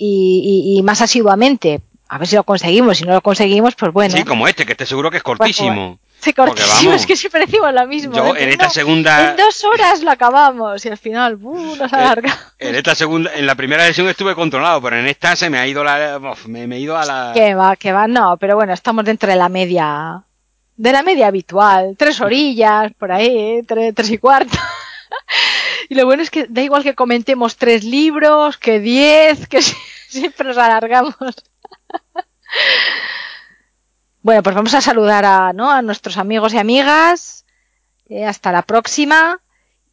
y 0.77 0.81
más 0.83 1.01
asiduamente. 1.01 1.81
A 2.11 2.17
ver 2.17 2.27
si 2.27 2.35
lo 2.35 2.43
conseguimos. 2.43 2.97
Si 2.97 3.05
no 3.05 3.13
lo 3.13 3.21
conseguimos, 3.21 3.73
pues 3.75 3.93
bueno. 3.93 4.13
Sí, 4.13 4.25
como 4.25 4.45
este, 4.45 4.65
que 4.65 4.73
estoy 4.73 4.85
seguro 4.85 5.09
que 5.09 5.15
es 5.15 5.23
cortísimo. 5.23 5.97
Sí, 6.19 6.33
cortísimo, 6.33 6.91
es 6.93 7.05
que 7.05 7.15
siempre 7.15 7.45
decimos 7.45 7.73
lo 7.73 7.87
mismo. 7.87 8.13
Yo 8.13 8.35
¿eh? 8.35 8.43
en 8.43 8.49
esta 8.49 8.69
segunda. 8.69 9.29
En 9.31 9.37
dos 9.37 9.63
horas 9.63 10.03
lo 10.03 10.11
acabamos 10.11 10.85
y 10.85 10.89
al 10.89 10.97
final, 10.97 11.37
¡buh! 11.37 11.77
Nos 11.77 11.93
alarga. 11.93 12.37
En, 12.59 12.75
esta 12.75 12.95
segunda, 12.95 13.31
en 13.33 13.45
la 13.45 13.55
primera 13.55 13.85
sesión 13.85 14.09
estuve 14.09 14.35
controlado, 14.35 14.81
pero 14.81 14.99
en 14.99 15.07
esta 15.07 15.37
se 15.37 15.49
me 15.49 15.57
ha 15.57 15.65
ido 15.65 15.85
la. 15.85 16.19
me, 16.47 16.63
he 16.63 16.79
ido 16.81 16.97
a 16.97 17.05
la. 17.05 17.31
Que 17.33 17.55
va, 17.55 17.77
que 17.77 17.93
va, 17.93 18.09
no, 18.09 18.35
pero 18.35 18.57
bueno, 18.57 18.73
estamos 18.73 19.05
dentro 19.05 19.29
de 19.29 19.37
la 19.37 19.47
media. 19.47 20.21
De 20.81 20.91
la 20.91 21.03
media 21.03 21.27
habitual. 21.27 21.95
Tres 21.95 22.19
orillas, 22.21 22.91
por 22.97 23.11
ahí, 23.11 23.61
tres, 23.67 23.93
tres 23.93 24.09
y 24.09 24.17
cuarto. 24.17 24.57
y 25.89 25.93
lo 25.93 26.07
bueno 26.07 26.23
es 26.23 26.31
que 26.31 26.47
da 26.49 26.63
igual 26.63 26.81
que 26.81 26.95
comentemos 26.95 27.55
tres 27.55 27.83
libros, 27.83 28.57
que 28.57 28.79
diez, 28.79 29.47
que 29.47 29.61
siempre 30.07 30.47
nos 30.47 30.57
alargamos. 30.57 31.15
bueno, 34.23 34.41
pues 34.41 34.55
vamos 34.55 34.73
a 34.73 34.81
saludar 34.81 35.23
a, 35.23 35.53
¿no? 35.53 35.69
a 35.69 35.83
nuestros 35.83 36.17
amigos 36.17 36.51
y 36.55 36.57
amigas. 36.57 37.45
Eh, 38.09 38.25
hasta 38.25 38.51
la 38.51 38.63
próxima. 38.63 39.39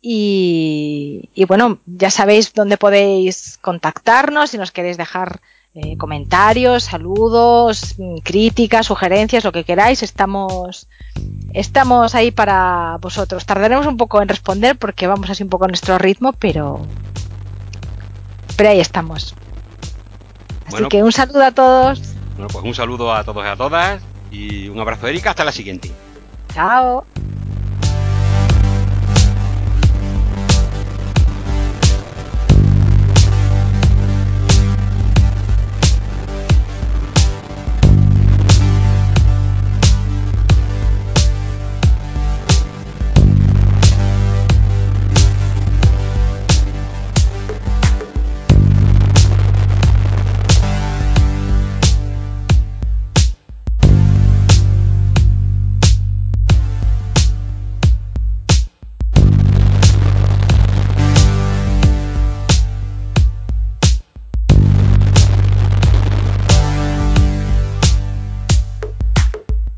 Y, 0.01 1.29
bueno, 1.49 1.81
ya 1.85 2.11
sabéis 2.11 2.55
dónde 2.55 2.79
podéis 2.79 3.59
contactarnos 3.61 4.49
si 4.49 4.57
nos 4.57 4.73
queréis 4.73 4.97
dejar 4.97 5.43
eh, 5.75 5.97
comentarios, 5.97 6.85
saludos, 6.85 7.97
críticas, 8.25 8.87
sugerencias, 8.87 9.45
lo 9.45 9.53
que 9.53 9.65
queráis. 9.65 10.03
Estamos, 10.03 10.89
estamos 11.53 12.15
ahí 12.15 12.31
para 12.31 12.99
vosotros. 13.01 13.47
Tardaremos 13.47 13.87
un 13.87 13.97
poco 13.97 14.21
en 14.23 14.29
responder 14.29 14.77
porque 14.77 15.07
vamos 15.07 15.31
así 15.31 15.43
un 15.43 15.49
poco 15.49 15.67
a 15.67 15.69
nuestro 15.69 15.99
ritmo, 15.99 16.33
pero, 16.33 16.81
pero 18.57 18.71
ahí 18.71 18.81
estamos. 18.81 19.35
Así 20.67 20.85
que 20.89 21.03
un 21.03 21.13
saludo 21.13 21.45
a 21.45 21.53
todos. 21.53 22.01
Bueno, 22.33 22.49
pues 22.49 22.65
un 22.65 22.75
saludo 22.75 23.13
a 23.13 23.25
todos 23.25 23.45
y 23.45 23.49
a 23.49 23.57
todas 23.57 24.03
y 24.31 24.69
un 24.69 24.79
abrazo, 24.81 25.07
Erika. 25.07 25.31
Hasta 25.31 25.45
la 25.45 25.53
siguiente. 25.53 25.91
Chao. 26.53 27.05